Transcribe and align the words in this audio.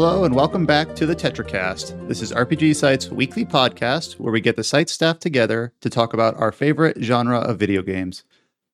Hello 0.00 0.22
and 0.22 0.32
welcome 0.32 0.64
back 0.64 0.94
to 0.94 1.06
the 1.06 1.16
TetraCast. 1.16 2.06
This 2.06 2.22
is 2.22 2.30
RPG 2.30 2.76
Site's 2.76 3.08
weekly 3.08 3.44
podcast 3.44 4.12
where 4.20 4.32
we 4.32 4.40
get 4.40 4.54
the 4.54 4.62
site 4.62 4.88
staff 4.88 5.18
together 5.18 5.72
to 5.80 5.90
talk 5.90 6.14
about 6.14 6.36
our 6.36 6.52
favorite 6.52 7.02
genre 7.02 7.40
of 7.40 7.58
video 7.58 7.82
games. 7.82 8.22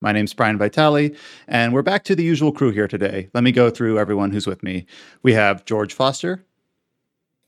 My 0.01 0.11
name's 0.11 0.35
Brian 0.35 0.59
Vitale, 0.59 1.15
and 1.47 1.73
we're 1.73 1.81
back 1.81 2.03
to 2.03 2.15
the 2.15 2.23
usual 2.23 2.51
crew 2.51 2.69
here 2.69 2.87
today. 2.87 3.27
Let 3.33 3.43
me 3.43 3.51
go 3.51 3.71
through 3.71 3.97
everyone 3.97 4.29
who's 4.29 4.45
with 4.45 4.61
me. 4.61 4.85
We 5.23 5.33
have 5.33 5.65
George 5.65 5.95
Foster. 5.95 6.45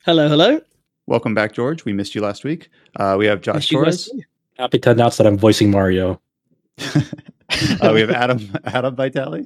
Hello, 0.05 0.27
hello. 0.27 0.59
Welcome 1.05 1.35
back, 1.35 1.53
George. 1.53 1.85
We 1.85 1.93
missed 1.93 2.15
you 2.15 2.21
last 2.21 2.43
week. 2.43 2.71
Uh, 2.95 3.15
we 3.19 3.27
have 3.27 3.41
Josh 3.41 3.57
Missed 3.57 3.69
Torres. 3.69 4.11
Happy 4.57 4.79
to 4.79 4.89
announce 4.89 5.17
that 5.17 5.27
I'm 5.27 5.37
voicing 5.37 5.69
Mario. 5.69 6.19
uh, 6.79 7.91
we 7.93 8.01
have 8.01 8.09
Adam 8.09 8.39
Adam 8.63 8.95
Vitale, 8.95 9.45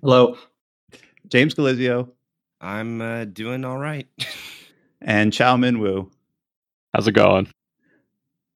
Hello. 0.00 0.38
James 1.26 1.52
Galizio, 1.52 2.10
I'm 2.64 3.02
uh, 3.02 3.26
doing 3.26 3.62
all 3.62 3.76
right. 3.76 4.08
and 5.02 5.34
Chow 5.34 5.58
Min 5.58 5.80
Woo. 5.80 6.10
How's 6.94 7.06
it 7.06 7.12
going? 7.12 7.48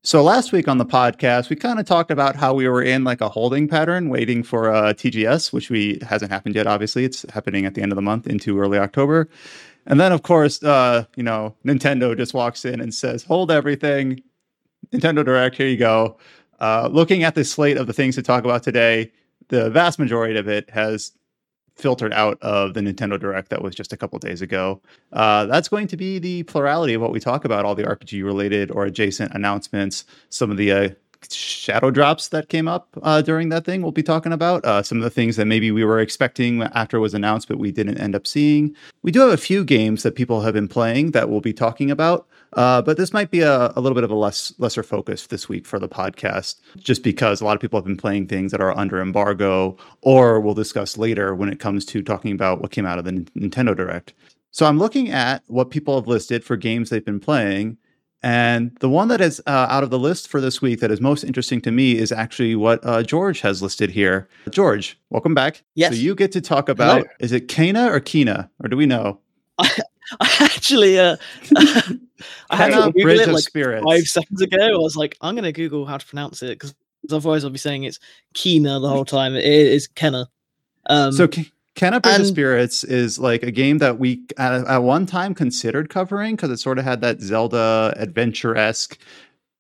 So 0.03 0.23
last 0.23 0.51
week 0.51 0.67
on 0.67 0.79
the 0.79 0.87
podcast, 0.87 1.51
we 1.51 1.57
kind 1.57 1.79
of 1.79 1.85
talked 1.85 2.11
about 2.11 2.35
how 2.35 2.55
we 2.55 2.67
were 2.67 2.81
in 2.81 3.05
like 3.05 3.21
a 3.21 3.29
holding 3.29 3.69
pattern, 3.69 4.09
waiting 4.09 4.43
for 4.43 4.71
a 4.71 4.95
TGS, 4.95 5.53
which 5.53 5.69
we 5.69 5.99
hasn't 6.09 6.33
happened 6.33 6.55
yet. 6.55 6.67
Obviously, 6.67 7.05
it's 7.05 7.31
happening 7.31 7.67
at 7.67 7.75
the 7.75 7.83
end 7.83 7.93
of 7.93 7.97
the 7.97 8.03
month 8.03 8.27
into 8.27 8.59
early 8.59 8.79
October, 8.79 9.29
and 9.85 10.01
then 10.01 10.11
of 10.11 10.23
course, 10.23 10.63
uh, 10.63 11.05
you 11.17 11.23
know, 11.23 11.55
Nintendo 11.67 12.17
just 12.17 12.33
walks 12.33 12.65
in 12.65 12.81
and 12.81 12.95
says, 12.95 13.25
"Hold 13.25 13.51
everything, 13.51 14.23
Nintendo 14.91 15.23
Direct. 15.23 15.55
Here 15.55 15.69
you 15.69 15.77
go." 15.77 16.17
Uh, 16.61 16.89
looking 16.91 17.25
at 17.25 17.35
the 17.35 17.45
slate 17.45 17.77
of 17.77 17.87
the 17.87 17.93
things 17.93 18.15
to 18.15 18.23
talk 18.23 18.45
about 18.45 18.63
today, 18.63 19.13
the 19.49 19.69
vast 19.69 19.99
majority 19.99 20.39
of 20.39 20.49
it 20.49 20.71
has 20.71 21.13
filtered 21.79 22.13
out 22.13 22.39
of 22.43 22.75
the 22.75 22.81
Nintendo 22.81 23.19
Direct 23.19 23.49
that 23.51 23.63
was 23.63 23.75
just 23.75 23.93
a 23.93 23.97
couple 23.97 24.19
days 24.19 24.43
ago. 24.43 24.81
Uh, 25.13 25.47
that's 25.47 25.69
going 25.69 25.87
to 25.87 25.97
be 25.97 26.19
the 26.19 26.43
plurality 26.45 26.95
of 26.95 27.01
what 27.01 27.13
we 27.13 27.21
talk 27.21 27.45
about, 27.45 27.65
all 27.65 27.75
the 27.75 27.85
RPG 27.85 28.25
related 28.25 28.71
or 28.71 28.85
adjacent 28.85 29.33
announcements, 29.35 30.05
some 30.29 30.51
of 30.51 30.57
the 30.57 30.73
uh, 30.73 30.89
shadow 31.31 31.91
drops 31.91 32.29
that 32.29 32.49
came 32.49 32.69
up 32.69 32.89
uh, 33.03 33.23
during 33.23 33.49
that 33.49 33.65
thing 33.65 33.83
we'll 33.83 33.93
be 33.93 34.03
talking 34.03 34.33
about, 34.33 34.65
uh, 34.65 34.83
some 34.83 34.99
of 34.99 35.05
the 35.05 35.11
things 35.11 35.37
that 35.37 35.47
maybe 35.47 35.71
we 35.71 35.85
were 35.85 36.01
expecting 36.01 36.63
after 36.63 36.97
it 36.97 37.01
was 37.01 37.15
announced, 37.15 37.49
but 37.49 37.59
we 37.59 37.73
didn't 37.73 37.99
end 37.99 38.15
up 38.15 38.27
seeing. 38.27 38.75
We 39.03 39.13
do 39.13 39.21
have 39.21 39.31
a 39.31 39.37
few 39.37 39.65
games 39.65 40.03
that 40.03 40.15
people 40.15 40.41
have 40.43 40.55
been 40.55 40.69
playing 40.69 41.13
that 41.13 41.29
we'll 41.29 41.41
be 41.41 41.53
talking 41.53 41.91
about. 41.91 42.27
Uh, 42.55 42.83
but 42.83 42.97
this 42.97 43.13
might 43.13 43.31
be 43.31 43.41
a, 43.41 43.73
a 43.77 43.81
little 43.81 43.95
bit 43.95 44.05
of 44.05 44.11
a 44.11 44.15
less 44.15 44.53
lesser 44.59 44.83
focus 44.83 45.27
this 45.27 45.49
week 45.49 45.67
for 45.67 45.79
the 45.79 45.89
podcast, 45.89 46.57
just 46.77 47.03
because 47.03 47.41
a 47.41 47.45
lot 47.45 47.55
of 47.55 47.61
people 47.61 47.79
have 47.79 47.85
been 47.85 47.97
playing 47.97 48.27
things 48.27 48.53
that 48.53 48.61
are 48.61 48.77
under 48.77 49.01
embargo, 49.01 49.77
or 50.03 50.41
we'll 50.41 50.55
discuss 50.55 50.97
later 50.97 51.35
when 51.35 51.49
it 51.49 51.61
comes 51.61 51.85
to 51.87 52.03
talking 52.03 52.33
about 52.33 52.61
what 52.61 52.71
came 52.71 52.87
out 52.87 52.99
of 52.99 53.05
the 53.05 53.13
Nintendo 53.13 53.77
Direct. 53.77 54.15
So 54.51 54.67
I'm 54.67 54.79
looking 54.79 55.11
at 55.11 55.43
what 55.47 55.71
people 55.71 55.97
have 55.97 56.09
listed 56.09 56.43
for 56.43 56.57
games 56.57 56.91
they've 56.91 57.05
been 57.05 57.21
playing, 57.21 57.77
and 58.23 58.77
the 58.81 58.89
one 58.89 59.09
that 59.09 59.21
is 59.21 59.41
uh, 59.47 59.67
out 59.71 59.85
of 59.85 59.91
the 59.91 59.99
list 59.99 60.27
for 60.29 60.41
this 60.41 60.61
week 60.61 60.81
that 60.81 60.91
is 60.91 61.01
most 61.01 61.23
interesting 61.23 61.61
to 61.61 61.71
me 61.71 61.97
is 61.97 62.11
actually 62.11 62.57
what 62.57 62.85
uh, 62.85 63.03
George 63.03 63.41
has 63.43 63.63
listed 63.63 63.91
here. 63.91 64.29
George, 64.51 64.99
welcome 65.11 65.35
back. 65.35 65.63
Yes. 65.75 65.93
So 65.93 65.99
you 65.99 66.15
get 66.15 66.33
to 66.33 66.41
talk 66.41 66.69
about 66.69 67.03
Hello. 67.03 67.09
is 67.21 67.31
it 67.31 67.49
Kana 67.49 67.93
or 67.93 68.01
Kina, 68.01 68.51
or 68.63 68.69
do 68.69 68.77
we 68.77 68.87
know? 68.87 69.21
I 70.21 70.37
actually, 70.41 70.99
uh, 70.99 71.17
I 72.51 72.57
had 72.57 72.71
to 72.71 72.77
Google 72.87 73.03
Bridge 73.03 73.21
it 73.21 73.29
of 73.29 73.35
like 73.35 73.45
Spirits. 73.45 73.85
five 73.85 74.05
seconds 74.05 74.41
ago. 74.43 74.59
I 74.59 74.77
was 74.79 74.97
like, 74.97 75.17
I'm 75.21 75.35
gonna 75.35 75.53
Google 75.53 75.87
how 75.87 75.97
to 75.99 76.07
pronounce 76.07 76.43
it 76.43 76.51
because 76.59 76.75
otherwise 77.11 77.45
I'll 77.45 77.51
be 77.51 77.59
saying 77.59 77.85
it's 77.85 77.99
Kena 78.35 78.81
the 78.81 78.89
whole 78.89 79.05
time. 79.05 79.35
It 79.35 79.45
is 79.45 79.87
Kenna. 79.87 80.29
Um, 80.87 81.13
so 81.13 81.29
K- 81.29 81.51
Kena 81.77 82.03
Bridge 82.03 82.21
of 82.21 82.27
Spirits 82.27 82.83
is 82.85 83.19
like 83.19 83.43
a 83.43 83.51
game 83.51 83.79
that 83.79 83.99
we 83.99 84.23
at, 84.37 84.67
at 84.67 84.79
one 84.79 85.07
time 85.07 85.35
considered 85.35 85.91
covering 85.91 86.35
because 86.37 86.51
it 86.51 86.59
sort 86.59 86.79
of 86.79 86.85
had 86.85 87.01
that 87.03 87.21
Zelda 87.21 87.93
adventure 87.97 88.57
esque, 88.57 88.99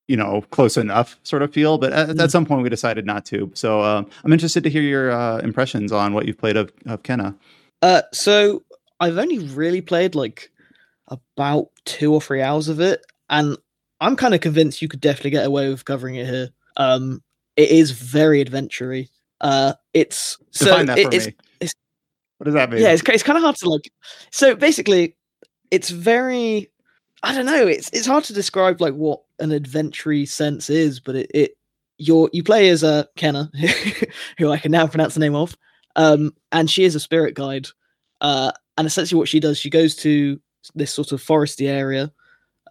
you 0.09 0.16
know, 0.16 0.41
close 0.50 0.76
enough 0.76 1.16
sort 1.22 1.42
of 1.42 1.53
feel. 1.53 1.78
But 1.78 1.92
at, 1.92 2.09
at 2.10 2.16
Mm. 2.16 2.30
some 2.30 2.47
point 2.47 2.62
we 2.62 2.70
decided 2.70 3.04
not 3.06 3.25
to. 3.26 3.50
So 3.54 3.82
um, 3.82 4.09
I'm 4.25 4.32
interested 4.32 4.62
to 4.65 4.70
hear 4.70 4.82
your 4.82 5.12
uh, 5.12 5.38
impressions 5.38 5.92
on 5.92 6.12
what 6.15 6.26
you've 6.26 6.38
played 6.38 6.56
of, 6.56 6.72
of 6.86 7.03
Kena. 7.03 7.36
Uh, 7.82 8.03
so 8.12 8.62
I've 9.00 9.19
only 9.19 9.38
really 9.38 9.81
played 9.81 10.14
like 10.14 10.50
about 11.09 11.69
two 11.84 12.12
or 12.12 12.20
three 12.20 12.42
hours 12.42 12.69
of 12.69 12.81
it, 12.81 13.04
and 13.31 13.56
I'm 14.00 14.16
kind 14.16 14.34
of 14.34 14.41
convinced 14.41 14.82
you 14.82 14.88
could 14.88 15.00
definitely 15.00 15.31
get 15.31 15.47
away 15.47 15.69
with 15.69 15.84
covering 15.84 16.16
it 16.16 16.26
here. 16.26 16.50
Um, 16.76 17.22
it 17.56 17.70
is 17.70 17.91
very 17.92 18.41
adventure-y. 18.41 19.09
Uh, 19.41 19.72
it's 19.94 20.38
so 20.50 20.66
Define 20.66 20.86
that 20.86 20.98
it- 20.98 21.14
it's, 21.14 21.26
me. 21.26 21.32
it's- 21.60 21.75
what 22.38 22.44
does 22.44 22.54
that 22.54 22.70
mean? 22.70 22.81
yeah, 22.82 22.91
it's 22.92 23.03
it's 23.09 23.22
kind 23.22 23.36
of 23.36 23.42
hard 23.42 23.56
to 23.56 23.69
like. 23.69 23.91
So 24.31 24.54
basically, 24.54 25.16
it's 25.70 25.91
very. 25.91 26.70
I 27.25 27.34
don't 27.34 27.47
know. 27.47 27.66
It's 27.66 27.91
it's 27.92 28.06
hard 28.06 28.22
to 28.25 28.32
describe 28.32 28.80
like 28.80 28.94
what 28.94 29.22
an 29.41 29.50
adventure 29.50 30.25
sense 30.26 30.70
is, 30.70 31.00
but 31.00 31.16
it 31.16 31.30
it 31.34 31.50
you're 31.98 32.30
you 32.32 32.44
play 32.44 32.69
as 32.69 32.84
a 32.84 33.09
Kena, 33.16 33.50
who 34.38 34.50
I 34.53 34.59
can 34.59 34.70
now 34.70 34.86
pronounce 34.86 35.15
the 35.15 35.20
name 35.20 35.34
of, 35.34 35.56
um, 35.97 36.32
and 36.53 36.70
she 36.70 36.84
is 36.84 36.94
a 36.94 37.00
spirit 37.00 37.34
guide, 37.34 37.66
uh, 38.20 38.53
and 38.78 38.87
essentially 38.87 39.19
what 39.19 39.28
she 39.28 39.41
does, 39.41 39.59
she 39.59 39.71
goes 39.71 39.94
to 39.97 40.41
this 40.75 40.93
sort 40.93 41.12
of 41.12 41.22
foresty 41.22 41.69
area. 41.69 42.12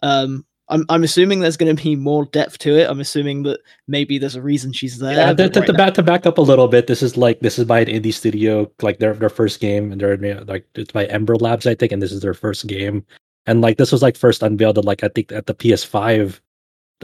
Um, 0.02 0.44
I'm 0.70 0.84
I'm 0.88 1.04
assuming 1.04 1.40
there's 1.40 1.56
going 1.56 1.74
to 1.74 1.82
be 1.82 1.96
more 1.96 2.26
depth 2.26 2.58
to 2.58 2.78
it. 2.78 2.90
I'm 2.90 3.00
assuming 3.00 3.42
that 3.44 3.60
maybe 3.86 4.18
there's 4.18 4.34
a 4.34 4.42
reason 4.42 4.72
she's 4.72 4.98
there. 4.98 5.16
Yeah, 5.16 5.32
to, 5.32 5.48
to, 5.48 5.60
right 5.60 5.66
to 5.66 5.72
back 5.72 5.94
to 5.94 6.02
back 6.02 6.26
up 6.26 6.38
a 6.38 6.42
little 6.42 6.68
bit, 6.68 6.86
this 6.86 7.02
is 7.02 7.16
like 7.16 7.40
this 7.40 7.58
is 7.58 7.64
by 7.64 7.80
an 7.80 7.86
indie 7.86 8.12
studio, 8.12 8.70
like 8.82 8.98
their 8.98 9.14
their 9.14 9.30
first 9.30 9.60
game, 9.60 9.92
and 9.92 10.00
they're 10.00 10.16
like 10.44 10.66
it's 10.74 10.92
by 10.92 11.06
Ember 11.06 11.36
Labs, 11.36 11.66
I 11.66 11.74
think, 11.74 11.92
and 11.92 12.02
this 12.02 12.12
is 12.12 12.20
their 12.20 12.34
first 12.34 12.66
game, 12.66 13.04
and 13.46 13.60
like 13.60 13.78
this 13.78 13.92
was 13.92 14.02
like 14.02 14.16
first 14.16 14.42
unveiled 14.42 14.78
at 14.78 14.84
like 14.84 15.02
I 15.02 15.08
think 15.08 15.32
at 15.32 15.46
the 15.46 15.54
PS5 15.54 16.40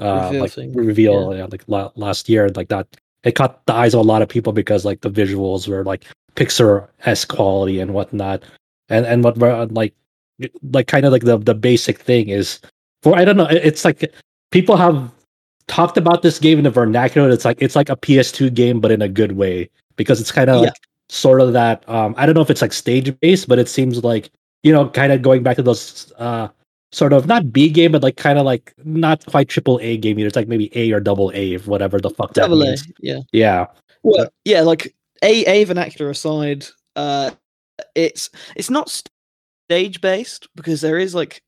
uh 0.01 0.25
Reveal 0.25 0.41
like 0.41 0.53
thing, 0.53 0.73
reveal 0.73 1.37
yeah. 1.37 1.47
like 1.51 1.65
la- 1.67 1.93
last 1.97 2.29
year, 2.29 2.51
like 2.51 2.69
that 2.69 2.87
it 3.23 3.33
caught 3.33 3.65
the 3.67 3.73
eyes 3.73 3.95
of 3.95 4.01
a 4.01 4.03
lot 4.03 4.23
of 4.23 4.29
people 4.29 4.53
because 4.53 4.85
like 4.85 5.01
the 5.01 5.11
visuals 5.11 5.69
were 5.69 5.85
like 5.85 6.05
Pixar 6.37 6.89
s 7.07 7.25
quality 7.25 7.81
and 7.81 7.95
whatnot, 7.95 8.43
and 8.89 9.07
and 9.07 9.25
what 9.25 9.37
we're 9.39 9.65
like 9.67 9.95
like 10.73 10.87
kind 10.89 11.05
of 11.07 11.13
like 11.13 11.23
the 11.25 11.39
the 11.39 11.55
basic 11.55 11.99
thing 11.99 12.29
is 12.29 12.61
for 13.03 13.17
I 13.17 13.25
don't 13.25 13.37
know, 13.37 13.47
it's 13.51 13.85
like 13.85 14.13
people 14.51 14.77
have 14.77 15.11
talked 15.69 15.97
about 15.97 16.23
this 16.23 16.39
game 16.39 16.59
in 16.59 16.65
the 16.65 16.71
vernacular. 16.71 17.31
It's 17.31 17.45
like 17.45 17.61
it's 17.61 17.77
like 17.77 17.89
a 17.89 17.97
PS2 17.97 18.53
game, 18.55 18.81
but 18.81 18.91
in 18.91 19.03
a 19.03 19.09
good 19.09 19.33
way 19.33 19.71
because 19.97 20.21
it's 20.21 20.33
kind 20.33 20.51
of 20.51 20.57
Yeah. 20.63 20.69
like 20.69 20.77
sort 21.09 21.41
of 21.41 21.53
that. 21.53 21.89
Um, 21.89 22.15
I 22.19 22.27
don't 22.27 22.35
know 22.35 22.41
if 22.43 22.51
it's 22.51 22.63
like 22.63 22.73
stage 22.73 23.19
based, 23.21 23.49
but 23.49 23.59
it 23.59 23.69
seems 23.69 24.03
like 24.05 24.31
you 24.63 24.73
know, 24.73 24.89
kind 24.89 25.13
of 25.13 25.21
going 25.23 25.43
back 25.43 25.57
to 25.57 25.63
those 25.63 26.13
uh 26.19 26.49
sort 26.93 27.13
of 27.13 27.27
not 27.27 27.53
B 27.53 27.69
game, 27.69 27.93
but 27.93 28.03
like 28.03 28.17
kind 28.17 28.39
of 28.39 28.45
like 28.47 28.73
not 28.85 29.25
quite 29.27 29.49
triple 29.49 29.79
A 29.83 29.97
game. 29.99 30.19
Either 30.19 30.27
it's 30.29 30.37
like 30.37 30.49
maybe 30.49 30.71
A 30.77 30.93
or 30.93 31.01
double 31.01 31.31
A, 31.35 31.53
if 31.55 31.67
whatever 31.67 32.01
the 32.01 32.11
fuck 32.11 32.35
that 32.35 32.43
Double 32.43 32.63
A, 32.63 32.67
means. 32.67 32.87
yeah. 33.01 33.21
Yeah, 33.33 33.67
Well, 34.03 34.29
yeah, 34.45 34.63
like 34.63 34.95
a 35.23 35.45
a 35.45 35.65
vernacular 35.65 36.11
aside, 36.11 36.67
uh, 36.97 37.31
it's 37.95 38.31
it's 38.57 38.71
not 38.71 39.03
stage 39.69 40.01
based 40.01 40.49
because 40.55 40.81
there 40.81 40.99
is 40.99 41.15
like 41.15 41.43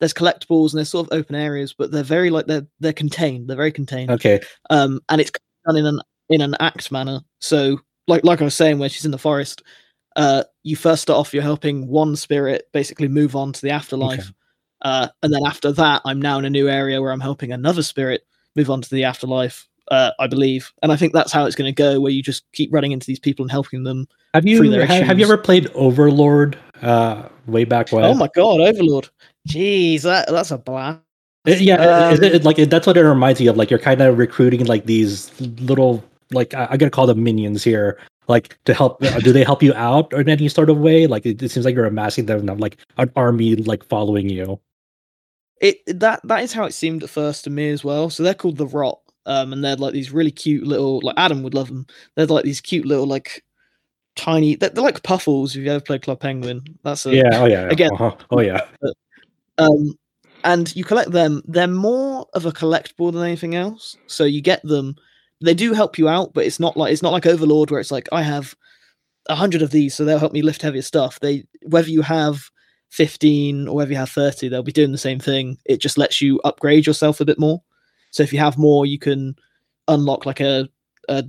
there's 0.00 0.14
collectibles 0.14 0.72
and 0.72 0.78
there's 0.78 0.90
sort 0.90 1.06
of 1.06 1.16
open 1.16 1.36
areas, 1.36 1.72
but 1.72 1.92
they're 1.92 2.02
very 2.02 2.30
like 2.30 2.46
they're 2.46 2.66
they're 2.80 2.92
contained. 2.92 3.48
They're 3.48 3.56
very 3.56 3.72
contained. 3.72 4.10
okay, 4.10 4.40
Um, 4.70 5.00
and 5.08 5.20
it's 5.20 5.30
done 5.66 5.76
in 5.76 5.86
an 5.86 6.00
in 6.28 6.40
an 6.40 6.56
act 6.60 6.90
manner. 6.90 7.20
So 7.40 7.80
like 8.08 8.24
like 8.24 8.40
I 8.40 8.44
was 8.44 8.54
saying, 8.54 8.78
where 8.78 8.88
she's 8.88 9.04
in 9.04 9.10
the 9.12 9.18
forest, 9.18 9.62
uh, 10.16 10.44
you 10.62 10.76
first 10.76 11.02
start 11.02 11.18
off 11.18 11.32
you're 11.32 11.42
helping 11.42 11.86
one 11.86 12.16
spirit 12.16 12.64
basically 12.72 13.08
move 13.08 13.36
on 13.36 13.52
to 13.52 13.62
the 13.62 13.70
afterlife. 13.70 14.32
Uh, 14.82 15.08
and 15.22 15.32
then 15.32 15.46
after 15.46 15.70
that, 15.70 16.02
I'm 16.04 16.20
now 16.20 16.40
in 16.40 16.44
a 16.44 16.50
new 16.50 16.68
area 16.68 17.00
where 17.00 17.12
I'm 17.12 17.20
helping 17.20 17.52
another 17.52 17.84
spirit 17.84 18.22
move 18.56 18.68
on 18.68 18.82
to 18.82 18.90
the 18.90 19.04
afterlife. 19.04 19.68
Uh, 19.92 20.10
I 20.18 20.26
believe, 20.26 20.72
and 20.82 20.90
I 20.90 20.96
think 20.96 21.12
that's 21.12 21.30
how 21.30 21.44
it's 21.44 21.54
going 21.54 21.68
to 21.68 21.76
go. 21.76 22.00
Where 22.00 22.10
you 22.10 22.22
just 22.22 22.50
keep 22.52 22.72
running 22.72 22.92
into 22.92 23.06
these 23.06 23.18
people 23.20 23.44
and 23.44 23.50
helping 23.50 23.84
them. 23.84 24.08
have 24.32 24.46
you 24.46 24.62
have, 24.80 24.88
have 25.06 25.18
you 25.18 25.24
ever 25.26 25.36
played 25.36 25.68
Overlord? 25.74 26.58
Uh, 26.80 27.28
way 27.46 27.64
back 27.64 27.92
when. 27.92 28.02
Oh 28.02 28.14
my 28.14 28.28
god, 28.34 28.60
Overlord! 28.60 29.10
Jeez, 29.46 30.00
that 30.02 30.28
that's 30.28 30.50
a 30.50 30.56
blast. 30.56 30.98
Uh, 31.46 31.50
Yeah, 31.50 32.10
is 32.10 32.20
Um, 32.20 32.24
it, 32.24 32.44
like 32.44 32.56
that's 32.56 32.86
what 32.86 32.96
it 32.96 33.04
reminds 33.04 33.38
me 33.38 33.48
of. 33.48 33.58
Like 33.58 33.68
you're 33.70 33.78
kind 33.78 34.00
of 34.00 34.16
recruiting 34.16 34.64
like 34.64 34.86
these 34.86 35.30
little 35.60 36.02
like 36.30 36.54
I, 36.54 36.68
I 36.70 36.76
gotta 36.78 36.90
call 36.90 37.06
them 37.06 37.22
minions 37.22 37.62
here, 37.62 37.98
like 38.28 38.56
to 38.64 38.72
help. 38.72 39.02
uh, 39.04 39.18
do 39.20 39.30
they 39.30 39.44
help 39.44 39.62
you 39.62 39.74
out 39.74 40.12
in 40.14 40.28
any 40.30 40.48
sort 40.48 40.70
of 40.70 40.78
way? 40.78 41.06
Like 41.06 41.26
it, 41.26 41.42
it 41.42 41.50
seems 41.50 41.66
like 41.66 41.74
you're 41.74 41.84
amassing 41.84 42.24
them, 42.26 42.46
like 42.46 42.78
an 42.96 43.12
army 43.14 43.56
like 43.56 43.84
following 43.84 44.30
you. 44.30 44.58
it 45.60 45.82
that 46.00 46.20
that 46.24 46.42
is 46.42 46.54
how 46.54 46.64
it 46.64 46.72
seemed 46.72 47.02
at 47.02 47.10
first 47.10 47.44
to 47.44 47.50
me 47.50 47.68
as 47.68 47.84
well. 47.84 48.08
So 48.08 48.22
they're 48.22 48.34
called 48.34 48.56
the 48.56 48.66
Rot, 48.66 49.00
um, 49.26 49.52
and 49.52 49.64
they're 49.64 49.76
like 49.76 49.92
these 49.92 50.12
really 50.12 50.30
cute 50.30 50.66
little 50.66 51.00
like 51.02 51.14
Adam 51.16 51.42
would 51.42 51.54
love 51.54 51.68
them. 51.68 51.86
They're 52.16 52.26
like 52.26 52.44
these 52.44 52.60
cute 52.60 52.86
little 52.86 53.06
like 53.06 53.44
tiny. 54.16 54.56
They're, 54.56 54.70
they're 54.70 54.84
like 54.84 55.02
puffles. 55.02 55.56
If 55.56 55.62
you 55.62 55.70
ever 55.70 55.80
played 55.80 56.02
Club 56.02 56.20
Penguin, 56.20 56.62
that's 56.82 57.06
a 57.06 57.14
Yeah. 57.14 57.30
Oh 57.32 57.46
yeah. 57.46 57.68
Again- 57.68 57.90
uh-huh, 57.94 58.16
Oh 58.30 58.40
yeah. 58.40 58.60
um, 59.58 59.94
and 60.44 60.74
you 60.74 60.84
collect 60.84 61.12
them. 61.12 61.42
They're 61.46 61.66
more 61.68 62.26
of 62.34 62.46
a 62.46 62.52
collectible 62.52 63.12
than 63.12 63.22
anything 63.22 63.54
else. 63.54 63.96
So 64.06 64.24
you 64.24 64.40
get 64.40 64.62
them. 64.62 64.96
They 65.40 65.54
do 65.54 65.72
help 65.72 65.98
you 65.98 66.08
out, 66.08 66.34
but 66.34 66.44
it's 66.46 66.60
not 66.60 66.76
like 66.76 66.92
it's 66.92 67.02
not 67.02 67.12
like 67.12 67.26
Overlord 67.26 67.70
where 67.70 67.80
it's 67.80 67.90
like 67.90 68.08
I 68.12 68.22
have 68.22 68.54
a 69.28 69.34
hundred 69.34 69.62
of 69.62 69.70
these, 69.70 69.94
so 69.94 70.04
they'll 70.04 70.18
help 70.18 70.32
me 70.32 70.42
lift 70.42 70.62
heavier 70.62 70.82
stuff. 70.82 71.20
They 71.20 71.44
whether 71.66 71.88
you 71.90 72.02
have 72.02 72.50
15 72.90 73.68
or 73.68 73.76
whether 73.76 73.90
you 73.90 73.96
have 73.96 74.10
30, 74.10 74.48
they'll 74.48 74.62
be 74.62 74.70
doing 74.72 74.92
the 74.92 74.98
same 74.98 75.18
thing. 75.18 75.56
It 75.64 75.80
just 75.80 75.96
lets 75.96 76.20
you 76.20 76.40
upgrade 76.44 76.86
yourself 76.86 77.20
a 77.20 77.24
bit 77.24 77.38
more. 77.38 77.62
So 78.12 78.22
if 78.22 78.32
you 78.32 78.38
have 78.38 78.56
more, 78.56 78.86
you 78.86 78.98
can 78.98 79.34
unlock 79.88 80.24
like 80.24 80.40
a 80.40 80.68
a, 81.08 81.24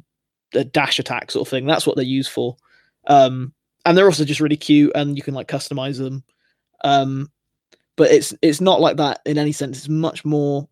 a 0.53 0.63
dash 0.63 0.99
attack 0.99 1.31
sort 1.31 1.47
of 1.47 1.49
thing. 1.49 1.65
That's 1.65 1.87
what 1.87 1.95
they're 1.95 2.05
used 2.05 2.31
for. 2.31 2.55
Um, 3.07 3.53
and 3.85 3.97
they're 3.97 4.05
also 4.05 4.25
just 4.25 4.39
really 4.39 4.57
cute, 4.57 4.91
and 4.95 5.17
you 5.17 5.23
can 5.23 5.33
like 5.33 5.47
customize 5.47 5.97
them. 5.97 6.23
Um, 6.83 7.31
but 7.95 8.11
it's 8.11 8.33
it's 8.41 8.61
not 8.61 8.81
like 8.81 8.97
that 8.97 9.21
in 9.25 9.37
any 9.37 9.51
sense. 9.51 9.77
It's 9.77 9.89
much 9.89 10.23
more. 10.23 10.67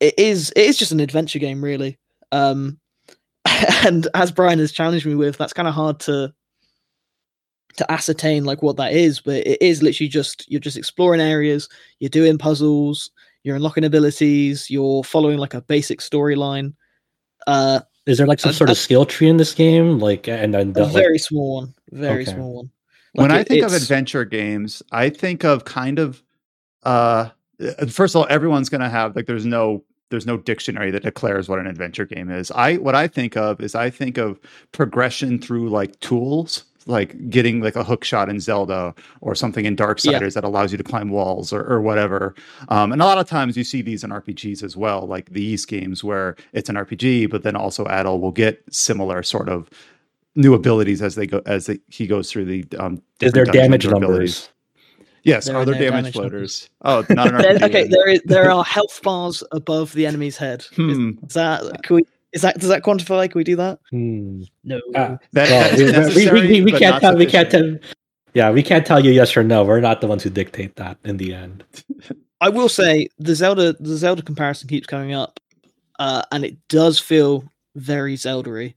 It 0.00 0.18
is 0.18 0.52
it 0.56 0.66
is 0.66 0.76
just 0.76 0.92
an 0.92 1.00
adventure 1.00 1.38
game, 1.38 1.62
really. 1.62 1.98
Um, 2.32 2.78
and 3.84 4.08
as 4.14 4.32
Brian 4.32 4.58
has 4.58 4.72
challenged 4.72 5.06
me 5.06 5.14
with, 5.14 5.38
that's 5.38 5.52
kind 5.52 5.68
of 5.68 5.74
hard 5.74 6.00
to 6.00 6.32
to 7.76 7.92
ascertain 7.92 8.44
like 8.44 8.62
what 8.62 8.76
that 8.76 8.92
is. 8.92 9.20
But 9.20 9.46
it 9.46 9.60
is 9.60 9.82
literally 9.82 10.08
just 10.08 10.50
you're 10.50 10.60
just 10.60 10.76
exploring 10.76 11.20
areas, 11.20 11.68
you're 12.00 12.10
doing 12.10 12.38
puzzles, 12.38 13.10
you're 13.46 13.56
unlocking 13.56 13.84
abilities, 13.84 14.68
you're 14.68 15.04
following 15.04 15.38
like 15.38 15.54
a 15.54 15.62
basic 15.62 16.00
storyline. 16.00 16.74
Uh, 17.46 17.80
Is 18.06 18.18
there 18.18 18.26
like 18.26 18.40
some 18.40 18.50
Uh, 18.50 18.54
sort 18.54 18.70
of 18.70 18.72
uh, 18.72 18.80
skill 18.80 19.06
tree 19.06 19.28
in 19.28 19.36
this 19.36 19.54
game? 19.54 20.00
Like, 20.00 20.26
and 20.28 20.52
then 20.52 20.70
a 20.70 20.72
the, 20.72 20.84
like, 20.84 20.92
very 20.94 21.18
small 21.18 21.54
one, 21.60 21.74
very 21.92 22.22
Okay. 22.22 22.32
small 22.32 22.56
one. 22.56 22.70
when 23.12 23.30
Like, 23.30 23.38
I 23.38 23.40
it- 23.42 23.48
think 23.48 23.62
of 23.62 23.72
adventure 23.72 24.24
games, 24.24 24.82
I 24.90 25.08
think 25.10 25.44
of 25.44 25.64
kind 25.64 25.98
of 26.00 26.22
uh 26.82 27.30
uh, 27.60 27.86
first 27.86 28.14
of 28.14 28.20
all, 28.20 28.26
everyone's 28.28 28.68
gonna 28.68 28.90
have 28.90 29.16
like 29.16 29.26
there's 29.26 29.46
no 29.46 29.82
there's 30.10 30.26
no 30.26 30.36
dictionary 30.36 30.90
that 30.90 31.02
declares 31.04 31.48
what 31.48 31.58
an 31.58 31.66
adventure 31.66 32.04
game 32.04 32.30
is. 32.30 32.50
I 32.50 32.74
what 32.76 32.94
I 32.94 33.08
think 33.08 33.36
of 33.36 33.60
is 33.60 33.74
I 33.74 33.90
think 33.90 34.18
of 34.18 34.38
progression 34.72 35.38
through 35.40 35.70
like 35.70 35.98
tools, 36.00 36.64
like 36.86 37.28
getting 37.30 37.60
like 37.60 37.76
a 37.76 37.82
hook 37.84 38.04
shot 38.04 38.28
in 38.28 38.38
Zelda 38.40 38.94
or 39.20 39.34
something 39.34 39.66
in 39.66 39.76
Darksiders 39.76 40.20
Yeah. 40.20 40.28
that 40.30 40.44
allows 40.44 40.70
you 40.72 40.78
to 40.78 40.84
climb 40.84 41.10
walls 41.10 41.52
or, 41.52 41.62
or 41.64 41.80
whatever. 41.80 42.34
Um, 42.68 42.92
and 42.92 43.02
a 43.02 43.04
lot 43.04 43.18
of 43.18 43.28
times 43.28 43.56
you 43.56 43.64
see 43.64 43.82
these 43.82 44.04
in 44.04 44.10
RPGs 44.10 44.62
as 44.62 44.76
well, 44.76 45.06
like 45.06 45.30
these 45.30 45.64
games 45.66 46.04
where 46.04 46.36
it's 46.52 46.68
an 46.68 46.76
RPG, 46.76 47.28
but 47.30 47.42
then 47.42 47.56
also 47.56 47.84
Adel 47.86 48.20
will 48.20 48.30
get 48.32 48.62
similar 48.70 49.22
sort 49.22 49.48
of 49.48 49.68
new 50.36 50.54
abilities 50.54 51.02
as 51.02 51.14
they 51.16 51.26
go 51.26 51.42
as 51.46 51.66
they, 51.66 51.78
he 51.88 52.06
goes 52.06 52.30
through 52.30 52.44
the 52.44 52.64
um 52.78 53.02
is 53.20 53.32
there 53.32 53.44
damage 53.46 53.84
dungeons 53.84 53.86
or 53.86 54.00
numbers? 54.00 54.50
Yes, 55.24 55.46
There 55.46 55.56
are 55.56 55.62
are 55.62 55.64
there 55.64 55.74
no 55.74 55.80
damage 55.80 56.04
damage 56.04 56.14
floaters? 56.14 56.70
Oh, 56.82 57.04
not 57.10 57.28
an 57.34 57.38
There- 57.42 57.54
RPG. 57.58 57.62
okay, 57.64 57.88
there 57.88 58.08
is 58.08 58.20
there 58.26 58.50
are 58.50 58.62
health 58.62 59.00
bars 59.02 59.42
above 59.50 59.92
the 59.94 60.06
enemy's 60.06 60.36
head. 60.36 60.60
Is, 60.60 60.76
Hmm. 60.76 61.10
is 61.26 61.34
that 61.34 61.82
can 61.82 61.96
we? 61.96 62.02
Is 62.36 62.42
that 62.42 62.58
does 62.58 62.68
that 62.68 62.82
quantify? 62.82 63.30
Can 63.30 63.38
we 63.38 63.44
do 63.44 63.56
that? 63.56 63.78
Hmm. 63.90 64.42
No. 64.62 64.78
That, 64.92 65.22
Well, 65.32 66.14
we, 66.14 66.30
we, 66.30 66.30
we, 66.30 66.48
we, 66.48 66.62
we 66.64 66.72
can't 66.72 66.96
not 66.96 67.00
tell. 67.00 67.16
We 67.16 67.24
can't 67.24 67.50
tell. 67.50 67.78
Yeah, 68.34 68.50
we 68.50 68.62
can't 68.62 68.84
tell 68.84 69.02
you 69.02 69.10
yes 69.10 69.34
or 69.38 69.42
no. 69.42 69.64
We're 69.64 69.80
not 69.80 70.02
the 70.02 70.06
ones 70.06 70.22
who 70.22 70.28
dictate 70.28 70.76
that 70.76 70.98
in 71.02 71.16
the 71.16 71.32
end. 71.32 71.64
I 72.42 72.50
will 72.50 72.68
say 72.68 73.08
the 73.18 73.34
Zelda 73.34 73.72
the 73.80 73.96
Zelda 73.96 74.20
comparison 74.20 74.68
keeps 74.68 74.86
coming 74.86 75.14
up, 75.14 75.40
uh, 75.98 76.24
and 76.30 76.44
it 76.44 76.58
does 76.68 76.98
feel 76.98 77.50
very 77.74 78.16
Zelda-y. 78.16 78.74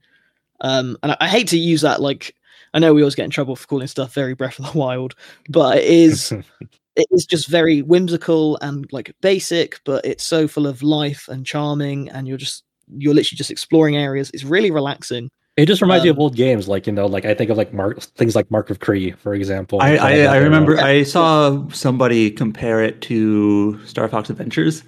Um, 0.62 0.98
and 1.04 1.12
I, 1.12 1.18
I 1.20 1.28
hate 1.28 1.50
to 1.50 1.60
use 1.60 1.82
that 1.82 2.02
like 2.02 2.34
I 2.74 2.80
know 2.80 2.94
we 2.94 3.02
always 3.02 3.16
get 3.16 3.26
in 3.26 3.30
trouble 3.30 3.58
for 3.58 3.68
calling 3.68 3.88
stuff 3.88 4.14
very 4.14 4.36
Breath 4.36 4.58
of 4.58 4.72
the 4.72 4.80
Wild, 4.80 5.16
but 5.50 5.80
it 5.80 5.84
is 5.84 6.32
it 6.96 7.08
is 7.12 7.26
just 7.26 7.50
very 7.50 7.82
whimsical 7.82 8.58
and 8.62 8.88
like 8.94 9.14
basic, 9.20 9.82
but 9.84 10.06
it's 10.06 10.24
so 10.24 10.48
full 10.48 10.66
of 10.66 10.82
life 10.82 11.28
and 11.28 11.46
charming, 11.46 12.08
and 12.08 12.26
you're 12.26 12.38
just 12.38 12.64
you're 12.98 13.14
literally 13.14 13.36
just 13.38 13.52
exploring 13.52 13.96
areas. 13.98 14.32
It's 14.34 14.44
really 14.44 14.72
relaxing. 14.72 15.30
It 15.58 15.66
just 15.66 15.82
reminds 15.82 16.04
me 16.06 16.10
of 16.10 16.16
Um, 16.18 16.22
old 16.22 16.36
games, 16.36 16.68
like 16.70 16.88
you 16.88 16.94
know, 16.94 17.06
like 17.06 17.26
I 17.26 17.34
think 17.34 17.50
of 17.50 17.58
like 17.58 17.74
Mark 17.74 18.00
things 18.02 18.36
like 18.36 18.50
Mark 18.50 18.70
of 18.70 18.80
Kri, 18.80 19.12
for 19.12 19.34
example. 19.34 19.80
I, 19.82 19.98
I, 19.98 20.12
I 20.22 20.38
remember 20.38 20.76
Yeah. 20.76 20.86
I 20.86 21.04
saw 21.04 21.68
somebody 21.70 22.32
compare 22.32 22.82
it 22.82 23.02
to 23.02 23.78
Star 23.86 24.08
Fox 24.08 24.30
Adventures, 24.30 24.84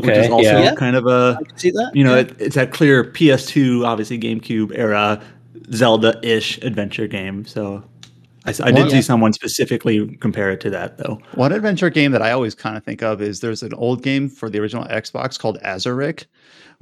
which 0.00 0.04
Okay, 0.04 0.24
is 0.26 0.30
also 0.30 0.50
yeah. 0.50 0.60
Yeah. 0.62 0.74
kind 0.74 0.96
of 0.96 1.06
a 1.06 1.38
see 1.56 1.70
that. 1.70 1.92
you 1.94 2.02
know 2.02 2.14
yeah. 2.14 2.22
it, 2.22 2.36
it's 2.40 2.56
that 2.56 2.72
clear 2.72 3.04
PS2, 3.04 3.84
obviously 3.86 4.18
GameCube 4.18 4.72
era 4.76 5.22
Zelda-ish 5.72 6.58
adventure 6.62 7.06
game. 7.06 7.44
So 7.44 7.84
I 8.44 8.52
did 8.52 8.74
Well, 8.74 8.90
see 8.90 9.02
someone 9.02 9.32
specifically 9.32 10.16
compare 10.16 10.50
it 10.50 10.60
to 10.62 10.70
that 10.70 10.98
though. 10.98 11.20
One 11.34 11.52
adventure 11.52 11.90
game 11.90 12.10
that 12.10 12.22
I 12.22 12.32
always 12.32 12.56
kind 12.56 12.76
of 12.76 12.82
think 12.82 13.02
of 13.02 13.22
is 13.22 13.38
there's 13.38 13.62
an 13.62 13.72
old 13.74 14.02
game 14.02 14.28
for 14.28 14.50
the 14.50 14.58
original 14.58 14.84
Xbox 14.86 15.38
called 15.38 15.60
Azurik, 15.64 16.26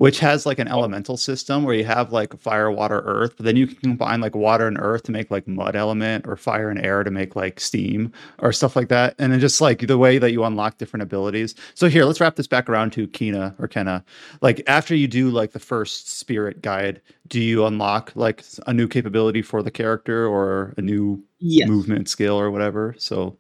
which 0.01 0.19
has 0.19 0.47
like 0.47 0.59
an 0.59 0.67
elemental 0.69 1.19
system 1.19 1.63
where 1.63 1.75
you 1.75 1.85
have 1.85 2.11
like 2.11 2.35
fire, 2.41 2.71
water, 2.71 3.01
earth, 3.05 3.35
but 3.37 3.45
then 3.45 3.55
you 3.55 3.67
can 3.67 3.77
combine 3.77 4.19
like 4.23 4.35
water 4.35 4.67
and 4.67 4.79
earth 4.81 5.03
to 5.03 5.13
make 5.13 5.31
like 5.31 5.47
mud 5.47 5.77
element 5.77 6.27
or 6.27 6.37
fire 6.37 6.71
and 6.71 6.83
air 6.83 7.05
to 7.05 7.11
make 7.11 7.37
like 7.37 7.61
steam 7.61 8.11
or 8.39 8.51
stuff 8.51 8.77
like 8.77 8.89
that. 8.89 9.15
And 9.19 9.31
then 9.31 9.41
just 9.41 9.61
like 9.61 9.81
the 9.87 9.99
way 9.99 10.17
that 10.19 10.33
you 10.33 10.43
unlock 10.43 10.79
different 10.79 11.03
abilities. 11.03 11.55
So 11.75 11.87
here, 11.91 12.07
let's 12.07 12.19
wrap 12.19 12.37
this 12.37 12.47
back 12.47 12.71
around 12.71 12.93
to 12.95 13.09
Kina 13.09 13.55
or 13.59 13.69
Kenna. 13.69 14.03
Like 14.41 14.63
after 14.67 14.95
you 14.95 15.07
do 15.07 15.29
like 15.31 15.53
the 15.53 15.59
first 15.61 16.09
spirit 16.19 16.63
guide, 16.63 17.03
do 17.29 17.39
you 17.39 17.67
unlock 17.67 18.11
like 18.15 18.43
a 18.67 18.73
new 18.73 18.89
capability 18.89 19.43
for 19.43 19.63
the 19.63 19.71
character 19.71 20.27
or 20.27 20.73
a 20.79 20.81
new 20.83 21.23
Yes. 21.41 21.69
movement 21.69 22.09
skill 22.09 22.41
or 22.41 22.51
whatever? 22.51 22.95
So 22.99 23.37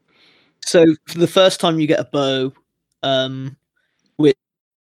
So 0.65 0.85
for 1.07 1.19
the 1.19 1.27
first 1.27 1.61
time 1.61 1.81
you 1.81 1.87
get 1.87 2.01
a 2.01 2.05
bow, 2.05 2.53
um, 3.03 3.57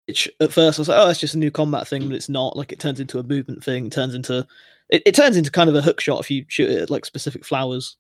which 0.07 0.29
at 0.41 0.53
first 0.53 0.79
I 0.79 0.81
was 0.81 0.89
like, 0.89 0.99
oh, 0.99 1.11
it's 1.11 1.21
just 1.21 1.35
a 1.35 1.39
new 1.39 1.51
combat 1.51 1.89
thing, 1.89 2.09
but 2.09 2.15
it's 2.15 2.29
not. 2.29 2.57
Like 2.57 2.73
it 2.73 2.81
turns 2.81 3.01
into 3.01 3.19
a 3.19 3.25
movement 3.25 3.65
thing. 3.65 3.87
It 3.87 3.93
turns 3.93 4.15
into 4.15 4.47
it, 4.89 5.03
it 5.05 5.15
turns 5.15 5.37
into 5.37 5.51
kind 5.51 5.69
of 5.69 5.75
a 5.75 5.83
hook 5.83 6.01
shot 6.01 6.21
if 6.21 6.31
you 6.31 6.45
shoot 6.49 6.71
it 6.71 6.83
at 6.83 6.91
like 6.91 7.05
specific 7.05 7.45
flowers. 7.45 7.97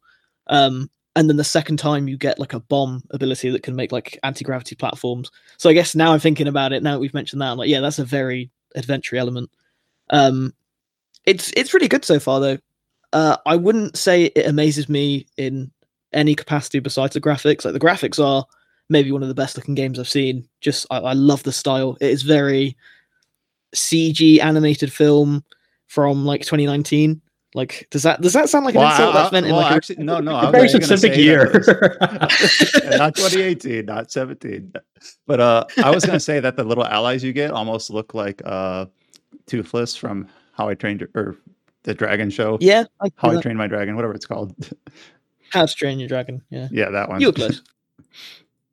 Um, 0.46 0.90
and 1.16 1.28
then 1.28 1.36
the 1.36 1.44
second 1.44 1.78
time 1.78 2.08
you 2.08 2.16
get 2.16 2.38
like 2.38 2.52
a 2.52 2.60
bomb 2.60 3.02
ability 3.10 3.50
that 3.50 3.62
can 3.62 3.74
make 3.74 3.90
like 3.90 4.18
anti 4.22 4.44
gravity 4.44 4.76
platforms. 4.76 5.30
So 5.56 5.68
I 5.68 5.72
guess 5.72 5.94
now 5.94 6.12
I'm 6.12 6.20
thinking 6.20 6.46
about 6.46 6.72
it. 6.72 6.82
Now 6.82 6.92
that 6.92 7.00
we've 7.00 7.14
mentioned 7.14 7.42
that, 7.42 7.50
I'm 7.50 7.58
like, 7.58 7.70
yeah, 7.70 7.80
that's 7.80 7.98
a 7.98 8.04
very 8.04 8.50
adventure 8.74 9.16
element. 9.16 9.50
Um, 10.10 10.54
it's 11.24 11.52
it's 11.56 11.74
really 11.74 11.88
good 11.88 12.04
so 12.04 12.20
far 12.20 12.38
though. 12.40 12.58
Uh, 13.12 13.36
I 13.46 13.56
wouldn't 13.56 13.96
say 13.96 14.26
it 14.26 14.46
amazes 14.46 14.88
me 14.88 15.26
in 15.36 15.70
any 16.12 16.34
capacity 16.34 16.78
besides 16.78 17.14
the 17.14 17.20
graphics. 17.20 17.64
Like 17.64 17.74
the 17.74 17.80
graphics 17.80 18.22
are 18.22 18.44
maybe 18.88 19.10
one 19.12 19.22
of 19.22 19.28
the 19.28 19.34
best 19.34 19.56
looking 19.56 19.74
games 19.74 19.98
I've 19.98 20.08
seen. 20.08 20.48
Just 20.60 20.86
I, 20.90 20.98
I 20.98 21.12
love 21.12 21.42
the 21.42 21.52
style. 21.52 21.96
It 22.00 22.10
is 22.10 22.22
very 22.22 22.76
CG 23.74 24.40
animated 24.40 24.92
film 24.92 25.44
from 25.86 26.24
like 26.24 26.42
2019. 26.42 27.20
Like 27.54 27.86
does 27.90 28.02
that 28.02 28.20
does 28.20 28.34
that 28.34 28.50
sound 28.50 28.66
like 28.66 28.74
an 28.74 28.82
Well, 28.82 28.90
insult 28.90 29.14
I- 29.14 29.18
that's 29.22 29.32
meant 29.32 29.46
in 29.46 29.52
well, 29.52 29.62
like 29.62 29.88
a- 29.88 30.02
no, 30.04 30.20
no, 30.20 30.34
I 30.34 30.42
A 30.42 30.44
was 30.46 30.52
very 30.52 30.68
specific 30.68 31.16
year. 31.16 31.50
was- 31.52 31.66
not 32.98 33.14
2018, 33.16 33.86
not 33.86 34.10
17. 34.10 34.72
But 35.26 35.40
uh, 35.40 35.64
I 35.82 35.90
was 35.90 36.04
going 36.04 36.16
to 36.16 36.20
say 36.20 36.38
that 36.40 36.56
the 36.56 36.64
little 36.64 36.84
allies 36.84 37.24
you 37.24 37.32
get 37.32 37.52
almost 37.52 37.88
look 37.90 38.12
like 38.14 38.42
uh, 38.44 38.86
Toothless 39.46 39.96
from 39.96 40.28
How 40.52 40.68
I 40.68 40.74
Trained 40.74 41.06
or 41.14 41.36
the 41.84 41.94
Dragon 41.94 42.28
Show. 42.28 42.58
yeah, 42.60 42.84
I 43.00 43.10
How 43.16 43.28
I 43.30 43.32
can 43.34 43.42
Trained 43.42 43.58
My 43.58 43.68
Dragon, 43.68 43.94
whatever 43.96 44.12
it's 44.14 44.26
called. 44.26 44.54
How 45.50 45.64
to 45.64 45.74
Train 45.74 45.98
Your 45.98 46.08
Dragon. 46.08 46.42
Yeah, 46.50 46.68
yeah, 46.70 46.90
that 46.90 47.08
one. 47.08 47.20
you 47.20 47.28
were 47.28 47.32
close. 47.32 47.62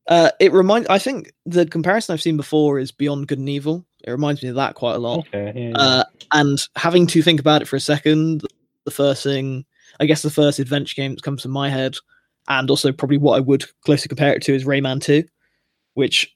Uh, 0.07 0.29
it 0.39 0.51
reminds. 0.51 0.87
I 0.89 0.99
think 0.99 1.31
the 1.45 1.65
comparison 1.65 2.13
I've 2.13 2.21
seen 2.21 2.37
before 2.37 2.79
is 2.79 2.91
Beyond 2.91 3.27
Good 3.27 3.39
and 3.39 3.47
Evil. 3.49 3.85
It 4.03 4.11
reminds 4.11 4.43
me 4.43 4.49
of 4.49 4.55
that 4.55 4.75
quite 4.75 4.95
a 4.95 4.99
lot. 4.99 5.19
okay, 5.27 5.53
yeah, 5.55 5.69
yeah. 5.69 5.77
Uh, 5.77 6.03
and 6.33 6.61
having 6.75 7.07
to 7.07 7.21
think 7.21 7.39
about 7.39 7.61
it 7.61 7.67
for 7.69 7.77
a 7.77 7.79
second, 7.79 8.41
the 8.83 8.91
first 8.91 9.23
thing, 9.23 9.63
I 10.01 10.05
guess, 10.05 10.21
the 10.21 10.29
first 10.29 10.59
adventure 10.59 10.95
game 10.95 11.15
that 11.15 11.23
comes 11.23 11.43
to 11.43 11.47
my 11.47 11.69
head, 11.69 11.95
and 12.49 12.69
also 12.69 12.91
probably 12.91 13.17
what 13.17 13.37
I 13.37 13.39
would 13.39 13.63
closely 13.85 14.09
compare 14.09 14.33
it 14.33 14.41
to 14.43 14.53
is 14.53 14.65
Rayman 14.65 15.01
Two, 15.01 15.23
which 15.93 16.35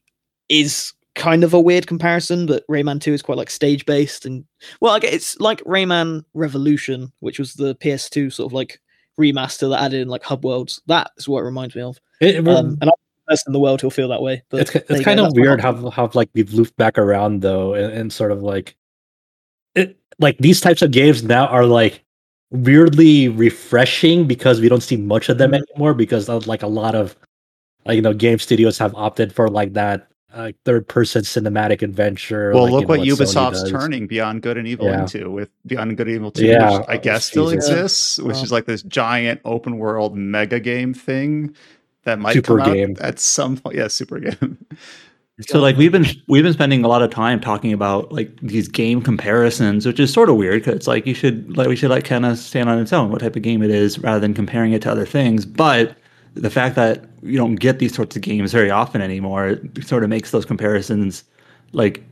is 0.50 0.94
kind 1.16 1.44
of 1.44 1.54
a 1.54 1.60
weird 1.60 1.88
comparison, 1.88 2.46
but 2.46 2.64
Rayman 2.70 3.02
Two 3.02 3.12
is 3.14 3.22
quite 3.22 3.38
like 3.38 3.50
stage 3.50 3.86
based, 3.86 4.26
and 4.26 4.46
well, 4.80 4.94
I 4.94 5.00
guess 5.00 5.14
it's 5.14 5.40
like 5.42 5.62
Rayman 5.66 6.24
Revolution, 6.34 7.12
which 7.20 7.38
was 7.38 7.56
the 7.56 7.76
PS2 7.76 8.32
sort 8.32 8.50
of 8.50 8.54
like 8.54 8.80
remaster 9.20 9.70
that 9.70 9.82
added 9.82 10.02
in 10.04 10.08
like 10.08 10.24
hub 10.24 10.46
worlds. 10.46 10.82
That 10.88 11.12
is 11.18 11.28
what 11.28 11.42
it 11.42 11.46
reminds 11.46 11.76
me 11.76 11.82
of. 11.82 12.00
It- 12.22 12.48
Um, 12.48 12.78
and 12.82 12.90
the 12.90 12.94
person 13.28 13.50
in 13.50 13.54
the 13.54 13.60
world 13.60 13.82
who'll 13.82 13.90
feel 13.92 14.08
that 14.10 14.22
way. 14.22 14.44
But 14.50 14.62
it's 14.62 14.76
it's 14.76 15.04
kind 15.04 15.18
go, 15.20 15.26
of 15.26 15.34
that's 15.34 15.42
weird 15.42 15.62
how 15.62 15.90
how 15.90 16.10
like 16.14 16.30
we've 16.34 16.52
looped 16.54 16.76
back 16.78 16.98
around 16.98 17.42
though, 17.42 17.74
and, 17.74 17.92
and 17.94 18.14
sort 18.14 18.32
of 18.32 18.42
like 18.42 18.76
it 19.76 19.98
like 20.20 20.38
these 20.40 20.62
types 20.62 20.82
of 20.82 20.92
games 20.92 21.24
now 21.24 21.48
are 21.48 21.66
like 21.66 22.04
weirdly 22.52 23.28
refreshing 23.28 24.26
because 24.26 24.62
we 24.62 24.70
don't 24.70 24.82
see 24.84 24.98
much 24.98 25.30
of 25.30 25.38
them 25.38 25.52
Mhm. 25.52 25.62
anymore 25.72 25.94
because 25.94 26.30
of 26.30 26.48
like 26.48 26.64
a 26.64 26.68
lot 26.68 26.96
of 26.96 27.16
like 27.86 27.96
you 27.96 28.02
know 28.02 28.14
game 28.14 28.40
studios 28.40 28.78
have 28.78 28.96
opted 28.96 29.34
for 29.34 29.50
like 29.50 29.74
that 29.74 30.08
uh, 30.34 30.52
third 30.66 30.88
person 30.88 31.24
cinematic 31.24 31.82
adventure. 31.82 32.52
Well, 32.54 32.64
like, 32.64 32.72
look 32.74 32.82
you 32.82 32.88
know, 32.88 33.16
what 33.16 33.28
Sony 33.28 33.52
Ubisoft's 33.54 33.72
turning 33.72 34.08
Beyond 34.08 34.42
Good 34.44 34.58
and 34.58 34.68
Evil 34.68 34.88
Yeah. 34.88 35.00
into 35.02 35.32
with 35.32 35.50
Beyond 35.66 35.96
Good 35.98 36.08
and 36.08 36.16
Evil 36.18 36.32
2, 36.32 36.46
Yeah, 36.46 36.80
which 36.80 36.88
I 36.90 36.98
guess 36.98 37.26
still 37.26 37.50
Jesus. 37.50 37.70
exists, 37.70 38.20
which 38.20 38.36
Wow. 38.36 38.44
is 38.44 38.52
like 38.52 38.66
this 38.66 38.84
giant 38.84 39.40
open 39.46 39.78
world 39.78 40.16
mega 40.18 40.60
game 40.60 40.94
thing 40.94 41.56
that 42.08 42.20
might 42.20 42.34
Super 42.34 42.58
come 42.58 42.62
out 42.62 42.74
game. 42.74 42.96
at 43.02 43.20
some 43.20 43.58
point. 43.58 43.76
Yeah, 43.78 43.88
super 43.90 44.20
game. 44.20 44.58
So 45.42 45.60
like 45.60 45.78
we've 45.78 45.92
been 45.92 46.08
we've 46.28 46.42
been 46.42 46.54
spending 46.54 46.84
a 46.84 46.88
lot 46.88 47.04
of 47.04 47.12
time 47.12 47.40
talking 47.40 47.72
about 47.72 48.12
like 48.12 48.36
these 48.42 48.68
game 48.68 49.04
comparisons, 49.04 49.86
which 49.86 50.00
is 50.00 50.12
sort 50.12 50.30
of 50.30 50.36
weird 50.36 50.62
because 50.64 50.74
it's 50.74 50.88
like 50.88 51.06
you 51.06 51.14
should 51.14 51.56
like 51.56 51.68
we 51.68 51.76
should 51.76 51.92
let 51.92 52.06
kind 52.06 52.26
of 52.26 52.40
stand 52.40 52.68
on 52.70 52.80
its 52.80 52.92
own 52.92 53.12
what 53.12 53.22
type 53.22 53.36
of 53.36 53.44
game 53.44 53.62
it 53.62 53.70
is 53.70 54.00
rather 54.00 54.20
than 54.20 54.34
comparing 54.34 54.72
it 54.74 54.82
to 54.82 54.92
other 54.92 55.06
things. 55.06 55.46
But 55.46 55.96
the 56.34 56.50
fact 56.50 56.76
that 56.76 57.06
you 57.22 57.38
don't 57.38 57.54
get 57.54 57.78
these 57.78 57.94
sorts 57.94 58.16
of 58.16 58.24
games 58.24 58.52
very 58.52 58.72
often 58.72 59.00
anymore 59.00 59.50
it 59.50 59.86
sort 59.86 60.04
of 60.04 60.10
makes 60.10 60.32
those 60.32 60.46
comparisons 60.46 61.24
like 61.72 62.04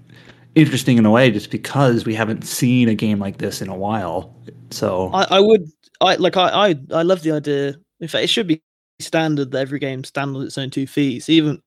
interesting 0.54 0.98
in 1.00 1.06
a 1.08 1.12
way 1.12 1.32
just 1.32 1.50
because 1.50 2.06
we 2.06 2.14
haven't 2.14 2.44
seen 2.44 2.90
a 2.90 2.96
game 2.96 3.18
like 3.18 3.40
this 3.40 3.60
in 3.60 3.70
a 3.70 3.76
while. 3.76 4.36
So 4.70 5.10
I, 5.16 5.38
I 5.38 5.40
would 5.40 5.68
I 6.00 6.16
like 6.18 6.38
I, 6.38 6.70
I 6.70 6.76
I 6.94 7.02
love 7.02 7.24
the 7.24 7.32
idea. 7.32 7.76
In 8.02 8.08
fact, 8.08 8.24
it 8.24 8.28
should 8.28 8.46
be 8.46 8.62
standard 9.00 9.52
that 9.52 9.60
every 9.60 9.80
game 9.80 10.04
stand 10.04 10.36
on 10.36 10.44
its 10.44 10.58
own 10.58 10.70
two 10.70 10.88
feet. 10.88 11.28
Even 11.30 11.62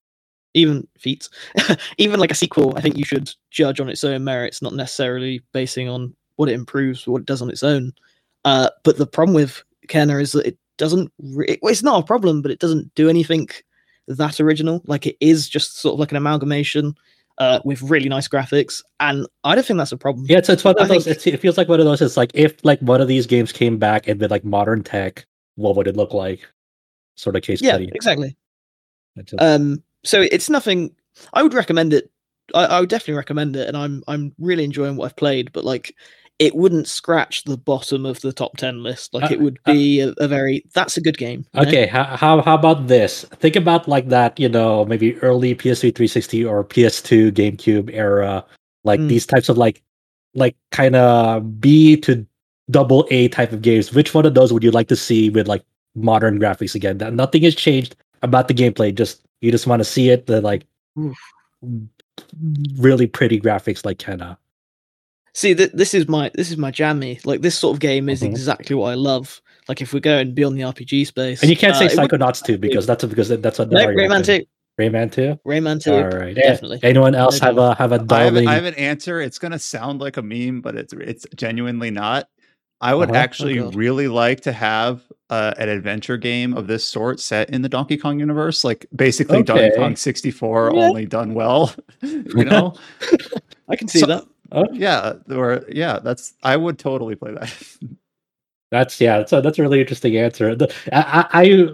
even 0.54 0.86
feats, 0.98 1.28
even 1.98 2.18
like 2.18 2.30
a 2.30 2.34
sequel, 2.34 2.76
I 2.76 2.80
think 2.80 2.96
you 2.96 3.04
should 3.04 3.30
judge 3.50 3.80
on 3.80 3.88
its 3.88 4.02
own 4.02 4.24
merits, 4.24 4.62
not 4.62 4.74
necessarily 4.74 5.42
basing 5.52 5.88
on 5.88 6.14
what 6.36 6.48
it 6.48 6.54
improves 6.54 7.06
what 7.06 7.20
it 7.20 7.26
does 7.26 7.42
on 7.42 7.50
its 7.50 7.62
own. 7.62 7.92
Uh, 8.44 8.70
but 8.82 8.96
the 8.96 9.06
problem 9.06 9.34
with 9.34 9.62
Kena 9.88 10.20
is 10.20 10.32
that 10.32 10.46
it 10.46 10.58
doesn't. 10.78 11.12
Re- 11.20 11.58
well, 11.62 11.72
it's 11.72 11.82
not 11.82 12.02
a 12.02 12.06
problem, 12.06 12.42
but 12.42 12.50
it 12.50 12.60
doesn't 12.60 12.94
do 12.94 13.08
anything 13.08 13.48
that 14.06 14.40
original. 14.40 14.82
Like 14.86 15.06
it 15.06 15.16
is 15.20 15.48
just 15.48 15.78
sort 15.80 15.94
of 15.94 16.00
like 16.00 16.10
an 16.12 16.16
amalgamation 16.16 16.94
uh, 17.38 17.60
with 17.64 17.82
really 17.82 18.08
nice 18.08 18.28
graphics, 18.28 18.82
and 19.00 19.26
I 19.44 19.54
don't 19.54 19.66
think 19.66 19.78
that's 19.78 19.92
a 19.92 19.96
problem. 19.96 20.26
Yeah, 20.28 20.38
it's, 20.38 20.48
it's 20.48 20.64
one 20.64 20.78
I 20.78 20.82
of 20.82 20.88
those. 20.88 21.04
think- 21.04 21.26
it 21.26 21.38
feels 21.38 21.58
like 21.58 21.68
one 21.68 21.80
of 21.80 21.86
those. 21.86 22.00
It's 22.00 22.16
like 22.16 22.30
if 22.34 22.64
like 22.64 22.80
one 22.80 23.00
of 23.00 23.08
these 23.08 23.26
games 23.26 23.52
came 23.52 23.78
back 23.78 24.08
and 24.08 24.20
with 24.20 24.30
like 24.30 24.44
modern 24.44 24.82
tech, 24.82 25.26
what 25.56 25.76
would 25.76 25.86
it 25.86 25.96
look 25.96 26.14
like? 26.14 26.46
Sort 27.18 27.36
of 27.36 27.42
case 27.42 27.60
yeah, 27.60 27.70
study. 27.72 27.90
exactly. 27.94 28.36
Um, 29.38 29.82
so 30.04 30.22
it's 30.22 30.48
nothing. 30.48 30.94
I 31.32 31.42
would 31.42 31.54
recommend 31.54 31.92
it. 31.92 32.10
I, 32.54 32.64
I 32.64 32.80
would 32.80 32.88
definitely 32.88 33.14
recommend 33.14 33.56
it, 33.56 33.66
and 33.68 33.76
I'm 33.76 34.02
I'm 34.06 34.32
really 34.38 34.64
enjoying 34.64 34.96
what 34.96 35.06
I've 35.06 35.16
played. 35.16 35.52
But 35.52 35.64
like, 35.64 35.94
it 36.38 36.54
wouldn't 36.54 36.86
scratch 36.86 37.42
the 37.44 37.56
bottom 37.56 38.06
of 38.06 38.20
the 38.20 38.32
top 38.32 38.56
ten 38.56 38.82
list. 38.84 39.12
Like, 39.12 39.30
Uh, 39.30 39.34
it 39.34 39.40
would 39.40 39.58
uh, 39.66 39.72
be 39.72 40.00
a, 40.00 40.14
a 40.18 40.28
very. 40.28 40.64
That's 40.74 40.96
a 40.96 41.00
good 41.00 41.18
game. 41.18 41.44
know? 41.52 41.62
Okay, 41.62 41.86
how, 41.86 42.04
how 42.04 42.40
how 42.42 42.54
about 42.54 42.86
this? 42.86 43.24
Think 43.40 43.56
about 43.56 43.88
like 43.88 44.08
that, 44.10 44.38
you 44.38 44.48
know, 44.48 44.84
maybe 44.84 45.16
early 45.18 45.54
PS3 45.56 45.92
360 45.94 46.44
or 46.44 46.62
PS2 46.64 47.32
GameCube 47.32 47.90
era, 47.92 48.44
like 48.84 49.00
Mm. 49.00 49.08
these 49.08 49.26
types 49.26 49.48
of 49.48 49.58
like 49.58 49.82
like 50.34 50.54
kind 50.70 50.94
of 50.94 51.60
B 51.60 51.96
to 52.02 52.24
double 52.70 53.06
A 53.10 53.26
type 53.28 53.50
of 53.52 53.62
games. 53.62 53.92
Which 53.92 54.14
one 54.14 54.24
of 54.26 54.34
those 54.34 54.52
would 54.52 54.62
you 54.62 54.70
like 54.70 54.86
to 54.88 54.96
see 54.96 55.30
with 55.30 55.48
like 55.48 55.64
modern 55.94 56.38
graphics 56.38 56.74
again? 56.74 56.98
That 56.98 57.12
nothing 57.14 57.42
has 57.44 57.54
changed 57.54 57.96
about 58.22 58.48
the 58.48 58.54
gameplay. 58.54 58.94
Just 58.94 59.22
you 59.40 59.50
just 59.50 59.66
want 59.66 59.80
to 59.80 59.84
see 59.84 60.10
it, 60.10 60.26
the 60.26 60.40
like 60.40 60.64
Oof. 60.98 61.16
really 62.78 63.06
pretty 63.06 63.40
graphics 63.40 63.84
like 63.84 63.98
Kena. 63.98 64.36
See, 65.34 65.54
th- 65.54 65.70
this 65.72 65.94
is 65.94 66.08
my 66.08 66.30
this 66.34 66.50
is 66.50 66.56
my 66.56 66.70
jammy. 66.70 67.20
Like 67.24 67.42
this 67.42 67.56
sort 67.56 67.74
of 67.76 67.80
game 67.80 68.08
is 68.08 68.22
Mhm. 68.22 68.26
exactly 68.30 68.74
what 68.74 68.90
I 68.90 68.94
love. 68.94 69.40
Like 69.68 69.80
if 69.80 69.92
we're 69.92 70.00
going 70.00 70.34
beyond 70.34 70.56
the 70.58 70.62
RPG 70.62 71.06
space, 71.06 71.42
And 71.42 71.50
you 71.50 71.56
can't 71.56 71.76
uh, 71.76 71.78
say 71.78 71.86
it 71.86 71.96
would- 71.96 72.10
Psychonauts 72.10 72.42
2 72.44 72.58
because 72.58 72.86
that's 72.86 73.04
because 73.04 73.28
that's 73.28 73.58
a 73.58 73.66
No, 73.66 73.86
Rayman 73.86 74.24
two, 74.24 74.44
Rayman 74.80 75.12
2? 75.12 75.38
Rayman 75.46 75.82
two, 75.82 75.92
All 75.92 76.08
right. 76.08 76.36
Eh, 76.36 76.40
definitely. 76.40 76.80
Anyone 76.82 77.14
else 77.14 77.40
No 77.40 77.46
have 77.48 77.58
a 77.58 77.74
have 77.76 77.92
a 77.92 78.04
I 78.10 78.22
have. 78.24 78.36
I 78.36 78.54
have 78.54 78.64
an 78.64 78.74
answer. 78.74 79.20
It's 79.20 79.38
going 79.38 79.52
to 79.52 79.58
sound 79.58 80.00
like 80.00 80.16
a 80.16 80.22
meme, 80.22 80.60
but 80.60 80.74
it's 80.74 80.92
it's 80.94 81.26
genuinely 81.36 81.90
not. 81.90 82.28
I 82.80 82.94
would 82.94 83.10
Uh-huh. 83.10 83.18
Oh, 83.18 83.22
actually 83.22 83.56
God. 83.58 83.74
really 83.74 84.08
like 84.08 84.40
to 84.42 84.52
have 84.52 85.02
uh, 85.30 85.54
an 85.58 85.68
adventure 85.68 86.16
game 86.16 86.54
of 86.54 86.66
this 86.66 86.84
sort 86.84 87.20
set 87.20 87.50
in 87.50 87.62
the 87.62 87.68
Donkey 87.68 87.96
Kong 87.96 88.18
universe, 88.18 88.64
like 88.64 88.86
basically 88.96 89.42
Donkey 89.42 89.70
Kong 89.76 89.94
64 89.96 90.72
Yeah. 90.74 90.80
only 90.88 91.06
done 91.06 91.34
well. 91.34 91.74
you 92.02 92.44
know? 92.44 92.74
I 93.68 93.76
can 93.76 93.88
see 93.88 94.00
So- 94.00 94.06
that. 94.06 94.24
Oh, 94.50 94.64
yeah, 94.72 95.12
or 95.30 95.62
yeah, 95.68 95.98
that's 95.98 96.32
I 96.42 96.56
would 96.56 96.78
totally 96.78 97.14
play 97.14 97.32
that. 97.34 97.52
That's 98.70 98.98
yeah, 99.00 99.18
that's 99.18 99.32
a 99.32 99.40
that's 99.42 99.58
a 99.58 99.62
really 99.62 99.80
interesting 99.80 100.16
answer. 100.16 100.54
The, 100.54 100.72
I, 100.92 101.26
I, 101.32 101.42
I 101.42 101.68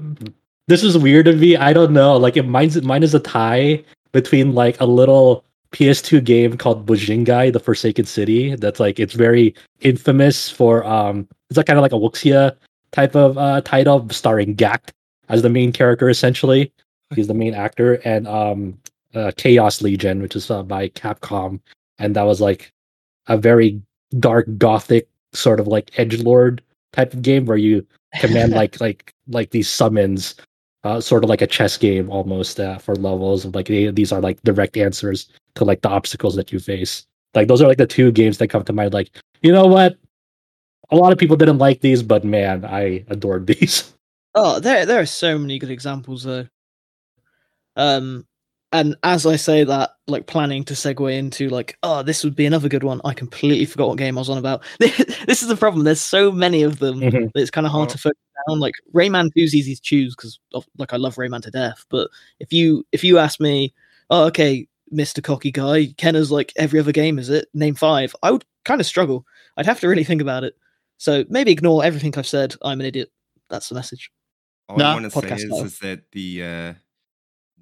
this 0.67 0.83
is 0.83 0.99
weird 0.99 1.27
to 1.27 1.35
me. 1.35 1.57
I 1.57 1.73
don't 1.73 1.93
know. 1.93 2.17
Like 2.17 2.37
it 2.37 2.45
mine's 2.49 2.81
mine 2.83 3.05
is 3.05 3.15
a 3.15 3.21
tie 3.21 3.85
between 4.11 4.55
like 4.55 4.81
a 4.81 4.87
little 4.87 5.45
PS2 5.71 6.25
game 6.25 6.57
called 6.57 6.87
Bujingai, 6.87 7.53
The 7.53 7.61
Forsaken 7.61 8.07
City. 8.07 8.57
That's 8.57 8.81
like 8.81 8.99
it's 8.99 9.15
very 9.15 9.55
infamous 9.83 10.51
for 10.51 10.85
um 10.85 11.29
it's 11.51 11.57
like 11.57 11.67
kind 11.67 11.79
of 11.79 11.83
like 11.83 11.93
a 11.93 11.97
Wuxia 11.97 12.57
type 12.95 13.17
of 13.17 13.37
uh 13.37 13.61
title 13.63 14.09
starring 14.11 14.55
Gackt 14.55 14.91
as 15.29 15.43
the 15.43 15.51
main 15.51 15.73
character 15.73 16.09
essentially. 16.09 16.73
He's 17.15 17.27
the 17.27 17.35
main 17.35 17.55
actor 17.67 17.95
and 18.05 18.27
um 18.29 18.79
uh, 19.15 19.31
Chaos 19.37 19.81
Legion, 19.81 20.21
which 20.21 20.35
is 20.35 20.51
uh, 20.51 20.63
by 20.63 20.89
Capcom, 20.89 21.61
and 21.99 22.17
that 22.17 22.25
was 22.25 22.41
like 22.41 22.73
a 23.29 23.37
very 23.37 23.81
dark 24.19 24.47
gothic 24.59 25.09
sort 25.33 25.59
of 25.59 25.67
like 25.67 25.91
edge 25.99 26.21
lord 26.23 26.63
type 26.93 27.13
of 27.13 27.23
game 27.23 27.45
where 27.45 27.57
you 27.57 27.85
command 28.21 28.53
like 28.61 28.81
like 28.81 29.13
like 29.29 29.51
these 29.51 29.69
summons 29.69 30.37
uh, 30.85 31.01
sort 31.01 31.25
of 31.25 31.31
like 31.31 31.43
a 31.43 31.47
chess 31.47 31.77
game 31.77 32.11
almost 32.11 32.61
uh, 32.61 32.79
for 32.79 32.95
levels 32.95 33.45
of 33.45 33.55
like 33.55 33.67
they, 33.67 33.91
these 33.91 34.13
are 34.13 34.21
like 34.21 34.41
direct 34.43 34.77
answers 34.77 35.29
to 35.55 35.65
like 35.65 35.81
the 35.81 35.89
obstacles 35.89 36.37
that 36.37 36.53
you 36.53 36.59
face. 36.59 37.07
Like 37.35 37.49
those 37.49 37.63
are 37.63 37.69
like 37.69 37.79
the 37.79 37.87
two 37.87 38.13
games 38.13 38.39
that 38.39 38.49
come 38.49 38.65
to 38.65 38.73
mind 38.73 38.93
like 38.93 39.11
you 39.43 39.53
know 39.53 39.67
what 39.67 39.97
a 40.91 40.97
lot 40.97 41.13
of 41.13 41.19
people 41.19 41.37
didn't 41.37 41.59
like 41.59 41.81
these 41.81 42.03
but 42.03 42.25
man 42.25 42.65
i 42.65 43.05
adored 43.09 43.47
these 43.53 43.91
Oh, 44.37 44.59
there 44.59 44.85
there 44.85 45.01
are 45.01 45.07
so 45.07 45.39
many 45.39 45.61
good 45.61 45.71
examples 45.71 46.25
though. 46.25 46.49
Um, 47.77 48.27
and 48.73 48.97
as 49.05 49.27
I 49.27 49.37
say 49.37 49.63
that, 49.63 49.91
like 50.09 50.27
planning 50.27 50.65
to 50.65 50.75
segue 50.75 51.17
into 51.17 51.49
like, 51.49 51.79
oh, 51.85 52.03
this 52.03 52.25
would 52.25 52.35
be 52.35 52.45
another 52.47 52.69
good 52.69 52.83
one. 52.83 53.01
I 53.05 53.15
completely 53.15 53.65
forgot 53.65 53.89
what 53.89 53.99
game 53.99 54.19
I 54.19 54.21
was 54.21 54.29
on 54.31 54.39
about. 54.39 54.65
this 54.81 55.43
is 55.43 55.47
the 55.47 55.57
problem. 55.57 55.85
There's 55.85 56.01
so 56.01 56.33
many 56.33 56.63
of 56.65 56.81
them 56.81 56.99
Mhm. 57.01 57.33
that 57.33 57.41
it's 57.41 57.53
kind 57.53 57.65
of 57.67 57.73
hard 57.73 57.91
to 57.91 57.99
focus 57.99 58.19
down. 58.49 58.59
Like 58.59 58.75
Rayman 58.93 59.31
2's 59.37 59.55
easy 59.55 59.77
to 59.77 59.81
choose 59.81 60.17
because 60.17 60.41
like 60.79 60.93
I 60.93 60.97
love 60.97 61.15
Rayman 61.15 61.43
to 61.43 61.53
death. 61.53 61.85
But 61.89 62.11
if 62.41 62.53
you 62.53 62.85
if 62.91 63.05
you 63.05 63.19
ask 63.19 63.39
me, 63.39 63.73
oh, 64.11 64.25
okay, 64.27 64.67
Mister 64.91 65.23
Cocky 65.23 65.53
Guy, 65.53 65.95
Kena's 65.97 66.33
like 66.33 66.53
every 66.57 66.81
other 66.81 66.91
game, 66.93 67.21
is 67.21 67.31
it? 67.31 67.47
Name 67.55 67.77
five. 67.77 68.17
I 68.21 68.33
would 68.33 68.45
kind 68.65 68.81
of 68.81 68.87
struggle. 68.89 69.25
I'd 69.57 69.67
have 69.67 69.79
to 69.81 69.89
really 69.89 70.03
think 70.05 70.21
about 70.21 70.43
it. 70.43 70.57
So 70.99 71.25
maybe 71.29 71.51
ignore 71.53 71.85
everything 71.85 72.13
I've 72.17 72.27
said. 72.27 72.55
I'm 72.63 72.81
an 72.81 72.87
idiot. 72.87 73.11
That's 73.51 73.69
the 73.69 73.75
message. 73.75 74.11
All 74.69 74.77
Nah, 74.79 74.93
I 74.93 74.95
want 74.95 75.13
to 75.13 75.21
say 75.21 75.29
is, 75.35 75.43
is 75.45 75.79
that 75.81 76.11
the 76.13 76.43
uh, 76.43 76.75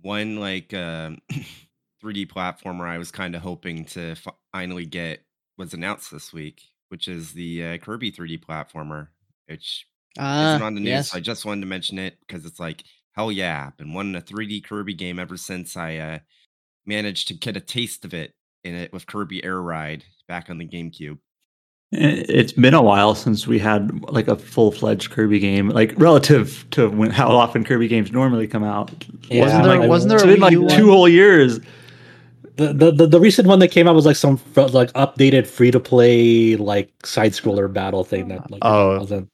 one 0.02 0.36
like 0.38 0.72
um 0.74 1.18
3D 2.02 2.26
platformer 2.28 2.86
I 2.88 2.98
was 2.98 3.10
kind 3.10 3.34
of 3.34 3.42
hoping 3.42 3.84
to 3.86 4.14
finally 4.52 4.86
get 4.86 5.24
was 5.58 5.74
announced 5.74 6.10
this 6.10 6.32
week, 6.32 6.62
which 6.88 7.08
is 7.08 7.32
the 7.32 7.64
uh, 7.64 7.78
Kirby 7.78 8.12
3D 8.12 8.44
platformer, 8.44 9.08
which 9.46 9.86
Ah, 10.18 10.50
isn't 10.50 10.62
on 10.62 10.74
the 10.74 10.80
news. 10.80 10.88
yes. 10.88 11.10
So 11.10 11.16
I 11.16 11.20
just 11.20 11.44
wanted 11.44 11.62
to 11.62 11.66
mention 11.66 11.98
it 11.98 12.18
because 12.26 12.44
it's 12.44 12.60
like 12.60 12.84
hell 13.14 13.32
yeah! 13.32 13.64
I've 13.68 13.76
been 13.76 13.92
wanting 13.94 14.14
a 14.16 14.20
3D 14.20 14.64
Kirby 14.64 14.94
game 14.94 15.18
ever 15.18 15.36
since 15.36 15.76
I 15.76 15.96
uh, 15.96 16.18
managed 16.86 17.28
to 17.28 17.34
get 17.34 17.56
a 17.56 17.60
taste 17.60 18.04
of 18.04 18.12
it 18.14 18.34
in 18.64 18.74
it 18.74 18.92
with 18.92 19.06
Kirby 19.06 19.42
Air 19.44 19.60
Ride 19.60 20.04
back 20.28 20.50
on 20.50 20.58
the 20.58 20.66
GameCube. 20.68 21.18
Eh, 21.92 22.24
It's 22.28 22.52
been 22.52 22.74
a 22.74 22.82
while 22.82 23.14
since 23.14 23.46
we 23.46 23.58
had 23.58 24.02
like 24.10 24.28
a 24.28 24.36
full 24.36 24.72
fledged 24.72 25.10
Kirby 25.10 25.38
game, 25.38 25.68
like 25.68 25.92
relative 25.96 26.64
to 26.72 26.88
when, 26.88 27.10
how 27.10 27.28
often 27.28 27.64
Kirby 27.64 27.88
games 27.88 28.12
normally 28.12 28.46
come 28.46 28.64
out. 28.64 28.90
Yeah, 29.28 29.42
wasn't 29.44 29.64
there 29.64 29.78
like, 29.78 29.88
wasn't 29.88 30.08
there 30.10 30.16
It's 30.18 30.24
a 30.24 30.26
been 30.28 30.36
Wii 30.38 30.40
like 30.40 30.52
U 30.52 30.68
two 30.68 30.86
one? 30.88 30.96
whole 30.96 31.08
years. 31.08 31.60
the, 32.56 32.72
the 32.72 32.90
the 32.92 33.06
the 33.06 33.20
recent 33.20 33.48
one 33.48 33.58
that 33.60 33.68
came 33.68 33.88
out 33.88 33.94
was 33.94 34.04
like 34.06 34.16
some 34.16 34.38
like 34.56 34.92
updated 34.92 35.46
free 35.46 35.70
to 35.70 35.80
play 35.80 36.56
like 36.56 36.90
side 37.06 37.32
scroller 37.32 37.70
battle 37.72 38.04
thing 38.04 38.28
that 38.28 38.50
like 38.50 38.60
Oh. 38.64 38.98
wasn't 38.98 39.28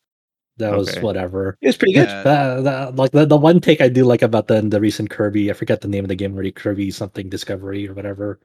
that 0.59 0.77
was 0.77 0.89
Okay. 0.91 1.01
whatever 1.01 1.57
It 1.61 1.67
was 1.69 1.77
pretty 1.77 1.95
good. 1.95 2.09
Yeah. 2.09 2.23
The, 2.25 2.63
the, 2.63 2.93
like 3.03 3.11
the, 3.13 3.27
the 3.27 3.37
one 3.37 3.61
take 3.61 3.81
I 3.81 3.89
do 3.89 4.05
like 4.05 4.23
about 4.23 4.49
the 4.49 4.61
the 4.63 4.81
recent 4.81 5.11
Kirby, 5.11 5.51
I 5.51 5.55
forget 5.55 5.81
the 5.81 5.89
name 5.89 6.05
of 6.05 6.09
the 6.09 6.17
game 6.17 6.33
already, 6.35 6.51
Kirby 6.53 6.91
something 6.91 7.29
Discovery 7.29 7.89
or 7.89 7.95
whatever, 7.95 8.41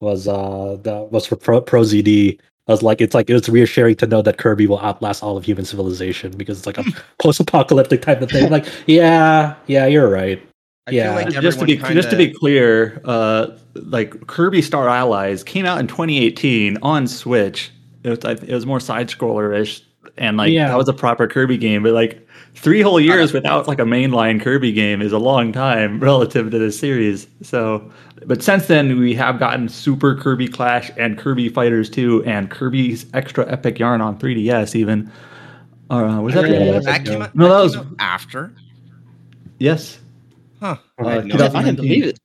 was 0.00 0.28
uh 0.28 0.76
the 0.82 1.02
was 1.10 1.26
for 1.26 1.36
Pro, 1.36 1.60
Pro 1.60 1.82
ZD. 1.82 2.38
I 2.68 2.72
was 2.72 2.82
like, 2.82 3.00
it's 3.00 3.14
like 3.14 3.30
it's 3.30 3.48
reassuring 3.48 3.94
to 3.96 4.06
know 4.06 4.22
that 4.22 4.38
Kirby 4.38 4.66
will 4.66 4.80
outlast 4.80 5.22
all 5.22 5.36
of 5.36 5.44
human 5.44 5.64
civilization 5.64 6.32
because 6.36 6.58
it's 6.58 6.66
like 6.66 6.78
a 6.78 6.84
post-apocalyptic 7.20 8.02
type 8.02 8.20
of 8.22 8.30
thing. 8.30 8.50
Like, 8.50 8.66
yeah, 8.86 9.54
yeah, 9.66 9.86
you're 9.86 10.08
right. 10.10 10.40
I 10.88 10.90
Yeah. 10.92 11.14
feel 11.16 11.24
like 11.34 11.42
just 11.42 11.58
to 11.60 11.64
be 11.64 11.74
everyone 11.74 11.94
just 11.94 12.10
to 12.10 12.16
be 12.16 12.32
clear, 12.32 13.00
uh, 13.04 13.48
like 13.74 14.26
Kirby 14.26 14.62
Star 14.62 14.88
Allies 14.88 15.42
came 15.44 15.64
out 15.64 15.78
in 15.78 15.86
2018 15.86 16.78
on 16.82 17.06
Switch. 17.06 17.70
It 18.02 18.10
was, 18.10 18.18
I- 18.24 18.32
it 18.44 18.54
was 18.54 18.66
more 18.66 18.80
side 18.80 19.08
scroller 19.08 19.56
ish, 19.56 19.82
and 20.16 20.36
like 20.36 20.52
Yeah. 20.52 20.68
that 20.68 20.76
was 20.76 20.88
a 20.88 20.92
proper 20.92 21.26
Kirby 21.28 21.58
game. 21.58 21.82
But 21.84 21.92
like 21.92 22.25
three 22.56 22.80
whole 22.80 23.00
years 23.00 23.32
without 23.32 23.68
like 23.68 23.78
a 23.78 23.82
mainline 23.84 24.40
Kirby 24.40 24.72
game 24.72 25.00
is 25.02 25.12
a 25.12 25.18
long 25.18 25.52
time 25.52 26.00
relative 26.00 26.50
to 26.50 26.58
this 26.58 26.78
series. 26.78 27.26
So, 27.42 27.90
but 28.26 28.42
since 28.42 28.66
then 28.66 28.98
we 28.98 29.14
have 29.14 29.38
gotten 29.38 29.68
Super 29.68 30.14
Kirby 30.16 30.48
Clash 30.48 30.90
and 30.96 31.18
Kirby 31.18 31.48
Fighters 31.48 31.88
2 31.90 32.24
and 32.24 32.50
Kirby's 32.50 33.06
Extra 33.14 33.50
Epic 33.50 33.78
Yarn 33.78 34.00
on 34.00 34.18
3DS. 34.18 34.74
Even 34.74 35.10
uh, 35.90 36.20
was 36.22 36.34
that 36.34 36.48
Yeah, 36.50 36.58
the 36.64 36.72
that's 36.72 36.86
that 36.86 37.00
a 37.00 37.04
came 37.04 37.22
out, 37.22 37.34
No, 37.34 37.48
that 37.48 37.50
that 37.50 37.56
came 37.56 37.62
was- 37.62 37.76
out 37.76 37.86
after. 38.00 38.52
yes. 39.58 39.98
Huh. 40.60 40.76
Uh, 40.98 41.06
I 41.06 41.12
had 41.12 41.26
no 41.26 41.34
I 41.34 41.38
2000 41.38 41.56
idea. 41.56 41.62
didn't 41.72 41.76
believe 41.76 42.04
it. 42.06 42.18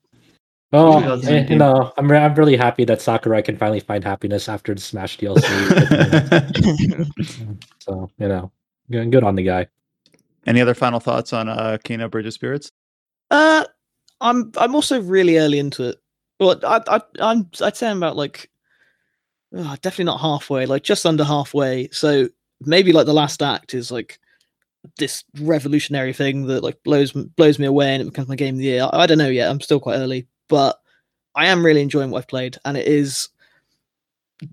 Oh, 0.74 1.02
Yeah, 1.02 1.08
that's 1.10 1.28
amazing. 1.28 1.52
you 1.52 1.58
know, 1.58 1.92
I'm 1.98 2.10
re- 2.10 2.18
I'm 2.18 2.34
really 2.36 2.56
happy 2.56 2.86
that 2.86 3.02
Sakurai 3.02 3.42
can 3.44 3.58
finally 3.58 3.82
find 3.82 4.06
happiness 4.06 4.48
after 4.48 4.74
the 4.74 4.80
Smash 4.80 5.18
DLC. 5.18 5.44
so 7.80 8.10
you 8.18 8.28
know, 8.30 8.50
good, 8.90 9.12
good 9.12 9.26
on 9.26 9.36
the 9.36 9.44
guy. 9.44 9.68
Any 10.45 10.62
other 10.62 10.74
final 10.74 11.00
thoughts 11.00 11.33
on 11.33 11.48
uh, 11.50 11.77
Kena 11.83 12.10
Bridge 12.10 12.25
of 12.25 12.33
Spirits? 12.33 12.71
Uh, 13.29 13.65
I'm 14.19 14.51
I'm 14.57 14.75
also 14.75 15.01
really 15.01 15.38
early 15.38 15.60
into 15.60 15.83
it. 15.89 15.98
Well, 16.39 16.60
I, 16.63 16.81
I 16.88 17.01
I'm 17.19 17.50
I'd 17.62 17.77
say 17.77 17.89
I'm 17.89 17.98
about 17.98 18.15
like 18.15 18.50
oh, 19.55 19.75
definitely 19.81 20.05
not 20.05 20.21
halfway, 20.21 20.65
like 20.65 20.83
just 20.83 21.05
under 21.05 21.24
halfway. 21.24 21.89
So 21.91 22.27
maybe 22.62 22.91
like 22.93 23.05
the 23.05 23.13
last 23.13 23.41
act 23.41 23.74
is 23.74 23.91
like 23.91 24.19
this 24.98 25.24
revolutionary 25.39 26.13
thing 26.13 26.48
that 26.48 26.63
like 26.63 26.81
blows 26.83 27.12
blows 27.12 27.60
me 27.60 27.65
away 27.65 27.93
and 27.93 28.01
it 28.01 28.05
becomes 28.05 28.27
my 28.27 28.36
game 28.36 28.55
of 28.55 28.60
the 28.60 28.65
year. 28.65 28.83
I, 28.83 29.01
I 29.01 29.07
don't 29.07 29.17
know 29.17 29.27
yet. 29.27 29.50
I'm 29.50 29.62
still 29.62 29.79
quite 29.79 29.98
early, 29.98 30.27
but 30.50 30.79
I 31.36 31.48
am 31.48 31.65
really 31.65 31.81
enjoying 31.81 32.12
what 32.12 32.19
I've 32.19 32.27
played, 32.27 32.57
and 32.65 32.77
it 32.77 32.88
is 32.88 33.29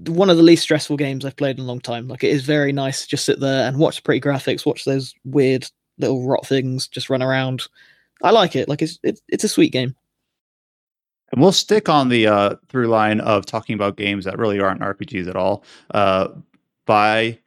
one 0.07 0.29
of 0.29 0.37
the 0.37 0.43
least 0.43 0.65
stressful 0.65 0.99
games 0.99 1.25
I've 1.25 1.37
played 1.37 1.57
in 1.57 1.65
a 1.65 1.67
long 1.67 1.81
time. 1.81 2.09
Like 2.09 2.23
it 2.23 2.31
is 2.31 2.45
very 2.45 2.73
nice 2.73 3.03
to 3.03 3.09
just 3.09 3.25
sit 3.25 3.41
there 3.41 3.67
and 3.67 3.79
watch 3.79 4.05
pretty 4.05 4.21
graphics, 4.21 4.67
watch 4.67 4.85
those 4.85 5.15
weird 5.25 5.67
little 5.99 6.27
rot 6.27 6.47
things 6.47 6.89
just 6.89 7.11
run 7.11 7.23
around. 7.23 7.67
I 8.23 8.31
like 8.31 8.57
it. 8.57 8.69
Like 8.69 8.83
it's 8.83 8.99
it's, 9.03 9.45
a 9.45 9.49
sweet 9.49 9.73
game. 9.73 9.95
And 11.31 11.41
we'll 11.41 11.53
stick 11.53 11.89
on 11.89 12.09
the 12.09 12.27
uh, 12.27 12.57
through 12.69 12.89
line 12.89 13.21
of 13.21 13.47
talking 13.47 13.75
about 13.75 13.97
games 13.97 14.25
that 14.25 14.39
really 14.39 14.61
aren't 14.61 14.81
RPGs 14.81 15.29
at 15.29 15.37
all 15.37 15.63
uh, 15.93 16.29
by 16.87 17.39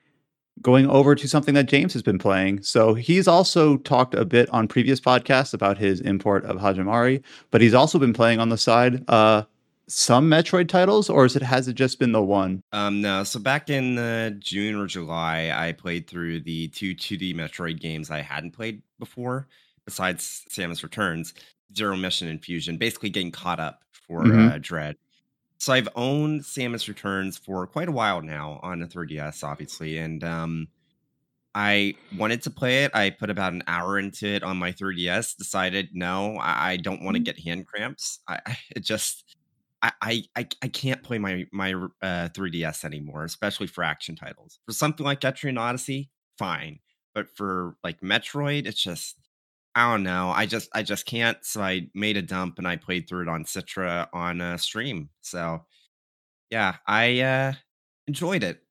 going 0.61 0.87
over 0.87 1.15
to 1.15 1.27
something 1.27 1.55
that 1.55 1.67
James 1.67 1.93
has 1.93 2.03
been 2.03 2.19
playing. 2.19 2.61
So 2.61 2.93
he's 2.93 3.27
also 3.27 3.77
talked 3.77 4.13
a 4.13 4.25
bit 4.25 4.49
on 4.51 4.67
previous 4.67 4.99
podcasts 4.99 5.53
about 5.53 5.77
his 5.77 5.99
import 6.01 6.45
of 6.45 6.57
Hajimari, 6.57 7.23
but 7.49 7.61
he's 7.61 7.73
also 7.73 7.97
been 7.97 8.13
playing 8.13 8.39
on 8.39 8.49
the 8.49 8.57
side 8.57 9.03
uh, 9.09 9.43
some 9.93 10.29
Metroid 10.29 10.67
titles, 10.67 11.09
or 11.09 11.25
is 11.25 11.35
it 11.35 11.41
has 11.43 11.67
it 11.67 11.73
just 11.73 11.99
been 11.99 12.11
the 12.11 12.21
one? 12.21 12.63
Um, 12.71 13.01
no. 13.01 13.23
So 13.23 13.39
back 13.39 13.69
in 13.69 13.97
uh, 13.97 14.31
June 14.39 14.75
or 14.75 14.87
July, 14.87 15.51
I 15.53 15.71
played 15.73 16.07
through 16.07 16.41
the 16.41 16.67
two 16.69 16.95
2D 16.95 17.35
Metroid 17.35 17.79
games 17.79 18.09
I 18.11 18.21
hadn't 18.21 18.51
played 18.51 18.81
before, 18.99 19.47
besides 19.85 20.43
Samus 20.49 20.83
Returns, 20.83 21.33
Zero 21.75 21.95
Mission 21.95 22.27
and 22.27 22.43
Fusion. 22.43 22.77
Basically, 22.77 23.09
getting 23.09 23.31
caught 23.31 23.59
up 23.59 23.81
for 24.07 24.23
Mhm. 24.23 24.51
uh, 24.53 24.57
Dread. 24.59 24.95
So 25.57 25.73
I've 25.73 25.89
owned 25.95 26.41
Samus 26.41 26.87
Returns 26.87 27.37
for 27.37 27.67
quite 27.67 27.87
a 27.87 27.91
while 27.91 28.21
now 28.21 28.59
on 28.63 28.79
the 28.79 28.87
3DS, 28.87 29.43
obviously, 29.43 29.99
and 29.99 30.23
um, 30.23 30.67
I 31.53 31.95
wanted 32.17 32.41
to 32.43 32.49
play 32.49 32.83
it. 32.85 32.91
I 32.95 33.09
put 33.09 33.29
about 33.29 33.53
an 33.53 33.63
hour 33.67 33.99
into 33.99 34.25
it 34.25 34.41
on 34.41 34.57
my 34.57 34.71
3DS. 34.71 35.35
Decided 35.37 35.89
no, 35.93 36.37
I, 36.37 36.71
I 36.71 36.77
don't 36.77 37.03
want 37.03 37.15
to 37.15 37.21
get 37.21 37.37
hand 37.39 37.67
cramps. 37.67 38.19
I, 38.27 38.39
I 38.47 38.57
it 38.75 38.83
just 38.83 39.35
I, 39.83 40.23
I 40.35 40.47
I 40.61 40.67
can't 40.67 41.01
play 41.03 41.17
my 41.17 41.45
my 41.51 41.73
uh, 41.73 42.29
3DS 42.29 42.85
anymore, 42.85 43.23
especially 43.23 43.67
for 43.67 43.83
action 43.83 44.15
titles. 44.15 44.59
For 44.65 44.73
something 44.73 45.05
like 45.05 45.21
Etrian 45.21 45.59
Odyssey, 45.59 46.11
fine, 46.37 46.79
but 47.15 47.27
for 47.35 47.75
like 47.83 48.01
Metroid, 48.01 48.67
it's 48.67 48.81
just 48.81 49.17
I 49.75 49.91
don't 49.91 50.03
know. 50.03 50.29
I 50.29 50.45
just 50.45 50.69
I 50.73 50.83
just 50.83 51.05
can't. 51.05 51.37
So 51.43 51.61
I 51.61 51.87
made 51.95 52.17
a 52.17 52.21
dump 52.21 52.57
and 52.57 52.67
I 52.67 52.75
played 52.75 53.07
through 53.07 53.23
it 53.23 53.29
on 53.29 53.45
Citra 53.45 54.07
on 54.13 54.41
a 54.41 54.57
stream. 54.57 55.09
So 55.21 55.65
yeah, 56.49 56.75
I 56.87 57.21
uh, 57.21 57.53
enjoyed 58.07 58.43
it. 58.43 58.61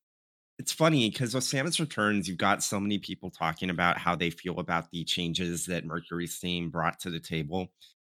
It's 0.58 0.72
funny 0.72 1.08
because 1.08 1.34
with 1.34 1.44
Samus 1.44 1.80
Returns, 1.80 2.28
you've 2.28 2.36
got 2.36 2.62
so 2.62 2.78
many 2.78 2.98
people 2.98 3.30
talking 3.30 3.70
about 3.70 3.96
how 3.96 4.14
they 4.14 4.28
feel 4.28 4.58
about 4.60 4.90
the 4.90 5.04
changes 5.04 5.64
that 5.66 5.86
Mercury 5.86 6.26
Steam 6.26 6.70
brought 6.70 7.00
to 7.00 7.10
the 7.10 7.20
table, 7.20 7.72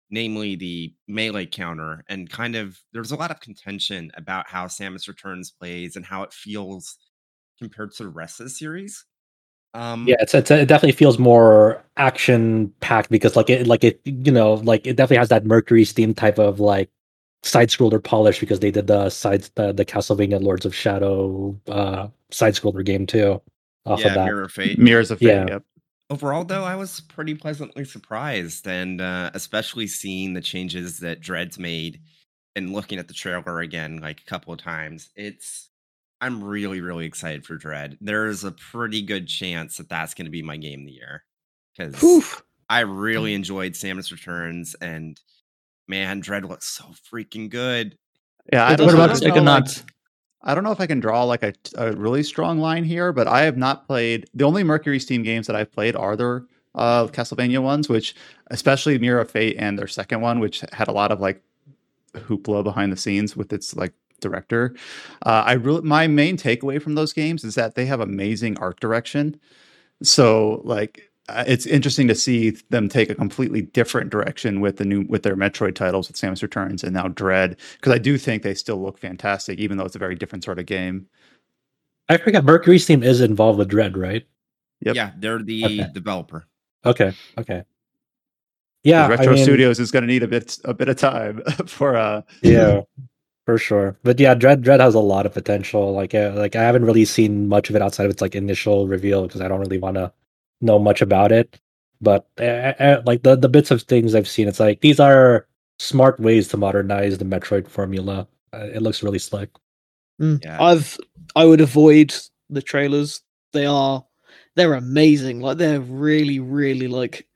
namely 0.10 0.56
the 0.56 0.94
melee 1.08 1.46
counter, 1.46 2.04
and 2.08 2.30
kind 2.30 2.56
of 2.56 2.80
there's 2.92 3.12
a 3.12 3.16
lot 3.16 3.32
of 3.32 3.40
contention 3.40 4.12
about 4.16 4.48
how 4.48 4.66
Samus 4.66 5.08
Returns 5.08 5.52
plays 5.52 5.96
and 5.96 6.06
how 6.06 6.24
it 6.24 6.34
feels 6.34 6.98
compared 7.60 7.94
to 7.94 8.04
the 8.04 8.10
rest 8.10 8.40
of 8.40 8.46
the 8.46 8.50
series. 8.50 9.06
Um, 9.74 10.08
Yeah, 10.08 10.18
it's, 10.20 10.36
it's 10.36 10.52
it 10.52 10.68
definitely 10.68 10.92
feels 10.92 11.18
more 11.18 11.84
action 11.98 12.72
packed 12.80 13.10
because 13.10 13.36
like 13.36 13.50
it 13.50 13.66
like 13.66 13.84
it 13.84 14.00
you 14.04 14.32
know 14.32 14.56
like 14.56 14.86
it 14.86 14.96
definitely 14.96 15.18
has 15.18 15.30
that 15.30 15.46
Mercury 15.46 15.84
Steam 15.84 16.14
type 16.14 16.38
of 16.38 16.60
like 16.60 16.90
side 17.42 17.70
scroller 17.70 18.02
polish 18.04 18.40
because 18.40 18.60
they 18.60 18.72
did 18.72 18.88
the 18.88 19.10
sides 19.10 19.50
the, 19.56 19.74
the 19.74 19.84
Castlevania 19.84 20.42
Lords 20.42 20.66
of 20.66 20.76
Shadow 20.76 21.60
uh 21.68 22.08
side 22.30 22.54
scroller 22.54 22.86
game 22.86 23.08
too 23.08 23.42
off 23.86 24.02
yeah, 24.02 24.08
of 24.08 24.14
that. 24.14 24.26
Mirror 24.26 24.44
of 24.44 24.52
Fate. 24.52 24.80
Mirrors 24.80 25.12
of 25.12 25.20
Fate. 25.20 25.28
Yeah. 25.28 25.46
Yep. 25.50 25.64
Overall, 26.14 26.44
though, 26.44 26.64
I 26.64 26.76
was 26.76 27.00
pretty 27.02 27.34
pleasantly 27.36 27.86
surprised, 27.86 28.68
and 28.68 29.02
uh, 29.02 29.32
especially 29.34 29.88
seeing 29.88 30.34
the 30.34 30.42
changes 30.42 31.00
that 31.00 31.22
Dread's 31.22 31.58
made 31.58 32.02
and 32.56 32.72
looking 32.72 33.00
at 33.00 33.08
the 33.08 33.14
trailer 33.16 33.60
again 33.62 33.98
like 33.98 34.22
a 34.22 34.26
couple 34.30 34.54
of 34.54 34.60
times. 34.60 35.10
It's 35.16 35.70
I'm 36.22 36.44
really, 36.44 36.82
really 36.82 37.06
excited 37.06 37.46
for 37.46 37.56
Dread. 37.58 37.98
There's 38.00 38.44
a 38.44 38.52
pretty 38.52 39.02
good 39.02 39.28
chance 39.28 39.78
that 39.78 39.90
that's 39.90 40.14
going 40.14 40.26
to 40.26 40.32
be 40.32 40.42
my 40.44 40.56
game 40.58 40.82
of 40.82 40.86
the 40.86 40.94
year 40.94 41.24
because 41.78 42.42
I 42.70 42.82
really 42.82 43.34
enjoyed 43.34 43.74
Samus 43.74 44.12
Returns, 44.12 44.76
and 44.80 45.20
man, 45.88 46.20
Dread 46.20 46.46
looks 46.46 46.68
so 46.68 46.86
freaking 47.12 47.50
good. 47.50 47.98
Yeah. 48.52 48.66
I 48.68 48.74
It 48.74 48.78
don't, 48.78 48.88
does 48.88 48.96
I 48.96 49.00
What 49.00 49.06
about 49.06 49.22
know, 49.46 49.52
like- 49.52 49.64
Psychonauts? 49.66 49.84
I 50.44 50.54
don't 50.54 50.64
know 50.64 50.72
if 50.72 50.82
I 50.82 50.88
can 50.88 51.00
draw 51.00 51.24
like 51.24 51.44
a, 51.44 51.54
a 51.76 51.94
really 51.94 52.24
strong 52.24 52.60
line 52.60 52.84
here, 52.84 53.14
but 53.14 53.28
I 53.28 53.44
have 53.44 53.58
not 53.58 53.88
played 53.88 54.30
the 54.34 54.44
only 54.44 54.64
Mercury 54.64 55.00
Steam 55.00 55.24
games 55.24 55.48
that 55.48 55.56
I've 55.56 55.72
played 55.72 55.96
are 55.96 56.16
their 56.16 56.46
uh, 56.76 57.08
Castlevania 57.08 57.62
ones, 57.62 57.88
which 57.88 58.16
especially 58.48 58.98
Mirror 58.98 59.22
of 59.22 59.32
Fate 59.32 59.56
and 59.58 59.80
their 59.80 59.88
second 59.88 60.22
one, 60.22 60.40
which 60.40 60.64
had 60.74 60.88
a 60.88 60.92
lot 60.92 61.12
of 61.12 61.20
like 61.22 61.42
hoopla 62.14 62.64
behind 62.64 62.92
the 62.92 62.98
scenes 62.98 63.36
with 63.36 63.54
its 63.54 63.76
like 63.76 63.94
director. 64.20 64.76
Uh, 65.26 65.44
I 65.46 65.54
really 65.54 65.82
my 65.82 66.08
main 66.08 66.38
takeaway 66.38 66.82
from 66.82 66.96
those 66.96 67.14
games 67.14 67.44
is 67.44 67.56
that 67.56 67.76
they 67.76 67.86
have 67.86 68.00
amazing 68.00 68.58
art 68.58 68.80
direction. 68.80 69.40
So 70.02 70.62
like 70.64 71.10
uh, 71.30 71.44
it's 71.48 71.66
interesting 71.66 72.08
to 72.10 72.16
see 72.16 72.52
them 72.70 72.90
take 72.90 73.10
a 73.10 73.16
completely 73.16 73.62
different 73.62 74.10
direction 74.10 74.60
with 74.62 74.78
the 74.78 74.86
new 74.86 75.02
with 75.08 75.24
their 75.24 75.36
Metroid 75.36 75.76
titles 75.76 76.08
with 76.08 76.18
Samus 76.18 76.42
Returns 76.42 76.84
and 76.84 76.94
now 76.94 77.08
Dread 77.08 77.58
because 77.78 77.94
I 77.94 77.98
do 77.98 78.18
think 78.18 78.44
they 78.44 78.54
still 78.54 78.82
look 78.82 78.98
fantastic 78.98 79.60
even 79.60 79.78
though 79.78 79.86
it's 79.86 79.96
a 79.96 80.00
very 80.00 80.16
different 80.16 80.44
sort 80.44 80.60
of 80.60 80.66
game. 80.66 81.08
I 82.10 82.18
forgot 82.18 82.44
Mercury 82.44 82.78
Steam 82.80 83.02
is 83.04 83.22
involved 83.22 83.58
with 83.60 83.70
Dread, 83.70 83.96
right? 83.98 84.26
Yep. 84.82 84.96
Yeah, 84.96 85.12
they're 85.18 85.42
the 85.42 85.64
Okay. 85.66 85.88
developer. 85.94 86.46
Okay, 86.86 87.14
Okay. 87.38 87.64
Yeah, 88.84 89.06
I 89.06 89.10
Retro 89.10 89.34
mean- 89.36 89.44
Studios 89.44 89.80
is 89.80 89.92
going 89.92 90.02
to 90.04 90.08
need 90.08 90.24
a 90.24 90.28
bit 90.28 90.58
a 90.66 90.74
bit 90.74 90.90
of 90.90 90.98
time 90.98 91.42
for 91.68 91.96
uh 91.96 92.22
yeah 92.42 92.82
for 93.46 93.58
sure 93.58 93.98
but 94.04 94.20
yeah 94.20 94.34
dread 94.34 94.62
dread 94.62 94.80
has 94.80 94.96
a 94.96 95.00
lot 95.00 95.26
of 95.26 95.34
potential 95.34 95.92
like 95.94 96.16
uh, 96.16 96.32
like 96.36 96.56
i 96.56 96.62
haven't 96.62 96.86
really 96.86 97.04
seen 97.04 97.48
much 97.50 97.70
of 97.70 97.76
it 97.76 97.82
outside 97.82 98.06
of 98.06 98.12
its 98.12 98.22
like 98.22 98.36
initial 98.36 98.88
reveal 98.88 99.24
because 99.28 99.42
i 99.42 99.50
don't 99.50 99.60
really 99.60 99.78
want 99.78 99.96
to 99.96 100.10
know 100.64 100.80
much 100.80 101.02
about 101.02 101.32
it 101.32 101.60
but 102.02 102.28
uh, 102.40 102.74
uh, 102.80 103.02
like 103.06 103.24
the 103.24 103.36
the 103.36 103.50
bits 103.50 103.70
of 103.72 103.82
things 103.84 104.16
i've 104.16 104.28
seen 104.28 104.48
it's 104.48 104.60
like 104.60 104.82
these 104.82 105.00
are 105.00 105.48
smart 105.80 106.20
ways 106.20 106.48
to 106.48 106.58
modernize 106.58 107.18
the 107.18 107.26
metroid 107.26 107.68
formula 107.68 108.28
uh, 108.54 108.68
it 108.74 108.82
looks 108.82 109.04
really 109.04 109.20
slick 109.20 109.50
Mm. 110.22 110.44
Yeah. 110.44 110.62
I've 110.64 110.96
I 111.36 111.44
would 111.44 111.60
avoid 111.60 112.14
the 112.52 112.62
trailers. 112.62 113.22
They 113.52 113.66
are 113.66 114.06
they're 114.56 114.76
amazing. 114.76 115.42
Like 115.42 115.58
they're 115.58 115.82
really 115.82 116.40
really 116.40 116.88
like 116.88 117.28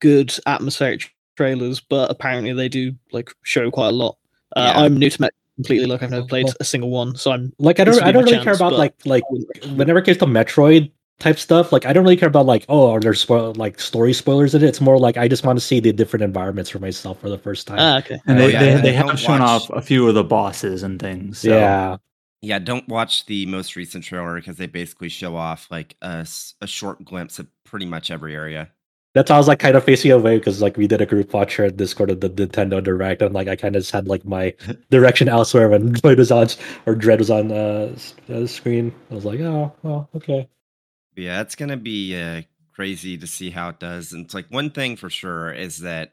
good 0.00 0.34
atmospheric 0.44 1.14
trailers, 1.36 1.78
but 1.80 2.10
apparently 2.10 2.52
they 2.52 2.68
do 2.68 2.92
like 3.12 3.30
show 3.44 3.70
quite 3.70 3.90
a 3.90 3.92
lot. 3.92 4.18
Uh, 4.56 4.72
Yeah. 4.74 4.80
I'm 4.82 4.96
new 4.96 5.08
to 5.10 5.20
Met 5.20 5.32
completely. 5.54 5.86
Like 5.86 6.02
I've 6.02 6.10
never 6.10 6.26
played 6.26 6.46
Well- 6.46 6.54
a 6.58 6.64
single 6.64 6.90
one, 6.90 7.14
so 7.14 7.30
I'm 7.30 7.52
like 7.60 7.78
i 7.78 7.84
don't 7.84 8.02
i 8.02 8.10
don't 8.10 8.24
really 8.24 8.42
care 8.42 8.54
about 8.54 8.70
but 8.70 8.78
like 8.78 8.94
like 9.06 9.22
I 9.22 9.26
wouldn't 9.30 9.48
recommend 9.54 9.72
it. 9.72 9.78
whenever 9.78 9.98
it 10.00 10.04
comes 10.06 10.18
to 10.18 10.26
metroid 10.26 10.90
type 11.20 11.38
stuff 11.38 11.72
like 11.72 11.86
i 11.86 11.92
don't 11.92 12.02
really 12.02 12.16
care 12.16 12.28
about 12.28 12.44
like 12.44 12.64
oh 12.68 12.90
are 12.90 13.00
there 13.00 13.14
spoil 13.14 13.52
like 13.54 13.78
story 13.78 14.12
spoilers 14.12 14.54
in 14.54 14.62
it 14.62 14.66
it's 14.66 14.80
more 14.80 14.98
like 14.98 15.16
i 15.16 15.28
just 15.28 15.44
want 15.46 15.56
to 15.58 15.64
see 15.64 15.78
the 15.80 15.92
different 15.92 16.22
environments 16.24 16.68
for 16.68 16.80
myself 16.80 17.20
for 17.20 17.28
the 17.30 17.38
first 17.38 17.66
time 17.68 17.78
Ah, 17.78 17.98
okay. 17.98 18.18
And 18.26 18.36
Oh, 18.38 18.46
they, 18.46 18.52
yeah, 18.52 18.60
they, 18.60 18.72
and 18.72 18.84
they 18.84 18.92
don't 18.92 19.08
have 19.10 19.20
shown 19.20 19.40
watch- 19.40 19.70
off 19.70 19.70
a 19.70 19.80
few 19.80 20.08
of 20.08 20.14
the 20.14 20.24
bosses 20.24 20.82
and 20.82 21.00
things. 21.00 21.38
So. 21.38 21.48
yeah 21.50 21.96
Yeah, 22.42 22.58
don't 22.58 22.86
watch 22.88 23.26
the 23.26 23.46
most 23.46 23.76
recent 23.76 24.04
trailer 24.04 24.34
because 24.34 24.56
they 24.56 24.66
basically 24.66 25.08
show 25.08 25.36
off 25.36 25.68
like 25.70 25.96
a, 26.02 26.26
a 26.60 26.66
short 26.66 27.04
glimpse 27.04 27.38
of 27.38 27.46
pretty 27.64 27.86
much 27.86 28.10
every 28.10 28.34
area. 28.34 28.70
That's 29.14 29.30
why 29.30 29.36
I 29.36 29.38
was 29.38 29.46
like 29.48 29.60
kind 29.60 29.76
of 29.76 29.84
facing 29.84 30.10
away 30.10 30.36
because 30.38 30.60
like 30.60 30.76
we 30.76 30.88
did 30.88 31.00
a 31.00 31.06
group 31.06 31.32
watch 31.32 31.54
here 31.54 31.64
at 31.66 31.76
Discord 31.76 32.10
of 32.10 32.20
the 32.20 32.28
Nintendo 32.28 32.82
Direct, 32.82 33.22
and 33.22 33.32
like 33.32 33.46
I 33.48 33.54
kind 33.56 33.76
of 33.76 33.82
just 33.82 33.92
had 33.92 34.08
like 34.08 34.24
my 34.26 34.52
direction 34.90 35.28
elsewhere 35.28 35.68
when 35.68 35.94
Void 35.94 36.18
was 36.18 36.32
on 36.32 36.48
or 36.86 36.96
Dread 36.96 37.20
was 37.20 37.30
on 37.30 37.52
uh, 37.52 37.92
s- 37.94 38.14
uh, 38.28 38.46
screen. 38.46 38.92
I 39.10 39.14
was 39.14 39.24
like, 39.24 39.38
oh 39.40 39.72
well, 39.84 40.10
okay. 40.16 40.48
But 41.14 41.24
yeah, 41.24 41.40
it's 41.40 41.54
gonna 41.54 41.76
be 41.76 42.16
uh, 42.20 42.42
crazy 42.72 43.16
to 43.18 43.26
see 43.26 43.50
how 43.50 43.68
it 43.70 43.78
does. 43.78 44.12
And 44.12 44.24
it's 44.24 44.34
like 44.34 44.46
one 44.48 44.70
thing 44.70 44.96
for 44.96 45.10
sure 45.10 45.52
is 45.52 45.78
that 45.78 46.12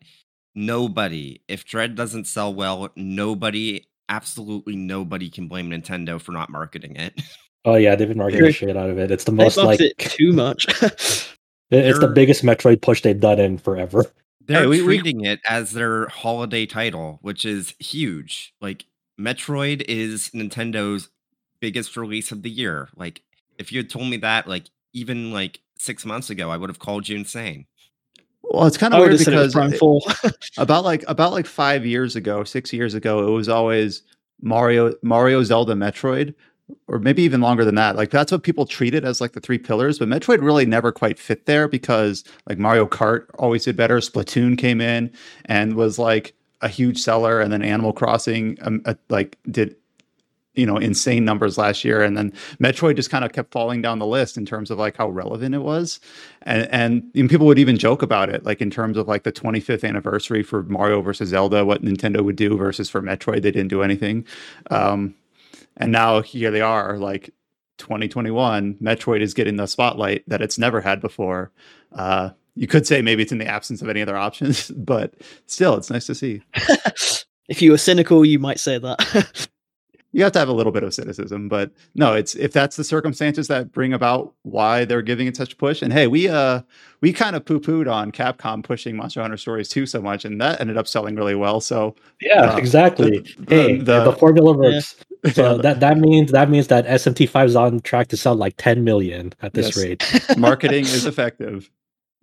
nobody, 0.55 1.41
if 1.47 1.65
Dread 1.65 1.95
doesn't 1.95 2.25
sell 2.27 2.53
well, 2.53 2.89
nobody, 2.95 3.85
absolutely 4.09 4.75
nobody, 4.75 5.29
can 5.29 5.47
blame 5.47 5.69
Nintendo 5.69 6.19
for 6.19 6.31
not 6.31 6.49
marketing 6.49 6.95
it. 6.95 7.19
Oh 7.65 7.75
yeah, 7.75 7.95
they've 7.95 8.07
been 8.07 8.17
marketing 8.19 8.45
the 8.45 8.51
shit 8.51 8.77
out 8.77 8.89
of 8.89 8.97
it. 8.97 9.11
It's 9.11 9.23
the 9.23 9.31
most 9.31 9.55
buffed 9.55 9.65
like 9.67 9.81
it 9.81 9.97
too 9.97 10.33
much. 10.33 10.65
it's 10.81 11.27
the 11.69 11.99
They're- 11.99 12.07
biggest 12.09 12.43
Metroid 12.43 12.81
push 12.81 13.01
they've 13.01 13.19
done 13.19 13.39
in 13.39 13.57
forever. 13.57 14.05
They're 14.45 14.67
we- 14.67 14.81
we- 14.81 14.97
treating 14.97 15.23
it 15.25 15.39
as 15.47 15.71
their 15.71 16.07
holiday 16.07 16.65
title, 16.65 17.19
which 17.21 17.45
is 17.45 17.73
huge. 17.79 18.53
Like 18.61 18.85
Metroid 19.19 19.83
is 19.87 20.31
Nintendo's 20.31 21.09
biggest 21.59 21.95
release 21.95 22.31
of 22.31 22.41
the 22.41 22.49
year. 22.49 22.89
Like 22.95 23.21
if 23.59 23.71
you 23.71 23.77
had 23.79 23.89
told 23.89 24.09
me 24.09 24.17
that, 24.17 24.47
like 24.47 24.65
even 24.93 25.31
like 25.31 25.59
six 25.77 26.05
months 26.05 26.29
ago, 26.29 26.49
I 26.49 26.57
would 26.57 26.69
have 26.69 26.79
called 26.79 27.07
you 27.07 27.17
insane. 27.17 27.65
Well, 28.43 28.67
it's 28.67 28.77
kind 28.77 28.93
of 28.93 28.99
weird 28.99 29.11
have 29.13 29.21
said 29.21 29.33
it 29.33 29.37
was 29.37 29.55
because 29.55 29.73
it- 29.73 29.79
about 30.57 30.83
like 30.83 31.03
about 31.07 31.31
like 31.31 31.45
five 31.45 31.85
years 31.85 32.15
ago, 32.15 32.43
six 32.43 32.73
years 32.73 32.93
ago, 32.93 33.27
it 33.27 33.31
was 33.31 33.47
always 33.49 34.03
Mario, 34.41 34.93
Mario, 35.03 35.43
Zelda, 35.43 35.73
Metroid, 35.73 36.33
or 36.87 36.99
maybe 36.99 37.21
even 37.23 37.39
longer 37.41 37.63
than 37.63 37.75
that. 37.75 37.95
Like 37.95 38.09
that's 38.09 38.31
what 38.31 38.43
people 38.43 38.65
treated 38.65 39.05
as 39.05 39.21
like 39.21 39.33
the 39.33 39.39
three 39.39 39.57
pillars. 39.57 39.99
But 39.99 40.09
Metroid 40.09 40.41
really 40.41 40.65
never 40.65 40.91
quite 40.91 41.17
fit 41.19 41.45
there 41.45 41.67
because 41.67 42.23
like 42.49 42.57
Mario 42.57 42.85
Kart 42.87 43.27
always 43.39 43.63
did 43.65 43.77
better. 43.77 43.97
Splatoon 43.99 44.57
came 44.57 44.81
in 44.81 45.11
and 45.45 45.75
was 45.75 45.97
like 45.99 46.33
a 46.61 46.67
huge 46.67 46.99
seller, 46.99 47.39
and 47.39 47.51
then 47.53 47.61
Animal 47.61 47.93
Crossing 47.93 48.57
um, 48.61 48.81
uh, 48.85 48.95
like 49.09 49.37
did 49.49 49.75
you 50.55 50.65
know 50.65 50.77
insane 50.77 51.23
numbers 51.25 51.57
last 51.57 51.83
year. 51.83 52.01
And 52.01 52.17
then 52.17 52.31
metroid 52.59 52.95
just 52.95 53.09
kind 53.09 53.23
of 53.23 53.31
kept 53.31 53.51
falling 53.51 53.81
down 53.81 53.99
the 53.99 54.05
list 54.05 54.37
in 54.37 54.45
terms 54.45 54.69
of 54.69 54.77
like 54.77 54.97
how 54.97 55.09
relevant 55.09 55.55
it 55.55 55.59
was. 55.59 55.99
And 56.43 56.67
and, 56.71 57.11
and 57.15 57.29
people 57.29 57.45
would 57.47 57.59
even 57.59 57.77
joke 57.77 58.01
about 58.01 58.29
it 58.29 58.43
like 58.43 58.61
in 58.61 58.69
terms 58.69 58.97
of 58.97 59.07
like 59.07 59.23
the 59.23 59.31
25th 59.31 59.87
anniversary 59.87 60.43
for 60.43 60.63
mario 60.63 61.01
versus 61.01 61.29
zelda 61.29 61.65
what 61.65 61.83
nintendo 61.83 62.23
would 62.23 62.35
do 62.35 62.57
versus 62.57 62.89
for 62.89 63.01
metroid 63.01 63.41
they 63.41 63.51
didn't 63.51 63.69
do 63.69 63.81
anything. 63.81 64.25
Um 64.69 65.15
and 65.77 65.91
now 65.91 66.21
here 66.21 66.51
they 66.51 66.61
are 66.61 66.97
like 66.97 67.33
2021 67.77 68.75
metroid 68.75 69.21
is 69.21 69.33
getting 69.33 69.55
the 69.55 69.67
spotlight 69.67 70.23
that 70.27 70.41
it's 70.41 70.57
never 70.57 70.81
had 70.81 70.99
before. 71.01 71.51
Uh 71.93 72.31
you 72.55 72.67
could 72.67 72.85
say 72.85 73.01
maybe 73.01 73.23
it's 73.23 73.31
in 73.31 73.37
the 73.37 73.47
absence 73.47 73.81
of 73.81 73.87
any 73.87 74.01
other 74.01 74.17
options 74.17 74.69
but 74.75 75.13
still 75.45 75.75
it's 75.75 75.89
nice 75.89 76.05
to 76.07 76.15
see. 76.15 76.41
If 77.51 77.61
you 77.61 77.71
were 77.71 77.77
cynical, 77.77 78.23
you 78.23 78.39
might 78.39 78.61
say 78.61 78.77
that. 78.77 79.49
you 80.13 80.23
have 80.23 80.31
to 80.33 80.39
have 80.39 80.49
a 80.49 80.53
little 80.53 80.71
bit 80.71 80.83
of 80.83 80.93
cynicism 80.93 81.47
but 81.47 81.71
no 81.95 82.13
it's 82.13 82.35
if 82.35 82.51
that's 82.51 82.75
the 82.75 82.83
circumstances 82.83 83.47
that 83.47 83.71
bring 83.71 83.93
about 83.93 84.33
why 84.43 84.83
they're 84.85 85.01
giving 85.01 85.27
it 85.27 85.35
such 85.37 85.53
a 85.53 85.55
push 85.55 85.81
and 85.81 85.93
hey 85.93 86.07
we 86.07 86.27
uh 86.27 86.61
we 87.01 87.13
kind 87.13 87.35
of 87.35 87.45
poo-pooed 87.45 87.91
on 87.91 88.11
capcom 88.11 88.63
pushing 88.63 88.95
monster 88.95 89.21
hunter 89.21 89.37
stories 89.37 89.69
2 89.69 89.85
so 89.85 90.01
much 90.01 90.25
and 90.25 90.39
that 90.41 90.59
ended 90.59 90.77
up 90.77 90.87
selling 90.87 91.15
really 91.15 91.35
well 91.35 91.61
so 91.61 91.95
Yeah, 92.21 92.51
Uh, 92.51 92.57
exactly. 92.57 93.19
the- 93.19 93.45
hey, 93.49 93.77
the- 93.77 93.83
the, 93.83 94.03
the 94.11 94.13
formula 94.13 94.51
works. 94.53 94.95
yeah, 95.23 95.31
So 95.33 95.57
that 95.65 95.79
that 95.79 95.97
means 95.97 96.31
that 96.31 96.49
means 96.49 96.67
that 96.67 96.85
SMT5 96.87 97.45
is 97.45 97.55
on 97.55 97.79
track 97.81 98.07
to 98.09 98.17
sell 98.17 98.35
like 98.35 98.55
10 98.57 98.83
million 98.83 99.33
at 99.41 99.53
this 99.53 99.75
Yes. 99.75 99.77
rate. 99.77 100.37
marketing 100.37 100.83
is 100.85 101.05
effective 101.13 101.69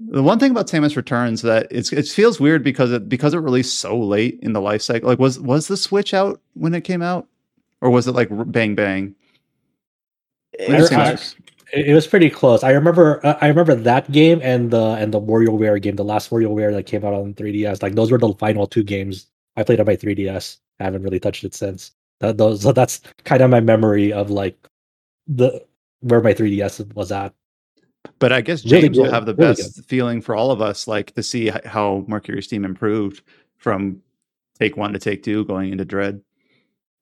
the 0.01 0.23
one 0.23 0.39
thing 0.39 0.53
about 0.53 0.69
Samus 0.69 0.95
Returns 0.95 1.43
that 1.43 1.67
it's 1.73 1.93
it 1.93 2.07
feels 2.07 2.39
weird 2.39 2.63
because 2.63 2.93
it 2.93 3.09
because 3.09 3.35
it 3.35 3.39
released 3.39 3.81
so 3.81 3.99
late 3.99 4.39
in 4.43 4.53
the 4.53 4.61
life 4.61 4.81
cycle. 4.81 5.09
Like 5.09 5.19
was 5.19 5.41
was 5.41 5.67
the 5.67 5.77
Switch 5.77 6.15
out 6.15 6.41
when 6.55 6.73
it 6.73 6.83
came 6.83 7.03
out, 7.03 7.27
or 7.81 7.91
was 7.91 8.07
it 8.07 8.13
like 8.13 8.29
bang 8.53 8.75
bang? 8.75 9.15
It- 10.53 10.71
I- 10.93 11.17
It, 11.71 11.93
was 11.93 12.07
pretty 12.07 12.31
close. 12.31 12.63
I 12.65 12.71
remember 12.71 13.21
uh, 13.27 13.37
I 13.43 13.49
remember 13.49 13.75
that 13.75 14.11
game 14.11 14.41
and 14.43 14.71
the 14.71 14.97
and 14.99 15.13
the 15.13 15.21
WarioWare 15.21 15.81
game, 15.83 15.97
the 15.97 16.05
last 16.05 16.31
WarioWare 16.31 16.73
that 16.73 16.87
came 16.87 17.05
out 17.05 17.13
on 17.13 17.35
3DS. 17.35 17.83
Like 17.83 17.95
those 17.95 18.11
were 18.11 18.17
the 18.17 18.33
final 18.35 18.67
two 18.67 18.83
games 18.83 19.27
I 19.57 19.65
played 19.65 19.79
on 19.79 19.85
my 19.85 19.95
3DS. 19.97 20.57
I 20.81 20.85
haven't 20.85 21.03
really 21.03 21.21
touched 21.21 21.45
it 21.45 21.55
since. 21.55 21.93
That 22.21 22.39
those 22.39 22.63
so 22.63 22.73
that's 22.73 23.03
kind 23.25 23.43
of 23.43 23.51
my 23.51 23.61
memory 23.61 24.13
of 24.15 24.31
like 24.31 24.57
the 25.27 25.63
where 26.01 26.23
my 26.23 26.33
3DS 26.33 26.95
was 26.95 27.13
at. 27.13 27.35
But 28.19 28.33
I 28.33 28.41
guess 28.41 28.65
Really 28.65 28.83
James 28.83 28.99
will 28.99 29.11
have 29.11 29.27
the 29.27 29.35
really 29.35 29.55
best 29.55 29.85
feeling 29.85 30.23
for 30.23 30.35
all 30.35 30.51
of 30.51 30.63
us, 30.63 30.89
like 30.89 31.15
to 31.17 31.23
see 31.23 31.49
how 31.67 32.05
Mercury 32.09 32.43
Steam 32.43 32.65
improved 32.65 33.23
from 33.59 34.01
take 34.59 34.77
one 34.79 34.95
to 34.95 34.99
take 34.99 35.23
two, 35.23 35.45
going 35.45 35.71
into 35.71 35.85
Dread. 35.85 36.23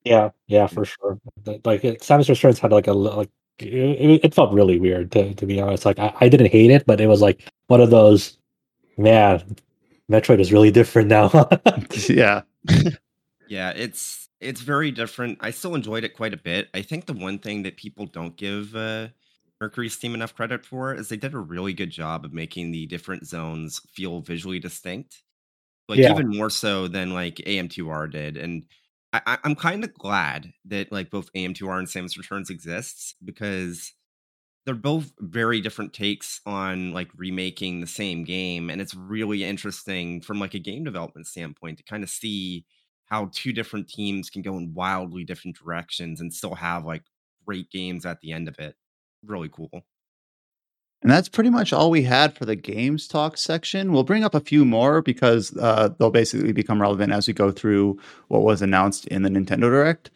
Yeah, 0.07 0.31
yeah, 0.47 0.67
for 0.67 0.85
sure. 0.85 1.19
Like 1.65 1.85
it, 1.85 2.01
Samus 2.01 2.29
Returns 2.29 2.59
had 2.59 2.73
like 2.73 2.87
a 2.87 2.93
like 2.93 3.31
it, 3.59 4.25
it 4.25 4.35
felt 4.35 4.53
really 4.55 4.79
weird 4.79 5.11
to 5.13 5.35
to 5.35 5.47
be 5.47 5.61
honest. 5.61 5.85
Like 5.85 5.99
I, 5.99 6.15
I 6.21 6.29
didn't 6.29 6.53
hate 6.53 6.71
it, 6.71 6.87
but 6.87 7.01
it 7.01 7.07
was 7.09 7.21
like 7.21 7.49
one 7.69 7.81
of 7.81 7.91
those 7.91 8.39
man, 8.99 9.57
Metroid 10.11 10.41
is 10.41 10.53
really 10.53 10.71
different 10.73 11.09
now. 11.09 11.49
yeah, 12.09 12.43
Yeah, 13.47 13.71
it's 13.77 14.29
it's 14.41 14.61
very 14.61 14.91
different. 14.91 15.39
I 15.41 15.51
still 15.51 15.75
enjoyed 15.75 16.05
it 16.05 16.17
quite 16.17 16.35
a 16.35 16.39
bit. 16.39 16.69
I 16.75 16.83
think 16.83 17.07
the 17.07 17.13
one 17.13 17.39
thing 17.39 17.63
that 17.63 17.77
people 17.77 18.07
don't 18.07 18.37
give 18.37 18.75
uh, 18.77 19.09
Mercury 19.61 19.89
Steam 19.89 20.15
enough 20.15 20.35
credit 20.35 20.65
for 20.67 20.95
is 20.95 21.09
they 21.09 21.17
did 21.17 21.35
a 21.35 21.39
really 21.39 21.73
good 21.73 21.91
job 21.91 22.25
of 22.25 22.33
making 22.33 22.71
the 22.73 22.87
different 22.87 23.27
zones 23.27 23.81
feel 23.93 24.21
visually 24.21 24.59
distinct. 24.59 25.23
Like 25.89 26.01
Yeah. 26.01 26.11
even 26.11 26.29
more 26.31 26.51
so 26.51 26.89
than 26.89 27.13
like 27.15 27.41
AM2R 27.47 28.09
did. 28.09 28.37
And 28.37 28.67
I, 29.27 29.39
I'm 29.45 29.55
kind 29.55 29.85
of 29.85 29.95
glad 29.95 30.53
that 30.67 30.93
like 30.93 31.11
both 31.11 31.31
AM2R 31.35 31.79
and 31.79 31.89
Samus 31.89 32.17
Returns 32.19 32.51
exists 32.51 33.15
because 33.25 33.93
they're 34.65 34.75
both 34.75 35.13
very 35.21 35.61
different 35.61 35.93
takes 35.93 36.41
on 36.47 36.93
like 36.93 37.09
remaking 37.17 37.81
the 37.81 37.87
same 37.87 38.25
game 38.25 38.71
and 38.71 38.81
it's 38.81 38.95
really 38.95 39.45
interesting 39.45 40.21
from 40.21 40.41
like 40.41 40.55
a 40.55 40.59
game 40.59 40.85
development 40.85 41.27
standpoint 41.27 41.79
to 41.79 41.85
kind 41.85 42.03
of 42.03 42.11
see 42.11 42.67
how 43.07 43.31
two 43.33 43.53
different 43.53 43.89
teams 43.89 44.31
can 44.31 44.43
go 44.43 44.57
in 44.59 44.75
wildly 44.75 45.25
different 45.25 45.57
directions 45.57 46.21
and 46.21 46.33
still 46.35 46.57
have 46.57 46.85
like 46.85 47.05
great 47.47 47.71
games 47.71 48.05
at 48.05 48.21
the 48.21 48.33
end 48.33 48.49
of 48.49 48.59
it. 48.59 48.75
Really 49.25 49.49
cool 49.49 49.85
and 51.07 51.13
that's 51.13 51.29
pretty 51.29 51.51
much 51.51 51.73
all 51.73 51.89
we 51.89 52.03
had 52.03 52.37
for 52.37 52.47
the 52.47 52.57
games 52.57 53.07
talk 53.07 53.37
section. 53.37 53.93
We'll 53.93 54.03
bring 54.03 54.25
up 54.25 54.35
a 54.35 54.41
few 54.41 54.65
more 54.65 55.03
because 55.03 55.57
uh, 55.57 55.91
they'll 55.97 56.11
basically 56.11 56.51
become 56.51 56.83
relevant 56.83 57.13
as 57.13 57.29
we 57.29 57.33
go 57.33 57.53
through 57.53 58.01
what 58.27 58.43
was 58.43 58.61
announced 58.61 59.07
in 59.07 59.23
the 59.23 59.29
Nintendo 59.29 59.71
Direct. 59.71 60.11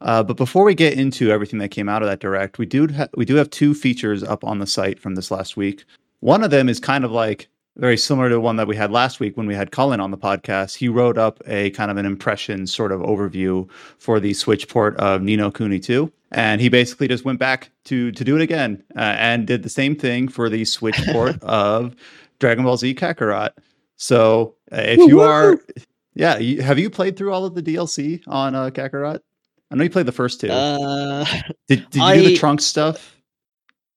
Uh, 0.00 0.22
but 0.22 0.38
before 0.38 0.64
we 0.64 0.74
get 0.74 0.98
into 0.98 1.30
everything 1.30 1.58
that 1.58 1.68
came 1.68 1.90
out 1.90 2.00
of 2.00 2.08
that 2.08 2.20
direct, 2.20 2.56
we 2.56 2.64
do 2.64 2.88
ha- 2.88 3.08
we 3.18 3.26
do 3.26 3.34
have 3.34 3.50
two 3.50 3.74
features 3.74 4.22
up 4.22 4.42
on 4.42 4.60
the 4.60 4.66
site 4.66 4.98
from 4.98 5.14
this 5.14 5.30
last 5.30 5.58
week. 5.58 5.84
One 6.20 6.42
of 6.42 6.50
them 6.50 6.70
is 6.70 6.80
kind 6.80 7.04
of 7.04 7.12
like 7.12 7.50
very 7.76 7.98
similar 7.98 8.30
to 8.30 8.40
one 8.40 8.56
that 8.56 8.66
we 8.66 8.76
had 8.76 8.90
last 8.90 9.20
week 9.20 9.36
when 9.36 9.46
we 9.46 9.54
had 9.54 9.72
Colin 9.72 10.00
on 10.00 10.10
the 10.10 10.16
podcast. 10.16 10.74
He 10.74 10.88
wrote 10.88 11.18
up 11.18 11.42
a 11.46 11.68
kind 11.72 11.90
of 11.90 11.98
an 11.98 12.06
impression 12.06 12.66
sort 12.66 12.92
of 12.92 13.02
overview 13.02 13.68
for 13.98 14.18
the 14.18 14.32
Switch 14.32 14.68
port 14.68 14.96
of 14.96 15.20
Ni 15.20 15.36
no 15.36 15.50
Kuni 15.50 15.78
2. 15.78 16.10
And 16.32 16.60
he 16.60 16.68
basically 16.68 17.08
just 17.08 17.24
went 17.24 17.38
back 17.38 17.70
to 17.86 18.12
to 18.12 18.24
do 18.24 18.36
it 18.36 18.42
again 18.42 18.84
uh, 18.96 19.00
and 19.18 19.46
did 19.46 19.62
the 19.62 19.68
same 19.68 19.96
thing 19.96 20.28
for 20.28 20.48
the 20.48 20.64
Switch 20.64 21.00
port 21.06 21.36
of 21.42 21.96
Dragon 22.38 22.64
Ball 22.64 22.76
Z 22.76 22.94
Kakarot. 22.94 23.50
So 23.96 24.54
uh, 24.72 24.76
if 24.80 24.98
you 24.98 25.20
are, 25.20 25.58
yeah, 26.14 26.38
you, 26.38 26.62
have 26.62 26.78
you 26.78 26.88
played 26.88 27.16
through 27.16 27.32
all 27.32 27.44
of 27.44 27.54
the 27.54 27.62
DLC 27.62 28.22
on 28.28 28.54
uh, 28.54 28.70
Kakarot? 28.70 29.20
I 29.70 29.74
know 29.74 29.84
you 29.84 29.90
played 29.90 30.06
the 30.06 30.12
first 30.12 30.40
two. 30.40 30.48
uh, 30.48 31.24
did 31.68 31.88
did 31.90 31.94
you 32.02 32.14
do 32.14 32.22
the 32.28 32.34
I- 32.34 32.36
trunk 32.36 32.60
stuff? 32.60 33.16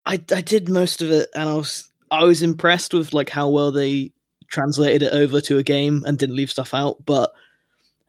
I 0.05 0.13
I 0.33 0.41
did 0.41 0.69
most 0.69 1.01
of 1.01 1.11
it, 1.11 1.29
and 1.35 1.49
I 1.49 1.53
was 1.53 1.89
I 2.11 2.23
was 2.23 2.41
impressed 2.41 2.93
with 2.93 3.13
like 3.13 3.29
how 3.29 3.47
well 3.49 3.71
they 3.71 4.11
translated 4.49 5.03
it 5.03 5.13
over 5.13 5.39
to 5.41 5.57
a 5.57 5.63
game 5.63 6.03
and 6.05 6.17
didn't 6.17 6.35
leave 6.35 6.51
stuff 6.51 6.73
out. 6.73 7.03
But 7.05 7.31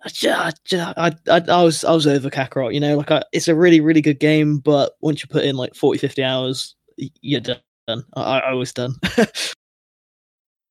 I, 0.05 0.09
ju- 0.09 0.31
I, 0.31 0.53
ju- 0.65 0.79
I, 0.79 1.13
I, 1.29 1.43
I 1.49 1.63
was 1.63 1.85
I 1.85 1.93
was 1.93 2.07
over 2.07 2.29
Kakarot. 2.31 2.75
You 2.75 2.81
know, 2.81 2.97
like 2.97 3.11
I, 3.11 3.23
it's 3.33 3.49
a 3.49 3.55
really 3.55 3.81
really 3.81 4.03
good 4.03 4.21
game, 4.21 4.59
but 4.59 4.93
once 5.01 5.23
you 5.23 5.29
put 5.29 5.45
in 5.45 5.57
like 5.57 5.75
40, 5.75 5.99
50 5.99 6.23
hours, 6.23 6.75
you're 7.23 7.41
done. 7.41 7.59
I, 7.89 8.41
I 8.41 8.53
was 8.53 8.73
done. 8.73 8.95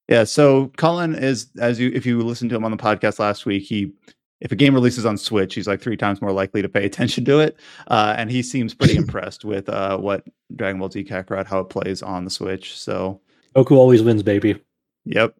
Yeah, 0.10 0.26
so 0.26 0.68
Colin 0.78 1.16
is 1.16 1.48
as 1.60 1.80
you 1.80 1.90
if 1.94 2.06
you 2.06 2.20
listened 2.22 2.50
to 2.50 2.56
him 2.56 2.66
on 2.66 2.72
the 2.72 2.78
podcast 2.78 3.20
last 3.20 3.46
week, 3.46 3.64
he 3.64 3.94
if 4.42 4.52
a 4.52 4.56
game 4.56 4.74
releases 4.74 5.06
on 5.06 5.18
Switch, 5.18 5.56
he's 5.56 5.68
like 5.68 5.82
three 5.82 5.96
times 5.96 6.22
more 6.22 6.34
likely 6.34 6.62
to 6.62 6.68
pay 6.68 6.86
attention 6.92 7.24
to 7.26 7.40
it, 7.40 7.58
uh, 7.88 8.14
and 8.18 8.30
he 8.30 8.44
seems 8.44 8.74
pretty 8.74 8.96
impressed 8.98 9.46
with 9.46 9.70
uh, 9.70 9.98
what 9.98 10.26
Dragon 10.56 10.80
Ball 10.80 10.90
Z 10.90 11.06
Kakarot 11.06 11.48
how 11.48 11.60
it 11.60 11.70
plays 11.70 12.04
on 12.04 12.26
the 12.26 12.30
Switch. 12.30 12.78
So 12.78 13.22
Goku 13.56 13.72
always 13.72 14.04
wins, 14.04 14.24
baby. 14.24 14.60
Yep. 15.06 15.36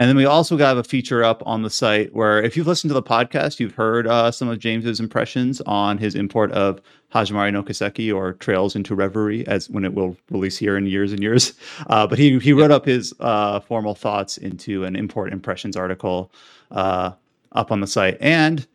And 0.00 0.08
then 0.08 0.16
we 0.16 0.24
also 0.24 0.56
got 0.56 0.78
a 0.78 0.84
feature 0.84 1.24
up 1.24 1.42
on 1.44 1.62
the 1.62 1.70
site 1.70 2.14
where 2.14 2.40
if 2.40 2.56
you've 2.56 2.68
listened 2.68 2.90
to 2.90 2.94
the 2.94 3.02
podcast, 3.02 3.58
you've 3.58 3.74
heard 3.74 4.06
uh, 4.06 4.30
some 4.30 4.48
of 4.48 4.58
James's 4.60 5.00
impressions 5.00 5.60
on 5.62 5.98
his 5.98 6.14
import 6.14 6.52
of 6.52 6.80
Hajimari 7.12 7.52
no 7.52 7.62
Kiseki 7.64 8.14
or 8.14 8.34
Trails 8.34 8.76
into 8.76 8.94
Reverie 8.94 9.44
as 9.48 9.68
when 9.68 9.84
it 9.84 9.94
will 9.94 10.16
release 10.30 10.56
here 10.56 10.76
in 10.76 10.86
years 10.86 11.12
and 11.12 11.20
years. 11.22 11.52
Uh, 11.88 12.06
but 12.06 12.18
he 12.18 12.38
he 12.38 12.52
wrote 12.52 12.70
up 12.70 12.84
his 12.84 13.14
uh, 13.20 13.60
formal 13.60 13.94
thoughts 13.94 14.36
into 14.36 14.84
an 14.84 14.94
import 14.94 15.32
impressions 15.32 15.76
article 15.76 16.30
uh, 16.70 17.12
up 17.52 17.72
on 17.72 17.80
the 17.80 17.86
site. 17.86 18.18
And 18.20 18.66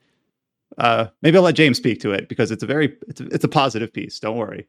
uh, 0.79 1.07
maybe 1.21 1.37
I'll 1.37 1.43
let 1.43 1.55
James 1.55 1.77
speak 1.77 1.99
to 2.01 2.11
it 2.11 2.27
because 2.27 2.49
it's 2.51 2.63
a 2.63 2.65
very 2.65 2.95
it's 3.07 3.21
a, 3.21 3.25
it's 3.27 3.43
a 3.43 3.47
positive 3.49 3.93
piece. 3.93 4.19
Don't 4.19 4.35
worry. 4.37 4.67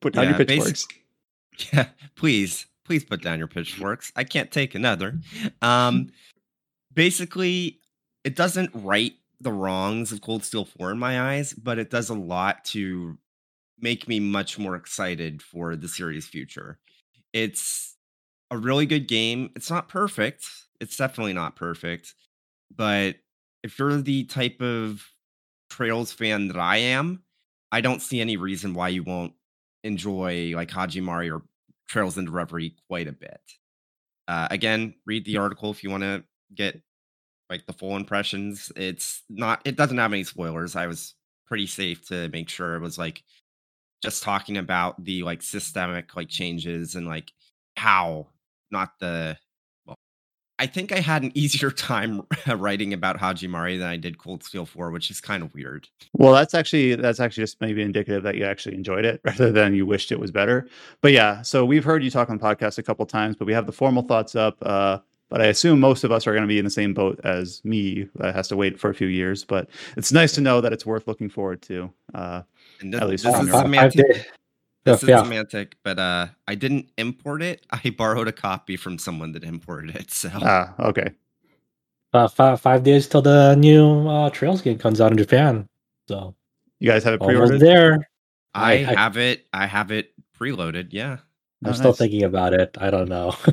Put 0.00 0.14
down 0.14 0.24
Yeah, 0.24 0.36
your 0.38 0.46
basic- 0.46 0.88
pitchforks. 0.88 0.88
Yeah, 1.72 1.88
please, 2.16 2.64
please 2.84 3.04
put 3.04 3.22
down 3.22 3.38
your 3.38 3.48
pitchforks. 3.48 4.12
I 4.16 4.24
can't 4.24 4.50
take 4.50 4.74
another. 4.74 5.18
Um, 5.62 6.08
basically, 6.92 7.80
it 8.24 8.34
doesn't 8.34 8.70
right 8.74 9.12
the 9.40 9.52
wrongs 9.52 10.12
of 10.12 10.20
Cold 10.20 10.44
Steel 10.44 10.64
4 10.64 10.92
in 10.92 10.98
my 10.98 11.34
eyes, 11.34 11.52
but 11.52 11.78
it 11.78 11.90
does 11.90 12.08
a 12.10 12.14
lot 12.14 12.64
to 12.66 13.18
make 13.78 14.08
me 14.08 14.20
much 14.20 14.58
more 14.58 14.76
excited 14.76 15.42
for 15.42 15.76
the 15.76 15.88
series' 15.88 16.26
future. 16.26 16.78
It's 17.32 17.96
a 18.50 18.58
really 18.58 18.86
good 18.86 19.08
game. 19.08 19.50
It's 19.56 19.70
not 19.70 19.88
perfect. 19.88 20.46
It's 20.80 20.96
definitely 20.96 21.32
not 21.32 21.56
perfect. 21.56 22.14
But 22.74 23.16
if 23.62 23.78
you're 23.78 24.00
the 24.00 24.24
type 24.24 24.60
of 24.60 25.04
Trails 25.70 26.12
fan 26.12 26.48
that 26.48 26.58
I 26.58 26.76
am, 26.78 27.22
I 27.70 27.80
don't 27.80 28.02
see 28.02 28.20
any 28.20 28.36
reason 28.36 28.74
why 28.74 28.88
you 28.88 29.02
won't 29.02 29.32
enjoy 29.84 30.52
like 30.54 30.68
Hajimari 30.68 31.32
or 31.32 31.42
Trails 31.92 32.16
into 32.16 32.32
Reverie 32.32 32.74
quite 32.88 33.06
a 33.06 33.12
bit. 33.12 33.40
Uh, 34.26 34.48
again, 34.50 34.94
read 35.04 35.26
the 35.26 35.36
article 35.36 35.70
if 35.70 35.84
you 35.84 35.90
want 35.90 36.02
to 36.02 36.24
get 36.54 36.80
like 37.50 37.66
the 37.66 37.74
full 37.74 37.96
impressions. 37.96 38.72
It's 38.76 39.22
not. 39.28 39.60
It 39.66 39.76
doesn't 39.76 39.98
have 39.98 40.14
any 40.14 40.24
spoilers. 40.24 40.74
I 40.74 40.86
was 40.86 41.14
pretty 41.46 41.66
safe 41.66 42.08
to 42.08 42.30
make 42.30 42.48
sure 42.48 42.76
it 42.76 42.80
was 42.80 42.96
like 42.96 43.22
just 44.02 44.22
talking 44.22 44.56
about 44.56 45.04
the 45.04 45.22
like 45.22 45.42
systemic 45.42 46.16
like 46.16 46.30
changes 46.30 46.94
and 46.94 47.06
like 47.06 47.30
how, 47.76 48.28
not 48.70 48.92
the 48.98 49.36
I 50.58 50.66
think 50.66 50.92
I 50.92 51.00
had 51.00 51.22
an 51.22 51.32
easier 51.36 51.70
time 51.70 52.22
writing 52.46 52.92
about 52.92 53.18
Hajimari 53.18 53.78
than 53.78 53.88
I 53.88 53.96
did 53.96 54.18
Cold 54.18 54.44
Steel 54.44 54.66
4, 54.66 54.90
which 54.90 55.10
is 55.10 55.20
kind 55.20 55.42
of 55.42 55.54
weird. 55.54 55.88
Well, 56.12 56.32
that's 56.32 56.54
actually 56.54 56.94
that's 56.94 57.20
actually 57.20 57.44
just 57.44 57.60
maybe 57.60 57.82
indicative 57.82 58.22
that 58.22 58.36
you 58.36 58.44
actually 58.44 58.74
enjoyed 58.74 59.04
it 59.04 59.20
rather 59.24 59.50
than 59.50 59.74
you 59.74 59.86
wished 59.86 60.12
it 60.12 60.20
was 60.20 60.30
better. 60.30 60.68
But 61.00 61.12
yeah, 61.12 61.42
so 61.42 61.64
we've 61.64 61.84
heard 61.84 62.04
you 62.04 62.10
talk 62.10 62.30
on 62.30 62.38
podcast 62.38 62.78
a 62.78 62.82
couple 62.82 63.04
times, 63.06 63.36
but 63.36 63.46
we 63.46 63.52
have 63.52 63.66
the 63.66 63.72
formal 63.72 64.02
thoughts 64.02 64.34
up. 64.36 64.58
Uh, 64.62 64.98
but 65.28 65.40
I 65.40 65.46
assume 65.46 65.80
most 65.80 66.04
of 66.04 66.12
us 66.12 66.26
are 66.26 66.32
going 66.32 66.42
to 66.42 66.48
be 66.48 66.58
in 66.58 66.64
the 66.66 66.70
same 66.70 66.92
boat 66.92 67.18
as 67.24 67.64
me 67.64 68.06
that 68.16 68.34
has 68.34 68.48
to 68.48 68.56
wait 68.56 68.78
for 68.78 68.90
a 68.90 68.94
few 68.94 69.06
years. 69.06 69.44
But 69.44 69.70
it's 69.96 70.12
nice 70.12 70.32
to 70.32 70.42
know 70.42 70.60
that 70.60 70.74
it's 70.74 70.84
worth 70.84 71.08
looking 71.08 71.30
forward 71.30 71.62
to. 71.62 71.90
Uh, 72.12 72.42
and 72.82 72.92
this, 72.92 73.00
at 73.00 73.08
least 73.08 73.24
this 73.24 73.34
is 73.40 73.46
your- 73.46 73.62
semantic. 73.62 74.30
Yeah, 74.84 74.92
This 74.94 75.02
is 75.04 75.08
yeah. 75.10 75.22
semantic, 75.22 75.76
but 75.84 75.98
uh, 75.98 76.26
I 76.48 76.54
didn't 76.56 76.90
import 76.98 77.42
it. 77.42 77.64
I 77.70 77.90
borrowed 77.96 78.28
a 78.28 78.32
copy 78.32 78.76
from 78.76 78.98
someone 78.98 79.32
that 79.32 79.44
imported 79.44 79.94
it. 79.96 80.10
So 80.10 80.30
ah, 80.34 80.74
okay. 80.80 81.10
Uh, 82.12 82.28
five, 82.28 82.60
five 82.60 82.82
days 82.82 83.06
till 83.06 83.22
the 83.22 83.54
new 83.54 84.06
uh, 84.08 84.28
Trails 84.30 84.60
game 84.60 84.78
comes 84.78 85.00
out 85.00 85.12
in 85.12 85.16
Japan. 85.18 85.66
So 86.08 86.34
You 86.80 86.90
guys 86.90 87.04
have 87.04 87.14
it 87.14 87.20
almost 87.20 87.36
pre-ordered? 87.36 87.60
there. 87.60 88.08
I, 88.54 88.72
I- 88.84 88.90
I- 88.90 88.94
have 89.00 89.16
it. 89.16 89.46
I 89.52 89.66
have 89.66 89.90
it 89.90 90.12
preloaded. 90.38 90.88
Yeah. 90.90 91.18
I'm 91.64 91.70
Oh, 91.70 91.72
still 91.74 91.90
nice. 91.92 91.98
thinking 91.98 92.24
about 92.24 92.54
it. 92.54 92.76
I 92.80 92.90
don't 92.90 93.08
know. 93.08 93.34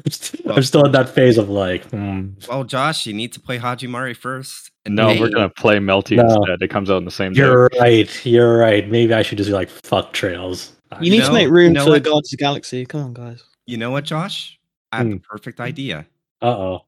Well- 0.44 0.58
I'm 0.58 0.64
still 0.64 0.84
in 0.84 0.92
that 0.94 1.10
phase 1.10 1.38
of 1.38 1.48
like, 1.48 1.84
hmm. 1.92 2.30
Well, 2.50 2.64
Josh, 2.64 3.06
you 3.06 3.14
need 3.14 3.32
to 3.34 3.40
play 3.40 3.60
Hajimari 3.60 4.16
first. 4.18 4.72
and 4.84 4.96
No, 4.96 5.10
then- 5.10 5.20
we're 5.22 5.30
gonna 5.30 5.48
play 5.50 5.78
Melty 5.78 6.18
No. 6.18 6.24
instead. 6.24 6.62
It 6.62 6.70
comes 6.70 6.90
out 6.90 6.98
in 6.98 7.06
the 7.06 7.12
same. 7.12 7.34
You're 7.34 7.70
right. 7.80 8.26
You're 8.26 8.58
right. 8.58 8.90
Maybe 8.90 9.14
I 9.14 9.22
should 9.22 9.38
just 9.38 9.50
be 9.52 9.54
like, 9.54 9.70
fuck 9.70 10.12
Trails. 10.12 10.74
You 11.02 11.12
need 11.12 11.20
know- 11.20 11.28
to 11.28 11.34
make 11.34 11.50
room 11.50 11.68
you 11.68 11.74
know 11.74 11.86
for 11.86 11.92
what? 11.92 12.04
Guardians 12.04 12.28
of 12.34 12.38
the 12.38 12.44
Galaxy. 12.44 12.86
Come 12.86 13.02
on, 13.02 13.14
guys. 13.14 13.44
You 13.66 13.78
know 13.78 13.92
what, 13.92 14.04
Josh? 14.06 14.60
I 14.92 14.98
have 14.98 15.08
the 15.08 15.14
Hmm. 15.14 15.22
perfect 15.30 15.60
idea. 15.60 16.08
Uh 16.42 16.48
oh. 16.48 16.86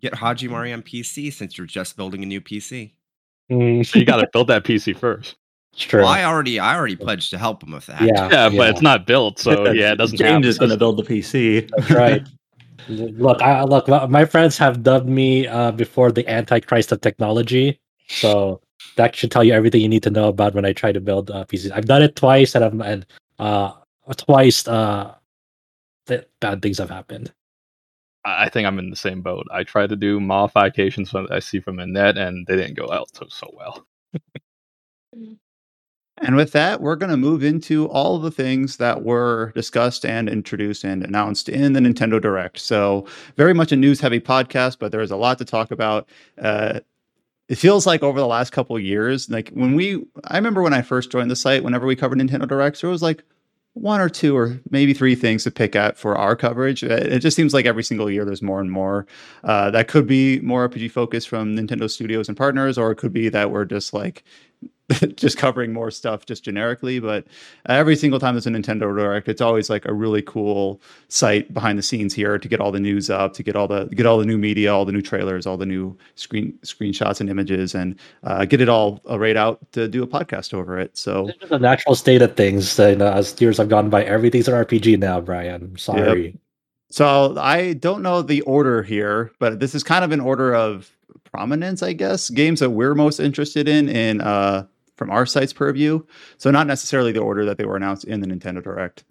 Get 0.00 0.12
Hajimari 0.14 0.72
on 0.72 0.82
PC 0.82 1.30
since 1.32 1.58
you're 1.58 1.66
just 1.66 1.96
building 1.96 2.22
a 2.22 2.26
new 2.26 2.40
PC. 2.40 2.92
Mm, 3.50 3.94
you 3.94 4.04
got 4.04 4.18
to 4.18 4.28
build 4.32 4.46
that 4.48 4.62
PC 4.64 4.92
first. 4.96 5.36
it's 5.72 5.82
true. 5.82 6.00
Well, 6.02 6.08
I 6.08 6.24
already, 6.24 6.58
I 6.60 6.76
already 6.76 6.96
pledged 6.96 7.30
to 7.30 7.38
help 7.38 7.62
him 7.62 7.72
with 7.72 7.86
that. 7.86 8.00
Yeah. 8.02 8.28
Yeah, 8.30 8.48
but 8.48 8.70
it's 8.70 8.80
not 8.82 9.06
built, 9.06 9.38
so 9.38 9.70
yeah, 9.72 9.92
it 9.92 9.96
doesn't. 9.96 10.16
James 10.16 10.28
happen. 10.30 10.44
is 10.44 10.58
going 10.58 10.70
to 10.70 10.76
build 10.76 10.96
the 10.98 11.02
PC. 11.02 11.68
That's 11.76 11.90
right. 11.90 12.26
look, 12.88 13.42
I, 13.42 13.64
look. 13.64 13.88
my- 13.88 14.06
My 14.06 14.24
friends 14.24 14.56
have 14.58 14.82
dubbed 14.82 15.08
me 15.08 15.46
uh, 15.46 15.72
before 15.72 16.10
the 16.12 16.26
Antichrist 16.28 16.92
of 16.92 17.00
technology, 17.00 17.80
so 18.08 18.60
that 18.96 19.14
should 19.14 19.30
tell 19.30 19.44
you 19.44 19.52
everything 19.52 19.80
you 19.80 19.88
need 19.88 20.02
to 20.02 20.10
know 20.10 20.28
about 20.28 20.54
when 20.54 20.64
I 20.64 20.72
try 20.72 20.92
to 20.92 21.00
build 21.00 21.30
uh, 21.30 21.44
PCs. 21.44 21.72
I've 21.72 21.86
done 21.86 22.02
it 22.02 22.16
twice, 22.16 22.54
and 22.54 22.64
I'm 22.64 22.80
and 22.80 23.06
uh, 23.38 23.72
twice 24.16 24.66
uh, 24.66 25.14
th- 26.06 26.28
bad 26.40 26.62
things 26.62 26.78
have 26.78 26.90
happened. 26.90 27.32
I 28.24 28.44
I 28.44 28.48
think 28.48 28.66
I'm 28.66 28.78
in 28.78 28.90
the 28.90 28.96
same 28.96 29.22
boat. 29.22 29.46
I 29.52 29.64
tried 29.64 29.90
to 29.90 29.96
do 29.96 30.20
modifications 30.20 31.10
that 31.12 31.28
I 31.30 31.38
see 31.38 31.60
from 31.60 31.76
the 31.76 31.86
net, 31.86 32.18
and 32.18 32.46
they 32.46 32.56
didn't 32.56 32.76
go 32.76 32.90
out 32.92 33.08
so, 33.14 33.26
so 33.28 33.50
well. 33.54 33.86
And 36.20 36.34
with 36.34 36.52
that, 36.52 36.80
we're 36.80 36.96
going 36.96 37.10
to 37.10 37.16
move 37.16 37.44
into 37.44 37.86
all 37.88 38.16
of 38.16 38.22
the 38.22 38.30
things 38.30 38.76
that 38.78 39.04
were 39.04 39.52
discussed 39.54 40.04
and 40.04 40.28
introduced 40.28 40.84
and 40.84 41.04
announced 41.04 41.48
in 41.48 41.74
the 41.74 41.80
Nintendo 41.80 42.20
Direct. 42.20 42.58
So, 42.58 43.06
very 43.36 43.54
much 43.54 43.70
a 43.70 43.76
news 43.76 44.00
heavy 44.00 44.20
podcast, 44.20 44.78
but 44.80 44.90
there 44.90 45.00
is 45.00 45.12
a 45.12 45.16
lot 45.16 45.38
to 45.38 45.44
talk 45.44 45.70
about. 45.70 46.08
Uh, 46.36 46.80
it 47.48 47.56
feels 47.56 47.86
like 47.86 48.02
over 48.02 48.20
the 48.20 48.26
last 48.26 48.50
couple 48.50 48.76
of 48.76 48.82
years, 48.82 49.30
like 49.30 49.50
when 49.50 49.74
we, 49.74 50.04
I 50.24 50.36
remember 50.36 50.62
when 50.62 50.74
I 50.74 50.82
first 50.82 51.10
joined 51.10 51.30
the 51.30 51.36
site, 51.36 51.64
whenever 51.64 51.86
we 51.86 51.96
covered 51.96 52.18
Nintendo 52.18 52.46
Directs, 52.46 52.82
there 52.82 52.90
was 52.90 53.02
like 53.02 53.24
one 53.74 54.00
or 54.00 54.08
two 54.08 54.36
or 54.36 54.60
maybe 54.70 54.92
three 54.92 55.14
things 55.14 55.44
to 55.44 55.50
pick 55.50 55.76
at 55.76 55.96
for 55.96 56.16
our 56.16 56.34
coverage. 56.36 56.82
Uh, 56.82 56.88
It 56.88 57.20
just 57.20 57.36
seems 57.36 57.54
like 57.54 57.64
every 57.64 57.84
single 57.84 58.10
year 58.10 58.24
there's 58.24 58.42
more 58.42 58.60
and 58.60 58.70
more. 58.70 59.06
Uh, 59.44 59.70
that 59.70 59.88
could 59.88 60.06
be 60.06 60.40
more 60.40 60.68
RPG 60.68 60.90
focus 60.90 61.24
from 61.24 61.56
Nintendo 61.56 61.88
studios 61.88 62.28
and 62.28 62.36
partners, 62.36 62.76
or 62.76 62.90
it 62.90 62.96
could 62.96 63.12
be 63.12 63.28
that 63.28 63.50
we're 63.50 63.64
just 63.64 63.94
like 63.94 64.24
just 65.16 65.36
covering 65.36 65.72
more 65.72 65.90
stuff 65.90 66.24
just 66.26 66.44
generically. 66.44 66.98
But 66.98 67.26
every 67.66 67.96
single 67.96 68.18
time 68.18 68.34
there's 68.34 68.46
a 68.46 68.50
Nintendo 68.50 68.80
Direct, 68.80 69.28
it's 69.28 69.40
always 69.40 69.68
like 69.68 69.84
a 69.84 69.92
really 69.92 70.22
cool 70.22 70.80
site 71.08 71.52
behind 71.52 71.78
the 71.78 71.82
scenes 71.82 72.14
here 72.14 72.38
to 72.38 72.48
get 72.48 72.60
all 72.60 72.72
the 72.72 72.80
news 72.80 73.10
up, 73.10 73.34
to 73.34 73.42
get 73.42 73.54
all 73.54 73.68
the 73.68 73.86
get 73.86 74.06
all 74.06 74.18
the 74.18 74.24
new 74.24 74.38
media, 74.38 74.72
all 74.72 74.84
the 74.84 74.92
new 74.92 75.02
trailers, 75.02 75.46
all 75.46 75.56
the 75.56 75.66
new 75.66 75.96
screen 76.14 76.58
screenshots 76.62 77.20
and 77.20 77.28
images, 77.28 77.74
and 77.74 77.96
uh, 78.24 78.44
get 78.44 78.60
it 78.60 78.68
all 78.68 79.00
uh, 79.08 79.18
out 79.36 79.60
to 79.72 79.88
do 79.88 80.02
a 80.02 80.06
podcast 80.06 80.54
over 80.54 80.78
it. 80.78 80.96
So 80.96 81.28
It's 81.40 81.50
a 81.50 81.58
natural 81.58 81.94
state 81.94 82.22
of 82.22 82.34
things. 82.36 82.78
And 82.78 83.02
uh, 83.02 83.12
as 83.12 83.38
years 83.40 83.58
have 83.58 83.68
gone 83.68 83.90
by, 83.90 84.04
everything's 84.04 84.48
an 84.48 84.54
RPG 84.54 84.98
now, 84.98 85.20
Brian. 85.20 85.62
I'm 85.62 85.76
sorry. 85.76 86.38
So 86.90 87.36
I 87.38 87.74
don't 87.74 88.02
know 88.02 88.22
the 88.22 88.40
order 88.42 88.82
here, 88.82 89.32
but 89.38 89.60
this 89.60 89.74
is 89.74 89.82
kind 89.82 90.04
of 90.04 90.12
an 90.12 90.20
order 90.20 90.54
of 90.54 90.90
prominence, 91.30 91.82
I 91.82 91.92
guess. 91.92 92.30
Games 92.30 92.60
that 92.60 92.70
we're 92.70 92.94
most 92.94 93.20
interested 93.20 93.68
in 93.68 93.88
in 93.88 94.20
uh, 94.20 94.66
from 94.98 95.10
our 95.10 95.24
site's 95.24 95.52
purview. 95.52 96.02
So 96.36 96.50
not 96.50 96.66
necessarily 96.66 97.12
the 97.12 97.20
order 97.20 97.44
that 97.46 97.56
they 97.56 97.64
were 97.64 97.76
announced 97.76 98.04
in 98.04 98.20
the 98.20 98.26
Nintendo 98.26 98.62
Direct. 98.62 99.04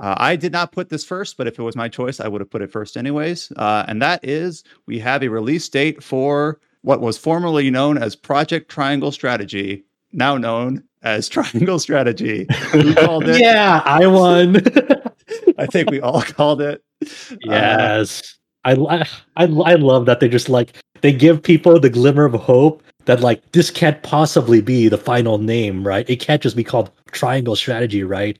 Uh, 0.00 0.14
I 0.18 0.36
did 0.36 0.52
not 0.52 0.72
put 0.72 0.88
this 0.88 1.04
first, 1.04 1.36
but 1.36 1.46
if 1.46 1.58
it 1.58 1.62
was 1.62 1.76
my 1.76 1.88
choice, 1.88 2.18
I 2.18 2.26
would 2.28 2.40
have 2.40 2.50
put 2.50 2.62
it 2.62 2.72
first 2.72 2.96
anyways. 2.96 3.52
Uh, 3.56 3.84
and 3.88 4.00
that 4.02 4.20
is 4.24 4.64
we 4.86 4.98
have 4.98 5.22
a 5.22 5.28
release 5.28 5.68
date 5.68 6.02
for 6.02 6.60
what 6.82 7.00
was 7.00 7.16
formerly 7.18 7.70
known 7.70 7.96
as 7.98 8.16
Project 8.16 8.70
Triangle 8.70 9.12
Strategy, 9.12 9.84
now 10.12 10.36
known 10.36 10.82
as 11.02 11.28
Triangle 11.30 11.78
Strategy. 11.78 12.46
Who 12.72 12.94
called 12.94 13.28
it? 13.28 13.40
Yeah, 13.40 13.82
I 13.84 14.06
won. 14.06 14.56
I 15.58 15.66
think 15.66 15.90
we 15.90 16.00
all 16.00 16.22
called 16.22 16.60
it. 16.60 16.82
Uh, 17.02 17.36
Yes. 17.44 18.38
I, 18.64 18.72
I 18.74 19.08
I 19.36 19.44
I 19.44 19.74
love 19.74 20.06
that 20.06 20.20
they 20.20 20.28
just 20.28 20.48
like 20.48 20.76
they 21.00 21.12
give 21.12 21.42
people 21.42 21.80
the 21.80 21.90
glimmer 21.90 22.24
of 22.24 22.32
hope 22.34 22.82
that 23.06 23.20
like 23.20 23.52
this 23.52 23.70
can't 23.70 24.02
possibly 24.02 24.60
be 24.60 24.88
the 24.88 24.98
final 24.98 25.38
name, 25.38 25.86
right? 25.86 26.08
It 26.08 26.20
can't 26.20 26.42
just 26.42 26.56
be 26.56 26.64
called 26.64 26.90
Triangle 27.10 27.56
Strategy, 27.56 28.02
right? 28.04 28.38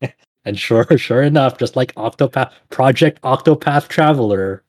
and 0.44 0.58
sure, 0.58 0.86
sure 0.98 1.22
enough, 1.22 1.58
just 1.58 1.76
like 1.76 1.94
Octopath 1.94 2.52
Project 2.70 3.20
Octopath 3.22 3.88
Traveler. 3.88 4.62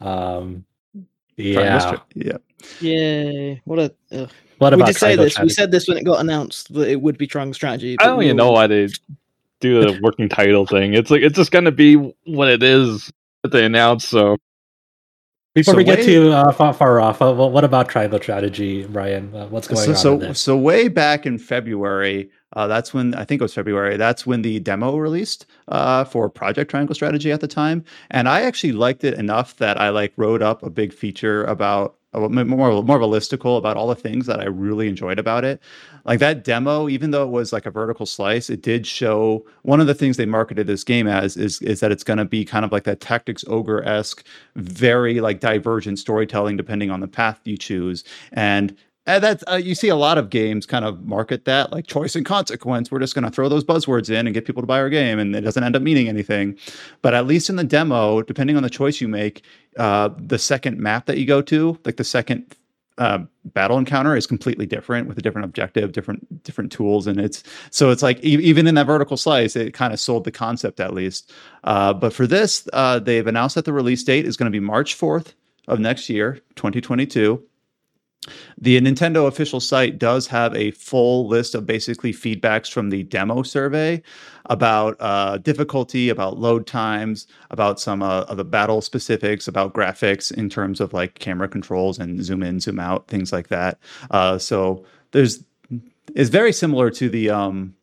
Um 0.00 0.64
Triangle 1.36 2.02
yeah. 2.14 2.32
Yeah. 2.32 2.36
Yay! 2.80 3.60
What 3.64 3.78
a. 3.78 3.94
Ugh. 4.12 4.30
What 4.58 4.72
We 4.72 4.76
about 4.76 4.86
did 4.86 4.94
say 4.96 5.00
Triangle 5.00 5.24
this. 5.24 5.38
We 5.38 5.48
said 5.48 5.70
this 5.70 5.88
when 5.88 5.96
it 5.98 6.04
got 6.04 6.20
announced 6.20 6.72
that 6.74 6.88
it 6.88 7.00
would 7.00 7.18
be 7.18 7.26
Triangle 7.26 7.54
Strategy. 7.54 7.96
I 8.00 8.06
don't 8.06 8.22
even 8.22 8.38
all- 8.40 8.46
know 8.48 8.52
why 8.52 8.66
they 8.66 8.88
do 9.60 9.80
the 9.80 9.98
working 10.02 10.28
title 10.28 10.66
thing. 10.66 10.94
It's 10.94 11.10
like 11.10 11.22
it's 11.22 11.36
just 11.36 11.50
gonna 11.50 11.72
be 11.72 11.94
what 12.24 12.48
it 12.48 12.62
is 12.62 13.12
that 13.42 13.50
they 13.50 13.64
announce. 13.64 14.06
So 14.06 14.38
Before 15.54 15.74
So 15.74 15.78
we 15.78 15.84
get 15.84 16.00
way- 16.00 16.06
to 16.06 16.32
uh, 16.32 16.52
far, 16.52 16.72
far 16.74 17.00
off, 17.00 17.22
uh, 17.22 17.32
what 17.32 17.62
about 17.62 17.88
Triangle 17.88 18.18
Strategy, 18.20 18.86
Brian? 18.86 19.32
Uh, 19.32 19.46
what's 19.46 19.68
going 19.68 19.94
so 19.94 20.14
on 20.14 20.20
so, 20.20 20.32
so 20.32 20.56
way 20.56 20.88
back 20.88 21.26
in 21.26 21.38
February, 21.38 22.28
uh, 22.54 22.66
that's 22.66 22.92
when 22.92 23.14
I 23.14 23.24
think 23.24 23.40
it 23.40 23.44
was 23.44 23.54
February. 23.54 23.96
That's 23.96 24.26
when 24.26 24.42
the 24.42 24.58
demo 24.58 24.96
released 24.96 25.46
uh, 25.68 26.02
for 26.04 26.28
Project 26.28 26.72
Triangle 26.72 26.94
Strategy 26.96 27.30
at 27.30 27.40
the 27.40 27.46
time, 27.46 27.84
and 28.10 28.28
I 28.28 28.40
actually 28.42 28.72
liked 28.72 29.04
it 29.04 29.14
enough 29.14 29.56
that 29.58 29.80
I 29.80 29.90
like 29.90 30.12
wrote 30.16 30.42
up 30.42 30.64
a 30.64 30.70
big 30.70 30.92
feature 30.92 31.44
about 31.44 31.94
uh, 32.14 32.28
more 32.28 32.44
more 32.82 32.96
of 32.96 33.02
a 33.02 33.06
listicle 33.06 33.56
about 33.56 33.76
all 33.76 33.86
the 33.86 33.94
things 33.94 34.26
that 34.26 34.40
I 34.40 34.46
really 34.46 34.88
enjoyed 34.88 35.20
about 35.20 35.44
it. 35.44 35.60
Like 36.04 36.20
that 36.20 36.44
demo, 36.44 36.88
even 36.88 37.10
though 37.10 37.24
it 37.24 37.30
was 37.30 37.52
like 37.52 37.66
a 37.66 37.70
vertical 37.70 38.06
slice, 38.06 38.50
it 38.50 38.62
did 38.62 38.86
show 38.86 39.44
one 39.62 39.80
of 39.80 39.86
the 39.86 39.94
things 39.94 40.16
they 40.16 40.26
marketed 40.26 40.66
this 40.66 40.84
game 40.84 41.06
as 41.06 41.36
is 41.36 41.62
is 41.62 41.80
that 41.80 41.92
it's 41.92 42.04
going 42.04 42.18
to 42.18 42.24
be 42.24 42.44
kind 42.44 42.64
of 42.64 42.72
like 42.72 42.84
that 42.84 43.00
tactics 43.00 43.44
ogre 43.48 43.82
esque, 43.84 44.24
very 44.56 45.20
like 45.20 45.40
divergent 45.40 45.98
storytelling 45.98 46.56
depending 46.56 46.90
on 46.90 47.00
the 47.00 47.08
path 47.08 47.40
you 47.44 47.56
choose, 47.56 48.04
and 48.32 48.76
and 49.06 49.22
that's 49.22 49.44
uh, 49.50 49.56
you 49.56 49.74
see 49.74 49.88
a 49.88 49.96
lot 49.96 50.16
of 50.16 50.30
games 50.30 50.64
kind 50.64 50.84
of 50.84 51.04
market 51.04 51.44
that 51.44 51.72
like 51.72 51.86
choice 51.86 52.16
and 52.16 52.24
consequence. 52.24 52.90
We're 52.90 53.00
just 53.00 53.14
going 53.14 53.24
to 53.24 53.30
throw 53.30 53.48
those 53.48 53.64
buzzwords 53.64 54.08
in 54.08 54.26
and 54.26 54.32
get 54.32 54.46
people 54.46 54.62
to 54.62 54.66
buy 54.66 54.78
our 54.80 54.88
game, 54.90 55.18
and 55.18 55.34
it 55.36 55.42
doesn't 55.42 55.62
end 55.62 55.76
up 55.76 55.82
meaning 55.82 56.08
anything. 56.08 56.58
But 57.02 57.14
at 57.14 57.26
least 57.26 57.50
in 57.50 57.56
the 57.56 57.64
demo, 57.64 58.22
depending 58.22 58.56
on 58.56 58.62
the 58.62 58.70
choice 58.70 59.00
you 59.00 59.08
make, 59.08 59.42
uh, 59.78 60.10
the 60.18 60.38
second 60.38 60.78
map 60.78 61.06
that 61.06 61.18
you 61.18 61.26
go 61.26 61.42
to, 61.42 61.78
like 61.84 61.96
the 61.96 62.04
second 62.04 62.54
uh, 62.98 63.18
battle 63.46 63.78
encounter, 63.78 64.16
is 64.16 64.26
completely 64.26 64.66
different 64.66 65.08
with 65.08 65.18
a 65.18 65.22
different 65.22 65.44
objective, 65.44 65.92
different 65.92 66.42
different 66.44 66.70
tools, 66.70 67.06
and 67.06 67.20
it's 67.20 67.42
so 67.70 67.90
it's 67.90 68.02
like 68.02 68.18
e- 68.24 68.42
even 68.42 68.66
in 68.66 68.74
that 68.76 68.86
vertical 68.86 69.16
slice, 69.16 69.56
it 69.56 69.74
kind 69.74 69.92
of 69.92 70.00
sold 70.00 70.24
the 70.24 70.30
concept 70.30 70.80
at 70.80 70.94
least. 70.94 71.32
Uh, 71.64 71.92
but 71.92 72.12
for 72.12 72.26
this, 72.26 72.68
uh, 72.72 72.98
they've 72.98 73.26
announced 73.26 73.54
that 73.54 73.64
the 73.64 73.72
release 73.72 74.04
date 74.04 74.26
is 74.26 74.36
going 74.36 74.50
to 74.50 74.56
be 74.56 74.60
March 74.60 74.94
fourth 74.94 75.34
of 75.66 75.78
next 75.80 76.08
year, 76.08 76.40
2022. 76.56 77.42
The 78.58 78.80
Nintendo 78.80 79.26
official 79.26 79.60
site 79.60 79.98
does 79.98 80.26
have 80.28 80.54
a 80.54 80.70
full 80.72 81.28
list 81.28 81.54
of 81.54 81.66
basically 81.66 82.12
feedbacks 82.12 82.70
from 82.70 82.90
the 82.90 83.02
demo 83.04 83.42
survey 83.42 84.02
about 84.46 84.96
uh, 85.00 85.38
difficulty, 85.38 86.08
about 86.08 86.38
load 86.38 86.66
times, 86.66 87.26
about 87.50 87.80
some 87.80 88.02
uh, 88.02 88.22
of 88.22 88.36
the 88.36 88.44
battle 88.44 88.80
specifics, 88.80 89.48
about 89.48 89.74
graphics 89.74 90.32
in 90.32 90.48
terms 90.48 90.80
of 90.80 90.92
like 90.92 91.18
camera 91.18 91.48
controls 91.48 91.98
and 91.98 92.22
zoom 92.24 92.42
in, 92.42 92.60
zoom 92.60 92.78
out, 92.78 93.08
things 93.08 93.32
like 93.32 93.48
that. 93.48 93.78
Uh, 94.10 94.38
so 94.38 94.84
there's 95.12 95.44
it's 96.14 96.30
very 96.30 96.52
similar 96.52 96.90
to 96.90 97.08
the 97.08 97.30
um, 97.30 97.74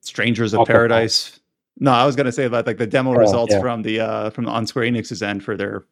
Strangers 0.00 0.54
of. 0.54 0.66
Paradise. 0.66 1.40
No, 1.80 1.90
I 1.92 2.06
was 2.06 2.14
gonna 2.16 2.32
say 2.32 2.44
about 2.44 2.66
like 2.66 2.78
the 2.78 2.86
demo 2.86 3.10
Oh, 3.14 3.18
results 3.18 3.52
yeah. 3.52 3.60
from 3.60 3.82
the 3.82 4.00
uh, 4.00 4.30
from 4.30 4.46
on 4.48 4.66
Square 4.66 4.86
Enix's 4.86 5.22
end 5.22 5.42
for 5.42 5.56
their 5.56 5.84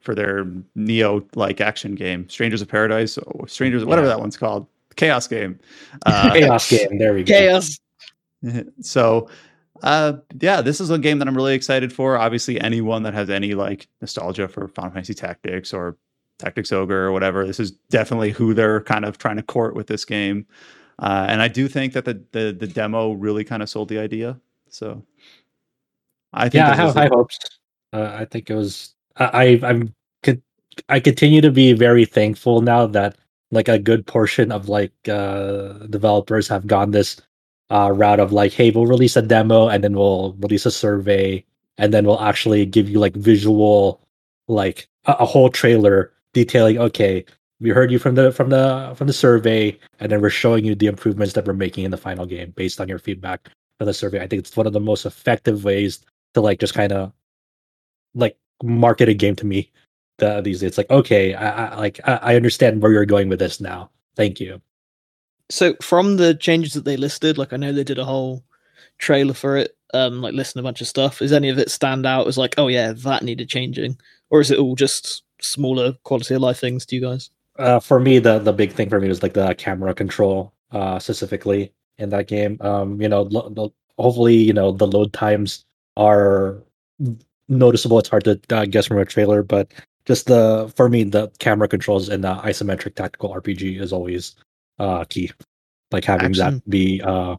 for 0.00 0.14
their 0.14 0.44
Nioh 0.76 1.24
like 1.34 1.60
action 1.60 1.94
game, 1.94 2.28
Strangers 2.28 2.60
of 2.62 2.68
Paradise, 2.68 3.16
or 3.18 3.48
Strangers, 3.48 3.84
whatever 3.84 4.06
Yeah. 4.06 4.14
that 4.14 4.20
one's 4.20 4.36
called, 4.36 4.66
Chaos 4.96 5.26
game. 5.28 5.58
Uh, 6.06 6.30
Chaos 6.34 6.68
game. 6.70 6.98
There 6.98 7.14
we 7.14 7.22
go. 7.24 7.32
Chaos. 7.32 7.78
so 8.80 9.28
uh 9.82 10.14
yeah 10.40 10.60
this 10.60 10.78
is 10.80 10.90
a 10.90 10.98
game 10.98 11.18
that 11.18 11.26
i'm 11.28 11.34
really 11.36 11.54
excited 11.54 11.90
for 11.92 12.16
obviously 12.18 12.60
anyone 12.60 13.02
that 13.02 13.14
has 13.14 13.30
any 13.30 13.54
like 13.54 13.86
nostalgia 14.02 14.46
for 14.48 14.68
final 14.68 14.90
fantasy 14.90 15.14
tactics 15.14 15.72
or 15.72 15.96
tactics 16.38 16.70
ogre 16.72 17.06
or 17.06 17.12
whatever 17.12 17.46
this 17.46 17.58
is 17.60 17.70
definitely 17.90 18.30
who 18.30 18.52
they're 18.52 18.82
kind 18.82 19.04
of 19.06 19.16
trying 19.18 19.36
to 19.36 19.42
court 19.42 19.74
with 19.74 19.86
this 19.86 20.04
game 20.04 20.46
uh 20.98 21.26
and 21.30 21.40
i 21.40 21.48
do 21.48 21.66
think 21.68 21.92
that 21.94 22.04
the 22.04 22.22
the, 22.32 22.54
the 22.58 22.66
demo 22.66 23.12
really 23.12 23.42
kind 23.44 23.62
of 23.62 23.68
sold 23.70 23.88
the 23.88 23.98
idea 23.98 24.38
so 24.70 25.02
i 26.32 26.48
think 26.48 26.54
yeah, 26.64 26.70
I 26.72 26.74
have 26.76 26.94
high 26.94 27.08
hopes. 27.08 27.38
Uh, 27.92 28.16
I 28.20 28.24
think 28.24 28.50
it 28.50 28.54
was. 28.54 28.94
I, 29.16 29.24
I 29.24 29.68
I'm. 29.68 29.94
I 30.88 31.00
continue 31.00 31.40
to 31.40 31.50
be 31.50 31.72
very 31.72 32.04
thankful 32.04 32.60
now 32.60 32.86
that 32.86 33.16
like 33.50 33.68
a 33.68 33.78
good 33.78 34.06
portion 34.06 34.52
of 34.52 34.68
like 34.68 34.92
uh 35.08 35.72
developers 35.90 36.46
have 36.48 36.66
gone 36.66 36.92
this 36.92 37.20
uh 37.70 37.90
route 37.92 38.20
of 38.20 38.32
like, 38.32 38.52
hey, 38.52 38.70
we'll 38.70 38.86
release 38.86 39.16
a 39.16 39.22
demo 39.22 39.68
and 39.68 39.82
then 39.82 39.94
we'll 39.94 40.34
release 40.34 40.66
a 40.66 40.70
survey 40.70 41.44
and 41.78 41.92
then 41.92 42.04
we'll 42.06 42.20
actually 42.20 42.64
give 42.64 42.88
you 42.88 43.00
like 43.00 43.14
visual, 43.16 44.00
like 44.48 44.88
a, 45.06 45.12
a 45.20 45.26
whole 45.26 45.50
trailer 45.50 46.12
detailing. 46.32 46.78
Okay, 46.78 47.24
we 47.60 47.70
heard 47.70 47.90
you 47.90 47.98
from 47.98 48.14
the 48.14 48.30
from 48.32 48.50
the 48.50 48.92
from 48.96 49.08
the 49.08 49.12
survey, 49.12 49.76
and 49.98 50.12
then 50.12 50.20
we're 50.20 50.30
showing 50.30 50.64
you 50.64 50.74
the 50.76 50.86
improvements 50.86 51.34
that 51.34 51.46
we're 51.46 51.52
making 51.54 51.84
in 51.84 51.90
the 51.90 51.96
final 51.96 52.26
game 52.26 52.52
based 52.56 52.80
on 52.80 52.88
your 52.88 53.00
feedback 53.00 53.50
from 53.80 53.86
the 53.86 53.94
survey. 53.94 54.20
I 54.20 54.26
think 54.26 54.40
it's 54.40 54.54
one 54.54 54.66
of 54.66 54.74
the 54.74 54.80
most 54.80 55.06
effective 55.06 55.64
ways 55.64 56.00
to 56.34 56.42
like 56.42 56.60
just 56.60 56.74
kind 56.74 56.92
of 56.92 57.12
like 58.14 58.36
market 58.62 59.08
a 59.08 59.14
game 59.14 59.34
to 59.36 59.46
me 59.46 59.72
the, 60.18 60.42
these 60.42 60.60
days. 60.60 60.68
It's 60.68 60.78
like 60.78 60.90
okay, 60.90 61.32
I, 61.32 61.68
I 61.68 61.76
like 61.76 61.98
I, 62.04 62.16
I 62.16 62.36
understand 62.36 62.82
where 62.82 62.92
you're 62.92 63.06
going 63.06 63.30
with 63.30 63.38
this 63.38 63.58
now. 63.58 63.90
Thank 64.16 64.38
you. 64.38 64.60
So 65.48 65.76
from 65.80 66.18
the 66.18 66.34
changes 66.34 66.74
that 66.74 66.84
they 66.84 66.98
listed, 66.98 67.38
like 67.38 67.54
I 67.54 67.56
know 67.56 67.72
they 67.72 67.82
did 67.82 67.98
a 67.98 68.04
whole 68.04 68.44
trailer 68.98 69.32
for 69.32 69.56
it, 69.56 69.74
um, 69.94 70.20
like 70.20 70.34
listing 70.34 70.60
a 70.60 70.62
bunch 70.62 70.82
of 70.82 70.86
stuff. 70.86 71.22
Is 71.22 71.32
any 71.32 71.48
of 71.48 71.58
it 71.58 71.70
stand 71.70 72.04
out 72.04 72.26
as 72.26 72.36
like, 72.36 72.56
oh 72.58 72.68
yeah, 72.68 72.92
that 72.92 73.22
needed 73.22 73.48
changing, 73.48 73.96
or 74.28 74.42
is 74.42 74.50
it 74.50 74.58
all 74.58 74.74
just 74.74 75.22
smaller 75.40 75.94
quality 76.04 76.34
of 76.34 76.42
life 76.42 76.60
things 76.60 76.84
to 76.84 76.96
you 76.96 77.00
guys? 77.00 77.30
Uh, 77.58 77.80
for 77.80 77.98
me, 77.98 78.18
the 78.18 78.40
the 78.40 78.52
big 78.52 78.72
thing 78.72 78.90
for 78.90 79.00
me 79.00 79.08
was 79.08 79.22
like 79.22 79.32
the 79.32 79.54
camera 79.54 79.94
control, 79.94 80.52
uh, 80.70 80.98
specifically 80.98 81.72
in 82.00 82.10
that 82.10 82.26
game. 82.26 82.56
Um, 82.60 83.00
you 83.00 83.08
know, 83.08 83.22
lo- 83.22 83.52
lo- 83.54 83.72
hopefully, 83.98 84.34
you 84.36 84.52
know, 84.52 84.72
the 84.72 84.86
load 84.86 85.12
times 85.12 85.64
are 85.96 86.62
noticeable. 87.48 87.98
It's 87.98 88.08
hard 88.08 88.24
to 88.24 88.40
uh, 88.50 88.64
guess 88.64 88.86
from 88.86 88.98
a 88.98 89.04
trailer, 89.04 89.42
but 89.42 89.70
just 90.06 90.26
the 90.26 90.72
for 90.76 90.88
me, 90.88 91.04
the 91.04 91.30
camera 91.38 91.68
controls 91.68 92.08
in 92.08 92.22
the 92.22 92.34
isometric 92.34 92.94
tactical 92.94 93.34
RPG 93.34 93.80
is 93.80 93.92
always 93.92 94.34
uh 94.78 95.04
key. 95.04 95.30
Like 95.90 96.04
having 96.04 96.30
Excellent. 96.30 96.64
that 96.64 96.70
be 96.70 97.02
uh 97.02 97.36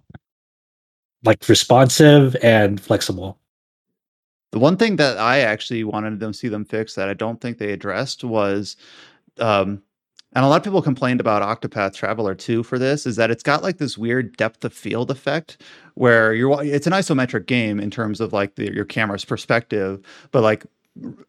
like 1.23 1.47
responsive 1.47 2.35
and 2.41 2.79
flexible. 2.79 3.37
The 4.51 4.59
one 4.59 4.75
thing 4.75 4.97
that 4.97 5.17
I 5.17 5.39
actually 5.39 5.83
wanted 5.83 6.19
them 6.19 6.33
to 6.33 6.37
see 6.37 6.49
them 6.49 6.65
fix 6.65 6.95
that 6.95 7.07
I 7.07 7.13
don't 7.13 7.39
think 7.39 7.57
they 7.57 7.71
addressed 7.71 8.23
was, 8.23 8.75
um, 9.37 9.81
and 10.33 10.45
a 10.45 10.47
lot 10.47 10.57
of 10.57 10.63
people 10.63 10.81
complained 10.81 11.19
about 11.19 11.41
Octopath 11.41 11.93
Traveler 11.93 12.35
2 12.35 12.63
for 12.63 12.79
this, 12.79 13.05
is 13.05 13.15
that 13.17 13.31
it's 13.31 13.43
got 13.43 13.63
like 13.63 13.77
this 13.77 13.97
weird 13.97 14.37
depth 14.37 14.63
of 14.63 14.73
field 14.73 15.11
effect 15.11 15.61
where 15.95 16.33
you're 16.33 16.63
it's 16.63 16.87
an 16.87 16.93
isometric 16.93 17.45
game 17.45 17.79
in 17.79 17.91
terms 17.91 18.21
of 18.21 18.31
like 18.33 18.55
the, 18.55 18.73
your 18.73 18.85
camera's 18.85 19.25
perspective, 19.25 19.99
but 20.31 20.41
like 20.41 20.65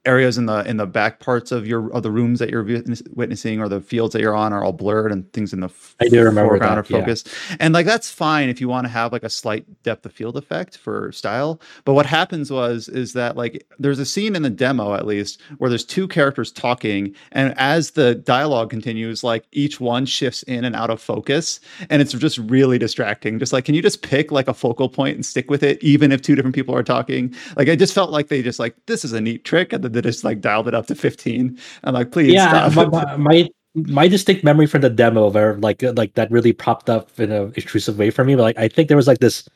areas 0.04 0.36
in 0.38 0.46
the 0.46 0.68
in 0.68 0.76
the 0.76 0.86
back 0.86 1.20
parts 1.20 1.52
of 1.52 1.68
your 1.68 1.92
of 1.92 2.02
the 2.02 2.10
rooms 2.10 2.40
that 2.40 2.50
you're 2.50 2.64
witnessing 2.64 3.60
or 3.60 3.68
the 3.68 3.80
fields 3.80 4.12
that 4.12 4.20
you're 4.20 4.34
on 4.34 4.52
are 4.52 4.64
all 4.64 4.72
blurred 4.72 5.12
and 5.12 5.32
things 5.32 5.52
in 5.52 5.60
the 5.60 5.66
f- 5.66 5.94
I 6.00 6.08
do 6.08 6.18
remember 6.18 6.50
foreground 6.50 6.78
that, 6.78 6.90
are 6.90 6.92
yeah. 6.92 7.00
focused. 7.00 7.28
And 7.60 7.72
like 7.72 7.86
that's 7.86 8.10
fine 8.10 8.48
if 8.48 8.60
you 8.60 8.68
want 8.68 8.86
to 8.86 8.88
have 8.88 9.12
like 9.12 9.22
a 9.22 9.30
slight 9.30 9.64
depth 9.84 10.04
of 10.04 10.12
field 10.12 10.36
effect 10.36 10.78
for 10.78 11.12
style. 11.12 11.60
But 11.84 11.94
what 11.94 12.06
happens 12.06 12.50
was 12.50 12.88
is 12.88 13.12
that 13.12 13.36
like 13.36 13.64
there's 13.78 14.00
a 14.00 14.04
scene 14.04 14.34
in 14.34 14.42
the 14.42 14.50
demo 14.50 14.94
at 14.94 15.06
least 15.06 15.40
where 15.58 15.70
there's 15.70 15.84
two 15.84 16.08
characters 16.08 16.50
talking 16.50 17.14
and 17.30 17.54
as 17.56 17.92
the 17.92 18.16
dialogue 18.16 18.68
continues 18.68 19.22
like 19.22 19.44
each 19.52 19.78
one 19.80 20.06
shifts 20.06 20.42
in 20.44 20.64
and 20.64 20.74
out 20.74 20.90
of 20.90 21.00
focus 21.00 21.60
and 21.88 22.02
it's 22.02 22.12
just 22.12 22.38
really 22.38 22.78
distracting. 22.78 23.38
Just 23.38 23.52
like 23.52 23.64
can 23.64 23.76
you 23.76 23.82
just 23.82 24.02
pick 24.02 24.32
like 24.32 24.48
a 24.48 24.54
focal 24.54 24.88
point 24.88 25.14
and 25.14 25.24
stick 25.24 25.48
with 25.48 25.62
it 25.62 25.80
even 25.84 26.10
if 26.10 26.20
two 26.20 26.34
different 26.34 26.56
people 26.56 26.74
are 26.74 26.82
talking? 26.82 27.32
Like 27.56 27.68
i 27.68 27.76
just 27.76 27.94
felt 27.94 28.10
like 28.10 28.26
they 28.26 28.42
just 28.42 28.58
like 28.58 28.74
this 28.86 29.04
is 29.04 29.12
a 29.12 29.20
neat 29.20 29.44
trick 29.52 29.72
and 29.72 29.84
then 29.84 29.92
they 29.92 30.00
just 30.00 30.24
like 30.24 30.40
dialed 30.40 30.68
it 30.68 30.74
up 30.74 30.86
to 30.86 30.94
15 30.94 31.58
i'm 31.84 31.94
like 31.94 32.10
please 32.10 32.32
yeah, 32.32 32.70
stop 32.70 32.92
my, 32.92 33.16
my, 33.16 33.48
my 33.74 34.08
distinct 34.08 34.44
memory 34.44 34.66
from 34.66 34.82
the 34.82 34.90
demo 34.90 35.30
where 35.30 35.56
like 35.56 35.82
uh, 35.82 35.92
like 35.96 36.14
that 36.14 36.30
really 36.30 36.52
propped 36.52 36.90
up 36.90 37.18
in 37.18 37.32
a 37.32 37.44
intrusive 37.44 37.98
way 37.98 38.10
for 38.10 38.24
me. 38.24 38.34
But 38.34 38.42
like 38.42 38.58
I 38.58 38.68
think 38.68 38.88
there 38.88 38.96
was 38.96 39.06
like 39.06 39.18
this 39.18 39.48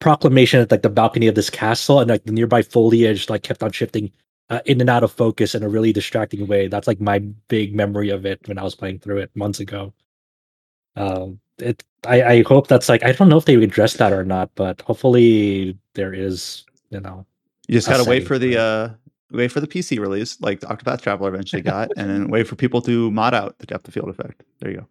proclamation 0.00 0.60
at 0.60 0.70
like 0.70 0.82
the 0.82 0.90
balcony 0.90 1.26
of 1.26 1.34
this 1.34 1.50
castle, 1.50 2.00
and 2.00 2.08
like 2.08 2.24
the 2.24 2.32
nearby 2.32 2.62
foliage 2.62 3.28
like 3.28 3.42
kept 3.42 3.62
on 3.62 3.72
shifting 3.72 4.12
uh, 4.50 4.60
in 4.66 4.80
and 4.80 4.90
out 4.90 5.02
of 5.02 5.12
focus 5.12 5.54
in 5.54 5.62
a 5.62 5.68
really 5.68 5.92
distracting 5.92 6.46
way. 6.46 6.68
That's 6.68 6.86
like 6.86 7.00
my 7.00 7.18
big 7.48 7.74
memory 7.74 8.10
of 8.10 8.24
it 8.24 8.40
when 8.46 8.58
I 8.58 8.62
was 8.62 8.74
playing 8.74 9.00
through 9.00 9.18
it 9.18 9.30
months 9.34 9.60
ago. 9.60 9.92
Um, 10.96 11.40
it 11.58 11.82
I 12.06 12.22
I 12.22 12.42
hope 12.42 12.68
that's 12.68 12.88
like 12.88 13.04
I 13.04 13.12
don't 13.12 13.28
know 13.28 13.38
if 13.38 13.44
they 13.44 13.56
addressed 13.56 13.98
that 13.98 14.12
or 14.12 14.24
not, 14.24 14.50
but 14.54 14.80
hopefully 14.82 15.76
there 15.94 16.14
is 16.14 16.64
you 16.90 17.00
know 17.00 17.26
You 17.66 17.74
just 17.74 17.88
gotta 17.88 18.08
wait 18.08 18.26
for 18.26 18.38
the 18.38 18.56
uh 18.56 18.88
wait 19.30 19.52
for 19.52 19.60
the 19.60 19.66
PC 19.66 19.98
release, 19.98 20.40
like 20.40 20.60
the 20.60 20.66
Octopath 20.66 21.00
Traveler 21.00 21.28
eventually 21.28 21.62
got, 21.74 21.90
and 21.96 22.10
then 22.10 22.28
wait 22.28 22.46
for 22.46 22.56
people 22.56 22.80
to 22.82 23.10
mod 23.10 23.34
out 23.34 23.58
the 23.58 23.66
depth 23.66 23.88
of 23.88 23.94
field 23.94 24.08
effect. 24.08 24.42
There 24.60 24.70
you 24.70 24.76
go. 24.78 24.86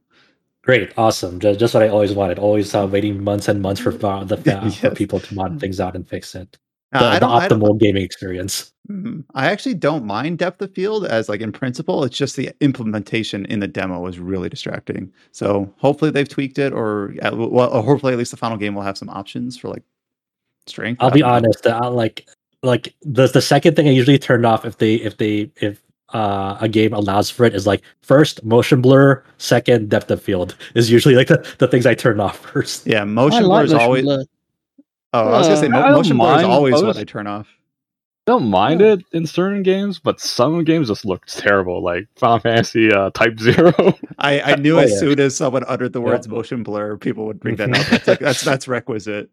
Great, 0.63 0.97
awesome. 0.97 1.39
Just, 1.39 1.59
just 1.59 1.73
what 1.73 1.83
I 1.83 1.89
always 1.89 2.13
wanted. 2.13 2.39
Always 2.39 2.73
uh, 2.73 2.87
waiting 2.89 3.21
months 3.23 3.47
and 3.49 3.61
months 3.61 3.81
for 3.81 3.89
uh, 4.05 4.23
the 4.23 4.55
uh, 4.55 4.69
for 4.71 4.91
people 4.95 5.19
to 5.19 5.35
mod 5.35 5.59
things 5.59 5.79
out 5.79 5.95
and 5.95 6.07
fix 6.07 6.35
it. 6.35 6.57
Uh, 6.93 6.99
The, 6.99 7.13
the 7.13 7.19
don't, 7.19 7.31
I 7.31 7.47
don't 7.47 7.59
optimal 7.59 7.79
gaming 7.79 8.03
experience. 8.03 8.71
Mhm. 8.89 9.23
I 9.33 9.49
actually 9.49 9.75
don't 9.75 10.05
mind 10.05 10.37
depth 10.39 10.61
of 10.61 10.73
field 10.73 11.05
as 11.05 11.29
like 11.29 11.41
in 11.41 11.51
principle. 11.51 12.03
It's 12.03 12.17
just 12.17 12.35
the 12.35 12.51
implementation 12.59 13.45
in 13.45 13.59
the 13.59 13.67
demo 13.67 14.01
was 14.01 14.19
really 14.19 14.49
distracting. 14.49 15.11
So 15.31 15.73
hopefully 15.77 16.11
they've 16.11 16.27
tweaked 16.27 16.59
it, 16.59 16.73
or 16.73 17.13
uh, 17.21 17.31
well, 17.35 17.81
hopefully 17.81 18.13
at 18.13 18.19
least 18.19 18.31
the 18.31 18.37
final 18.37 18.57
game 18.57 18.75
will 18.75 18.83
have 18.83 18.97
some 18.97 19.09
options 19.09 19.57
for 19.57 19.69
like 19.69 19.83
strength. 20.67 21.01
I'll 21.01 21.11
be 21.11 21.23
honest. 21.23 21.65
I 21.65 21.87
like 21.87 22.27
like 22.63 22.93
the 23.01 23.27
the 23.27 23.41
second 23.41 23.75
thing 23.75 23.87
I 23.87 23.91
usually 23.91 24.17
turn 24.17 24.45
off 24.45 24.65
if 24.65 24.77
they 24.77 24.95
if 24.95 25.17
they 25.17 25.51
if 25.57 25.81
uh, 26.13 26.57
a 26.61 26.67
game 26.69 26.93
allows 26.93 27.29
for 27.29 27.43
it 27.45 27.55
is 27.55 27.65
like 27.67 27.81
first 28.01 28.43
motion 28.43 28.81
blur, 28.81 29.23
second 29.37 29.89
depth 29.89 30.09
of 30.11 30.21
field 30.21 30.55
is 30.75 30.91
usually 30.91 31.15
like 31.15 31.27
the, 31.27 31.45
the 31.57 31.67
things 31.67 31.85
I 31.87 31.95
turn 31.95 32.19
off 32.19 32.37
first. 32.53 32.85
Yeah, 32.87 33.01
I 33.01 33.05
motion 33.05 33.43
blur 33.43 33.63
is 33.63 33.71
motion 33.73 33.83
always. 33.85 34.03
blur. 34.03 34.23
Oh, 35.13 35.27
I 35.27 35.37
was 35.39 35.47
gonna 35.47 35.59
say 35.59 35.67
Uh, 35.67 35.69
mo- 35.69 35.91
motion 35.97 36.17
blur 36.17 36.27
is 36.37 36.41
mind 36.41 36.45
always 36.45 36.81
what 36.81 36.97
I 36.97 37.03
turn 37.03 37.27
off. 37.27 37.47
I 38.27 38.31
don't 38.31 38.45
mind 38.49 38.79
Yeah. 38.79 38.93
it 38.93 39.01
in 39.11 39.25
certain 39.27 39.63
games, 39.63 39.99
but 39.99 40.21
some 40.21 40.63
games 40.63 40.87
just 40.87 41.03
look 41.03 41.25
terrible, 41.25 41.83
like 41.83 42.07
Final 42.15 42.39
Fantasy 42.39 42.89
uh, 42.91 43.09
Type 43.09 43.37
Zero. 43.39 43.73
I, 44.19 44.39
I 44.39 44.55
knew 44.55 44.77
Oh, 44.77 44.81
as 44.81 44.91
yeah. 44.91 44.97
soon 44.99 45.19
as 45.19 45.35
someone 45.35 45.63
uttered 45.67 45.91
the 45.93 45.99
Yeah. 45.99 46.05
words 46.05 46.27
motion 46.29 46.63
blur, 46.63 46.95
people 46.97 47.25
would 47.25 47.39
bring 47.41 47.57
that 47.57 47.69
up. 47.75 47.85
That's 47.87 48.07
like, 48.07 48.19
that's 48.19 48.41
that's 48.45 48.67
requisite. 48.67 49.29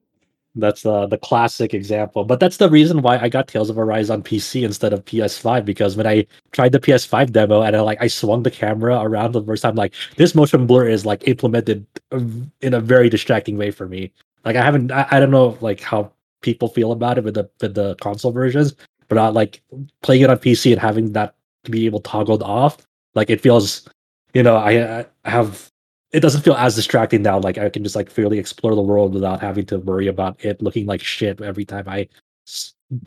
That's 0.56 0.84
uh, 0.84 1.06
the 1.06 1.18
classic 1.18 1.74
example. 1.74 2.24
But 2.24 2.40
that's 2.40 2.56
the 2.56 2.68
reason 2.68 3.02
why 3.02 3.18
I 3.18 3.28
got 3.28 3.46
Tales 3.46 3.70
of 3.70 3.78
Arise 3.78 4.10
on 4.10 4.22
PC 4.22 4.64
instead 4.64 4.92
of 4.92 5.04
PS5 5.04 5.64
because 5.64 5.96
when 5.96 6.08
I 6.08 6.26
tried 6.50 6.72
the 6.72 6.80
PS5 6.80 7.30
demo 7.30 7.62
and 7.62 7.76
I 7.76 7.80
like 7.80 8.02
I 8.02 8.08
swung 8.08 8.42
the 8.42 8.50
camera 8.50 9.00
around 9.00 9.32
the 9.32 9.44
first 9.44 9.62
time, 9.62 9.76
like 9.76 9.94
this 10.16 10.34
motion 10.34 10.66
blur 10.66 10.88
is 10.88 11.06
like 11.06 11.26
implemented 11.28 11.86
uh, 12.10 12.20
in 12.62 12.74
a 12.74 12.80
very 12.80 13.08
distracting 13.08 13.56
way 13.56 13.70
for 13.70 13.86
me. 13.86 14.12
Like 14.44 14.56
I 14.56 14.64
haven't, 14.64 14.90
I, 14.90 15.06
I 15.12 15.20
don't 15.20 15.30
know 15.30 15.56
like 15.60 15.80
how 15.80 16.10
people 16.40 16.68
feel 16.68 16.90
about 16.90 17.18
it 17.18 17.24
with 17.24 17.34
the 17.34 17.48
with 17.60 17.74
the 17.74 17.94
console 17.96 18.32
versions, 18.32 18.74
but 19.08 19.18
I 19.18 19.28
like 19.28 19.62
playing 20.02 20.22
it 20.22 20.30
on 20.30 20.38
PC 20.38 20.72
and 20.72 20.80
having 20.80 21.12
that 21.12 21.36
to 21.64 21.70
be 21.70 21.86
able 21.86 22.00
toggled 22.00 22.42
off. 22.42 22.78
Like 23.14 23.30
it 23.30 23.40
feels, 23.40 23.88
you 24.34 24.42
know, 24.42 24.56
I, 24.56 25.00
I 25.00 25.06
have 25.30 25.69
it 26.12 26.20
doesn't 26.20 26.42
feel 26.42 26.54
as 26.54 26.74
distracting 26.74 27.22
now. 27.22 27.38
Like 27.38 27.58
I 27.58 27.68
can 27.68 27.84
just 27.84 27.96
like 27.96 28.10
fairly 28.10 28.38
explore 28.38 28.74
the 28.74 28.82
world 28.82 29.14
without 29.14 29.40
having 29.40 29.66
to 29.66 29.78
worry 29.78 30.08
about 30.08 30.44
it 30.44 30.60
looking 30.60 30.86
like 30.86 31.02
shit 31.02 31.40
every 31.40 31.64
time 31.64 31.88
I 31.88 32.08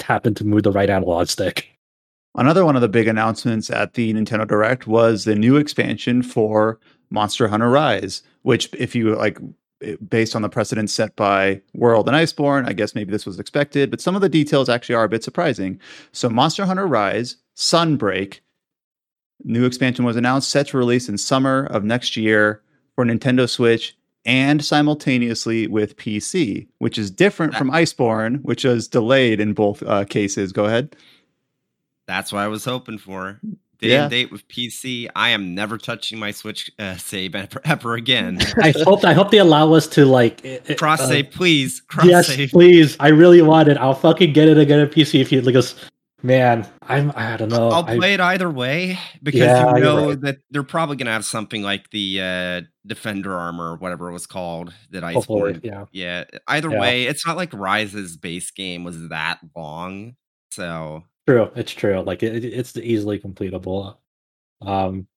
happen 0.01 0.33
to 0.35 0.45
move 0.45 0.63
the 0.63 0.71
right 0.71 0.89
analog 0.89 1.27
stick. 1.27 1.69
Another 2.35 2.65
one 2.65 2.75
of 2.75 2.81
the 2.81 2.89
big 2.89 3.07
announcements 3.07 3.69
at 3.69 3.93
the 3.93 4.13
Nintendo 4.13 4.47
Direct 4.47 4.87
was 4.87 5.25
the 5.25 5.35
new 5.35 5.57
expansion 5.57 6.23
for 6.23 6.79
Monster 7.11 7.47
Hunter 7.47 7.69
Rise, 7.69 8.23
which 8.41 8.73
if 8.73 8.95
you 8.95 9.15
like 9.15 9.37
based 10.07 10.35
on 10.35 10.41
the 10.41 10.49
precedent 10.49 10.89
set 10.89 11.15
by 11.17 11.61
World 11.73 12.07
and 12.07 12.15
Iceborne, 12.15 12.67
I 12.67 12.73
guess 12.73 12.95
maybe 12.95 13.11
this 13.11 13.25
was 13.25 13.37
expected, 13.37 13.91
but 13.91 13.99
some 13.99 14.15
of 14.15 14.21
the 14.21 14.29
details 14.29 14.69
actually 14.69 14.95
are 14.95 15.03
a 15.03 15.09
bit 15.09 15.23
surprising. 15.23 15.79
So 16.13 16.29
Monster 16.29 16.65
Hunter 16.65 16.87
Rise, 16.87 17.35
Sunbreak, 17.55 18.39
new 19.43 19.65
expansion 19.65 20.05
was 20.05 20.15
announced 20.15 20.49
set 20.49 20.67
to 20.67 20.77
release 20.77 21.09
in 21.09 21.17
summer 21.17 21.65
of 21.65 21.83
next 21.83 22.15
year 22.15 22.61
for 22.95 23.05
Nintendo 23.05 23.49
Switch 23.49 23.95
and 24.25 24.63
simultaneously 24.63 25.67
with 25.67 25.97
PC, 25.97 26.67
which 26.77 26.97
is 26.97 27.11
different 27.11 27.55
from 27.55 27.69
Iceborne, 27.71 28.41
which 28.43 28.63
was 28.63 28.87
delayed 28.87 29.39
in 29.39 29.53
both 29.53 29.83
uh, 29.83 30.05
cases. 30.05 30.51
Go 30.53 30.65
ahead. 30.65 30.95
That's 32.07 32.31
what 32.31 32.39
I 32.39 32.47
was 32.47 32.65
hoping 32.65 32.97
for. 32.97 33.39
Day 33.79 33.89
Yeah. 33.89 34.03
and 34.03 34.11
date 34.11 34.31
with 34.31 34.47
PC. 34.47 35.09
I 35.15 35.29
am 35.29 35.53
never 35.55 35.77
touching 35.77 36.19
my 36.19 36.31
Switch 36.31 36.71
uh, 36.79 36.95
save 36.95 37.35
ever, 37.35 37.59
ever 37.65 37.95
again. 37.95 38.39
I 38.61 38.73
hope 38.83 39.03
I 39.03 39.11
hope 39.13 39.31
they 39.31 39.39
allow 39.39 39.73
us 39.73 39.87
to 39.87 40.05
like 40.05 40.45
i- 40.45 40.61
i- 40.69 40.73
Cross 40.75 41.01
uh, 41.01 41.07
save, 41.07 41.31
please. 41.31 41.81
Cross 41.81 42.05
yes, 42.05 42.27
save. 42.27 42.51
please. 42.51 42.95
I 43.01 43.09
really 43.09 43.41
want 43.41 43.67
it. 43.69 43.77
I'll 43.77 43.93
fucking 43.95 44.31
get 44.33 44.47
it 44.47 44.57
again 44.57 44.79
on 44.79 44.87
PC 44.87 45.19
if 45.19 45.31
you 45.31 45.41
like 45.41 45.55
us. 45.55 45.75
Man, 46.25 46.65
I'm. 46.83 47.11
I 47.17 47.35
don't 47.35 47.49
know. 47.49 47.69
I'll 47.69 47.83
I- 47.85 47.97
play 47.97 48.13
it 48.13 48.21
either 48.21 48.49
way 48.49 48.97
because 49.21 49.41
Yeah, 49.41 49.75
you 49.75 49.83
know 49.83 50.07
right. 50.09 50.21
that 50.21 50.37
they're 50.51 50.63
probably 50.63 50.95
gonna 50.95 51.11
have 51.11 51.25
something 51.25 51.61
like 51.61 51.89
the 51.89 52.21
uh, 52.21 52.61
Defender 52.87 53.33
armor, 53.37 53.73
or 53.73 53.75
whatever 53.75 54.09
it 54.09 54.13
was 54.13 54.25
called. 54.25 54.73
That 54.91 55.03
I 55.03 55.11
hopefully, 55.13 55.59
yeah. 55.63 55.85
Yeah. 55.91 56.23
Either 56.47 56.69
Yeah. 56.69 56.79
way, 56.79 57.03
it's 57.03 57.27
not 57.27 57.35
like 57.35 57.53
Rise's 57.53 58.15
base 58.15 58.51
game 58.51 58.85
was 58.85 59.09
that 59.09 59.39
long. 59.55 60.15
So 60.51 61.03
True, 61.27 61.49
it's 61.55 61.71
true. 61.73 61.99
Like 62.01 62.23
it- 62.23 62.45
it's 62.45 62.75
easily 62.77 63.19
completable. 63.19 63.97
Um, 64.61 65.07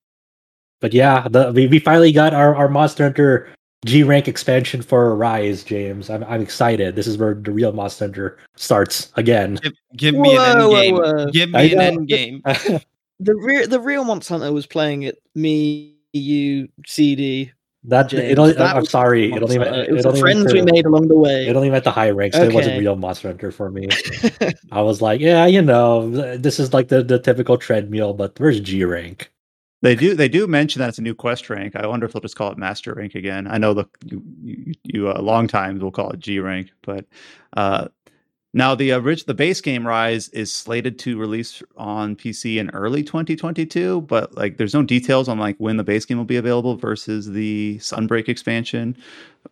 but 0.81 0.93
yeah, 0.93 1.27
the 1.29 1.53
we, 1.53 1.67
we 1.67 1.79
finally 1.79 2.11
got 2.11 2.33
our, 2.33 2.53
our 2.55 2.67
Monster 2.67 3.03
Hunter 3.05 3.49
G 3.85 4.03
rank 4.03 4.27
expansion 4.27 4.81
for 4.81 5.15
Rise, 5.15 5.63
James. 5.63 6.09
I'm 6.09 6.23
I'm 6.23 6.41
excited. 6.41 6.95
This 6.95 7.07
is 7.07 7.17
where 7.17 7.35
the 7.35 7.51
real 7.51 7.71
Monster 7.73 8.05
Hunter 8.05 8.37
starts 8.55 9.11
again. 9.15 9.55
give, 9.61 9.73
give 9.95 10.15
me 10.15 10.35
an 10.35 10.59
end 10.59 10.71
game. 10.71 10.95
whoa. 10.95 11.25
Give 11.31 11.55
I 11.55 11.63
me 11.63 11.71
an 11.73 11.77
know. 11.77 11.83
end 11.83 12.07
game. 12.07 12.43
The 13.19 13.33
real 13.35 13.67
the 13.67 13.79
real 13.79 14.03
Monster 14.03 14.35
Hunter 14.35 14.51
was 14.53 14.67
playing 14.67 15.01
it. 15.01 15.17
Me, 15.33 15.95
you, 16.13 16.69
CD. 16.85 17.51
that 17.85 18.09
James, 18.09 18.31
it 18.31 18.37
only, 18.37 18.53
that 18.53 18.75
I'm 18.75 18.85
sorry, 18.85 19.31
it 19.33 19.39
Monster 19.41 19.43
only 19.45 19.57
Hunter. 19.57 19.83
It 19.89 19.91
was 19.91 19.99
it 20.01 20.03
the 20.03 20.09
only 20.09 20.21
friends 20.21 20.53
we 20.53 20.61
made 20.61 20.85
along 20.85 21.07
the 21.07 21.17
way. 21.17 21.47
It 21.47 21.55
only 21.55 21.71
meant 21.71 21.83
the 21.83 21.89
high 21.91 22.11
ranks. 22.11 22.37
so 22.37 22.43
It 22.43 22.53
wasn't 22.53 22.77
real 22.79 22.95
Monster 22.95 23.29
Hunter 23.29 23.51
for 23.51 23.71
me. 23.71 23.87
I 24.71 24.81
was 24.83 25.01
like, 25.01 25.19
yeah, 25.19 25.47
you 25.47 25.63
know, 25.63 26.09
this 26.37 26.59
is 26.59 26.73
like 26.73 26.89
the, 26.89 27.01
the 27.01 27.17
typical 27.17 27.57
treadmill, 27.57 28.13
but 28.13 28.39
where's 28.39 28.59
G 28.59 28.83
rank? 28.85 29.31
They 29.81 29.95
do 29.95 30.15
they 30.15 30.27
do 30.27 30.47
mention 30.47 30.79
that 30.79 30.89
it's 30.89 30.97
a 30.97 31.03
new 31.03 31.13
quest 31.13 31.49
rank. 31.49 31.75
I 31.75 31.85
wonder 31.85 32.05
if 32.05 32.13
they'll 32.13 32.21
just 32.21 32.35
call 32.35 32.51
it 32.51 32.57
master 32.57 32.93
rank 32.93 33.13
again. 33.13 33.47
I 33.47 33.57
know 33.57 33.73
the 33.73 33.85
you 34.05 34.23
you, 34.43 34.73
you 34.83 35.09
uh, 35.09 35.21
long 35.21 35.47
times 35.47 35.81
will 35.83 35.91
call 35.91 36.09
it 36.09 36.19
G 36.19 36.39
rank, 36.39 36.71
but 36.81 37.05
uh, 37.55 37.87
now 38.55 38.73
the 38.73 38.93
uh, 38.93 38.99
rich 38.99 39.25
the 39.25 39.35
base 39.35 39.61
game 39.61 39.85
Rise 39.85 40.29
is 40.29 40.51
slated 40.51 40.97
to 40.99 41.19
release 41.19 41.61
on 41.75 42.15
PC 42.15 42.57
in 42.57 42.71
early 42.71 43.03
2022, 43.03 44.01
but 44.01 44.35
like 44.35 44.57
there's 44.57 44.73
no 44.73 44.81
details 44.81 45.29
on 45.29 45.37
like 45.37 45.57
when 45.59 45.77
the 45.77 45.83
base 45.83 46.05
game 46.05 46.17
will 46.17 46.25
be 46.25 46.37
available 46.37 46.75
versus 46.75 47.29
the 47.29 47.77
Sunbreak 47.77 48.27
expansion 48.27 48.97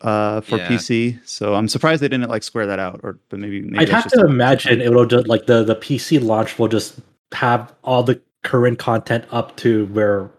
uh, 0.01 0.41
for 0.41 0.57
Yeah. 0.57 0.69
PC. 0.69 1.19
So 1.23 1.53
I'm 1.53 1.67
surprised 1.67 2.01
they 2.01 2.07
didn't 2.07 2.29
like 2.31 2.41
square 2.41 2.65
that 2.65 2.79
out, 2.79 3.01
or 3.03 3.19
but 3.29 3.37
maybe, 3.39 3.61
maybe 3.61 3.77
I'd 3.77 3.89
have 3.89 4.05
just 4.05 4.15
to 4.15 4.25
imagine 4.25 4.81
it 4.81 4.91
will 4.91 5.05
just 5.05 5.27
like 5.27 5.45
the 5.45 5.63
the 5.63 5.75
PC 5.75 6.19
launch 6.23 6.57
will 6.57 6.67
just 6.67 6.99
have 7.31 7.71
all 7.83 8.01
the 8.01 8.19
current 8.45 8.79
content 8.79 9.25
up 9.31 9.57
to 9.57 9.87
where 9.87 10.29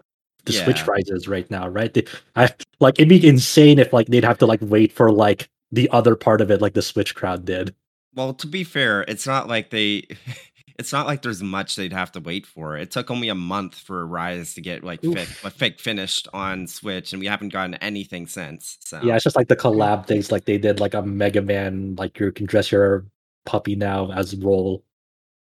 the 0.45 0.53
Switch 0.53 0.79
Yeah. 0.79 0.85
rises 0.91 1.27
right 1.27 1.49
now, 1.51 1.67
right? 1.67 1.93
They, 1.93 2.05
I 2.35 2.49
like 2.79 2.95
it'd 2.97 3.09
be 3.09 3.27
insane 3.27 3.77
if 3.77 3.93
like 3.93 4.07
they'd 4.07 4.23
have 4.23 4.39
to 4.39 4.45
like 4.47 4.61
wait 4.63 4.91
for 4.91 5.11
like 5.11 5.49
the 5.71 5.89
other 5.91 6.15
part 6.15 6.41
of 6.41 6.49
it, 6.49 6.61
like 6.61 6.73
the 6.73 6.81
Switch 6.81 7.13
crowd 7.13 7.45
did. 7.45 7.75
Well, 8.15 8.33
to 8.35 8.47
be 8.47 8.63
fair, 8.63 9.01
it's 9.03 9.27
not 9.27 9.47
like 9.47 9.69
they 9.69 10.07
it's 10.79 10.93
not 10.93 11.05
like 11.05 11.21
there's 11.21 11.43
much 11.43 11.75
they'd 11.75 11.91
have 11.91 12.11
to 12.13 12.19
wait 12.19 12.45
for. 12.45 12.77
It 12.77 12.91
took 12.91 13.11
only 13.11 13.27
a 13.29 13.35
month 13.35 13.75
for 13.75 14.07
Rise 14.07 14.53
to 14.53 14.61
get 14.61 14.83
like 14.83 15.03
Oof. 15.03 15.19
fi- 15.27 15.49
fake 15.49 15.79
finished 15.79 16.27
on 16.33 16.65
Switch, 16.67 17.11
and 17.13 17.19
we 17.19 17.27
haven't 17.27 17.49
gotten 17.49 17.75
anything 17.75 18.25
since. 18.27 18.77
So 18.81 19.01
Yeah, 19.03 19.15
it's 19.15 19.23
just 19.25 19.35
like 19.35 19.49
the 19.49 19.55
collab 19.57 20.07
things, 20.07 20.31
like 20.31 20.45
they 20.45 20.57
did 20.57 20.79
like 20.79 20.93
a 20.93 21.01
Mega 21.01 21.41
Man, 21.41 21.95
like 21.97 22.17
you 22.19 22.31
can 22.31 22.45
dress 22.45 22.71
your 22.71 23.05
puppy 23.45 23.75
now 23.75 24.11
as 24.11 24.35
Roll, 24.35 24.83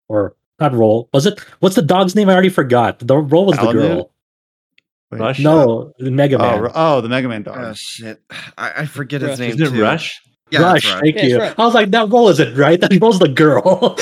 or 0.07 0.35
not 0.59 0.73
Roll. 0.73 1.09
Was 1.13 1.25
it? 1.25 1.39
What's 1.59 1.75
the 1.75 1.81
dog's 1.81 2.15
name? 2.15 2.29
I 2.29 2.33
already 2.33 2.49
forgot. 2.49 2.99
The 2.99 3.17
Roll 3.17 3.45
was 3.47 3.57
the 3.57 3.71
girl. 3.71 4.11
Wait. 5.11 5.19
Rush? 5.19 5.39
No, 5.39 5.93
the 5.99 6.11
Mega 6.11 6.35
Oh, 6.37 6.39
Man. 6.39 6.61
Ru- 6.61 6.71
oh, 6.73 7.01
the 7.01 7.09
Mega 7.09 7.27
Man 7.27 7.43
dog. 7.43 7.57
Oh 7.59 7.73
shit! 7.73 8.21
I, 8.57 8.71
I 8.77 8.85
forget 8.85 9.21
his 9.21 9.39
name. 9.39 9.51
Isn't 9.51 9.67
it 9.67 9.69
too. 9.71 9.81
Rush? 9.81 10.21
Yeah, 10.51 10.61
Rush, 10.61 10.91
Rush. 10.91 11.01
thank 11.01 11.15
Yeah, 11.17 11.23
you. 11.25 11.39
Rush. 11.39 11.55
I 11.57 11.65
was 11.65 11.73
like, 11.73 11.91
that 11.91 12.09
Roll 12.09 12.29
isn't 12.29 12.55
right. 12.55 12.79
That 12.81 12.99
Roll's 13.01 13.19
the 13.19 13.27
girl. 13.27 13.97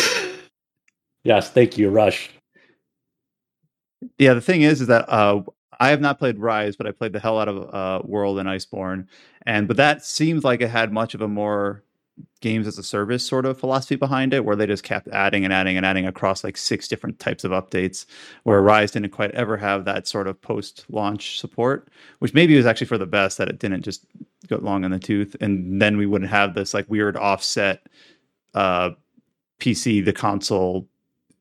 yes, 1.24 1.49
thank 1.51 1.78
you, 1.78 1.89
Rush. 1.89 2.30
Yeah, 4.18 4.34
the 4.34 4.41
thing 4.41 4.62
is, 4.62 4.82
is 4.82 4.88
that 4.88 5.10
uh, 5.10 5.41
I 5.80 5.89
have 5.89 6.01
not 6.01 6.20
played 6.20 6.38
Rise, 6.38 6.76
but 6.76 6.86
I 6.88 6.91
played 6.91 7.14
the 7.14 7.20
hell 7.20 7.39
out 7.39 7.47
of 7.47 7.74
uh, 7.74 8.06
World 8.06 8.39
and 8.39 8.47
Iceborne, 8.49 9.08
and 9.45 9.68
but 9.68 9.78
that 9.78 10.06
seems 10.06 10.43
like 10.43 10.62
it 10.62 10.70
had 10.70 10.91
much 10.91 11.14
of 11.16 11.22
a 11.22 11.28
more 11.28 11.84
games 12.41 12.68
as 12.68 12.78
a 12.78 12.84
service 12.84 13.26
sort 13.26 13.45
of 13.45 13.59
philosophy 13.59 13.95
behind 13.95 14.34
it, 14.34 14.45
where 14.45 14.55
they 14.55 14.68
just 14.68 14.84
kept 14.84 15.07
adding 15.09 15.43
and 15.43 15.53
adding 15.53 15.78
and 15.78 15.86
adding 15.86 16.05
across 16.05 16.43
like 16.43 16.57
six 16.57 16.88
different 16.88 17.20
types 17.20 17.43
of 17.43 17.51
updates. 17.51 18.05
Where 18.43 18.61
Rise 18.61 18.91
didn't 18.91 19.11
quite 19.11 19.32
ever 19.32 19.57
have 19.57 19.86
that 19.86 20.07
sort 20.07 20.28
of 20.28 20.41
post-launch 20.41 21.39
support, 21.39 21.89
which 22.20 22.34
maybe 22.34 22.55
was 22.55 22.66
actually 22.66 22.88
for 22.88 22.97
the 22.97 23.05
best 23.05 23.38
that 23.38 23.49
it 23.49 23.59
didn't 23.59 23.84
just 23.84 24.05
go 24.47 24.57
long 24.57 24.84
in 24.84 24.91
the 24.91 24.99
tooth, 24.99 25.36
and 25.41 25.82
then 25.82 25.97
we 25.97 26.05
wouldn't 26.05 26.32
have 26.32 26.53
this 26.53 26.74
like 26.74 26.89
weird 26.89 27.18
offset 27.18 27.88
uh, 28.53 28.91
PC 29.59 30.03
the 30.03 30.14
console 30.14 30.88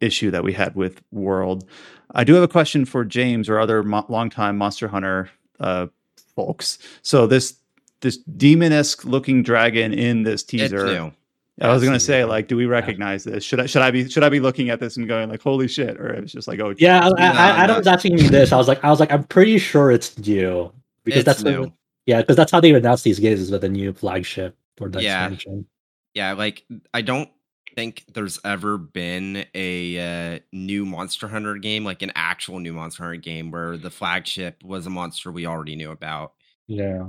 issue 0.01 0.31
that 0.31 0.45
we 0.45 0.53
had 0.53 0.75
with 0.75 1.03
World. 1.13 1.69
I 2.15 2.25
do 2.25 2.35
have 2.35 2.43
a 2.43 2.49
question 2.49 2.85
for 2.85 3.05
James 3.05 3.49
or 3.49 3.59
other 3.59 3.83
mo- 3.83 4.07
longtime 4.09 4.59
Monster 4.59 4.89
Hunter 4.89 5.31
uh, 5.61 5.87
folks. 6.35 6.79
So 7.03 7.27
this 7.27 7.55
this 8.03 8.19
demon-esque 8.19 9.05
looking 9.05 9.43
dragon 9.43 9.93
in 9.95 10.23
this 10.23 10.43
It's 10.43 10.51
teaser. 10.51 10.87
new. 10.87 11.13
I 11.61 11.69
was 11.73 11.85
gonna 11.85 12.01
say, 12.01 12.25
like, 12.25 12.49
do 12.49 12.57
we 12.57 12.67
recognize 12.67 13.25
this? 13.25 13.45
Should 13.45 13.61
I 13.61 13.67
should 13.67 13.83
I 13.83 13.91
be 13.91 14.09
should 14.09 14.25
I 14.25 14.29
be 14.29 14.41
looking 14.41 14.71
at 14.71 14.81
this 14.81 14.97
and 14.97 15.07
going 15.07 15.29
like, 15.31 15.43
holy 15.43 15.69
shit, 15.69 15.99
or 16.01 16.09
it's 16.13 16.33
just 16.33 16.49
like, 16.49 16.59
oh 16.61 16.75
Yeah, 16.79 17.01
I, 17.01 17.09
I, 17.09 17.27
I, 17.27 17.51
Adam 17.65 17.75
no. 17.75 17.79
was 17.79 17.87
asking 17.87 18.17
me 18.17 18.23
this. 18.29 18.53
I 18.53 18.57
was 18.57 18.69
like, 18.69 18.83
I 18.85 18.91
was 18.91 18.99
like, 19.01 19.13
I'm 19.13 19.25
pretty 19.25 19.59
sure 19.59 19.91
it's 19.91 20.17
new 20.19 20.73
because 21.05 21.21
It's 21.21 21.27
that's 21.27 21.43
new. 21.45 21.73
yeah, 22.07 22.21
because 22.21 22.37
that's 22.37 22.51
how 22.51 22.61
they 22.61 22.73
announce 22.75 23.03
these 23.03 23.19
games 23.21 23.39
is 23.41 23.51
with 23.51 23.65
a 23.65 23.69
new 23.69 23.93
flagship 23.93 24.57
for 24.77 24.89
the 24.89 25.03
Yeah. 25.03 25.25
expansion. 25.27 25.67
Yeah, 26.15 26.33
like 26.33 26.65
I 26.95 27.03
don't 27.03 27.29
think 27.77 28.05
there's 28.13 28.39
ever 28.45 28.77
been 28.79 29.45
a 29.55 30.35
uh, 30.37 30.39
new 30.53 30.85
Monster 30.85 31.29
Hunter 31.29 31.57
game, 31.57 31.85
like 31.85 32.03
an 32.03 32.13
actual 32.15 32.59
new 32.61 32.73
Monster 32.73 33.05
Hunter 33.05 33.17
game, 33.21 33.51
where 33.51 33.77
the 33.77 33.91
flagship 33.91 34.63
was 34.65 34.87
a 34.87 34.91
monster 34.91 35.31
we 35.31 35.47
already 35.47 35.77
knew 35.77 35.91
about. 35.91 36.33
Yeah, 36.67 37.05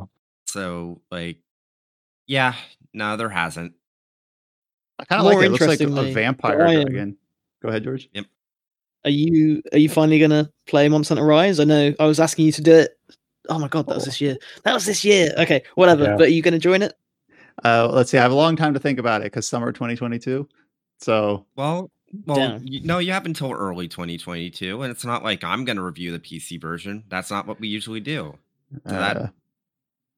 So, 0.54 1.02
like, 1.12 1.38
yeah, 2.28 2.54
no, 2.94 3.18
there 3.18 3.30
hasn't. 3.30 3.74
I 5.00 5.06
kind 5.06 5.20
of 5.20 5.26
like 5.26 5.38
it. 5.38 5.46
It 5.46 5.50
looks 5.50 5.66
like 5.68 5.82
a 5.82 5.88
vampire 6.14 6.58
Brian- 6.58 6.86
dragon. 6.86 7.18
Go 7.62 7.70
ahead, 7.70 7.84
George. 7.84 8.08
Yep. 8.14 8.26
Are 9.06 9.10
you 9.10 9.62
are 9.74 9.78
you 9.80 9.90
finally 9.90 10.20
gonna 10.20 10.50
play 10.68 10.88
Monster 10.88 11.16
Hunter 11.16 11.28
Rise? 11.28 11.60
I 11.60 11.64
know 11.66 11.94
I 12.00 12.06
was 12.06 12.20
asking 12.20 12.46
you 12.46 12.52
to 12.54 12.62
do 12.62 12.72
it. 12.74 12.98
Oh 13.50 13.58
my 13.60 13.68
god, 13.68 13.88
that 13.88 13.96
was 13.96 14.04
Oh. 14.04 14.06
this 14.06 14.22
year. 14.22 14.38
That 14.64 14.74
was 14.74 14.86
this 14.86 15.04
year. 15.04 15.34
Okay, 15.40 15.64
whatever. 15.76 16.04
Yeah. 16.04 16.16
But 16.18 16.28
are 16.28 16.32
you 16.32 16.42
gonna 16.42 16.60
join 16.60 16.82
it? 16.84 16.94
Uh, 17.66 17.90
let's 17.92 18.12
see. 18.12 18.18
I 18.18 18.22
have 18.22 18.32
a 18.32 18.36
long 18.36 18.56
time 18.56 18.74
to 18.76 18.80
think 18.80 19.00
about 19.00 19.22
it 19.22 19.26
because 19.26 19.48
summer 19.48 19.72
2022. 19.72 20.48
So 21.00 21.46
Well, 21.56 21.92
well, 22.26 22.60
you, 22.64 22.82
no, 22.82 23.00
you 23.00 23.12
have 23.12 23.26
until 23.26 23.52
early 23.52 23.88
2022, 23.88 24.82
and 24.84 24.92
it's 24.92 25.04
not 25.04 25.24
like 25.24 25.44
I'm 25.44 25.66
going 25.66 25.76
to 25.78 25.84
review 25.84 26.12
the 26.12 26.20
PC 26.20 26.62
version. 26.62 27.04
That's 27.10 27.30
not 27.32 27.46
what 27.48 27.60
we 27.60 27.68
usually 27.68 28.00
do. 28.00 28.38
So 28.88 28.92
that- 28.94 29.18
uh, 29.18 29.28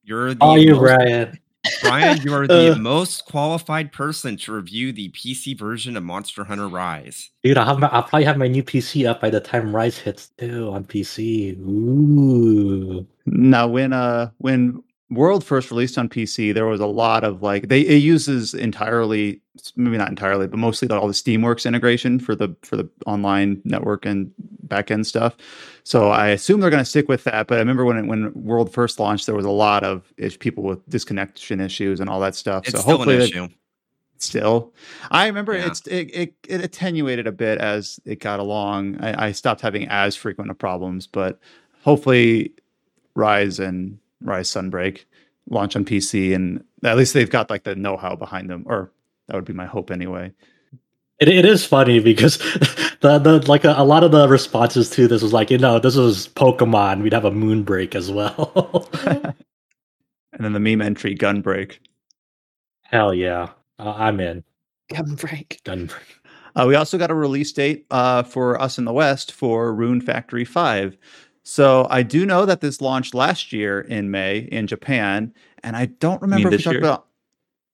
You're 0.05 0.33
the 0.35 0.43
oh, 0.43 0.55
you 0.55 0.71
most- 0.75 0.79
Brian. 0.81 1.39
Brian, 1.81 2.21
you 2.21 2.31
are 2.31 2.45
the 2.47 2.73
Uh. 2.73 2.77
most 2.77 3.25
qualified 3.25 3.91
person 3.91 4.37
to 4.37 4.53
review 4.53 4.93
the 4.93 5.09
PC 5.09 5.57
version 5.57 5.97
of 5.97 6.03
Monster 6.03 6.43
Hunter 6.43 6.67
Rise. 6.67 7.31
Dude, 7.43 7.57
I'll 7.57 7.65
have 7.65 7.79
my, 7.79 7.87
I'll 7.87 8.03
probably 8.03 8.25
have 8.25 8.37
my 8.37 8.47
new 8.47 8.61
PC 8.63 9.09
up 9.09 9.19
by 9.19 9.31
the 9.31 9.39
time 9.39 9.75
Rise 9.75 9.97
hits 9.97 10.29
too 10.37 10.69
on 10.71 10.83
PC. 10.83 11.57
Ooh, 11.59 13.05
Now, 13.25 13.67
when 13.67 13.93
uh 13.93 14.29
when 14.37 14.83
World 15.11 15.43
first 15.43 15.69
released 15.69 15.97
on 15.99 16.09
PC, 16.09 16.51
there 16.53 16.65
was 16.65 16.79
a 16.79 16.87
lot 16.87 17.23
of 17.23 17.43
like 17.43 17.67
they 17.67 17.81
it 17.81 17.97
uses 17.97 18.55
entirely, 18.55 19.39
maybe 19.75 19.97
not 19.97 20.09
entirely, 20.09 20.47
but 20.47 20.57
mostly 20.57 20.89
all 20.89 21.07
the 21.07 21.13
SteamWorks 21.13 21.65
integration 21.67 22.19
for 22.19 22.33
the 22.35 22.55
for 22.63 22.75
the 22.75 22.89
online 23.05 23.61
network 23.65 24.05
and 24.05 24.31
backend 24.67 25.05
stuff. 25.05 25.37
So 25.83 26.09
I 26.09 26.29
assume 26.29 26.59
they're 26.59 26.71
going 26.71 26.81
to 26.83 26.89
stick 26.89 27.07
with 27.07 27.23
that. 27.25 27.45
But 27.45 27.55
I 27.57 27.59
remember 27.59 27.85
when 27.85 27.97
it, 27.97 28.07
when 28.07 28.33
World 28.33 28.73
first 28.73 28.99
launched, 28.99 29.27
there 29.27 29.35
was 29.35 29.45
a 29.45 29.51
lot 29.51 29.83
of 29.83 30.11
ish, 30.17 30.39
people 30.39 30.63
with 30.63 30.83
disconnection 30.89 31.59
issues 31.61 31.99
and 31.99 32.09
all 32.09 32.19
that 32.21 32.33
stuff. 32.33 32.63
It's 32.67 32.71
so 32.71 32.81
still 32.81 32.97
hopefully, 32.97 33.17
issue. 33.17 33.47
still 34.17 34.73
i 35.11 35.27
remember 35.27 35.53
Yeah. 35.53 35.67
it's 35.67 35.85
it, 35.87 36.09
it 36.15 36.33
it 36.47 36.61
attenuated 36.63 37.27
a 37.27 37.31
bit 37.31 37.59
as 37.59 37.99
it 38.05 38.19
got 38.21 38.39
along 38.39 38.97
I, 39.03 39.27
I 39.27 39.31
stopped 39.33 39.61
having 39.61 39.87
as 39.89 40.15
frequent 40.15 40.49
of 40.49 40.57
problems 40.57 41.05
but 41.05 41.37
hopefully 41.83 42.53
Rise 43.13 43.59
and 43.59 43.99
Rise 44.21 44.49
Sunbreak 44.49 45.05
launch 45.49 45.75
on 45.75 45.85
PC, 45.85 46.33
and 46.33 46.63
at 46.83 46.97
least 46.97 47.13
they've 47.13 47.29
got 47.29 47.49
like 47.49 47.63
the 47.63 47.75
know-how 47.75 48.15
behind 48.15 48.49
them, 48.49 48.63
or 48.67 48.91
that 49.27 49.35
would 49.35 49.45
be 49.45 49.53
my 49.53 49.65
hope 49.65 49.91
anyway. 49.91 50.31
It, 51.19 51.29
it 51.29 51.45
is 51.45 51.65
funny 51.65 51.99
because 51.99 52.37
the 53.01 53.19
the 53.19 53.43
like 53.47 53.63
a, 53.63 53.73
a 53.77 53.85
lot 53.85 54.03
of 54.03 54.11
the 54.11 54.27
responses 54.27 54.89
to 54.91 55.07
this 55.07 55.21
was 55.21 55.33
like 55.33 55.49
you 55.49 55.57
know 55.57 55.79
this 55.79 55.95
was 55.95 56.27
Pokemon 56.29 57.01
we'd 57.01 57.13
have 57.13 57.25
a 57.25 57.31
Moonbreak 57.31 57.95
as 57.95 58.11
well. 58.11 58.89
And 60.35 60.43
then 60.43 60.53
the 60.53 60.59
meme 60.59 60.81
entry, 60.81 61.13
gun 61.15 61.41
break. 61.41 61.79
Hell 62.83 63.13
yeah, 63.13 63.51
uh, 63.79 63.93
I'm 63.95 64.19
in 64.19 64.43
Gunbreak. 64.91 65.61
Gunbreak. 65.63 66.19
Uh, 66.55 66.65
we 66.67 66.75
also 66.75 66.97
got 66.97 67.11
a 67.11 67.15
release 67.15 67.51
date 67.51 67.85
uh, 67.89 68.23
for 68.23 68.59
us 68.61 68.77
in 68.77 68.85
the 68.85 68.93
West 68.93 69.31
for 69.31 69.73
Rune 69.73 70.01
Factory 70.01 70.45
5. 70.45 70.97
So 71.47 71.85
I 71.91 72.01
do 72.01 72.25
know 72.25 72.47
that 72.47 72.61
this 72.61 72.81
launched 72.81 73.13
last 73.13 73.53
year 73.53 73.79
in 73.79 74.09
May 74.09 74.39
in 74.39 74.65
Japan, 74.65 75.31
and 75.63 75.75
I 75.75 75.85
don't 75.85 76.19
remember 76.19 76.47
if 76.47 76.57
we 76.57 76.63
talked 76.63 76.73
year? 76.73 76.79
about. 76.79 77.05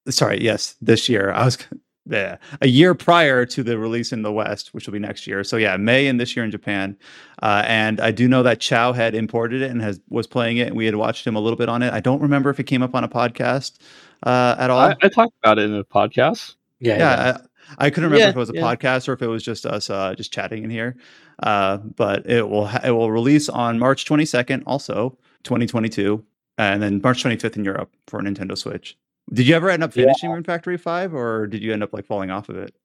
Sorry, 0.09 0.43
yes, 0.43 0.75
this 0.81 1.07
year. 1.07 1.31
I 1.31 1.45
was 1.45 1.57
yeah, 2.05 2.35
a 2.59 2.67
year 2.67 2.93
prior 2.93 3.45
to 3.45 3.63
the 3.63 3.77
release 3.77 4.11
in 4.11 4.23
the 4.23 4.31
West, 4.31 4.73
which 4.73 4.87
will 4.87 4.91
be 4.91 4.99
next 4.99 5.25
year. 5.25 5.45
So 5.45 5.55
yeah, 5.55 5.77
May 5.77 6.07
and 6.07 6.19
this 6.19 6.35
year 6.35 6.43
in 6.43 6.51
Japan. 6.51 6.97
Uh, 7.41 7.63
and 7.65 8.01
I 8.01 8.11
do 8.11 8.27
know 8.27 8.43
that 8.43 8.59
Chow 8.59 8.91
had 8.91 9.15
imported 9.15 9.61
it 9.61 9.71
and 9.71 9.81
has 9.81 10.01
was 10.09 10.27
playing 10.27 10.57
it, 10.57 10.67
and 10.67 10.75
we 10.75 10.85
had 10.85 10.95
watched 10.95 11.25
him 11.25 11.37
a 11.37 11.39
little 11.39 11.57
bit 11.57 11.69
on 11.69 11.81
it. 11.81 11.93
I 11.93 12.01
don't 12.01 12.21
remember 12.21 12.49
if 12.49 12.59
it 12.59 12.65
came 12.65 12.83
up 12.83 12.93
on 12.93 13.05
a 13.05 13.09
podcast 13.09 13.77
uh, 14.23 14.57
at 14.59 14.69
all. 14.69 14.79
I, 14.79 14.95
I 15.01 15.07
talked 15.07 15.33
about 15.41 15.59
it 15.59 15.63
in 15.63 15.71
the 15.71 15.85
podcast. 15.85 16.55
Yeah, 16.81 16.97
yeah, 16.97 17.37
I, 17.37 17.45
I 17.77 17.89
couldn't 17.89 18.05
remember 18.11 18.19
Yeah, 18.23 18.29
if 18.29 18.35
it 18.35 18.39
was 18.39 18.49
a 18.49 18.53
yeah. 18.55 18.61
podcast 18.61 19.07
or 19.07 19.13
if 19.13 19.21
it 19.21 19.27
was 19.27 19.43
just 19.43 19.65
us 19.65 19.89
uh, 19.89 20.13
just 20.15 20.31
chatting 20.33 20.63
in 20.63 20.69
here. 20.69 20.95
Uh, 21.43 21.77
but 21.77 22.29
it 22.29 22.47
will 22.49 22.67
ha- 22.67 22.81
it 22.83 22.91
will 22.91 23.11
release 23.11 23.49
on 23.49 23.79
March 23.79 24.05
22nd, 24.05 24.63
also 24.67 25.17
2022, 25.43 26.23
and 26.57 26.81
then 26.81 27.01
March 27.03 27.23
25th 27.23 27.57
in 27.57 27.65
Europe 27.65 27.91
for 28.07 28.21
Nintendo 28.21 28.57
Switch. 28.57 28.97
Did 29.33 29.47
you 29.47 29.55
ever 29.55 29.69
end 29.69 29.83
up 29.83 29.95
Yeah. 29.95 30.03
finishing 30.05 30.31
Rune 30.31 30.43
Factory 30.43 30.77
Five, 30.77 31.13
or 31.13 31.47
did 31.47 31.61
you 31.63 31.73
end 31.73 31.83
up 31.83 31.93
like 31.93 32.05
falling 32.05 32.29
off 32.31 32.49
of 32.49 32.57
it? 32.57 32.75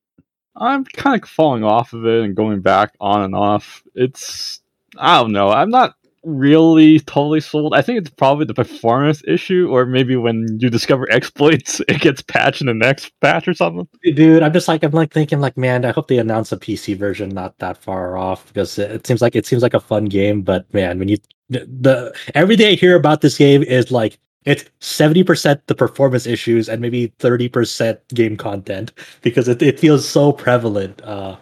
I'm 0.57 0.85
kind 0.85 1.23
of 1.23 1.29
falling 1.29 1.65
off 1.65 1.93
of 1.93 2.07
it 2.07 2.25
and 2.25 2.35
going 2.35 2.61
back 2.63 2.95
on 3.01 3.23
and 3.23 3.35
off. 3.35 3.83
It's 3.95 4.61
I 4.97 5.21
don't 5.21 5.33
know. 5.33 5.51
I'm 5.51 5.69
not 5.71 5.97
really 6.27 7.01
totally 7.01 7.41
sold. 7.41 7.75
I 7.75 7.83
think 7.83 7.99
it's 7.99 8.11
probably 8.11 8.45
the 8.45 8.55
performance 8.55 9.23
issue, 9.27 9.69
or 9.71 9.87
maybe 9.87 10.17
when 10.17 10.47
you 10.59 10.69
discover 10.69 11.07
exploits, 11.11 11.81
it 11.89 12.01
gets 12.01 12.21
patched 12.21 12.61
in 12.61 12.67
the 12.67 12.75
next 12.75 13.13
patch 13.21 13.49
or 13.49 13.55
something. 13.55 13.89
dude 14.15 14.43
i'm 14.43 14.53
just 14.53 14.69
like 14.69 14.83
i'm 14.83 14.93
like 14.93 15.13
thinking 15.13 15.41
like 15.41 15.57
man 15.57 15.85
i 15.85 15.91
hope 15.91 16.09
they 16.09 16.19
announce 16.19 16.53
a 16.53 16.57
pc 16.57 16.97
version 16.97 17.29
not 17.31 17.57
that 17.59 17.77
far 17.77 18.17
off 18.17 18.47
because 18.49 18.79
it, 18.79 19.07
seems 19.07 19.23
like 19.23 19.37
it 19.37 19.47
seems 19.47 19.63
like 19.63 19.75
a 19.75 19.81
fun 19.81 20.05
game 20.07 20.43
but 20.43 20.73
man 20.75 20.99
when 20.99 21.09
you 21.09 21.17
the, 21.49 21.61
the 21.81 22.15
every 22.35 22.57
day 22.57 22.73
i 22.73 22.75
hear 22.75 22.97
about 22.97 23.21
this 23.21 23.39
game 23.39 23.63
is 23.63 23.91
like 23.91 24.19
it's 24.45 24.65
70% 24.81 25.61
the 25.67 25.75
performance 25.75 26.25
issues 26.25 26.69
and 26.69 26.81
maybe 26.81 27.09
30% 27.19 27.99
game 28.15 28.37
content 28.37 28.93
because 29.23 29.49
it, 29.49 29.61
it 29.61 29.81
feels 29.81 30.09
so 30.09 30.33
prevalent 30.33 31.03
uh 31.03 31.37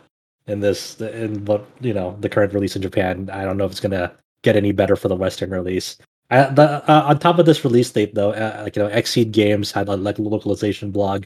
in 0.46 0.60
this 0.60 1.00
in 1.00 1.44
what 1.44 1.66
you 1.80 1.92
know 1.92 2.16
the 2.20 2.28
current 2.28 2.52
release 2.52 2.76
in 2.76 2.82
japan 2.82 3.30
i 3.32 3.44
don't 3.44 3.56
know 3.56 3.64
if 3.64 3.70
it's 3.70 3.80
gonna 3.80 4.14
get 4.44 4.56
any 4.56 4.70
better 4.70 4.94
for 4.94 5.08
the 5.08 5.16
western 5.16 5.50
release 5.50 5.96
uh, 6.30 6.48
the, 6.54 6.90
uh, 6.90 7.02
on 7.08 7.18
top 7.18 7.38
of 7.38 7.46
this 7.46 7.64
release 7.64 7.90
date 7.90 8.14
though 8.14 8.30
uh, 8.30 8.60
like 8.62 8.76
you 8.76 8.82
know 8.82 8.88
XSEED 8.88 9.32
Games 9.32 9.72
had 9.72 9.88
a 9.88 9.96
like 9.96 10.18
localization 10.18 10.90
blog 10.90 11.24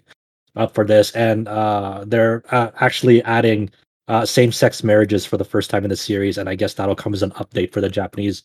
up 0.59 0.75
for 0.75 0.85
this, 0.85 1.13
and 1.13 1.49
uh, 1.49 2.05
they're 2.07 2.43
uh, 2.51 2.71
actually 2.81 3.23
adding 3.25 3.71
uh, 4.09 4.27
same-sex 4.27 4.83
marriages 4.83 5.25
for 5.25 5.37
the 5.37 5.45
first 5.45 5.71
time 5.71 5.85
in 5.85 5.91
the 5.91 5.97
series, 5.97 6.37
and 6.37 6.49
I 6.49 6.55
guess 6.55 6.75
that'll 6.75 6.97
come 6.97 7.15
as 7.15 7.23
an 7.23 7.31
update 7.33 7.73
for 7.73 7.81
the 7.81 7.89
Japanese 7.89 8.43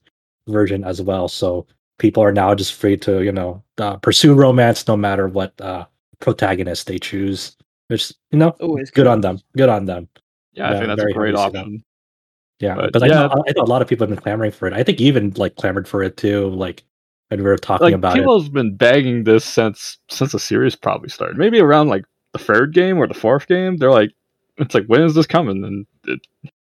version 0.47 0.83
as 0.83 1.01
well. 1.01 1.27
So 1.27 1.65
people 1.99 2.23
are 2.23 2.31
now 2.31 2.53
just 2.55 2.73
free 2.73 2.97
to 2.97 3.23
you 3.23 3.31
know 3.31 3.63
uh, 3.77 3.97
pursue 3.97 4.33
romance 4.33 4.87
no 4.87 4.95
matter 4.95 5.27
what 5.27 5.59
uh, 5.59 5.85
protagonist 6.19 6.87
they 6.87 6.99
choose. 6.99 7.57
Which 7.87 8.13
you 8.31 8.39
know, 8.39 8.49
Always 8.61 8.91
good 8.91 9.07
on 9.07 9.21
them. 9.21 9.39
Good 9.57 9.69
on 9.69 9.85
them. 9.85 10.07
Yeah, 10.53 10.69
I 10.69 10.73
think 10.73 10.87
that's 10.87 11.01
a 11.01 11.13
great 11.13 11.35
happy 11.35 11.49
to 11.51 11.51
see 11.51 11.51
that. 11.51 11.59
option. 11.59 11.83
Yeah, 12.63 12.75
But, 12.75 12.87
because 12.87 13.03
I, 13.03 13.07
know, 13.09 13.29
I 13.47 13.51
know 13.55 13.63
a 13.63 13.65
lot 13.65 13.81
of 13.81 13.87
people 13.89 14.07
have 14.07 14.15
been 14.15 14.23
clamoring 14.23 14.51
for 14.51 14.67
it. 14.67 14.73
I 14.73 14.83
think 14.83 14.99
you 15.01 15.07
even 15.07 15.31
like 15.37 15.55
clamored 15.57 15.87
for 15.87 16.01
it 16.03 16.17
too. 16.17 16.49
Like 16.49 16.83
when 17.29 17.39
we 17.43 17.45
were 17.49 17.57
talking 17.57 17.91
Like 17.91 17.93
about 17.93 18.17
it. 18.17 18.21
people 18.21 18.41
have 18.41 18.53
been 18.53 18.75
begging 18.75 19.25
this 19.25 19.43
since 19.45 19.97
since 20.09 20.31
the 20.31 20.39
series 20.39 20.75
probably 20.75 21.09
started. 21.09 21.37
Maybe 21.37 21.59
around 21.59 21.89
like 21.89 22.05
the 22.33 22.39
third 22.39 22.73
game 22.73 22.97
or 22.99 23.07
the 23.07 23.13
fourth 23.13 23.47
game. 23.47 23.77
They're 23.77 23.91
like, 23.91 24.11
it's 24.57 24.73
like 24.75 24.85
when 24.87 25.01
is 25.01 25.15
this 25.15 25.27
coming? 25.27 25.63
And 25.63 25.85
it, 26.05 26.21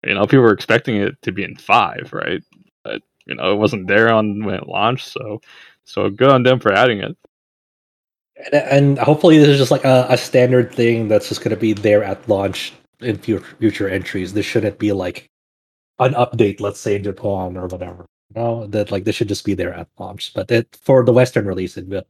you 0.06 0.14
know, 0.14 0.26
people 0.26 0.42
were 0.42 0.54
expecting 0.54 0.98
it 0.98 1.22
to 1.24 1.32
be 1.32 1.44
in 1.44 1.56
five, 1.58 2.12
right? 2.14 2.44
But 2.84 3.02
you 3.26 3.36
know, 3.36 3.52
it 3.54 3.58
wasn't 3.58 3.88
there 3.88 4.10
on 4.14 4.44
when 4.46 4.56
it 4.56 4.68
launched. 4.68 5.08
So, 5.08 5.42
so 5.86 6.10
good 6.10 6.30
on 6.30 6.44
them 6.44 6.60
for 6.60 6.74
adding 6.74 7.00
it. 7.00 7.18
and, 8.52 8.56
and 8.56 9.00
hopefully 9.00 9.38
this 9.38 9.48
is 9.50 9.58
just 9.58 9.72
like 9.72 9.86
a, 9.86 10.06
a 10.10 10.18
standard 10.18 10.74
thing 10.74 11.08
that's 11.08 11.30
just 11.30 11.42
going 11.42 11.52
to 11.56 11.58
be 11.60 11.74
there 11.74 12.04
at 12.04 12.28
launch 12.30 12.74
in 13.02 13.18
future, 13.18 13.46
future 13.60 13.90
entries 13.90 14.34
this 14.34 14.46
shouldn't 14.46 14.80
be 14.80 14.92
like 14.92 15.30
an 16.00 16.14
update 16.14 16.60
let's 16.60 16.80
say 16.80 16.96
in 16.96 17.04
japan 17.04 17.58
or 17.58 17.68
whatever 17.68 18.06
no 18.36 18.68
that 18.68 18.92
like 18.92 19.04
this 19.04 19.16
should 19.16 19.28
just 19.30 19.46
be 19.46 19.54
there 19.54 19.74
at 19.74 19.88
launch. 20.00 20.34
But 20.34 20.52
it, 20.52 20.78
for 20.84 21.04
the 21.06 21.14
western 21.14 21.46
release 21.46 21.78
it 21.78 21.88
will 21.88 22.04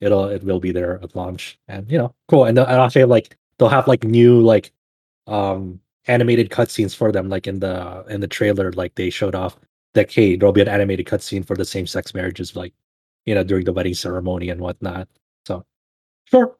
it'll 0.00 0.24
it 0.28 0.42
will 0.42 0.60
be 0.60 0.72
there 0.72 1.00
at 1.02 1.14
launch. 1.14 1.58
And 1.68 1.90
you 1.90 1.98
know 1.98 2.14
cool. 2.28 2.44
And, 2.44 2.56
they'll- 2.56 2.66
and 2.66 2.80
actually 2.80 3.04
like 3.04 3.36
they'll 3.58 3.68
have 3.68 3.86
like 3.88 4.04
new 4.04 4.40
like 4.40 4.72
um 5.28 5.80
animated 6.06 6.50
cutscenes 6.50 6.94
for 6.96 7.12
them 7.12 7.28
like 7.28 7.46
in 7.46 7.60
the 7.60 8.04
in 8.08 8.20
the 8.20 8.28
trailer 8.28 8.72
like 8.72 8.94
they 8.96 9.10
showed 9.10 9.34
off 9.34 9.56
that 9.94 10.10
hey 10.12 10.36
there'll 10.36 10.52
be 10.52 10.62
an 10.62 10.68
animated 10.68 11.06
cutscene 11.06 11.46
for 11.46 11.56
the 11.56 11.64
same 11.64 11.86
sex 11.86 12.14
marriages 12.14 12.56
like 12.56 12.74
you 13.26 13.34
know 13.34 13.44
during 13.44 13.64
the 13.64 13.72
wedding 13.72 13.94
ceremony 13.94 14.50
and 14.50 14.60
whatnot. 14.60 15.08
So 15.46 15.64
sure 16.26 16.56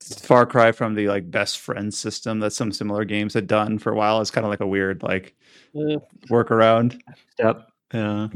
far 0.00 0.46
cry 0.46 0.72
from 0.72 0.94
the 0.94 1.08
like 1.08 1.30
best 1.30 1.58
friend 1.58 1.92
system 1.92 2.40
that 2.40 2.52
some 2.52 2.72
similar 2.72 3.04
games 3.04 3.34
had 3.34 3.46
done 3.46 3.78
for 3.78 3.92
a 3.92 3.96
while. 3.96 4.20
It's 4.20 4.30
kind 4.30 4.44
of 4.44 4.50
like 4.50 4.60
a 4.60 4.66
weird 4.66 5.02
like 5.02 5.34
Uh, 5.74 5.98
workaround. 6.30 7.00
Yep. 7.38 7.66
Yeah. 7.92 8.28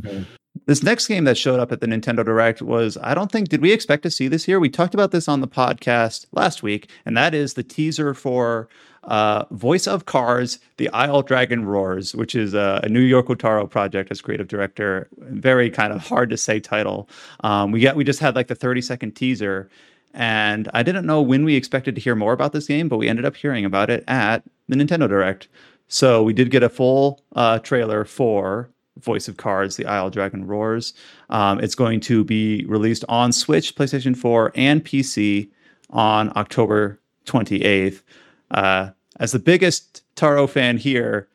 This 0.66 0.82
next 0.82 1.07
game 1.09 1.24
that 1.24 1.36
showed 1.36 1.61
up 1.61 1.72
at 1.72 1.80
the 1.80 1.86
Nintendo 1.86 2.24
Direct 2.24 2.62
was 2.62 2.97
I 3.03 3.14
don't 3.14 3.30
think 3.30 3.49
did 3.49 3.61
we 3.61 3.72
expect 3.72 4.03
to 4.05 4.11
see 4.11 4.28
this 4.28 4.45
here? 4.45 4.59
We 4.61 4.68
talked 4.68 4.95
about 4.95 5.11
this 5.11 5.28
on 5.28 5.40
the 5.40 5.49
podcast 5.49 6.26
last 6.32 6.62
week, 6.62 6.90
and 7.05 7.16
that 7.16 7.34
is 7.34 7.55
the 7.55 7.62
teaser 7.62 8.14
for 8.14 8.68
uh, 9.05 9.45
Voice 9.51 9.86
of 9.86 10.07
Cards: 10.07 10.59
The 10.76 10.88
Isle 10.90 11.22
Dragon 11.22 11.64
Roars, 11.64 12.14
which 12.14 12.34
is 12.34 12.55
a, 12.55 12.80
a 12.84 12.88
Yoko 12.88 13.36
Taro 13.38 13.66
project 13.66 14.11
as 14.11 14.20
creative 14.22 14.49
director. 14.49 15.09
Very 15.18 15.70
kind 15.70 15.92
of 15.92 16.07
hard 16.07 16.30
to 16.30 16.36
say 16.36 16.61
title. 16.61 17.09
Um, 17.40 17.70
we 17.72 17.80
got 17.80 17.97
we 17.97 18.05
just 18.05 18.20
had 18.20 18.34
like 18.36 18.47
the 18.47 18.55
30 18.55 18.80
second 18.80 19.12
teaser, 19.16 19.68
and 20.14 20.70
I 20.72 20.82
didn't 20.82 21.06
know 21.06 21.20
when 21.20 21.44
we 21.44 21.56
expected 21.56 21.94
to 21.96 22.00
hear 22.00 22.14
more 22.14 22.32
about 22.32 22.52
this 22.52 22.68
game, 22.68 22.88
but 22.88 22.98
we 22.98 23.08
ended 23.08 23.24
up 23.24 23.34
hearing 23.36 23.64
about 23.64 23.90
it 23.90 24.04
at 24.06 24.44
the 24.68 24.76
Nintendo 24.76 25.08
Direct. 25.08 25.48
So 25.88 26.22
we 26.22 26.32
did 26.32 26.50
get 26.50 26.62
a 26.62 26.68
full 26.68 27.22
uh, 27.34 27.58
trailer 27.58 28.04
for 28.04 28.70
Voice 28.98 29.26
of 29.26 29.36
Cards, 29.36 29.76
The 29.76 29.86
Isle 29.86 30.10
Dragon 30.10 30.46
Roars. 30.46 30.94
Um, 31.30 31.60
it's 31.60 31.74
going 31.74 32.00
to 32.00 32.24
be 32.24 32.64
released 32.66 33.04
on 33.08 33.32
Switch, 33.32 33.74
PlayStation 33.74 34.16
4, 34.16 34.52
and 34.54 34.84
PC 34.84 35.50
on 35.90 36.32
October 36.36 37.00
28th. 37.26 38.02
Uh, 38.52 38.90
as 39.18 39.32
the 39.32 39.38
biggest 39.40 40.04
Taro 40.14 40.46
fan 40.46 40.78
here, 40.78 41.28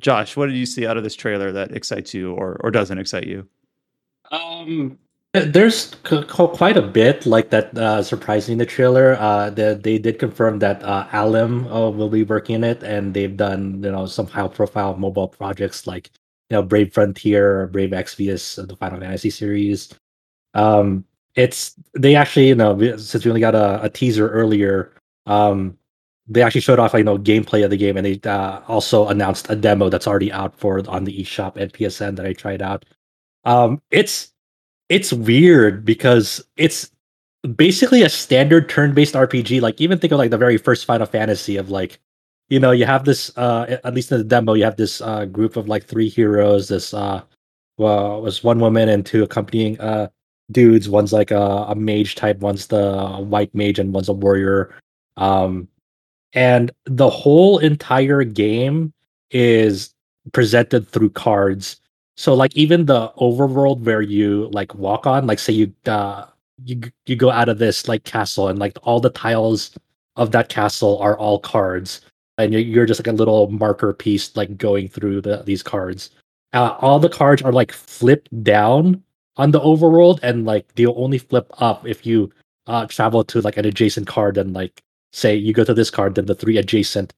Josh, 0.00 0.36
what 0.36 0.46
did 0.46 0.56
you 0.56 0.66
see 0.66 0.86
out 0.86 0.96
of 0.96 1.04
this 1.04 1.14
trailer 1.14 1.52
that 1.52 1.70
excites 1.72 2.12
you 2.12 2.32
or, 2.32 2.60
or 2.64 2.70
doesn't 2.72 2.98
excite 2.98 3.26
you? 3.26 3.48
Um, 4.32 4.98
there's 5.34 5.96
quite 6.04 6.76
a 6.76 6.82
bit 6.82 7.26
like 7.26 7.50
that 7.50 7.76
uh, 7.76 8.02
surprising 8.04 8.56
the 8.58 8.66
trailer. 8.66 9.16
Uh, 9.18 9.50
the, 9.50 9.78
they 9.82 9.98
did 9.98 10.20
confirm 10.20 10.60
that 10.60 10.80
uh, 10.84 11.08
Alim 11.12 11.66
uh, 11.66 11.90
will 11.90 12.08
be 12.08 12.22
working 12.22 12.54
in 12.56 12.64
it, 12.64 12.84
and 12.84 13.12
they've 13.14 13.36
done 13.36 13.82
you 13.82 13.90
know 13.90 14.06
some 14.06 14.28
high 14.28 14.46
profile 14.46 14.96
mobile 14.96 15.26
projects 15.26 15.88
like 15.88 16.10
you 16.50 16.56
know 16.56 16.62
Brave 16.62 16.94
Frontier, 16.94 17.66
Brave 17.66 17.90
Exvius, 17.90 18.62
uh, 18.62 18.66
the 18.66 18.76
Final 18.76 19.00
Fantasy 19.00 19.30
series. 19.30 19.92
Um, 20.54 21.04
it's 21.34 21.74
they 21.94 22.14
actually 22.14 22.48
you 22.48 22.54
know 22.54 22.96
since 22.96 23.24
we 23.24 23.30
only 23.30 23.40
got 23.40 23.56
a, 23.56 23.82
a 23.82 23.90
teaser 23.90 24.30
earlier, 24.30 24.92
um, 25.26 25.76
they 26.28 26.42
actually 26.42 26.60
showed 26.60 26.78
off 26.78 26.94
you 26.94 27.02
know 27.02 27.18
gameplay 27.18 27.64
of 27.64 27.70
the 27.70 27.76
game, 27.76 27.96
and 27.96 28.06
they 28.06 28.20
uh, 28.30 28.60
also 28.68 29.08
announced 29.08 29.50
a 29.50 29.56
demo 29.56 29.88
that's 29.88 30.06
already 30.06 30.30
out 30.30 30.56
for 30.56 30.80
on 30.88 31.02
the 31.02 31.22
eShop 31.22 31.56
and 31.56 31.72
PSN 31.72 32.14
that 32.16 32.26
I 32.26 32.34
tried 32.34 32.62
out. 32.62 32.84
Um, 33.44 33.82
it's 33.90 34.33
it's 34.88 35.12
weird 35.12 35.84
because 35.84 36.44
it's 36.56 36.90
basically 37.56 38.02
a 38.02 38.08
standard 38.08 38.68
turn-based 38.68 39.14
RPG. 39.14 39.60
Like 39.60 39.80
even 39.80 39.98
think 39.98 40.12
of 40.12 40.18
like 40.18 40.30
the 40.30 40.38
very 40.38 40.56
first 40.56 40.84
Final 40.84 41.06
Fantasy 41.06 41.56
of 41.56 41.70
like, 41.70 41.98
you 42.48 42.60
know, 42.60 42.70
you 42.70 42.86
have 42.86 43.04
this 43.04 43.36
uh 43.36 43.78
at 43.84 43.94
least 43.94 44.12
in 44.12 44.18
the 44.18 44.24
demo, 44.24 44.54
you 44.54 44.64
have 44.64 44.76
this 44.76 45.00
uh 45.00 45.24
group 45.26 45.56
of 45.56 45.68
like 45.68 45.84
three 45.84 46.08
heroes, 46.08 46.68
this 46.68 46.92
uh 46.94 47.22
well 47.78 48.22
was 48.22 48.44
one 48.44 48.60
woman 48.60 48.88
and 48.88 49.04
two 49.06 49.22
accompanying 49.22 49.80
uh 49.80 50.08
dudes. 50.50 50.88
One's 50.88 51.12
like 51.12 51.30
a, 51.30 51.66
a 51.68 51.74
mage 51.74 52.14
type, 52.14 52.38
one's 52.40 52.66
the 52.66 53.16
white 53.18 53.54
mage, 53.54 53.78
and 53.78 53.92
one's 53.94 54.08
a 54.08 54.12
warrior. 54.12 54.74
Um 55.16 55.68
and 56.34 56.72
the 56.84 57.08
whole 57.08 57.58
entire 57.58 58.24
game 58.24 58.92
is 59.30 59.94
presented 60.32 60.88
through 60.88 61.10
cards 61.10 61.80
So 62.16 62.34
like 62.34 62.56
even 62.56 62.86
the 62.86 63.10
overworld 63.20 63.80
where 63.80 64.02
you 64.02 64.48
like 64.52 64.74
walk 64.74 65.06
on, 65.06 65.26
like 65.26 65.38
say 65.38 65.52
you 65.52 65.72
uh 65.86 66.26
you 66.64 66.80
you 67.06 67.16
go 67.16 67.30
out 67.30 67.48
of 67.48 67.58
this 67.58 67.88
like 67.88 68.04
castle 68.04 68.48
and 68.48 68.58
like 68.58 68.78
all 68.82 69.00
the 69.00 69.10
tiles 69.10 69.76
of 70.16 70.30
that 70.30 70.48
castle 70.48 70.98
are 70.98 71.18
all 71.18 71.38
cards 71.40 72.00
and 72.38 72.52
you're, 72.52 72.86
just 72.86 73.00
like 73.00 73.12
a 73.12 73.16
little 73.16 73.50
marker 73.50 73.92
piece 73.92 74.34
like 74.36 74.56
going 74.56 74.88
through 74.88 75.20
the, 75.20 75.42
these 75.44 75.62
cards. 75.62 76.10
Uh, 76.52 76.76
all 76.80 76.98
the 76.98 77.08
cards 77.08 77.42
are 77.42 77.52
like 77.52 77.72
flipped 77.72 78.28
down 78.42 79.02
on 79.36 79.50
the 79.50 79.60
overworld 79.60 80.20
and 80.22 80.44
like 80.44 80.72
they'll 80.74 80.94
only 80.96 81.18
flip 81.18 81.50
up 81.58 81.86
if 81.86 82.06
you 82.06 82.30
uh 82.66 82.86
travel 82.86 83.24
to 83.24 83.40
like 83.40 83.56
an 83.56 83.66
adjacent 83.66 84.06
card 84.06 84.38
and 84.38 84.54
like 84.54 84.82
say 85.12 85.34
you 85.34 85.52
go 85.52 85.64
to 85.64 85.74
this 85.74 85.90
card 85.90 86.14
then 86.14 86.26
the 86.26 86.34
three 86.34 86.56
adjacent 86.58 87.12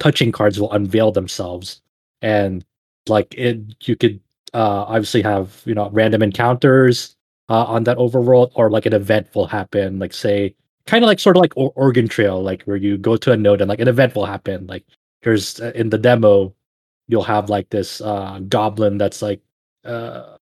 touching 0.00 0.32
cards 0.32 0.58
will 0.58 0.72
unveil 0.72 1.12
themselves. 1.12 1.80
And 2.22 2.64
like 3.08 3.34
it 3.36 3.58
you 3.84 3.96
could 3.96 4.20
uh 4.54 4.84
obviously 4.86 5.22
have 5.22 5.62
you 5.64 5.74
know 5.74 5.90
random 5.90 6.22
encounters 6.22 7.16
uh, 7.48 7.64
on 7.64 7.84
that 7.84 7.96
overworld 7.98 8.52
or 8.54 8.70
like 8.70 8.86
an 8.86 8.92
event 8.92 9.26
will 9.34 9.46
happen 9.46 9.98
like 9.98 10.12
say 10.12 10.54
kind 10.86 11.04
of 11.04 11.08
like 11.08 11.20
sort 11.20 11.36
of 11.36 11.40
like 11.40 11.52
or- 11.56 11.72
Oregon 11.76 12.08
Trail 12.08 12.42
like 12.42 12.62
where 12.64 12.76
you 12.76 12.98
go 12.98 13.16
to 13.16 13.32
a 13.32 13.36
node 13.36 13.60
and 13.60 13.68
like 13.68 13.80
an 13.80 13.88
event 13.88 14.14
will 14.14 14.26
happen. 14.26 14.66
Like 14.66 14.84
there's 15.22 15.60
uh, 15.60 15.72
in 15.74 15.90
the 15.90 15.98
demo 15.98 16.54
you'll 17.08 17.22
have 17.22 17.48
like 17.48 17.70
this 17.70 18.00
uh 18.00 18.40
goblin 18.48 18.98
that's 18.98 19.22
like 19.22 19.40
uh 19.84 20.36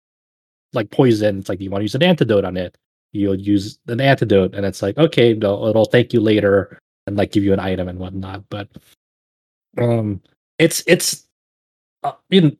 like 0.74 0.90
poison. 0.92 1.40
It's 1.40 1.50
like 1.50 1.60
you 1.60 1.70
want 1.70 1.82
to 1.82 1.86
use 1.86 1.96
an 1.96 2.04
antidote 2.04 2.46
on 2.46 2.56
it. 2.58 2.78
You'll 3.12 3.36
use 3.36 3.80
an 3.88 4.00
antidote 4.00 4.56
and 4.56 4.66
it's 4.66 4.82
like 4.82 4.98
okay 4.98 5.32
it'll 5.32 5.86
thank 5.86 6.14
you 6.14 6.22
later 6.22 6.80
and 7.08 7.18
like 7.18 7.32
give 7.32 7.44
you 7.44 7.54
an 7.54 7.60
item 7.60 7.88
and 7.88 8.00
whatnot 8.00 8.44
but 8.50 8.68
um 9.78 10.22
it's 10.60 10.84
it's 10.88 11.27
uh, 12.08 12.16
you 12.30 12.42
know, 12.42 12.52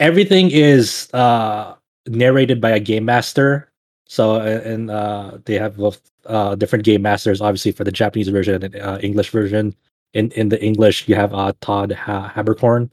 everything 0.00 0.50
is 0.50 1.08
uh 1.14 1.74
narrated 2.06 2.60
by 2.60 2.70
a 2.70 2.80
game 2.80 3.04
master. 3.04 3.70
So 4.06 4.40
and 4.40 4.90
uh 4.90 5.38
they 5.44 5.54
have 5.54 5.78
uh 6.26 6.54
different 6.56 6.84
game 6.84 7.02
masters 7.02 7.40
obviously 7.40 7.72
for 7.72 7.84
the 7.84 7.92
japanese 7.92 8.28
version 8.28 8.62
and 8.62 8.76
uh, 8.76 8.98
english 9.02 9.30
version. 9.30 9.74
In 10.14 10.30
in 10.32 10.48
the 10.48 10.62
english 10.62 11.08
you 11.08 11.14
have 11.14 11.34
uh 11.34 11.52
todd 11.60 11.92
ha- 11.92 12.32
haberkorn 12.34 12.90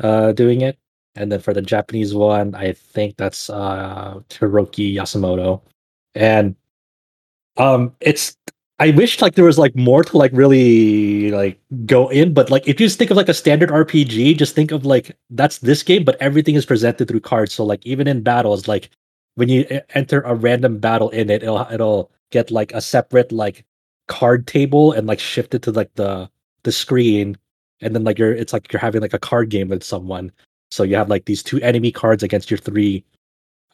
uh 0.00 0.32
doing 0.32 0.60
it. 0.62 0.78
And 1.16 1.30
then 1.32 1.40
for 1.40 1.54
the 1.54 1.62
japanese 1.62 2.14
one 2.14 2.54
i 2.54 2.72
think 2.72 3.16
that's 3.16 3.50
uh 3.50 4.20
hiroki 4.30 4.94
yasumoto. 4.94 5.62
And 6.14 6.56
um 7.56 7.94
it's 8.00 8.36
i 8.80 8.90
wish 8.90 9.20
like 9.22 9.34
there 9.34 9.44
was 9.44 9.58
like 9.58 9.74
more 9.76 10.02
to 10.02 10.16
like 10.16 10.32
really 10.32 11.30
like 11.30 11.60
go 11.86 12.08
in 12.08 12.34
but 12.34 12.50
like 12.50 12.66
if 12.66 12.80
you 12.80 12.86
just 12.86 12.98
think 12.98 13.10
of 13.10 13.16
like 13.16 13.28
a 13.28 13.34
standard 13.34 13.70
rpg 13.70 14.36
just 14.36 14.54
think 14.54 14.72
of 14.72 14.84
like 14.84 15.16
that's 15.30 15.58
this 15.58 15.82
game 15.82 16.04
but 16.04 16.16
everything 16.20 16.54
is 16.54 16.66
presented 16.66 17.08
through 17.08 17.20
cards. 17.20 17.54
So 17.54 17.64
like 17.64 17.84
even 17.86 18.06
in 18.08 18.22
battles 18.22 18.68
like 18.68 18.90
when 19.36 19.48
you 19.48 19.66
enter 19.94 20.20
a 20.22 20.34
random 20.34 20.78
battle 20.78 21.10
in 21.10 21.30
it 21.30 21.42
it'll 21.42 21.66
it'll 21.70 22.10
get 22.30 22.50
like 22.50 22.72
a 22.72 22.80
separate 22.80 23.32
like 23.32 23.64
card 24.08 24.46
table 24.46 24.92
and 24.92 25.06
like 25.06 25.20
shift 25.20 25.54
it 25.54 25.62
to 25.62 25.72
like 25.72 25.94
the 25.94 26.28
the 26.64 26.72
screen. 26.72 27.36
And 27.80 27.94
then 27.94 28.04
like 28.04 28.18
you're 28.18 28.32
it's 28.32 28.52
like 28.52 28.72
you're 28.72 28.80
having 28.80 29.02
like 29.02 29.14
a 29.14 29.18
card 29.18 29.50
game 29.50 29.68
with 29.68 29.84
someone. 29.84 30.32
So 30.70 30.82
you 30.82 30.96
have 30.96 31.10
like 31.10 31.26
these 31.26 31.42
two 31.42 31.60
enemy 31.60 31.92
cards 31.92 32.22
against 32.22 32.50
your 32.50 32.58
three 32.58 33.04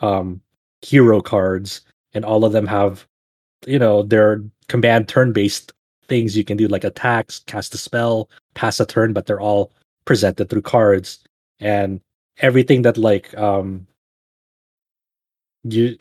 um 0.01 0.41
hero 0.83 1.21
cards 1.21 1.83
and 2.15 2.25
all 2.25 2.45
of 2.45 2.53
them 2.53 2.67
have 2.67 3.07
you 3.67 3.79
know 3.79 4.03
their 4.03 4.43
command 4.71 5.09
turn 5.09 5.33
based 5.33 5.73
things. 6.07 6.37
You 6.37 6.45
can 6.45 6.57
do 6.57 6.69
like 6.69 6.85
attacks 6.85 7.41
cast 7.47 7.75
a 7.75 7.79
spell 7.79 8.31
pass 8.55 8.81
a 8.81 8.87
turn 8.87 9.13
but 9.13 9.27
they're 9.27 9.41
all 9.41 9.73
presented 10.05 10.49
through 10.49 10.63
cards. 10.63 11.19
And 11.59 12.01
everything 12.39 12.83
that 12.83 12.97
like 12.97 13.37
um 13.37 13.87
you 15.65 15.99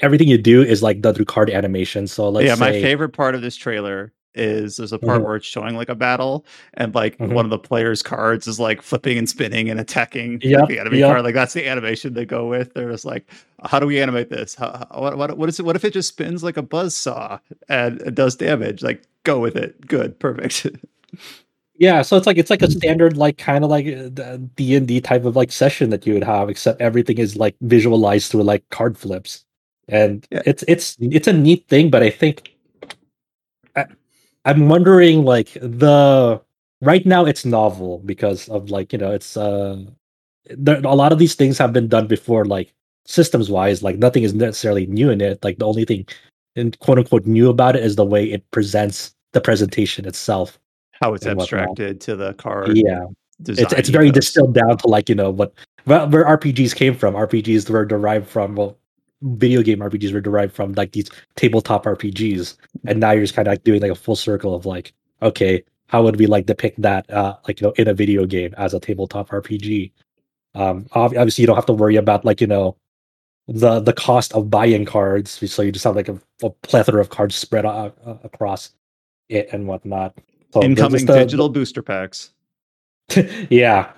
everything 0.00 0.28
you 0.28 0.38
do 0.38 0.62
is 0.62 0.82
like 0.82 1.00
done 1.00 1.14
through 1.14 1.24
card 1.24 1.50
animation. 1.50 2.06
So 2.06 2.28
let's 2.28 2.46
yeah, 2.46 2.54
my 2.54 2.72
favorite 2.72 3.10
part 3.10 3.34
of 3.34 3.42
this 3.42 3.56
trailer 3.56 4.12
is 4.34 4.76
there's 4.78 4.92
a 4.92 4.98
part 4.98 5.20
Mhm. 5.20 5.24
where 5.24 5.36
it's 5.36 5.46
showing 5.46 5.76
like 5.76 5.88
a 5.88 5.94
battle 5.94 6.44
and 6.74 6.94
like 6.94 7.18
Mhm. 7.18 7.32
one 7.32 7.44
of 7.44 7.50
the 7.50 7.58
players' 7.58 8.02
cards 8.02 8.46
is 8.46 8.58
like 8.58 8.80
flipping 8.82 9.18
and 9.18 9.28
spinning 9.28 9.68
and 9.70 9.78
attacking 9.80 10.40
Yep, 10.42 10.68
the 10.68 10.78
enemy 10.78 10.98
yep. 10.98 11.10
card. 11.10 11.24
Like 11.24 11.34
that's 11.34 11.52
the 11.54 11.66
animation 11.68 12.14
they 12.14 12.24
go 12.24 12.46
with. 12.48 12.72
They're 12.74 12.90
just 12.90 13.04
like, 13.04 13.26
how 13.64 13.78
do 13.78 13.86
we 13.86 14.00
animate 14.00 14.30
this? 14.30 14.54
How, 14.54 14.86
what, 14.94 15.18
what, 15.18 15.36
what 15.36 15.48
is 15.48 15.58
it? 15.60 15.64
What 15.66 15.76
if 15.76 15.84
it 15.84 15.92
just 15.92 16.08
spins 16.08 16.42
like 16.42 16.56
a 16.56 16.62
buzz 16.62 16.94
saw 16.94 17.38
and 17.68 18.00
it 18.02 18.14
does 18.14 18.34
damage? 18.36 18.82
Like 18.82 19.02
go 19.24 19.38
with 19.38 19.56
it. 19.56 19.86
Good, 19.86 20.18
perfect. 20.18 20.66
Yeah, 21.78 22.02
so 22.02 22.16
it's 22.16 22.26
like 22.26 22.36
it's 22.38 22.50
like 22.50 22.62
a 22.62 22.70
standard 22.70 23.16
like 23.16 23.38
kind 23.38 23.64
of 23.64 23.70
like 23.70 23.86
D 24.54 24.76
and 24.76 24.86
D 24.86 25.00
type 25.00 25.24
of 25.24 25.34
like 25.34 25.50
session 25.50 25.90
that 25.90 26.06
you 26.06 26.14
would 26.14 26.22
have, 26.22 26.48
except 26.48 26.80
everything 26.80 27.18
is 27.18 27.34
like 27.36 27.56
visualized 27.62 28.30
through 28.30 28.44
like 28.44 28.68
card 28.70 28.96
flips, 28.96 29.44
and 29.88 30.24
Yeah. 30.30 30.42
it's 30.46 30.62
it's 30.68 30.96
it's 31.00 31.26
a 31.26 31.32
neat 31.32 31.66
thing. 31.68 31.90
But 31.90 32.02
I 32.02 32.10
think 32.10 32.51
I'm 34.44 34.68
wondering 34.68 35.24
like 35.24 35.52
the 35.54 36.40
right 36.80 37.06
now 37.06 37.24
it's 37.24 37.44
novel 37.44 37.98
because 38.04 38.48
of 38.48 38.70
like 38.70 38.92
you 38.92 38.98
know 38.98 39.12
it's 39.12 39.36
uh 39.36 39.84
there, 40.56 40.78
a 40.78 40.94
lot 40.94 41.12
of 41.12 41.18
these 41.18 41.34
things 41.34 41.58
have 41.58 41.72
been 41.72 41.88
done 41.88 42.06
before 42.06 42.44
like 42.44 42.74
systems 43.04 43.50
wise 43.50 43.82
like 43.82 43.98
nothing 43.98 44.22
is 44.22 44.34
necessarily 44.34 44.86
new 44.86 45.10
in 45.10 45.20
it 45.20 45.42
like 45.44 45.58
the 45.58 45.66
only 45.66 45.84
thing 45.84 46.06
in 46.56 46.72
quote 46.80 46.98
unquote 46.98 47.26
new 47.26 47.48
about 47.48 47.76
it 47.76 47.84
is 47.84 47.96
the 47.96 48.04
way 48.04 48.24
it 48.24 48.48
presents 48.50 49.14
the 49.32 49.40
presentation 49.40 50.06
itself 50.06 50.58
how 50.92 51.14
it's 51.14 51.24
And 51.24 51.40
abstracted 51.40 52.00
to 52.02 52.16
the 52.16 52.34
card. 52.34 52.76
yeah 52.76 53.06
it's 53.46 53.72
it's 53.72 53.88
very 53.88 54.10
distilled 54.10 54.54
down 54.54 54.76
to 54.78 54.88
like 54.88 55.08
you 55.08 55.14
know 55.14 55.30
what 55.30 55.52
where, 55.84 56.06
where 56.06 56.24
RPGs 56.24 56.74
came 56.74 56.94
from. 56.94 57.14
RPGs 57.14 57.68
were 57.68 57.84
derived 57.84 58.28
from 58.28 58.56
well, 58.56 58.78
video 59.22 59.62
game 59.62 59.78
RPGs 59.78 60.12
were 60.12 60.20
derived 60.20 60.54
from 60.54 60.72
like 60.74 60.92
these 60.92 61.10
tabletop 61.36 61.84
RPGs, 61.84 62.56
and 62.86 63.00
now 63.00 63.12
you're 63.12 63.22
just 63.22 63.34
kind 63.34 63.48
of 63.48 63.52
like 63.52 63.64
doing 63.64 63.80
like 63.80 63.90
a 63.90 63.96
full 63.96 64.16
circle 64.16 64.54
of 64.54 64.66
like, 64.66 64.92
okay, 65.22 65.62
how 65.86 66.02
would 66.02 66.16
we 66.16 66.26
like 66.26 66.46
depict 66.46 66.80
that 66.80 67.08
uh 67.10 67.36
like 67.46 67.60
you 67.60 67.66
know 67.66 67.74
in 67.76 67.88
a 67.88 67.94
video 67.94 68.26
game 68.26 68.54
as 68.56 68.74
a 68.74 68.80
tabletop 68.80 69.30
RPG? 69.30 69.92
Um, 70.54 70.86
obviously 70.92 71.42
you 71.42 71.46
don't 71.46 71.56
have 71.56 71.66
to 71.66 71.72
worry 71.72 71.96
about 71.96 72.24
like 72.24 72.40
you 72.40 72.46
know 72.46 72.76
the 73.48 73.80
the 73.80 73.92
cost 73.92 74.32
of 74.34 74.50
buying 74.50 74.84
cards, 74.84 75.30
so 75.50 75.62
you 75.62 75.72
just 75.72 75.84
have 75.84 75.96
like 75.96 76.08
a, 76.08 76.18
a 76.42 76.50
plethora 76.50 77.00
of 77.00 77.10
cards 77.10 77.34
spread 77.34 77.64
uh, 77.64 77.90
uh, 78.06 78.16
across 78.22 78.70
it 79.28 79.48
and 79.52 79.66
whatnot. 79.66 80.16
So 80.52 80.62
incoming 80.62 81.06
the- 81.06 81.14
digital 81.14 81.48
booster 81.48 81.82
packs. 81.82 82.32
yeah. 83.50 83.92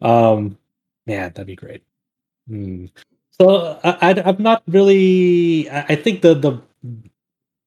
Um, 0.00 0.58
man, 1.06 1.32
that'd 1.32 1.46
be 1.46 1.56
great. 1.56 1.82
Hmm. 2.48 2.86
So 3.40 3.78
I, 3.84 4.22
I'm 4.24 4.42
not 4.42 4.62
really. 4.66 5.68
I, 5.70 5.94
think 5.96 6.22
the 6.22 6.34
the 6.34 6.62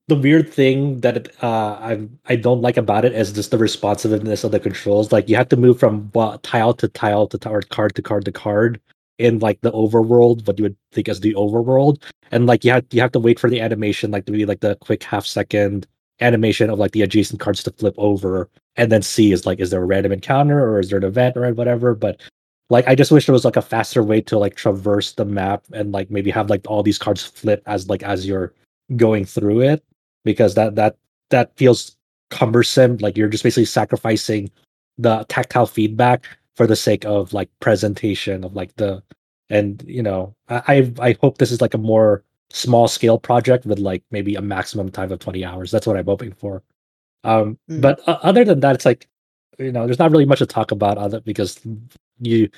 the 0.07 0.15
weird 0.15 0.51
thing 0.51 1.01
that 1.01 1.29
uh, 1.43 1.77
I 1.79 2.07
I 2.25 2.35
don't 2.37 2.61
like 2.61 2.77
about 2.77 3.05
it 3.05 3.13
is 3.13 3.31
just 3.31 3.51
the 3.51 3.57
responsiveness 3.59 4.43
of 4.43 4.51
the 4.51 4.59
controls. 4.59 5.11
Like 5.11 5.29
you 5.29 5.35
have 5.35 5.49
to 5.49 5.57
move 5.57 5.79
from 5.79 6.11
tile 6.41 6.73
to 6.73 6.87
tile 6.87 7.27
to 7.27 7.37
tile, 7.37 7.61
card 7.69 7.95
to 7.95 8.01
card 8.01 8.25
to 8.25 8.31
card 8.31 8.81
in 9.19 9.39
like 9.39 9.61
the 9.61 9.71
overworld, 9.71 10.47
what 10.47 10.57
you 10.57 10.63
would 10.63 10.77
think 10.91 11.07
as 11.07 11.19
the 11.19 11.35
overworld, 11.35 12.01
and 12.31 12.47
like 12.47 12.65
you 12.65 12.71
have 12.71 12.85
you 12.91 13.01
have 13.01 13.11
to 13.11 13.19
wait 13.19 13.39
for 13.39 13.49
the 13.49 13.61
animation, 13.61 14.09
like 14.09 14.25
to 14.25 14.31
be 14.31 14.45
like 14.45 14.61
the 14.61 14.75
quick 14.77 15.03
half 15.03 15.25
second 15.25 15.85
animation 16.21 16.69
of 16.69 16.79
like 16.79 16.91
the 16.91 17.01
adjacent 17.01 17.39
cards 17.39 17.63
to 17.63 17.71
flip 17.71 17.95
over 17.97 18.49
and 18.75 18.91
then 18.91 19.01
see 19.01 19.31
is 19.31 19.45
like 19.45 19.59
is 19.59 19.69
there 19.69 19.81
a 19.81 19.85
random 19.85 20.11
encounter 20.11 20.59
or 20.59 20.79
is 20.79 20.89
there 20.89 20.97
an 20.99 21.05
event 21.05 21.37
or 21.37 21.53
whatever 21.53 21.95
but 21.95 22.21
like 22.69 22.87
i 22.87 22.95
just 22.95 23.11
wish 23.11 23.25
there 23.25 23.33
was 23.33 23.45
like 23.45 23.55
a 23.55 23.61
faster 23.61 24.03
way 24.03 24.21
to 24.21 24.37
like 24.37 24.55
traverse 24.55 25.13
the 25.13 25.25
map 25.25 25.63
and 25.73 25.91
like 25.91 26.09
maybe 26.11 26.29
have 26.31 26.49
like 26.49 26.61
all 26.67 26.83
these 26.83 26.97
cards 26.97 27.23
flip 27.23 27.61
as 27.65 27.89
like 27.89 28.03
as 28.03 28.27
you're 28.27 28.53
going 28.95 29.25
through 29.25 29.61
it 29.61 29.83
because 30.23 30.55
that 30.55 30.75
that 30.75 30.97
that 31.29 31.55
feels 31.57 31.95
cumbersome. 32.29 32.97
Like 32.97 33.17
you're 33.17 33.29
just 33.29 33.43
basically 33.43 33.65
sacrificing 33.65 34.49
the 34.97 35.25
tactile 35.29 35.65
feedback 35.65 36.25
for 36.55 36.67
the 36.67 36.75
sake 36.75 37.05
of 37.05 37.33
like 37.33 37.49
presentation 37.59 38.43
of 38.43 38.55
like 38.55 38.75
the 38.75 39.01
and 39.49 39.83
you 39.87 40.03
know 40.03 40.35
i 40.49 40.91
i 40.99 41.15
hope 41.21 41.37
this 41.37 41.51
is 41.51 41.61
like 41.61 41.73
a 41.73 41.77
more 41.77 42.23
small 42.51 42.87
scale 42.87 43.17
project 43.17 43.65
with 43.65 43.79
like 43.79 44.03
maybe 44.11 44.35
a 44.35 44.41
maximum 44.41 44.89
time 44.91 45.11
of 45.11 45.19
20 45.19 45.45
hours. 45.45 45.71
That's 45.71 45.87
what 45.87 45.97
i'm 45.97 46.05
hoping 46.05 46.33
for. 46.33 46.63
Um 47.23 47.57
Mm. 47.69 47.81
but 47.81 48.01
uh, 48.07 48.19
other 48.23 48.43
than 48.43 48.59
that 48.61 48.75
it's 48.75 48.85
like 48.85 49.07
you 49.57 49.71
know 49.71 49.85
there's 49.85 49.99
not 49.99 50.11
really 50.11 50.25
much 50.25 50.39
to 50.39 50.45
talk 50.45 50.71
about 50.71 50.97
other 50.97 51.21
because 51.21 51.59
you 52.19 52.49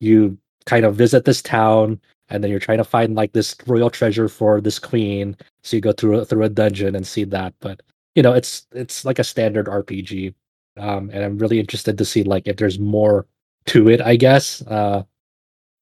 you 0.00 0.38
kind 0.66 0.84
of 0.84 0.94
visit 0.94 1.24
this 1.24 1.42
town 1.42 2.00
and 2.28 2.42
then 2.42 2.50
you're 2.50 2.60
trying 2.60 2.78
to 2.78 2.84
find 2.84 3.14
like 3.14 3.32
this 3.32 3.56
royal 3.66 3.90
treasure 3.90 4.28
for 4.28 4.60
this 4.60 4.78
queen. 4.78 5.36
So 5.62 5.76
you 5.76 5.80
go 5.82 5.92
through 5.92 6.24
through 6.26 6.44
a 6.44 6.48
dungeon 6.48 6.94
and 6.96 7.06
see 7.06 7.24
that 7.24 7.54
but 7.60 7.82
you 8.14 8.22
know 8.22 8.32
it's 8.32 8.66
it's 8.72 9.04
like 9.04 9.18
a 9.18 9.24
standard 9.24 9.66
rpg 9.66 10.34
um 10.78 11.10
and 11.12 11.22
i'm 11.24 11.38
really 11.38 11.60
interested 11.60 11.96
to 11.98 12.04
see 12.04 12.24
like 12.24 12.48
if 12.48 12.56
there's 12.56 12.78
more 12.78 13.26
to 13.66 13.88
it 13.88 14.00
i 14.00 14.16
guess. 14.16 14.62
Uh 14.62 15.02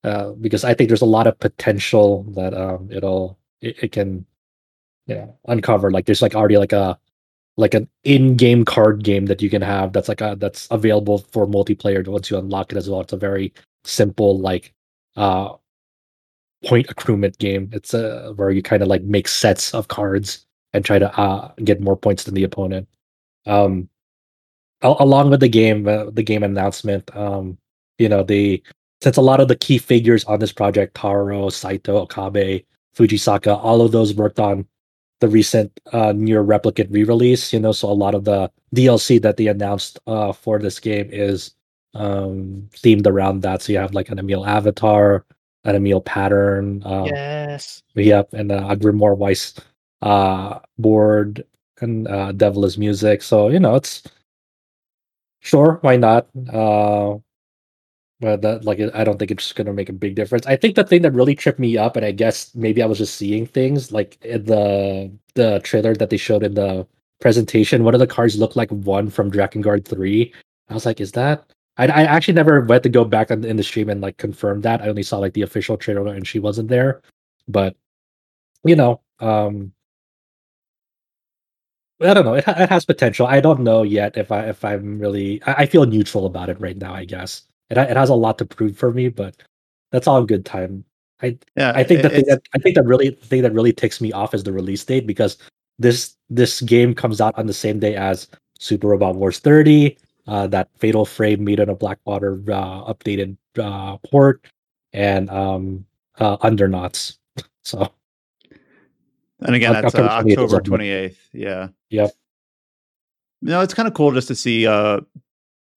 uh 0.04 0.30
because 0.32 0.64
i 0.64 0.74
think 0.74 0.88
there's 0.88 1.02
a 1.02 1.06
lot 1.06 1.26
of 1.26 1.38
potential 1.40 2.24
that 2.34 2.54
um 2.54 2.88
it'll 2.92 3.38
it, 3.60 3.76
it 3.82 3.92
can 3.92 4.24
you 5.06 5.14
know 5.16 5.36
uncover. 5.48 5.90
Like 5.90 6.06
there's 6.06 6.22
like 6.22 6.34
already 6.34 6.58
like 6.58 6.72
a 6.72 6.98
like 7.58 7.74
an 7.74 7.86
in-game 8.04 8.64
card 8.64 9.04
game 9.04 9.26
that 9.26 9.42
you 9.42 9.50
can 9.50 9.60
have 9.60 9.92
that's 9.92 10.08
like 10.08 10.22
a 10.22 10.34
that's 10.38 10.66
available 10.70 11.18
for 11.18 11.46
multiplayer 11.46 12.06
once 12.08 12.30
you 12.30 12.38
unlock 12.38 12.72
it 12.72 12.78
as 12.78 12.88
well 12.88 13.02
it's 13.02 13.12
a 13.12 13.16
very 13.16 13.52
simple 13.84 14.38
like 14.38 14.72
uh 15.16 15.52
point 16.64 16.88
accruement 16.88 17.38
game. 17.38 17.70
It's 17.72 17.94
a 17.94 18.32
where 18.36 18.50
you 18.50 18.62
kind 18.62 18.82
of 18.82 18.88
like 18.88 19.02
make 19.02 19.28
sets 19.28 19.74
of 19.74 19.88
cards 19.88 20.46
and 20.72 20.84
try 20.84 20.98
to 20.98 21.18
uh 21.18 21.52
get 21.64 21.80
more 21.80 21.96
points 21.96 22.24
than 22.24 22.34
the 22.34 22.44
opponent. 22.44 22.88
Um, 23.46 23.88
al- 24.82 24.96
along 25.00 25.30
with 25.30 25.40
the 25.40 25.48
game, 25.48 25.86
uh, 25.88 26.10
the 26.10 26.22
game 26.22 26.42
announcement, 26.42 27.14
um, 27.16 27.58
you 27.98 28.08
know, 28.08 28.22
the 28.22 28.62
since 29.02 29.16
a 29.16 29.22
lot 29.22 29.40
of 29.40 29.48
the 29.48 29.56
key 29.56 29.78
figures 29.78 30.24
on 30.24 30.40
this 30.40 30.52
project, 30.52 30.94
Taro, 30.94 31.50
Saito, 31.50 31.98
Okabe, 31.98 32.62
Fujisaka, 32.96 33.56
all 33.62 33.80
of 33.80 33.92
those 33.92 34.14
worked 34.14 34.40
on 34.40 34.66
the 35.20 35.28
recent 35.28 35.80
uh, 35.92 36.12
Nier 36.12 36.44
Replicant 36.44 36.88
re-release. 36.90 37.52
You 37.52 37.60
know, 37.60 37.72
so 37.72 37.90
a 37.90 37.92
lot 37.92 38.14
of 38.14 38.24
the 38.24 38.50
DLC 38.74 39.20
that 39.22 39.36
they 39.36 39.46
announced 39.46 39.98
uh, 40.06 40.32
for 40.32 40.58
this 40.58 40.78
game 40.80 41.08
is 41.12 41.54
um, 41.94 42.68
themed 42.72 43.06
around 43.06 43.42
that. 43.42 43.62
So 43.62 43.72
you 43.72 43.78
have 43.78 43.94
like 43.94 44.08
an 44.10 44.18
Emil 44.18 44.46
avatar, 44.46 45.24
an 45.64 45.76
Emil 45.76 46.00
pattern. 46.00 46.82
Um, 46.84 47.06
yes. 47.06 47.82
Yep, 47.94 48.32
and 48.34 48.52
uh, 48.52 48.66
a 48.68 48.76
Grimoire 48.76 49.16
Weiss 49.16 49.54
uh, 50.02 50.60
board 50.78 51.44
and 51.80 52.08
uh, 52.08 52.32
Devil 52.32 52.64
is 52.64 52.78
music. 52.78 53.22
So 53.22 53.48
you 53.48 53.60
know, 53.60 53.74
it's 53.74 54.02
sure 55.40 55.78
why 55.82 55.96
not. 55.96 56.28
Uh, 56.52 57.16
but 58.20 58.42
that 58.42 58.64
like 58.64 58.80
I 58.94 59.04
don't 59.04 59.18
think 59.18 59.30
it's 59.30 59.52
gonna 59.52 59.72
make 59.72 59.88
a 59.88 59.92
big 59.92 60.14
difference. 60.14 60.46
I 60.46 60.56
think 60.56 60.74
the 60.74 60.84
thing 60.84 61.02
that 61.02 61.12
really 61.12 61.34
tripped 61.34 61.58
me 61.60 61.76
up, 61.78 61.96
and 61.96 62.04
I 62.04 62.12
guess 62.12 62.54
maybe 62.54 62.82
I 62.82 62.86
was 62.86 62.98
just 62.98 63.14
seeing 63.14 63.46
things 63.46 63.92
like 63.92 64.22
in 64.24 64.44
the 64.44 65.10
the 65.34 65.60
trailer 65.60 65.94
that 65.96 66.10
they 66.10 66.16
showed 66.16 66.42
in 66.42 66.54
the 66.54 66.86
presentation. 67.20 67.84
One 67.84 67.94
of 67.94 68.00
the 68.00 68.06
cards 68.06 68.38
looked 68.38 68.56
like 68.56 68.70
one 68.70 69.10
from 69.10 69.30
Drakengard 69.30 69.84
Three. 69.86 70.34
I 70.68 70.74
was 70.74 70.86
like, 70.86 71.00
is 71.00 71.12
that? 71.12 71.52
I, 71.76 71.86
I 71.86 72.02
actually 72.04 72.34
never 72.34 72.60
went 72.62 72.82
to 72.82 72.88
go 72.88 73.04
back 73.04 73.30
in 73.30 73.56
the 73.56 73.62
stream 73.62 73.88
and 73.88 74.00
like 74.00 74.16
confirm 74.18 74.62
that. 74.62 74.82
I 74.82 74.88
only 74.88 75.02
saw 75.04 75.18
like 75.18 75.34
the 75.34 75.42
official 75.42 75.76
trailer 75.76 76.12
and 76.14 76.26
she 76.26 76.38
wasn't 76.40 76.68
there. 76.68 77.02
But 77.48 77.76
you 78.64 78.76
know, 78.76 79.00
um 79.20 79.72
I 82.00 82.14
don't 82.14 82.24
know. 82.24 82.34
It, 82.34 82.44
it 82.46 82.68
has 82.68 82.84
potential. 82.84 83.26
I 83.26 83.40
don't 83.40 83.60
know 83.60 83.82
yet 83.82 84.16
if 84.16 84.30
I 84.30 84.48
if 84.48 84.64
I'm 84.64 84.98
really. 84.98 85.42
I, 85.44 85.52
I 85.62 85.66
feel 85.66 85.84
neutral 85.86 86.26
about 86.26 86.48
it 86.48 86.60
right 86.60 86.76
now. 86.76 86.94
I 86.94 87.04
guess 87.04 87.42
it 87.70 87.78
it 87.78 87.96
has 87.96 88.08
a 88.08 88.14
lot 88.14 88.38
to 88.38 88.44
prove 88.44 88.76
for 88.76 88.92
me, 88.92 89.08
but 89.08 89.36
that's 89.90 90.06
all 90.06 90.24
good 90.24 90.44
time. 90.44 90.84
Yeah, 91.22 91.72
I 91.74 91.82
think 91.82 92.02
the 92.02 92.10
thing 92.10 92.24
that 92.28 92.42
I 92.54 92.58
think 92.58 92.76
that 92.76 92.84
really 92.84 93.10
the 93.10 93.26
thing 93.26 93.42
that 93.42 93.52
really 93.52 93.72
ticks 93.72 94.00
me 94.00 94.12
off 94.12 94.34
is 94.34 94.44
the 94.44 94.52
release 94.52 94.84
date 94.84 95.06
because 95.06 95.36
this 95.78 96.14
this 96.30 96.60
game 96.60 96.94
comes 96.94 97.20
out 97.20 97.36
on 97.36 97.46
the 97.46 97.52
same 97.52 97.78
day 97.80 97.96
as 97.96 98.28
Super 98.58 98.88
Robot 98.88 99.16
Wars 99.16 99.38
30, 99.38 99.96
uh, 100.26 100.46
that 100.48 100.68
Fatal 100.78 101.04
Frame 101.04 101.44
Maiden 101.44 101.68
of 101.68 101.78
Black 101.78 101.98
Water 102.04 102.42
uh, 102.48 102.92
updated 102.92 103.36
uh, 103.58 103.96
port, 103.98 104.44
and 104.92 105.30
um, 105.30 105.84
uh, 106.18 106.36
Undernauts. 106.38 107.16
So 107.64 107.92
And 109.40 109.54
again, 109.54 109.74
that's 109.74 109.94
uh, 109.94 110.00
October 110.00 110.30
28th 110.30 110.32
October 110.32 110.60
twenty 110.62 110.88
eighth. 110.88 111.28
Yeah. 111.34 111.68
Yep. 111.90 112.12
No, 113.42 113.60
it's 113.60 113.74
kind 113.74 113.86
of 113.86 113.92
cool 113.92 114.10
just 114.12 114.28
to 114.28 114.34
see 114.34 114.66
uh 114.66 115.00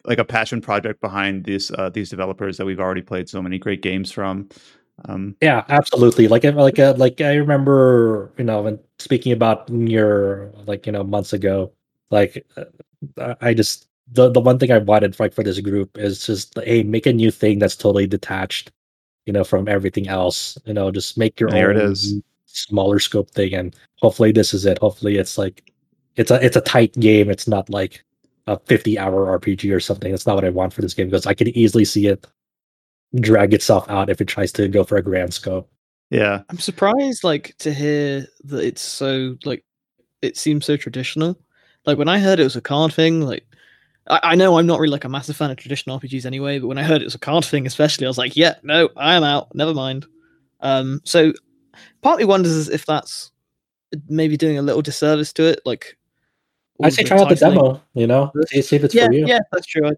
like 0.06 0.20
a 0.20 0.26
passion 0.26 0.62
project 0.62 1.02
behind 1.02 1.44
these 1.46 1.72
uh 1.72 1.90
these 1.90 2.10
developers 2.10 2.58
that 2.58 2.66
we've 2.66 2.80
already 2.80 3.02
played 3.02 3.30
so 3.30 3.42
many 3.42 3.58
great 3.60 3.82
games 3.82 4.12
from. 4.12 4.50
Um 5.06 5.36
Yeah, 5.42 5.64
absolutely. 5.70 6.28
Like, 6.28 6.44
if- 6.46 6.56
like, 6.56 6.80
uh, 6.80 6.94
like 6.98 7.22
I 7.22 7.36
remember, 7.36 8.32
you 8.38 8.44
know, 8.46 8.62
when 8.64 8.80
speaking 9.00 9.32
about 9.32 9.70
your 9.70 10.52
like, 10.68 10.86
you 10.86 10.92
know, 10.92 11.04
months 11.04 11.34
ago, 11.34 11.72
like, 12.12 12.46
uh, 12.58 13.36
I 13.42 13.54
just 13.54 13.88
the 14.12 14.30
the 14.32 14.40
one 14.42 14.60
thing 14.60 14.72
I 14.72 14.78
wanted 14.80 15.20
like 15.20 15.34
for 15.34 15.44
this 15.44 15.60
group 15.60 15.98
is 15.98 16.26
just 16.26 16.58
hey, 16.60 16.84
make 16.84 17.06
a 17.06 17.14
new 17.14 17.32
thing 17.32 17.60
that's 17.60 17.76
totally 17.76 18.08
detached, 18.08 18.72
you 19.26 19.34
know, 19.34 19.44
from 19.44 19.68
everything 19.68 20.08
else. 20.08 20.58
You 20.66 20.74
know, 20.74 20.92
just 20.92 21.18
make 21.18 21.40
your 21.40 21.50
There 21.50 21.72
own 21.72 21.78
it 21.78 21.84
is. 21.84 22.16
smaller 22.46 23.00
scope 23.00 23.32
thing, 23.32 23.54
and 23.56 23.76
hopefully 24.02 24.32
this 24.34 24.54
is 24.54 24.66
it. 24.66 24.78
Hopefully 24.80 25.18
it's 25.18 25.38
like 25.38 25.72
it's 26.18 26.32
a 26.32 26.44
it's 26.46 26.58
a 26.58 26.62
tight 26.62 26.94
game. 27.00 27.30
It's 27.30 27.48
not 27.48 27.70
like 27.70 28.04
a 28.48 28.58
50 28.60 28.98
hour 29.00 29.40
RPG 29.40 29.74
or 29.74 29.80
something. 29.80 30.12
That's 30.12 30.28
not 30.28 30.36
what 30.36 30.46
I 30.46 30.50
want 30.50 30.74
for 30.74 30.82
this 30.82 30.94
game 30.94 31.08
because 31.08 31.26
I 31.26 31.34
could 31.34 31.50
easily 31.50 31.86
see 31.86 32.08
it 32.08 32.26
drag 33.20 33.54
itself 33.54 33.90
out 33.90 34.10
if 34.10 34.22
it 34.22 34.28
tries 34.28 34.52
to 34.54 34.68
go 34.68 34.84
for 34.84 34.98
a 34.98 35.04
grand 35.04 35.34
scope. 35.34 35.70
yeah. 36.10 36.42
I'm 36.50 36.60
surprised, 36.60 37.24
like, 37.24 37.56
to 37.60 37.74
hear 37.74 38.26
that 38.46 38.66
it's 38.66 38.82
so 38.82 39.38
like 39.46 39.64
it 40.22 40.38
seems 40.38 40.66
so 40.66 40.78
traditional. 40.78 41.38
Like 41.86 41.98
when 41.98 42.10
I 42.10 42.20
heard 42.20 42.40
it 42.40 42.44
was 42.44 42.56
a 42.56 42.62
card 42.62 42.94
thing, 42.94 43.22
like 43.22 43.46
I, 44.08 44.20
I 44.24 44.36
know 44.36 44.58
I'm 44.58 44.68
not 44.68 44.80
really 44.80 44.92
like 44.92 45.04
a 45.04 45.10
massive 45.10 45.36
fan 45.36 45.52
of 45.52 45.58
traditional 45.58 46.00
RPGs 46.00 46.26
anyway, 46.26 46.60
but 46.60 46.68
when 46.68 46.78
I 46.78 46.84
heard 46.84 47.02
it 47.02 47.06
was 47.06 47.16
a 47.16 47.20
card 47.20 47.46
thing, 47.46 47.66
especially, 47.66 48.06
I 48.06 48.10
was 48.10 48.18
like, 48.18 48.36
yeah, 48.36 48.56
no, 48.64 48.90
I 48.96 49.16
am 49.16 49.24
out. 49.24 49.54
Never 49.56 49.74
mind. 49.74 50.06
Um, 50.62 51.02
so 51.04 51.34
partly 52.02 52.26
wonders 52.26 52.70
if 52.70 52.86
that's 52.86 53.32
maybe 54.08 54.38
doing 54.38 54.58
a 54.58 54.62
little 54.62 54.82
disservice 54.82 55.34
to 55.34 55.44
it. 55.44 55.62
Like, 55.66 55.98
all 56.82 56.86
I 56.86 56.88
of 56.90 56.94
say 56.94 57.04
try 57.04 57.18
out 57.20 57.30
the 57.30 57.36
titling. 57.36 57.54
demo. 57.56 57.82
You 57.94 58.08
know, 58.08 58.32
see, 58.48 58.62
see 58.62 58.76
if 58.76 58.84
it's 58.84 58.94
Yeah, 58.96 59.08
for 59.08 59.14
you. 59.14 59.26
yeah, 59.28 59.40
that's 59.52 59.68
true. 59.68 59.88
I, 59.88 59.92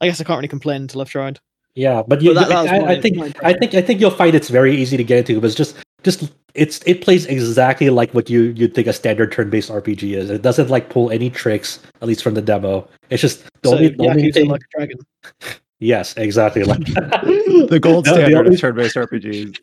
I 0.00 0.06
guess 0.08 0.20
I 0.20 0.24
can't 0.24 0.38
really 0.38 0.48
complain 0.48 0.82
until 0.82 1.00
I've 1.00 1.08
tried. 1.10 1.40
Yeah, 1.74 2.02
but 2.06 2.22
you, 2.22 2.32
that- 2.34 2.48
that 2.48 2.68
I, 2.68 2.92
I 2.94 3.00
think 3.00 3.18
I 3.44 3.52
think 3.52 3.74
I 3.74 3.82
think 3.82 4.00
you'll 4.00 4.10
find 4.10 4.34
it's 4.34 4.48
very 4.48 4.74
easy 4.76 4.96
to 4.96 5.04
get 5.04 5.18
into. 5.18 5.40
But 5.40 5.48
it's 5.48 5.54
just 5.56 5.76
just 6.02 6.32
it's 6.54 6.80
it 6.86 7.02
plays 7.02 7.26
exactly 7.26 7.90
like 7.90 8.12
what 8.14 8.30
you 8.30 8.44
you'd 8.56 8.74
think 8.74 8.86
a 8.86 8.92
standard 8.92 9.30
turn-based 9.32 9.70
RPG 9.70 10.14
is. 10.16 10.30
It 10.30 10.40
doesn't 10.42 10.70
like 10.70 10.88
pull 10.88 11.10
any 11.10 11.28
tricks, 11.30 11.80
at 12.00 12.08
least 12.08 12.22
from 12.22 12.34
the 12.34 12.42
demo. 12.42 12.88
It's 13.10 13.20
just 13.20 13.44
the 13.62 13.68
So 13.68 13.76
only, 13.76 13.88
the 13.90 14.08
only 14.08 14.22
Yakuza 14.24 14.34
thing. 14.34 14.48
like 14.48 14.62
a 14.62 14.78
dragon. 14.78 14.98
yes, 15.78 16.16
exactly. 16.16 16.64
Like 16.64 16.78
the 16.86 17.78
gold 17.80 18.06
No, 18.06 18.12
the 18.14 18.20
standard 18.20 18.38
only- 18.46 18.54
of 18.54 18.60
turn-based 18.60 18.96
RPGs. 18.96 19.58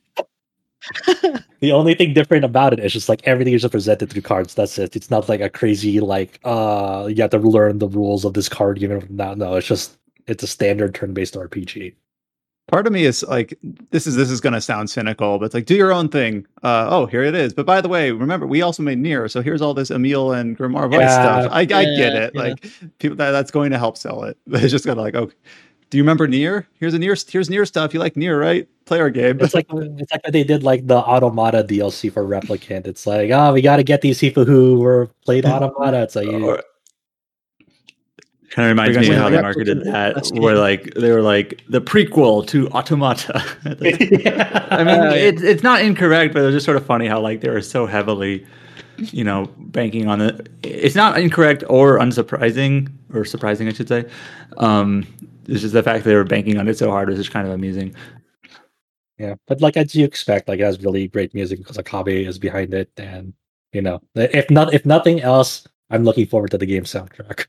the 1.60 1.72
only 1.72 1.96
thing 1.96 2.14
different 2.14 2.46
about 2.46 2.74
it 2.74 2.80
is 2.80 2.94
just 2.94 3.10
like 3.10 3.22
everything 3.26 3.54
is 3.54 3.62
just 3.62 3.72
presented 3.72 4.10
through 4.10 4.22
cards. 4.22 4.54
That's 4.56 4.78
it. 4.78 4.96
It's 4.96 5.10
not 5.10 5.30
like 5.30 5.42
a 5.42 5.50
crazy 5.50 6.00
like 6.00 6.40
uh 6.44 7.08
you 7.10 7.22
have 7.22 7.32
to 7.32 7.40
learn 7.40 7.80
the 7.80 7.88
rules 7.88 8.26
of 8.26 8.34
this 8.34 8.50
card 8.50 8.80
game. 8.80 9.06
No, 9.10 9.34
no, 9.34 9.56
it's 9.56 9.68
just 9.68 9.98
it's 10.28 10.44
a 10.44 10.48
standard 10.48 10.96
turn-based 10.96 11.36
RPG. 11.36 11.96
Part 12.72 12.88
of 12.88 12.94
me 12.94 13.04
is 13.04 13.24
like, 13.24 13.60
this 13.92 14.08
is 14.08 14.16
this 14.16 14.30
is 14.32 14.40
going 14.40 14.54
to 14.54 14.62
sound 14.62 14.90
cynical, 14.90 15.38
but 15.38 15.46
it's 15.46 15.54
like, 15.54 15.66
do 15.66 15.76
your 15.76 15.92
own 15.92 16.08
thing. 16.08 16.48
Uh, 16.64 16.88
oh, 16.90 17.06
here 17.06 17.22
it 17.22 17.36
is. 17.36 17.54
But 17.54 17.66
by 17.66 17.82
the 17.82 17.90
way, 17.90 18.12
remember, 18.12 18.48
we 18.48 18.62
also 18.62 18.82
made 18.82 19.00
Nier, 19.00 19.28
so 19.28 19.42
here's 19.42 19.62
all 19.62 19.74
this 19.74 19.92
Emil 19.92 20.32
and 20.32 20.58
Grimoire 20.58 20.90
Weiss 20.90 21.02
Yeah, 21.02 21.14
stuff. 21.14 21.52
I, 21.52 21.60
I 21.62 21.66
get 21.66 22.16
it. 22.16 22.34
yeah. 22.34 22.42
Like, 22.42 22.66
people 23.00 23.18
that, 23.18 23.32
that's 23.32 23.52
going 23.52 23.72
to 23.72 23.78
help 23.78 23.98
sell 23.98 24.24
it. 24.24 24.38
It's 24.48 24.72
just 24.72 24.86
gonna 24.86 25.02
like, 25.02 25.14
okay, 25.14 25.36
do 25.94 25.98
you 25.98 26.04
remember 26.04 26.28
Nier? 26.28 26.68
Here's 26.80 26.96
a 26.96 26.98
Nier. 26.98 27.16
Here's 27.30 27.52
Nier 27.52 27.68
stuff. 27.68 27.94
You 27.94 28.00
like 28.00 28.18
Nier, 28.18 28.40
right? 28.40 28.68
Play 28.86 29.00
our 29.00 29.12
game. 29.12 29.40
It's 29.40 29.54
like 29.54 29.68
it's 29.72 30.12
like 30.12 30.24
they 30.24 30.44
did 30.44 30.64
like 30.64 30.88
the 30.88 30.98
Automata 30.98 31.64
DLC 31.64 32.12
for 32.12 32.24
Replicant. 32.24 32.88
It's 32.88 33.06
like, 33.06 33.30
oh, 33.30 33.54
we 33.54 33.62
got 33.62 33.76
to 33.76 33.84
get 33.84 34.02
these 34.02 34.18
people 34.18 34.44
who 34.44 34.80
were 34.80 35.12
played 35.24 35.46
Automata. 35.46 36.02
It's 36.02 36.16
like, 36.16 36.26
you, 36.26 36.58
Kind 38.50 38.66
of 38.66 38.70
reminds 38.70 38.98
me 38.98 39.14
of 39.14 39.22
how 39.22 39.30
they 39.30 39.40
marketed 39.40 39.84
that, 39.84 40.32
where 40.34 40.56
like 40.56 40.96
they 40.96 41.12
were 41.12 41.22
like 41.22 41.62
the 41.70 41.80
prequel 41.80 42.48
to 42.48 42.68
Automata. 42.70 43.36
I 44.72 44.84
mean, 44.84 45.00
it's 45.14 45.44
it's 45.44 45.62
not 45.62 45.84
incorrect, 45.84 46.34
but 46.34 46.44
it's 46.44 46.56
just 46.56 46.66
sort 46.66 46.78
of 46.78 46.84
funny 46.84 47.06
how 47.06 47.20
like 47.20 47.42
they 47.42 47.52
were 47.52 47.62
so 47.62 47.86
heavily, 47.86 48.48
you 48.98 49.24
know, 49.24 49.48
banking 49.60 50.08
on 50.08 50.22
it. 50.22 50.50
It's 50.64 50.96
not 50.96 51.20
incorrect 51.20 51.64
or 51.70 52.00
unsurprising, 52.00 52.92
or 53.14 53.26
surprising, 53.26 53.68
I 53.68 53.74
should 53.74 53.90
say. 53.90 54.06
Um, 54.58 55.06
it's 55.48 55.62
just 55.62 55.74
the 55.74 55.84
fact 55.84 56.04
that 56.04 56.10
they 56.10 56.16
were 56.16 56.24
banking 56.24 56.58
on 56.58 56.68
it 56.68 56.78
so 56.78 56.90
hard 56.90 57.10
was 57.10 57.18
just 57.18 57.32
kind 57.32 57.48
of 57.48 57.54
amusing. 57.54 57.96
yeah. 59.18 59.36
But 59.48 59.62
like 59.62 59.78
as 59.78 59.96
you 59.96 60.06
expect, 60.06 60.48
like 60.48 60.60
it 60.60 60.64
has 60.64 60.84
really 60.84 61.08
great 61.08 61.34
music 61.34 61.60
because 61.60 61.78
Okabe 61.78 62.08
is 62.10 62.40
behind 62.40 62.74
it, 62.74 62.92
and 62.98 63.34
you 63.74 63.82
know, 63.82 64.02
if 64.16 64.50
not 64.50 64.74
if 64.74 64.86
nothing 64.86 65.22
else, 65.22 65.68
I'm 65.90 66.04
looking 66.04 66.26
forward 66.26 66.52
to 66.52 66.58
the 66.58 66.66
game 66.66 66.84
soundtrack. 66.84 67.48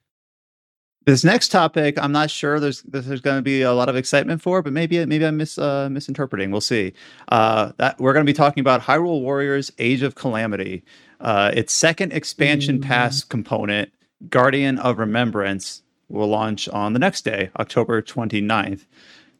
this 1.07 1.25
next 1.25 1.49
topic, 1.49 1.99
I'm 2.01 2.13
not 2.13 2.31
sure 2.31 2.59
there's 2.59 2.83
there's 2.83 3.21
going 3.21 3.37
to 3.37 3.43
be 3.43 3.63
a 3.63 3.73
lot 3.73 3.89
of 3.89 3.97
excitement 3.97 4.43
for, 4.43 4.63
but 4.63 4.73
maybe 4.73 5.05
maybe 5.07 5.25
I'm 5.25 5.37
mis, 5.37 5.59
uh, 5.59 5.89
misinterpreting. 5.91 6.51
We'll 6.51 6.61
see. 6.61 6.93
Uh, 7.29 7.73
that 7.79 8.01
we're 8.01 8.13
going 8.13 8.27
to 8.27 8.31
be 8.31 8.37
talking 8.37 8.61
about 8.61 8.81
Hyrule 8.81 9.21
Warriors: 9.21 9.71
Age 9.79 10.03
of 10.03 10.15
Calamity. 10.15 10.83
Uh, 11.21 11.53
its 11.55 11.73
second 11.73 12.13
expansion 12.13 12.81
pass 12.81 13.25
component, 13.25 13.91
Guardian 14.29 14.79
of 14.79 14.99
Remembrance, 14.99 15.83
will 16.09 16.29
launch 16.29 16.69
on 16.69 16.93
the 16.93 16.99
next 16.99 17.23
day, 17.23 17.51
October 17.59 18.03
29th. 18.03 18.87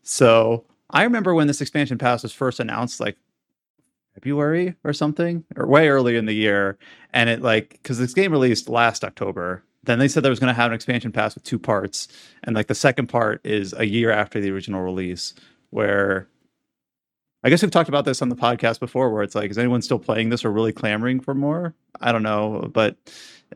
So 0.03 0.65
I 0.91 1.03
remember 1.05 1.35
when 1.35 1.47
this 1.47 1.61
expansion 1.61 1.99
pass 1.99 2.23
was 2.23 2.33
first 2.33 2.61
announced, 2.61 3.01
like 3.01 3.17
February 4.15 4.75
or 4.85 4.93
something, 4.93 5.45
or 5.57 5.67
way 5.67 5.89
early 5.89 6.17
in 6.17 6.27
the 6.27 6.35
year. 6.35 6.79
And 7.13 7.29
it 7.29 7.43
like 7.43 7.71
because 7.71 7.99
this 7.99 8.15
game 8.15 8.33
released 8.33 8.69
last 8.69 9.05
October. 9.05 9.65
Then 9.83 9.99
they 9.99 10.09
said 10.09 10.23
there 10.23 10.31
was 10.31 10.41
going 10.41 10.53
to 10.53 10.59
have 10.59 10.71
an 10.71 10.75
expansion 10.75 11.13
pass 11.13 11.35
with 11.35 11.45
two 11.45 11.59
parts, 11.59 12.09
and 12.43 12.57
like 12.57 12.69
the 12.69 12.75
second 12.75 13.09
part 13.09 13.45
is 13.45 13.75
a 13.77 13.85
year 13.85 14.11
after 14.11 14.41
the 14.41 14.51
original 14.51 14.81
release. 14.81 15.35
Where 15.71 16.29
I 17.43 17.51
guess 17.51 17.61
we've 17.61 17.71
talked 17.71 17.91
about 17.91 18.07
this 18.07 18.23
on 18.23 18.31
the 18.31 18.37
podcast 18.37 18.81
before, 18.81 19.11
where 19.11 19.23
it's 19.23 19.35
like, 19.35 19.51
is 19.51 19.59
anyone 19.59 19.83
still 19.83 19.99
playing 19.99 20.31
this 20.31 20.45
or 20.45 20.51
really 20.51 20.73
clamoring 20.73 21.21
for 21.21 21.35
more? 21.35 21.75
I 22.01 22.11
don't 22.13 22.23
know, 22.23 22.71
but 22.73 22.97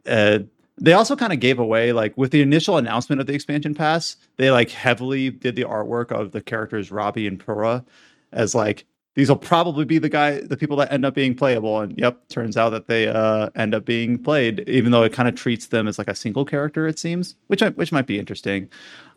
uh, 0.06 0.40
they 0.80 0.92
also 0.92 1.16
kind 1.16 1.32
of 1.32 1.40
gave 1.40 1.58
away 1.58 1.92
like 1.92 2.16
with 2.16 2.30
the 2.30 2.42
initial 2.42 2.76
announcement 2.76 3.20
of 3.20 3.26
the 3.26 3.34
expansion 3.34 3.74
pass, 3.74 4.16
they 4.36 4.50
like 4.50 4.70
heavily 4.70 5.30
did 5.30 5.56
the 5.56 5.64
artwork 5.64 6.12
of 6.12 6.32
the 6.32 6.40
characters 6.40 6.90
Robbie 6.90 7.26
and 7.26 7.44
Purah, 7.44 7.84
as 8.32 8.54
like 8.54 8.84
these 9.14 9.28
will 9.28 9.36
probably 9.36 9.84
be 9.84 9.98
the 9.98 10.08
guy 10.08 10.40
the 10.40 10.56
people 10.56 10.76
that 10.76 10.92
end 10.92 11.04
up 11.04 11.12
being 11.12 11.34
playable 11.34 11.80
and 11.80 11.98
yep 11.98 12.28
turns 12.28 12.56
out 12.56 12.70
that 12.70 12.86
they 12.86 13.08
uh 13.08 13.50
end 13.56 13.74
up 13.74 13.84
being 13.84 14.16
played 14.16 14.60
even 14.68 14.92
though 14.92 15.02
it 15.02 15.12
kind 15.12 15.28
of 15.28 15.34
treats 15.34 15.66
them 15.66 15.88
as 15.88 15.98
like 15.98 16.06
a 16.06 16.14
single 16.14 16.44
character 16.44 16.86
it 16.86 17.00
seems 17.00 17.34
which 17.48 17.60
I, 17.60 17.70
which 17.70 17.90
might 17.90 18.06
be 18.06 18.18
interesting. 18.18 18.68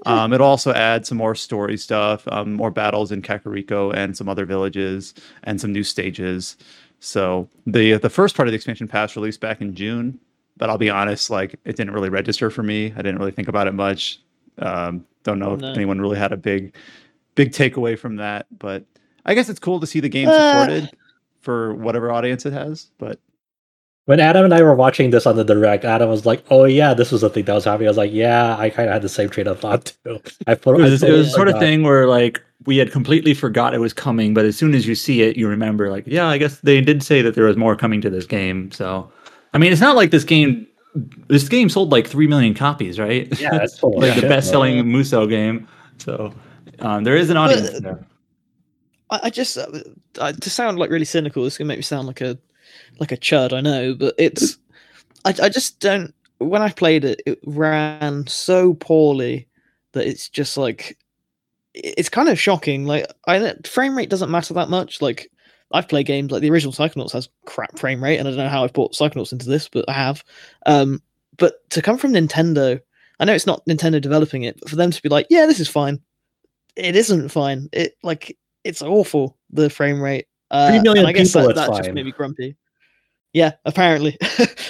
Um 0.08 0.34
it 0.34 0.42
also 0.42 0.74
adds 0.74 1.08
some 1.10 1.20
more 1.20 1.36
story 1.36 1.78
stuff 1.78 2.28
um 2.30 2.54
more 2.54 2.72
battles 2.72 3.12
in 3.12 3.22
kakariko 3.22 3.94
and 3.94 4.18
some 4.18 4.28
other 4.28 4.46
villages 4.46 5.14
and 5.44 5.62
some 5.62 5.72
new 5.72 5.84
stages. 5.84 6.58
So 7.00 7.48
the 7.68 7.98
the 7.98 8.10
first 8.10 8.36
part 8.36 8.48
of 8.48 8.52
the 8.52 8.56
expansion 8.56 8.88
pass 8.88 9.16
released 9.16 9.40
back 9.40 9.62
in 9.62 9.76
june 9.76 10.20
but 10.58 10.70
i'll 10.70 10.78
be 10.78 10.90
honest 10.90 11.30
like 11.30 11.54
it 11.66 11.76
didn't 11.76 11.94
really 11.94 12.10
register 12.10 12.50
for 12.50 12.64
me 12.64 12.94
i 12.98 13.02
didn't 13.02 13.18
really 13.18 13.32
think 13.32 13.48
about 13.48 13.68
it 13.68 13.74
much 13.74 14.20
um 14.60 15.06
don't 15.24 15.40
know 15.40 15.56
No. 15.56 15.70
if 15.70 15.76
anyone 15.78 16.00
really 16.02 16.18
had 16.18 16.32
a 16.32 16.38
big 16.38 16.76
big 17.36 17.52
takeaway 17.52 17.98
from 17.98 18.18
that 18.18 18.46
but 18.58 18.84
I 19.26 19.36
guess 19.36 19.50
it's 19.50 19.60
cool 19.60 19.80
to 19.80 19.86
see 19.88 20.00
the 20.00 20.10
game 20.10 20.28
Uh. 20.30 20.34
supported 20.52 20.90
for 21.42 21.76
whatever 21.76 22.12
audience 22.12 22.46
it 22.46 22.54
has, 22.54 22.90
but 22.98 23.20
When 24.06 24.20
Adam 24.20 24.44
and 24.46 24.54
I 24.54 24.64
were 24.64 24.74
watching 24.74 25.12
this 25.12 25.28
on 25.28 25.36
the 25.38 25.44
direct, 25.44 25.86
Adam 25.86 26.10
was 26.10 26.26
like, 26.26 26.44
"Oh 26.50 26.66
yeah, 26.66 26.96
this 26.96 27.12
was 27.12 27.22
the 27.22 27.30
thing 27.30 27.46
that 27.46 27.54
was 27.54 27.66
happening." 27.66 27.88
I 27.88 27.92
was 27.92 27.98
like, 27.98 28.12
"Yeah, 28.12 28.58
I 28.58 28.72
kind 28.72 28.90
of 28.90 28.94
had 28.94 29.04
the 29.04 29.10
same 29.10 29.30
train 29.30 29.46
of 29.48 29.60
thought 29.60 29.94
too." 30.04 30.20
I 30.48 30.56
put 30.56 30.80
It 30.80 30.82
was, 30.82 31.04
I 31.04 31.08
it 31.08 31.12
was 31.12 31.28
totally 31.28 31.30
sort 31.30 31.48
of 31.50 31.54
forgot. 31.54 31.60
thing 31.66 31.84
where 31.84 32.08
like 32.08 32.42
we 32.66 32.78
had 32.78 32.92
completely 32.92 33.36
forgot 33.36 33.76
it 33.76 33.80
was 33.80 33.94
coming, 33.94 34.34
but 34.34 34.44
as 34.44 34.58
soon 34.58 34.74
as 34.74 34.88
you 34.88 34.96
see 34.96 35.22
it, 35.22 35.38
you 35.38 35.48
remember 35.48 35.92
like, 35.92 36.04
yeah, 36.08 36.28
I 36.28 36.40
guess 36.40 36.60
they 36.62 36.82
did 36.82 37.04
say 37.04 37.22
that 37.22 37.36
there 37.36 37.46
was 37.46 37.58
more 37.58 37.76
coming 37.76 38.02
to 38.02 38.10
this 38.10 38.26
game. 38.26 38.72
So, 38.72 39.08
I 39.54 39.58
mean, 39.58 39.72
it's 39.72 39.82
not 39.82 39.96
like 39.96 40.12
this 40.12 40.24
game. 40.24 40.68
This 41.28 41.48
game 41.48 41.70
sold 41.70 41.92
like 41.92 42.08
three 42.08 42.28
million 42.28 42.54
copies, 42.54 43.00
right? 43.00 43.28
Yeah, 43.40 43.52
that's 43.58 43.78
totally 43.78 44.10
like 44.10 44.22
the 44.22 44.28
best-selling 44.28 44.76
Yeah. 44.78 44.82
Muso 44.84 45.26
game. 45.28 45.68
So, 45.98 46.34
um, 46.80 47.04
there 47.04 47.16
is 47.16 47.30
an 47.30 47.38
audience 47.38 47.70
But- 47.72 47.84
there. 47.84 48.06
I, 49.10 49.20
I 49.24 49.30
just 49.30 49.58
uh, 49.58 49.68
I, 50.22 50.32
to 50.32 50.50
sound 50.50 50.80
like 50.80 50.90
really 50.90 51.06
cynical. 51.06 51.44
This 51.44 51.54
is 51.54 51.58
gonna 51.58 51.68
make 51.68 51.80
me 51.80 51.84
sound 51.84 52.08
like 52.08 52.22
a 52.22 52.38
like 53.00 53.12
a 53.12 53.18
chud. 53.18 53.52
I 53.54 53.60
know, 53.62 53.94
but 53.94 54.16
it's 54.18 54.58
I 55.26 55.34
I 55.44 55.50
just 55.50 55.80
don't. 55.80 56.14
When 56.38 56.62
I 56.62 56.70
played 56.72 57.04
it, 57.06 57.22
it 57.26 57.40
ran 57.46 58.26
so 58.28 58.74
poorly 58.76 59.48
that 59.92 60.08
it's 60.08 60.30
just 60.30 60.56
like 60.58 60.98
it's 61.74 62.10
kind 62.10 62.30
of 62.30 62.40
shocking. 62.40 62.86
Like 62.86 63.06
I 63.28 63.40
know- 63.40 63.56
frame 63.66 63.98
rate 63.98 64.10
doesn't 64.10 64.32
matter 64.32 64.54
that 64.54 64.70
much. 64.70 65.02
Like 65.02 65.30
I've 65.74 65.88
played 65.88 66.06
games 66.06 66.32
like 66.32 66.42
the 66.42 66.50
original 66.52 66.74
Psychonauts 66.74 67.14
has 67.14 67.30
crap 67.46 67.78
frame 67.78 68.04
rate, 68.04 68.18
and 68.18 68.28
I 68.28 68.32
don't 68.32 68.40
know 68.40 68.50
how 68.50 68.64
I've 68.64 68.74
brought 68.74 68.94
Psychonauts 68.94 69.32
into 69.32 69.50
this, 69.50 69.68
but 69.68 69.86
I 69.88 69.94
have. 69.94 70.24
Um, 70.66 71.02
but 71.38 71.70
to 71.72 71.82
come 71.82 71.98
from 71.98 72.14
Nintendo, 72.14 72.80
I 73.20 73.26
know 73.26 73.34
it's 73.34 73.48
not 73.48 73.66
Nintendo 73.66 74.02
developing 74.02 74.44
it, 74.44 74.60
but 74.60 74.70
for 74.70 74.76
them 74.76 74.92
to 74.92 75.02
be 75.02 75.10
like, 75.10 75.28
yeah, 75.30 75.46
this 75.46 75.60
is 75.60 75.70
fine, 75.70 76.00
it 76.76 76.96
isn't 76.96 77.30
fine. 77.30 77.70
It 77.72 77.96
like 78.04 78.38
it's 78.64 78.82
awful 78.82 79.38
the 79.50 79.70
frame 79.70 80.02
rate. 80.02 80.28
Uh, 80.50 80.70
Three 80.70 80.80
million 80.82 81.06
I 81.06 81.14
guess 81.14 81.30
people, 81.30 81.48
that, 81.48 81.56
that 81.56 81.70
just 81.70 81.84
fine. 81.84 81.94
made 81.94 82.06
me 82.06 82.12
grumpy. 82.12 82.56
Yeah, 83.34 83.54
apparently. 83.66 84.18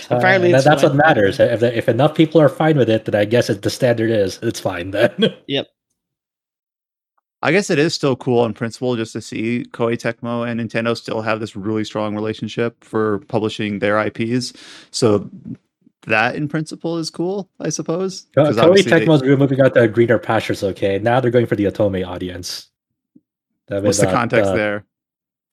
Uh, 0.09 0.17
apparently, 0.17 0.51
it's 0.51 0.65
that's 0.65 0.83
what 0.83 0.93
matters. 0.93 1.39
If, 1.39 1.63
if 1.63 1.87
enough 1.87 2.15
people 2.15 2.41
are 2.41 2.49
fine 2.49 2.75
with 2.75 2.89
it, 2.89 3.05
then 3.05 3.15
I 3.15 3.23
guess 3.23 3.49
it, 3.49 3.61
the 3.61 3.69
standard 3.69 4.11
is 4.11 4.39
it's 4.41 4.59
fine 4.59 4.91
then. 4.91 5.33
I 7.43 7.51
guess 7.51 7.69
it 7.69 7.79
is 7.79 7.93
still 7.93 8.15
cool 8.15 8.45
in 8.45 8.53
principle 8.53 8.95
just 8.95 9.13
to 9.13 9.21
see 9.21 9.65
Koei 9.71 9.93
Tecmo 9.97 10.47
and 10.47 10.59
Nintendo 10.59 10.95
still 10.95 11.21
have 11.21 11.39
this 11.39 11.55
really 11.55 11.83
strong 11.83 12.13
relationship 12.15 12.83
for 12.83 13.19
publishing 13.27 13.79
their 13.79 13.97
IPs. 13.99 14.53
So 14.91 15.27
that 16.07 16.35
in 16.35 16.47
principle 16.47 16.97
is 16.99 17.09
cool, 17.09 17.49
I 17.59 17.69
suppose. 17.69 18.27
Ko- 18.35 18.45
'Cause 18.45 18.57
Koei 18.57 18.63
obviously 18.63 18.91
they- 18.91 19.05
Tecmo's 19.05 19.23
moving 19.23 19.59
out 19.61 19.73
the 19.73 19.87
greener 19.87 20.19
pastures. 20.19 20.63
Okay, 20.63 20.99
now 20.99 21.19
they're 21.19 21.31
going 21.31 21.47
for 21.47 21.55
the 21.55 21.65
Otome 21.65 22.05
audience. 22.07 22.69
That 23.67 23.77
what's 23.83 23.97
was, 23.97 23.99
the 23.99 24.09
uh, 24.09 24.11
context 24.11 24.51
the, 24.51 24.57
there? 24.57 24.85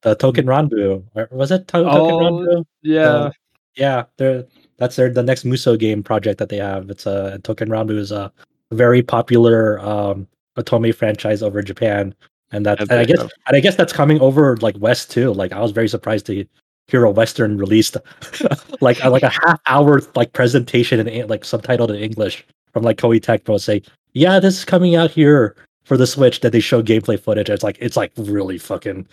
The 0.03 0.15
Token 0.15 0.47
Ranbu, 0.47 1.03
was 1.31 1.51
it 1.51 1.69
to- 1.69 1.85
Token 1.85 1.89
Oh, 1.91 2.19
Ranbu? 2.19 2.65
Yeah. 2.83 3.31
yeah, 3.77 4.05
they're 4.17 4.45
that's 4.77 4.95
their 4.97 5.11
the 5.11 5.23
next 5.23 5.45
Muso 5.45 5.77
game 5.77 6.03
project 6.03 6.39
that 6.39 6.51
they 6.51 6.59
have. 6.59 6.89
It's 6.91 7.07
a 7.07 7.41
Token 7.43 7.69
Ranbu 7.69 7.97
is 7.99 8.13
a 8.13 8.31
very 8.73 9.03
popular 9.03 9.81
um 9.81 10.27
Otome 10.59 10.95
franchise 10.95 11.43
over 11.43 11.63
Japan, 11.63 12.15
and 12.53 12.67
that 12.67 12.81
And 12.81 12.93
I 12.93 13.05
guess 13.05 13.21
and 13.21 13.57
I 13.57 13.61
guess 13.61 13.77
that's 13.77 13.93
coming 13.93 14.21
over 14.21 14.57
like 14.59 14.77
West 14.79 15.11
too. 15.11 15.33
Like 15.33 15.53
I 15.53 15.61
was 15.61 15.71
very 15.73 15.89
surprised 15.89 16.27
to 16.27 16.45
hear 16.89 17.05
a 17.05 17.11
Western 17.11 17.57
released 17.59 17.97
like 18.81 19.03
a- 19.05 19.11
like 19.11 19.23
a 19.23 19.29
half 19.31 19.61
hour 19.67 20.01
like 20.15 20.33
presentation 20.33 21.01
and 21.07 21.29
like 21.31 21.43
subtitled 21.43 21.91
in 21.91 21.97
English 21.97 22.47
from 22.73 22.83
like 22.83 22.97
Koei 22.99 23.21
Tecmo 23.21 23.61
say, 23.61 23.83
yeah, 24.15 24.41
this 24.41 24.59
is 24.59 24.65
coming 24.65 24.97
out 24.97 25.11
here 25.11 25.55
for 25.85 25.97
the 25.97 26.07
Switch. 26.07 26.41
That 26.41 26.53
they 26.53 26.61
show 26.61 26.83
gameplay 26.83 27.19
footage. 27.21 27.51
It's 27.51 27.63
like 27.63 27.77
it's 27.81 27.97
like 27.97 28.13
really 28.17 28.59
fucking 28.59 29.07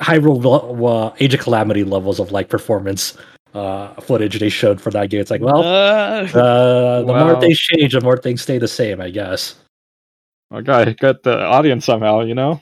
Hyrule 0.00 1.10
uh, 1.10 1.14
Age 1.20 1.34
of 1.34 1.40
Calamity 1.40 1.84
levels 1.84 2.20
of 2.20 2.32
like 2.32 2.48
performance 2.48 3.16
uh 3.54 3.94
footage 4.00 4.36
they 4.40 4.48
showed 4.48 4.80
for 4.80 4.90
that 4.90 5.10
game. 5.10 5.20
It's 5.20 5.30
like, 5.30 5.40
well, 5.40 5.62
Uh, 5.62 6.26
uh, 6.36 7.00
the 7.02 7.06
more 7.06 7.34
Wow. 7.34 7.40
things 7.40 7.58
change, 7.58 7.92
the 7.92 8.00
more 8.00 8.16
things 8.16 8.42
stay 8.42 8.58
the 8.58 8.66
same, 8.68 9.00
I 9.00 9.10
guess. 9.10 9.54
I 10.50 10.60
got 10.62 10.96
got 10.98 11.22
the 11.22 11.38
audience 11.44 11.84
somehow, 11.84 12.20
you 12.20 12.34
know. 12.34 12.60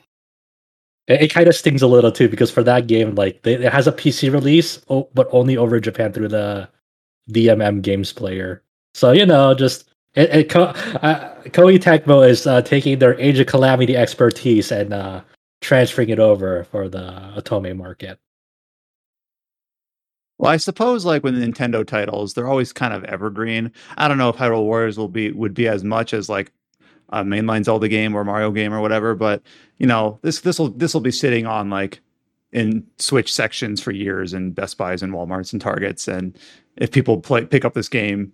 It, 1.06 1.22
it 1.22 1.34
kind 1.34 1.48
of 1.48 1.54
stings 1.54 1.82
a 1.82 1.86
little 1.86 2.12
too 2.12 2.28
because 2.28 2.50
for 2.50 2.62
that 2.64 2.86
game, 2.86 3.14
like 3.14 3.42
they, 3.42 3.54
it 3.54 3.72
has 3.72 3.86
a 3.86 3.92
PC 3.92 4.32
release, 4.32 4.82
o- 4.88 5.08
but 5.14 5.28
only 5.32 5.56
over 5.56 5.80
Japan 5.80 6.12
through 6.12 6.28
the 6.28 6.68
DMM 7.30 7.82
Games 7.82 8.12
Player. 8.12 8.62
So 8.94 9.12
you 9.12 9.26
know, 9.26 9.54
just 9.54 9.90
it, 10.14 10.30
it 10.30 10.50
Ko- 10.50 10.74
uh, 11.02 11.34
Koei 11.44 11.78
Tecmo 11.78 12.28
is 12.28 12.46
uh, 12.46 12.62
taking 12.62 12.98
their 12.98 13.18
Age 13.20 13.38
of 13.40 13.46
Calamity 13.46 13.96
expertise 13.96 14.72
and 14.72 14.92
uh, 14.92 15.22
transferring 15.60 16.10
it 16.10 16.18
over 16.18 16.64
for 16.64 16.88
the 16.88 17.32
Otome 17.36 17.76
market. 17.76 18.18
Well, 20.38 20.50
I 20.50 20.56
suppose 20.56 21.04
like 21.04 21.22
with 21.22 21.34
Nintendo 21.36 21.86
titles, 21.86 22.34
they're 22.34 22.48
always 22.48 22.72
kind 22.72 22.92
of 22.92 23.04
evergreen. 23.04 23.72
I 23.96 24.08
don't 24.08 24.18
know 24.18 24.28
if 24.28 24.36
Hyrule 24.36 24.64
Warriors 24.64 24.98
will 24.98 25.08
be 25.08 25.30
would 25.32 25.54
be 25.54 25.68
as 25.68 25.84
much 25.84 26.12
as 26.12 26.28
like 26.28 26.52
a 27.12 27.22
mainline 27.22 27.64
Zelda 27.64 27.88
game 27.88 28.14
or 28.14 28.24
Mario 28.24 28.50
game 28.50 28.72
or 28.74 28.80
whatever, 28.80 29.14
but 29.14 29.42
you 29.78 29.86
know, 29.86 30.18
this 30.22 30.40
this 30.40 30.58
will 30.58 30.70
this 30.70 30.94
will 30.94 31.00
be 31.00 31.12
sitting 31.12 31.46
on 31.46 31.70
like 31.70 32.00
in 32.52 32.86
Switch 32.98 33.32
sections 33.32 33.80
for 33.80 33.92
years 33.92 34.34
in 34.34 34.52
Best 34.52 34.76
Buys 34.76 35.02
and 35.02 35.12
Walmarts 35.12 35.52
and 35.52 35.62
Targets. 35.62 36.08
And 36.08 36.36
if 36.76 36.90
people 36.90 37.20
play 37.20 37.44
pick 37.44 37.64
up 37.64 37.74
this 37.74 37.88
game 37.88 38.32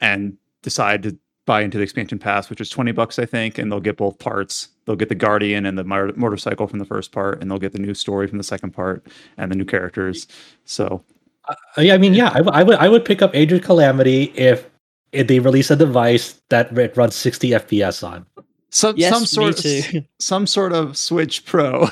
and 0.00 0.36
decide 0.62 1.02
to 1.04 1.16
buy 1.44 1.62
into 1.62 1.76
the 1.76 1.82
expansion 1.84 2.18
pass, 2.18 2.48
which 2.48 2.60
is 2.60 2.70
20 2.70 2.92
bucks, 2.92 3.18
I 3.18 3.26
think, 3.26 3.58
and 3.58 3.70
they'll 3.70 3.80
get 3.80 3.96
both 3.96 4.18
parts. 4.18 4.68
They'll 4.84 4.96
get 4.96 5.08
the 5.08 5.16
Guardian 5.16 5.66
and 5.66 5.76
the 5.76 5.84
motor- 5.84 6.12
motorcycle 6.16 6.66
from 6.68 6.78
the 6.78 6.84
first 6.84 7.10
part, 7.12 7.40
and 7.40 7.50
they'll 7.50 7.58
get 7.58 7.72
the 7.72 7.80
new 7.80 7.94
story 7.94 8.28
from 8.28 8.38
the 8.38 8.44
second 8.44 8.70
part 8.70 9.06
and 9.36 9.50
the 9.50 9.56
new 9.56 9.64
characters. 9.64 10.28
So 10.64 11.04
Uh, 11.48 11.54
yeah, 11.78 11.94
I 11.94 11.98
mean, 11.98 12.14
yeah, 12.14 12.30
I, 12.30 12.38
w- 12.38 12.52
I 12.52 12.62
would 12.62 12.76
I 12.78 12.88
would 12.88 13.04
pick 13.04 13.22
up 13.22 13.34
Age 13.34 13.52
of 13.52 13.62
Calamity 13.62 14.32
if 14.36 14.68
they 15.12 15.38
release 15.38 15.70
a 15.70 15.76
device 15.76 16.40
that 16.48 16.76
it 16.76 16.96
runs 16.96 17.14
60 17.14 17.50
FPS 17.50 18.06
on. 18.06 18.26
some 18.70 18.96
yes, 18.96 19.12
some 19.12 19.26
sort 19.26 19.64
of 19.64 20.04
some 20.18 20.46
sort 20.46 20.72
of 20.72 20.96
Switch 20.96 21.44
Pro. 21.44 21.88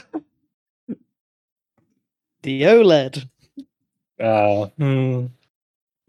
the 2.42 2.62
OLED. 2.62 3.28
Uh, 4.18 4.66
hmm. 4.78 5.26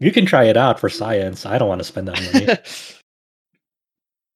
You 0.00 0.10
can 0.12 0.26
try 0.26 0.44
it 0.44 0.56
out 0.56 0.80
for 0.80 0.88
science. 0.88 1.46
I 1.46 1.58
don't 1.58 1.68
want 1.68 1.80
to 1.80 1.84
spend 1.84 2.08
that 2.08 2.20
money. 2.32 2.48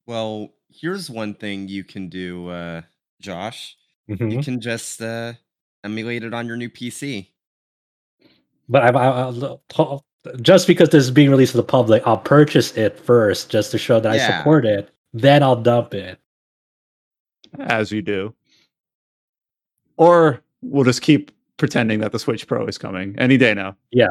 Well, 0.05 0.53
here's 0.69 1.09
one 1.09 1.33
thing 1.33 1.67
you 1.67 1.83
can 1.83 2.07
do, 2.07 2.47
uh, 2.47 2.81
Josh. 3.19 3.75
You 4.07 4.15
Mhm. 4.15 4.41
can 4.41 4.61
just 4.61 5.01
uh, 5.01 5.33
emulate 5.83 6.23
it 6.23 6.33
on 6.33 6.47
your 6.47 6.55
new 6.55 6.69
PC. 6.69 7.27
But 8.69 8.83
I, 8.83 8.87
I, 8.97 9.07
I'll, 9.23 10.05
just 10.41 10.67
because 10.67 10.89
this 10.89 11.03
is 11.03 11.11
being 11.11 11.29
released 11.29 11.51
to 11.51 11.57
the 11.57 11.63
public, 11.63 12.03
I'll 12.05 12.17
purchase 12.17 12.75
it 12.77 12.99
first 12.99 13.49
just 13.49 13.71
to 13.71 13.77
show 13.77 13.99
that 13.99 14.11
I 14.11 14.17
support 14.17 14.65
it. 14.65 14.89
Then 15.13 15.43
I'll 15.43 15.55
dump 15.61 15.93
it. 15.93 16.19
as 17.59 17.91
you 17.91 18.01
do. 18.01 18.33
Or 19.97 20.41
we'll 20.61 20.83
just 20.83 21.01
keep 21.01 21.31
pretending 21.57 21.99
that 22.01 22.11
the 22.11 22.19
Switch 22.19 22.45
Pro 22.47 22.65
is 22.67 22.77
coming 22.77 23.15
any 23.17 23.37
day 23.37 23.53
now. 23.53 23.75
Yeah 23.91 24.09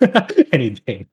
anything. 0.52 1.06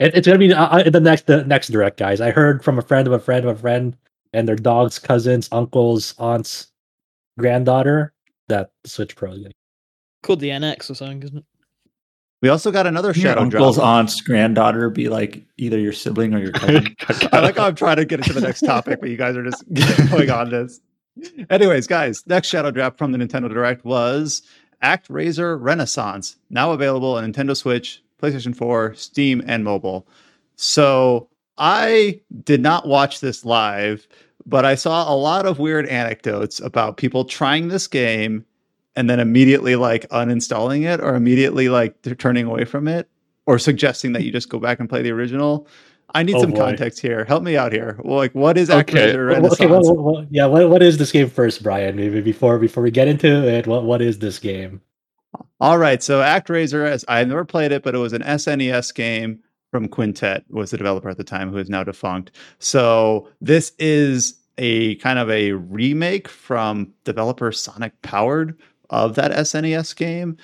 It, 0.00 0.14
it's 0.14 0.26
gonna 0.26 0.38
be 0.38 0.52
uh, 0.52 0.78
in 0.80 0.92
the 0.92 1.00
next 1.00 1.26
the 1.26 1.44
next 1.44 1.68
direct, 1.68 1.98
guys. 1.98 2.20
I 2.20 2.30
heard 2.30 2.62
from 2.64 2.78
a 2.78 2.82
friend 2.82 3.06
of 3.06 3.12
a 3.12 3.18
friend 3.18 3.44
of 3.44 3.56
a 3.56 3.60
friend 3.60 3.96
and 4.32 4.46
their 4.46 4.56
dogs, 4.56 4.98
cousins, 4.98 5.48
uncles, 5.52 6.14
aunts, 6.18 6.68
granddaughter 7.38 8.12
that 8.48 8.70
the 8.82 8.90
Switch 8.90 9.16
Pro 9.16 9.32
is 9.32 9.42
gonna. 9.42 9.54
Called 10.22 10.40
the 10.40 10.50
NX 10.50 10.90
or 10.90 10.94
something, 10.94 11.22
isn't 11.22 11.38
it? 11.38 11.44
We 12.40 12.48
also 12.48 12.70
got 12.70 12.86
another 12.86 13.08
Your 13.08 13.14
shadow 13.14 13.40
uncle's 13.42 13.76
drop. 13.76 13.86
aunt's 13.86 14.20
granddaughter 14.20 14.90
be 14.90 15.08
like 15.08 15.42
either 15.56 15.78
your 15.78 15.92
sibling 15.92 16.34
or 16.34 16.38
your 16.38 16.52
cousin. 16.52 16.94
I 17.32 17.40
like 17.40 17.56
how 17.56 17.66
I'm 17.66 17.74
trying 17.74 17.96
to 17.96 18.04
get 18.04 18.20
into 18.20 18.32
the 18.32 18.40
next 18.40 18.60
topic, 18.60 19.00
but 19.00 19.10
you 19.10 19.16
guys 19.16 19.36
are 19.36 19.42
just 19.42 19.64
going 20.10 20.30
on 20.30 20.50
this. 20.50 20.80
Anyways, 21.50 21.88
guys, 21.88 22.22
next 22.26 22.48
shadow 22.48 22.70
drop 22.70 22.96
from 22.96 23.10
the 23.10 23.18
Nintendo 23.18 23.48
Direct 23.52 23.84
was 23.84 24.42
Actraiser 24.84 25.58
Renaissance, 25.60 26.36
now 26.48 26.70
available 26.70 27.14
on 27.16 27.32
Nintendo 27.32 27.56
Switch, 27.56 28.02
PlayStation 28.22 28.54
4, 28.54 28.94
Steam, 28.94 29.42
and 29.46 29.64
mobile. 29.64 30.06
So 30.54 31.28
I 31.56 32.20
did 32.44 32.60
not 32.60 32.86
watch 32.86 33.18
this 33.18 33.44
live, 33.44 34.06
but 34.46 34.64
I 34.64 34.76
saw 34.76 35.12
a 35.12 35.16
lot 35.16 35.44
of 35.44 35.58
weird 35.58 35.86
anecdotes 35.86 36.60
about 36.60 36.96
people 36.98 37.24
trying 37.24 37.66
this 37.66 37.88
game 37.88 38.44
and 38.96 39.08
then 39.08 39.20
immediately 39.20 39.76
like 39.76 40.08
uninstalling 40.10 40.84
it 40.84 41.00
or 41.00 41.14
immediately 41.14 41.68
like 41.68 42.00
they're 42.02 42.14
turning 42.14 42.46
away 42.46 42.64
from 42.64 42.88
it 42.88 43.08
or 43.46 43.58
suggesting 43.58 44.12
that 44.12 44.24
you 44.24 44.32
just 44.32 44.48
go 44.48 44.58
back 44.58 44.80
and 44.80 44.88
play 44.88 45.02
the 45.02 45.10
original. 45.10 45.66
I 46.14 46.22
need 46.22 46.36
Oh, 46.36 46.40
some 46.40 46.52
boy. 46.52 46.56
context 46.56 47.00
here. 47.00 47.24
Help 47.26 47.42
me 47.42 47.56
out 47.56 47.72
here. 47.72 47.98
Well, 48.02 48.16
like, 48.16 48.34
what 48.34 48.56
is 48.56 48.70
Okay. 48.70 49.12
Actraiser 49.12 49.26
Renaissance? 49.28 49.60
okay, 49.60 49.66
well, 49.66 49.82
well, 49.82 49.94
well, 50.14 50.26
yeah. 50.30 50.46
What, 50.46 50.70
what 50.70 50.82
is 50.82 50.96
this 50.98 51.12
game 51.12 51.28
first, 51.28 51.62
Brian? 51.62 51.96
Maybe 51.96 52.20
before 52.22 52.58
before 52.58 52.82
we 52.82 52.90
get 52.90 53.08
into 53.08 53.46
it, 53.46 53.66
what 53.66 53.84
what 53.84 54.00
is 54.02 54.18
this 54.18 54.38
game? 54.38 54.80
All 55.60 55.76
right, 55.76 56.02
so 56.02 56.20
ActRaiser, 56.22 56.86
as 56.86 57.04
I 57.08 57.22
never 57.24 57.44
played 57.44 57.72
it, 57.72 57.82
but 57.82 57.94
it 57.94 57.98
was 57.98 58.12
an 58.14 58.22
SNES 58.22 58.94
game 58.94 59.40
from 59.70 59.88
Quintet, 59.88 60.44
was 60.48 60.70
the 60.70 60.78
developer 60.78 61.10
at 61.10 61.18
the 61.18 61.24
time, 61.24 61.50
who 61.50 61.58
is 61.58 61.68
now 61.68 61.84
defunct. 61.84 62.30
So 62.58 63.28
this 63.42 63.72
is 63.78 64.34
a 64.56 64.94
kind 64.96 65.18
of 65.18 65.28
a 65.30 65.52
remake 65.52 66.28
from 66.28 66.92
developer 67.04 67.52
Sonic 67.52 68.00
Powered 68.02 68.58
of 68.90 69.14
that 69.16 69.30
SNES 69.32 69.94
game. 69.96 70.36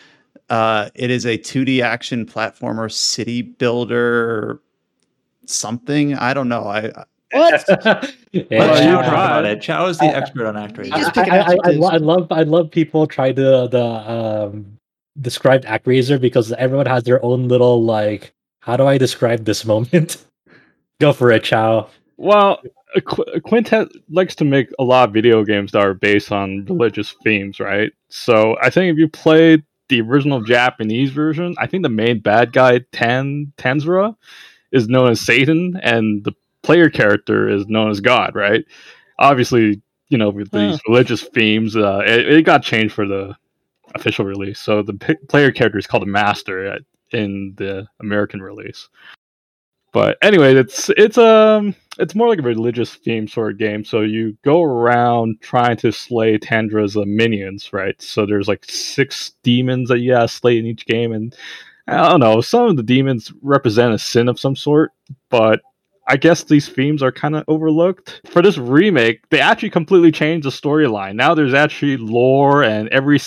Uh, 0.51 0.91
it 0.95 1.11
is 1.11 1.25
a 1.25 1.39
2D 1.39 1.81
action 1.83 2.27
platformer, 2.27 2.91
city 2.93 3.43
builder, 3.43 4.61
something. 5.47 6.15
I 6.15 6.35
don't 6.35 6.49
know. 6.49 6.65
I 6.65 6.93
What? 7.33 7.65
Yeah. 8.33 8.43
Let 8.51 8.83
you 8.83 8.91
Chow 8.91 9.03
talk 9.03 9.07
about 9.13 9.45
it. 9.45 9.63
Chow 9.63 9.87
is 9.87 9.99
the 9.99 10.07
I- 10.07 10.15
expert 10.15 10.45
on 10.47 10.57
Actraiser. 10.57 10.87
You 10.99 11.23
I, 11.33 11.39
I, 11.39 11.39
I, 11.39 11.53
I, 11.53 11.95
I 11.95 11.97
love 11.99 12.27
I 12.33 12.43
love 12.43 12.69
people 12.69 13.07
try 13.07 13.31
to 13.31 13.69
the 13.71 13.85
um 13.85 14.77
describe 15.21 15.63
ActRaiser 15.65 16.21
because 16.21 16.51
everyone 16.55 16.87
has 16.87 17.05
their 17.05 17.25
own 17.25 17.47
little 17.47 17.85
like 17.85 18.33
how 18.59 18.77
do 18.77 18.87
I 18.89 18.99
describe 18.99 19.45
this 19.45 19.65
moment? 19.65 20.25
Go 21.01 21.13
for 21.13 21.31
it, 21.31 21.45
Chow. 21.45 21.89
Well, 22.17 22.57
Qu- 22.57 22.71
Quintet 23.01 23.89
likes 24.09 24.35
to 24.37 24.45
make 24.45 24.69
a 24.79 24.85
lot 24.85 25.09
of 25.09 25.15
video 25.15 25.45
games 25.45 25.73
that 25.73 25.85
are 25.85 25.95
based 25.95 26.31
on 26.31 26.65
religious 26.67 27.15
themes, 27.25 27.61
right? 27.61 27.93
So 28.09 28.57
I 28.63 28.71
think 28.71 28.93
if 28.93 28.99
you 28.99 29.09
played 29.09 29.65
the 29.89 30.01
original 30.01 30.41
Japanese 30.41 31.11
version, 31.11 31.55
I 31.59 31.67
think 31.67 31.83
the 31.83 31.89
main 31.89 32.21
bad 32.21 32.53
guy 32.53 32.81
Tan 32.93 33.53
Tanzra 33.59 34.17
is 34.73 34.89
known 34.89 35.11
as 35.11 35.21
Satan, 35.21 35.79
and 35.83 36.25
the 36.25 36.33
player 36.63 36.89
character 36.89 37.49
is 37.49 37.67
known 37.67 37.91
as 37.91 38.01
God, 38.01 38.35
right? 38.35 38.65
Obviously, 39.19 39.81
you 40.09 40.19
know 40.19 40.31
with 40.31 40.51
these 40.51 40.81
religious 40.89 41.23
themes, 41.23 41.77
uh, 41.77 42.03
it, 42.07 42.29
it 42.29 42.43
got 42.43 42.63
changed 42.63 42.95
for 42.95 43.07
the 43.07 43.37
official 43.95 44.25
release. 44.25 44.61
So 44.61 44.83
the 44.83 44.95
p- 44.95 45.15
player 45.29 45.53
character 45.53 45.79
is 45.79 45.87
called 45.87 46.03
the 46.03 46.07
Master 46.11 46.67
at, 46.67 46.83
in 47.13 47.55
the 47.57 47.87
American 48.01 48.43
release. 48.43 48.89
But 49.95 50.19
anyway, 50.23 50.57
it's 50.57 50.91
it's 50.97 51.17
um 51.17 51.73
it's 52.01 52.17
more 52.17 52.29
like 52.29 52.41
a 52.41 52.43
religious 52.43 52.97
theme 52.97 53.29
sort 53.29 53.53
of 53.53 53.59
game. 53.59 53.85
So 53.85 54.01
you 54.01 54.37
go 54.43 54.61
around 54.65 55.41
trying 55.41 55.77
to 55.79 55.93
slay 55.93 56.37
Tanzra's 56.37 56.97
uh, 56.97 57.05
minions, 57.07 57.73
right? 57.73 57.95
So 58.03 58.27
there's 58.27 58.49
like 58.49 58.65
six 58.65 59.37
demons 59.45 59.89
that 59.89 60.01
you 60.01 60.11
gotta 60.11 60.27
slay 60.27 60.59
in 60.59 60.67
each 60.67 60.85
game, 60.87 61.13
and 61.13 61.33
I 61.87 62.09
don't 62.09 62.19
know. 62.19 62.41
Some 62.41 62.67
of 62.67 62.77
the 62.77 62.83
demons 62.83 63.33
represent 63.41 63.95
a 63.95 63.99
sin 63.99 64.29
of 64.29 64.41
some 64.41 64.57
sort, 64.57 64.91
but 65.31 65.61
I 66.07 66.17
guess 66.17 66.45
these 66.45 66.69
themes 66.69 67.03
are 67.03 67.13
kind 67.13 67.35
of 67.35 67.45
overlooked. 67.49 68.21
For 68.31 68.43
this 68.43 68.59
remake, 68.59 69.29
they 69.31 69.41
actually 69.41 69.71
completely 69.71 70.13
changed 70.13 70.47
the 70.47 70.51
storyline. 70.51 71.15
Now 71.15 71.35
there's 71.35 71.55
actually 71.55 71.97
lore, 71.97 72.63
and 72.63 72.89
every 72.91 73.21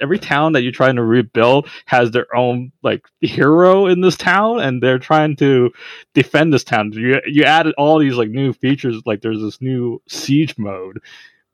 every 0.00 0.18
town 0.18 0.52
that 0.52 0.62
you're 0.62 0.72
trying 0.72 0.96
to 0.96 1.02
rebuild 1.02 1.68
has 1.86 2.12
their 2.12 2.34
own 2.34 2.70
like 2.82 3.02
hero 3.20 3.86
in 3.86 4.00
this 4.00 4.16
town, 4.16 4.60
and 4.60 4.82
they're 4.82 4.98
trying 4.98 5.36
to 5.36 5.70
defend 6.14 6.52
this 6.52 6.64
town. 6.64 6.92
You 6.92 7.20
you 7.26 7.42
added 7.44 7.74
all 7.76 7.98
these 7.98 8.14
like 8.14 8.30
new 8.30 8.52
features. 8.52 9.02
Like 9.04 9.22
there's 9.22 9.40
this 9.40 9.60
new 9.60 10.00
siege 10.08 10.56
mode 10.56 11.00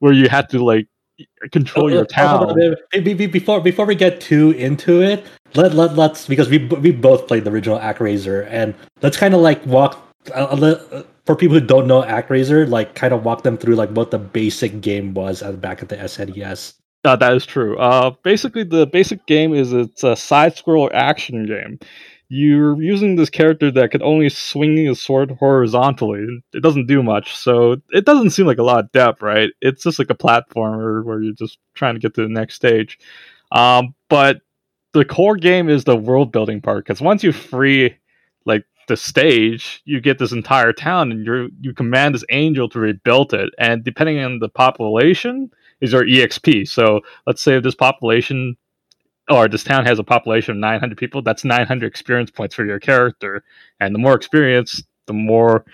where 0.00 0.12
you 0.12 0.28
have 0.28 0.48
to 0.48 0.62
like 0.62 0.88
control 1.52 1.90
your 1.90 2.00
Uh, 2.00 2.02
uh, 2.02 2.06
town. 2.06 2.60
uh, 2.60 3.00
be- 3.00 3.26
Before 3.26 3.60
before 3.60 3.86
we 3.86 3.94
get 3.94 4.20
too 4.20 4.50
into 4.52 5.00
it, 5.02 5.24
let 5.54 5.74
let 5.74 5.96
let's 5.96 6.26
because 6.26 6.50
we 6.50 6.58
we 6.58 6.90
both 6.92 7.26
played 7.26 7.44
the 7.44 7.50
original 7.50 7.78
ActRaiser, 7.78 8.46
and 8.50 8.74
let's 9.00 9.16
kind 9.16 9.32
of 9.32 9.40
like 9.40 9.64
walk 9.64 10.05
for 11.24 11.36
people 11.36 11.58
who 11.58 11.64
don't 11.64 11.86
know 11.86 12.02
ActRaiser, 12.02 12.68
like 12.68 12.94
kind 12.94 13.12
of 13.12 13.24
walk 13.24 13.42
them 13.42 13.56
through 13.56 13.74
like 13.74 13.90
what 13.90 14.10
the 14.10 14.18
basic 14.18 14.80
game 14.80 15.14
was 15.14 15.42
at 15.42 15.60
back 15.60 15.82
at 15.82 15.88
the 15.88 15.96
SNES. 15.96 16.74
Uh, 17.04 17.16
that 17.16 17.34
is 17.34 17.46
true. 17.46 17.78
Uh, 17.78 18.10
basically, 18.24 18.64
the 18.64 18.86
basic 18.86 19.26
game 19.26 19.54
is 19.54 19.72
it's 19.72 20.02
a 20.02 20.16
side 20.16 20.56
scroller 20.56 20.90
action 20.92 21.46
game. 21.46 21.78
You're 22.28 22.80
using 22.82 23.14
this 23.14 23.30
character 23.30 23.70
that 23.70 23.92
can 23.92 24.02
only 24.02 24.28
swing 24.28 24.76
his 24.76 25.00
sword 25.00 25.30
horizontally. 25.38 26.26
It 26.52 26.62
doesn't 26.62 26.88
do 26.88 27.00
much, 27.04 27.36
so 27.36 27.76
it 27.90 28.04
doesn't 28.04 28.30
seem 28.30 28.46
like 28.46 28.58
a 28.58 28.64
lot 28.64 28.80
of 28.80 28.92
depth, 28.92 29.22
right? 29.22 29.50
It's 29.60 29.84
just 29.84 30.00
like 30.00 30.10
a 30.10 30.14
platformer 30.14 31.04
where 31.04 31.22
you're 31.22 31.34
just 31.34 31.58
trying 31.74 31.94
to 31.94 32.00
get 32.00 32.14
to 32.14 32.22
the 32.22 32.28
next 32.28 32.54
stage. 32.54 32.98
Um, 33.52 33.94
but 34.08 34.40
the 34.92 35.04
core 35.04 35.36
game 35.36 35.68
is 35.68 35.84
the 35.84 35.96
world 35.96 36.32
building 36.32 36.60
part 36.60 36.84
because 36.84 37.00
once 37.00 37.22
you 37.22 37.30
free 37.30 37.94
the 38.86 38.96
stage, 38.96 39.82
you 39.84 40.00
get 40.00 40.18
this 40.18 40.32
entire 40.32 40.72
town, 40.72 41.10
and 41.12 41.24
you 41.26 41.50
you 41.60 41.74
command 41.74 42.14
this 42.14 42.24
angel 42.30 42.68
to 42.70 42.78
rebuild 42.80 43.34
it. 43.34 43.50
And 43.58 43.84
depending 43.84 44.18
on 44.20 44.38
the 44.40 44.48
population, 44.48 45.50
is 45.80 45.92
your 45.92 46.04
exp. 46.04 46.68
So 46.68 47.00
let's 47.26 47.42
say 47.42 47.56
if 47.56 47.62
this 47.64 47.74
population 47.74 48.56
or 49.30 49.48
this 49.48 49.64
town 49.64 49.84
has 49.86 49.98
a 49.98 50.04
population 50.04 50.52
of 50.52 50.58
900 50.58 50.96
people, 50.98 51.22
that's 51.22 51.44
900 51.44 51.86
experience 51.86 52.30
points 52.30 52.54
for 52.54 52.64
your 52.64 52.78
character. 52.80 53.42
And 53.80 53.94
the 53.94 53.98
more 53.98 54.14
experience, 54.14 54.82
the 55.06 55.12
more 55.14 55.64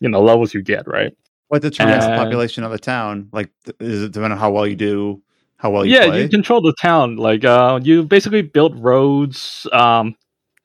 you 0.00 0.08
know 0.08 0.22
levels 0.22 0.54
you 0.54 0.62
get, 0.62 0.86
right? 0.86 1.12
what 1.48 1.62
determines 1.62 2.04
the 2.06 2.12
Uh, 2.12 2.14
population 2.14 2.64
of 2.64 2.72
a 2.72 2.78
town? 2.78 3.28
Like, 3.32 3.50
is 3.80 4.02
it 4.04 4.12
depending 4.12 4.32
on 4.32 4.38
how 4.38 4.50
well 4.52 4.66
you 4.66 4.76
do, 4.76 5.22
how 5.56 5.70
well 5.70 5.84
you 5.84 5.94
yeah, 5.94 6.04
play? 6.04 6.22
you 6.22 6.28
control 6.28 6.60
the 6.60 6.74
town. 6.80 7.16
Like 7.16 7.44
uh, 7.44 7.80
you 7.82 8.04
basically 8.04 8.42
build 8.42 8.78
roads. 8.82 9.66
Um, 9.72 10.14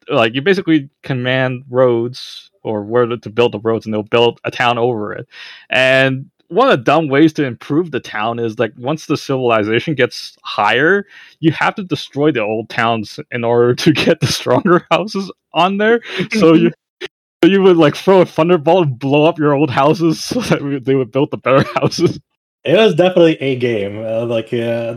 like 0.10 0.34
you 0.36 0.41
basically 0.41 0.89
command 1.03 1.64
roads 1.70 2.49
or 2.64 2.84
where 2.84 3.06
to 3.06 3.30
build 3.30 3.51
the 3.53 3.60
roads, 3.60 3.86
and 3.86 3.93
they'll 3.93 4.03
build 4.03 4.39
a 4.43 4.51
town 4.51 4.78
over 4.78 5.14
it. 5.14 5.28
And 5.70 6.30
one 6.49 6.70
of 6.70 6.78
the 6.78 6.84
dumb 6.84 7.08
ways 7.10 7.34
to 7.34 7.43
improve 7.45 7.91
the 7.91 7.99
town 7.99 8.39
is 8.39 8.60
like 8.60 8.74
once 8.78 9.08
the 9.08 9.18
civilization 9.18 9.95
gets 9.95 10.36
higher, 10.43 11.06
you 11.39 11.51
have 11.51 11.76
to 11.76 11.84
destroy 11.84 12.32
the 12.32 12.41
old 12.41 12.70
towns 12.70 13.20
in 13.32 13.43
order 13.43 13.74
to 13.76 13.91
get 14.06 14.20
the 14.20 14.28
stronger 14.28 14.86
houses 14.91 15.32
on 15.53 15.78
there. 15.78 16.01
So 16.34 16.53
you. 16.53 16.72
so 17.43 17.49
You 17.49 17.62
would 17.64 17.78
like 17.78 17.95
throw 17.95 18.22
a 18.22 18.26
thunderbolt 18.26 18.88
and 18.88 18.99
blow 18.99 19.26
up 19.26 19.39
your 19.39 19.53
old 19.53 19.70
houses 19.70 20.24
so 20.24 20.41
that 20.41 20.62
we- 20.62 20.80
they 20.80 20.95
would 20.95 21.12
build 21.12 21.32
the 21.32 21.38
better 21.38 21.64
houses. 21.76 22.20
It 22.66 22.78
was 22.78 22.95
definitely 22.95 23.39
a 23.41 23.55
game. 23.55 24.03
Uh, 24.03 24.26
like, 24.26 24.51
uh, 24.51 24.95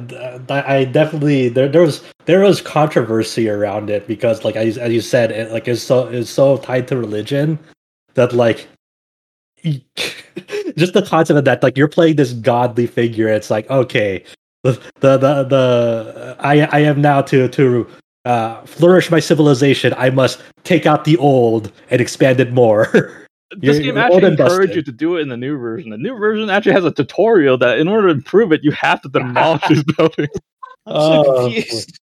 I 0.49 0.85
definitely 0.85 1.51
there, 1.51 1.69
there 1.69 1.83
was 1.83 2.03
there 2.25 2.41
was 2.41 2.63
controversy 2.63 3.49
around 3.49 3.91
it 3.91 4.07
because, 4.07 4.43
like, 4.43 4.57
as, 4.57 4.79
as 4.79 4.91
you 4.91 5.03
said, 5.03 5.31
it 5.31 5.53
like 5.53 5.69
is 5.69 5.83
so 5.83 6.07
is 6.07 6.31
so 6.31 6.57
tied 6.57 6.89
to 6.89 6.97
religion 6.97 7.59
that 8.15 8.33
like 8.33 8.69
just 10.77 10.95
the 10.95 11.05
concept 11.07 11.39
of 11.39 11.45
that 11.45 11.63
like 11.63 11.77
you're 11.77 11.89
playing 11.89 12.17
this 12.17 12.33
godly 12.33 12.87
figure. 12.87 13.29
It's 13.29 13.51
like 13.51 13.69
okay, 13.69 14.25
the 14.63 14.73
the 15.01 15.19
the, 15.19 15.45
the 15.45 16.37
I 16.39 16.61
I 16.73 16.79
am 16.81 17.03
now 17.03 17.21
to 17.23 17.49
to 17.49 17.87
uh, 18.25 18.63
flourish 18.63 19.11
my 19.11 19.21
civilization. 19.21 19.93
I 19.99 20.09
must 20.09 20.43
take 20.65 20.87
out 20.87 21.05
the 21.05 21.19
old 21.19 21.71
and 21.91 22.01
expand 22.01 22.41
it 22.41 22.53
more. 22.53 23.27
this 23.57 23.77
You're- 23.79 23.85
game 23.85 23.99
actually 23.99 24.15
old 24.17 24.25
and 24.25 24.39
encouraged 24.41 24.69
busted. 24.71 24.77
you 24.77 24.83
to 24.83 24.93
do 24.93 25.17
it 25.17 25.23
in 25.23 25.29
the 25.29 25.37
new 25.37 25.57
version. 25.57 25.91
The 25.91 25.97
new 25.99 26.17
version 26.19 26.51
actually 26.51 26.73
has 26.73 26.85
a 26.85 26.91
tutorial 26.93 27.57
that, 27.59 27.79
in 27.79 27.89
order 27.89 28.09
to 28.09 28.15
improve 28.15 28.53
it, 28.53 28.63
you 28.63 28.71
have 28.73 29.01
to 29.03 29.09
demolish 29.09 29.63
these 29.69 29.83
buildings. 29.97 30.29
I'm 30.87 30.95
so 30.95 31.25
Oh, 31.27 31.51
confused. 31.53 31.99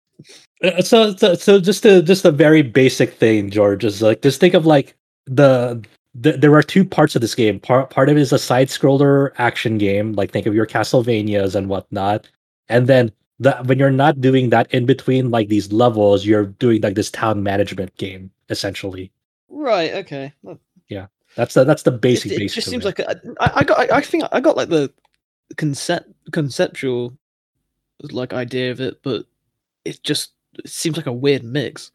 Uh, 0.63 0.81
so, 0.83 1.15
so 1.15 1.33
so 1.33 1.59
just 1.59 1.83
a 1.85 2.03
just 2.03 2.23
a 2.25 2.31
very 2.31 2.61
basic 2.61 3.13
thing 3.15 3.49
george 3.49 3.83
is 3.83 3.99
like 4.03 4.21
just 4.21 4.39
think 4.39 4.53
of 4.53 4.67
like 4.67 4.95
the, 5.25 5.83
the 6.13 6.33
there 6.33 6.53
are 6.53 6.61
two 6.61 6.85
parts 6.85 7.15
of 7.15 7.21
this 7.21 7.33
game 7.33 7.59
part 7.59 7.89
part 7.89 8.09
of 8.09 8.17
it 8.17 8.21
is 8.21 8.31
a 8.31 8.37
side 8.37 8.67
scroller 8.67 9.31
action 9.39 9.79
game 9.79 10.13
like 10.13 10.29
think 10.29 10.45
of 10.45 10.53
your 10.53 10.67
castlevanias 10.67 11.55
and 11.55 11.67
whatnot 11.69 12.29
and 12.69 12.85
then 12.85 13.11
the, 13.39 13.53
when 13.65 13.79
you're 13.79 13.89
not 13.89 14.21
doing 14.21 14.49
that 14.51 14.71
in 14.71 14.85
between 14.85 15.31
like 15.31 15.47
these 15.47 15.71
levels 15.71 16.23
you're 16.27 16.45
doing 16.45 16.79
like 16.81 16.93
this 16.93 17.09
town 17.09 17.41
management 17.41 17.95
game 17.97 18.29
essentially 18.51 19.11
Right. 19.49 19.93
Okay. 19.95 20.31
Well, 20.43 20.59
that's 21.35 21.53
the 21.53 21.63
that's 21.63 21.83
the 21.83 21.93
It, 21.93 22.01
basic 22.01 22.31
it 22.33 22.37
basic 22.39 22.55
just 22.55 22.69
seems 22.69 22.83
it. 22.85 22.87
like 22.87 22.99
a, 22.99 23.19
I, 23.39 23.51
I 23.59 23.63
got. 23.63 23.79
I, 23.91 23.97
I 23.97 24.01
think 24.01 24.23
I 24.31 24.39
got 24.39 24.57
like 24.57 24.69
the 24.69 24.91
concept 25.57 26.09
conceptual 26.31 27.13
like 28.11 28.33
idea 28.33 28.71
of 28.71 28.81
it, 28.81 29.01
but 29.03 29.25
it 29.85 30.01
just 30.03 30.31
it 30.59 30.69
seems 30.69 30.97
like 30.97 31.05
a 31.05 31.13
weird 31.13 31.43
mix. 31.43 31.91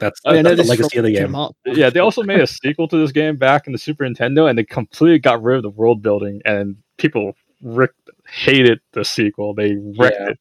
that's, 0.00 0.20
I, 0.24 0.30
mean, 0.32 0.38
I 0.38 0.42
know 0.42 0.54
that's 0.54 0.68
the 0.68 0.74
legacy 0.76 0.98
of 0.98 1.04
the 1.04 1.12
game 1.12 1.34
Hearts. 1.34 1.56
yeah, 1.66 1.90
they 1.90 2.00
also 2.00 2.22
made 2.22 2.40
a 2.40 2.46
sequel 2.46 2.88
to 2.88 2.96
this 2.96 3.12
game 3.12 3.36
back 3.36 3.66
in 3.66 3.72
the 3.72 3.78
Super 3.78 4.04
Nintendo, 4.04 4.48
and 4.48 4.58
they 4.58 4.64
completely 4.64 5.18
got 5.18 5.42
rid 5.42 5.56
of 5.56 5.62
the 5.62 5.70
world 5.70 6.00
building, 6.02 6.40
and 6.46 6.76
people 6.96 7.34
ripped, 7.60 8.08
hated 8.26 8.80
the 8.92 9.04
sequel. 9.04 9.52
They 9.52 9.76
wrecked 9.98 10.16
Yeah. 10.20 10.28
it. 10.30 10.38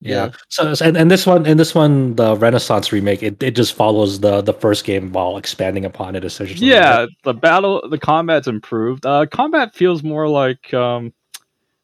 Yeah. 0.00 0.30
So 0.50 0.74
so- 0.74 0.84
and, 0.86 0.96
and 0.96 1.10
this 1.10 1.26
one 1.26 1.46
and 1.46 1.58
this 1.58 1.74
one 1.74 2.14
the 2.16 2.36
Renaissance 2.36 2.92
remake 2.92 3.22
it, 3.22 3.42
it 3.42 3.52
just 3.56 3.74
follows 3.74 4.20
the 4.20 4.42
the 4.42 4.52
first 4.52 4.84
game 4.84 5.12
while 5.12 5.36
expanding 5.38 5.84
upon 5.84 6.14
it 6.16 6.24
essentially. 6.24 6.66
Yeah, 6.66 7.06
the 7.24 7.32
battle, 7.34 7.82
the 7.88 7.98
combat's 7.98 8.46
improved. 8.46 9.06
Uh, 9.06 9.26
combat 9.26 9.74
feels 9.74 10.02
more 10.02 10.28
like 10.28 10.72
um, 10.74 11.12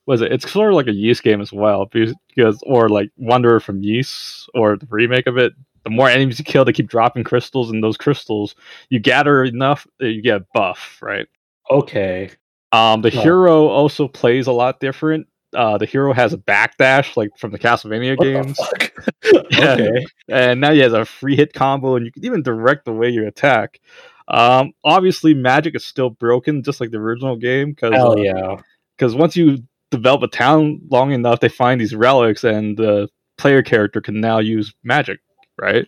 was 0.07 0.21
it? 0.21 0.31
It's 0.33 0.51
sort 0.51 0.71
of 0.71 0.77
like 0.77 0.89
a 0.89 0.93
Ys 0.93 1.21
game 1.21 1.41
as 1.41 1.53
well, 1.53 1.87
because, 1.87 2.63
or 2.65 2.89
like 2.89 3.11
Wanderer 3.17 3.61
from 3.61 3.83
Ys 3.83 4.47
or 4.53 4.77
the 4.77 4.87
remake 4.91 5.27
of 5.27 5.39
it. 5.39 5.53
The 5.85 5.91
more 5.91 6.09
enemies 6.09 6.39
you 6.39 6.45
kill, 6.45 6.65
they 6.65 6.73
keep 6.73 6.89
dropping 6.89 7.25
crystals, 7.25 7.71
and 7.71 7.83
those 7.83 7.97
crystals 7.97 8.55
you 8.91 8.99
gather 9.01 9.43
enough, 9.43 9.87
uh, 10.03 10.07
you 10.07 10.21
get 10.23 10.43
buff, 10.55 10.99
right? 11.03 11.27
Okay. 11.71 12.31
Um, 12.73 13.03
the 13.03 13.09
Oh. 13.17 13.23
hero 13.23 13.67
also 13.69 14.07
plays 14.09 14.47
a 14.47 14.53
lot 14.53 14.81
different. 14.81 15.27
Uh, 15.55 15.77
the 15.79 15.87
hero 15.87 16.13
has 16.13 16.33
a 16.33 16.39
backdash 16.39 17.17
like 17.17 17.31
from 17.39 17.51
the 17.53 17.59
Castlevania 17.59 18.17
What 18.17 18.25
the 18.25 18.33
games. 18.33 18.57
fuck? 18.57 18.93
Yeah. 19.51 19.73
okay. 19.75 20.05
and 20.29 20.61
now 20.61 20.73
he 20.73 20.79
has 20.81 20.93
a 20.93 21.05
free 21.05 21.37
hit 21.37 21.53
combo, 21.53 21.97
and 21.97 22.07
you 22.07 22.13
can 22.13 22.25
even 22.25 22.43
direct 22.43 22.85
the 22.85 22.93
way 22.93 23.11
you 23.11 23.27
attack. 23.27 23.81
Um, 24.29 24.73
obviously, 24.85 25.35
magic 25.35 25.75
is 25.77 25.85
still 25.85 26.11
broken, 26.11 26.63
just 26.63 26.81
like 26.81 26.91
the 26.91 26.99
original 26.99 27.37
game, 27.37 27.71
because 27.71 27.93
Hell 27.93 28.19
yeah. 28.19 28.57
because 28.97 29.15
once 29.15 29.37
you 29.37 29.59
develop 29.91 30.23
a 30.23 30.29
town 30.29 30.81
long 30.91 31.13
enough, 31.13 31.41
they 31.41 31.49
find 31.49 31.81
these 31.81 31.95
relics, 31.95 32.45
and 32.45 32.77
the 32.77 33.09
player 33.37 33.63
character 33.63 34.01
can 34.01 34.21
now 34.21 34.39
use 34.39 34.73
magic, 34.85 35.19
right? 35.61 35.87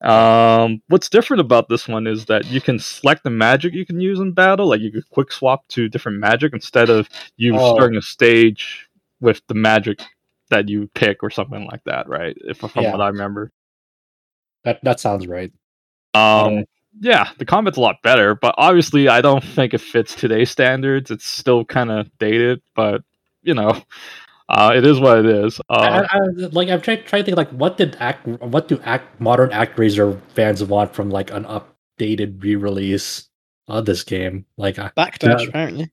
Um, 0.00 0.80
what's 0.88 1.08
different 1.08 1.40
about 1.40 1.68
this 1.68 1.88
one 1.88 2.06
is 2.06 2.26
that 2.26 2.46
you 2.46 2.60
can 2.60 2.78
select 2.78 3.24
the 3.24 3.30
magic 3.30 3.74
you 3.74 3.84
can 3.84 4.00
use 4.00 4.20
in 4.20 4.32
battle, 4.32 4.68
like 4.68 4.80
you 4.80 4.92
could 4.92 5.08
quick 5.10 5.32
swap 5.32 5.66
to 5.68 5.88
different 5.88 6.18
magic 6.18 6.52
instead 6.52 6.88
of 6.88 7.08
you 7.36 7.56
Oh. 7.56 7.74
starting 7.74 7.96
a 7.98 8.02
stage 8.02 8.87
with 9.20 9.40
the 9.48 9.54
magic 9.54 10.00
that 10.50 10.68
you 10.68 10.88
pick 10.94 11.22
or 11.22 11.30
something 11.30 11.66
like 11.66 11.82
that, 11.84 12.08
right? 12.08 12.36
If 12.40 12.58
from 12.58 12.70
Yeah. 12.76 12.92
what 12.92 13.00
I 13.00 13.08
remember. 13.08 13.52
That 14.64 14.82
that 14.84 15.00
sounds 15.00 15.26
right. 15.26 15.52
Um, 16.14 16.64
yeah, 17.00 17.28
the 17.38 17.44
combat's 17.44 17.76
a 17.76 17.80
lot 17.80 17.96
better, 18.02 18.34
but 18.34 18.54
obviously, 18.58 19.08
I 19.08 19.20
don't 19.20 19.44
think 19.44 19.74
it 19.74 19.80
fits 19.80 20.14
today's 20.14 20.50
standards. 20.50 21.10
It's 21.10 21.24
still 21.26 21.64
kind 21.64 21.90
of 21.90 22.10
dated, 22.18 22.60
but 22.74 23.02
you 23.42 23.54
know, 23.54 23.80
uh, 24.48 24.72
it 24.74 24.84
is 24.86 24.98
what 24.98 25.18
it 25.18 25.26
is. 25.26 25.60
Uh, 25.68 26.04
I, 26.10 26.16
I- 26.16 26.46
like 26.50 26.68
I'm 26.70 26.80
trying, 26.80 27.04
trying 27.04 27.22
to 27.22 27.24
think 27.26 27.36
like 27.36 27.50
what 27.50 27.76
did 27.76 27.96
act 28.00 28.26
what 28.26 28.68
do 28.68 28.80
act 28.84 29.20
modern 29.20 29.52
act 29.52 29.76
ActRaiser 29.76 30.20
fans 30.34 30.64
want 30.64 30.94
from 30.94 31.10
like 31.10 31.30
an 31.30 31.44
updated 31.44 32.42
re-release 32.42 33.28
of 33.68 33.84
this 33.84 34.02
game? 34.02 34.44
Like 34.56 34.78
I, 34.78 34.90
Backdash, 34.96 35.42
Yeah. 35.42 35.48
apparently. 35.48 35.90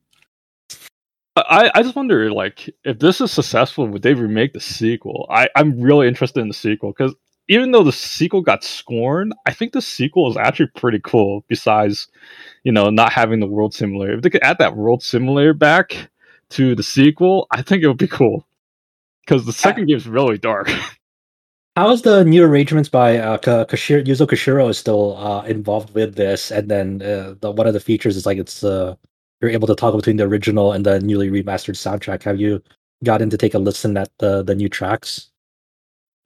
I, 1.36 1.70
I 1.74 1.82
just 1.82 1.96
wonder, 1.96 2.30
like, 2.32 2.70
if 2.84 2.98
this 2.98 3.20
is 3.20 3.30
successful, 3.30 3.86
would 3.86 4.02
they 4.02 4.14
remake 4.14 4.52
the 4.54 4.60
sequel? 4.60 5.26
I, 5.30 5.48
I'm 5.54 5.80
really 5.80 6.08
interested 6.08 6.40
in 6.40 6.48
the 6.48 6.54
sequel 6.54 6.92
because 6.92 7.14
even 7.48 7.70
though 7.70 7.82
the 7.82 7.92
sequel 7.92 8.40
got 8.40 8.64
scorned, 8.64 9.34
I 9.44 9.52
think 9.52 9.72
the 9.72 9.82
sequel 9.82 10.30
is 10.30 10.36
actually 10.36 10.68
pretty 10.76 11.00
cool. 11.04 11.44
Besides, 11.48 12.08
you 12.64 12.72
know, 12.72 12.90
not 12.90 13.12
having 13.12 13.40
the 13.40 13.46
world 13.46 13.74
simulator, 13.74 14.14
if 14.14 14.22
they 14.22 14.30
could 14.30 14.42
add 14.42 14.58
that 14.58 14.76
world 14.76 15.02
simulator 15.02 15.54
back 15.54 16.10
to 16.50 16.74
the 16.74 16.82
sequel, 16.82 17.46
I 17.50 17.62
think 17.62 17.82
it 17.82 17.88
would 17.88 17.98
be 17.98 18.08
cool. 18.08 18.46
Because 19.24 19.44
the 19.44 19.52
second 19.52 19.86
game 19.86 19.96
is 19.96 20.08
really 20.08 20.38
dark. 20.38 20.70
how 21.76 21.90
is 21.90 22.02
the 22.02 22.24
new 22.24 22.42
arrangements 22.42 22.88
by 22.88 23.18
uh, 23.18 23.36
Ka- 23.38 23.66
Kashiro, 23.66 24.04
Yuzo 24.04 24.26
Koshiro 24.26 24.70
is 24.70 24.78
still 24.78 25.16
uh, 25.18 25.42
involved 25.44 25.94
with 25.94 26.14
this, 26.14 26.50
and 26.50 26.70
then 26.70 27.02
uh, 27.02 27.34
the 27.40 27.50
one 27.50 27.66
of 27.66 27.74
the 27.74 27.80
features 27.80 28.16
is 28.16 28.24
like 28.24 28.38
it's 28.38 28.64
uh, 28.64 28.94
you're 29.46 29.54
able 29.54 29.68
to 29.68 29.74
toggle 29.74 29.98
between 29.98 30.16
the 30.16 30.24
original 30.24 30.72
and 30.72 30.84
the 30.84 31.00
newly 31.00 31.30
remastered 31.30 31.76
soundtrack. 31.76 32.22
Have 32.24 32.40
you 32.40 32.62
gotten 33.04 33.30
to 33.30 33.38
take 33.38 33.54
a 33.54 33.58
listen 33.58 33.96
at 33.96 34.10
the 34.18 34.42
the 34.42 34.54
new 34.54 34.68
tracks? 34.68 35.30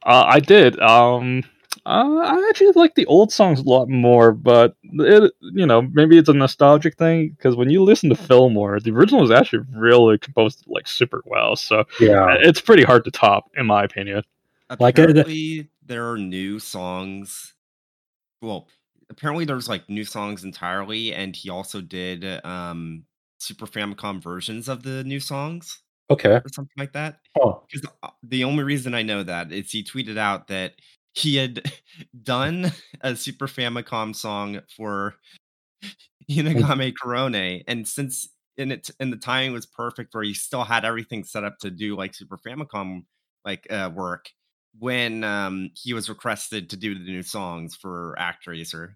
Uh, 0.04 0.24
I 0.26 0.40
did. 0.40 0.78
Um, 0.80 1.44
uh, 1.86 2.18
I 2.24 2.46
actually 2.48 2.72
like 2.72 2.94
the 2.94 3.06
old 3.06 3.32
songs 3.32 3.60
a 3.60 3.64
lot 3.64 3.88
more, 3.88 4.32
but 4.32 4.76
it, 4.82 5.32
you 5.40 5.66
know, 5.66 5.82
maybe 5.82 6.18
it's 6.18 6.28
a 6.28 6.34
nostalgic 6.34 6.96
thing 6.96 7.30
because 7.36 7.56
when 7.56 7.70
you 7.70 7.82
listen 7.82 8.08
to 8.10 8.16
Fillmore, 8.16 8.80
the 8.80 8.90
original 8.92 9.22
is 9.24 9.30
actually 9.30 9.64
really 9.74 10.18
composed 10.18 10.64
like 10.66 10.88
super 10.88 11.22
well. 11.26 11.56
So 11.56 11.84
Yeah, 11.98 12.36
it's 12.40 12.60
pretty 12.60 12.82
hard 12.82 13.04
to 13.04 13.10
top, 13.10 13.50
in 13.56 13.66
my 13.66 13.84
opinion. 13.84 14.22
Like, 14.78 14.98
uh, 14.98 15.08
apparently 15.08 15.70
there 15.84 16.10
are 16.10 16.18
new 16.18 16.58
songs. 16.58 17.54
Well, 18.42 18.68
apparently 19.10 19.44
there's 19.44 19.68
like 19.68 19.88
new 19.88 20.04
songs 20.04 20.44
entirely, 20.44 21.12
and 21.12 21.36
he 21.36 21.50
also 21.50 21.80
did 21.80 22.24
um 22.44 23.04
Super 23.40 23.66
Famicom 23.66 24.22
versions 24.22 24.68
of 24.68 24.82
the 24.82 25.04
new 25.04 25.20
songs 25.20 25.82
okay. 26.10 26.34
or 26.34 26.44
something 26.52 26.74
like 26.76 26.92
that. 26.92 27.20
Oh, 27.40 27.62
Because 27.70 27.88
the 28.22 28.44
only 28.44 28.64
reason 28.64 28.94
I 28.94 29.02
know 29.02 29.22
that 29.22 29.52
is 29.52 29.70
he 29.70 29.82
tweeted 29.82 30.18
out 30.18 30.48
that 30.48 30.74
he 31.14 31.36
had 31.36 31.70
done 32.22 32.72
a 33.00 33.16
Super 33.16 33.46
Famicom 33.46 34.14
song 34.14 34.60
for 34.76 35.16
Inugami 36.30 36.92
Korone, 36.92 37.62
and 37.66 37.86
since 37.86 38.28
in 38.56 38.72
it 38.72 38.90
and 39.00 39.12
the 39.12 39.16
timing 39.16 39.52
was 39.52 39.66
perfect, 39.66 40.14
where 40.14 40.22
he 40.22 40.34
still 40.34 40.64
had 40.64 40.84
everything 40.84 41.24
set 41.24 41.44
up 41.44 41.58
to 41.60 41.70
do 41.70 41.96
like 41.96 42.14
Super 42.14 42.38
Famicom 42.38 43.04
like 43.44 43.66
uh, 43.70 43.90
work 43.94 44.30
when 44.78 45.24
um 45.24 45.70
he 45.74 45.92
was 45.92 46.08
requested 46.08 46.70
to 46.70 46.76
do 46.76 46.94
the 46.94 47.04
new 47.04 47.22
songs 47.22 47.74
for 47.74 48.16
ActRaiser. 48.18 48.94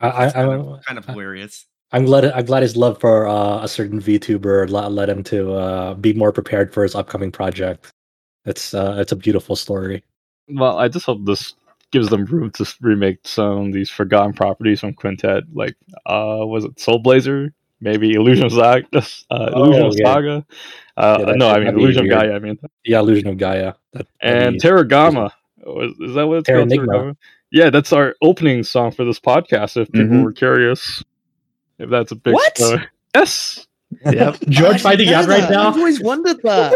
I, 0.00 0.08
I, 0.08 0.30
kind, 0.30 0.50
I'm, 0.50 0.60
of, 0.60 0.84
kind 0.84 0.98
of 0.98 1.04
hilarious. 1.04 1.66
I'm 1.92 2.04
glad. 2.04 2.24
I'm 2.26 2.44
glad 2.44 2.62
his 2.62 2.76
love 2.76 3.00
for 3.00 3.26
uh, 3.26 3.62
a 3.62 3.68
certain 3.68 4.00
VTuber 4.00 4.68
le- 4.70 4.88
led 4.88 5.08
him 5.08 5.22
to 5.24 5.52
uh, 5.54 5.94
be 5.94 6.12
more 6.12 6.32
prepared 6.32 6.72
for 6.72 6.82
his 6.82 6.94
upcoming 6.94 7.32
project. 7.32 7.90
It's 8.44 8.74
uh, 8.74 8.96
it's 8.98 9.12
a 9.12 9.16
beautiful 9.16 9.56
story. 9.56 10.02
Well, 10.48 10.78
I 10.78 10.88
just 10.88 11.06
hope 11.06 11.24
this 11.24 11.54
gives 11.92 12.08
them 12.08 12.24
room 12.26 12.50
to 12.52 12.74
remake 12.80 13.18
some 13.24 13.66
of 13.68 13.72
these 13.72 13.90
forgotten 13.90 14.32
properties 14.32 14.80
from 14.80 14.94
Quintet, 14.94 15.44
like 15.52 15.74
uh, 16.06 16.38
was 16.42 16.64
it 16.64 16.78
Soul 16.78 16.98
Blazer? 17.00 17.52
Maybe 17.82 18.12
Illusion 18.12 18.44
of 18.46 18.52
Saga. 18.52 18.86
Uh, 19.30 19.50
Illusion 19.54 19.82
Oh, 19.82 19.88
of 19.88 19.94
yeah. 19.96 20.04
Saga. 20.12 20.46
Uh, 20.96 21.24
Yeah, 21.28 21.32
no, 21.34 21.48
I 21.50 21.58
mean 21.60 21.68
Illusion 21.68 22.04
of. 22.04 22.10
Gaia. 22.10 22.34
I 22.34 22.38
mean, 22.38 22.58
Yeah, 22.84 23.00
Illusion 23.00 23.28
of 23.28 23.38
Gaia. 23.38 23.72
That, 23.94 24.06
and 24.20 24.56
Terragama. 24.60 25.30
Was, 25.64 25.92
is 26.00 26.14
that 26.14 26.26
what 26.26 26.38
it's 26.38 26.48
called? 26.48 26.68
Terragama? 26.68 27.16
Yeah, 27.50 27.70
that's 27.70 27.92
our 27.92 28.14
opening 28.22 28.62
song 28.62 28.92
for 28.92 29.04
this 29.04 29.18
podcast. 29.18 29.76
If 29.80 29.90
people 29.92 30.16
Mhm. 30.18 30.24
were 30.24 30.32
curious, 30.32 31.02
if 31.80 31.90
that's 31.90 32.12
a 32.12 32.16
big 32.16 32.34
What? 32.34 32.56
spoiler. 32.56 32.84
Yes. 33.14 33.66
Yep. 34.04 34.36
George 34.48 34.74
I 34.76 34.78
finding 34.78 35.08
out 35.08 35.26
right 35.26 35.40
that. 35.42 35.50
now. 35.50 35.68
I've 35.68 35.76
always 35.76 36.00
wondered 36.00 36.40
that. 36.42 36.74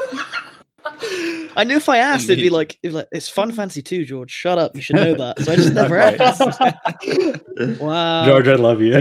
I 1.56 1.64
knew 1.64 1.76
if 1.76 1.88
I 1.88 1.98
asked, 1.98 2.24
it'd 2.28 2.42
be 2.42 2.50
like, 2.50 2.78
it'd 2.82 2.92
be 2.92 2.96
like, 2.98 3.08
it's 3.12 3.28
Fun 3.28 3.52
Fancy 3.52 3.80
2, 3.80 4.04
George. 4.04 4.30
Shut 4.30 4.58
up. 4.58 4.74
You 4.74 4.82
should 4.82 4.96
know 4.96 5.14
that. 5.14 5.38
So 5.40 5.52
I 5.52 5.56
just 5.56 5.72
never 5.80 5.96
asked. 5.98 7.80
wow. 7.80 8.26
George, 8.26 8.48
I 8.48 8.54
love 8.56 8.82
you. 8.82 9.00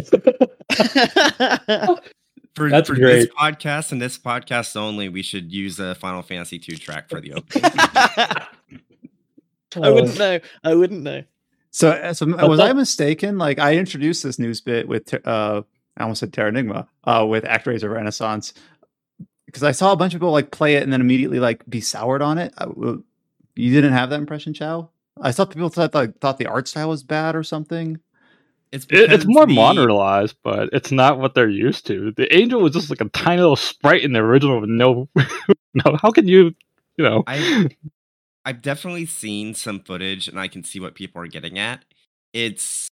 For, 2.55 2.69
That's 2.69 2.87
for 2.87 2.95
this 2.95 3.25
podcast 3.27 3.91
and 3.91 3.99
this 3.99 4.17
podcast 4.19 4.75
only, 4.77 5.09
we 5.09 5.23
should 5.23 5.51
use 5.51 5.79
a 5.79 5.95
Final 5.95 6.21
Fantasy 6.21 6.59
2 6.59 6.75
track 6.77 7.09
for 7.09 7.19
the 7.19 7.33
opening. 7.33 7.71
I 9.83 9.89
wouldn't 9.89 10.19
know. 10.19 10.39
I 10.63 10.75
wouldn't 10.75 11.01
know. 11.01 11.23
So, 11.71 11.89
uh, 11.89 12.13
so 12.13 12.27
was 12.27 12.59
I 12.59 12.71
mistaken? 12.73 13.39
Like, 13.39 13.57
I 13.57 13.77
introduced 13.77 14.21
this 14.21 14.37
news 14.37 14.61
bit 14.61 14.87
with, 14.87 15.11
uh, 15.25 15.63
I 15.97 16.03
almost 16.03 16.19
said 16.21 16.31
Terranigma, 16.33 16.87
uh, 17.03 17.25
with 17.27 17.43
ActRaiser 17.43 17.91
Renaissance, 17.93 18.53
because 19.45 19.63
I 19.63 19.71
saw 19.71 19.91
a 19.91 19.95
bunch 19.95 20.13
of 20.13 20.19
people 20.19 20.31
like 20.31 20.51
play 20.51 20.75
it 20.75 20.83
and 20.83 20.91
then 20.91 21.01
immediately 21.01 21.39
like 21.39 21.63
be 21.69 21.81
soured 21.81 22.21
on 22.21 22.37
it. 22.37 22.53
I- 22.57 22.65
w- 22.65 23.03
you 23.55 23.71
didn't 23.73 23.93
have 23.93 24.09
that 24.09 24.19
impression, 24.19 24.53
Chow? 24.53 24.89
I 25.21 25.31
thought 25.31 25.51
people 25.51 25.69
thought 25.69 25.93
like 25.93 26.19
thought 26.19 26.39
the 26.39 26.47
art 26.47 26.67
style 26.67 26.89
was 26.89 27.03
bad 27.03 27.35
or 27.35 27.43
something. 27.43 27.99
It's, 28.71 28.87
It, 28.89 29.11
it's 29.13 29.25
more 29.27 29.45
the- 29.45 29.53
modernized, 29.53 30.35
but 30.43 30.69
it's 30.73 30.91
not 30.91 31.19
what 31.19 31.35
they're 31.35 31.47
used 31.47 31.85
to. 31.87 32.11
The 32.17 32.35
angel 32.35 32.61
was 32.61 32.73
just 32.73 32.89
like 32.89 33.01
a 33.01 33.09
tiny 33.09 33.39
little 33.41 33.55
sprite 33.55 34.01
in 34.03 34.13
the 34.13 34.19
original 34.21 34.59
with 34.61 34.69
no, 34.71 35.07
no. 35.75 35.97
How 36.01 36.09
can 36.09 36.27
you, 36.27 36.55
you 36.97 37.03
know? 37.05 37.23
I 37.27 37.69
I've 38.45 38.63
definitely 38.63 39.05
seen 39.05 39.53
some 39.53 39.79
footage 39.81 40.27
and 40.27 40.39
I 40.39 40.47
can 40.47 40.63
see 40.63 40.79
what 40.79 40.95
people 40.95 41.21
are 41.21 41.27
getting 41.27 41.59
at. 41.59 41.85
It's 42.33 42.89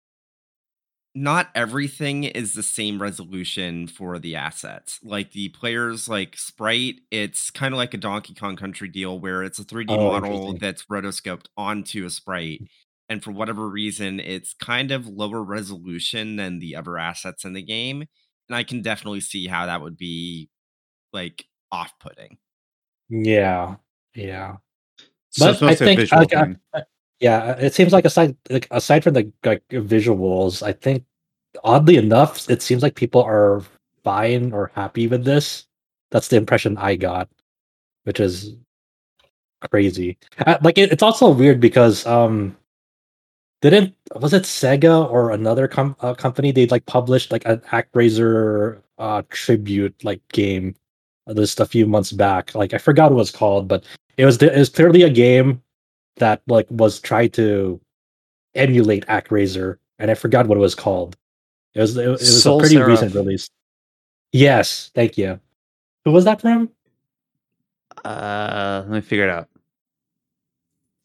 not 1.14 1.50
everything 1.56 2.24
is 2.24 2.54
the 2.54 2.64
same 2.64 3.02
resolution 3.02 3.88
for 3.88 4.18
the 4.18 4.36
assets. 4.36 5.00
Like 5.04 5.32
the 5.32 5.50
players 5.50 6.08
like 6.08 6.38
sprite, 6.38 7.02
it's 7.12 7.52
kind 7.52 7.74
of 7.74 7.78
like 7.78 7.94
a 7.94 7.98
Donkey 7.98 8.34
Kong 8.34 8.56
Country 8.56 8.88
deal 8.88 9.20
where 9.20 9.44
it's 9.44 9.60
a 9.60 9.64
3D 9.66 9.88
Oh, 9.90 10.20
model 10.20 10.58
that's 10.58 10.86
rotoscoped 10.86 11.48
onto 11.58 12.06
a 12.06 12.10
sprite. 12.10 12.64
Mm. 12.64 12.68
And 13.10 13.24
for 13.24 13.32
whatever 13.32 13.68
reason, 13.68 14.22
it's 14.22 14.54
kind 14.54 14.90
of 14.92 15.06
lower 15.06 15.44
resolution 15.44 16.38
than 16.38 16.60
the 16.60 16.78
other 16.78 16.98
assets 16.98 17.44
in 17.44 17.52
the 17.54 17.62
game. 17.62 18.06
And 18.48 18.56
I 18.56 18.64
can 18.64 18.82
definitely 18.82 19.20
see 19.20 19.48
how 19.48 19.66
that 19.66 19.82
would 19.82 19.98
be 19.98 20.50
like 21.12 21.46
off 21.74 21.92
putting. 22.00 22.38
Yeah, 23.10 23.76
yeah, 24.16 24.58
So 25.32 25.54
But 25.54 25.64
I 25.64 25.76
think 25.76 26.00
visual 26.00 26.22
like, 26.22 26.30
thing. 26.32 26.58
Yeah. 27.22 27.52
It 27.60 27.74
seems 27.74 27.94
like 27.94 28.06
aside 28.06 28.36
like 28.50 28.68
aside 28.72 29.04
from 29.04 29.14
the 29.14 29.32
like 29.46 29.64
visuals, 29.70 30.64
I 30.64 30.74
think 30.74 31.06
oddly 31.64 31.98
enough, 31.98 32.50
it 32.50 32.62
seems 32.62 32.84
like 32.84 32.96
people 32.96 33.24
are 33.24 33.64
fine 34.04 34.52
or 34.52 34.72
happy 34.76 35.08
with 35.08 35.24
this. 35.24 35.68
That's 36.10 36.28
the 36.28 36.38
impression 36.38 36.78
I 36.78 36.96
got, 36.96 37.30
which 38.04 38.20
is 38.20 38.56
crazy. 39.70 40.18
Uh, 40.46 40.58
like 40.64 40.78
it, 40.78 40.92
it's 40.92 41.04
also 41.04 41.30
weird 41.32 41.60
because 41.62 42.06
um, 42.06 42.58
didn't 43.62 43.96
was 44.16 44.34
it 44.34 44.44
Sega 44.44 45.10
or 45.10 45.32
another 45.32 45.68
com- 45.68 45.96
uh, 46.02 46.14
company 46.16 46.52
they 46.52 46.66
like 46.68 46.86
published 46.88 47.32
like 47.32 47.46
an 47.46 47.60
ActRaiser 47.72 48.82
uh 48.98 49.22
tribute 49.30 50.04
like 50.04 50.22
game 50.30 50.76
just 51.36 51.60
a 51.60 51.66
few 51.66 51.86
months 51.86 52.12
back. 52.12 52.54
Like 52.56 52.74
I 52.74 52.78
forgot 52.78 53.12
what 53.12 53.18
it 53.18 53.18
was 53.18 53.32
called, 53.32 53.68
but 53.68 53.86
it 54.18 54.26
was 54.26 54.42
it 54.42 54.58
was 54.58 54.70
clearly 54.70 55.04
a 55.04 55.10
game 55.10 55.62
that 56.18 56.42
like 56.48 56.68
was 56.70 57.00
tried 57.00 57.34
to 57.34 57.80
emulate 58.56 59.06
ActRaiser, 59.08 59.78
and 60.00 60.12
I 60.12 60.14
forgot 60.14 60.48
what 60.48 60.58
it 60.58 60.62
was 60.62 60.76
called. 60.76 61.16
It 61.74 61.80
was 61.82 61.96
it, 61.98 62.06
it 62.06 62.10
was 62.10 62.44
Soul 62.44 62.58
a 62.58 62.60
pretty 62.62 62.76
Seraph. 62.76 62.90
recent 62.90 63.16
release. 63.16 63.50
Yes, 64.34 64.92
thank 64.96 65.18
you. 65.18 65.40
Who 66.06 66.12
was 66.12 66.26
that 66.26 66.42
from? 66.42 66.70
Uh, 68.04 68.84
let 68.88 68.94
me 68.96 69.02
figure 69.02 69.26
it 69.26 69.30
out. 69.30 69.48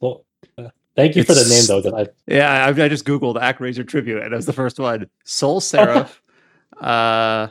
Well, 0.01 0.25
uh, 0.59 0.69
thank 0.95 1.17
you 1.17 1.25
for 1.25 1.35
the 1.35 1.45
name 1.49 1.83
though. 1.83 1.97
I, 1.97 2.07
Yeah, 2.27 2.65
I, 2.67 2.69
I 2.69 2.89
just 2.89 3.05
googled 3.05 3.37
ActRaiser 3.37 3.87
tribute, 3.87 4.23
and 4.23 4.33
it 4.33 4.37
was 4.37 4.47
the 4.47 4.53
first 4.53 4.79
one. 4.79 5.09
Soul 5.25 5.61
Seraph. 5.61 6.23
uh, 6.81 7.49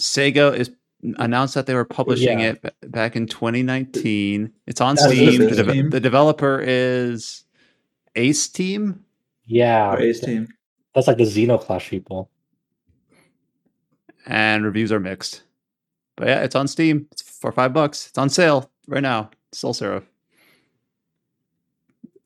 Sega 0.00 0.56
is 0.56 0.70
announced 1.18 1.54
that 1.54 1.66
they 1.66 1.74
were 1.74 1.84
publishing 1.84 2.40
Yeah. 2.40 2.50
it 2.50 2.62
b- 2.62 2.88
back 2.88 3.14
in 3.16 3.26
2019. 3.26 4.52
It's 4.66 4.80
on 4.80 4.94
That's 4.96 5.08
Steam. 5.12 5.40
the 5.40 5.46
The, 5.48 5.54
deve- 5.62 5.70
Steam. 5.70 5.90
the 5.90 6.00
developer 6.00 6.60
is 6.60 7.44
Ace 8.16 8.48
Team. 8.48 9.04
yeah, 9.44 9.92
Or 9.92 10.00
Ace 10.00 10.20
Team. 10.20 10.48
that's 10.94 11.06
like 11.06 11.18
the 11.18 11.26
Zeno 11.26 11.58
Clash 11.58 11.90
people. 11.90 12.30
and 14.26 14.64
reviews 14.64 14.90
are 14.92 15.00
mixed. 15.00 15.42
But 16.16 16.28
yeah, 16.28 16.40
it's 16.42 16.54
on 16.54 16.66
Steam. 16.68 17.06
It's 17.12 17.20
for 17.22 17.52
five 17.52 17.72
bucks. 17.74 18.06
It's 18.08 18.16
on 18.18 18.30
sale 18.30 18.70
right 18.86 19.02
now. 19.02 19.30
SolSeraph. 19.52 20.04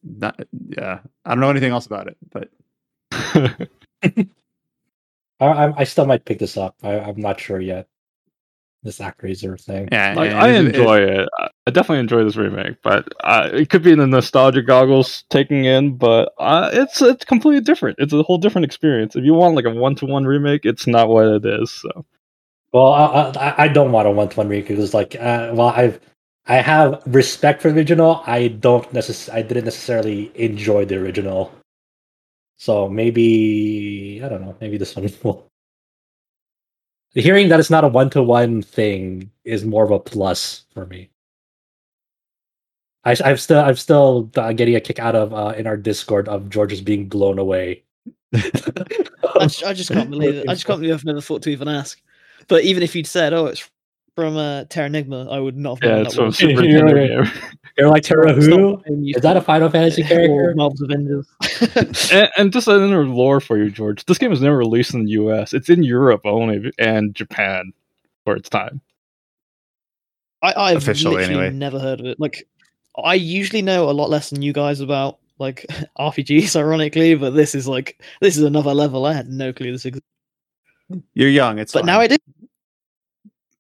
Not, 0.05 0.38
yeah, 0.68 1.00
I 1.24 1.30
don't 1.30 1.40
know 1.40 1.50
anything 1.50 1.72
else 1.72 1.86
about 1.86 2.06
it, 2.06 2.16
but 2.30 2.50
I, 3.12 4.26
I, 5.40 5.72
I 5.80 5.84
still 5.84 6.06
might 6.06 6.24
pick 6.24 6.38
this 6.38 6.56
up. 6.56 6.76
I, 6.82 6.98
I'm 7.00 7.20
not 7.20 7.40
sure 7.40 7.60
yet. 7.60 7.88
This 8.84 9.00
ActRaiser 9.00 9.60
thing. 9.60 9.88
yeah, 9.90 10.14
like, 10.14 10.30
and 10.30 10.38
I 10.38 10.48
it- 10.50 10.66
it- 10.66 10.66
enjoy 10.76 10.98
it. 11.00 11.28
I 11.38 11.48
I 11.66 11.70
definitely 11.70 12.00
enjoy 12.00 12.24
this 12.24 12.36
remake, 12.36 12.76
but 12.82 13.09
uh, 13.24 13.50
it 13.52 13.68
could 13.70 13.82
be 13.82 13.94
the 13.94 14.06
nostalgia 14.06 14.62
goggles 14.62 15.24
taking 15.30 15.64
in. 15.64 15.96
But 15.96 16.32
uh, 16.38 16.70
it's 16.72 17.02
it's 17.02 17.24
completely 17.24 17.60
different. 17.60 17.98
It's 17.98 18.12
a 18.12 18.22
whole 18.22 18.38
different 18.38 18.64
experience. 18.64 19.16
If 19.16 19.24
you 19.24 19.34
want 19.34 19.55
like 19.56 19.64
a 19.66 19.70
one 19.70 19.94
to 19.96 20.06
one 20.06 20.24
remake, 20.24 20.64
it's 20.64 20.86
not 20.86 21.09
what 21.09 21.26
it 21.26 21.44
is. 21.44 21.70
So 21.72 22.06
Well, 22.72 22.92
I, 22.92 23.32
I, 23.36 23.64
I 23.64 23.68
don't 23.68 23.92
want 23.92 24.09
a 24.09 24.10
one 24.12 24.28
to 24.30 24.36
one 24.36 24.48
remake 24.48 24.68
because, 24.68 24.94
like, 24.94 25.16
uh, 25.16 25.50
well, 25.55 25.68
I've 25.68 26.00
I 26.46 26.56
have 26.56 27.02
respect 27.06 27.60
for 27.62 27.70
the 27.70 27.78
original. 27.80 28.22
I 28.26 28.48
don't 28.48 28.90
necess- 28.94 29.30
I 29.32 29.42
didn't 29.42 29.64
necessarily 29.64 30.30
enjoy 30.36 30.84
the 30.86 30.96
original. 30.96 31.52
So 32.56 32.88
maybe 32.88 34.20
I 34.24 34.28
don't 34.28 34.40
know. 34.42 34.56
Maybe 34.60 34.78
this 34.78 34.96
one 34.96 35.10
will. 35.22 35.46
Hearing 37.14 37.48
that 37.48 37.59
it's 37.59 37.70
not 37.70 37.85
a 37.85 37.89
one 37.89 38.10
to 38.10 38.22
one 38.22 38.62
thing 38.62 39.30
is 39.44 39.64
more 39.64 39.85
of 39.85 39.90
a 39.90 39.98
plus 39.98 40.64
for 40.74 40.86
me. 40.86 41.10
I, 43.05 43.16
I'm 43.24 43.36
still 43.39 43.60
I'm 43.60 43.76
still 43.76 44.30
uh, 44.36 44.52
getting 44.52 44.76
a 44.76 44.80
kick 44.80 44.98
out 44.98 45.14
of 45.14 45.32
uh, 45.32 45.55
in 45.56 45.66
our 45.66 45.76
Discord 45.76 46.28
of 46.28 46.51
George's 46.51 46.80
being 46.80 47.09
blown 47.09 47.39
away. 47.39 47.82
I, 48.35 48.51
just, 49.43 49.64
I 49.64 49.72
just 49.72 49.90
can't 49.90 50.10
believe 50.10 50.35
it. 50.35 50.48
I 50.48 50.55
just 50.55 50.66
can't 50.66 50.80
believe 50.80 50.94
I've 50.94 51.05
never 51.05 51.20
thought 51.20 51.43
to 51.43 51.51
even 51.51 51.68
ask. 51.68 52.01
But 52.48 52.64
even 52.64 52.82
if 52.82 52.94
you'd 52.94 53.06
said, 53.06 53.32
"Oh, 53.32 53.47
it's 53.47 53.70
from 54.19 54.36
uh, 54.36 54.65
Terranigma," 54.65 55.31
I 55.32 55.39
would 55.39 55.57
not 55.57 55.81
have 55.82 55.89
yeah, 55.89 55.97
known 55.99 56.07
it's 56.07 56.15
that 56.16 56.16
from 56.16 56.27
was. 56.27 56.36
Super 56.36 56.65
You're 56.65 56.82
Nintendo 56.82 57.24
game. 57.24 57.43
You're 57.78 57.89
like 57.89 58.03
Terra 58.03 58.36
It's 58.36 58.49
not 58.49 58.59
who? 58.59 58.70
what 58.73 58.82
I'm 58.89 59.05
used 59.05 59.19
Is 59.19 59.23
that 59.23 59.36
a 59.36 59.40
Final 59.40 59.70
Fantasy 59.70 60.03
Or 60.03 60.07
character? 60.07 60.55
Marvel's 60.57 60.81
Avengers. 60.82 61.27
and, 62.12 62.28
and 62.36 62.53
just 62.53 62.66
an 62.66 62.82
inner 62.82 63.07
lore 63.07 63.40
for 63.40 63.57
you, 63.57 63.70
George. 63.70 64.05
This 64.07 64.19
game 64.19 64.31
was 64.31 64.43
never 64.43 64.57
released 64.57 64.93
in 64.95 65.05
the 65.05 65.12
U.S. 65.12 65.53
It's 65.55 65.69
in 65.70 65.85
Europe 65.85 66.23
only 66.24 66.73
and 66.78 67.15
Japan 67.15 67.73
for 68.24 68.35
its 68.35 68.49
time. 68.49 68.81
I, 70.43 70.53
I've 70.57 70.78
Officially, 70.78 71.16
literally 71.16 71.47
anyway. 71.47 71.57
never 71.57 71.78
heard 71.78 72.01
of 72.01 72.07
it. 72.07 72.19
Like, 72.19 72.49
I 73.03 73.15
usually 73.15 73.62
know 73.62 73.89
a 73.89 73.93
lot 73.93 74.11
less 74.11 74.31
than 74.31 74.43
you 74.43 74.53
guys 74.53 74.81
about 74.81 75.19
like 75.39 75.65
RPGs, 76.01 76.57
ironically, 76.57 77.15
but 77.15 77.31
this 77.31 77.55
is 77.55 77.69
like 77.69 78.01
this 78.20 78.36
is 78.36 78.43
another 78.43 78.74
level. 78.74 79.07
I 79.07 79.12
had 79.12 79.28
no 79.28 79.53
clue 79.53 79.70
this 79.70 79.85
existed, 79.85 80.03
you're 81.15 81.28
young. 81.28 81.59
It's 81.61 81.73
but 81.73 81.81
fine. 81.81 81.86
now 81.86 82.01
I 82.01 82.09
do. 82.09 82.16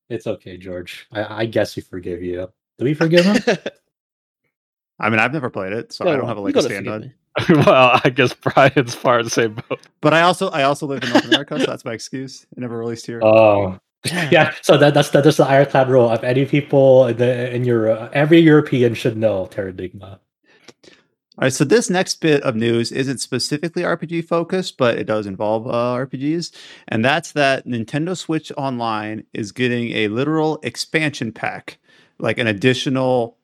It's 0.08 0.26
okay, 0.26 0.56
George. 0.56 1.06
I, 1.12 1.42
I 1.42 1.46
guess 1.46 1.76
we 1.76 1.82
forgive 1.82 2.22
you. 2.22 2.48
Do 2.78 2.84
we 2.84 2.94
forgive 2.94 3.24
him? 3.24 3.56
I 5.00 5.10
mean, 5.10 5.20
I've 5.20 5.32
never 5.32 5.50
played 5.50 5.72
it, 5.72 5.92
so 5.92 6.08
I 6.08 6.16
don't 6.16 6.26
have 6.26 6.38
a 6.38 6.40
leg 6.40 6.54
to 6.54 6.62
stand 6.62 6.88
on. 6.88 7.14
well, 7.50 8.00
I 8.02 8.10
guess 8.10 8.34
Brian's 8.34 8.94
far 8.94 9.22
the 9.22 9.30
same 9.30 9.54
boat. 9.54 9.80
But 10.00 10.12
I 10.12 10.22
also 10.22 10.48
I 10.48 10.64
also 10.64 10.86
live 10.86 11.04
in 11.04 11.10
North 11.10 11.24
America, 11.26 11.58
so 11.60 11.66
that's 11.66 11.84
my 11.84 11.92
excuse. 11.92 12.46
It 12.56 12.58
never 12.58 12.76
released 12.76 13.06
here. 13.06 13.20
Oh, 13.22 13.78
yeah. 14.04 14.54
So 14.62 14.76
that, 14.78 14.94
that's 14.94 15.10
that, 15.10 15.24
that's 15.24 15.36
the 15.36 15.44
ironclad 15.44 15.88
rule. 15.88 16.12
If 16.12 16.24
any 16.24 16.46
people 16.46 17.06
in, 17.06 17.16
the, 17.16 17.54
in 17.54 17.64
Europe, 17.64 18.10
every 18.12 18.40
European 18.40 18.94
should 18.94 19.16
know 19.16 19.46
Terranigma. 19.46 20.18
All 21.38 21.42
right, 21.42 21.52
so 21.52 21.62
this 21.62 21.88
next 21.88 22.20
bit 22.20 22.42
of 22.42 22.56
news 22.56 22.90
isn't 22.90 23.18
specifically 23.18 23.84
RPG 23.84 24.24
focused, 24.24 24.76
but 24.76 24.98
it 24.98 25.04
does 25.04 25.24
involve 25.24 25.68
uh, 25.68 25.94
RPGs, 26.04 26.50
and 26.88 27.04
that's 27.04 27.30
that 27.30 27.64
Nintendo 27.64 28.16
Switch 28.16 28.50
Online 28.56 29.22
is 29.32 29.52
getting 29.52 29.92
a 29.92 30.08
literal 30.08 30.58
expansion 30.64 31.30
pack, 31.30 31.78
like 32.18 32.38
an 32.38 32.48
additional, 32.48 33.36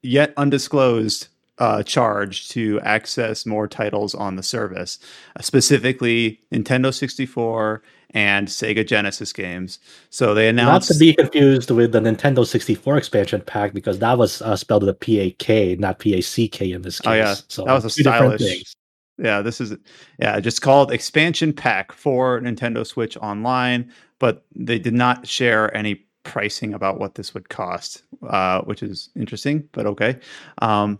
yet 0.00 0.32
undisclosed 0.36 1.26
uh, 1.58 1.82
charge 1.82 2.48
to 2.50 2.80
access 2.82 3.44
more 3.44 3.66
titles 3.66 4.14
on 4.14 4.36
the 4.36 4.44
service, 4.44 5.00
uh, 5.36 5.42
specifically 5.42 6.40
Nintendo 6.52 6.94
64 6.94 7.82
and 8.12 8.48
Sega 8.48 8.86
Genesis 8.86 9.32
games. 9.32 9.78
So 10.10 10.34
they 10.34 10.48
announced. 10.48 10.90
Not 10.90 10.94
to 10.94 10.98
be 10.98 11.14
confused 11.14 11.70
with 11.70 11.92
the 11.92 12.00
Nintendo 12.00 12.46
64 12.46 12.96
expansion 12.96 13.40
pack 13.40 13.72
because 13.72 13.98
that 14.00 14.18
was 14.18 14.42
uh, 14.42 14.56
spelled 14.56 14.82
with 14.82 14.90
a 14.90 14.94
P 14.94 15.20
A 15.20 15.30
K, 15.32 15.76
not 15.76 15.98
P 15.98 16.14
A 16.14 16.20
C 16.20 16.48
K 16.48 16.72
in 16.72 16.82
this 16.82 17.00
case. 17.00 17.10
Oh, 17.10 17.14
yeah. 17.14 17.34
So 17.48 17.64
That 17.64 17.74
was 17.74 17.84
a 17.84 17.90
stylish- 17.90 18.74
Yeah, 19.18 19.42
this 19.42 19.60
is 19.60 19.76
yeah, 20.18 20.40
just 20.40 20.62
called 20.62 20.92
expansion 20.92 21.52
pack 21.52 21.92
for 21.92 22.40
Nintendo 22.40 22.86
Switch 22.86 23.16
Online, 23.18 23.92
but 24.18 24.44
they 24.54 24.78
did 24.78 24.94
not 24.94 25.26
share 25.26 25.74
any 25.76 26.06
pricing 26.22 26.74
about 26.74 26.98
what 26.98 27.14
this 27.14 27.34
would 27.34 27.48
cost, 27.48 28.02
uh, 28.28 28.62
which 28.62 28.82
is 28.82 29.10
interesting, 29.16 29.68
but 29.72 29.86
okay. 29.86 30.18
Um, 30.60 30.98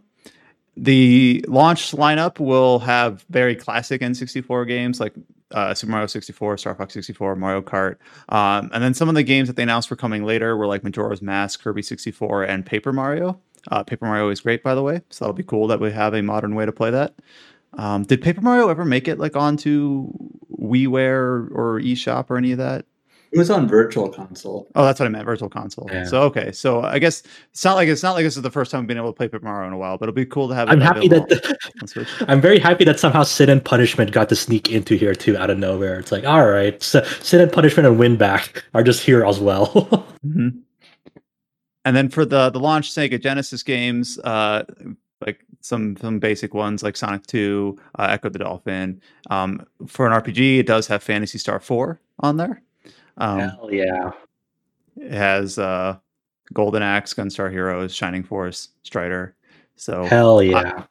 the 0.76 1.44
launch 1.48 1.92
lineup 1.92 2.38
will 2.38 2.78
have 2.78 3.24
very 3.28 3.54
classic 3.54 4.00
N64 4.00 4.66
games 4.66 5.00
like 5.00 5.12
uh, 5.52 5.74
Super 5.74 5.92
Mario 5.92 6.06
64, 6.06 6.58
Star 6.58 6.74
Fox 6.74 6.94
64, 6.94 7.36
Mario 7.36 7.62
Kart, 7.62 7.96
um, 8.28 8.70
and 8.72 8.82
then 8.82 8.94
some 8.94 9.08
of 9.08 9.14
the 9.14 9.22
games 9.22 9.48
that 9.48 9.56
they 9.56 9.62
announced 9.62 9.90
were 9.90 9.96
coming 9.96 10.24
later 10.24 10.56
were 10.56 10.66
like 10.66 10.82
Majora's 10.82 11.22
Mask, 11.22 11.62
Kirby 11.62 11.82
64, 11.82 12.44
and 12.44 12.64
Paper 12.64 12.92
Mario. 12.92 13.40
Uh, 13.70 13.82
Paper 13.82 14.06
Mario 14.06 14.28
is 14.30 14.40
great, 14.40 14.62
by 14.62 14.74
the 14.74 14.82
way, 14.82 15.02
so 15.10 15.24
that'll 15.24 15.34
be 15.34 15.42
cool 15.42 15.66
that 15.66 15.80
we 15.80 15.92
have 15.92 16.14
a 16.14 16.22
modern 16.22 16.54
way 16.54 16.64
to 16.66 16.72
play 16.72 16.90
that. 16.90 17.14
Um, 17.74 18.02
did 18.02 18.22
Paper 18.22 18.40
Mario 18.40 18.68
ever 18.68 18.84
make 18.84 19.06
it 19.06 19.18
like 19.18 19.36
onto 19.36 20.10
WiiWare 20.60 21.50
or 21.52 21.80
eShop 21.80 22.30
or 22.30 22.36
any 22.36 22.52
of 22.52 22.58
that? 22.58 22.86
It 23.32 23.38
was 23.38 23.48
on 23.48 23.68
Virtual 23.68 24.08
Console. 24.08 24.68
Oh, 24.74 24.84
that's 24.84 24.98
what 24.98 25.06
I 25.06 25.08
meant, 25.08 25.24
Virtual 25.24 25.48
Console. 25.48 25.88
Yeah. 25.92 26.04
So 26.04 26.22
okay, 26.22 26.50
so 26.50 26.82
I 26.82 26.98
guess 26.98 27.22
it's 27.52 27.64
not 27.64 27.74
like 27.76 27.88
it's 27.88 28.02
not 28.02 28.14
like 28.14 28.24
this 28.24 28.36
is 28.36 28.42
the 28.42 28.50
first 28.50 28.72
time 28.72 28.80
we've 28.80 28.88
been 28.88 28.96
able 28.96 29.12
to 29.12 29.16
play 29.16 29.28
Paper 29.28 29.44
Mario 29.44 29.68
in 29.68 29.72
a 29.72 29.78
while, 29.78 29.96
but 29.98 30.08
it'll 30.08 30.14
be 30.16 30.26
cool 30.26 30.48
to 30.48 30.54
have. 30.54 30.68
it 30.68 30.72
I'm 30.72 30.80
happy 30.80 31.06
that 31.08 31.56
Switch. 31.86 32.08
I'm 32.28 32.40
very 32.40 32.58
happy 32.58 32.84
that 32.84 32.98
somehow 32.98 33.22
Sin 33.22 33.48
and 33.48 33.64
Punishment 33.64 34.10
got 34.10 34.28
to 34.30 34.36
sneak 34.36 34.70
into 34.70 34.96
here 34.96 35.14
too 35.14 35.36
out 35.36 35.48
of 35.48 35.58
nowhere. 35.58 35.98
It's 36.00 36.10
like, 36.10 36.24
all 36.24 36.46
right, 36.46 36.82
so 36.82 37.02
Sin 37.20 37.40
and 37.40 37.52
Punishment 37.52 37.86
and 37.86 37.98
Winback 38.00 38.62
are 38.74 38.82
just 38.82 39.02
here 39.04 39.24
as 39.24 39.38
well. 39.40 40.06
Mhm. 40.26 40.60
And 41.86 41.96
then 41.96 42.10
for 42.10 42.26
the 42.26 42.50
the 42.50 42.60
launch 42.60 42.92
Sega 42.92 43.18
Genesis 43.22 43.62
games, 43.62 44.18
uh, 44.24 44.64
like 45.24 45.40
some 45.62 45.96
some 45.96 46.18
basic 46.18 46.52
ones 46.52 46.82
like 46.82 46.94
Sonic 46.96 47.26
Two, 47.26 47.78
uh, 47.98 48.08
Ecco 48.08 48.28
the 48.30 48.38
Dolphin. 48.40 49.00
Um, 49.30 49.64
for 49.86 50.06
an 50.06 50.12
RPG, 50.12 50.58
it 50.58 50.66
does 50.66 50.86
have 50.88 51.02
Phantasy 51.02 51.38
Star 51.38 51.58
Four 51.58 52.00
on 52.18 52.36
there. 52.36 52.62
Um, 53.16 53.38
Hell 53.40 53.68
yeah. 53.72 54.12
It 54.96 55.12
has 55.12 55.58
uh, 55.58 55.98
Golden 56.52 56.82
Axe, 56.82 57.14
Gunstar 57.14 57.50
Heroes, 57.50 57.94
Shining 57.94 58.22
Force, 58.22 58.70
Strider. 58.82 59.34
So 59.76 60.04
Hell 60.04 60.42
yeah. 60.42 60.84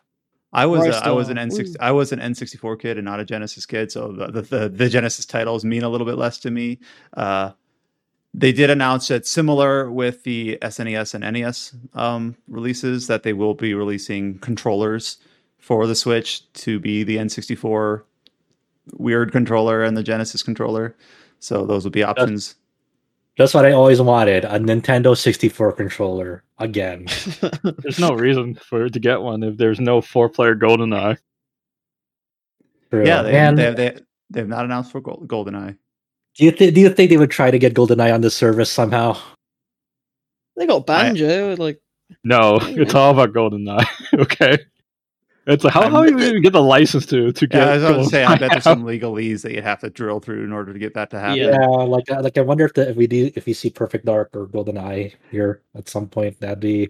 I 0.51 0.65
was 0.65 0.81
Rise 0.81 0.95
uh, 0.95 1.01
I 1.05 1.11
was 1.11 1.29
an 1.29 1.37
N 1.37 1.51
six 1.51 1.75
I 1.79 1.91
was 1.91 2.11
an 2.11 2.19
N 2.19 2.33
sixty 2.33 2.57
four 2.57 2.75
kid 2.75 2.97
and 2.97 3.05
not 3.05 3.19
a 3.19 3.25
Genesis 3.25 3.65
kid, 3.65 3.91
so 3.91 4.11
the, 4.11 4.27
the 4.27 4.41
the 4.41 4.69
the 4.69 4.89
Genesis 4.89 5.25
titles 5.25 5.63
mean 5.63 5.83
a 5.83 5.89
little 5.89 6.07
bit 6.07 6.17
less 6.17 6.39
to 6.39 6.51
me. 6.51 6.79
Uh, 7.15 7.51
they 8.33 8.51
did 8.51 8.69
announce 8.69 9.07
that 9.09 9.27
similar 9.27 9.91
with 9.91 10.23
the 10.23 10.57
SNES 10.61 11.15
and 11.15 11.33
NES 11.33 11.75
um, 11.93 12.35
releases 12.47 13.07
that 13.07 13.23
they 13.23 13.33
will 13.33 13.53
be 13.53 13.73
releasing 13.73 14.39
controllers 14.39 15.17
for 15.57 15.87
the 15.87 15.95
Switch 15.95 16.51
to 16.53 16.79
be 16.79 17.03
the 17.03 17.19
N 17.19 17.29
sixty 17.29 17.55
four 17.55 18.05
weird 18.93 19.31
controller 19.31 19.83
and 19.83 19.95
the 19.95 20.03
Genesis 20.03 20.41
controller. 20.41 20.95
So 21.39 21.65
those 21.65 21.83
will 21.83 21.91
be 21.91 22.03
options. 22.03 22.55
That's 23.37 23.53
what 23.53 23.65
I 23.65 23.71
always 23.71 24.01
wanted 24.01 24.43
a 24.43 24.59
Nintendo 24.59 25.17
64 25.17 25.71
controller 25.71 26.43
again. 26.57 27.07
There's 27.63 27.99
no 27.99 28.11
reason 28.11 28.55
for 28.55 28.85
it 28.85 28.93
to 28.93 28.99
get 28.99 29.21
one 29.21 29.43
if 29.43 29.55
there's 29.55 29.79
no 29.79 30.01
four-player 30.01 30.55
GoldenEye. 30.55 31.17
True. 32.89 33.05
Yeah, 33.05 33.21
they, 33.21 33.37
and 33.37 33.57
they, 33.57 33.63
have, 33.63 33.75
they 33.77 33.97
they've 34.29 34.47
not 34.47 34.65
announced 34.65 34.91
for 34.91 34.99
Gold, 34.99 35.27
GoldenEye. 35.27 35.77
do 36.35 36.45
you 36.45 36.51
th- 36.51 36.73
do 36.73 36.81
you 36.81 36.89
think 36.89 37.11
they 37.11 37.17
would 37.17 37.31
try 37.31 37.51
to 37.51 37.59
get 37.59 37.75
GoldenEye 37.75 38.13
on 38.13 38.21
the 38.21 38.29
service 38.31 38.69
somehow? 38.69 39.17
They 40.57 40.65
got 40.65 40.85
banjo. 40.85 41.55
like 41.55 41.79
No, 42.23 42.57
it's 42.61 42.93
all 42.95 43.11
about 43.11 43.31
GoldenEye. 43.31 43.85
okay. 44.19 44.57
It's 45.49 45.63
like 45.63 45.73
how 45.73 45.81
I'm- 45.81 45.91
how 45.91 46.03
do 46.05 46.11
you 46.11 46.29
even 46.29 46.41
get 46.41 46.53
the 46.53 46.61
license 46.61 47.05
to 47.07 47.31
to 47.31 47.47
get? 47.47 47.57
Yeah, 47.59 47.69
I 47.71 47.73
was 47.75 47.83
going 47.83 48.03
to 48.03 48.09
say, 48.09 48.23
I 48.23 48.35
bet 48.39 48.51
there's 48.51 48.63
some 48.63 48.83
legalese 48.83 49.41
that 49.41 49.53
you 49.53 49.61
have 49.61 49.79
to 49.81 49.89
drill 49.89 50.19
through 50.19 50.43
in 50.43 50.51
order 50.53 50.71
to 50.73 50.79
get 50.79 50.93
that 50.93 51.09
to 51.11 51.19
happen. 51.19 51.37
Yeah. 51.37 51.57
Yeah, 51.59 51.67
like 51.67 52.09
uh, 52.11 52.21
like 52.21 52.37
I 52.37 52.41
wonder 52.41 52.65
if 52.65 52.73
the, 52.75 52.89
if 52.89 52.95
we 52.95 53.07
do 53.07 53.31
if 53.35 53.45
we 53.45 53.53
see 53.53 53.69
Perfect 53.69 54.05
Dark 54.05 54.29
or 54.35 54.45
Golden 54.45 54.77
Eye 54.77 55.13
here 55.31 55.61
at 55.75 55.89
some 55.89 56.07
point, 56.07 56.39
that'd 56.39 56.59
be 56.59 56.89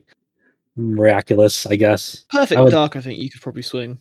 miraculous, 0.75 1.65
I 1.65 1.75
guess. 1.75 2.25
Perfect 2.29 2.59
I 2.59 2.61
would- 2.63 2.71
Dark, 2.71 2.95
I 2.95 3.01
think 3.01 3.19
you 3.19 3.29
could 3.29 3.41
probably 3.41 3.61
swing 3.61 3.99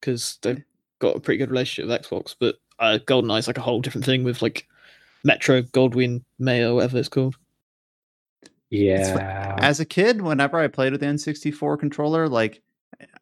because 0.00 0.38
they've 0.42 0.62
got 0.98 1.16
a 1.16 1.20
pretty 1.20 1.38
good 1.38 1.50
relationship 1.50 1.90
with 1.90 2.02
Xbox. 2.02 2.34
But 2.38 2.56
uh, 2.78 2.98
GoldenEye's 3.06 3.46
like 3.46 3.58
a 3.58 3.62
whole 3.62 3.80
different 3.80 4.04
thing 4.04 4.22
with 4.24 4.42
like 4.42 4.66
Metro, 5.24 5.62
Goldwyn, 5.62 6.22
Mayer, 6.38 6.74
whatever 6.74 6.98
it's 6.98 7.08
called. 7.08 7.36
Yeah, 8.70 9.54
As 9.60 9.78
a 9.78 9.84
kid, 9.84 10.22
whenever 10.22 10.58
I 10.58 10.66
played 10.66 10.90
with 10.92 11.00
the 11.00 11.06
N64 11.06 11.78
controller, 11.78 12.28
like 12.28 12.62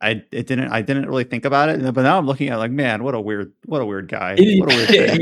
I 0.00 0.22
it 0.30 0.46
didn't 0.46 0.68
I 0.72 0.82
didn't 0.82 1.06
really 1.06 1.24
think 1.24 1.44
about 1.44 1.68
it, 1.68 1.80
but 1.94 2.02
now 2.02 2.18
I'm 2.18 2.26
looking 2.26 2.48
at 2.48 2.54
it 2.56 2.58
like, 2.58 2.70
man, 2.70 3.02
what 3.02 3.14
a 3.14 3.20
weird 3.20 3.52
what 3.66 3.80
a 3.82 3.86
weird 3.86 4.08
guy. 4.08 4.32
What 4.36 4.72
a 4.72 4.76
weird 4.76 4.88
thing. 4.88 5.20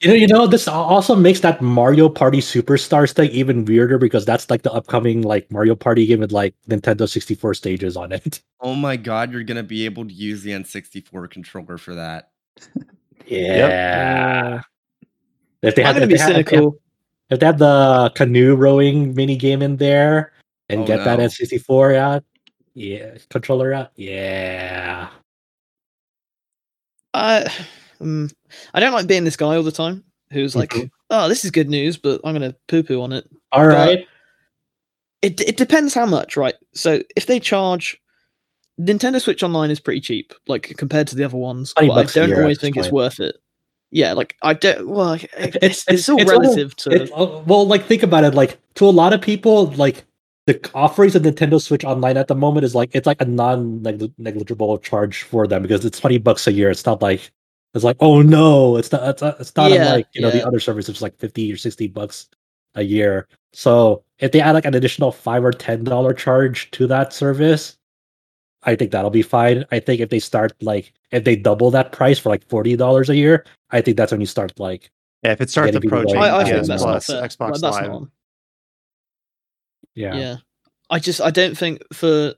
you 0.00 0.08
know, 0.08 0.14
you 0.14 0.26
know, 0.26 0.46
this 0.46 0.66
also 0.66 1.14
makes 1.14 1.40
that 1.40 1.60
Mario 1.60 2.08
Party 2.08 2.38
Superstars 2.38 3.12
thing 3.12 3.30
even 3.30 3.64
weirder 3.64 3.98
because 3.98 4.24
that's 4.24 4.48
like 4.50 4.62
the 4.62 4.72
upcoming 4.72 5.22
like 5.22 5.50
Mario 5.52 5.74
Party 5.74 6.06
game 6.06 6.20
with 6.20 6.32
like 6.32 6.54
Nintendo 6.68 7.08
64 7.08 7.54
stages 7.54 7.96
on 7.96 8.12
it. 8.12 8.40
Oh 8.64 8.76
my 8.76 8.96
god, 8.96 9.32
you're 9.32 9.42
gonna 9.42 9.62
be 9.64 9.84
able 9.84 10.06
to 10.06 10.12
use 10.14 10.42
the 10.42 10.52
N64 10.52 11.28
controller 11.28 11.76
for 11.78 11.96
that. 11.96 12.30
Yeah. 13.26 14.62
If 15.62 15.74
they 15.74 15.82
I'm 15.82 15.86
had, 15.86 15.92
gonna 15.94 16.04
if 16.04 16.08
be 16.08 16.14
they 16.14 16.20
had, 16.20 16.30
if 16.38 16.48
cynical. 16.48 16.78
if 17.30 17.40
they 17.40 17.46
had 17.46 17.58
the 17.58 18.12
canoe 18.14 18.54
rowing 18.54 19.14
mini 19.14 19.36
game 19.36 19.62
in 19.62 19.76
there 19.76 20.32
and 20.68 20.82
Oh, 20.82 20.86
get 20.86 21.04
that. 21.04 21.18
N64 21.18 21.96
out, 21.96 22.24
yeah, 22.74 23.16
controller 23.30 23.72
out, 23.72 23.90
yeah. 23.96 25.08
I, 27.14 27.52
um, 28.00 28.30
I 28.74 28.80
don't 28.80 28.92
like 28.92 29.06
being 29.06 29.24
this 29.24 29.36
guy 29.36 29.56
all 29.56 29.62
the 29.62 29.72
time 29.72 30.04
who's 30.32 30.56
like, 30.56 30.70
Mhm. 30.70 30.90
oh, 31.10 31.28
this 31.28 31.44
is 31.44 31.50
good 31.50 31.68
news, 31.68 31.96
but 31.96 32.20
I'm 32.24 32.32
gonna 32.34 32.54
poo 32.68 32.82
poo 32.82 33.02
on 33.02 33.12
it. 33.12 33.28
All 33.52 33.66
right. 33.66 34.06
It 35.20 35.40
it 35.40 35.56
depends 35.56 35.94
how 35.94 36.06
much, 36.06 36.36
right? 36.36 36.54
So 36.74 37.02
if 37.14 37.26
they 37.26 37.38
charge, 37.38 38.00
Nintendo 38.80 39.20
Switch 39.20 39.42
Online 39.42 39.70
is 39.70 39.78
pretty 39.78 40.00
cheap, 40.00 40.32
like 40.48 40.74
compared 40.78 41.06
to 41.08 41.16
the 41.16 41.24
other 41.24 41.36
ones. 41.36 41.74
But 41.76 41.90
I 41.90 42.04
don't 42.04 42.32
always 42.40 42.58
think 42.60 42.76
it's 42.76 42.90
worth 42.90 43.20
it. 43.20 43.36
Yeah, 43.90 44.14
like 44.14 44.34
I 44.42 44.54
don't. 44.54 44.88
Well, 44.88 45.12
it- 45.12 45.28
it's, 45.36 45.56
it's, 45.62 45.88
it's- 45.88 46.08
all 46.08 46.18
it's 46.20 46.32
all- 46.32 46.40
relative 46.40 46.74
to. 46.76 46.90
It, 46.90 47.10
uh, 47.14 47.42
well, 47.46 47.66
like 47.66 47.84
think 47.84 48.02
about 48.02 48.24
it. 48.24 48.34
Like 48.34 48.58
to 48.76 48.86
a 48.86 48.90
lot 48.90 49.12
of 49.12 49.20
people, 49.20 49.66
like 49.72 50.04
the 50.46 50.70
offerings 50.74 51.14
of 51.14 51.22
Nintendo 51.22 51.60
Switch 51.60 51.84
Online 51.84 52.16
at 52.16 52.28
the 52.28 52.34
moment 52.34 52.64
is 52.64 52.74
like 52.74 52.90
it's 52.94 53.06
like 53.06 53.20
a 53.20 53.24
non-negligible 53.24 54.78
charge 54.78 55.22
for 55.22 55.46
them 55.46 55.62
because 55.62 55.84
it's 55.84 56.00
twenty 56.00 56.18
bucks 56.18 56.46
a 56.46 56.52
year. 56.52 56.70
It's 56.70 56.84
not 56.86 57.00
like 57.02 57.30
it's 57.74 57.84
like 57.84 57.96
oh 58.00 58.22
no, 58.22 58.76
it's 58.76 58.90
not. 58.92 59.08
It's 59.08 59.22
not, 59.22 59.40
it's 59.40 59.56
not 59.56 59.70
Yeah, 59.70 59.92
like 59.92 60.08
you 60.14 60.20
know 60.20 60.30
the 60.30 60.46
other 60.46 60.60
service 60.60 60.88
which 60.88 60.96
is 60.98 61.02
like 61.02 61.16
fifty 61.18 61.52
or 61.52 61.56
sixty 61.56 61.86
bucks 61.86 62.28
a 62.74 62.82
year. 62.82 63.28
So 63.52 64.04
if 64.18 64.32
they 64.32 64.40
add 64.40 64.52
like 64.52 64.64
an 64.64 64.74
additional 64.74 65.12
five 65.12 65.44
or 65.44 65.52
ten 65.52 65.84
dollar 65.84 66.12
charge 66.14 66.70
to 66.72 66.86
that 66.88 67.12
service, 67.12 67.76
I 68.64 68.76
think 68.76 68.90
that'll 68.92 69.10
be 69.10 69.22
fine. 69.22 69.64
I 69.72 69.80
think 69.80 70.00
if 70.00 70.10
they 70.10 70.18
start 70.20 70.52
like 70.62 70.92
if 71.10 71.24
they 71.24 71.36
double 71.36 71.70
that 71.72 71.92
price 71.92 72.18
for 72.18 72.28
like 72.30 72.44
forty 72.48 72.76
dollars 72.76 73.10
a 73.10 73.16
year, 73.16 73.44
I 73.70 73.80
think 73.80 73.96
that's 73.96 74.12
when 74.12 74.20
you 74.20 74.26
start 74.26 74.58
like 74.58 74.90
Yeah, 75.22 75.32
if 75.32 75.40
it 75.40 75.50
starts 75.50 75.76
approaching 75.76 76.20
going. 76.20 76.22
I, 76.22 76.36
I 76.38 76.40
Yeah, 76.40 76.44
think 76.44 76.62
PS 76.62 76.68
that's 76.68 76.82
Plus, 76.82 77.08
not 77.08 77.16
fair. 77.16 77.28
Xbox 77.28 77.62
Like, 77.62 77.62
Live, 77.62 77.90
not. 77.90 78.08
Yeah. 79.94 80.14
Yeah. 80.14 80.36
I 80.90 80.98
just 80.98 81.20
I 81.20 81.30
don't 81.30 81.56
think 81.56 81.82
for 81.92 82.34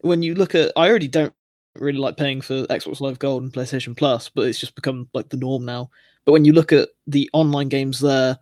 when 0.00 0.22
you 0.22 0.34
look 0.34 0.54
at 0.54 0.72
I 0.76 0.88
already 0.88 1.08
don't 1.08 1.32
really 1.74 1.98
like 1.98 2.16
paying 2.16 2.40
for 2.40 2.64
Xbox 2.66 3.00
Live 3.00 3.18
Gold 3.18 3.42
and 3.42 3.52
PlayStation 3.52 3.96
Plus, 3.96 4.28
but 4.28 4.46
it's 4.46 4.58
just 4.58 4.74
become 4.74 5.08
like 5.14 5.28
the 5.28 5.36
norm 5.36 5.64
now. 5.64 5.90
But 6.24 6.32
when 6.32 6.44
you 6.44 6.52
look 6.52 6.72
at 6.72 6.90
the 7.06 7.30
online 7.32 7.68
games 7.68 8.00
there 8.00 8.38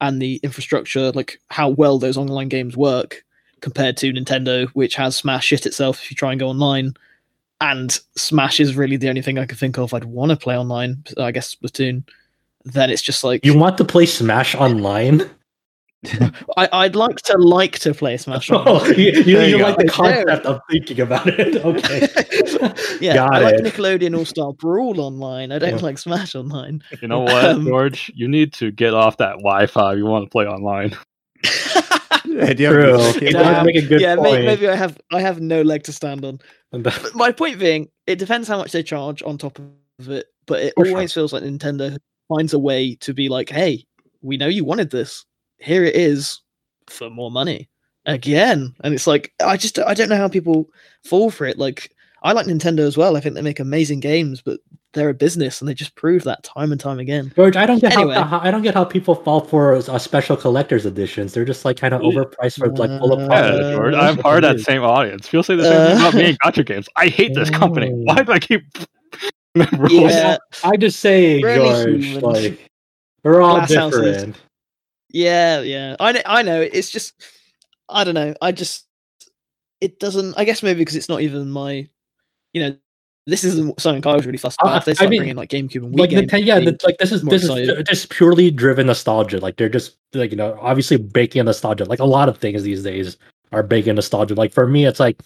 and 0.00 0.20
the 0.20 0.40
infrastructure, 0.42 1.10
like 1.12 1.40
how 1.48 1.68
well 1.70 1.98
those 1.98 2.16
online 2.16 2.48
games 2.48 2.76
work 2.76 3.24
compared 3.60 3.96
to 3.98 4.12
Nintendo, 4.12 4.68
which 4.70 4.94
has 4.96 5.16
Smash 5.16 5.46
shit 5.46 5.66
itself 5.66 6.02
if 6.02 6.10
you 6.10 6.14
try 6.14 6.32
and 6.32 6.40
go 6.40 6.48
online. 6.48 6.94
And 7.62 7.98
Smash 8.16 8.60
is 8.60 8.76
really 8.76 8.96
the 8.96 9.08
only 9.08 9.22
thing 9.22 9.38
I 9.38 9.46
can 9.46 9.56
think 9.56 9.78
of 9.78 9.92
I'd 9.92 10.04
want 10.04 10.30
to 10.30 10.36
play 10.36 10.56
online. 10.56 11.04
I 11.18 11.30
guess 11.30 11.54
Splatoon. 11.54 12.04
Then 12.64 12.90
it's 12.90 13.02
just 13.02 13.24
like 13.24 13.44
You 13.44 13.56
want 13.56 13.78
to 13.78 13.84
play 13.84 14.06
Smash 14.06 14.54
online? 14.54 15.30
I, 16.56 16.68
I'd 16.72 16.96
like 16.96 17.16
to 17.22 17.36
like 17.36 17.78
to 17.80 17.92
play 17.92 18.16
Smash 18.16 18.50
Oh, 18.50 18.56
online. 18.66 18.98
you, 18.98 19.10
you, 19.12 19.22
you 19.22 19.40
you 19.40 19.58
like 19.58 19.76
the 19.76 19.86
concept 19.88 20.46
of 20.46 20.60
thinking 20.70 21.00
about 21.00 21.26
it. 21.26 21.56
Okay. 21.64 22.08
yeah, 23.00 23.14
Got 23.14 23.34
I 23.34 23.40
like. 23.40 23.54
Nickelodeon 23.56 24.16
All 24.16 24.24
Star 24.24 24.52
Brawl 24.54 24.98
online. 25.00 25.52
I 25.52 25.58
don't 25.58 25.76
Yeah. 25.76 25.82
like 25.84 25.98
Smash 25.98 26.34
online. 26.34 26.82
You 27.02 27.08
know 27.08 27.20
what, 27.20 27.44
Um, 27.44 27.66
George? 27.66 28.10
You 28.14 28.28
need 28.28 28.52
to 28.54 28.70
get 28.70 28.94
off 28.94 29.18
that 29.18 29.36
Wi-Fi. 29.38 29.94
You 29.94 30.06
want 30.06 30.24
to 30.24 30.30
play 30.30 30.46
online. 30.46 30.96
Yeah, 32.24 32.52
do 32.54 32.62
you 32.62 32.72
have 32.72 32.74
True. 32.74 32.94
a- 33.28 33.30
Yeah. 33.30 33.30
does 33.32 33.66
make 33.66 33.76
a 33.76 33.86
good 33.86 34.00
yeah, 34.00 34.14
may- 34.14 34.22
point. 34.22 34.44
maybe 34.44 34.68
I 34.68 34.74
have 34.76 34.98
I 35.12 35.20
have 35.20 35.40
no 35.40 35.62
leg 35.62 35.82
to 35.84 35.92
stand 35.92 36.24
on. 36.24 36.38
But 36.72 37.14
my 37.14 37.32
point 37.32 37.58
being, 37.58 37.88
it 38.06 38.18
depends 38.18 38.48
how 38.48 38.56
much 38.58 38.72
they 38.72 38.82
charge 38.82 39.22
on 39.22 39.36
top 39.38 39.58
of 39.58 40.08
it. 40.08 40.26
But 40.46 40.60
it 40.62 40.72
For 40.76 40.84
sure. 40.86 40.94
always 40.94 41.12
feels 41.12 41.32
like 41.32 41.42
Nintendo 41.42 41.96
finds 42.28 42.52
a 42.54 42.58
way 42.58 42.94
to 43.00 43.12
be 43.14 43.28
like, 43.28 43.48
"Hey, 43.50 43.84
we 44.22 44.36
know 44.36 44.46
you 44.48 44.64
wanted 44.64 44.90
this. 44.90 45.24
Here 45.60 45.84
it 45.84 45.94
is 45.94 46.40
for 46.88 47.10
more 47.10 47.30
money 47.30 47.68
again." 48.06 48.74
And 48.82 48.94
it's 48.94 49.06
like 49.06 49.32
I 49.44 49.56
just 49.56 49.78
I 49.78 49.94
don't 49.94 50.08
know 50.08 50.16
how 50.16 50.28
people 50.28 50.68
fall 51.04 51.30
for 51.30 51.46
it. 51.46 51.58
Like 51.58 51.90
I 52.22 52.32
like 52.32 52.46
Nintendo 52.46 52.80
as 52.80 52.96
well. 52.96 53.16
I 53.16 53.20
think 53.20 53.34
they 53.34 53.42
make 53.42 53.60
amazing 53.60 54.00
games, 54.00 54.42
but 54.42 54.60
they're 54.92 55.10
a 55.10 55.14
business 55.14 55.60
and 55.60 55.68
they 55.68 55.74
just 55.74 55.94
prove 55.94 56.24
that 56.24 56.42
time 56.42 56.72
and 56.72 56.80
time 56.80 56.98
again. 56.98 57.32
George, 57.36 57.56
I 57.56 57.64
don't 57.64 57.78
get 57.80 57.92
Anyway. 57.92 58.14
how, 58.14 58.24
how 58.24 58.40
I 58.40 58.50
don't 58.50 58.62
get 58.62 58.74
how 58.74 58.84
people 58.84 59.14
fall 59.14 59.40
for 59.40 59.76
uh, 59.76 59.98
special 59.98 60.36
collector's 60.36 60.84
editions. 60.84 61.32
They're 61.32 61.44
just 61.44 61.64
like 61.64 61.76
kind 61.76 61.94
of 61.94 62.00
overpriced 62.02 62.58
for 62.58 62.68
like 62.70 62.90
full 63.00 63.12
of 63.12 63.20
Uh, 63.20 63.32
Yeah. 63.32 63.72
George. 63.76 63.94
Uh, 63.94 63.98
I'm 63.98 64.16
part 64.16 64.42
of 64.42 64.50
that 64.56 64.64
same 64.64 64.82
audience. 64.82 65.28
People 65.28 65.44
say 65.44 65.54
the 65.54 65.62
same 65.64 65.86
thing 65.86 65.96
about 65.98 66.14
me 66.14 66.24
Uh, 66.24 66.26
and 66.28 66.38
gacha 66.38 66.66
Games. 66.66 66.88
I 66.96 67.06
hate 67.06 67.34
this 67.34 67.50
company. 67.50 67.90
Oh. 67.92 68.02
Why 68.02 68.22
do 68.22 68.32
I 68.32 68.38
keep? 68.40 68.62
Yeah. 69.88 70.36
I'm 70.64 70.78
just 70.80 71.00
saying, 71.00 71.42
George. 71.42 72.04
human. 72.04 72.20
Like 72.22 72.70
we're 73.24 73.40
all 73.42 73.56
Glass 73.56 73.74
houses. 73.74 74.34
Yeah, 75.12 75.60
yeah. 75.60 75.96
I 76.00 76.12
know, 76.12 76.20
I 76.26 76.42
know. 76.42 76.60
It's 76.60 76.90
just 76.90 77.14
I 77.88 78.04
don't 78.04 78.14
know. 78.14 78.34
I 78.40 78.52
just 78.52 78.86
it 79.80 79.98
doesn't. 79.98 80.34
I 80.36 80.44
guess 80.44 80.62
maybe 80.62 80.78
because 80.80 80.96
it's 80.96 81.08
not 81.08 81.20
even 81.20 81.50
my. 81.50 81.88
You 82.52 82.62
know, 82.62 82.76
this 83.26 83.44
isn't 83.44 83.80
something 83.80 84.04
I 84.10 84.16
was 84.16 84.26
really 84.26 84.38
fussed 84.38 84.58
about. 84.60 84.74
Uh, 84.74 84.76
if 84.78 84.84
they 84.98 85.04
I 85.04 85.08
mean, 85.08 85.20
bringing 85.20 85.36
like 85.36 85.50
GameCube 85.50 85.84
and 85.84 85.94
Wii 85.94 85.98
Like 85.98 86.10
Nintendo, 86.10 86.44
yeah, 86.44 86.58
the- 86.60 86.78
like 86.84 86.98
this 86.98 87.12
is 87.12 87.22
this 87.22 87.42
is 87.44 87.48
excited. 87.50 87.76
ju- 87.76 87.82
just 87.84 88.10
purely 88.10 88.50
driven 88.50 88.86
nostalgia. 88.86 89.38
Like 89.38 89.56
they're 89.56 89.68
just 89.68 89.96
like 90.14 90.30
you 90.30 90.36
know, 90.36 90.58
obviously 90.60 90.96
baking 90.96 91.44
nostalgia. 91.44 91.84
Like 91.84 92.00
a 92.00 92.04
lot 92.04 92.28
of 92.28 92.38
things 92.38 92.62
these 92.62 92.82
days 92.82 93.16
are 93.52 93.62
baking 93.62 93.94
nostalgia. 93.96 94.34
Like 94.34 94.52
for 94.52 94.66
me, 94.66 94.84
it's 94.86 95.00
like 95.00 95.20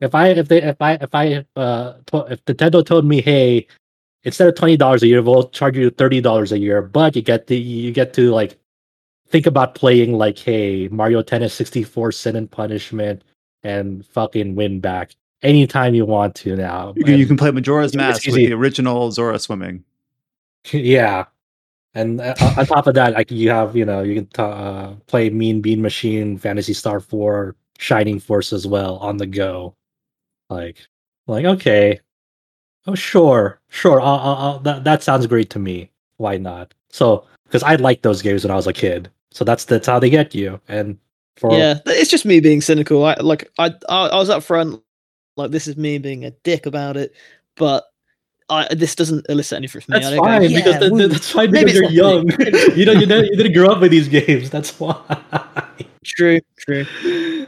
if 0.00 0.14
I 0.14 0.28
if 0.28 0.48
they 0.48 0.62
if 0.62 0.80
I 0.80 0.92
if 0.94 1.14
I 1.14 1.44
uh 1.56 1.94
to- 2.06 2.26
if 2.32 2.44
Nintendo 2.46 2.84
told 2.84 3.04
me, 3.04 3.20
hey, 3.22 3.66
instead 4.24 4.48
of 4.48 4.54
twenty 4.54 4.76
dollars 4.76 5.02
a 5.02 5.06
year, 5.06 5.22
we'll 5.22 5.48
charge 5.50 5.76
you 5.76 5.90
thirty 5.90 6.20
dollars 6.20 6.52
a 6.52 6.58
year, 6.58 6.80
but 6.82 7.14
you 7.16 7.22
get 7.22 7.46
the 7.46 7.56
you 7.56 7.92
get 7.92 8.12
to 8.14 8.30
like 8.30 8.58
think 9.32 9.46
about 9.46 9.74
playing 9.74 10.12
like 10.12 10.38
hey 10.38 10.88
Mario 10.88 11.22
Tennis 11.22 11.54
sixty 11.54 11.82
four 11.82 12.12
Sin 12.12 12.36
and 12.36 12.48
Punishment 12.48 13.24
and 13.64 14.06
fucking 14.06 14.54
win 14.54 14.78
back 14.78 15.16
anytime 15.42 15.94
you 15.94 16.04
want 16.04 16.34
to 16.36 16.54
now. 16.54 16.92
You 16.96 17.04
can, 17.04 17.18
you 17.18 17.26
can 17.26 17.36
play 17.36 17.50
Majora's 17.50 17.96
Mask 17.96 18.26
with 18.26 18.36
the 18.36 18.52
original 18.52 19.10
Zora 19.10 19.38
swimming. 19.38 19.82
yeah. 20.72 21.24
And 21.94 22.20
uh, 22.20 22.34
on 22.56 22.66
top 22.66 22.86
of 22.86 22.94
that 22.94 23.14
like 23.14 23.30
you 23.30 23.50
have 23.50 23.76
you 23.76 23.84
know 23.84 24.02
you 24.02 24.14
can 24.14 24.26
t- 24.26 24.42
uh, 24.42 24.92
play 25.06 25.30
mean 25.30 25.60
bean 25.60 25.82
machine 25.82 26.38
phantasy 26.38 26.72
star 26.72 27.00
4 27.00 27.54
shining 27.78 28.18
force 28.18 28.52
as 28.52 28.66
well 28.66 28.96
on 28.98 29.16
the 29.16 29.26
go. 29.26 29.74
Like 30.48 30.86
like 31.26 31.44
okay. 31.44 32.00
Oh 32.86 32.94
sure 32.94 33.60
sure 33.68 34.00
I'll, 34.00 34.18
I'll, 34.18 34.36
I'll, 34.36 34.58
that, 34.60 34.84
that 34.84 35.02
sounds 35.02 35.26
great 35.26 35.50
to 35.50 35.58
me. 35.58 35.90
Why 36.16 36.36
not? 36.36 36.74
So 36.90 37.26
because 37.52 37.62
i 37.62 37.74
liked 37.76 38.02
those 38.02 38.22
games 38.22 38.44
when 38.44 38.50
i 38.50 38.56
was 38.56 38.66
a 38.66 38.72
kid 38.72 39.10
so 39.32 39.44
that's 39.44 39.64
that's 39.64 39.86
how 39.86 39.98
they 39.98 40.10
get 40.10 40.34
you 40.34 40.60
and 40.68 40.98
for 41.36 41.56
yeah, 41.56 41.78
it's 41.86 42.10
just 42.10 42.26
me 42.26 42.40
being 42.40 42.60
cynical. 42.60 43.04
I 43.04 43.14
like 43.14 43.50
I 43.58 43.74
I, 43.88 44.08
I 44.08 44.16
was 44.16 44.28
up 44.28 44.42
front, 44.42 44.82
like 45.36 45.50
this 45.50 45.66
is 45.66 45.76
me 45.78 45.98
being 45.98 46.24
a 46.26 46.30
dick 46.30 46.66
about 46.66 46.96
it, 46.98 47.14
but 47.56 47.84
I 48.50 48.72
this 48.74 48.94
doesn't 48.94 49.24
elicit 49.30 49.56
anything 49.56 49.80
from 49.80 49.94
me. 49.94 50.00
that's 50.00 50.06
I 50.08 50.16
don't 50.16 50.18
go, 50.18 50.24
fine 50.24 50.50
"Yeah, 50.50 50.58
because 50.58 50.90
the, 50.90 51.08
that's 51.08 51.30
fine 51.30 51.50
because 51.50 51.72
you're 51.72 51.90
young 51.90 52.28
you 52.76 52.84
know 52.84 52.92
you, 52.92 53.06
didn't, 53.06 53.24
you 53.26 53.36
didn't 53.36 53.54
grow 53.54 53.70
up 53.70 53.80
with 53.80 53.90
these 53.90 54.08
games 54.08 54.50
that's 54.50 54.78
why 54.78 55.00
true, 56.04 56.40
true. 56.58 57.46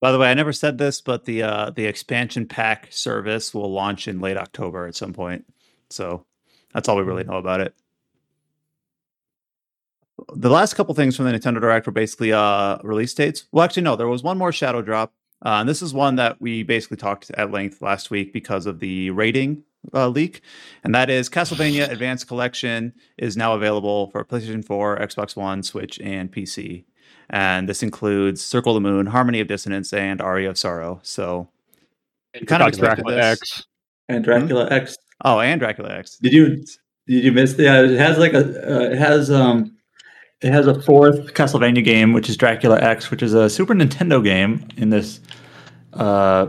By 0.00 0.12
the 0.12 0.18
way, 0.18 0.30
I 0.30 0.34
never 0.34 0.52
said 0.52 0.78
this, 0.78 1.00
but 1.00 1.24
the 1.24 1.42
uh, 1.42 1.70
the 1.70 1.86
expansion 1.86 2.46
pack 2.46 2.88
service 2.90 3.52
will 3.52 3.72
launch 3.72 4.08
in 4.08 4.20
late 4.20 4.36
October 4.36 4.86
at 4.86 4.94
some 4.94 5.12
point. 5.12 5.44
So 5.90 6.24
that's 6.72 6.88
all 6.88 6.96
we 6.96 7.02
really 7.02 7.24
know 7.24 7.38
about 7.38 7.60
it. 7.60 7.74
The 10.34 10.50
last 10.50 10.74
couple 10.74 10.94
things 10.94 11.16
from 11.16 11.26
the 11.26 11.32
Nintendo 11.32 11.60
Direct 11.60 11.86
were 11.86 11.92
basically 11.92 12.32
uh, 12.32 12.78
release 12.82 13.14
dates. 13.14 13.44
Well, 13.52 13.64
actually, 13.64 13.82
no, 13.82 13.96
there 13.96 14.08
was 14.08 14.22
one 14.22 14.38
more 14.38 14.52
Shadow 14.52 14.82
Drop. 14.82 15.12
Uh, 15.44 15.60
and 15.60 15.68
this 15.68 15.82
is 15.82 15.94
one 15.94 16.16
that 16.16 16.40
we 16.40 16.64
basically 16.64 16.96
talked 16.96 17.30
at 17.32 17.52
length 17.52 17.80
last 17.80 18.10
week 18.10 18.32
because 18.32 18.66
of 18.66 18.80
the 18.80 19.10
rating 19.10 19.62
uh, 19.94 20.08
leak, 20.08 20.40
and 20.82 20.94
that 20.94 21.08
is 21.08 21.28
Castlevania 21.28 21.88
Advanced 21.90 22.26
Collection 22.26 22.92
is 23.16 23.36
now 23.36 23.54
available 23.54 24.10
for 24.10 24.24
PlayStation 24.24 24.64
4, 24.64 24.98
Xbox 24.98 25.36
One, 25.36 25.62
Switch, 25.62 26.00
and 26.00 26.32
PC. 26.32 26.84
And 27.30 27.68
this 27.68 27.82
includes 27.82 28.44
Circle 28.44 28.76
of 28.76 28.82
the 28.82 28.88
Moon, 28.88 29.06
Harmony 29.06 29.38
of 29.40 29.46
Dissonance, 29.46 29.92
and 29.92 30.20
Aria 30.20 30.50
of 30.50 30.58
Sorrow. 30.58 30.98
So, 31.02 31.48
you 32.34 32.46
kind 32.46 32.62
of 32.62 32.72
Got 32.72 32.80
Dracula 32.80 33.14
this. 33.14 33.24
X. 33.24 33.66
And 34.08 34.24
Dracula 34.24 34.68
X. 34.70 34.96
Oh, 35.24 35.38
and 35.40 35.60
Dracula 35.60 35.90
X. 35.90 36.18
Did 36.18 36.32
you 36.32 36.64
did 37.06 37.24
you 37.24 37.32
miss? 37.32 37.54
Yeah, 37.58 37.82
it 37.82 37.98
has 37.98 38.18
like 38.18 38.32
a 38.32 38.38
uh, 38.38 38.80
it 38.90 38.98
has 38.98 39.30
um 39.30 39.77
it 40.40 40.52
has 40.52 40.66
a 40.66 40.80
fourth 40.82 41.34
Castlevania 41.34 41.84
game, 41.84 42.12
which 42.12 42.28
is 42.28 42.36
Dracula 42.36 42.80
X, 42.80 43.10
which 43.10 43.22
is 43.22 43.34
a 43.34 43.50
Super 43.50 43.74
Nintendo 43.74 44.22
game 44.22 44.66
in 44.76 44.90
this 44.90 45.20
uh 45.94 46.48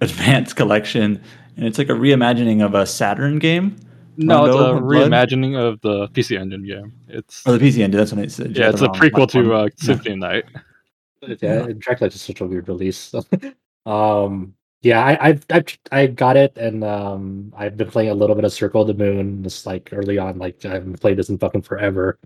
advanced 0.00 0.56
collection, 0.56 1.22
and 1.56 1.66
it's 1.66 1.78
like 1.78 1.88
a 1.88 1.94
reimagining 1.94 2.64
of 2.64 2.74
a 2.74 2.86
Saturn 2.86 3.38
game. 3.38 3.76
No, 4.16 4.44
it's 4.44 4.54
a 4.54 4.58
of 4.58 4.80
Blood? 4.80 5.10
reimagining 5.10 5.58
of 5.58 5.80
the 5.80 6.08
PC 6.08 6.38
Engine 6.38 6.66
game. 6.66 6.92
It's 7.08 7.46
Or 7.46 7.56
the 7.56 7.58
PC 7.58 7.82
Engine. 7.82 7.98
That's 7.98 8.12
what 8.12 8.24
it 8.24 8.32
said. 8.32 8.56
yeah, 8.56 8.70
it's 8.70 8.80
a 8.80 8.86
wrong 8.86 8.94
prequel 8.94 9.30
to 9.30 9.54
uh, 9.54 9.68
Symphony 9.76 10.12
of 10.12 10.18
Night. 10.18 10.44
Yeah, 11.40 11.68
Dracula 11.78 12.08
is 12.08 12.20
such 12.20 12.40
a 12.40 12.46
weird 12.46 12.68
release. 12.68 13.14
um, 13.86 14.54
yeah, 14.82 15.04
I, 15.04 15.28
I've, 15.28 15.46
I've 15.50 15.78
I 15.92 16.06
got 16.06 16.36
it, 16.36 16.56
and 16.56 16.82
um, 16.82 17.52
I've 17.56 17.76
been 17.76 17.90
playing 17.90 18.10
a 18.10 18.14
little 18.14 18.34
bit 18.34 18.44
of 18.44 18.52
Circle 18.52 18.82
of 18.82 18.88
the 18.88 18.94
Moon. 18.94 19.42
Just 19.42 19.66
like 19.66 19.90
early 19.92 20.18
on, 20.18 20.38
like 20.38 20.64
I 20.64 20.72
haven't 20.74 21.00
played 21.00 21.18
this 21.18 21.28
in 21.28 21.38
fucking 21.38 21.62
forever. 21.62 22.18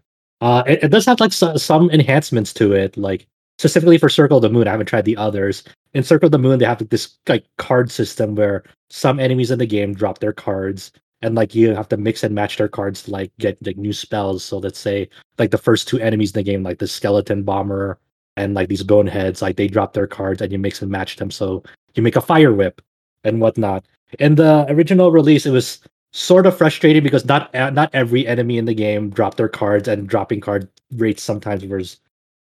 Uh, 0.44 0.62
it, 0.66 0.84
it 0.84 0.88
does 0.88 1.06
have 1.06 1.20
like 1.20 1.32
so, 1.32 1.56
some 1.56 1.88
enhancements 1.90 2.52
to 2.52 2.74
it, 2.74 2.94
like 2.98 3.26
specifically 3.56 3.96
for 3.96 4.10
Circle 4.10 4.36
of 4.36 4.42
the 4.42 4.50
Moon. 4.50 4.68
I 4.68 4.72
haven't 4.72 4.84
tried 4.84 5.06
the 5.06 5.16
others. 5.16 5.64
In 5.94 6.02
Circle 6.02 6.26
of 6.26 6.32
the 6.32 6.38
Moon, 6.38 6.58
they 6.58 6.66
have 6.66 6.86
this 6.90 7.16
like 7.26 7.46
card 7.56 7.90
system 7.90 8.34
where 8.34 8.62
some 8.90 9.18
enemies 9.18 9.50
in 9.50 9.58
the 9.58 9.64
game 9.64 9.94
drop 9.94 10.18
their 10.18 10.34
cards, 10.34 10.92
and 11.22 11.34
like 11.34 11.54
you 11.54 11.74
have 11.74 11.88
to 11.88 11.96
mix 11.96 12.22
and 12.22 12.34
match 12.34 12.58
their 12.58 12.68
cards 12.68 13.04
to 13.04 13.10
like 13.10 13.32
get 13.38 13.56
like 13.66 13.78
new 13.78 13.94
spells. 13.94 14.44
So 14.44 14.58
let's 14.58 14.78
say 14.78 15.08
like 15.38 15.50
the 15.50 15.56
first 15.56 15.88
two 15.88 15.98
enemies 15.98 16.32
in 16.32 16.40
the 16.40 16.50
game, 16.50 16.62
like 16.62 16.78
the 16.78 16.88
skeleton 16.88 17.42
bomber 17.42 17.98
and 18.36 18.52
like 18.52 18.68
these 18.68 18.82
boneheads, 18.82 19.40
like 19.40 19.56
they 19.56 19.66
drop 19.66 19.94
their 19.94 20.06
cards 20.06 20.42
and 20.42 20.52
you 20.52 20.58
mix 20.58 20.82
and 20.82 20.90
match 20.90 21.16
them. 21.16 21.30
So 21.30 21.62
you 21.94 22.02
make 22.02 22.16
a 22.16 22.20
fire 22.20 22.52
whip 22.52 22.82
and 23.24 23.40
whatnot. 23.40 23.86
In 24.18 24.34
the 24.34 24.66
original 24.68 25.10
release, 25.10 25.46
it 25.46 25.52
was 25.52 25.80
sort 26.14 26.46
of 26.46 26.56
frustrating 26.56 27.02
because 27.02 27.24
not 27.24 27.52
uh, 27.54 27.70
not 27.70 27.90
every 27.92 28.24
enemy 28.26 28.56
in 28.56 28.64
the 28.66 28.74
game 28.74 29.10
dropped 29.10 29.36
their 29.36 29.48
cards, 29.48 29.88
and 29.88 30.08
dropping 30.08 30.40
card 30.40 30.68
rates 30.96 31.22
sometimes 31.22 31.64
was 31.66 31.98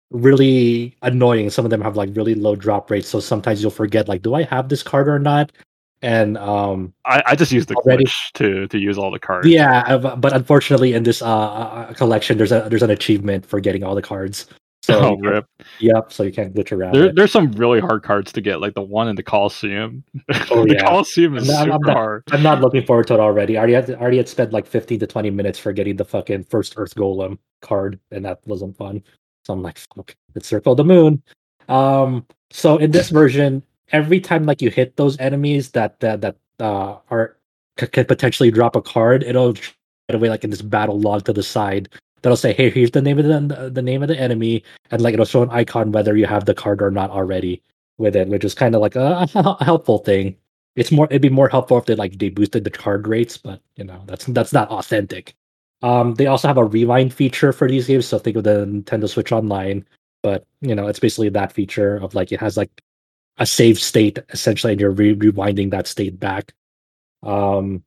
really 0.10 0.95
annoying. 1.02 1.49
Some 1.49 1.65
of 1.65 1.72
them 1.72 1.81
have 1.81 1.98
like 1.98 2.10
really 2.14 2.34
low 2.34 2.56
drop 2.56 2.89
rates, 2.89 3.10
so 3.10 3.19
sometimes 3.19 3.61
you'll 3.61 3.72
forget 3.72 4.07
like, 4.07 4.22
do 4.22 4.34
I 4.35 4.44
have 4.44 4.69
this 4.69 4.81
card 4.84 5.10
or 5.10 5.19
not? 5.19 5.52
And 6.02 6.38
um, 6.38 6.94
I, 7.06 7.23
I 7.26 7.35
just 7.35 7.52
use 7.52 7.65
the 7.65 7.76
Already- 7.76 8.06
glitch 8.06 8.31
to 8.35 8.68
to 8.68 8.77
use 8.77 8.98
all 8.98 9.11
the 9.11 9.19
cards. 9.19 9.48
yeah, 9.48 9.84
uh, 9.88 10.15
but 10.15 10.31
unfortunately, 10.34 10.94
in 10.94 11.03
this 11.03 11.22
uh, 11.22 11.27
uh, 11.27 11.94
collection, 11.94 12.38
there's 12.38 12.52
a 12.53 12.68
there's 12.69 12.84
an 12.84 12.91
achievement 12.91 13.45
for 13.45 13.60
getting 13.60 13.84
all 13.84 13.95
the 13.95 14.02
cards. 14.02 14.45
So 14.88 14.99
oh, 15.01 15.15
rip. 15.18 15.45
Yep, 15.80 16.14
so 16.14 16.23
you 16.23 16.31
can't 16.31 16.55
glitch 16.55 16.72
around. 16.72 16.93
There, 16.93 17.11
there's 17.14 17.31
some 17.34 17.51
really 17.51 17.81
hard 17.81 18.03
cards 18.03 18.31
to 18.31 18.39
get, 18.41 18.61
like 18.61 18.73
the 18.73 18.81
one 18.81 19.09
in 19.09 19.18
the 19.18 19.23
Coliseum. 19.23 20.01
Oh, 20.49 20.65
the 20.65 20.76
yeah. 20.76 20.88
Coliseum 20.88 21.35
is 21.35 21.49
I'm- 21.49 21.64
I'm 21.64 21.73
super 21.73 21.88
not- 21.88 21.93
hard. 21.97 22.23
I'm 22.31 22.41
not 22.41 22.61
looking 22.61 22.85
forward 22.85 23.07
to 23.07 23.15
it 23.15 23.19
already. 23.19 23.57
I 23.57 23.59
already 23.59 23.73
had, 23.73 23.89
already 23.91 24.18
had 24.18 24.30
spent 24.30 24.53
like 24.53 24.65
15 24.65 24.99
to 24.99 25.07
20 25.07 25.30
minutes 25.30 25.59
for 25.59 25.73
getting 25.73 25.97
the 25.97 26.05
fucking 26.05 26.45
first 26.45 26.76
Earth 26.77 26.95
Golem 26.95 27.38
card, 27.61 27.99
and 28.11 28.23
that 28.23 28.39
wasn't 28.45 28.77
fun. 28.77 29.03
So 29.45 29.53
I'm 29.53 29.61
like, 29.61 29.77
fuck, 29.77 30.15
it's 30.35 30.47
Circle 30.47 30.76
the 30.76 30.85
Moon. 30.85 31.22
Um, 31.68 32.26
so 32.49 32.77
in 32.77 32.91
this 32.91 33.09
version, 33.09 33.61
every 33.91 34.22
time 34.22 34.45
like 34.45 34.61
you 34.61 34.69
hit 34.69 34.95
those 34.95 35.19
enemies 35.19 35.72
that 35.72 35.99
that 35.99 36.22
that 36.22 36.38
uh, 36.61 36.97
are 37.11 37.35
c- 37.77 37.88
can 37.88 38.05
potentially 38.05 38.51
drop 38.51 38.77
a 38.77 38.81
card, 38.81 39.23
it'll 39.23 39.51
get 39.53 39.65
away 40.11 40.30
like 40.30 40.45
in 40.45 40.49
this 40.49 40.61
battle 40.61 40.97
log 40.99 41.26
to 41.26 41.34
the 41.34 41.43
side. 41.43 41.89
That'll 42.22 42.38
say, 42.38 42.53
"Hey, 42.53 42.69
here's 42.69 42.91
the 42.91 43.02
name 43.02 43.19
of 43.19 43.26
the 43.26 43.69
the 43.69 43.81
name 43.81 44.02
of 44.02 44.10
the 44.10 44.19
enemy," 44.19 44.64
and 44.91 45.02
like 45.02 45.14
it'll 45.14 45.26
show 45.26 45.44
an 45.44 45.49
icon 45.52 45.91
whether 45.91 46.15
you 46.18 46.26
have 46.26 46.45
the 46.45 46.56
card 46.56 46.81
or 46.81 46.91
not 46.91 47.11
already 47.11 47.61
with 47.98 48.15
it, 48.15 48.27
which 48.27 48.45
is 48.45 48.53
kind 48.53 48.76
of 48.76 48.81
like 48.81 48.95
a, 48.95 49.27
a 49.35 49.64
helpful 49.64 49.99
thing. 49.99 50.35
It's 50.76 50.91
more 50.91 51.07
it'd 51.10 51.22
be 51.22 51.30
more 51.30 51.49
helpful 51.49 51.77
if 51.77 51.85
they 51.85 51.95
like 51.95 52.19
they 52.19 52.30
boosted 52.30 52.64
the 52.64 52.69
card 52.69 53.07
rates 53.07 53.38
but 53.38 53.61
you 53.76 53.84
know 53.84 54.02
that's 54.06 54.26
that's 54.27 54.53
not 54.53 54.69
authentic. 54.69 55.35
Um 55.81 56.15
they 56.15 56.27
also 56.27 56.48
have 56.48 56.57
a 56.57 56.64
rewind 56.64 57.14
feature 57.14 57.52
for 57.52 57.68
these 57.68 57.88
games 57.88 58.06
so 58.07 58.19
think 58.19 58.38
of 58.38 58.44
the 58.44 58.65
nintendo 58.65 59.10
switch 59.10 59.31
online 59.31 59.85
but 60.23 60.45
you 60.61 60.76
know 60.76 60.88
it's 60.88 60.99
basically 60.99 61.30
that 61.30 61.52
feature 61.52 61.98
of 61.98 62.15
like 62.15 62.31
it 62.31 62.39
has 62.39 62.57
like 62.57 62.72
a 63.38 63.45
save 63.45 63.80
state 63.80 64.19
essentially 64.30 64.73
and 64.73 64.81
you're 64.81 64.91
re- 64.91 65.15
rewinding 65.15 65.72
that 65.72 65.88
state 65.88 66.19
back. 66.19 66.53
Um 67.23 67.84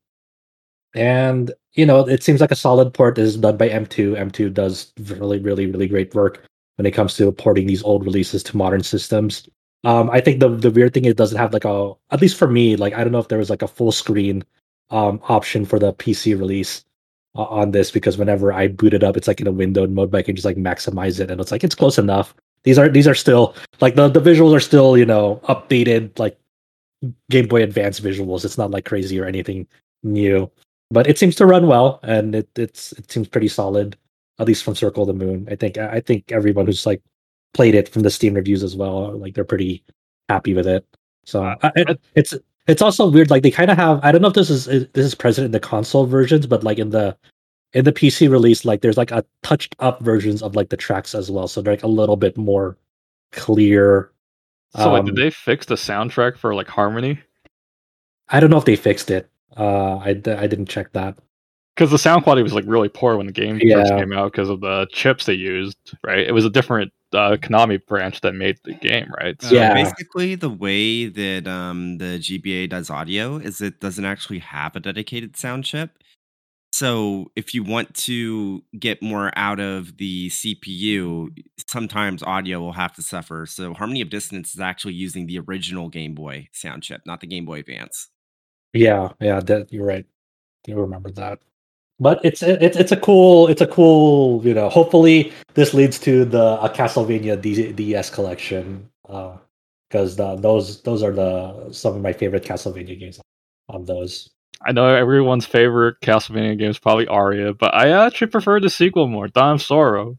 and 0.95 1.53
you 1.75 1.87
know 1.87 2.01
it 2.09 2.23
seems 2.23 2.41
like 2.41 2.51
a 2.51 2.57
solid 2.57 2.93
port 2.93 3.19
is 3.19 3.37
done 3.37 3.57
by 3.57 3.69
m2 3.69 4.17
m2 4.17 4.53
does 4.53 4.93
really 5.03 5.39
really 5.39 5.67
really 5.67 5.87
great 5.87 6.15
work 6.15 6.45
when 6.77 6.87
it 6.87 6.93
comes 6.93 7.15
to 7.17 7.31
porting 7.31 7.67
these 7.67 7.83
old 7.83 8.05
releases 8.05 8.43
to 8.43 8.57
modern 8.57 8.83
systems 8.83 9.49
um, 9.85 10.11
I 10.11 10.21
think 10.21 10.41
the 10.41 10.49
the 10.49 10.71
weird 10.71 10.93
thing 10.93 11.07
is 11.07 11.13
it 11.13 11.17
doesn't 11.17 11.39
have 11.39 11.53
like 11.53 11.65
a 11.65 11.93
at 12.11 12.21
least 12.21 12.37
for 12.37 12.49
me 12.49 12.77
like 12.77 12.95
I 12.95 13.03
don't 13.03 13.13
know 13.13 13.19
if 13.19 13.29
there 13.29 13.39
was 13.39 13.51
like 13.51 13.63
a 13.63 13.69
full 13.69 13.93
screen 13.93 14.45
um 14.91 15.21
option 15.29 15.65
for 15.65 15.79
the 15.79 15.95
PC 15.95 16.39
release 16.39 16.85
uh, 17.35 17.45
on 17.45 17.71
this 17.71 17.91
because 17.91 18.19
whenever 18.19 18.53
I 18.53 18.69
boot 18.69 18.93
it 18.93 19.05
up 19.05 19.17
it's 19.17 19.29
like 19.29 19.41
in 19.41 19.47
a 19.47 19.53
windowed 19.53 19.91
mode 19.91 20.11
but 20.11 20.19
I 20.19 20.23
can 20.23 20.37
just 20.37 20.45
like 20.45 20.57
maximize 20.57 21.21
it 21.21 21.31
and 21.31 21.41
it's 21.41 21.51
like 21.53 21.65
it's 21.65 21.75
close 21.75 21.99
enough. 21.99 22.35
These 22.65 22.79
are 22.79 22.91
these 22.91 23.09
are 23.09 23.15
still 23.15 23.55
like 23.81 23.95
the 23.95 24.09
the 24.09 24.21
visuals 24.21 24.55
are 24.55 24.61
still 24.61 24.99
you 24.99 25.07
know 25.07 25.41
updated 25.45 26.19
like 26.19 26.39
Game 27.31 27.49
Boy 27.49 27.63
Advance 27.63 28.01
visuals. 28.01 28.45
It's 28.45 28.59
not 28.59 28.71
like 28.71 28.85
crazy 28.85 29.19
or 29.19 29.25
anything 29.25 29.67
new, 30.03 30.51
but 30.91 31.07
it 31.07 31.19
seems 31.19 31.37
to 31.37 31.47
run 31.47 31.67
well 31.67 32.01
and 32.03 32.35
it 32.35 32.49
it's 32.57 32.93
it 32.93 33.11
seems 33.11 33.29
pretty 33.29 33.49
solid 33.49 33.97
at 34.39 34.47
least 34.47 34.65
from 34.65 34.75
Circle 34.75 35.03
of 35.03 35.19
the 35.19 35.25
Moon. 35.25 35.47
I 35.51 35.55
think 35.55 35.79
I 35.79 36.01
think 36.01 36.33
everyone 36.33 36.67
who's 36.67 36.87
like 36.87 37.03
played 37.55 37.75
it 37.75 37.89
from 37.89 38.03
the 38.03 38.11
Steam 38.11 38.35
reviews 38.35 38.63
as 38.63 38.75
well. 38.75 39.17
Like 39.17 39.35
they're 39.35 39.45
pretty 39.45 39.85
happy 40.29 40.55
with 40.55 40.67
it. 40.67 40.85
So 41.27 41.45
I, 41.45 41.97
it's 42.15 42.35
it's 42.67 42.83
also 42.83 43.09
weird. 43.09 43.31
Like 43.31 43.43
they 43.43 43.51
kind 43.51 43.71
of 43.71 43.77
have. 43.77 44.01
I 44.03 44.13
don't 44.13 44.23
know 44.23 44.29
if 44.29 44.35
this 44.35 44.51
is 44.51 44.65
this 44.65 45.07
is 45.07 45.15
present 45.15 45.45
in 45.45 45.53
the 45.53 45.61
console 45.61 46.07
versions, 46.07 46.47
but 46.47 46.65
like 46.65 46.79
in 46.79 46.91
the 46.91 47.17
in 47.73 47.85
the 47.85 47.93
PC 47.93 48.31
release, 48.31 48.65
like 48.65 48.81
there's 48.81 48.97
like 48.97 49.13
a 49.13 49.25
touched 49.43 49.77
up 49.79 50.01
versions 50.03 50.43
of 50.43 50.57
like 50.57 50.71
the 50.71 50.77
tracks 50.77 51.15
as 51.15 51.31
well. 51.31 51.47
So 51.47 51.63
they're 51.63 51.75
like 51.75 51.83
a 51.83 51.89
little 51.89 52.17
bit 52.17 52.37
more 52.37 52.77
clear. 53.33 54.11
So 54.77 54.95
Um, 54.95 55.05
did 55.05 55.17
they 55.17 55.31
fix 55.31 55.67
the 55.67 55.75
soundtrack 55.75 56.37
for 56.37 56.55
like 56.55 56.69
Harmony? 56.69 57.21
I 58.29 58.41
don't 58.41 58.51
know 58.51 58.59
if 58.59 58.65
they 58.65 58.77
fixed 58.77 59.11
it. 59.11 59.30
Uh, 59.57 59.97
I 59.99 60.15
d- 60.15 60.33
I 60.33 60.47
didn't 60.47 60.67
check 60.67 60.93
that. 60.93 61.17
Because 61.77 61.91
the 61.91 61.99
sound 61.99 62.25
quality 62.25 62.43
was 62.43 62.53
like 62.53 62.65
really 62.67 62.89
poor 62.89 63.17
when 63.17 63.27
the 63.27 63.33
game 63.33 63.59
first 63.59 63.93
came 63.95 64.13
out 64.13 64.33
because 64.33 64.51
of 64.51 64.61
the 64.61 64.87
chips 64.93 65.25
they 65.27 65.33
used. 65.35 65.77
Right, 66.05 66.27
it 66.27 66.33
was 66.33 66.45
a 66.45 66.51
different 66.51 66.93
uh, 67.13 67.37
Konami 67.41 67.85
branch 67.87 68.21
that 68.21 68.35
made 68.35 68.59
the 68.65 68.75
game. 68.75 69.11
Right. 69.19 69.41
So 69.41 69.55
Yeah. 69.55 69.73
basically, 69.73 70.35
the 70.35 70.51
way 70.51 71.07
that 71.07 71.49
um, 71.49 71.99
the 71.99 72.19
GBA 72.19 72.69
does 72.69 72.91
audio 72.91 73.37
is 73.37 73.61
it 73.61 73.81
doesn't 73.81 74.05
actually 74.05 74.41
have 74.41 74.77
a 74.77 74.81
dedicated 74.81 75.37
sound 75.37 75.65
chip. 75.65 75.93
So 76.73 77.33
if 77.35 77.53
you 77.53 77.65
want 77.65 77.95
to 77.95 78.63
get 78.79 79.03
more 79.03 79.33
out 79.37 79.59
of 79.59 79.97
the 79.97 80.29
CPU, 80.29 81.29
sometimes 81.67 82.23
audio 82.23 82.61
will 82.61 82.73
have 82.75 82.95
to 82.95 83.03
suffer. 83.03 83.45
So 83.47 83.75
Harmony 83.75 84.01
of 84.03 84.11
Dissonance 84.11 84.55
is 84.55 84.61
actually 84.61 84.95
using 84.95 85.27
the 85.27 85.39
original 85.41 85.89
Game 85.89 86.15
Boy 86.15 86.49
sound 86.53 86.83
chip, 86.83 87.03
not 87.07 87.21
the 87.21 87.27
Game 87.27 87.45
Boy 87.45 87.59
Advance. 87.61 88.09
Yeah, 88.73 89.11
yeah, 89.21 89.41
that 89.41 89.73
you're 89.73 89.87
right. 89.87 90.07
You 90.67 90.77
remember 90.77 91.11
that. 91.13 91.41
But 91.99 92.21
it's 92.25 92.43
it's 92.43 92.77
it's 92.77 92.93
a 92.93 92.97
cool 92.97 93.49
it's 93.49 93.61
a 93.61 93.67
cool 93.67 94.45
you 94.47 94.55
know. 94.55 94.69
Hopefully, 94.69 95.33
this 95.55 95.75
leads 95.75 95.99
to 96.01 96.25
the 96.25 96.59
a 96.63 96.69
Castlevania 96.69 97.41
D- 97.41 97.73
DS 97.73 98.11
collection 98.11 98.89
uh, 99.09 99.37
because 99.89 100.17
those 100.17 100.83
those 100.83 101.03
are 101.03 101.13
the 101.13 101.73
some 101.73 101.95
of 101.95 102.01
my 102.01 102.13
favorite 102.13 102.45
Castlevania 102.45 102.99
games 102.99 103.21
on 103.69 103.85
those. 103.85 104.31
I 104.63 104.73
know 104.73 104.95
everyone's 104.95 105.47
favorite 105.47 106.01
Castlevania 106.01 106.59
game 106.59 106.71
is 106.71 106.79
probably 106.79 107.07
Aria, 107.07 107.55
but 107.55 107.75
I 107.75 107.91
actually 108.07 108.29
prefer 108.29 108.61
the 108.61 108.71
sequel 108.71 109.07
more, 109.07 109.29
Dawn 109.29 109.55
of 109.55 109.63
Sorrow. 109.63 110.19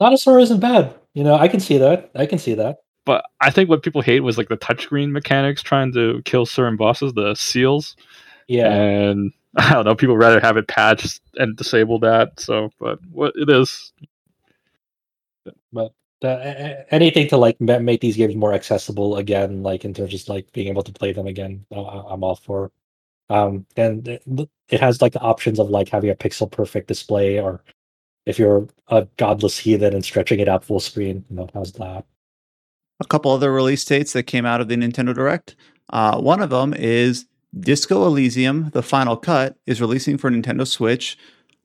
Dinosaur 0.00 0.38
isn't 0.38 0.60
bad. 0.60 0.94
You 1.14 1.24
know, 1.24 1.34
I 1.34 1.48
can 1.48 1.60
see 1.60 1.78
that. 1.78 2.10
I 2.14 2.26
can 2.26 2.38
see 2.38 2.54
that. 2.54 2.78
But 3.08 3.24
I 3.40 3.48
think 3.48 3.70
what 3.70 3.82
people 3.82 4.02
hate 4.02 4.20
was 4.20 4.36
like 4.36 4.50
the 4.50 4.58
touchscreen 4.58 5.12
mechanics 5.12 5.62
trying 5.62 5.94
to 5.94 6.20
kill 6.26 6.44
certain 6.44 6.76
bosses, 6.76 7.14
the 7.14 7.34
seals. 7.34 7.96
Yeah, 8.48 8.70
And 8.70 9.32
I 9.56 9.72
don't 9.72 9.86
know, 9.86 9.94
people 9.94 10.18
rather 10.18 10.40
have 10.40 10.58
it 10.58 10.68
patched 10.68 11.22
and 11.36 11.56
disable 11.56 11.98
that. 12.00 12.38
So, 12.38 12.70
but 12.78 12.98
what 13.10 13.32
it 13.34 13.48
is, 13.48 13.94
but 15.72 15.94
uh, 16.22 16.84
anything 16.90 17.28
to 17.28 17.38
like 17.38 17.58
make 17.62 18.02
these 18.02 18.18
games 18.18 18.36
more 18.36 18.52
accessible 18.52 19.16
again, 19.16 19.62
like 19.62 19.86
in 19.86 19.94
terms 19.94 20.08
of 20.08 20.10
just 20.10 20.28
like 20.28 20.52
being 20.52 20.68
able 20.68 20.82
to 20.82 20.92
play 20.92 21.14
them 21.14 21.26
again, 21.26 21.64
I'm 21.72 22.22
all 22.22 22.36
for. 22.36 22.70
Um, 23.30 23.64
and 23.74 24.06
it, 24.06 24.22
it 24.68 24.80
has 24.82 25.00
like 25.00 25.14
the 25.14 25.20
options 25.20 25.58
of 25.58 25.70
like 25.70 25.88
having 25.88 26.10
a 26.10 26.14
pixel 26.14 26.50
perfect 26.50 26.88
display 26.88 27.40
or 27.40 27.64
if 28.26 28.38
you're 28.38 28.68
a 28.88 29.08
godless 29.16 29.56
heathen 29.56 29.94
and 29.94 30.04
stretching 30.04 30.40
it 30.40 30.48
out 30.48 30.62
full 30.62 30.80
screen, 30.80 31.24
you 31.30 31.36
know, 31.36 31.48
how's 31.54 31.72
that? 31.72 32.04
A 33.00 33.04
couple 33.04 33.30
other 33.30 33.52
release 33.52 33.84
dates 33.84 34.12
that 34.12 34.24
came 34.24 34.44
out 34.44 34.60
of 34.60 34.68
the 34.68 34.76
Nintendo 34.76 35.14
Direct. 35.14 35.54
Uh, 35.90 36.20
one 36.20 36.40
of 36.40 36.50
them 36.50 36.74
is 36.74 37.26
Disco 37.58 38.04
Elysium: 38.06 38.70
The 38.72 38.82
Final 38.82 39.16
Cut 39.16 39.56
is 39.66 39.80
releasing 39.80 40.18
for 40.18 40.30
Nintendo 40.30 40.66
Switch 40.66 41.16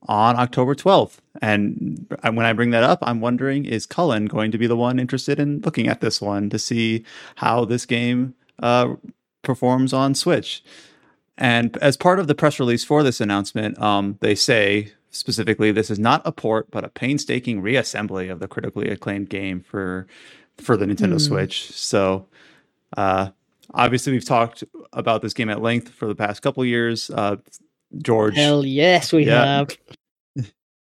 on 0.06 0.36
October 0.36 0.74
12th. 0.74 1.18
And 1.40 2.06
when 2.22 2.40
I 2.40 2.52
bring 2.52 2.70
that 2.70 2.84
up, 2.84 2.98
I'm 3.02 3.20
wondering 3.20 3.64
is 3.64 3.86
Cullen 3.86 4.26
going 4.26 4.50
to 4.50 4.58
be 4.58 4.66
the 4.66 4.76
one 4.76 4.98
interested 4.98 5.40
in 5.40 5.60
looking 5.60 5.88
at 5.88 6.00
this 6.00 6.20
one 6.20 6.50
to 6.50 6.58
see 6.58 7.04
how 7.36 7.64
this 7.64 7.86
game 7.86 8.34
uh, 8.62 8.94
performs 9.42 9.92
on 9.92 10.14
Switch? 10.14 10.62
And 11.36 11.76
as 11.78 11.96
part 11.96 12.18
of 12.18 12.28
the 12.28 12.34
press 12.34 12.60
release 12.60 12.84
for 12.84 13.02
this 13.02 13.20
announcement, 13.20 13.80
um, 13.80 14.18
they 14.20 14.34
say 14.34 14.92
specifically 15.10 15.72
this 15.72 15.90
is 15.90 15.98
not 15.98 16.22
a 16.24 16.32
port, 16.32 16.70
but 16.70 16.84
a 16.84 16.88
painstaking 16.88 17.62
reassembly 17.62 18.30
of 18.30 18.38
the 18.38 18.48
critically 18.48 18.88
acclaimed 18.88 19.28
game 19.28 19.60
for 19.60 20.06
for 20.58 20.76
the 20.76 20.86
Nintendo 20.86 21.12
Hmm. 21.12 21.18
Switch. 21.18 21.70
So, 21.72 22.26
uh, 22.96 23.30
obviously, 23.72 24.12
we've 24.12 24.24
talked 24.24 24.64
about 24.92 25.22
this 25.22 25.34
game 25.34 25.50
at 25.50 25.60
length 25.62 25.88
for 25.90 26.06
the 26.06 26.14
past 26.14 26.42
couple 26.42 26.64
years. 26.64 27.10
Uh, 27.10 27.36
George 27.98 28.36
Hell 28.36 28.64
yes, 28.64 29.12
we 29.12 29.26
Yeah. 29.26 29.44
have. 29.44 29.76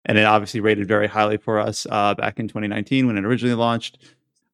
and 0.07 0.19
it 0.19 0.25
obviously 0.25 0.61
rated 0.61 0.87
very 0.89 1.07
highly 1.07 1.37
for 1.37 1.59
us 1.59 1.87
uh, 1.91 2.15
back 2.15 2.39
in 2.41 2.49
2019 2.49 3.07
when 3.07 3.17
it 3.17 3.25
originally 3.25 3.55
launched. 3.55 3.99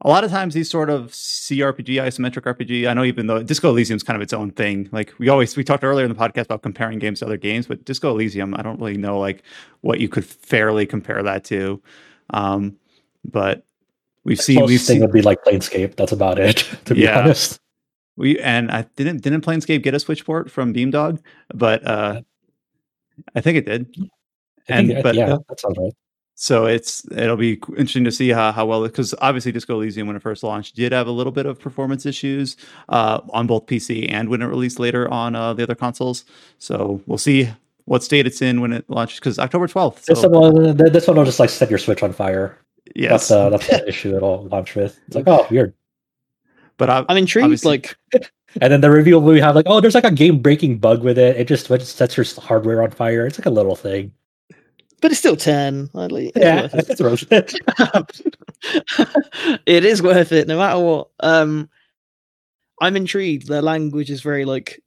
A 0.00 0.08
lot 0.08 0.22
of 0.24 0.30
times, 0.30 0.52
these 0.52 0.68
sort 0.68 0.90
of 0.90 1.12
CRPG, 1.12 1.94
isometric 1.94 2.42
RPG. 2.42 2.86
I 2.86 2.92
know 2.92 3.04
even 3.04 3.26
though 3.26 3.42
Disco 3.42 3.70
Elysium 3.70 3.96
is 3.96 4.02
kind 4.02 4.16
of 4.16 4.20
its 4.22 4.34
own 4.34 4.50
thing. 4.50 4.88
Like 4.92 5.14
we 5.18 5.30
always 5.30 5.56
we 5.56 5.64
talked 5.64 5.82
earlier 5.84 6.04
in 6.04 6.12
the 6.12 6.18
podcast 6.18 6.46
about 6.46 6.62
comparing 6.62 6.98
games 6.98 7.20
to 7.20 7.26
other 7.26 7.38
games, 7.38 7.66
but 7.66 7.84
Disco 7.86 8.10
Elysium, 8.10 8.54
I 8.54 8.60
don't 8.62 8.78
really 8.78 8.98
know 8.98 9.18
like 9.18 9.42
what 9.80 10.00
you 10.00 10.08
could 10.10 10.26
fairly 10.26 10.84
compare 10.84 11.22
that 11.22 11.44
to. 11.44 11.80
Um, 12.30 12.76
but 13.24 13.64
we've 14.24 14.40
seen 14.40 14.64
we've 14.66 14.80
thing 14.80 14.96
seen 14.96 15.00
would 15.02 15.12
be 15.12 15.22
like 15.22 15.42
Planescape. 15.44 15.96
That's 15.96 16.12
about 16.12 16.38
it, 16.38 16.58
to 16.86 16.94
be 16.94 17.00
Yeah. 17.02 17.20
honest. 17.20 17.60
we 18.16 18.38
and 18.40 18.70
I 18.70 18.86
didn't 18.96 19.22
didn't 19.22 19.44
Planescape 19.44 19.82
get 19.82 19.94
a 19.94 20.00
Switch 20.00 20.24
port 20.24 20.50
from 20.50 20.72
Beamdog, 20.74 21.20
but 21.54 21.86
uh, 21.86 22.22
I 23.34 23.40
think 23.40 23.58
it 23.58 23.66
did. 23.66 23.94
I 24.68 24.74
And 24.78 24.88
think- 24.88 25.02
but 25.02 25.14
yeah, 25.14 25.36
that 25.48 25.60
sounds 25.60 25.78
right. 25.78 25.92
So 26.36 26.66
it's 26.66 27.04
it'll 27.12 27.36
be 27.36 27.60
interesting 27.76 28.02
to 28.04 28.10
see 28.10 28.30
how 28.30 28.50
how 28.50 28.66
well 28.66 28.82
because 28.82 29.14
obviously 29.20 29.52
Disco 29.52 29.74
Elysium 29.74 30.08
when 30.08 30.16
it 30.16 30.22
first 30.22 30.42
launched 30.42 30.74
did 30.74 30.90
have 30.90 31.06
a 31.06 31.12
little 31.12 31.30
bit 31.30 31.46
of 31.46 31.60
performance 31.60 32.06
issues 32.06 32.56
uh, 32.88 33.20
on 33.30 33.46
both 33.46 33.66
PC 33.66 34.10
and 34.10 34.28
when 34.28 34.42
it 34.42 34.46
released 34.46 34.80
later 34.80 35.08
on 35.12 35.36
uh, 35.36 35.54
the 35.54 35.62
other 35.62 35.76
consoles. 35.76 36.24
So 36.58 37.00
we'll 37.06 37.18
see 37.18 37.48
what 37.84 38.02
state 38.02 38.26
it's 38.26 38.42
in 38.42 38.60
when 38.60 38.72
it 38.72 38.84
launches 38.90 39.20
because 39.20 39.38
October 39.38 39.68
twelfth. 39.68 40.06
This 40.06 40.22
So, 40.22 40.28
one, 40.28 40.76
this 40.76 41.06
one 41.06 41.16
will 41.16 41.24
just 41.24 41.38
like 41.38 41.50
set 41.50 41.70
your 41.70 41.78
Switch 41.78 42.02
on 42.02 42.12
fire. 42.12 42.58
Yes, 42.94 43.28
That's 43.28 43.30
uh, 43.30 43.48
that's 43.50 43.66
the 43.68 43.88
issue 43.88 44.16
it'll 44.16 44.44
launch 44.48 44.74
with. 44.74 44.98
It's 45.06 45.14
like, 45.16 45.28
oh, 45.28 45.46
weird. 45.50 45.72
but 46.76 46.90
I, 46.90 47.04
I'm 47.08 47.16
intrigued. 47.16 47.44
Obviously- 47.44 47.70
Like, 47.70 47.96
And 48.60 48.72
then 48.72 48.82
the 48.82 48.90
review 48.90 49.18
we 49.18 49.40
have 49.40 49.56
like, 49.56 49.66
oh, 49.68 49.80
there's 49.80 49.96
like 49.96 50.04
a 50.04 50.12
game 50.12 50.38
breaking 50.38 50.78
bug 50.78 51.02
with 51.02 51.18
it. 51.18 51.36
It 51.36 51.48
just, 51.48 51.68
it 51.72 51.78
just 51.78 51.96
sets 51.96 52.16
your 52.16 52.24
hardware 52.38 52.84
on 52.84 52.92
fire. 52.92 53.26
It's 53.26 53.36
like 53.36 53.46
a 53.46 53.50
little 53.50 53.74
thing. 53.74 54.12
but 55.00 55.10
it's 55.10 55.18
still 55.18 55.34
ten. 55.36 55.90
I'd 55.94 56.12
like- 56.12 56.30
it's 56.36 56.38
Yeah, 56.38 56.62
worth 56.62 56.74
it. 56.74 56.90
it's 56.90 57.00
worth 57.00 57.32
it. 57.32 57.52
it 59.66 59.84
is 59.84 60.02
worth 60.02 60.30
it 60.30 60.46
no 60.46 60.58
matter 60.58 60.78
what. 60.78 61.08
Um, 61.18 61.68
I'm 62.80 62.94
intrigued. 62.96 63.48
Their 63.48 63.62
language 63.62 64.08
is 64.10 64.20
very 64.22 64.44
like, 64.44 64.80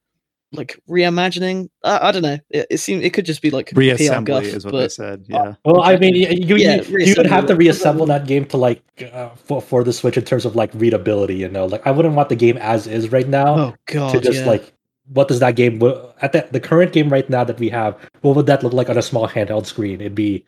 like 0.52 0.80
reimagining. 0.90 1.70
I, 1.84 2.10
I 2.10 2.12
don't 2.12 2.22
know. 2.22 2.38
It, 2.50 2.68
it 2.70 2.78
seems 2.78 3.04
it 3.04 3.14
could 3.14 3.26
just 3.26 3.42
be 3.42 3.52
like 3.52 3.68
PR 3.68 3.80
reassembly 3.80 4.26
guff, 4.26 4.44
is 4.44 4.66
what 4.66 4.72
they 4.72 4.90
said. 4.90 5.26
Yeah, 5.28 5.56
Well, 5.66 5.82
I 5.82 5.98
mean, 5.98 6.16
you 6.16 6.28
you, 6.30 6.56
Yeah, 6.56 6.82
you, 6.82 7.00
you 7.00 7.16
would 7.18 7.26
have 7.26 7.46
to 7.48 7.56
reassemble 7.56 8.06
that 8.08 8.28
game 8.28 8.46
to 8.46 8.58
like 8.58 8.82
uh, 9.14 9.30
for 9.30 9.62
for 9.62 9.84
the 9.84 9.94
Switch 9.94 10.18
in 10.18 10.24
terms 10.24 10.46
of 10.46 10.56
like 10.56 10.72
readability. 10.74 11.36
You 11.36 11.50
know, 11.50 11.66
like 11.66 11.86
I 11.86 11.92
wouldn't 11.92 12.16
want 12.16 12.30
the 12.30 12.36
game 12.36 12.58
as 12.58 12.88
is 12.88 13.12
right 13.12 13.28
now 13.28 13.58
oh 13.58 13.76
god, 13.86 14.14
to 14.14 14.22
just 14.22 14.40
yeah. 14.40 14.48
like 14.48 14.74
what 15.14 15.28
does 15.28 15.40
that 15.40 15.56
game 15.56 15.82
at 16.22 16.34
the, 16.34 16.48
the 16.52 16.60
current 16.60 16.92
game 16.92 17.10
right 17.10 17.30
now 17.30 17.44
that 17.44 17.60
we 17.60 17.70
have? 17.70 17.98
What 18.22 18.36
would 18.36 18.46
that 18.48 18.64
look 18.64 18.74
like 18.74 18.90
on 18.90 18.98
a 18.98 19.02
small 19.02 19.28
handheld 19.28 19.66
screen? 19.66 20.02
It'd 20.02 20.16
be 20.16 20.46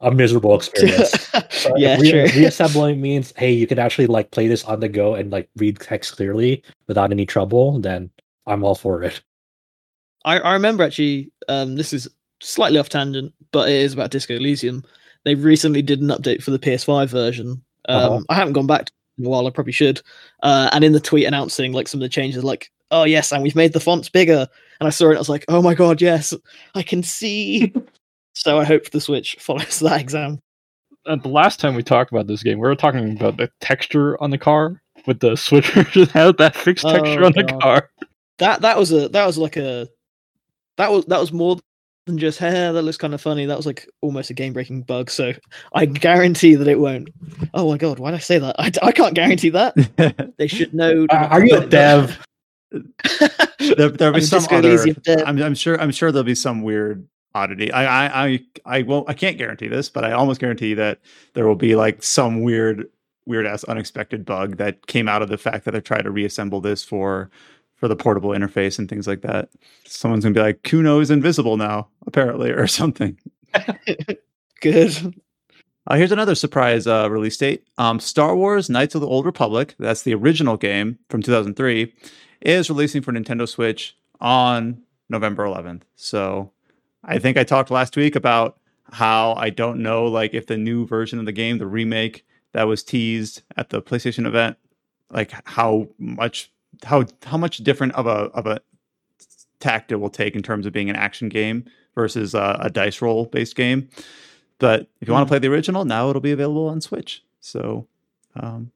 a 0.00 0.10
miserable 0.10 0.54
experience. 0.54 1.30
Yeah, 1.76 1.94
if 1.94 2.00
re- 2.00 2.10
true. 2.10 2.40
reassembling 2.40 3.00
means 3.00 3.32
hey, 3.36 3.52
you 3.52 3.68
can 3.68 3.78
actually 3.78 4.08
like 4.08 4.32
play 4.32 4.48
this 4.48 4.64
on 4.64 4.80
the 4.80 4.88
go 4.88 5.14
and 5.14 5.30
like 5.30 5.48
read 5.56 5.78
text 5.78 6.16
clearly 6.16 6.64
without 6.88 7.12
any 7.12 7.24
trouble. 7.24 7.78
Then 7.78 8.10
I'm 8.46 8.64
all 8.64 8.74
for 8.74 9.04
it. 9.04 9.22
I, 10.24 10.38
I 10.38 10.52
remember 10.52 10.84
actually, 10.84 11.30
um, 11.48 11.76
this 11.76 11.92
is 11.92 12.08
slightly 12.40 12.78
off 12.78 12.88
tangent, 12.88 13.32
but 13.52 13.68
it 13.68 13.74
is 13.74 13.92
about 13.92 14.10
Disco 14.10 14.34
Elysium. 14.34 14.82
They 15.24 15.34
recently 15.34 15.82
did 15.82 16.00
an 16.00 16.08
update 16.08 16.42
for 16.42 16.50
the 16.50 16.58
PS5 16.58 17.08
version. 17.08 17.62
Um, 17.88 18.12
Uh-huh. 18.12 18.20
I 18.28 18.34
haven't 18.34 18.54
gone 18.54 18.66
back 18.66 18.86
to 18.86 18.92
it 18.92 19.20
in 19.20 19.26
a 19.26 19.28
while. 19.28 19.46
I 19.46 19.50
probably 19.50 19.72
should. 19.72 20.00
Uh, 20.42 20.68
and 20.72 20.84
in 20.84 20.92
the 20.92 21.00
tweet 21.00 21.26
announcing 21.26 21.72
like 21.72 21.88
some 21.88 21.98
of 22.00 22.02
the 22.02 22.08
changes, 22.08 22.42
like, 22.44 22.70
oh 22.90 23.04
yes, 23.04 23.32
and 23.32 23.42
we've 23.42 23.56
made 23.56 23.72
the 23.72 23.80
fonts 23.80 24.08
bigger. 24.08 24.46
And 24.80 24.86
I 24.86 24.90
saw 24.90 25.10
it, 25.10 25.14
I 25.16 25.18
was 25.18 25.28
like, 25.28 25.44
oh 25.48 25.62
my 25.62 25.74
god, 25.74 26.00
yes, 26.00 26.34
I 26.74 26.82
can 26.82 27.02
see. 27.02 27.72
so 28.34 28.58
I 28.58 28.64
hope 28.64 28.90
the 28.90 29.00
Switch 29.00 29.36
follows 29.40 29.78
that 29.80 30.00
exam. 30.00 30.38
Uh, 31.06 31.16
the 31.16 31.28
last 31.28 31.58
time 31.58 31.74
we 31.74 31.82
talked 31.82 32.12
about 32.12 32.26
this 32.28 32.42
game, 32.44 32.58
we 32.58 32.68
were 32.68 32.76
talking 32.76 33.16
about 33.16 33.36
the 33.36 33.50
texture 33.60 34.20
on 34.22 34.30
the 34.30 34.38
car 34.38 34.80
with 35.06 35.18
the 35.20 35.36
Switch 35.36 35.68
version 35.72 36.06
had 36.08 36.36
that 36.38 36.54
fixed 36.54 36.84
texture 36.86 37.22
Oh, 37.22 37.26
on 37.26 37.32
the 37.32 37.44
car. 37.60 37.90
That 38.38 38.60
that 38.62 38.76
was 38.78 38.92
a 38.92 39.08
that 39.08 39.26
was 39.26 39.36
like 39.38 39.56
a 39.56 39.88
that 40.76 40.90
was 40.90 41.04
that 41.06 41.20
was 41.20 41.32
more 41.32 41.58
than 42.06 42.18
just 42.18 42.38
hair. 42.38 42.72
That 42.72 42.82
looks 42.82 42.96
kind 42.96 43.14
of 43.14 43.20
funny. 43.20 43.46
That 43.46 43.56
was 43.56 43.66
like 43.66 43.88
almost 44.00 44.30
a 44.30 44.34
game 44.34 44.52
breaking 44.52 44.82
bug. 44.82 45.10
So 45.10 45.32
I 45.74 45.86
guarantee 45.86 46.54
that 46.54 46.68
it 46.68 46.80
won't. 46.80 47.10
Oh 47.54 47.70
my 47.70 47.76
god, 47.76 47.98
why 47.98 48.10
did 48.10 48.16
I 48.16 48.20
say 48.20 48.38
that? 48.38 48.56
I, 48.58 48.72
I 48.82 48.92
can't 48.92 49.14
guarantee 49.14 49.50
that. 49.50 49.74
They 50.38 50.46
should 50.46 50.74
know. 50.74 51.06
Uh, 51.10 51.28
are 51.30 51.44
you 51.44 51.56
a 51.56 51.66
dev? 51.66 52.24
there, 52.72 53.88
there'll 53.90 54.14
be 54.14 54.20
I'm 54.20 54.20
some 54.22 54.44
other. 54.50 54.70
Elysium. 54.70 54.96
I'm, 55.26 55.40
I'm 55.40 55.54
sure. 55.54 55.80
I'm 55.80 55.92
sure 55.92 56.10
there'll 56.10 56.24
be 56.24 56.34
some 56.34 56.62
weird 56.62 57.06
oddity. 57.34 57.70
I, 57.72 58.06
I, 58.06 58.24
I, 58.24 58.40
I 58.64 58.82
won't. 58.82 59.08
I 59.08 59.14
can't 59.14 59.38
guarantee 59.38 59.68
this, 59.68 59.88
but 59.88 60.04
I 60.04 60.12
almost 60.12 60.40
guarantee 60.40 60.74
that 60.74 61.00
there 61.34 61.46
will 61.46 61.54
be 61.54 61.76
like 61.76 62.02
some 62.02 62.42
weird, 62.42 62.88
weird 63.26 63.46
ass 63.46 63.64
unexpected 63.64 64.24
bug 64.24 64.56
that 64.56 64.86
came 64.86 65.08
out 65.08 65.22
of 65.22 65.28
the 65.28 65.38
fact 65.38 65.64
that 65.66 65.76
I 65.76 65.80
tried 65.80 66.02
to 66.02 66.10
reassemble 66.10 66.60
this 66.60 66.82
for, 66.82 67.30
for 67.82 67.88
the 67.88 67.96
portable 67.96 68.30
interface 68.30 68.78
and 68.78 68.88
things 68.88 69.08
like 69.08 69.22
that. 69.22 69.48
Someone's 69.84 70.22
gonna 70.22 70.34
be 70.34 70.40
like, 70.40 70.62
Cuno 70.62 71.00
is 71.00 71.10
invisible 71.10 71.56
now, 71.56 71.88
apparently, 72.06 72.52
or 72.52 72.66
something. 72.68 73.18
Good. 74.60 75.20
Uh, 75.88 75.96
here's 75.96 76.12
another 76.12 76.36
surprise 76.36 76.86
uh, 76.86 77.10
release 77.10 77.36
date. 77.36 77.66
Um, 77.78 77.98
Star 77.98 78.36
Wars: 78.36 78.70
Knights 78.70 78.94
of 78.94 79.00
the 79.00 79.08
Old 79.08 79.26
Republic. 79.26 79.74
That's 79.80 80.02
the 80.02 80.14
original 80.14 80.56
game 80.56 81.00
from 81.08 81.22
2003. 81.22 81.92
Is 82.42 82.70
releasing 82.70 83.02
for 83.02 83.10
Nintendo 83.10 83.48
Switch 83.48 83.96
on 84.20 84.80
November 85.08 85.44
11th. 85.44 85.82
So, 85.96 86.52
I 87.02 87.18
think 87.18 87.36
I 87.36 87.42
talked 87.42 87.72
last 87.72 87.96
week 87.96 88.14
about 88.14 88.60
how 88.92 89.34
I 89.34 89.50
don't 89.50 89.82
know, 89.82 90.06
like, 90.06 90.34
if 90.34 90.46
the 90.46 90.56
new 90.56 90.86
version 90.86 91.18
of 91.18 91.26
the 91.26 91.32
game, 91.32 91.58
the 91.58 91.66
remake 91.66 92.24
that 92.52 92.68
was 92.68 92.84
teased 92.84 93.42
at 93.56 93.70
the 93.70 93.82
PlayStation 93.82 94.24
event, 94.24 94.56
like 95.10 95.32
how 95.48 95.88
much 95.98 96.52
how 96.84 97.04
how 97.24 97.36
much 97.36 97.58
different 97.58 97.94
of 97.94 98.06
a 98.06 98.30
of 98.34 98.46
a 98.46 98.60
tact 99.60 99.92
it 99.92 99.96
will 99.96 100.10
take 100.10 100.34
in 100.34 100.42
terms 100.42 100.66
of 100.66 100.72
being 100.72 100.90
an 100.90 100.96
action 100.96 101.28
game 101.28 101.64
versus 101.94 102.34
uh, 102.34 102.58
a 102.60 102.70
dice 102.70 103.00
roll 103.00 103.26
based 103.26 103.56
game. 103.56 103.88
But 104.58 104.88
if 105.00 105.08
you 105.08 105.14
want 105.14 105.26
to 105.26 105.30
play 105.30 105.38
the 105.38 105.48
original, 105.48 105.84
now 105.84 106.08
it'll 106.08 106.20
be 106.20 106.32
available 106.32 106.68
on 106.68 106.80
Switch. 106.80 107.24
So, 107.40 107.86
um, 108.36 108.70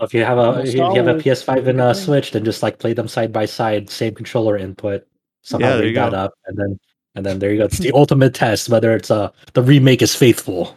If 0.00 0.12
you 0.12 0.24
have 0.24 0.38
a 0.38 0.60
if 0.60 0.74
you 0.74 0.82
have 0.82 1.08
a 1.08 1.14
PS5 1.14 1.66
and 1.66 1.80
a. 1.80 1.94
Switch, 1.94 2.32
then 2.32 2.44
just 2.44 2.62
like 2.62 2.78
play 2.78 2.92
them 2.92 3.08
side 3.08 3.32
by 3.32 3.46
side, 3.46 3.88
same 3.88 4.14
controller 4.14 4.56
input. 4.58 5.06
Somehow 5.42 5.70
Yeah, 5.70 5.76
there 5.76 5.86
you 5.86 5.94
that 5.94 6.10
go. 6.12 6.16
up, 6.18 6.34
and 6.46 6.56
then 6.58 6.80
and 7.14 7.24
then 7.24 7.38
there 7.38 7.52
you 7.52 7.58
go. 7.58 7.64
It's 7.64 7.78
the 7.78 7.92
ultimate 7.94 8.34
test 8.34 8.68
whether 8.68 8.94
it's 8.94 9.10
uh 9.10 9.30
the 9.54 9.62
remake 9.62 10.02
is 10.02 10.14
faithful. 10.14 10.76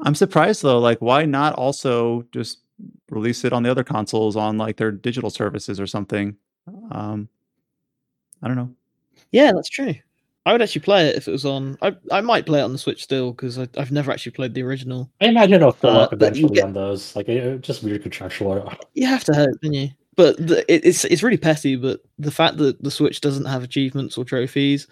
I'm 0.00 0.14
surprised 0.14 0.62
though. 0.62 0.78
Like, 0.80 1.00
why 1.00 1.24
not 1.24 1.54
also 1.54 2.24
just 2.32 2.60
release 3.14 3.44
it 3.44 3.52
on 3.52 3.62
the 3.62 3.70
other 3.70 3.84
consoles 3.84 4.36
on 4.36 4.58
like 4.58 4.76
their 4.76 4.90
digital 4.92 5.30
services 5.30 5.78
or 5.80 5.86
something? 5.86 6.36
Um, 6.90 7.28
I 8.42 8.48
don't 8.48 8.56
know. 8.56 8.70
Yeah, 9.32 9.52
that's 9.52 9.68
true. 9.68 9.94
I 10.46 10.52
would 10.52 10.60
actually 10.60 10.82
play 10.82 11.08
it 11.08 11.16
if 11.16 11.26
it 11.26 11.30
was 11.32 11.46
on. 11.46 11.78
I 11.80 11.96
I 12.12 12.20
might 12.20 12.44
play 12.44 12.60
it 12.60 12.64
on 12.64 12.72
the 12.72 12.78
Switch 12.78 13.02
still 13.02 13.32
because 13.32 13.58
I've 13.58 13.90
never 13.92 14.12
actually 14.12 14.32
played 14.32 14.52
the 14.52 14.62
original. 14.62 15.10
I 15.20 15.26
imagine 15.26 15.54
it'll 15.54 15.72
fill 15.72 15.90
Uh, 15.96 16.00
up 16.04 16.12
eventually 16.12 16.54
get- 16.54 16.64
on 16.64 16.74
those. 16.74 17.16
Like 17.16 17.28
it, 17.28 17.62
just 17.62 17.82
weird 17.82 18.02
contractual. 18.02 18.70
You 18.94 19.06
have 19.06 19.24
to 19.24 19.34
hope, 19.34 19.58
don't 19.62 19.72
you? 19.72 19.88
But 20.16 20.36
the, 20.36 20.60
it, 20.72 20.84
it's 20.84 21.04
it's 21.06 21.22
really 21.22 21.38
petty. 21.38 21.76
But 21.76 22.00
the 22.18 22.30
fact 22.30 22.58
that 22.58 22.82
the 22.82 22.90
Switch 22.90 23.20
doesn't 23.22 23.46
have 23.46 23.62
achievements 23.62 24.18
or 24.18 24.24
trophies, 24.24 24.86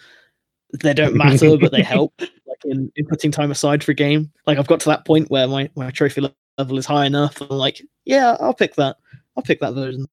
they 0.82 0.94
don't 0.94 1.15
matter, 1.15 1.57
but 1.59 1.70
they 1.73 1.82
help. 1.97 2.15
Like 2.19 2.65
in, 2.65 2.90
in 2.97 3.07
putting 3.07 3.31
time 3.31 3.51
aside 3.51 3.85
for 3.85 3.93
a 3.93 3.94
game. 3.94 4.32
Like 4.47 4.57
I've 4.59 4.66
got 4.66 4.81
to 4.81 4.89
that 4.89 5.05
point 5.05 5.31
where 5.31 5.47
my 5.47 5.69
my 5.77 5.90
trophy 5.90 6.23
le- 6.23 6.35
level 6.58 6.78
is 6.78 6.86
high 6.86 7.06
enough. 7.06 7.40
I'm 7.40 7.48
like, 7.48 7.82
yeah, 8.04 8.36
I'll 8.40 8.54
pick 8.54 8.74
that. 8.76 8.96
I'll 9.36 9.42
pick 9.42 9.60
that 9.60 9.74
version. 9.74 10.06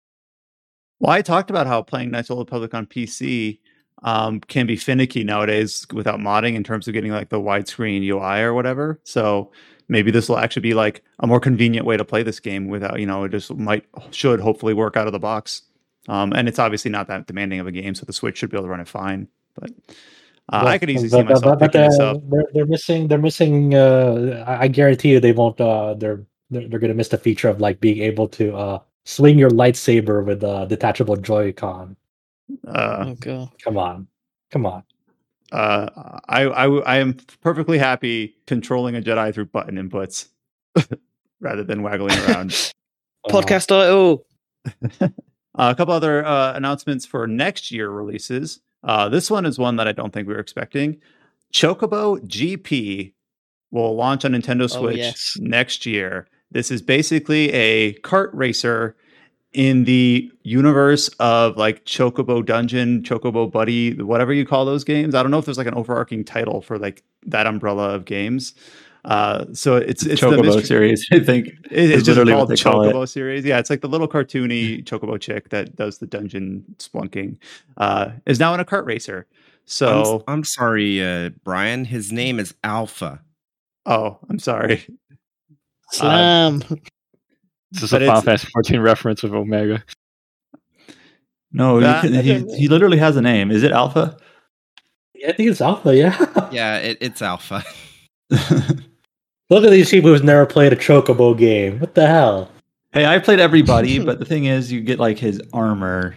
Well, 0.99 1.11
I 1.11 1.21
talked 1.21 1.49
about 1.49 1.67
how 1.67 1.81
playing 1.81 2.11
Knights 2.11 2.29
of 2.29 2.37
the 2.37 2.43
Republic 2.43 2.73
on 2.73 2.85
PC 2.85 3.59
um, 4.03 4.39
can 4.41 4.65
be 4.65 4.75
finicky 4.75 5.23
nowadays 5.23 5.85
without 5.93 6.19
modding 6.19 6.55
in 6.55 6.63
terms 6.63 6.87
of 6.87 6.93
getting 6.93 7.11
like 7.11 7.29
the 7.29 7.39
widescreen 7.39 8.03
UI 8.03 8.41
or 8.41 8.53
whatever. 8.53 8.99
So 9.03 9.51
maybe 9.87 10.11
this 10.11 10.29
will 10.29 10.37
actually 10.37 10.61
be 10.61 10.73
like 10.73 11.03
a 11.19 11.27
more 11.27 11.39
convenient 11.39 11.85
way 11.85 11.97
to 11.97 12.05
play 12.05 12.23
this 12.23 12.39
game 12.39 12.67
without 12.67 12.99
you 12.99 13.05
know 13.05 13.23
it 13.23 13.31
just 13.31 13.53
might 13.55 13.85
should 14.11 14.39
hopefully 14.39 14.73
work 14.73 14.95
out 14.95 15.07
of 15.07 15.13
the 15.13 15.19
box. 15.19 15.63
Um, 16.07 16.33
and 16.33 16.47
it's 16.47 16.59
obviously 16.59 16.89
not 16.89 17.07
that 17.07 17.27
demanding 17.27 17.59
of 17.59 17.67
a 17.67 17.71
game, 17.71 17.93
so 17.93 18.05
the 18.05 18.13
Switch 18.13 18.37
should 18.37 18.49
be 18.49 18.57
able 18.57 18.65
to 18.65 18.69
run 18.69 18.79
it 18.79 18.87
fine. 18.87 19.27
But 19.55 19.71
uh, 20.51 20.63
I 20.65 20.77
could 20.77 20.89
easily 20.89 21.09
see 21.09 21.23
myself 21.23 21.59
picking 21.59 21.81
this 21.81 21.99
up. 21.99 22.17
They're, 22.30 22.45
they're 22.53 22.65
missing. 22.65 23.07
They're 23.07 23.17
missing. 23.17 23.76
Uh, 23.76 24.43
I 24.47 24.63
I 24.63 24.67
guarantee 24.67 25.11
you, 25.11 25.19
they 25.19 25.31
won't. 25.31 25.59
Uh, 25.61 25.93
they're 25.95 26.26
they're, 26.49 26.67
they're 26.67 26.80
going 26.80 26.89
to 26.89 26.95
miss 26.95 27.09
the 27.09 27.17
feature 27.17 27.49
of 27.49 27.61
like 27.61 27.80
being 27.80 27.99
able 27.99 28.27
to 28.30 28.55
uh, 28.55 28.80
swing 29.05 29.38
your 29.38 29.51
lightsaber 29.51 30.26
with 30.26 30.43
a 30.43 30.65
detachable 30.67 31.15
Joy-Con. 31.15 31.95
Uh, 32.67 33.05
oh 33.07 33.15
god. 33.15 33.49
Come 33.63 33.77
on, 33.77 34.07
come 34.51 34.65
on. 34.65 34.84
uh, 35.51 36.19
I, 36.27 36.43
I 36.43 36.65
I 36.80 36.97
am 36.97 37.15
perfectly 37.41 37.77
happy 37.77 38.35
controlling 38.47 38.95
a 38.95 39.01
Jedi 39.01 39.34
through 39.34 39.45
button 39.45 39.76
inputs 39.76 40.30
rather 41.39 41.63
than 41.63 41.84
waggling 41.84 42.17
around. 42.19 42.49
Podcast 43.27 43.67
title. 43.67 44.26
Uh, 45.57 45.71
a 45.73 45.76
couple 45.76 45.93
other 45.93 46.23
uh, 46.26 46.53
announcements 46.53 47.05
for 47.05 47.27
next 47.27 47.69
year 47.69 47.89
releases. 47.89 48.61
Uh, 48.84 49.10
this 49.10 49.30
one 49.30 49.45
is 49.45 49.57
one 49.60 49.76
that 49.77 49.88
I 49.88 49.91
don't 49.91 50.14
think 50.14 50.27
we 50.27 50.34
were 50.34 50.39
expecting. 50.39 50.97
Chocobo 51.53 52.19
GP 52.26 53.14
will 53.72 53.95
launch 53.95 54.26
on 54.26 54.31
Nintendo 54.31 54.64
Oh, 54.64 54.68
Switch 54.68 54.97
yes. 54.97 55.38
next 55.39 55.85
year. 55.85 56.27
This 56.51 56.72
is 56.72 56.81
basically 56.81 57.51
a 57.53 57.93
kart 57.99 58.30
racer 58.34 58.95
in 59.53 59.84
the 59.85 60.31
universe 60.43 61.07
of 61.19 61.57
like 61.57 61.84
Chocobo 61.85 62.45
Dungeon, 62.45 63.01
Chocobo 63.03 63.51
Buddy, 63.51 63.93
whatever 64.01 64.31
you 64.31 64.45
call 64.45 64.65
those 64.65 64.84
games. 64.84 65.15
I 65.15 65.22
don't 65.23 65.31
know 65.31 65.39
if 65.39 65.45
there's 65.45 65.57
like 65.57 65.68
an 65.68 65.73
overarching 65.73 66.23
title 66.23 66.61
for 66.61 66.77
like 66.77 67.03
that 67.26 67.47
umbrella 67.47 67.93
of 67.95 68.06
games. 68.06 68.53
Uh, 69.05 69.45
so 69.53 69.76
it's 69.77 70.05
it's 70.05 70.19
the 70.21 70.27
Chocobo 70.27 70.43
mystery- 70.45 70.63
series, 70.65 71.07
I 71.11 71.19
think. 71.19 71.47
it- 71.47 71.55
it's 71.71 72.03
just 72.03 72.09
literally 72.09 72.34
called 72.34 72.49
what 72.49 72.57
they 72.57 72.61
call 72.61 72.84
it. 72.84 72.93
Chocobo 72.93 73.07
series. 73.07 73.45
Yeah, 73.45 73.57
it's 73.59 73.69
like 73.69 73.81
the 73.81 73.88
little 73.88 74.07
cartoony 74.07 74.84
Chocobo 74.84 75.19
chick 75.19 75.49
that 75.49 75.76
does 75.76 75.99
the 75.99 76.05
dungeon 76.07 76.63
splunking. 76.80 77.38
Uh, 77.77 78.11
is 78.26 78.39
now 78.39 78.53
in 78.53 78.59
a 78.59 78.65
kart 78.65 78.85
racer. 78.85 79.26
I'm, 79.30 79.35
So, 79.65 80.17
s- 80.17 80.23
I'm 80.27 80.43
sorry, 80.43 81.01
uh, 81.03 81.30
Brian. 81.43 81.85
His 81.85 82.11
name 82.11 82.39
is 82.39 82.53
Alpha. 82.63 83.21
oh, 83.85 84.17
I'm 84.30 84.39
sorry. 84.39 84.85
Slam. 85.91 86.59
This 87.71 87.84
is 87.84 87.93
a 87.93 87.99
Final 87.99 88.09
it's- 88.09 88.23
Fantasy 88.26 88.47
14 88.53 88.80
reference 88.81 89.23
with 89.23 89.34
Omega. 89.34 89.84
No, 91.51 91.80
That- 91.80 92.03
you 92.03 92.09
can, 92.11 92.49
he, 92.49 92.57
he 92.57 92.67
literally 92.67 92.97
has 92.97 93.15
a 93.15 93.21
name. 93.21 93.49
Is 93.49 93.63
it 93.63 93.71
Alpha? 93.71 94.17
I 95.27 95.31
think 95.34 95.49
it's 95.49 95.61
Alpha. 95.61 95.95
Yeah. 95.95 96.49
Yeah, 96.51 96.77
it, 96.77 96.97
it's 97.01 97.21
Alpha. 97.21 97.63
Look 99.49 99.64
at 99.64 99.72
these 99.72 99.89
people 99.89 100.11
who's 100.11 100.22
never 100.23 100.45
played 100.45 100.72
a 100.73 100.76
Chocobo 100.76 101.38
game. 101.38 101.80
What 101.80 101.95
the 101.95 102.07
hell? 102.07 102.51
hey, 102.91 103.06
I 103.06 103.19
played 103.19 103.39
everybody, 103.39 103.99
but 104.06 104.19
the 104.19 104.26
thing 104.26 104.45
is, 104.45 104.72
you 104.72 104.81
get 104.81 104.99
like 104.99 105.18
his 105.18 105.41
armor. 105.53 106.15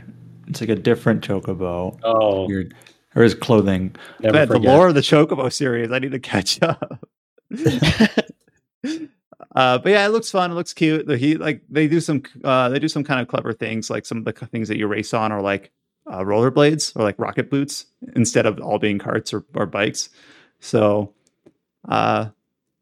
It's 0.48 0.60
like 0.60 0.70
a 0.70 0.74
different 0.76 1.26
Chocobo. 1.26 1.98
Oh, 2.02 2.46
Weird. 2.46 2.74
Or 3.14 3.22
his 3.22 3.34
clothing. 3.34 3.94
never 4.20 4.34
Man, 4.34 4.48
the 4.48 4.58
lore 4.58 4.88
of 4.88 4.94
the 4.94 5.00
Chocobo 5.02 5.52
series. 5.52 5.92
I 5.92 5.98
need 5.98 6.12
to 6.12 6.18
catch 6.18 6.62
up. 6.62 7.06
uh, 9.54 9.78
but 9.78 9.86
yeah, 9.86 10.06
it 10.06 10.10
looks 10.10 10.30
fun. 10.30 10.50
It 10.50 10.54
looks 10.54 10.72
cute. 10.72 11.06
The- 11.06 11.18
He 11.18 11.36
like 11.36 11.62
they 11.68 11.88
do 11.88 12.00
some 12.00 12.22
uh, 12.42 12.70
they 12.70 12.78
do 12.78 12.88
some 12.88 13.04
kind 13.04 13.20
of 13.20 13.28
clever 13.28 13.52
things. 13.52 13.90
Like 13.90 14.06
some 14.06 14.18
of 14.18 14.24
the 14.24 14.32
things 14.32 14.68
that 14.68 14.78
you 14.78 14.86
race 14.86 15.12
on 15.12 15.30
are 15.30 15.42
like 15.42 15.70
uh, 16.06 16.20
rollerblades 16.20 16.96
or 16.96 17.02
like 17.02 17.18
rocket 17.18 17.50
boots 17.50 17.84
instead 18.16 18.46
of 18.46 18.58
all 18.60 18.78
being 18.78 18.98
carts 18.98 19.34
or, 19.34 19.44
or 19.54 19.66
bikes. 19.66 20.08
So 20.60 21.12
uh, 21.88 22.28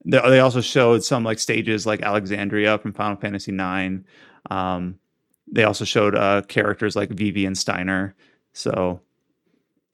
they, 0.05 0.20
they 0.20 0.40
also 0.40 0.60
showed 0.60 1.05
some 1.05 1.24
like 1.24 1.39
stages 1.39 1.86
like 1.86 2.02
Alexandria 2.02 2.78
from 2.78 2.93
Final 2.93 3.16
Fantasy 3.16 3.52
IX. 3.52 4.05
Um, 4.51 4.98
they 5.51 5.64
also 5.64 5.85
showed 5.85 6.14
uh, 6.14 6.43
characters 6.43 6.97
like 6.97 7.10
Vivi 7.10 7.44
and 7.44 7.56
Steiner. 7.56 8.14
So 8.52 9.01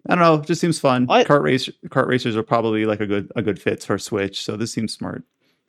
I 0.08 0.14
don't 0.14 0.22
know, 0.22 0.34
it 0.36 0.46
just 0.46 0.60
seems 0.60 0.78
fun. 0.78 1.06
I- 1.08 1.24
kart 1.24 1.42
race 1.42 1.68
kart 1.88 2.06
racers 2.06 2.36
are 2.36 2.42
probably 2.42 2.86
like 2.86 3.00
a 3.00 3.06
good 3.06 3.30
a 3.36 3.42
good 3.42 3.60
fit 3.60 3.82
for 3.82 3.98
Switch. 3.98 4.44
So 4.44 4.56
this 4.56 4.72
seems 4.72 4.92
smart. 4.92 5.24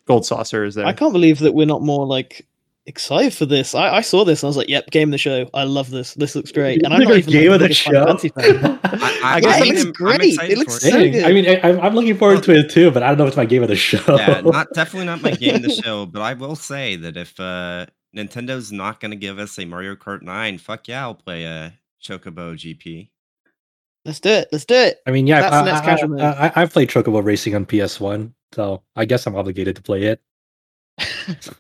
Gold 0.06 0.26
saucer 0.26 0.64
is 0.64 0.76
there. 0.76 0.86
I 0.86 0.94
can't 0.94 1.12
believe 1.12 1.40
that 1.40 1.54
we're 1.54 1.66
not 1.68 1.82
more 1.82 2.06
like 2.06 2.47
excited 2.88 3.34
for 3.34 3.46
this. 3.46 3.76
I, 3.76 3.98
I 3.98 4.02
saw 4.02 4.24
this 4.26 4.42
and 4.42 4.48
I 4.48 4.50
was 4.50 4.58
like, 4.58 4.70
"Yep, 4.70 4.90
game 4.90 5.10
of 5.10 5.12
the 5.12 5.18
show. 5.18 5.50
I 5.54 5.64
love 5.64 5.90
this. 5.92 6.14
This 6.16 6.36
looks 6.36 6.52
great." 6.52 6.84
And 6.84 6.94
I'm 6.94 7.04
not 7.04 7.18
even 7.18 7.32
game 7.32 7.52
like, 7.52 7.62
of 7.62 7.68
the 7.68 7.74
show. 7.74 8.18
Fan. 8.18 8.80
I, 8.84 9.20
I 9.24 9.36
I, 9.36 9.40
guess 9.42 9.60
Yeah, 9.60 9.66
it 9.66 9.68
looks 9.68 9.86
I'm 9.86 9.92
great. 9.92 10.22
excited 10.22 10.52
It 10.52 10.58
looks 10.58 10.82
so 10.82 10.90
Dang, 10.90 11.12
good. 11.12 11.24
I 11.26 11.32
mean, 11.34 11.48
I, 11.48 11.60
I'm, 11.62 11.80
I'm 11.82 11.96
looking 11.96 12.18
forward 12.18 12.44
to 12.44 12.54
it 12.54 12.70
too, 12.72 12.90
but 12.90 13.04
I 13.04 13.10
don't 13.10 13.18
know 13.18 13.26
if 13.26 13.30
it's 13.30 13.38
my 13.38 13.46
game 13.46 13.62
of 13.62 13.70
the 13.70 13.76
show. 13.76 14.02
yeah, 14.16 14.42
not 14.46 14.68
definitely 14.74 15.06
not 15.06 15.22
my 15.22 15.32
game 15.32 15.56
of 15.56 15.62
the 15.62 15.70
show, 15.70 16.06
but 16.06 16.22
I 16.22 16.34
will 16.34 16.56
say 16.56 16.96
that 16.96 17.18
if 17.18 17.40
uh, 17.40 17.86
Nintendo's 18.16 18.72
not 18.72 19.00
going 19.00 19.12
to 19.12 19.18
give 19.18 19.38
us 19.38 19.60
a 19.60 19.66
Mario 19.66 19.96
Kart 19.96 20.22
9, 20.22 20.58
fuck 20.58 20.88
yeah, 20.88 21.04
I'll 21.04 21.16
play 21.16 21.44
a 21.44 21.78
Chocobo 22.02 22.56
GP. 22.56 23.10
Let's 24.06 24.22
do 24.22 24.30
it. 24.30 24.48
Let's 24.54 24.64
do 24.64 24.76
it. 24.76 25.00
I 25.06 25.12
mean, 25.12 25.28
yeah, 25.28 25.42
That's 25.42 25.54
I, 25.54 25.64
the 25.64 25.72
next 25.72 25.82
I, 25.82 25.86
casual. 25.86 26.22
I, 26.22 26.48
I, 26.48 26.62
I've 26.62 26.72
played 26.72 26.90
Chocobo 26.90 27.24
Racing 27.24 27.56
on 27.56 27.66
PS1, 27.66 28.32
so 28.54 28.82
I 28.96 29.04
guess 29.04 29.28
I'm 29.28 29.36
obligated 29.36 29.76
to 29.76 29.82
play 29.82 30.04
it. 30.04 30.22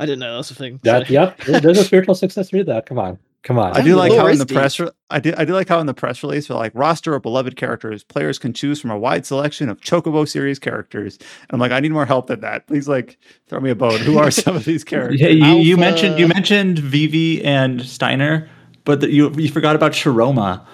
I 0.00 0.06
didn't 0.06 0.20
know 0.20 0.36
that's 0.36 0.50
a 0.50 0.54
thing. 0.54 0.80
That, 0.82 1.06
so- 1.06 1.12
yep, 1.12 1.38
there's 1.44 1.78
a 1.78 1.84
spiritual 1.84 2.14
success 2.14 2.48
to 2.48 2.64
that. 2.64 2.86
Come 2.86 2.98
on, 2.98 3.18
come 3.42 3.58
on. 3.58 3.76
I 3.76 3.82
do 3.82 3.94
like 3.96 4.12
how 4.12 4.26
in 4.28 4.38
the 4.38 4.46
Lore 4.50 4.60
press 4.62 4.80
re- 4.80 4.90
I 5.10 5.20
do 5.20 5.34
I 5.36 5.44
do 5.44 5.52
like 5.52 5.68
how 5.68 5.78
in 5.78 5.86
the 5.86 5.92
press 5.94 6.22
release 6.22 6.46
for 6.46 6.54
like 6.54 6.72
roster 6.74 7.14
of 7.14 7.20
beloved 7.20 7.54
characters, 7.56 8.02
players 8.02 8.38
can 8.38 8.54
choose 8.54 8.80
from 8.80 8.90
a 8.90 8.98
wide 8.98 9.26
selection 9.26 9.68
of 9.68 9.80
Chocobo 9.82 10.26
series 10.26 10.58
characters. 10.58 11.18
And 11.18 11.48
I'm 11.52 11.60
like, 11.60 11.70
I 11.70 11.80
need 11.80 11.92
more 11.92 12.06
help 12.06 12.28
than 12.28 12.40
that. 12.40 12.66
Please 12.66 12.88
like 12.88 13.18
throw 13.48 13.60
me 13.60 13.68
a 13.70 13.74
bone. 13.74 13.98
Who 14.00 14.18
are 14.18 14.30
some 14.30 14.56
of 14.56 14.64
these 14.64 14.84
characters? 14.84 15.20
Yeah, 15.20 15.28
you, 15.28 15.56
you 15.58 15.76
mentioned 15.76 16.18
you 16.18 16.26
mentioned 16.28 16.78
Vivi 16.78 17.44
and 17.44 17.82
Steiner, 17.82 18.48
but 18.84 19.00
the, 19.02 19.10
you 19.12 19.30
you 19.36 19.50
forgot 19.50 19.76
about 19.76 19.92
Shiroma. 19.92 20.64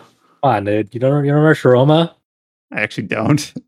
Come 0.42 0.50
on, 0.54 0.64
dude. 0.64 0.94
You 0.94 1.00
don't 1.00 1.24
you 1.24 1.32
remember 1.34 1.54
Shiroma? 1.56 2.14
I 2.72 2.80
actually 2.80 3.08
don't. 3.08 3.52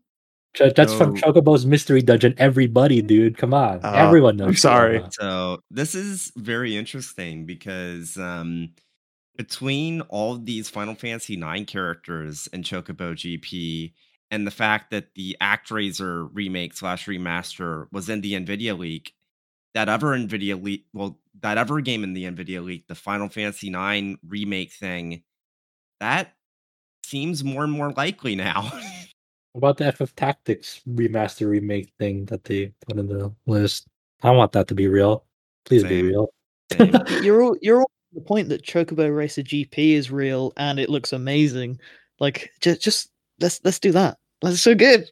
Ch- 0.55 0.73
That's 0.75 0.93
from 0.93 1.13
No. 1.13 1.21
Chocobo's 1.21 1.65
Mystery 1.65 2.01
Dungeon. 2.01 2.33
Everybody, 2.37 3.01
dude. 3.01 3.37
Come 3.37 3.53
on. 3.53 3.79
Uh, 3.83 3.91
Everyone 3.95 4.37
knows. 4.37 4.47
I'm 4.47 4.55
sorry. 4.55 4.99
Shiroma. 4.99 5.13
So 5.13 5.63
this 5.69 5.95
is 5.95 6.31
very 6.35 6.75
interesting 6.75 7.45
because 7.45 8.17
um, 8.17 8.69
between 9.37 10.01
all 10.01 10.37
these 10.37 10.69
Final 10.69 10.95
Fantasy 10.95 11.35
IX 11.41 11.71
characters 11.71 12.49
and 12.51 12.63
Chocobo 12.63 13.13
GP 13.13 13.93
and 14.31 14.45
the 14.45 14.51
fact 14.51 14.91
that 14.91 15.13
the 15.15 15.37
ActRaiser 15.41 16.29
remake 16.33 16.75
slash 16.75 17.05
remaster 17.07 17.85
was 17.91 18.09
in 18.09 18.21
the 18.21 18.33
Nvidia 18.33 18.77
leak, 18.77 19.13
that 19.73 19.87
other 19.89 20.07
Nvidia 20.07 20.61
leak, 20.61 20.85
well, 20.93 21.19
that 21.41 21.57
other 21.57 21.79
game 21.79 22.03
in 22.03 22.13
the 22.13 22.25
Nvidia 22.25 22.63
leak, 22.63 22.87
the 22.87 22.95
Final 22.95 23.29
Fantasy 23.29 23.69
IX 23.73 24.19
remake 24.27 24.73
thing, 24.73 25.23
that 25.99 26.33
seems 27.05 27.43
more 27.43 27.63
and 27.63 27.71
more 27.71 27.91
likely 27.91 28.35
now. 28.35 28.71
What 29.53 29.59
about 29.59 29.77
the 29.77 29.91
FF 29.91 30.15
Tactics 30.15 30.81
remaster 30.87 31.49
remake 31.49 31.91
thing 31.97 32.25
that 32.25 32.43
they 32.43 32.71
put 32.87 32.97
in 32.97 33.07
the 33.07 33.33
list? 33.47 33.87
I 34.21 34.31
want 34.31 34.51
that 34.51 34.67
to 34.67 34.75
be 34.75 34.87
real. 34.87 35.25
Please 35.65 35.83
be 35.83 36.03
real. 36.03 36.29
You're 37.23 37.41
all 37.41 37.57
you're 37.61 37.81
all 37.81 37.91
the 38.13 38.21
point 38.21 38.49
that 38.49 38.63
Chocobo 38.63 39.15
Racer 39.15 39.41
GP 39.41 39.93
is 39.93 40.11
real 40.11 40.53
and 40.57 40.79
it 40.79 40.89
looks 40.89 41.13
amazing. 41.13 41.79
Like 42.19 42.51
just 42.61 42.81
just 42.81 43.11
let's 43.39 43.59
let's 43.63 43.79
do 43.79 43.91
that. 43.93 44.17
That's 44.41 44.61
so 44.61 44.75
good. 44.75 45.09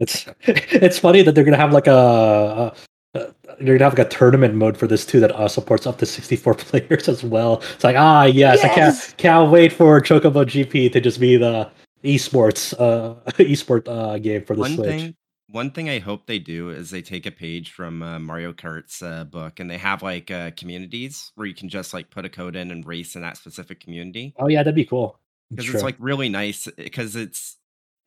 It's 0.00 0.26
it's 0.42 0.98
funny 0.98 1.22
that 1.22 1.34
they're 1.34 1.44
gonna 1.44 1.56
have 1.56 1.72
like 1.72 1.86
a, 1.86 2.72
a, 3.14 3.18
a 3.18 3.34
they're 3.60 3.78
gonna 3.78 3.90
have 3.90 3.98
like 3.98 4.06
a 4.06 4.10
tournament 4.10 4.54
mode 4.54 4.76
for 4.76 4.86
this 4.86 5.06
too 5.06 5.20
that 5.20 5.32
uh, 5.32 5.48
supports 5.48 5.86
up 5.86 5.98
to 5.98 6.06
64 6.06 6.54
players 6.54 7.08
as 7.08 7.22
well. 7.24 7.62
It's 7.74 7.84
like 7.84 7.96
ah 7.96 8.24
yes, 8.24 8.62
I 8.62 8.68
can't 8.68 9.14
can't 9.16 9.50
wait 9.50 9.72
for 9.72 10.00
Chocobo 10.00 10.44
GP 10.44 10.92
to 10.92 11.00
just 11.00 11.18
be 11.18 11.36
the 11.36 11.70
esports 12.04 12.74
uh 12.78 13.14
esport 13.38 13.88
uh 13.88 14.18
game 14.18 14.44
for 14.44 14.54
the 14.54 14.60
one 14.60 14.74
Switch. 14.76 14.86
thing 14.88 15.16
one 15.48 15.70
thing 15.70 15.88
i 15.88 15.98
hope 15.98 16.26
they 16.26 16.38
do 16.38 16.70
is 16.70 16.90
they 16.90 17.02
take 17.02 17.26
a 17.26 17.30
page 17.30 17.70
from 17.72 18.02
uh, 18.02 18.18
mario 18.18 18.52
kart's 18.52 19.02
uh, 19.02 19.24
book 19.24 19.60
and 19.60 19.70
they 19.70 19.78
have 19.78 20.02
like 20.02 20.30
uh, 20.30 20.50
communities 20.56 21.32
where 21.34 21.46
you 21.46 21.54
can 21.54 21.68
just 21.68 21.94
like 21.94 22.10
put 22.10 22.24
a 22.24 22.28
code 22.28 22.56
in 22.56 22.70
and 22.70 22.86
race 22.86 23.16
in 23.16 23.22
that 23.22 23.36
specific 23.36 23.80
community 23.80 24.34
Oh 24.38 24.48
yeah, 24.48 24.62
that'd 24.62 24.74
be 24.74 24.84
cool. 24.84 25.18
because 25.50 25.70
it's 25.72 25.82
like 25.82 25.96
really 25.98 26.28
nice 26.28 26.68
because 26.76 27.16
it's 27.16 27.56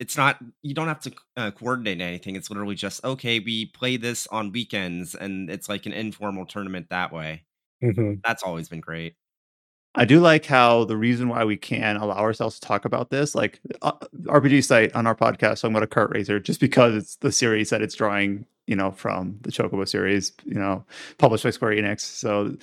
it's 0.00 0.16
not 0.16 0.38
you 0.62 0.74
don't 0.74 0.86
have 0.88 1.00
to 1.00 1.12
uh, 1.36 1.50
coordinate 1.50 2.00
anything 2.00 2.36
it's 2.36 2.50
literally 2.50 2.74
just 2.76 3.04
okay 3.04 3.40
we 3.40 3.66
play 3.66 3.96
this 3.96 4.26
on 4.28 4.52
weekends 4.52 5.14
and 5.14 5.50
it's 5.50 5.68
like 5.68 5.86
an 5.86 5.92
informal 5.92 6.46
tournament 6.46 6.86
that 6.90 7.12
way 7.12 7.42
Mhm. 7.82 8.20
that's 8.24 8.42
always 8.42 8.68
been 8.68 8.80
great 8.80 9.14
I 9.94 10.04
do 10.04 10.20
like 10.20 10.44
how 10.44 10.84
the 10.84 10.96
reason 10.96 11.28
why 11.28 11.44
we 11.44 11.56
can 11.56 11.96
allow 11.96 12.18
ourselves 12.18 12.60
to 12.60 12.66
talk 12.66 12.84
about 12.84 13.10
this, 13.10 13.34
like 13.34 13.58
uh, 13.82 13.92
RPG 14.24 14.64
site 14.64 14.94
on 14.94 15.06
our 15.06 15.14
podcast, 15.14 15.60
talking 15.60 15.70
about 15.70 15.82
a 15.82 15.86
kart 15.86 16.10
racer, 16.10 16.38
just 16.38 16.60
because 16.60 16.94
it's 16.94 17.16
the 17.16 17.32
series 17.32 17.70
that 17.70 17.82
it's 17.82 17.94
drawing, 17.94 18.44
you 18.66 18.76
know, 18.76 18.92
from 18.92 19.38
the 19.40 19.50
Chocobo 19.50 19.88
series, 19.88 20.32
you 20.44 20.54
know, 20.54 20.84
published 21.16 21.42
by 21.44 21.50
Square 21.50 21.72
Enix. 21.72 22.00
So 22.00 22.56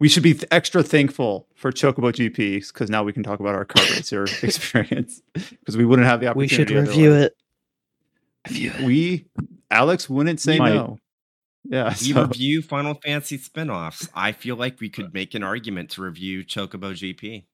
we 0.00 0.08
should 0.08 0.22
be 0.22 0.34
th- 0.34 0.44
extra 0.50 0.82
thankful 0.82 1.46
for 1.54 1.72
Chocobo 1.72 2.12
GP 2.12 2.66
because 2.70 2.90
now 2.90 3.02
we 3.02 3.12
can 3.12 3.22
talk 3.22 3.40
about 3.40 3.54
our 3.54 3.64
kart 3.64 3.90
racer 3.96 4.24
experience 4.42 5.22
because 5.32 5.76
we 5.76 5.84
wouldn't 5.84 6.06
have 6.06 6.20
the 6.20 6.26
opportunity. 6.26 6.74
We 6.74 6.80
opportunity. 6.80 6.92
should 6.92 6.96
review 6.96 7.10
otherwise. 7.12 7.26
it. 7.26 7.36
Review 8.50 8.72
it. 8.74 8.84
We 8.84 9.26
Alex 9.70 10.10
wouldn't 10.10 10.40
say 10.40 10.58
no. 10.58 10.98
Yeah, 11.68 11.88
We 11.90 12.12
so- 12.12 12.22
review 12.26 12.62
Final 12.62 12.94
Fantasy 12.94 13.38
spin-offs. 13.38 14.08
I 14.14 14.32
feel 14.32 14.56
like 14.56 14.80
we 14.80 14.88
could 14.88 15.12
make 15.14 15.34
an 15.34 15.42
argument 15.42 15.90
to 15.92 16.02
review 16.02 16.44
Chocobo 16.44 16.92
GP. 16.92 17.44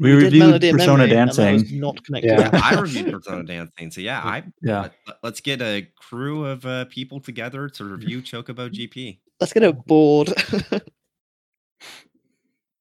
We, 0.00 0.08
did 0.10 0.22
reviewed 0.22 0.38
Melody 0.38 0.72
Persona 0.72 1.06
Memory, 1.06 1.16
and 1.18 1.28
that 1.30 1.52
was 1.52 1.62
Dancing. 1.62 1.80
not 1.80 2.02
connected. 2.04 2.30
Yeah. 2.30 2.50
Yeah, 2.52 2.60
I 2.64 2.80
reviewed 2.80 3.12
Persona 3.12 3.44
Dancing. 3.44 3.90
So 3.90 4.00
yeah, 4.00 4.20
I 4.20 4.42
Yeah. 4.62 4.88
let, 5.06 5.34
us 5.34 5.40
get 5.40 5.60
a 5.60 5.86
crew 5.96 6.46
of 6.46 6.64
uh, 6.64 6.86
people 6.86 7.20
together 7.20 7.68
to 7.68 7.84
review 7.84 8.22
Chocobo 8.22 8.70
GP. 8.72 9.18
Let's 9.38 9.52
get 9.52 9.64
a 9.64 9.72
board. 9.74 10.32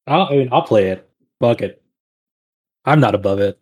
I'll, 0.08 0.24
I 0.28 0.32
mean, 0.32 0.50
I'll 0.52 0.62
play 0.62 0.90
it. 0.90 1.10
Fuck 1.40 1.62
it. 1.62 1.82
I'm 2.86 3.00
not 3.00 3.14
above 3.16 3.40
it. 3.40 3.60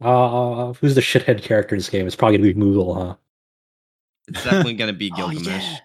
Uh, 0.00 0.72
who's 0.74 0.94
the 0.94 1.00
shithead 1.00 1.42
character 1.42 1.74
in 1.74 1.78
this 1.78 1.88
game? 1.90 2.06
It's 2.06 2.16
probably 2.16 2.38
gonna 2.38 2.52
be 2.54 2.60
Moogle, 2.60 2.96
huh? 2.96 3.16
It's 4.30 4.42
definitely 4.44 4.74
gonna 4.74 4.92
be 4.92 5.10
oh 5.16 5.16
Gilgamesh. 5.16 5.46
yeah. 5.64 5.78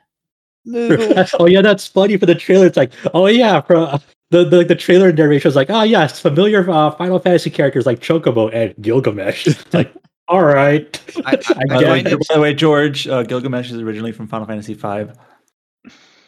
Moogle. 0.67 1.29
oh 1.39 1.45
yeah, 1.47 1.61
that's 1.61 1.85
funny 1.87 2.17
for 2.17 2.25
the 2.25 2.35
trailer. 2.35 2.65
It's 2.65 2.77
like, 2.77 2.91
oh 3.13 3.27
yeah, 3.27 3.61
for 3.61 3.99
the 4.31 4.43
the, 4.43 4.63
the 4.63 4.75
trailer 4.75 5.11
narration 5.11 5.49
is 5.49 5.55
like, 5.55 5.69
oh 5.69 5.83
yeah, 5.83 6.05
it's 6.05 6.19
familiar 6.19 6.69
uh, 6.69 6.91
Final 6.91 7.19
Fantasy 7.19 7.49
characters 7.49 7.85
like 7.85 7.99
Chocobo 7.99 8.51
and 8.53 8.73
Gilgamesh. 8.81 9.47
It's 9.47 9.73
like, 9.73 9.93
all 10.27 10.43
right, 10.43 10.99
I- 11.25 11.33
I- 11.33 11.33
I 11.35 11.65
By 11.67 11.83
the, 11.83 11.85
way, 11.91 12.03
by 12.03 12.33
the 12.35 12.41
way, 12.41 12.53
George, 12.55 13.07
uh, 13.07 13.21
Gilgamesh 13.23 13.69
is 13.71 13.79
originally 13.79 14.11
from 14.11 14.27
Final 14.27 14.47
Fantasy 14.47 14.73
V. 14.73 14.87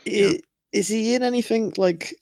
I- 0.07 0.39
Is 0.71 0.87
he 0.87 1.15
in 1.15 1.23
anything 1.23 1.73
like? 1.77 2.13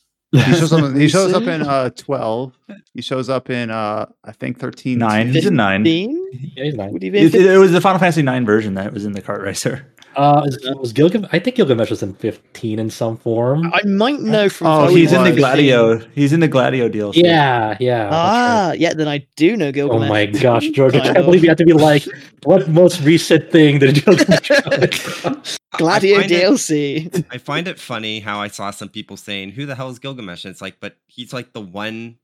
He 0.44 0.54
shows 0.54 0.74
up. 0.74 0.96
He 0.96 1.08
shows 1.08 1.34
up 1.34 1.44
in 1.44 1.62
uh 1.68 1.90
twelve. 1.92 2.58
He 2.94 3.02
shows 3.02 3.30
up 3.30 3.50
in 3.50 3.70
uh 3.72 4.06
I 4.24 4.32
think 4.32 4.60
thirteen. 4.60 5.00
Nine. 5.00 5.32
He's 5.32 5.46
in 5.46 5.56
nine. 5.56 5.84
15? 5.84 6.30
Yeah, 6.56 6.64
he's 6.64 6.76
nice. 6.76 6.92
Would 6.92 7.02
he 7.02 7.10
be? 7.10 7.20
It, 7.20 7.36
in 7.36 7.46
it 7.46 7.58
was 7.58 7.72
the 7.72 7.82
Final 7.82 8.00
Fantasy 8.00 8.22
nine 8.22 8.46
version 8.46 8.74
that 8.76 8.94
was 8.94 9.06
in 9.06 9.14
the 9.14 9.22
kart 9.22 9.44
racer. 9.44 9.92
Uh, 10.16 10.44
is, 10.46 10.58
was 10.80 10.94
Gilgamesh? 10.94 11.30
I 11.34 11.40
think 11.40 11.56
Gilgamesh 11.58 11.90
was 11.90 12.02
in 12.04 12.14
15 12.14 12.80
in 12.80 12.90
some 12.90 13.18
form. 13.18 13.72
I 13.74 13.84
might 13.84 14.20
know 14.22 14.50
from. 14.50 14.68
Oh, 14.68 14.86
Oh, 14.86 14.88
he's 14.88 15.12
in 15.12 15.24
the 15.24 15.32
was. 15.32 15.40
Gladio. 15.40 16.00
He's 16.16 16.32
in 16.34 16.40
the 16.40 16.48
Gladio 16.48 16.88
DLC. 16.90 17.16
Yeah, 17.18 17.76
yeah. 17.80 18.04
that's 18.04 18.12
right. 18.12 18.12
Ah, 18.14 18.72
yeah. 18.74 18.94
Then 18.94 19.08
I 19.08 19.26
do 19.36 19.58
know 19.58 19.72
Gilgamesh. 19.72 20.06
Oh 20.08 20.10
my 20.10 20.26
gosh, 20.26 20.70
George! 20.70 20.96
I 20.96 21.00
can't 21.04 21.18
of. 21.18 21.26
believe 21.26 21.44
you 21.44 21.50
have 21.50 21.58
to 21.58 21.66
be 21.66 21.74
like, 21.74 22.06
what 22.44 22.68
most 22.70 23.02
recent 23.02 23.52
thing 23.52 23.80
did 23.80 24.04
Gilgamesh? 24.06 24.48
come 24.50 24.80
from? 25.02 25.42
Gladio 25.74 26.18
I 26.18 26.20
find 26.22 26.32
it- 26.32 26.44
DLC. 26.44 27.26
I 27.32 27.38
find 27.38 27.68
it 27.68 27.80
funny 27.80 28.20
how 28.22 28.40
I 28.40 28.48
saw 28.48 28.72
some 28.72 28.90
people 28.90 29.18
saying, 29.18 29.52
"Who 29.52 29.66
the 29.66 29.76
hell 29.76 29.90
is 29.90 30.00
Gilgamesh?" 30.00 30.46
And 30.46 30.52
it's 30.52 30.62
like, 30.62 30.80
but 30.80 30.96
he's 31.08 31.34
like 31.34 31.52
the 31.54 31.62
one 31.62 32.18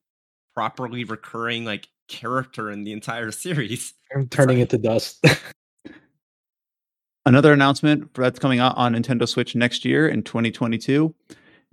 properly 0.54 1.04
recurring 1.04 1.66
like 1.66 1.88
character 2.08 2.70
in 2.72 2.84
the 2.84 2.92
entire 2.94 3.32
series. 3.44 3.94
I'm 4.16 4.28
turning 4.30 4.60
into 4.60 4.78
dust. 4.78 5.26
Another 7.26 7.53
announcement 7.53 8.11
that's 8.15 8.39
coming 8.39 8.60
out 8.60 8.76
on 8.77 8.95
Nintendo 8.95 9.27
Switch 9.27 9.56
next 9.56 9.85
year 9.85 10.07
in 10.07 10.23
2022 10.23 11.14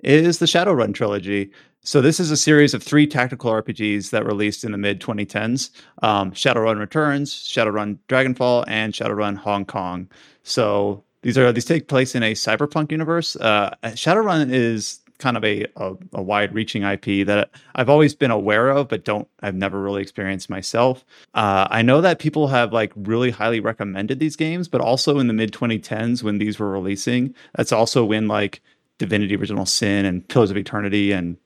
is 0.05 0.39
the 0.39 0.47
Shadowrun 0.47 0.93
trilogy. 0.93 1.51
So 1.81 2.03
this 2.03 2.21
is 2.21 2.31
a 2.31 2.37
series 2.37 2.75
of 2.75 2.83
three 2.83 3.07
tactical 3.07 3.51
RPGs 3.53 4.11
that 4.11 4.27
released 4.27 4.63
in 4.63 4.73
the 4.73 4.79
mid 4.79 5.01
2010s: 5.01 5.71
um, 6.03 6.33
Shadowrun 6.33 6.79
Returns, 6.79 7.33
Shadowrun 7.33 7.99
Dragonfall, 8.09 8.65
and 8.69 8.93
Shadowrun 8.93 9.39
Hong 9.39 9.65
Kong. 9.65 10.09
So 10.43 11.03
these 11.23 11.39
are 11.39 11.51
these 11.51 11.65
take 11.65 11.89
place 11.89 12.15
in 12.15 12.23
a 12.23 12.33
cyberpunk 12.33 12.93
universe. 12.93 13.35
Uh, 13.37 13.75
Shadowrun 13.85 14.53
is 14.53 15.01
kind 15.19 15.37
of 15.37 15.45
a, 15.45 15.67
a, 15.77 15.95
a 16.15 16.23
wide-reaching 16.23 16.83
IP 16.83 17.27
that 17.27 17.51
I've 17.75 17.89
always 17.89 18.15
been 18.15 18.31
aware 18.31 18.71
of, 18.71 18.89
but 18.89 19.05
don't 19.05 19.29
I've 19.43 19.55
never 19.55 19.81
really 19.81 20.03
experienced 20.03 20.49
myself. 20.49 21.05
Uh, 21.35 21.67
I 21.71 21.83
know 21.83 22.01
that 22.01 22.19
people 22.19 22.49
have 22.49 22.73
like 22.73 22.93
really 22.97 23.31
highly 23.31 23.61
recommended 23.61 24.21
these 24.21 24.37
games, 24.37 24.69
but 24.69 24.81
also 24.81 25.19
in 25.19 25.27
the 25.27 25.35
mid 25.35 25.53
2010s 25.53 26.23
when 26.23 26.39
these 26.39 26.59
were 26.59 26.71
releasing, 26.71 27.35
that's 27.57 27.73
also 27.73 28.05
when 28.05 28.29
like 28.29 28.61
Divinity 28.99 29.37
Original 29.37 29.67
Sin 29.67 30.05
and 30.05 30.27
Pillars 30.29 30.51
of 30.51 30.57
Eternity 30.57 31.13
and 31.13 31.37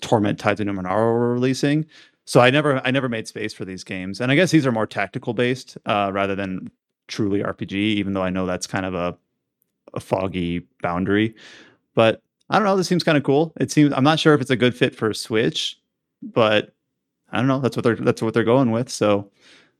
Torment 0.00 0.38
Tides 0.38 0.60
of 0.60 0.66
Numenera 0.66 0.96
were 0.96 1.32
releasing. 1.32 1.86
So 2.24 2.40
I 2.40 2.50
never 2.50 2.80
I 2.86 2.90
never 2.90 3.08
made 3.08 3.26
space 3.26 3.52
for 3.52 3.64
these 3.64 3.84
games, 3.84 4.20
and 4.20 4.30
I 4.30 4.36
guess 4.36 4.50
these 4.50 4.66
are 4.66 4.72
more 4.72 4.86
tactical 4.86 5.34
based 5.34 5.76
uh, 5.86 6.10
rather 6.12 6.34
than 6.34 6.70
truly 7.08 7.40
RPG. 7.40 7.72
Even 7.72 8.12
though 8.12 8.22
I 8.22 8.30
know 8.30 8.46
that's 8.46 8.66
kind 8.66 8.86
of 8.86 8.94
a 8.94 9.16
a 9.94 10.00
foggy 10.00 10.60
boundary, 10.80 11.34
but 11.94 12.22
I 12.50 12.56
don't 12.56 12.64
know. 12.64 12.76
This 12.76 12.88
seems 12.88 13.04
kind 13.04 13.16
of 13.16 13.24
cool. 13.24 13.52
It 13.60 13.70
seems 13.70 13.92
I'm 13.94 14.04
not 14.04 14.18
sure 14.18 14.34
if 14.34 14.40
it's 14.40 14.50
a 14.50 14.56
good 14.56 14.76
fit 14.76 14.94
for 14.94 15.08
a 15.10 15.14
Switch, 15.14 15.78
but 16.20 16.74
I 17.30 17.38
don't 17.38 17.46
know. 17.46 17.60
That's 17.60 17.76
what 17.76 17.84
they're 17.84 17.96
that's 17.96 18.20
what 18.20 18.34
they're 18.34 18.44
going 18.44 18.72
with. 18.72 18.90
So 18.90 19.30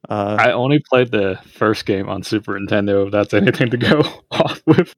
uh, 0.09 0.37
I 0.39 0.53
only 0.53 0.79
played 0.89 1.11
the 1.11 1.39
first 1.45 1.85
game 1.85 2.09
on 2.09 2.23
Super 2.23 2.59
Nintendo. 2.59 3.07
If 3.07 3.13
that's 3.13 3.35
anything 3.35 3.71
to 3.71 3.77
go 3.77 4.03
off 4.31 4.63
with. 4.67 4.95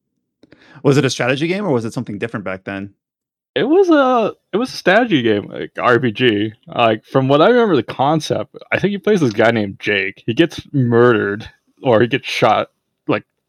was 0.82 0.98
it 0.98 1.04
a 1.04 1.10
strategy 1.10 1.48
game 1.48 1.64
or 1.64 1.72
was 1.72 1.84
it 1.84 1.94
something 1.94 2.18
different 2.18 2.44
back 2.44 2.64
then? 2.64 2.94
It 3.54 3.64
was 3.64 3.88
a 3.88 4.34
it 4.52 4.58
was 4.58 4.72
a 4.72 4.76
strategy 4.76 5.22
game, 5.22 5.48
like 5.48 5.72
RPG. 5.74 6.52
Like 6.66 7.04
from 7.06 7.28
what 7.28 7.40
I 7.40 7.48
remember, 7.48 7.76
the 7.76 7.82
concept. 7.82 8.56
I 8.70 8.78
think 8.78 8.92
he 8.92 8.98
plays 8.98 9.20
this 9.20 9.32
guy 9.32 9.50
named 9.50 9.80
Jake. 9.80 10.22
He 10.26 10.34
gets 10.34 10.60
murdered 10.72 11.48
or 11.82 12.02
he 12.02 12.06
gets 12.06 12.28
shot 12.28 12.70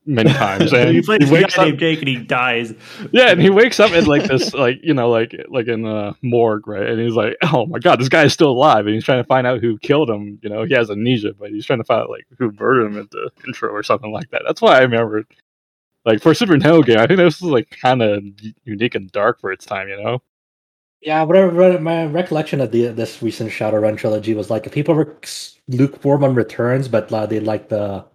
many 0.05 0.33
times, 0.33 0.73
and 0.73 0.89
he 0.91 1.01
plays 1.01 1.21
he 1.21 1.25
wakes 1.25 1.57
up. 1.57 1.65
named 1.65 1.79
Jake 1.79 1.99
and 1.99 2.07
he 2.07 2.17
dies. 2.17 2.73
Yeah, 3.11 3.29
and 3.31 3.41
he 3.41 3.49
wakes 3.51 3.79
up 3.79 3.91
in 3.93 4.05
like 4.05 4.25
this, 4.25 4.53
like 4.53 4.79
you 4.83 4.93
know, 4.93 5.09
like 5.09 5.35
like 5.49 5.67
in 5.67 5.85
a 5.85 6.15
morgue, 6.21 6.67
right? 6.67 6.87
And 6.87 6.99
he's 6.99 7.15
like, 7.15 7.35
"Oh 7.43 7.65
my 7.65 7.79
god, 7.79 7.99
this 7.99 8.09
guy 8.09 8.23
is 8.23 8.33
still 8.33 8.51
alive!" 8.51 8.85
And 8.85 8.95
he's 8.95 9.03
trying 9.05 9.23
to 9.23 9.27
find 9.27 9.47
out 9.47 9.61
who 9.61 9.77
killed 9.79 10.09
him. 10.09 10.39
You 10.43 10.49
know, 10.49 10.63
he 10.63 10.73
has 10.73 10.89
amnesia, 10.91 11.33
but 11.39 11.51
he's 11.51 11.65
trying 11.65 11.79
to 11.79 11.85
find 11.85 12.01
out 12.03 12.09
like 12.09 12.25
who 12.37 12.51
murdered 12.59 12.87
him 12.87 12.99
at 12.99 13.11
the 13.11 13.29
intro 13.47 13.69
or 13.69 13.83
something 13.83 14.11
like 14.11 14.29
that. 14.31 14.43
That's 14.45 14.61
why 14.61 14.77
I 14.77 14.81
remember. 14.81 15.25
Like 16.05 16.21
for 16.21 16.31
a 16.31 16.35
Super 16.35 16.53
Nintendo 16.55 16.85
game, 16.85 16.99
I 16.99 17.07
think 17.07 17.17
this 17.17 17.41
was 17.41 17.51
like 17.51 17.69
kind 17.69 18.01
of 18.01 18.23
unique 18.65 18.95
and 18.95 19.11
dark 19.11 19.39
for 19.39 19.51
its 19.53 19.65
time. 19.65 19.87
You 19.87 20.03
know. 20.03 20.21
yeah, 21.01 21.23
whatever. 21.23 21.79
My 21.79 22.05
recollection 22.05 22.61
of 22.61 22.71
the 22.71 22.87
this 22.87 23.21
recent 23.21 23.51
Shadowrun 23.51 23.97
trilogy 23.97 24.33
was 24.33 24.49
like 24.49 24.65
if 24.65 24.73
people 24.73 24.95
were 24.95 25.17
s- 25.23 25.59
lukewarm 25.67 26.23
on 26.23 26.35
returns, 26.35 26.87
but 26.87 27.11
uh, 27.13 27.25
they 27.25 27.39
like 27.39 27.69
the 27.69 28.05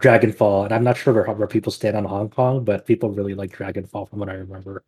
Dragonfall, 0.00 0.64
and 0.64 0.74
I'm 0.74 0.84
not 0.84 0.96
sure 0.96 1.12
where, 1.12 1.24
where 1.34 1.46
people 1.48 1.72
stand 1.72 1.96
on 1.96 2.04
Hong 2.04 2.30
Kong, 2.30 2.64
but 2.64 2.86
people 2.86 3.10
really 3.10 3.34
like 3.34 3.52
Dragonfall 3.52 4.08
from 4.08 4.18
what 4.18 4.28
I 4.28 4.34
remember. 4.34 4.82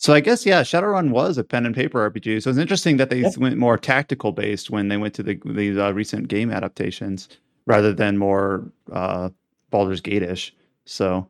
So 0.00 0.14
I 0.14 0.20
guess 0.20 0.46
yeah, 0.46 0.62
Shadowrun 0.62 1.10
was 1.10 1.38
a 1.38 1.44
pen 1.44 1.66
and 1.66 1.74
paper 1.74 2.08
RPG. 2.08 2.42
So 2.42 2.50
it's 2.50 2.58
interesting 2.58 2.96
that 2.98 3.10
they 3.10 3.20
Yeah. 3.22 3.30
went 3.36 3.56
more 3.58 3.76
tactical 3.76 4.30
based 4.32 4.70
when 4.70 4.88
they 4.88 4.96
went 4.96 5.14
to 5.14 5.22
the 5.24 5.40
these 5.44 5.76
uh, 5.76 5.92
recent 5.92 6.28
game 6.28 6.50
adaptations 6.52 7.28
rather 7.66 7.92
than 7.92 8.16
more 8.16 8.70
uh, 8.92 9.28
Baldur's 9.70 10.00
Gate-ish. 10.00 10.54
So 10.84 11.28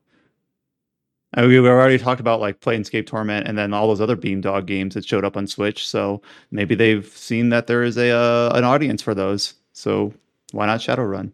and 1.34 1.46
we 1.48 1.59
we 1.60 1.68
already 1.68 1.98
talked 1.98 2.20
about 2.20 2.40
like 2.40 2.60
Planescape 2.60 3.06
Torment 3.06 3.46
and 3.48 3.56
then 3.56 3.72
all 3.72 3.88
those 3.88 4.00
other 4.02 4.16
Beamdog 4.16 4.66
games 4.66 4.94
that 4.94 5.05
showed 5.06 5.24
up 5.24 5.36
on 5.36 5.46
Switch. 5.46 5.86
So 5.86 6.20
maybe 6.50 6.74
they've 6.74 7.06
seen 7.06 7.48
that 7.50 7.66
there 7.68 7.82
is 7.82 7.96
a 7.96 8.10
uh, 8.10 8.50
an 8.55 8.64
audience 8.64 9.00
for 9.02 9.14
those. 9.14 9.55
So 9.78 10.12
why 10.52 10.66
not 10.66 10.80
Shadowrun? 10.80 11.32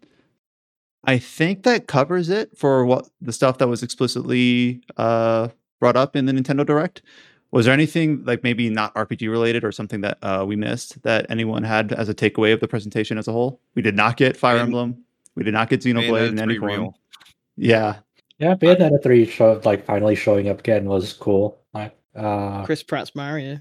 I 1.05 1.19
think 1.19 1.63
that 1.65 1.87
covers 1.87 2.29
it 2.29 2.57
for 2.57 2.85
what 2.85 3.09
the 3.21 3.33
stuff 3.33 3.59
that 3.59 3.69
was 3.69 3.83
explicitly 3.83 4.83
uh, 4.97 5.49
brought 5.81 5.97
up 5.97 6.15
in 6.17 6.27
the 6.27 6.33
Nintendo 6.33 6.65
Direct. 6.65 7.03
Was 7.53 7.67
there 7.67 7.75
anything 7.75 8.25
like 8.25 8.43
maybe 8.43 8.69
not 8.69 8.95
RPG 8.95 9.31
related 9.31 9.65
or 9.65 9.73
something 9.73 10.01
that 10.01 10.19
uh, 10.23 10.45
we 10.47 10.57
missed 10.57 11.03
that 11.05 11.27
anyone 11.31 11.63
had 11.63 11.93
as 11.93 12.09
a 12.09 12.15
takeaway 12.15 12.53
of 12.53 12.61
the 12.61 12.69
presentation 12.69 13.17
as 13.17 13.29
a 13.29 13.33
whole? 13.33 13.61
We 13.75 13.83
did 13.83 13.95
not 13.97 14.17
get 14.17 14.37
Fire 14.37 14.57
Bayonetta- 14.57 14.63
Emblem. 14.63 15.05
We 15.37 15.43
did 15.45 15.53
not 15.55 15.69
get 15.69 15.81
Xenoblade 15.81 16.29
in 16.31 16.39
any 16.39 16.55
3 16.55 16.59
form. 16.59 16.71
real. 16.71 16.99
Yeah, 17.57 17.97
Yeah, 18.39 18.55
Bayonetta 18.55 19.03
three 19.03 19.25
showed 19.27 19.65
like 19.65 19.85
finally 19.85 20.17
showing 20.17 20.49
up 20.49 20.61
again 20.61 20.85
was 20.87 21.13
cool. 21.13 21.59
Like, 21.73 21.97
uh, 22.17 22.65
Chris 22.65 22.83
Pratt's 22.83 23.15
Mario. 23.15 23.61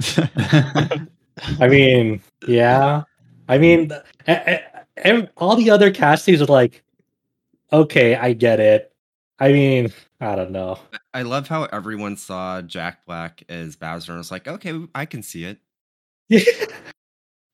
I 0.16 1.68
mean, 1.68 2.22
yeah. 2.48 3.02
I 3.48 3.58
mean, 3.58 3.92
th- 4.26 4.60
e- 5.04 5.28
all 5.36 5.56
the 5.56 5.70
other 5.70 5.90
castings 5.90 6.40
are 6.42 6.46
like, 6.46 6.82
okay, 7.72 8.14
I 8.16 8.32
get 8.32 8.60
it. 8.60 8.92
I 9.38 9.52
mean, 9.52 9.92
I 10.20 10.34
don't 10.34 10.50
know. 10.50 10.78
I 11.12 11.22
love 11.22 11.46
how 11.48 11.64
everyone 11.64 12.16
saw 12.16 12.62
Jack 12.62 13.04
Black 13.06 13.42
as 13.48 13.76
Bowser 13.76 14.12
and 14.12 14.18
was 14.18 14.30
like, 14.30 14.48
okay, 14.48 14.78
I 14.94 15.04
can 15.04 15.22
see 15.22 15.44
it. 15.44 15.58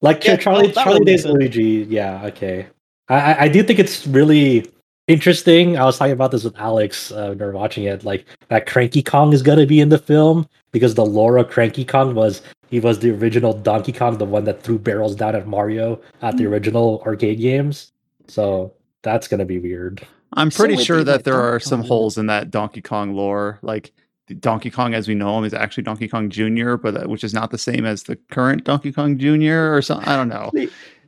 like 0.01 0.25
Yeah, 0.25 0.37
Charlie, 0.37 0.67
that- 0.69 0.75
that 0.77 0.85
Charlie 0.85 0.99
one 1.01 1.05
Days. 1.07 1.27
Luigi. 1.27 1.87
Yeah, 1.89 2.25
okay. 2.27 2.67
I, 3.09 3.15
I- 3.35 3.41
I 3.43 3.49
do 3.49 3.63
think 3.63 3.79
it's 3.79 4.07
really 4.07 4.71
interesting. 5.09 5.77
I 5.77 5.85
was 5.85 5.99
talking 5.99 6.13
about 6.13 6.31
this 6.31 6.45
with 6.45 6.57
Alex 6.59 7.11
uh, 7.13 7.27
when 7.29 7.39
we 7.39 7.45
were 7.45 7.53
watching 7.53 7.85
it. 7.85 8.05
Like 8.05 8.27
that 8.49 8.67
Cranky 8.67 9.03
Kong 9.03 9.33
is 9.33 9.43
gonna 9.43 9.67
be 9.67 9.81
in 9.81 9.89
the 9.89 9.99
film 9.99 10.47
because 10.71 10.95
the 10.95 11.05
Laura 11.05 11.45
Cranky 11.45 11.85
Kong 11.85 12.15
was 12.15 12.43
he 12.73 12.81
was 12.81 12.99
the 13.01 13.11
original 13.11 13.53
Donkey 13.53 13.93
Kong, 13.93 14.17
the 14.17 14.25
one 14.25 14.45
that 14.45 14.63
threw 14.63 14.79
barrels 14.79 15.15
down 15.15 15.37
at 15.37 15.47
Mario 15.47 16.01
at 16.23 16.39
the 16.39 16.47
original 16.47 17.03
arcade 17.07 17.39
games. 17.39 17.93
So 18.29 18.73
that's 19.03 19.29
gonna 19.29 19.45
be 19.45 19.59
weird. 19.59 20.05
I'm 20.33 20.51
pretty 20.51 20.77
weird 20.77 20.87
sure 20.87 21.05
that 21.05 21.05
that 21.05 21.25
there 21.25 21.35
Donkey 21.35 21.47
are 21.57 21.61
some 21.61 21.81
Kong- 21.83 21.89
holes 21.89 22.17
in 22.19 22.27
that 22.27 22.51
Donkey 22.51 22.81
Kong 22.81 23.15
lore. 23.15 23.59
Like 23.61 23.93
Donkey 24.41 24.71
Kong 24.71 24.95
as 24.95 25.07
we 25.07 25.15
know 25.15 25.37
him 25.37 25.45
is 25.45 25.53
actually 25.53 25.83
Donkey 25.83 26.09
Kong 26.09 26.31
Jr., 26.31 26.77
but 26.77 26.97
uh, 26.97 27.09
which 27.09 27.23
is 27.25 27.35
not 27.35 27.51
the 27.51 27.59
same 27.59 27.85
as 27.85 28.05
the 28.05 28.17
current 28.31 28.65
Donkey 28.65 28.91
Kong 28.91 29.19
Jr. 29.19 29.75
or 29.75 29.83
something. 29.83 30.09
I 30.09 30.17
don't 30.17 30.29
know. 30.31 30.51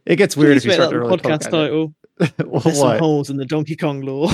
It 0.04 0.16
gets 0.16 0.36
weird 0.36 0.58
if 0.58 0.66
you 0.66 0.72
start 0.72 0.90
to 0.90 0.96
the 0.96 1.00
really 1.00 1.16
poke 1.16 1.22
podcast 1.22 1.46
at 1.46 1.46
it. 1.46 1.50
title. 1.50 1.94
Well, 2.44 2.60
There's 2.60 2.78
some 2.78 2.98
holes 2.98 3.28
in 3.30 3.36
the 3.38 3.44
Donkey 3.44 3.74
Kong 3.76 4.00
lore. 4.02 4.30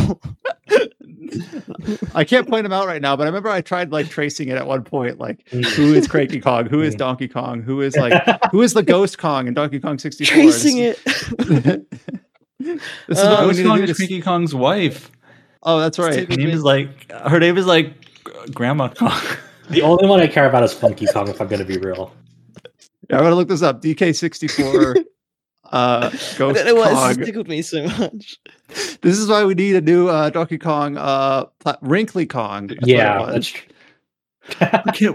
I 2.14 2.24
can't 2.24 2.48
point 2.48 2.64
them 2.64 2.72
out 2.72 2.86
right 2.86 3.00
now, 3.00 3.16
but 3.16 3.22
I 3.24 3.26
remember 3.26 3.48
I 3.48 3.60
tried 3.60 3.90
like 3.92 4.08
tracing 4.10 4.48
it 4.48 4.56
at 4.56 4.66
one 4.66 4.82
point. 4.84 5.18
Like, 5.18 5.48
who 5.48 5.94
is 5.94 6.06
Cranky 6.06 6.40
Kong? 6.40 6.66
Who 6.66 6.82
is 6.82 6.94
Mm. 6.94 6.98
Donkey 6.98 7.28
Kong? 7.28 7.62
Who 7.62 7.80
is 7.80 7.96
like 7.96 8.22
who 8.50 8.62
is 8.62 8.74
the 8.74 8.82
Ghost 8.82 9.18
Kong 9.18 9.46
in 9.46 9.54
Donkey 9.54 9.80
Kong 9.80 9.98
64? 9.98 10.34
Tracing 10.34 10.78
it. 10.78 10.98
this 11.04 12.78
is 13.08 13.18
Uh, 13.18 13.28
what 13.30 13.40
we 13.40 13.46
What's 13.46 13.56
need 13.58 13.62
to 13.62 13.68
wrong 13.68 13.76
do 13.76 13.82
with 13.82 13.88
this- 13.90 13.96
Cranky 13.96 14.20
Kong's 14.20 14.54
wife? 14.54 15.10
Oh, 15.62 15.78
that's 15.80 15.98
right. 15.98 16.28
Her 16.30 16.36
name 16.36 16.50
is 16.50 16.62
like 16.62 17.10
her 17.12 17.38
name 17.40 17.56
is 17.56 17.66
like 17.66 17.94
Grandma 18.52 18.88
Kong. 18.88 19.18
The 19.70 19.82
only 19.82 20.06
one 20.08 20.20
I 20.20 20.26
care 20.26 20.48
about 20.48 20.64
is 20.64 20.72
Funky 20.74 21.06
Kong. 21.06 21.28
If 21.28 21.40
I'm 21.40 21.48
gonna 21.48 21.64
be 21.64 21.78
real. 21.78 22.12
Yeah, 23.08 23.18
I'm 23.18 23.22
gonna 23.24 23.36
look 23.36 23.48
this 23.48 23.62
up. 23.62 23.80
DK64 23.82 25.04
uh 25.70 26.10
I 26.12 26.36
Ghost 26.36 26.64
don't 26.64 26.66
know 26.66 26.74
why 26.74 27.12
this 27.14 27.26
tickled 27.26 27.48
me 27.48 27.62
so 27.62 27.84
much. 27.86 28.38
This 29.02 29.18
is 29.18 29.28
why 29.28 29.44
we 29.44 29.54
need 29.54 29.74
a 29.74 29.80
new 29.80 30.08
uh 30.08 30.30
Donkey 30.30 30.58
Kong 30.58 30.96
uh 30.96 31.46
pla- 31.58 31.78
Wrinkly 31.80 32.26
Kong. 32.26 32.68
That's 32.68 32.86
yeah, 32.86 33.26
that's 33.26 33.52
true. 34.94 35.12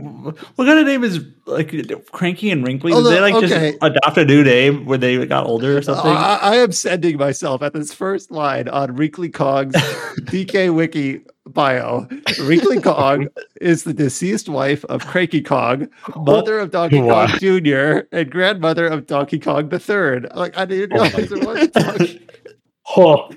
What 0.55 0.65
kind 0.65 0.79
of 0.79 0.85
name 0.85 1.03
is 1.03 1.25
like 1.45 1.73
Cranky 2.11 2.51
and 2.51 2.65
Wrinkly? 2.65 2.91
Oh, 2.93 3.01
Did 3.03 3.13
they 3.13 3.21
like 3.21 3.35
okay. 3.35 3.71
just 3.71 3.77
adopt 3.81 4.17
a 4.17 4.25
new 4.25 4.43
name 4.43 4.85
when 4.85 4.99
they 4.99 5.25
got 5.25 5.45
older 5.45 5.77
or 5.77 5.81
something? 5.81 6.11
I, 6.11 6.39
I 6.41 6.55
am 6.57 6.71
sending 6.71 7.17
myself 7.17 7.61
at 7.61 7.73
this 7.73 7.93
first 7.93 8.29
line 8.31 8.67
on 8.67 8.95
Wrinkly 8.95 9.29
Kong's 9.29 9.73
DK 9.73 10.73
Wiki 10.73 11.21
bio. 11.55 12.07
Wrinkly 12.43 12.79
Kong 12.83 13.29
is 13.59 13.83
the 13.83 13.93
deceased 13.93 14.47
wife 14.47 14.85
of 14.85 15.03
Cranky 15.07 15.41
Kong, 15.41 15.89
mother 16.15 16.59
of 16.59 16.69
Donkey 16.69 17.01
Wow. 17.01 17.25
Kong 17.25 17.39
Jr., 17.39 18.01
and 18.11 18.29
grandmother 18.29 18.85
of 18.85 19.07
Donkey 19.07 19.39
Kong 19.39 19.69
the 19.69 19.79
Third. 19.79 20.27
Like 20.35 20.55
I 20.55 20.65
didn't 20.65 20.97
Oh 20.99 21.03
my 21.03 21.09
there 21.09 21.47
was 21.47 21.67
Donkey. 21.69 22.21
Oh, 22.95 23.31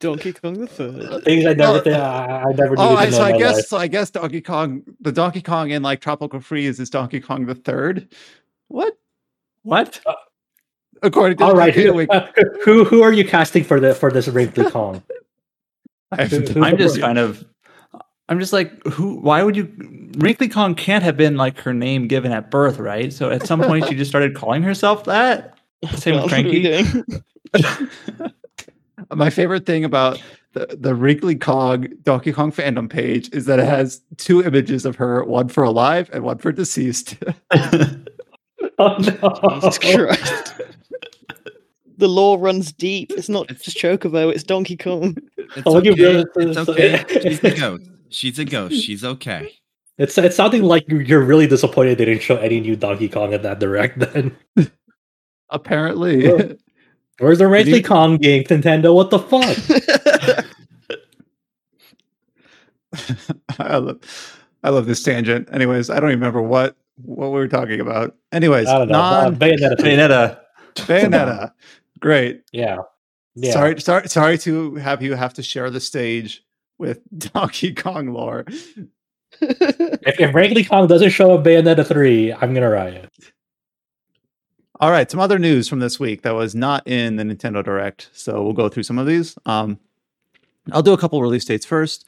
Donkey 0.00 0.34
Kong 0.34 0.54
the 0.60 0.66
Third. 0.66 1.24
things 1.24 1.46
I 1.46 1.54
never 1.54 1.78
Oh, 1.78 1.80
think 1.80 1.96
I, 1.96 2.42
I 2.42 2.52
never 2.52 2.74
Oh, 2.78 2.90
needed 2.90 2.98
I, 2.98 3.04
to 3.06 3.10
know 3.12 3.16
so 3.16 3.22
in 3.24 3.28
I 3.28 3.32
my 3.32 3.38
guess 3.38 3.54
life. 3.56 3.64
so. 3.66 3.76
I 3.78 3.86
guess 3.86 4.10
Donkey 4.10 4.40
Kong, 4.42 4.82
the 5.00 5.12
Donkey 5.12 5.40
Kong 5.40 5.70
in 5.70 5.82
like 5.82 6.02
Tropical 6.02 6.40
Freeze 6.40 6.78
is 6.78 6.90
Donkey 6.90 7.20
Kong 7.20 7.46
the 7.46 7.54
Third. 7.54 8.12
What? 8.68 8.98
what? 9.62 10.00
According 11.02 11.38
to 11.38 11.44
All 11.44 11.50
the 11.52 11.56
right, 11.56 11.74
who, 11.74 11.94
Wiki. 11.94 12.12
who 12.64 12.84
who 12.84 13.02
are 13.02 13.12
you 13.12 13.26
casting 13.26 13.64
for 13.64 13.80
the 13.80 13.94
for 13.94 14.10
this 14.10 14.28
Wrinkly 14.28 14.70
Kong? 14.70 14.96
I 14.96 14.98
have 14.98 15.02
who- 15.02 15.02
no 15.02 15.94
I'm 16.18 16.78
just 16.78 17.00
kind 17.00 17.18
of 17.18 17.44
I'm 18.28 18.40
just 18.40 18.52
like 18.52 18.82
who 18.86 19.16
why 19.16 19.42
would 19.42 19.56
you 19.56 19.70
Wrinkly 20.18 20.48
Kong 20.48 20.74
can't 20.74 21.02
have 21.04 21.16
been 21.16 21.36
like 21.36 21.58
her 21.60 21.74
name 21.74 22.08
given 22.08 22.32
at 22.32 22.50
birth, 22.50 22.78
right? 22.78 23.12
So 23.12 23.30
at 23.30 23.46
some 23.46 23.60
point 23.62 23.86
she 23.86 23.94
just 23.94 24.10
started 24.10 24.34
calling 24.34 24.62
herself 24.62 25.04
that. 25.04 25.58
Same 25.96 26.14
with 26.14 26.24
What 26.24 26.30
Cranky. 26.30 26.84
My 29.14 29.28
favorite 29.28 29.66
thing 29.66 29.84
about 29.84 30.22
the, 30.52 30.78
the 30.80 30.94
Wrinkly 30.94 31.34
Kong 31.34 31.88
Donkey 32.04 32.32
Kong 32.32 32.50
fandom 32.52 32.88
page 32.88 33.28
is 33.32 33.44
that 33.46 33.58
it 33.58 33.66
has 33.66 34.00
two 34.16 34.42
images 34.42 34.86
of 34.86 34.96
her, 34.96 35.22
one 35.24 35.48
for 35.48 35.64
alive 35.64 36.08
and 36.12 36.22
one 36.24 36.38
for 36.38 36.52
deceased. 36.52 37.16
Oh 38.78 38.96
no! 38.98 39.60
Jesus 39.60 39.78
Christ. 39.78 40.54
The 41.96 42.08
law 42.08 42.36
runs 42.38 42.72
deep. 42.72 43.12
It's 43.12 43.28
not 43.28 43.48
just 43.48 43.76
Chocobo, 43.76 44.32
it's 44.32 44.42
Donkey 44.42 44.76
Kong. 44.76 45.16
It's 45.56 45.66
look 45.66 45.86
at 45.86 45.92
okay. 45.92 46.02
this. 46.02 46.26
It's 46.36 46.68
okay. 46.68 47.04
She's 47.20 47.44
a 47.44 47.54
ghost. 47.54 47.90
She's 48.08 48.38
a 48.38 48.44
ghost. 48.44 48.74
She's 48.82 49.04
okay. 49.04 49.52
It's 49.98 50.18
it's 50.18 50.36
sounding 50.36 50.62
like 50.64 50.84
you're 50.88 51.24
really 51.24 51.46
disappointed 51.46 51.98
they 51.98 52.04
didn't 52.04 52.22
show 52.22 52.36
any 52.36 52.60
new 52.60 52.74
Donkey 52.76 53.08
Kong 53.08 53.32
in 53.32 53.42
that 53.42 53.60
direct. 53.60 53.98
Then 53.98 54.36
Apparently, 55.50 56.24
Yeah. 56.24 56.52
where's 57.18 57.38
the 57.38 57.46
Wrinkly 57.46 57.76
you- 57.76 57.82
Kong 57.84 58.16
game, 58.16 58.42
Nintendo? 58.44 58.92
What 58.94 59.10
the 59.10 59.18
fuck? 59.20 60.44
I 63.58 63.76
love, 63.76 64.00
I 64.62 64.70
love 64.70 64.86
this 64.86 65.02
tangent. 65.02 65.48
Anyways, 65.52 65.90
I 65.90 66.00
don't 66.00 66.10
even 66.10 66.20
remember 66.20 66.42
what 66.42 66.76
what 67.02 67.28
we 67.28 67.38
were 67.38 67.48
talking 67.48 67.80
about. 67.80 68.16
Anyways, 68.32 68.66
I 68.68 68.78
don't 68.78 68.88
know. 68.88 69.00
Uh, 69.00 69.22
non 69.24 69.36
Bayonetta. 69.36 69.76
Bayonetta. 69.76 70.40
Bayonetta. 70.74 71.52
Great. 72.04 72.42
Yeah. 72.52 72.80
Yeah. 73.34 73.52
Sorry, 73.52 73.80
sorry, 73.80 74.08
sorry 74.10 74.38
to 74.38 74.74
have 74.74 75.00
you 75.02 75.14
have 75.14 75.32
to 75.34 75.42
share 75.42 75.70
the 75.70 75.80
stage 75.80 76.44
with 76.76 77.00
Donkey 77.32 77.72
Kong 77.72 78.08
lore. 78.12 78.44
If, 79.40 80.20
if 80.20 80.68
Kong 80.68 80.86
doesn't 80.86 81.08
show 81.10 81.32
up 81.32 81.44
Bayonetta 81.46 81.86
3, 81.86 82.34
I'm 82.34 82.52
gonna 82.52 82.68
riot. 82.68 83.10
All 84.80 84.90
right, 84.90 85.10
some 85.10 85.18
other 85.18 85.38
news 85.38 85.66
from 85.66 85.80
this 85.80 85.98
week 85.98 86.20
that 86.22 86.34
was 86.34 86.54
not 86.54 86.86
in 86.86 87.16
the 87.16 87.24
Nintendo 87.24 87.64
Direct. 87.64 88.10
So 88.12 88.42
we'll 88.42 88.52
go 88.52 88.68
through 88.68 88.82
some 88.82 88.98
of 88.98 89.06
these. 89.06 89.38
Um, 89.46 89.78
I'll 90.72 90.82
do 90.82 90.92
a 90.92 90.98
couple 90.98 91.22
release 91.22 91.46
dates 91.46 91.64
first. 91.64 92.06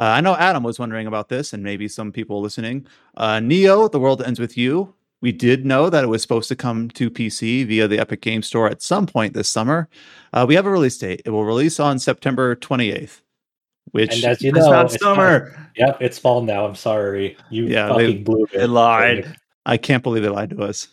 Uh, 0.00 0.04
I 0.04 0.22
know 0.22 0.34
Adam 0.36 0.62
was 0.62 0.78
wondering 0.78 1.06
about 1.06 1.28
this, 1.28 1.52
and 1.52 1.62
maybe 1.62 1.86
some 1.86 2.12
people 2.12 2.40
listening. 2.40 2.86
Uh, 3.14 3.40
Neo: 3.40 3.88
The 3.88 4.00
World 4.00 4.22
Ends 4.22 4.40
with 4.40 4.56
You. 4.56 4.94
We 5.24 5.32
did 5.32 5.64
know 5.64 5.88
that 5.88 6.04
it 6.04 6.08
was 6.08 6.20
supposed 6.20 6.48
to 6.50 6.54
come 6.54 6.90
to 6.90 7.10
PC 7.10 7.66
via 7.66 7.88
the 7.88 7.98
Epic 7.98 8.20
Game 8.20 8.42
Store 8.42 8.68
at 8.68 8.82
some 8.82 9.06
point 9.06 9.32
this 9.32 9.48
summer. 9.48 9.88
Uh, 10.34 10.44
we 10.46 10.54
have 10.54 10.66
a 10.66 10.70
release 10.70 10.98
date. 10.98 11.22
It 11.24 11.30
will 11.30 11.46
release 11.46 11.80
on 11.80 11.98
September 11.98 12.54
28th. 12.56 13.22
Which 13.92 14.16
And 14.16 14.24
as 14.26 14.42
you 14.42 14.50
It's 14.50 14.58
know, 14.58 14.70
not 14.70 14.84
it's 14.92 15.02
summer. 15.02 15.70
Yep, 15.76 15.96
it's 16.02 16.18
fall 16.18 16.42
now. 16.42 16.66
I'm 16.66 16.74
sorry. 16.74 17.38
You 17.48 17.64
Yeah, 17.64 17.88
fucking 17.88 18.06
they- 18.06 18.14
blew 18.18 18.44
it. 18.44 18.50
They 18.52 18.66
lied. 18.66 19.34
I 19.64 19.78
can't 19.78 20.02
believe 20.02 20.24
they 20.24 20.28
lied 20.28 20.50
to 20.50 20.62
us. 20.62 20.88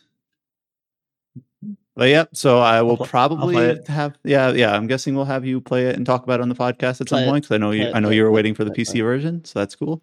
But 1.98 2.08
yeah, 2.08 2.24
so 2.32 2.60
I 2.60 2.82
will 2.84 2.96
I'll 3.02 3.06
probably 3.08 3.80
have 3.88 4.18
yeah 4.24 4.52
yeah. 4.54 4.74
I'm 4.74 4.88
guessing 4.88 5.14
we'll 5.14 5.26
have 5.26 5.46
you 5.46 5.60
play 5.60 5.88
it 5.88 5.98
and 5.98 6.06
talk 6.06 6.24
about 6.24 6.40
it 6.40 6.44
on 6.44 6.48
the 6.48 6.56
podcast 6.56 7.02
at 7.02 7.08
Play 7.08 7.18
some 7.20 7.24
it. 7.24 7.28
point 7.28 7.44
because 7.44 7.56
I 7.56 7.58
know 7.58 7.72
you 7.72 7.84
it, 7.88 7.94
I 7.94 8.00
know 8.00 8.12
you 8.12 8.22
it, 8.22 8.24
were 8.24 8.32
waiting 8.32 8.56
for 8.56 8.64
the 8.64 8.72
PC 8.72 8.96
it. 9.02 9.04
version, 9.04 9.44
so 9.44 9.60
that's 9.60 9.76
cool. 9.76 10.02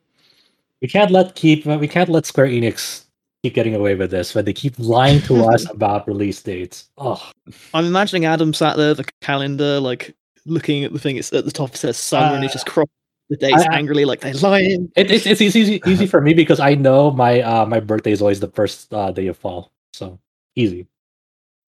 We 0.82 0.88
can't 0.88 1.10
let 1.10 1.34
keep 1.34 1.64
we 1.64 1.88
can't 1.88 2.10
let 2.10 2.26
Square 2.26 2.48
Enix 2.48 3.04
keep 3.42 3.54
getting 3.54 3.74
away 3.74 3.94
with 3.94 4.10
this 4.10 4.34
when 4.34 4.44
they 4.44 4.52
keep 4.52 4.74
lying 4.78 5.20
to 5.22 5.44
us 5.46 5.68
about 5.70 6.06
release 6.06 6.42
dates. 6.42 6.88
Oh, 6.98 7.30
I'm 7.74 7.84
imagining 7.86 8.24
Adam 8.24 8.52
sat 8.54 8.76
there, 8.76 8.94
the 8.94 9.04
calendar, 9.20 9.80
like 9.80 10.14
looking 10.46 10.84
at 10.84 10.92
the 10.92 10.98
thing. 10.98 11.16
It's 11.16 11.32
at 11.32 11.44
the 11.44 11.50
top. 11.50 11.70
It 11.70 11.78
says 11.78 11.96
summer, 11.96 12.34
and 12.34 12.42
he 12.42 12.48
Uh, 12.48 12.52
just 12.52 12.66
crossed 12.66 12.90
the 13.30 13.36
dates 13.36 13.62
I- 13.62 13.74
I- 13.74 13.76
angrily, 13.78 14.04
like 14.04 14.20
they're 14.20 14.34
lying. 14.34 14.90
it, 14.96 15.10
it's 15.10 15.26
it's 15.26 15.40
easy 15.40 15.80
easy 15.86 16.06
for 16.06 16.20
me 16.20 16.34
because 16.34 16.60
I 16.60 16.74
know 16.74 17.10
my 17.10 17.40
uh 17.42 17.66
my 17.66 17.80
birthday 17.80 18.12
is 18.12 18.20
always 18.22 18.40
the 18.40 18.48
first 18.50 18.92
uh, 18.92 19.10
day 19.12 19.26
of 19.28 19.36
fall, 19.36 19.72
so 19.92 20.18
easy. 20.56 20.86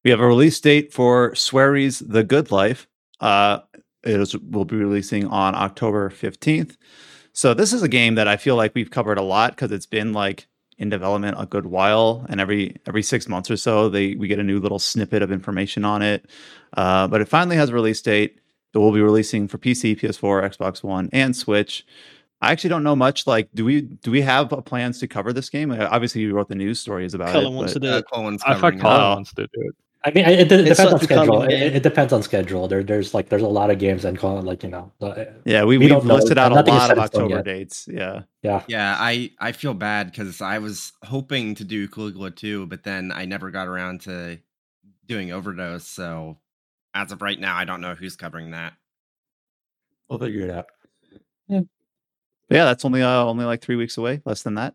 We 0.04 0.10
have 0.10 0.20
a 0.20 0.26
release 0.26 0.58
date 0.58 0.92
for 0.94 1.34
Swery's 1.34 1.98
The 1.98 2.24
Good 2.24 2.50
Life. 2.50 2.88
Uh, 3.20 3.58
it 4.02 4.18
is, 4.18 4.34
will 4.38 4.64
be 4.64 4.76
releasing 4.76 5.26
on 5.26 5.54
October 5.54 6.08
15th. 6.08 6.78
So 7.34 7.52
this 7.52 7.74
is 7.74 7.82
a 7.82 7.88
game 7.88 8.14
that 8.14 8.26
I 8.26 8.38
feel 8.38 8.56
like 8.56 8.74
we've 8.74 8.90
covered 8.90 9.18
a 9.18 9.22
lot 9.22 9.50
because 9.54 9.70
it's 9.72 9.84
been 9.84 10.14
like 10.14 10.48
in 10.80 10.88
development 10.88 11.36
a 11.38 11.46
good 11.46 11.66
while, 11.66 12.26
and 12.28 12.40
every 12.40 12.74
every 12.86 13.02
six 13.02 13.28
months 13.28 13.50
or 13.50 13.56
so, 13.56 13.88
they 13.88 14.14
we 14.16 14.26
get 14.26 14.38
a 14.40 14.42
new 14.42 14.58
little 14.58 14.78
snippet 14.80 15.22
of 15.22 15.30
information 15.30 15.84
on 15.84 16.02
it. 16.02 16.26
Uh, 16.76 17.06
but 17.06 17.20
it 17.20 17.28
finally 17.28 17.56
has 17.56 17.68
a 17.70 17.74
release 17.74 18.02
date. 18.02 18.40
that 18.72 18.80
we'll 18.80 18.92
be 18.92 19.00
releasing 19.02 19.46
for 19.48 19.58
PC, 19.58 19.98
PS4, 20.00 20.42
Xbox 20.56 20.82
One, 20.82 21.08
and 21.12 21.34
Switch. 21.36 21.84
I 22.42 22.52
actually 22.52 22.70
don't 22.70 22.82
know 22.84 22.96
much. 22.96 23.26
Like, 23.26 23.48
do 23.54 23.64
we 23.64 23.82
do 23.82 24.10
we 24.10 24.22
have 24.22 24.52
uh, 24.52 24.60
plans 24.62 24.98
to 25.00 25.06
cover 25.06 25.32
this 25.32 25.50
game? 25.50 25.70
Uh, 25.70 25.86
Obviously, 25.90 26.22
you 26.22 26.32
wrote 26.34 26.48
the 26.48 26.54
news 26.54 26.80
stories 26.80 27.12
about 27.14 27.32
Colin 27.32 27.52
it. 27.52 27.56
wants 27.56 27.72
but- 27.74 27.80
to 27.82 27.86
do 27.88 27.92
Uh, 27.94 27.98
it. 27.98 28.04
Colin's 28.10 28.42
I 28.44 28.54
thought 28.54 28.60
covering. 28.60 28.78
Colin 28.80 29.00
wants 29.16 29.34
to 29.34 29.42
do 29.42 29.48
it. 29.68 29.74
I 30.02 30.12
mean, 30.12 30.24
it, 30.24 30.50
it, 30.50 30.52
it 30.52 30.64
depends 30.64 30.92
on 30.94 31.00
schedule. 31.00 31.42
It, 31.42 31.76
it 31.76 31.82
depends 31.82 32.12
on 32.14 32.22
schedule. 32.22 32.68
There, 32.68 32.82
there's 32.82 33.12
like 33.12 33.28
there's 33.28 33.42
a 33.42 33.48
lot 33.48 33.70
of 33.70 33.78
games 33.78 34.04
and 34.06 34.16
call 34.18 34.38
it 34.38 34.44
like 34.44 34.62
you 34.62 34.70
know. 34.70 34.90
uh, 35.02 35.24
Yeah, 35.44 35.64
we, 35.64 35.76
We 35.76 35.84
we 35.84 35.88
don't 35.88 36.06
have 36.06 36.06
know. 36.36 36.42
out 36.42 36.52
a 36.52 36.54
Nothing 36.54 36.74
is 36.74 36.78
lot 36.80 36.90
of 36.90 36.98
October 36.98 37.34
yet. 37.36 37.44
dates. 37.44 37.86
Yeah. 37.90 38.22
Yeah, 38.42 38.62
Yeah, 38.66 38.96
I 38.98 39.32
I 39.38 39.52
feel 39.52 39.74
bad 39.74 40.10
because 40.10 40.40
I 40.40 40.58
was 40.58 40.92
hoping 41.04 41.54
to 41.56 41.64
do 41.64 41.86
Caligula 41.86 42.30
2, 42.30 42.66
but 42.66 42.82
then 42.82 43.12
I 43.12 43.26
never 43.26 43.50
got 43.50 43.68
around 43.68 44.00
to 44.02 44.38
doing 45.06 45.32
Overdose. 45.32 45.86
So 45.86 46.38
as 46.94 47.12
of 47.12 47.20
right 47.20 47.38
now, 47.38 47.54
I 47.54 47.66
don't 47.66 47.82
know 47.82 47.94
who's 47.94 48.16
covering 48.16 48.52
that. 48.52 48.72
We'll 50.08 50.18
figure 50.18 50.46
it 50.46 50.50
out. 50.50 50.66
But 51.48 52.56
yeah, 52.56 52.64
that's 52.64 52.84
only 52.84 53.02
uh, 53.02 53.24
only 53.24 53.44
like 53.44 53.60
three 53.60 53.76
weeks 53.76 53.96
away, 53.98 54.22
less 54.24 54.42
than 54.42 54.54
that. 54.54 54.74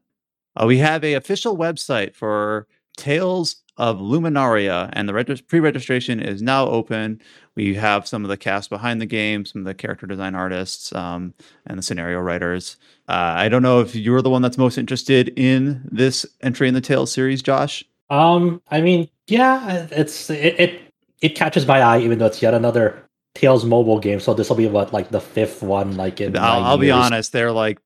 Uh, 0.55 0.65
we 0.67 0.77
have 0.77 1.03
a 1.03 1.15
official 1.15 1.57
website 1.57 2.15
for 2.15 2.67
Tales 2.95 3.57
of 3.77 3.99
Luminaria, 3.99 4.89
and 4.93 5.07
the 5.07 5.13
regis- 5.13 5.41
pre-registration 5.41 6.19
is 6.19 6.41
now 6.41 6.67
open. 6.67 7.21
We 7.55 7.75
have 7.75 8.07
some 8.07 8.23
of 8.23 8.29
the 8.29 8.37
cast 8.37 8.69
behind 8.69 9.01
the 9.01 9.05
game, 9.05 9.45
some 9.45 9.61
of 9.61 9.65
the 9.65 9.73
character 9.73 10.07
design 10.07 10.35
artists, 10.35 10.93
um, 10.93 11.33
and 11.65 11.77
the 11.77 11.83
scenario 11.83 12.19
writers. 12.19 12.77
Uh, 13.07 13.33
I 13.37 13.49
don't 13.49 13.63
know 13.63 13.81
if 13.81 13.95
you're 13.95 14.21
the 14.21 14.29
one 14.29 14.41
that's 14.41 14.57
most 14.57 14.77
interested 14.77 15.29
in 15.37 15.87
this 15.91 16.25
entry 16.41 16.67
in 16.67 16.73
the 16.73 16.81
Tales 16.81 17.11
series, 17.11 17.41
Josh. 17.41 17.83
Um, 18.09 18.61
I 18.69 18.81
mean, 18.81 19.09
yeah, 19.27 19.87
it's 19.91 20.29
it, 20.29 20.59
it 20.59 20.81
it 21.21 21.29
catches 21.35 21.65
my 21.65 21.81
eye, 21.81 21.99
even 21.99 22.19
though 22.19 22.27
it's 22.27 22.41
yet 22.41 22.53
another 22.53 23.01
Tales 23.33 23.65
mobile 23.65 23.99
game. 23.99 24.19
So 24.19 24.33
this 24.33 24.47
will 24.47 24.55
be 24.55 24.67
what 24.67 24.93
like 24.93 25.09
the 25.09 25.19
fifth 25.19 25.61
one, 25.61 25.97
like 25.97 26.21
in. 26.21 26.37
I'll, 26.37 26.63
I'll 26.63 26.77
be 26.77 26.91
honest; 26.91 27.31
they're 27.31 27.51
like 27.51 27.79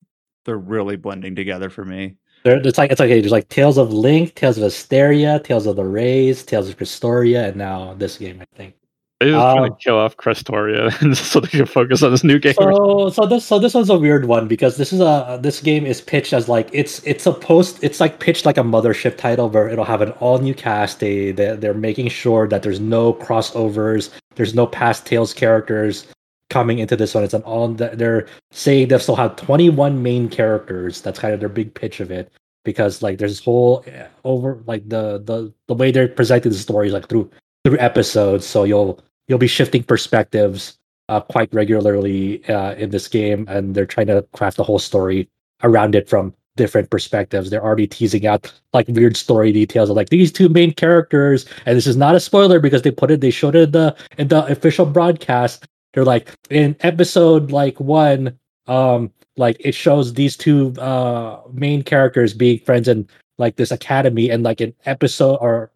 they're 0.45 0.57
really 0.57 0.95
blending 0.95 1.35
together 1.35 1.69
for 1.69 1.85
me. 1.85 2.15
There, 2.43 2.57
it's 2.65 2.77
like 2.77 2.91
it's 2.91 2.99
like 2.99 3.07
okay, 3.07 3.19
there's 3.19 3.31
like 3.31 3.49
Tales 3.49 3.77
of 3.77 3.91
Link, 3.93 4.35
Tales 4.35 4.57
of 4.57 4.63
Asteria, 4.63 5.39
Tales 5.39 5.65
of 5.65 5.75
the 5.75 5.83
Rays, 5.85 6.43
Tales 6.43 6.69
of 6.69 6.77
Crestoria, 6.77 7.49
and 7.49 7.57
now 7.57 7.93
this 7.95 8.17
game, 8.17 8.41
I 8.41 8.45
think. 8.55 8.75
They 9.19 9.31
just 9.31 9.49
trying 9.51 9.65
Um, 9.65 9.69
to 9.71 9.75
kill 9.83 9.97
off 9.97 10.15
Crestoria 10.15 10.89
so 11.15 11.41
they 11.41 11.49
can 11.49 11.65
focus 11.65 12.01
on 12.03 12.11
this 12.11 12.23
new 12.23 12.39
game. 12.39 12.53
So 12.53 13.09
so 13.09 13.25
this 13.25 13.45
so 13.45 13.59
this 13.59 13.73
one's 13.73 13.89
a 13.89 13.97
weird 13.99 14.25
one 14.25 14.47
because 14.47 14.77
this 14.77 14.93
is 14.93 15.01
a 15.01 15.37
this 15.41 15.59
game 15.61 15.85
is 15.85 15.99
pitched 15.99 16.31
as 16.31 16.47
like 16.47 16.69
it's 16.71 17.03
it's 17.05 17.25
supposed 17.25 17.83
it's 17.83 17.99
like 17.99 18.19
pitched 18.21 18.45
like 18.45 18.57
a 18.57 18.61
mothership 18.63 19.17
title 19.17 19.49
where 19.49 19.67
it'll 19.67 19.83
have 19.83 20.01
an 20.01 20.11
all 20.21 20.37
new 20.39 20.53
cast. 20.53 21.01
They 21.01 21.31
they 21.33 21.57
they're 21.57 21.73
making 21.73 22.07
sure 22.09 22.47
that 22.47 22.63
there's 22.63 22.79
no 22.79 23.13
crossovers, 23.13 24.09
there's 24.35 24.55
no 24.55 24.65
past 24.65 25.05
Tales 25.05 25.33
characters 25.33 26.07
coming 26.49 26.79
into 26.79 26.95
this 26.95 27.13
one. 27.13 27.23
It's 27.23 27.33
an 27.33 27.43
all 27.43 27.67
they're 27.69 28.27
saying 28.51 28.87
they'll 28.87 28.99
still 28.99 29.15
have 29.15 29.35
21 29.35 30.01
main 30.01 30.29
characters. 30.29 31.01
That's 31.01 31.19
kind 31.19 31.33
of 31.33 31.39
their 31.39 31.49
big 31.49 31.73
pitch 31.73 31.99
of 31.99 32.11
it 32.11 32.31
because 32.65 33.01
like 33.01 33.17
there's 33.17 33.31
this 33.31 33.43
whole 33.43 33.83
eh, 33.87 34.07
over 34.23 34.61
like 34.65 34.87
the 34.89 35.21
the 35.23 35.53
the 35.67 35.73
way 35.73 35.91
they're 35.91 36.07
presenting 36.07 36.51
the 36.51 36.57
story 36.57 36.87
is 36.87 36.93
like 36.93 37.07
through 37.07 37.29
through 37.63 37.79
episodes. 37.79 38.45
So 38.45 38.63
you'll 38.63 38.99
you'll 39.27 39.39
be 39.39 39.47
shifting 39.47 39.83
perspectives 39.83 40.77
uh, 41.09 41.21
quite 41.21 41.53
regularly 41.53 42.45
uh, 42.47 42.73
in 42.75 42.89
this 42.89 43.07
game, 43.07 43.47
and 43.49 43.75
they're 43.75 43.85
trying 43.85 44.07
to 44.07 44.25
craft 44.33 44.57
the 44.57 44.63
whole 44.63 44.79
story 44.79 45.27
around 45.63 45.95
it 45.95 46.07
from 46.07 46.33
different 46.55 46.89
perspectives. 46.89 47.49
They're 47.49 47.63
already 47.63 47.87
teasing 47.87 48.27
out 48.27 48.51
like 48.73 48.87
weird 48.89 49.15
story 49.15 49.51
details 49.51 49.89
of 49.89 49.95
like 49.95 50.09
these 50.09 50.31
two 50.31 50.49
main 50.49 50.73
characters, 50.73 51.45
and 51.65 51.77
this 51.77 51.87
is 51.87 51.97
not 51.97 52.15
a 52.15 52.19
spoiler 52.19 52.59
because 52.59 52.81
they 52.81 52.91
put 52.91 53.11
it, 53.11 53.21
they 53.21 53.31
showed 53.31 53.55
it 53.55 53.63
in 53.63 53.71
the 53.71 53.95
in 54.17 54.27
the 54.27 54.45
official 54.45 54.85
broadcast. 54.85 55.65
They're 55.93 56.05
like 56.05 56.33
in 56.49 56.75
episode 56.81 57.51
like 57.51 57.79
one, 57.79 58.37
um, 58.67 59.11
like 59.37 59.57
it 59.59 59.73
shows 59.73 60.13
these 60.13 60.37
two 60.37 60.73
uh 60.79 61.41
main 61.51 61.83
characters 61.83 62.33
being 62.33 62.59
friends 62.59 62.87
in 62.87 63.07
like 63.37 63.55
this 63.55 63.71
academy, 63.71 64.29
and 64.29 64.43
like 64.43 64.61
an 64.61 64.73
episode 64.85 65.37
or 65.37 65.71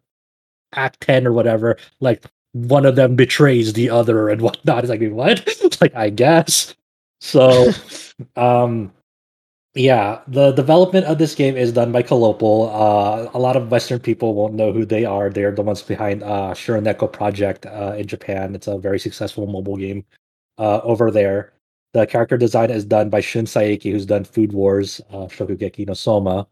act 0.76 1.00
10 1.02 1.26
or 1.26 1.32
whatever 1.32 1.76
like 2.00 2.24
one 2.52 2.84
of 2.86 2.96
them 2.96 3.16
betrays 3.16 3.72
the 3.74 3.90
other 3.90 4.28
and 4.28 4.40
whatnot. 4.46 4.84
It's 4.84 4.90
like 4.90 5.02
what? 5.10 5.42
It's 5.46 5.80
like 5.82 5.94
i 5.94 6.10
guess. 6.10 6.74
So 7.20 7.70
um 8.36 8.92
yeah 9.74 10.20
the 10.28 10.52
development 10.52 11.04
of 11.06 11.18
this 11.18 11.34
game 11.34 11.56
is 11.56 11.72
done 11.72 11.90
by 11.92 12.02
Colopl. 12.02 12.68
uh 12.72 13.30
a 13.34 13.38
lot 13.38 13.56
of 13.56 13.70
western 13.70 13.98
people 13.98 14.34
won't 14.34 14.54
know 14.54 14.72
who 14.72 14.84
they 14.84 15.04
are. 15.04 15.30
They're 15.30 15.52
the 15.52 15.62
ones 15.62 15.82
behind 15.82 16.22
uh 16.22 16.54
shironeko 16.54 17.12
project 17.12 17.66
uh 17.66 17.94
in 17.98 18.06
japan. 18.06 18.54
It's 18.54 18.66
a 18.68 18.78
very 18.78 18.98
successful 19.00 19.46
mobile 19.46 19.76
game 19.76 20.04
uh 20.58 20.80
over 20.84 21.10
there. 21.10 21.52
The 21.94 22.06
character 22.06 22.36
design 22.36 22.70
is 22.70 22.84
done 22.84 23.10
by 23.10 23.20
shun 23.20 23.46
saeki 23.46 23.92
who's 23.92 24.06
done 24.06 24.24
food 24.24 24.52
wars 24.52 25.00
uh 25.10 25.26
shokugeki 25.28 25.86
no 25.86 25.94
soma. 25.94 26.46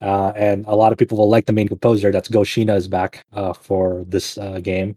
Uh, 0.00 0.32
and 0.36 0.64
a 0.66 0.76
lot 0.76 0.92
of 0.92 0.98
people 0.98 1.18
will 1.18 1.30
like 1.30 1.46
the 1.46 1.52
main 1.52 1.68
composer. 1.68 2.12
That's 2.12 2.28
Go 2.28 2.40
Shiina 2.42 2.76
is 2.76 2.88
back 2.88 3.24
uh, 3.32 3.52
for 3.52 4.04
this 4.08 4.38
uh, 4.38 4.60
game, 4.60 4.96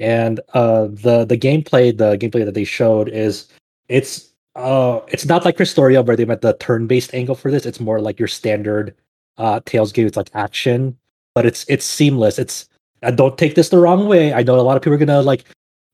and 0.00 0.40
the 0.48 1.26
the 1.28 1.38
gameplay 1.38 1.96
the 1.96 2.18
gameplay 2.18 2.44
that 2.44 2.54
they 2.54 2.64
showed 2.64 3.08
is 3.10 3.48
it's 3.88 4.33
uh 4.56 5.00
it's 5.08 5.26
not 5.26 5.44
like 5.44 5.56
Crestoria 5.56 6.04
where 6.04 6.16
they 6.16 6.24
went 6.24 6.42
the 6.42 6.54
turn 6.54 6.86
based 6.86 7.14
angle 7.14 7.34
for 7.34 7.50
this. 7.50 7.66
It's 7.66 7.80
more 7.80 8.00
like 8.00 8.18
your 8.18 8.28
standard 8.28 8.94
uh 9.38 9.60
Tales 9.64 9.92
game. 9.92 10.06
It's 10.06 10.16
like 10.16 10.30
action, 10.34 10.96
but 11.34 11.46
it's 11.46 11.64
it's 11.68 11.84
seamless. 11.84 12.38
It's 12.38 12.68
uh, 13.02 13.10
don't 13.10 13.36
take 13.38 13.54
this 13.54 13.68
the 13.68 13.78
wrong 13.78 14.06
way. 14.08 14.32
I 14.32 14.42
know 14.42 14.58
a 14.58 14.62
lot 14.62 14.76
of 14.76 14.82
people 14.82 14.94
are 14.94 14.98
gonna 14.98 15.22
like 15.22 15.44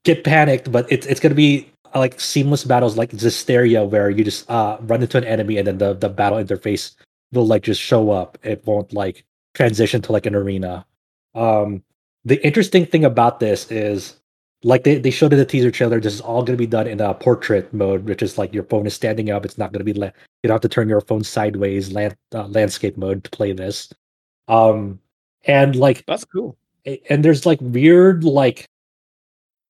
get 0.04 0.24
panicked, 0.24 0.70
but 0.70 0.90
it's 0.90 1.06
it's 1.06 1.20
gonna 1.20 1.34
be 1.34 1.70
uh, 1.94 1.98
like 1.98 2.20
seamless 2.20 2.64
battles 2.64 2.96
like 2.96 3.10
Zestiria 3.10 3.88
where 3.88 4.10
you 4.10 4.24
just 4.24 4.50
uh 4.50 4.78
run 4.82 5.02
into 5.02 5.18
an 5.18 5.24
enemy 5.24 5.56
and 5.56 5.66
then 5.66 5.78
the 5.78 5.94
the 5.94 6.08
battle 6.08 6.38
interface 6.38 6.94
will 7.32 7.46
like 7.46 7.62
just 7.62 7.80
show 7.80 8.10
up. 8.10 8.38
It 8.42 8.64
won't 8.66 8.92
like 8.92 9.24
transition 9.54 10.02
to 10.02 10.12
like 10.12 10.26
an 10.26 10.34
arena. 10.34 10.86
Um, 11.34 11.82
the 12.24 12.44
interesting 12.44 12.86
thing 12.86 13.04
about 13.04 13.40
this 13.40 13.70
is 13.70 14.19
like 14.62 14.84
they, 14.84 14.98
they 14.98 15.10
showed 15.10 15.32
in 15.32 15.38
the 15.38 15.44
teaser 15.44 15.70
trailer, 15.70 16.00
this 16.00 16.14
is 16.14 16.20
all 16.20 16.42
going 16.42 16.56
to 16.56 16.62
be 16.62 16.66
done 16.66 16.86
in 16.86 17.00
a 17.00 17.14
portrait 17.14 17.72
mode, 17.72 18.04
which 18.04 18.22
is 18.22 18.36
like 18.38 18.52
your 18.52 18.64
phone 18.64 18.86
is 18.86 18.94
standing 18.94 19.30
up. 19.30 19.44
It's 19.44 19.58
not 19.58 19.72
going 19.72 19.80
to 19.80 19.84
be, 19.84 19.94
la- 19.94 20.06
you 20.42 20.48
don't 20.48 20.54
have 20.54 20.60
to 20.62 20.68
turn 20.68 20.88
your 20.88 21.00
phone 21.00 21.24
sideways, 21.24 21.92
land, 21.92 22.16
uh, 22.34 22.46
landscape 22.48 22.96
mode 22.96 23.24
to 23.24 23.30
play 23.30 23.52
this. 23.52 23.92
Um, 24.48 25.00
and 25.44 25.76
like, 25.76 26.04
That's 26.06 26.24
cool. 26.24 26.56
and 26.84 27.24
there's 27.24 27.46
like 27.46 27.58
weird 27.60 28.24
like 28.24 28.66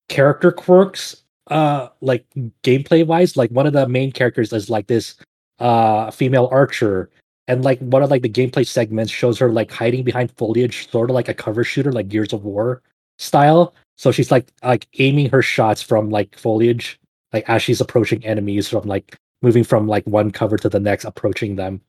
character 0.09 0.51
quirks 0.51 1.23
uh 1.49 1.89
like 2.01 2.25
gameplay 2.62 3.07
wise 3.07 3.37
like 3.37 3.51
one 3.51 3.67
of 3.67 3.73
the 3.73 3.87
main 3.89 4.11
characters 4.12 4.53
is 4.53 4.69
like 4.71 4.87
this 4.87 5.17
uh 5.59 6.11
female 6.11 6.49
archer 6.53 7.11
and 7.49 7.65
like 7.65 7.79
one 7.81 8.03
of 8.03 8.11
like 8.11 8.23
the 8.23 8.29
gameplay 8.29 8.67
segments 8.67 9.11
shows 9.12 9.39
her 9.39 9.51
like 9.51 9.71
hiding 9.71 10.03
behind 10.05 10.31
foliage 10.37 10.89
sort 10.91 11.11
of 11.11 11.15
like 11.15 11.29
a 11.29 11.35
cover 11.35 11.65
shooter 11.65 11.93
like 11.93 12.09
gears 12.09 12.33
of 12.33 12.45
war 12.45 12.83
style 13.19 13.75
so 14.01 14.11
she's 14.11 14.31
like 14.31 14.51
like 14.63 14.89
aiming 14.99 15.29
her 15.29 15.43
shots 15.43 15.83
from 15.83 16.09
like 16.09 16.35
foliage 16.35 16.99
like 17.35 17.47
as 17.51 17.61
she's 17.63 17.83
approaching 17.83 18.25
enemies 18.25 18.67
from 18.67 18.89
like 18.89 19.19
moving 19.43 19.63
from 19.63 19.87
like 19.87 20.07
one 20.07 20.31
cover 20.31 20.57
to 20.57 20.71
the 20.71 20.81
next 20.81 21.05
approaching 21.05 21.57
them 21.57 21.83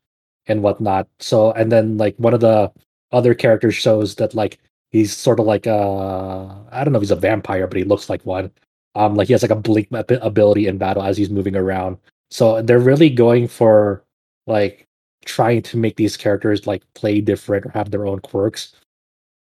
and 0.45 0.61
whatnot. 0.61 1.07
So 1.19 1.53
and 1.53 1.71
then 1.71 1.97
like 1.97 2.17
one 2.17 2.33
of 2.33 2.41
the 2.41 2.69
other 3.13 3.33
characters 3.33 3.75
shows 3.75 4.15
that 4.15 4.35
like 4.35 4.59
he's 4.91 5.15
sort 5.15 5.39
of 5.39 5.45
like 5.45 5.67
uh 5.67 6.47
i 6.71 6.83
don't 6.83 6.91
know 6.91 6.97
if 6.97 7.03
he's 7.03 7.11
a 7.11 7.15
vampire 7.15 7.65
but 7.65 7.77
he 7.77 7.85
looks 7.85 8.09
like 8.09 8.25
one. 8.25 8.51
Um 8.95 9.15
like 9.15 9.27
he 9.27 9.33
has 9.33 9.41
like 9.41 9.51
a 9.51 9.55
blink 9.55 9.87
ability 9.91 10.67
in 10.67 10.77
battle 10.77 11.03
as 11.03 11.15
he's 11.15 11.29
moving 11.29 11.55
around. 11.55 11.97
So 12.29 12.61
they're 12.61 12.79
really 12.79 13.09
going 13.09 13.47
for 13.47 14.03
like 14.47 14.85
trying 15.23 15.61
to 15.61 15.77
make 15.77 15.95
these 15.95 16.17
characters 16.17 16.67
like 16.67 16.83
play 16.93 17.21
different 17.21 17.67
or 17.67 17.69
have 17.69 17.91
their 17.91 18.05
own 18.05 18.19
quirks. 18.19 18.73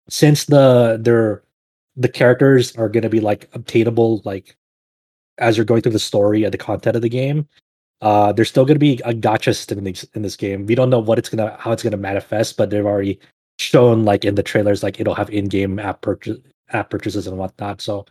Since 0.09 0.45
the 0.45 0.97
they're 1.01 1.41
the 1.99 2.09
characters 2.09 2.75
are 2.77 2.89
going 2.89 3.03
to 3.03 3.09
be 3.09 3.19
like 3.19 3.49
obtainable 3.53 4.21
like 4.23 4.55
as 5.37 5.57
you're 5.57 5.65
going 5.65 5.81
through 5.81 5.91
the 5.91 5.99
story 5.99 6.43
and 6.43 6.53
the 6.53 6.57
content 6.57 6.95
of 6.95 7.01
the 7.01 7.09
game 7.09 7.47
uh 8.01 8.31
there's 8.31 8.49
still 8.49 8.65
going 8.65 8.75
to 8.75 8.79
be 8.79 8.93
a 9.03 9.13
gacha 9.13 9.53
system 9.55 9.77
in 9.77 9.83
this, 9.83 10.03
in 10.15 10.21
this 10.21 10.37
game. 10.37 10.65
We 10.65 10.75
don't 10.75 10.89
know 10.89 10.99
what 10.99 11.19
it's 11.19 11.29
gonna 11.29 11.55
how 11.59 11.71
it's 11.71 11.83
gonna 11.83 11.97
manifest 11.97 12.57
but 12.57 12.69
they've 12.69 12.85
already 12.85 13.19
shown 13.59 14.05
like 14.05 14.23
in 14.23 14.35
the 14.35 14.43
trailers 14.43 14.81
like 14.81 14.99
it'll 14.99 15.13
have 15.13 15.29
in-game 15.29 15.77
app 15.79 16.01
purchase 16.01 16.37
app 16.69 16.89
purchases 16.89 17.27
and 17.27 17.37
whatnot. 17.37 17.81
So 17.81 18.05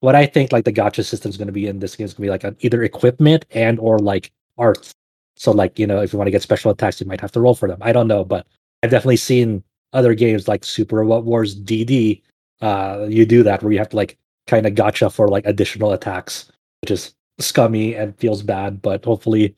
what 0.00 0.14
i 0.14 0.26
think 0.26 0.52
like 0.52 0.64
the 0.64 0.72
gacha 0.72 1.04
system 1.04 1.30
is 1.30 1.36
going 1.36 1.46
to 1.46 1.52
be 1.52 1.66
in 1.66 1.80
this 1.80 1.96
game 1.96 2.04
is 2.04 2.14
going 2.14 2.28
to 2.28 2.38
be 2.38 2.46
like 2.46 2.64
either 2.64 2.84
equipment 2.84 3.44
and 3.50 3.80
or 3.80 3.98
like 3.98 4.30
arts. 4.58 4.94
So 5.36 5.50
like 5.50 5.78
you 5.78 5.86
know 5.86 6.00
if 6.00 6.12
you 6.12 6.18
want 6.18 6.28
to 6.28 6.32
get 6.32 6.42
special 6.42 6.70
attacks 6.70 7.00
you 7.00 7.06
might 7.08 7.20
have 7.20 7.32
to 7.32 7.40
roll 7.40 7.56
for 7.56 7.68
them. 7.68 7.78
I 7.82 7.92
don't 7.92 8.08
know 8.08 8.24
but 8.24 8.46
i've 8.84 8.90
definitely 8.90 9.16
seen 9.16 9.64
other 9.92 10.14
games 10.14 10.46
like 10.46 10.64
super 10.64 10.96
robot 10.96 11.24
wars 11.24 11.58
dd 11.58 12.22
uh 12.62 13.06
you 13.08 13.26
do 13.26 13.42
that 13.42 13.62
where 13.62 13.72
you 13.72 13.78
have 13.78 13.88
to 13.88 13.96
like 13.96 14.18
kind 14.46 14.66
of 14.66 14.74
gacha 14.74 15.12
for 15.12 15.28
like 15.28 15.46
additional 15.46 15.92
attacks 15.92 16.50
which 16.80 16.90
is 16.90 17.14
scummy 17.38 17.94
and 17.94 18.16
feels 18.18 18.42
bad 18.42 18.80
but 18.82 19.04
hopefully 19.04 19.54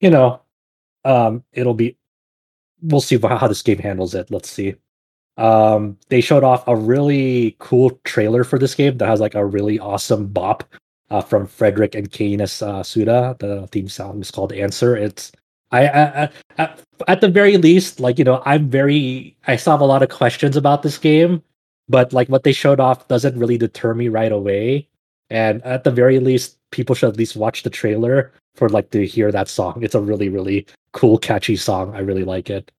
you 0.00 0.10
know 0.10 0.40
um 1.04 1.42
it'll 1.52 1.74
be 1.74 1.96
we'll 2.82 3.00
see 3.00 3.18
how 3.18 3.48
this 3.48 3.62
game 3.62 3.78
handles 3.78 4.14
it 4.14 4.30
let's 4.30 4.50
see 4.50 4.74
um 5.36 5.96
they 6.08 6.20
showed 6.20 6.44
off 6.44 6.66
a 6.66 6.76
really 6.76 7.56
cool 7.58 7.90
trailer 8.04 8.44
for 8.44 8.58
this 8.58 8.74
game 8.74 8.96
that 8.98 9.08
has 9.08 9.20
like 9.20 9.34
a 9.34 9.44
really 9.44 9.78
awesome 9.78 10.26
bop 10.26 10.64
uh, 11.10 11.20
from 11.20 11.46
Frederick 11.46 11.94
and 11.94 12.10
Kainis 12.10 12.66
uh, 12.66 12.82
Suda. 12.82 13.36
The 13.38 13.66
theme 13.68 13.88
song 13.88 14.20
is 14.20 14.30
called 14.30 14.52
"Answer." 14.52 14.96
It's 14.96 15.32
I, 15.72 15.88
I, 15.88 16.30
I 16.58 16.74
at 17.08 17.20
the 17.20 17.28
very 17.28 17.56
least, 17.56 18.00
like 18.00 18.18
you 18.18 18.24
know, 18.24 18.42
I'm 18.46 18.68
very 18.70 19.36
I 19.46 19.56
still 19.56 19.72
have 19.72 19.80
a 19.80 19.86
lot 19.86 20.02
of 20.02 20.08
questions 20.08 20.56
about 20.56 20.82
this 20.82 20.98
game, 20.98 21.42
but 21.90 22.12
like 22.12 22.28
what 22.28 22.44
they 22.44 22.52
showed 22.52 22.80
off 22.80 23.08
doesn't 23.08 23.38
really 23.38 23.58
deter 23.58 23.94
me 23.94 24.08
right 24.08 24.32
away. 24.32 24.88
And 25.28 25.62
at 25.64 25.84
the 25.84 25.90
very 25.90 26.20
least, 26.20 26.58
people 26.70 26.94
should 26.94 27.10
at 27.10 27.16
least 27.16 27.36
watch 27.36 27.62
the 27.62 27.70
trailer 27.70 28.32
for 28.54 28.68
like 28.68 28.90
to 28.90 29.06
hear 29.06 29.30
that 29.32 29.48
song. 29.48 29.82
It's 29.82 29.94
a 29.94 30.00
really 30.00 30.28
really 30.28 30.66
cool, 30.92 31.18
catchy 31.18 31.56
song. 31.56 31.94
I 31.94 32.00
really 32.00 32.24
like 32.24 32.50
it. 32.50 32.70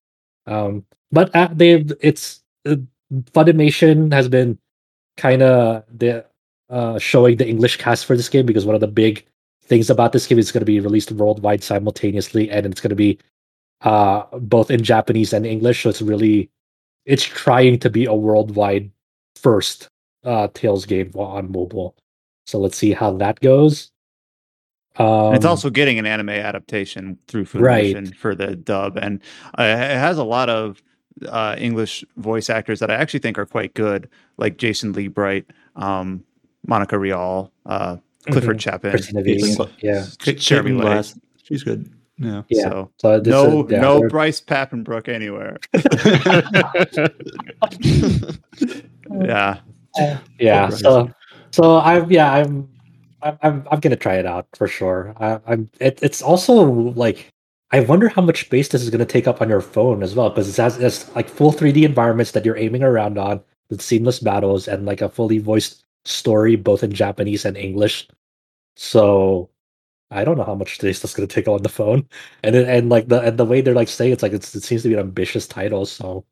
Um, 0.48 0.86
but 1.12 1.36
uh, 1.36 1.50
they've 1.52 1.92
it's 2.02 2.42
uh, 2.66 2.78
Funimation 3.34 4.14
has 4.14 4.30
been 4.30 4.58
kind 5.18 5.44
of 5.44 5.84
the 5.96 6.26
uh, 6.70 6.98
showing 6.98 7.36
the 7.36 7.48
English 7.48 7.78
cast 7.78 8.06
for 8.06 8.16
this 8.16 8.30
game 8.30 8.46
because 8.46 8.66
one 8.66 8.76
of 8.76 8.82
the 8.82 8.88
big 8.88 9.26
things 9.66 9.90
about 9.90 10.14
this 10.14 10.26
game 10.26 10.40
is 10.40 10.52
going 10.52 10.62
to 10.62 10.66
be 10.66 10.80
released 10.80 11.12
worldwide 11.12 11.64
simultaneously, 11.64 12.50
and 12.50 12.66
it's 12.66 12.80
going 12.80 12.90
to 12.90 12.96
be 12.96 13.20
uh, 13.82 14.24
both 14.40 14.72
in 14.72 14.84
Japanese 14.84 15.34
and 15.34 15.46
English. 15.46 15.84
So 15.84 15.90
it's 15.90 16.02
really 16.02 16.50
it's 17.06 17.24
trying 17.24 17.80
to 17.80 17.90
be 17.90 18.06
a 18.06 18.14
worldwide 18.14 18.90
first 19.42 19.88
uh, 20.24 20.48
Tales 20.54 20.86
game 20.86 21.12
on 21.16 21.52
mobile. 21.52 21.96
So 22.48 22.60
let's 22.60 22.78
see 22.78 22.92
how 22.92 23.12
that 23.18 23.40
goes. 23.40 23.92
Um, 24.98 25.34
it's 25.34 25.46
also 25.46 25.70
getting 25.70 25.98
an 26.00 26.06
anime 26.06 26.30
adaptation 26.30 27.18
through 27.28 27.46
Right. 27.54 27.96
Funimation 27.96 28.16
for 28.16 28.36
the 28.36 28.56
dub, 28.56 28.98
and 28.98 29.22
uh, 29.58 29.64
it 29.64 29.78
has 29.98 30.18
a 30.18 30.24
lot 30.24 30.50
of 30.50 30.82
uh, 31.30 31.56
English 31.58 32.04
voice 32.18 32.50
actors 32.50 32.80
that 32.80 32.92
I 32.92 32.96
actually 32.96 33.22
think 33.22 33.38
are 33.40 33.46
quite 33.46 33.74
good, 33.74 34.10
like 34.38 34.58
Jason 34.58 34.94
Liebrecht, 34.94 35.46
um, 35.78 36.24
Monica 36.68 36.98
Rial, 37.00 37.52
uh, 37.66 37.98
Clifford 38.32 38.58
Mhm. 38.58 38.62
Chapin, 38.62 38.92
Christina 38.92 39.22
Caitlin 39.22 39.42
Vega. 39.42 39.56
Gla- 39.56 39.70
Yeah. 39.82 40.06
K- 40.20 40.34
Jeremy 40.36 40.72
Caitlin 40.72 40.78
Lay. 40.80 40.82
Glass, 40.84 41.20
she's 41.44 41.64
good. 41.64 41.90
Yeah. 42.22 42.44
Yeah. 42.50 42.70
So 42.70 42.92
So 42.98 43.20
no, 43.20 43.66
is, 43.66 43.72
yeah, 43.72 43.82
no 43.82 44.08
Bryce 44.08 44.40
Papenbrook 44.40 45.10
anywhere. 45.10 45.58
Yeah. 49.20 49.60
yeah 50.40 50.70
so 50.70 51.12
so 51.52 51.80
i'm 51.80 52.10
yeah 52.10 52.32
i'm 52.32 52.70
i'm 53.22 53.38
i'm, 53.42 53.68
I'm 53.70 53.80
gonna 53.80 53.96
try 53.96 54.16
it 54.16 54.26
out 54.26 54.48
for 54.56 54.68
sure 54.68 55.14
I, 55.20 55.40
i'm 55.48 55.70
it, 55.80 56.00
it's 56.02 56.22
also 56.22 56.64
like 56.64 57.30
i 57.72 57.82
wonder 57.82 58.08
how 58.08 58.22
much 58.22 58.46
space 58.46 58.70
this 58.70 58.82
is 58.82 58.90
going 58.90 59.00
to 59.00 59.06
take 59.06 59.28
up 59.28 59.42
on 59.42 59.50
your 59.50 59.62
phone 59.62 60.02
as 60.02 60.16
well 60.16 60.30
because 60.30 60.48
it 60.48 60.62
has 60.62 60.78
it's 60.78 61.14
like 61.16 61.30
full 61.30 61.52
3d 61.52 61.84
environments 61.84 62.32
that 62.32 62.46
you're 62.46 62.58
aiming 62.58 62.84
around 62.84 63.18
on 63.18 63.42
with 63.70 63.82
seamless 63.82 64.20
battles 64.20 64.68
and 64.68 64.86
like 64.86 65.02
a 65.02 65.10
fully 65.10 65.40
voiced 65.40 65.84
story 66.06 66.56
both 66.56 66.84
in 66.84 66.94
japanese 66.94 67.44
and 67.44 67.58
english 67.58 68.08
so 68.76 69.50
i 70.12 70.24
don't 70.24 70.38
know 70.38 70.44
how 70.44 70.56
much 70.56 70.76
space 70.76 71.00
that's 71.00 71.14
going 71.14 71.28
to 71.28 71.34
take 71.34 71.48
on 71.48 71.62
the 71.64 71.70
phone 71.70 72.08
and 72.44 72.54
then 72.56 72.70
and 72.70 72.90
like 72.90 73.08
the 73.08 73.20
and 73.22 73.38
the 73.38 73.46
way 73.46 73.62
they're 73.62 73.74
like 73.76 73.88
saying 73.88 74.12
it's 74.12 74.24
like 74.24 74.34
it's, 74.34 74.54
it 74.56 74.64
seems 74.64 74.84
to 74.84 74.88
be 74.90 74.94
an 74.94 75.00
ambitious 75.00 75.48
title 75.48 75.86
so 75.86 76.24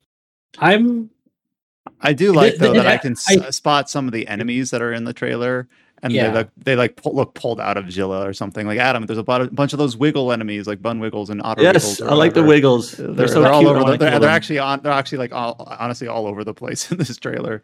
i'm 0.60 1.10
I 2.02 2.14
do 2.14 2.34
like 2.34 2.54
The- 2.54 2.60
though 2.60 2.74
the- 2.74 2.80
that 2.80 2.88
I 2.88 2.94
I- 2.94 2.98
can 2.98 3.14
s- 3.14 3.26
I- 3.30 3.48
uh, 3.48 3.52
spot 3.52 3.90
some 3.90 4.06
of 4.08 4.14
the 4.14 4.28
enemies 4.28 4.70
that 4.72 4.82
are 4.82 4.94
in 4.94 5.06
the 5.06 5.14
trailer, 5.14 5.68
and 6.04 6.14
Yeah. 6.14 6.28
they 6.30 6.34
like 6.38 6.50
they 6.58 6.76
like 6.76 6.96
pull, 6.98 7.16
look 7.16 7.34
pulled 7.34 7.60
out 7.60 7.78
of 7.78 7.86
Xillia 7.86 8.26
or 8.28 8.32
something. 8.34 8.68
Like 8.68 8.78
Adam, 8.80 9.06
there's 9.06 9.18
a 9.18 9.24
bunch 9.24 9.74
of 9.74 9.80
those 9.80 9.98
wiggle 9.98 10.32
enemies, 10.32 10.68
like 10.68 10.82
bun 10.84 11.00
wiggles 11.00 11.30
and 11.32 11.42
otter. 11.42 11.64
Yes, 11.64 11.84
wiggles 12.00 12.02
or 12.02 12.12
I 12.12 12.14
like 12.14 12.34
the 12.36 12.44
wiggles. 12.44 12.92
They're, 12.92 13.08
They're, 13.08 13.28
so 13.28 13.42
they're 13.42 13.52
cute. 13.54 13.76
I 13.76 13.80
over. 13.82 13.92
The, 13.92 13.98
they're, 13.98 14.20
they're 14.20 14.30
actually 14.30 14.60
on. 14.60 14.82
They're 14.82 14.92
actually 14.92 15.18
like 15.18 15.34
all, 15.34 15.56
honestly 15.80 16.08
all 16.08 16.28
over 16.28 16.44
the 16.44 16.54
place 16.54 16.92
in 16.92 16.98
this 17.00 17.18
trailer. 17.18 17.64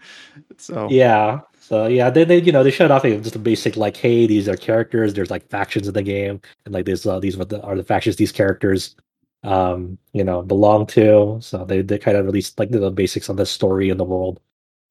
So 0.57 0.87
Yeah. 0.89 1.41
So 1.67 1.87
yeah, 1.87 2.11
they, 2.11 2.25
they 2.25 2.41
you 2.41 2.51
know 2.51 2.63
they 2.63 2.69
showed 2.69 2.91
off 2.91 3.03
a, 3.05 3.17
just 3.19 3.35
a 3.35 3.39
basic 3.39 3.75
like, 3.75 3.97
hey, 3.97 4.27
these 4.27 4.47
are 4.47 4.55
characters. 4.55 5.15
There's 5.15 5.31
like 5.31 5.49
factions 5.49 5.87
in 5.87 5.95
the 5.95 6.03
game, 6.03 6.39
and 6.63 6.75
like 6.75 6.85
this 6.85 7.07
uh, 7.07 7.19
these 7.19 7.39
are 7.39 7.45
the, 7.45 7.59
are 7.63 7.75
the 7.75 7.83
factions 7.83 8.17
these 8.17 8.31
characters, 8.31 8.95
um, 9.41 9.97
you 10.13 10.23
know, 10.23 10.43
belong 10.43 10.85
to. 10.87 11.39
So 11.41 11.65
they 11.65 11.81
they 11.81 11.97
kind 11.97 12.17
of 12.17 12.27
released 12.27 12.59
like 12.59 12.69
the 12.69 12.91
basics 12.91 13.31
on 13.31 13.37
the 13.37 13.47
story 13.47 13.89
and 13.89 13.99
the 13.99 14.03
world 14.03 14.39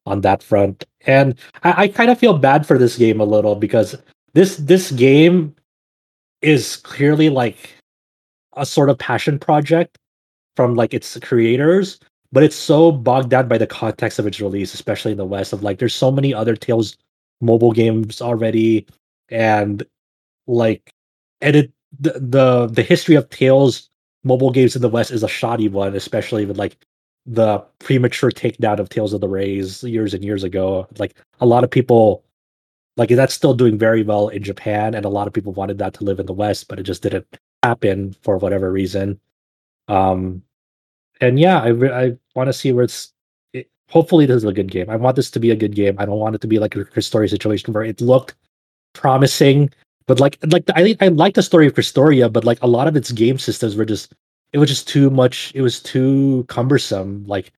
on 0.04 0.22
that 0.22 0.42
front. 0.42 0.84
And 1.06 1.36
I, 1.62 1.84
I 1.84 1.88
kind 1.88 2.10
of 2.10 2.18
feel 2.18 2.36
bad 2.38 2.66
for 2.66 2.76
this 2.76 2.98
game 2.98 3.20
a 3.20 3.24
little 3.24 3.54
because 3.54 3.94
this 4.32 4.56
this 4.56 4.90
game 4.90 5.54
is 6.42 6.74
clearly 6.74 7.30
like 7.30 7.72
a 8.56 8.66
sort 8.66 8.90
of 8.90 8.98
passion 8.98 9.38
project 9.38 9.96
from 10.56 10.74
like 10.74 10.92
its 10.92 11.16
creators 11.20 12.00
but 12.34 12.42
it's 12.42 12.56
so 12.56 12.90
bogged 12.90 13.30
down 13.30 13.46
by 13.46 13.56
the 13.56 13.66
context 13.66 14.18
of 14.18 14.26
its 14.26 14.40
release, 14.40 14.74
especially 14.74 15.12
in 15.12 15.18
the 15.18 15.24
West. 15.24 15.52
Of 15.52 15.62
like, 15.62 15.78
there's 15.78 15.94
so 15.94 16.10
many 16.10 16.34
other 16.34 16.56
Tales 16.56 16.96
mobile 17.40 17.70
games 17.70 18.20
already, 18.20 18.86
and 19.28 19.84
like, 20.48 20.92
and 21.40 21.54
it 21.54 21.72
the 22.00 22.14
the, 22.18 22.66
the 22.66 22.82
history 22.82 23.14
of 23.14 23.30
Tales 23.30 23.88
mobile 24.24 24.50
games 24.50 24.74
in 24.74 24.82
the 24.82 24.88
West 24.88 25.12
is 25.12 25.22
a 25.22 25.28
shoddy 25.28 25.68
one, 25.68 25.94
especially 25.94 26.44
with 26.44 26.58
like 26.58 26.76
the 27.24 27.64
premature 27.78 28.32
takedown 28.32 28.80
of 28.80 28.88
Tales 28.88 29.12
of 29.12 29.20
the 29.20 29.28
Rays 29.28 29.84
years 29.84 30.12
and 30.12 30.24
years 30.24 30.42
ago. 30.42 30.88
Like, 30.98 31.16
a 31.40 31.46
lot 31.46 31.62
of 31.62 31.70
people 31.70 32.24
like 32.96 33.10
that's 33.10 33.34
still 33.34 33.54
doing 33.54 33.78
very 33.78 34.02
well 34.02 34.26
in 34.28 34.42
Japan, 34.42 34.94
and 34.94 35.04
a 35.04 35.08
lot 35.08 35.28
of 35.28 35.32
people 35.32 35.52
wanted 35.52 35.78
that 35.78 35.94
to 35.94 36.04
live 36.04 36.18
in 36.18 36.26
the 36.26 36.32
West, 36.32 36.66
but 36.66 36.80
it 36.80 36.82
just 36.82 37.02
didn't 37.04 37.28
happen 37.62 38.12
for 38.22 38.38
whatever 38.38 38.72
reason. 38.72 39.20
Um, 39.86 40.42
and 41.20 41.38
yeah, 41.38 41.60
I 41.60 41.68
re- 41.68 41.92
I 41.92 42.16
want 42.34 42.48
to 42.48 42.52
see 42.52 42.72
where 42.72 42.84
it's. 42.84 43.12
It, 43.52 43.70
hopefully, 43.88 44.26
this 44.26 44.36
is 44.36 44.44
a 44.44 44.52
good 44.52 44.70
game. 44.70 44.90
I 44.90 44.96
want 44.96 45.16
this 45.16 45.30
to 45.32 45.40
be 45.40 45.50
a 45.50 45.56
good 45.56 45.74
game. 45.74 45.96
I 45.98 46.06
don't 46.06 46.18
want 46.18 46.34
it 46.34 46.40
to 46.42 46.46
be 46.46 46.58
like 46.58 46.74
a 46.76 46.84
Crestoria 46.84 47.30
situation 47.30 47.72
where 47.72 47.84
it 47.84 48.00
looked 48.00 48.34
promising, 48.92 49.70
but 50.06 50.20
like 50.20 50.38
like 50.48 50.66
the, 50.66 50.76
I 50.76 50.96
I 51.00 51.08
like 51.08 51.34
the 51.34 51.42
story 51.42 51.66
of 51.66 51.74
Crestoria, 51.74 52.32
but 52.32 52.44
like 52.44 52.62
a 52.62 52.66
lot 52.66 52.88
of 52.88 52.96
its 52.96 53.12
game 53.12 53.38
systems 53.38 53.76
were 53.76 53.84
just 53.84 54.14
it 54.52 54.58
was 54.58 54.68
just 54.68 54.88
too 54.88 55.10
much. 55.10 55.52
It 55.54 55.62
was 55.62 55.80
too 55.80 56.44
cumbersome. 56.48 57.24
Like 57.26 57.52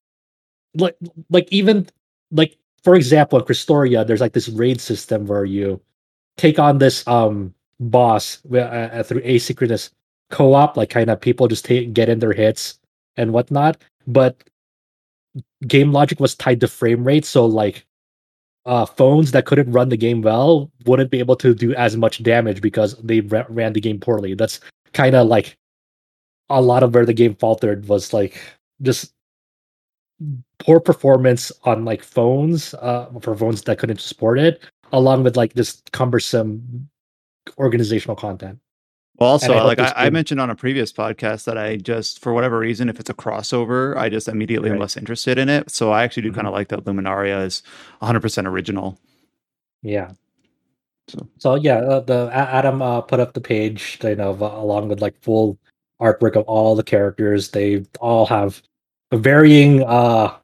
like 0.74 0.96
like 1.30 1.48
even 1.50 1.86
like 2.30 2.56
for 2.84 2.94
example, 2.94 3.38
in 3.38 3.44
Crestoria, 3.44 4.06
there's 4.06 4.20
like 4.20 4.32
this 4.32 4.48
raid 4.48 4.80
system 4.80 5.26
where 5.26 5.44
you 5.44 5.80
take 6.36 6.58
on 6.58 6.78
this 6.78 7.06
um 7.06 7.54
boss 7.80 8.40
uh, 8.52 8.58
uh, 8.58 9.02
through 9.02 9.22
asynchronous 9.22 9.90
co-op, 10.30 10.76
like 10.76 10.90
kind 10.90 11.10
of 11.10 11.20
people 11.20 11.46
just 11.46 11.64
take, 11.64 11.92
get 11.92 12.08
in 12.08 12.18
their 12.18 12.32
hits 12.32 12.78
and 13.16 13.32
whatnot. 13.32 13.82
But 14.06 14.42
game 15.66 15.92
logic 15.92 16.20
was 16.20 16.34
tied 16.34 16.60
to 16.60 16.68
frame 16.68 17.04
rate, 17.04 17.24
so 17.24 17.46
like 17.46 17.86
uh, 18.66 18.84
phones 18.84 19.30
that 19.30 19.46
couldn't 19.46 19.70
run 19.70 19.88
the 19.88 19.96
game 19.96 20.22
well 20.22 20.70
wouldn't 20.86 21.10
be 21.10 21.20
able 21.20 21.36
to 21.36 21.54
do 21.54 21.72
as 21.74 21.96
much 21.96 22.22
damage 22.22 22.60
because 22.60 22.96
they 22.98 23.20
ra- 23.20 23.46
ran 23.48 23.72
the 23.72 23.80
game 23.80 24.00
poorly. 24.00 24.34
That's 24.34 24.60
kind 24.92 25.14
of 25.14 25.28
like 25.28 25.56
a 26.48 26.60
lot 26.60 26.82
of 26.82 26.94
where 26.94 27.06
the 27.06 27.12
game 27.12 27.34
faltered 27.34 27.88
was 27.88 28.12
like 28.12 28.40
just 28.82 29.12
poor 30.58 30.80
performance 30.80 31.52
on 31.64 31.84
like 31.84 32.02
phones 32.02 32.72
uh 32.74 33.06
for 33.20 33.36
phones 33.36 33.62
that 33.62 33.78
couldn't 33.78 34.00
support 34.00 34.38
it 34.38 34.62
along 34.92 35.22
with 35.22 35.36
like 35.36 35.52
this 35.54 35.82
cumbersome 35.92 36.88
organizational 37.58 38.16
content 38.16 38.58
Well, 39.18 39.30
also, 39.30 39.52
I 39.54 39.62
like 39.62 39.78
I, 39.78 39.92
I 39.96 40.10
mentioned 40.10 40.40
on 40.40 40.50
a 40.50 40.54
previous 40.54 40.92
podcast 40.92 41.44
that 41.44 41.56
I 41.56 41.76
just, 41.76 42.20
for 42.20 42.32
whatever 42.34 42.58
reason, 42.58 42.88
if 42.90 43.00
it's 43.00 43.08
a 43.08 43.14
crossover, 43.14 43.96
I 43.96 44.08
just 44.10 44.28
immediately 44.28 44.70
am 44.70 44.78
less 44.78 44.96
interested 44.96 45.38
in 45.38 45.48
it. 45.48 45.70
So 45.70 45.90
I 45.90 46.02
actually 46.04 46.24
do 46.24 46.32
Mhm. 46.32 46.34
kind 46.34 46.46
of 46.46 46.52
like 46.52 46.68
that 46.68 46.84
Luminaria 46.84 47.44
is 47.44 47.62
100% 48.02 48.46
original. 48.46 48.98
Yeah. 49.82 50.12
So- 51.08 51.26
So 51.38 51.54
yeah, 51.54 51.76
uh, 51.78 52.00
the 52.00 52.28
Adam 52.32 52.82
uh, 52.82 53.00
put 53.00 53.20
up 53.20 53.32
the 53.32 53.40
page, 53.40 53.98
you 54.02 54.16
know, 54.16 54.32
uh, 54.40 54.60
along 54.60 54.88
with 54.88 55.00
like 55.00 55.18
full 55.22 55.56
artwork 56.00 56.36
of 56.36 56.44
all 56.44 56.74
the 56.74 56.82
characters. 56.82 57.50
They 57.52 57.84
all 58.00 58.26
have 58.26 58.60
varying 59.12 59.82
uh 59.84 60.34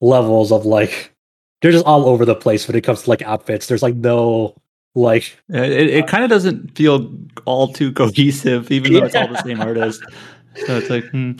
levels 0.00 0.52
of 0.52 0.64
like 0.64 1.12
they're 1.60 1.72
just 1.72 1.84
all 1.84 2.06
over 2.06 2.24
the 2.24 2.34
place 2.36 2.66
when 2.66 2.76
it 2.76 2.80
comes 2.82 3.02
to 3.02 3.10
like 3.10 3.20
outfits. 3.22 3.66
There's 3.66 3.82
like 3.82 3.94
no 3.96 4.54
like 4.94 5.38
It, 5.48 5.90
it 5.90 6.06
kind 6.06 6.24
of 6.24 6.30
doesn't 6.30 6.76
feel 6.76 7.12
all 7.44 7.72
too 7.72 7.92
cohesive, 7.92 8.70
even 8.70 8.92
though 8.92 9.04
it's 9.04 9.14
all 9.14 9.28
the 9.28 9.42
same 9.42 9.60
artist. 9.68 10.02
So 10.66 10.76
it's 10.76 10.90
like 10.90 11.04
hmm. 11.06 11.32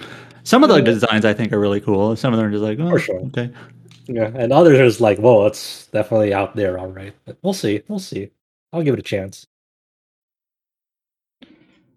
some 0.44 0.62
of 0.62 0.70
the 0.70 0.80
designs 0.80 1.24
I 1.24 1.34
think 1.34 1.52
are 1.52 1.60
really 1.60 1.80
cool. 1.80 2.16
Some 2.16 2.32
of 2.32 2.38
them 2.38 2.46
are 2.46 2.50
just 2.50 2.62
like, 2.62 2.78
oh, 2.80 2.90
For 2.90 2.98
sure. 2.98 3.20
okay. 3.26 3.50
yeah, 4.06 4.30
and 4.34 4.52
others 4.52 4.78
are 4.78 4.86
just 4.86 5.00
like, 5.00 5.18
well, 5.18 5.46
it's 5.46 5.86
definitely 5.88 6.32
out 6.32 6.56
there, 6.56 6.78
all 6.78 6.88
right. 6.88 7.14
But 7.24 7.36
we'll 7.42 7.52
see, 7.52 7.82
we'll 7.88 7.98
see. 7.98 8.30
I'll 8.72 8.82
give 8.82 8.94
it 8.94 9.00
a 9.00 9.02
chance. 9.02 9.46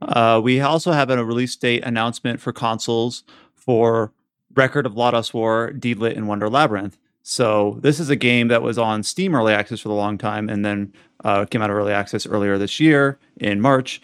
Uh, 0.02 0.41
we 0.44 0.60
also 0.60 0.91
have 0.91 1.10
a 1.10 1.23
release 1.23 1.56
date 1.56 1.84
announcement 1.84 2.40
for 2.40 2.52
consoles 2.52 3.23
for 3.53 4.11
Record 4.53 4.86
of 4.86 4.94
Lodoss 4.94 5.34
War, 5.34 5.72
Deedlit, 5.73 6.15
and 6.15 6.27
Wonder 6.27 6.49
Labyrinth. 6.49 6.98
So 7.27 7.80
this 7.81 7.99
is 7.99 8.11
a 8.11 8.15
game 8.15 8.49
that 8.49 8.61
was 8.61 8.77
on 8.77 9.02
Steam 9.02 9.34
Early 9.34 9.52
Access 9.52 9.80
for 9.80 9.89
a 9.89 9.93
long 9.93 10.15
time, 10.15 10.47
and 10.47 10.64
then 10.64 10.93
uh, 11.23 11.45
came 11.45 11.60
out 11.60 11.72
of 11.72 11.76
Early 11.76 11.91
Access 11.91 12.27
earlier 12.27 12.60
this 12.60 12.80
year 12.80 13.18
in 13.38 13.60
March. 13.60 13.99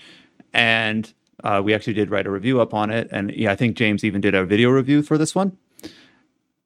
And 0.54 1.14
uh, 1.44 1.62
we 1.64 1.76
actually 1.76 1.94
did 1.94 2.10
write 2.10 2.26
a 2.26 2.32
review 2.32 2.60
up 2.60 2.74
on 2.74 2.90
it, 2.90 3.10
and 3.12 3.32
yeah, 3.32 3.52
I 3.52 3.56
think 3.56 3.78
James 3.78 4.04
even 4.04 4.22
did 4.22 4.34
a 4.34 4.44
video 4.44 4.72
review 4.72 5.04
for 5.04 5.20
this 5.20 5.36
one. 5.36 5.56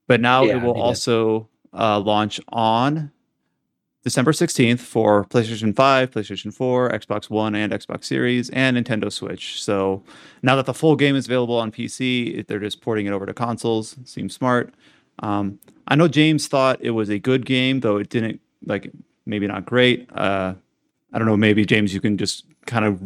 But 0.08 0.22
now 0.22 0.46
Yeah, 0.46 0.56
it 0.56 0.62
will 0.62 0.80
also 0.80 1.50
uh, 1.74 2.00
launch 2.00 2.40
on 2.48 3.12
December 4.06 4.32
16th 4.32 4.80
for 4.80 5.26
PlayStation 5.26 5.76
5, 5.76 6.12
PlayStation 6.12 6.54
4, 6.54 6.90
Xbox 6.92 7.30
One, 7.30 7.54
and 7.54 7.74
Xbox 7.74 8.06
Series, 8.06 8.50
and 8.52 8.78
Nintendo 8.78 9.12
Switch. 9.12 9.62
So 9.62 10.04
now 10.42 10.56
that 10.56 10.68
the 10.68 10.74
full 10.74 10.96
game 10.96 11.18
is 11.18 11.26
available 11.26 11.58
on 11.58 11.70
PC, 11.70 12.48
they're 12.48 12.60
just 12.60 12.80
porting 12.80 13.08
it 13.08 13.12
over 13.12 13.26
to 13.26 13.34
consoles. 13.34 13.98
Seems 14.06 14.34
smart. 14.34 14.74
Um, 15.20 15.60
I 15.88 15.96
know 15.96 16.08
James 16.08 16.48
thought 16.48 16.80
it 16.82 16.92
was 16.92 17.10
a 17.10 17.20
good 17.20 17.46
game, 17.46 17.80
though 17.80 17.98
it 17.98 18.10
didn't, 18.10 18.42
like, 18.66 18.92
maybe 19.26 19.48
not 19.48 19.66
great. 19.66 20.10
Uh, 20.14 20.56
I 21.14 21.20
don't 21.20 21.28
know. 21.28 21.38
Maybe, 21.38 21.66
James, 21.66 21.94
you 21.94 22.02
can 22.02 22.18
just 22.18 22.46
kind 22.66 22.86
of 22.86 23.02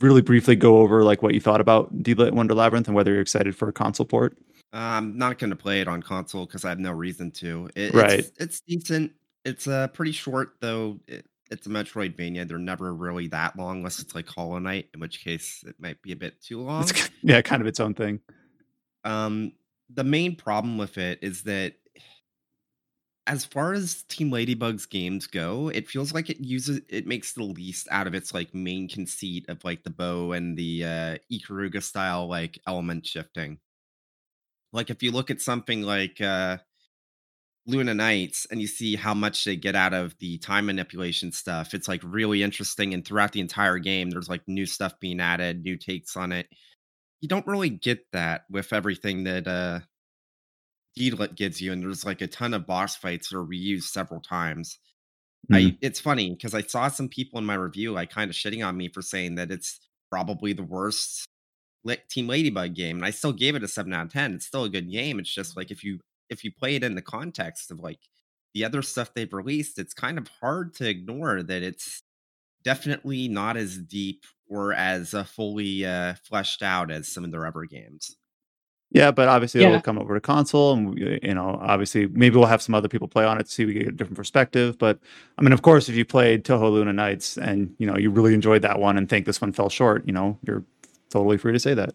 really 0.00 0.22
briefly 0.22 0.56
go 0.56 0.78
over, 0.78 1.04
like, 1.04 1.22
what 1.22 1.34
you 1.34 1.40
thought 1.40 1.60
about 1.60 2.02
Deedlit 2.02 2.32
Wonder 2.32 2.54
Labyrinth 2.54 2.86
and 2.86 2.94
whether 2.94 3.12
you're 3.12 3.20
excited 3.20 3.54
for 3.56 3.68
a 3.68 3.72
console 3.72 4.06
port. 4.06 4.36
I'm 4.72 5.18
not 5.18 5.38
going 5.38 5.50
to 5.50 5.56
play 5.56 5.82
it 5.82 5.88
on 5.88 6.02
console 6.02 6.46
because 6.46 6.64
I 6.64 6.70
have 6.70 6.78
no 6.78 6.92
reason 6.92 7.30
to. 7.32 7.68
It, 7.76 7.92
Right. 7.92 8.20
It's, 8.20 8.32
it's 8.38 8.60
decent. 8.60 9.12
It's 9.44 9.66
uh, 9.66 9.88
pretty 9.88 10.12
short 10.12 10.54
though. 10.60 10.98
It, 11.06 11.26
it's 11.50 11.66
a 11.66 11.70
Metroidvania. 11.70 12.48
They're 12.48 12.56
never 12.56 12.94
really 12.94 13.26
that 13.28 13.58
long 13.58 13.78
unless 13.78 13.98
it's 13.98 14.14
like 14.14 14.26
Hollow 14.26 14.58
Knight, 14.58 14.88
in 14.94 15.00
which 15.00 15.22
case 15.22 15.62
it 15.66 15.74
might 15.78 16.00
be 16.00 16.12
a 16.12 16.16
bit 16.16 16.40
too 16.40 16.62
long. 16.62 16.84
It's, 16.84 17.10
yeah, 17.22 17.42
kind 17.42 17.60
of 17.60 17.68
its 17.68 17.80
own 17.80 17.92
thing. 17.92 18.20
Um, 19.04 19.52
the 19.94 20.04
main 20.04 20.36
problem 20.36 20.78
with 20.78 20.98
it 20.98 21.18
is 21.22 21.42
that 21.44 21.74
as 23.26 23.44
far 23.44 23.72
as 23.72 24.02
Team 24.04 24.30
Ladybug's 24.30 24.86
games 24.86 25.26
go, 25.28 25.68
it 25.68 25.88
feels 25.88 26.12
like 26.12 26.28
it 26.28 26.40
uses 26.40 26.80
it 26.88 27.06
makes 27.06 27.32
the 27.32 27.44
least 27.44 27.86
out 27.90 28.06
of 28.06 28.14
its 28.14 28.34
like 28.34 28.52
main 28.54 28.88
conceit 28.88 29.48
of 29.48 29.62
like 29.64 29.84
the 29.84 29.90
bow 29.90 30.32
and 30.32 30.56
the 30.56 30.84
uh 30.84 31.16
Ikaruga 31.32 31.82
style 31.82 32.28
like 32.28 32.58
element 32.66 33.06
shifting. 33.06 33.58
Like 34.72 34.90
if 34.90 35.02
you 35.02 35.10
look 35.12 35.30
at 35.30 35.40
something 35.40 35.82
like 35.82 36.20
uh 36.20 36.58
Luna 37.66 37.94
Nights 37.94 38.46
and 38.50 38.60
you 38.60 38.66
see 38.66 38.96
how 38.96 39.14
much 39.14 39.44
they 39.44 39.54
get 39.54 39.76
out 39.76 39.94
of 39.94 40.18
the 40.18 40.38
time 40.38 40.66
manipulation 40.66 41.30
stuff, 41.30 41.74
it's 41.74 41.86
like 41.86 42.00
really 42.02 42.42
interesting. 42.42 42.92
And 42.92 43.04
throughout 43.04 43.32
the 43.32 43.40
entire 43.40 43.78
game, 43.78 44.10
there's 44.10 44.28
like 44.28 44.42
new 44.48 44.66
stuff 44.66 44.98
being 44.98 45.20
added, 45.20 45.62
new 45.62 45.76
takes 45.76 46.16
on 46.16 46.32
it 46.32 46.48
you 47.22 47.28
don't 47.28 47.46
really 47.46 47.70
get 47.70 48.12
that 48.12 48.44
with 48.50 48.74
everything 48.74 49.24
that 49.24 49.48
uh 49.48 49.80
gives 51.34 51.60
you, 51.60 51.72
and 51.72 51.82
there's 51.82 52.04
like 52.04 52.20
a 52.20 52.26
ton 52.26 52.54
of 52.54 52.66
boss 52.66 52.96
fights 52.96 53.30
that 53.30 53.38
are 53.38 53.44
reused 53.46 53.84
several 53.84 54.20
times. 54.20 54.78
Mhm. 55.50 55.72
I 55.74 55.78
it's 55.80 56.00
funny 56.00 56.30
because 56.30 56.54
I 56.54 56.62
saw 56.62 56.88
some 56.88 57.08
people 57.08 57.38
in 57.38 57.46
my 57.46 57.54
review 57.54 57.92
like 57.92 58.10
kind 58.10 58.30
of 58.30 58.36
shitting 58.36 58.66
on 58.66 58.76
me 58.76 58.88
for 58.88 59.02
saying 59.02 59.36
that 59.36 59.50
it's 59.50 59.80
probably 60.10 60.52
the 60.52 60.62
worst 60.64 61.26
Team 62.08 62.28
Ladybug 62.28 62.74
game, 62.74 62.96
and 62.98 63.04
I 63.06 63.10
still 63.10 63.32
gave 63.32 63.56
it 63.56 63.64
a 63.64 63.68
seven 63.68 63.92
out 63.92 64.06
of 64.06 64.12
ten. 64.12 64.34
It's 64.34 64.46
still 64.46 64.64
a 64.64 64.70
good 64.70 64.90
game. 64.90 65.18
It's 65.18 65.32
just 65.34 65.56
like 65.56 65.70
if 65.70 65.82
you 65.84 66.00
if 66.30 66.44
you 66.44 66.52
play 66.52 66.76
it 66.76 66.84
in 66.84 66.94
the 66.94 67.02
context 67.02 67.70
of 67.70 67.80
like 67.80 68.00
the 68.54 68.64
other 68.64 68.82
stuff 68.82 69.14
they've 69.14 69.32
released, 69.32 69.78
it's 69.78 69.94
kind 69.94 70.18
of 70.18 70.28
hard 70.40 70.74
to 70.74 70.88
ignore 70.88 71.42
that 71.42 71.62
it's 71.62 72.02
definitely 72.64 73.28
not 73.28 73.56
as 73.56 73.78
deep 73.78 74.24
or 74.52 74.72
as 74.74 75.14
uh, 75.14 75.24
fully 75.24 75.84
uh, 75.86 76.14
fleshed 76.22 76.62
out 76.62 76.90
as 76.90 77.08
some 77.08 77.24
of 77.24 77.30
their 77.30 77.46
other 77.46 77.64
games. 77.64 78.16
Yeah, 78.94 79.10
but 79.10 79.26
obviously 79.28 79.62
Yeah. 79.62 79.68
it'll 79.68 79.80
come 79.80 79.98
over 79.98 80.12
to 80.14 80.20
console, 80.20 80.74
and 80.74 80.94
we- 80.94 81.18
you 81.22 81.32
know, 81.34 81.58
obviously 81.62 82.06
maybe 82.08 82.36
we'll 82.36 82.46
have 82.46 82.60
some 82.60 82.74
other 82.74 82.88
people 82.88 83.08
play 83.08 83.24
on 83.24 83.38
it 83.40 83.44
to 83.46 83.50
see 83.50 83.64
we 83.64 83.72
get 83.72 83.88
a 83.88 83.92
different 83.92 84.18
perspective. 84.18 84.76
But 84.78 84.98
I 85.38 85.42
mean, 85.42 85.52
of 85.52 85.62
course, 85.62 85.88
if 85.88 85.94
you 85.96 86.04
played 86.04 86.44
Touhou 86.44 86.70
Luna 86.70 86.92
Nights 86.92 87.38
and 87.38 87.74
you 87.78 87.86
know 87.86 87.96
you 87.96 88.10
really 88.10 88.34
enjoyed 88.34 88.60
that 88.62 88.78
one 88.78 88.98
and 88.98 89.08
think 89.08 89.24
this 89.24 89.40
one 89.40 89.52
fell 89.52 89.70
short, 89.70 90.06
you 90.06 90.12
know, 90.12 90.38
you're 90.46 90.62
totally 91.10 91.38
free 91.38 91.52
to 91.54 91.58
say 91.58 91.72
that. 91.74 91.94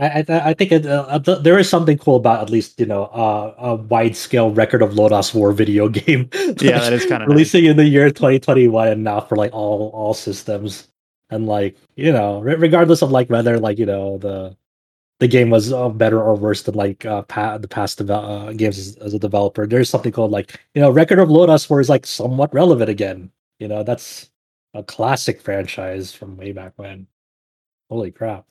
I 0.00 0.24
I, 0.28 0.50
I 0.50 0.54
think 0.54 0.70
it, 0.70 0.86
uh, 0.86 1.18
th- 1.18 1.40
there 1.42 1.58
is 1.58 1.68
something 1.68 1.98
cool 1.98 2.14
about 2.16 2.42
at 2.42 2.50
least 2.50 2.78
you 2.78 2.86
know 2.86 3.06
uh, 3.06 3.54
a 3.58 3.74
wide 3.74 4.16
scale 4.16 4.52
record 4.52 4.82
of 4.82 4.92
Lodoss 4.92 5.34
War 5.34 5.52
video 5.52 5.88
game. 6.00 6.28
Yeah, 6.60 6.78
that 6.78 6.92
is 6.92 7.02
kinda 7.06 7.18
nice. 7.26 7.28
releasing 7.28 7.64
in 7.64 7.76
the 7.76 7.84
year 7.88 8.08
2021 8.10 8.86
and 8.86 9.02
now 9.02 9.20
for 9.20 9.34
like 9.34 9.52
all 9.52 9.90
all 9.92 10.14
systems 10.14 10.86
and 11.30 11.46
like 11.46 11.76
you 11.96 12.12
know 12.12 12.40
re- 12.40 12.56
regardless 12.56 13.02
of 13.02 13.10
like 13.10 13.28
whether 13.30 13.58
like 13.58 13.78
you 13.78 13.86
know 13.86 14.18
the 14.18 14.56
the 15.20 15.28
game 15.28 15.50
was 15.50 15.72
uh, 15.72 15.88
better 15.88 16.22
or 16.22 16.36
worse 16.36 16.62
than 16.62 16.74
like 16.74 17.04
uh, 17.04 17.22
pa- 17.22 17.58
the 17.58 17.68
past 17.68 17.98
devel- 17.98 18.50
uh, 18.50 18.52
games 18.52 18.78
as, 18.78 18.96
as 18.98 19.14
a 19.14 19.18
developer. 19.18 19.66
There's 19.66 19.90
something 19.90 20.12
called 20.12 20.30
like 20.30 20.60
you 20.74 20.80
know 20.80 20.90
record 20.90 21.18
of 21.18 21.28
Lodoss 21.28 21.68
War 21.68 21.80
is 21.80 21.88
like 21.88 22.06
somewhat 22.06 22.54
relevant 22.54 22.90
again. 22.90 23.30
You 23.58 23.68
know 23.68 23.82
that's 23.82 24.30
a 24.74 24.82
classic 24.82 25.40
franchise 25.40 26.12
from 26.12 26.36
way 26.36 26.52
back 26.52 26.72
when. 26.76 27.06
Holy 27.90 28.10
crap! 28.12 28.46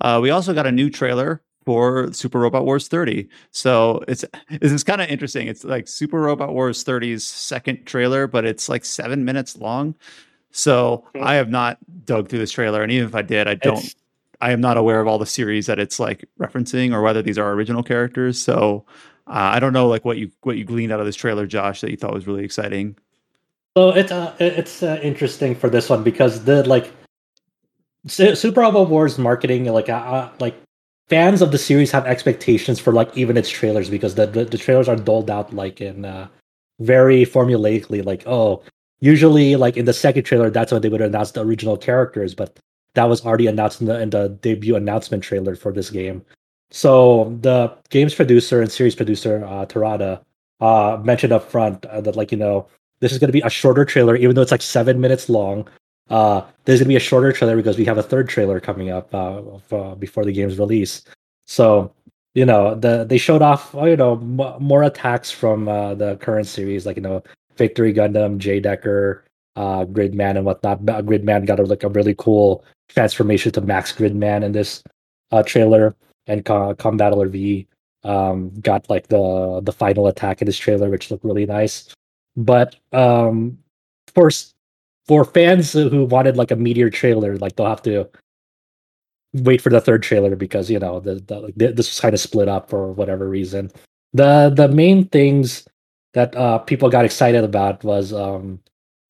Uh, 0.00 0.20
we 0.22 0.30
also 0.30 0.54
got 0.54 0.66
a 0.66 0.72
new 0.72 0.90
trailer 0.90 1.42
for 1.66 2.10
Super 2.12 2.38
Robot 2.38 2.64
Wars 2.64 2.88
30. 2.88 3.28
So 3.50 4.02
it's 4.08 4.24
it's 4.48 4.84
kind 4.84 5.02
of 5.02 5.08
interesting. 5.08 5.48
It's 5.48 5.64
like 5.64 5.88
Super 5.88 6.20
Robot 6.20 6.54
Wars 6.54 6.82
30's 6.84 7.24
second 7.24 7.84
trailer, 7.84 8.26
but 8.26 8.46
it's 8.46 8.68
like 8.68 8.84
seven 8.84 9.24
minutes 9.24 9.56
long. 9.58 9.94
So 10.52 11.04
Hmm. 11.14 11.24
I 11.24 11.34
have 11.34 11.50
not 11.50 11.76
dug 12.06 12.28
through 12.30 12.38
this 12.38 12.52
trailer, 12.52 12.82
and 12.82 12.90
even 12.90 13.08
if 13.08 13.14
I 13.14 13.22
did, 13.22 13.46
I 13.48 13.54
don't. 13.54 13.76
It's- 13.78 13.94
I 14.42 14.52
am 14.52 14.60
not 14.60 14.76
aware 14.76 15.00
of 15.00 15.08
all 15.08 15.18
the 15.18 15.24
series 15.26 15.64
that 15.64 15.78
it's 15.78 15.98
like 15.98 16.24
referencing, 16.38 16.92
or 16.92 17.00
whether 17.00 17.22
these 17.22 17.38
are 17.38 17.52
original 17.52 17.82
characters. 17.82 18.40
So 18.40 18.84
uh, 19.26 19.32
I 19.54 19.58
don't 19.60 19.72
know, 19.72 19.88
like 19.88 20.04
what 20.04 20.18
you 20.18 20.30
what 20.42 20.56
you 20.58 20.64
gleaned 20.64 20.92
out 20.92 21.00
of 21.00 21.06
this 21.06 21.16
trailer, 21.16 21.46
Josh, 21.46 21.80
that 21.80 21.90
you 21.90 21.96
thought 21.96 22.12
was 22.12 22.26
really 22.26 22.44
exciting. 22.44 22.96
So 23.76 23.90
it's 23.90 24.12
uh, 24.12 24.34
it's 24.38 24.82
uh, 24.82 25.00
interesting 25.02 25.54
for 25.54 25.70
this 25.70 25.88
one 25.88 26.02
because 26.04 26.44
the 26.44 26.62
like 26.68 26.92
Super 28.06 28.60
Robot 28.60 28.88
Wars 28.88 29.18
marketing 29.18 29.64
like 29.72 29.88
uh, 29.88 30.28
like 30.38 30.54
fans 31.08 31.42
of 31.42 31.52
the 31.52 31.58
series 31.58 31.90
have 31.90 32.06
expectations 32.06 32.78
for 32.78 32.92
like 32.92 33.16
even 33.16 33.36
its 33.36 33.48
trailers 33.48 33.90
because 33.90 34.14
the 34.14 34.26
the, 34.26 34.44
the 34.44 34.58
trailers 34.58 34.88
are 34.88 34.96
doled 34.96 35.30
out 35.30 35.52
like 35.52 35.80
in 35.80 36.04
uh, 36.04 36.28
very 36.80 37.24
formulaically 37.24 38.04
like 38.04 38.22
oh 38.26 38.62
usually 39.00 39.56
like 39.56 39.76
in 39.76 39.84
the 39.84 39.92
second 39.92 40.24
trailer 40.24 40.50
that's 40.50 40.72
when 40.72 40.82
they 40.82 40.88
would 40.88 41.00
announce 41.00 41.32
the 41.32 41.40
original 41.42 41.76
characters 41.76 42.34
but 42.34 42.58
that 42.96 43.08
was 43.08 43.24
already 43.24 43.46
announced 43.46 43.80
in 43.80 43.86
the 43.86 44.00
in 44.00 44.10
the 44.10 44.30
debut 44.40 44.74
announcement 44.74 45.22
trailer 45.22 45.54
for 45.54 45.70
this 45.70 45.90
game. 45.90 46.24
So 46.70 47.36
the 47.42 47.72
game's 47.90 48.14
producer 48.14 48.60
and 48.60 48.72
series 48.72 48.96
producer 48.96 49.44
uh, 49.44 49.66
Terada 49.66 50.20
uh, 50.60 51.00
mentioned 51.04 51.32
up 51.32 51.48
front 51.48 51.86
uh, 51.86 52.00
that 52.00 52.16
like 52.16 52.32
you 52.32 52.38
know 52.38 52.66
this 53.00 53.12
is 53.12 53.18
going 53.18 53.28
to 53.28 53.32
be 53.32 53.42
a 53.42 53.50
shorter 53.50 53.84
trailer, 53.84 54.16
even 54.16 54.34
though 54.34 54.42
it's 54.42 54.50
like 54.50 54.62
seven 54.62 55.00
minutes 55.00 55.28
long. 55.28 55.68
Uh, 56.08 56.42
there's 56.64 56.78
to 56.78 56.84
be 56.84 56.96
a 56.96 57.00
shorter 57.00 57.32
trailer 57.32 57.56
because 57.56 57.76
we 57.78 57.84
have 57.84 57.98
a 57.98 58.02
third 58.02 58.28
trailer 58.28 58.60
coming 58.60 58.90
up 58.90 59.12
uh, 59.14 59.42
of, 59.42 59.72
uh, 59.72 59.94
before 59.96 60.24
the 60.24 60.32
game's 60.32 60.58
release. 60.58 61.02
So 61.46 61.92
you 62.34 62.44
know 62.44 62.74
the 62.74 63.04
they 63.04 63.18
showed 63.18 63.42
off 63.42 63.74
uh, 63.74 63.84
you 63.86 63.96
know 63.96 64.12
m- 64.14 64.62
more 64.62 64.82
attacks 64.84 65.30
from 65.30 65.68
uh, 65.68 65.94
the 65.94 66.16
current 66.16 66.46
series, 66.46 66.86
like 66.86 66.96
you 66.96 67.02
know 67.02 67.22
Victory 67.56 67.92
Gundam, 67.92 68.38
J 68.38 68.60
Decker, 68.60 69.24
uh, 69.56 69.84
Gridman, 69.84 70.36
and 70.36 70.44
whatnot. 70.44 70.82
Gridman 70.82 71.46
got 71.46 71.60
a, 71.60 71.64
like 71.64 71.82
a 71.82 71.88
really 71.88 72.14
cool 72.18 72.64
transformation 72.88 73.50
to 73.52 73.60
Max 73.60 73.92
Gridman 73.92 74.44
in 74.44 74.52
this 74.52 74.82
uh, 75.32 75.42
trailer, 75.42 75.96
and 76.26 76.44
Com- 76.44 76.76
Combattler 76.76 77.28
V 77.28 77.66
um, 78.04 78.50
got 78.60 78.88
like 78.90 79.08
the 79.08 79.60
the 79.64 79.72
final 79.72 80.06
attack 80.06 80.40
in 80.42 80.46
this 80.46 80.58
trailer, 80.58 80.90
which 80.90 81.10
looked 81.10 81.24
really 81.24 81.46
nice. 81.46 81.92
But 82.36 82.76
um, 82.92 83.58
for 84.14 84.28
s- 84.28 84.52
for 85.06 85.24
fans 85.24 85.72
who 85.72 86.04
wanted 86.04 86.36
like 86.36 86.50
a 86.50 86.56
meteor 86.56 86.90
trailer, 86.90 87.36
like 87.38 87.56
they'll 87.56 87.66
have 87.66 87.82
to 87.82 88.08
wait 89.32 89.60
for 89.60 89.70
the 89.70 89.80
third 89.80 90.02
trailer 90.02 90.36
because 90.36 90.70
you 90.70 90.78
know 90.78 91.00
the, 91.00 91.16
the 91.16 91.52
this 91.56 91.88
was 91.90 92.00
kind 92.00 92.14
of 92.14 92.20
split 92.20 92.48
up 92.48 92.68
for 92.68 92.92
whatever 92.92 93.28
reason. 93.28 93.70
The 94.12 94.52
the 94.54 94.68
main 94.68 95.08
things 95.08 95.66
that 96.14 96.34
uh, 96.34 96.58
people 96.58 96.88
got 96.88 97.04
excited 97.04 97.44
about 97.44 97.84
was 97.84 98.12
um, 98.12 98.60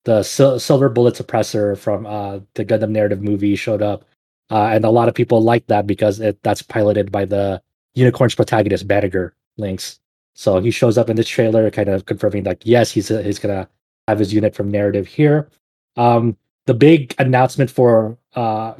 the 0.05 0.23
Sil- 0.23 0.59
silver 0.59 0.89
bullet 0.89 1.15
suppressor 1.15 1.77
from 1.77 2.05
uh, 2.05 2.39
the 2.55 2.65
Gundam 2.65 2.89
narrative 2.89 3.21
movie 3.21 3.55
showed 3.55 3.81
up, 3.81 4.05
uh, 4.51 4.69
and 4.71 4.85
a 4.85 4.89
lot 4.89 5.07
of 5.07 5.15
people 5.15 5.41
liked 5.41 5.67
that 5.69 5.87
because 5.87 6.19
it 6.19 6.41
that's 6.43 6.61
piloted 6.61 7.11
by 7.11 7.25
the 7.25 7.61
Unicorn's 7.95 8.35
protagonist 8.35 8.87
Banagher 8.87 9.31
Links. 9.57 9.99
So 10.35 10.59
he 10.59 10.69
shows 10.69 10.97
up 10.97 11.09
in 11.09 11.15
this 11.15 11.27
trailer, 11.27 11.71
kind 11.71 11.89
of 11.89 12.05
confirming 12.05 12.43
like 12.43 12.61
yes, 12.65 12.91
he's 12.91 13.07
he's 13.07 13.39
gonna 13.39 13.67
have 14.07 14.19
his 14.19 14.33
unit 14.33 14.55
from 14.55 14.69
narrative 14.69 15.07
here. 15.07 15.49
Um, 15.97 16.37
the 16.65 16.73
big 16.73 17.15
announcement 17.19 17.69
for 17.69 18.17
uh, 18.35 18.73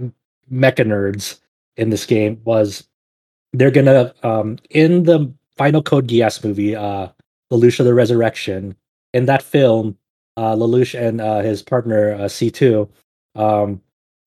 mecha 0.52 0.86
nerds 0.86 1.40
in 1.76 1.90
this 1.90 2.06
game 2.06 2.42
was 2.46 2.88
they're 3.54 3.72
gonna 3.72 4.14
um, 4.24 4.58
in 4.70 5.04
the 5.04 5.32
final 5.58 5.82
Code 5.82 6.08
Geass 6.08 6.44
movie, 6.44 6.76
uh, 6.76 7.08
Lelouch 7.52 7.84
the 7.84 7.94
Resurrection. 7.94 8.76
In 9.14 9.26
that 9.26 9.42
film, 9.42 9.98
uh, 10.36 10.56
Lelouch 10.56 11.00
and 11.00 11.20
uh, 11.20 11.40
his 11.40 11.64
partner 11.64 12.14
uh, 12.14 12.20
C2, 12.26 12.88
um, 13.36 13.82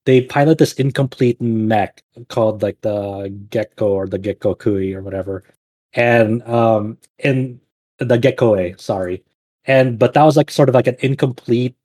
they 0.06 0.22
pilot 0.22 0.58
this 0.58 0.72
incomplete 0.74 1.40
mech 1.40 2.02
called 2.28 2.62
like 2.62 2.80
the 2.80 3.28
Gecko 3.50 3.88
or 3.88 4.06
the 4.06 4.18
Gecko 4.18 4.54
Kui 4.54 4.94
or 4.94 5.02
whatever, 5.02 5.44
and 5.92 6.42
um, 6.42 6.98
in 7.18 7.60
the 7.98 8.18
Gecko 8.18 8.74
sorry, 8.76 9.22
and 9.66 9.98
but 9.98 10.14
that 10.14 10.24
was 10.24 10.36
like 10.36 10.50
sort 10.50 10.68
of 10.68 10.74
like 10.74 10.86
an 10.86 10.96
incomplete 11.00 11.76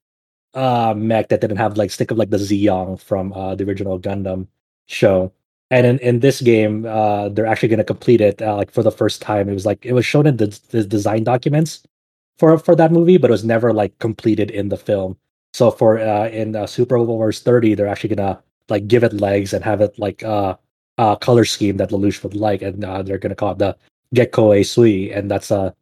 uh 0.56 0.94
mech 0.96 1.30
that 1.30 1.42
didn't 1.42 1.58
have 1.58 1.78
like 1.78 1.92
stick 1.92 2.12
of 2.12 2.18
like 2.18 2.30
the 2.30 2.38
Zeong 2.38 3.00
from 3.00 3.34
uh 3.34 3.56
the 3.56 3.64
original 3.66 4.00
Gundam 4.00 4.48
show. 4.88 5.32
And 5.72 5.86
in, 5.88 6.00
in 6.00 6.20
this 6.20 6.42
game, 6.42 6.86
uh 6.86 7.30
they're 7.30 7.46
actually 7.46 7.70
gonna 7.70 7.84
complete 7.84 8.22
it 8.22 8.42
uh, 8.42 8.56
like 8.56 8.72
for 8.72 8.84
the 8.84 8.92
first 8.92 9.22
time. 9.22 9.50
It 9.50 9.54
was 9.54 9.66
like 9.66 9.86
it 9.86 9.94
was 9.94 10.06
shown 10.06 10.28
in 10.28 10.38
the, 10.38 10.48
the 10.70 10.84
design 10.84 11.24
documents 11.24 11.84
for 12.40 12.58
for 12.58 12.76
that 12.76 12.92
movie, 12.92 13.18
but 13.18 13.30
it 13.30 13.34
was 13.38 13.46
never 13.46 13.74
like 13.74 13.98
completed 14.00 14.52
in 14.52 14.70
the 14.70 14.78
film. 14.78 15.18
So 15.54 15.72
for 15.72 16.00
uh 16.00 16.30
in 16.30 16.56
uh, 16.56 16.68
Super 16.68 17.00
Wars 17.02 17.42
30, 17.42 17.76
they're 17.76 17.88
actually 17.88 18.16
gonna 18.16 18.42
like 18.70 18.88
give 18.88 19.04
it 19.04 19.14
legs 19.14 19.54
and 19.54 19.64
have 19.64 19.82
it 19.82 19.98
like 20.00 20.24
uh 20.24 20.56
uh 20.98 21.16
color 21.18 21.46
scheme 21.46 21.78
that 21.78 21.90
Lelouch 21.92 22.24
would 22.24 22.36
like, 22.36 22.62
and 22.62 22.84
uh, 22.84 23.04
they're 23.04 23.18
gonna 23.18 23.36
call 23.36 23.52
it 23.52 23.60
the 23.60 23.78
Gecko 24.14 24.62
Sui, 24.64 25.12
and 25.12 25.30
that's 25.30 25.52
a 25.52 25.76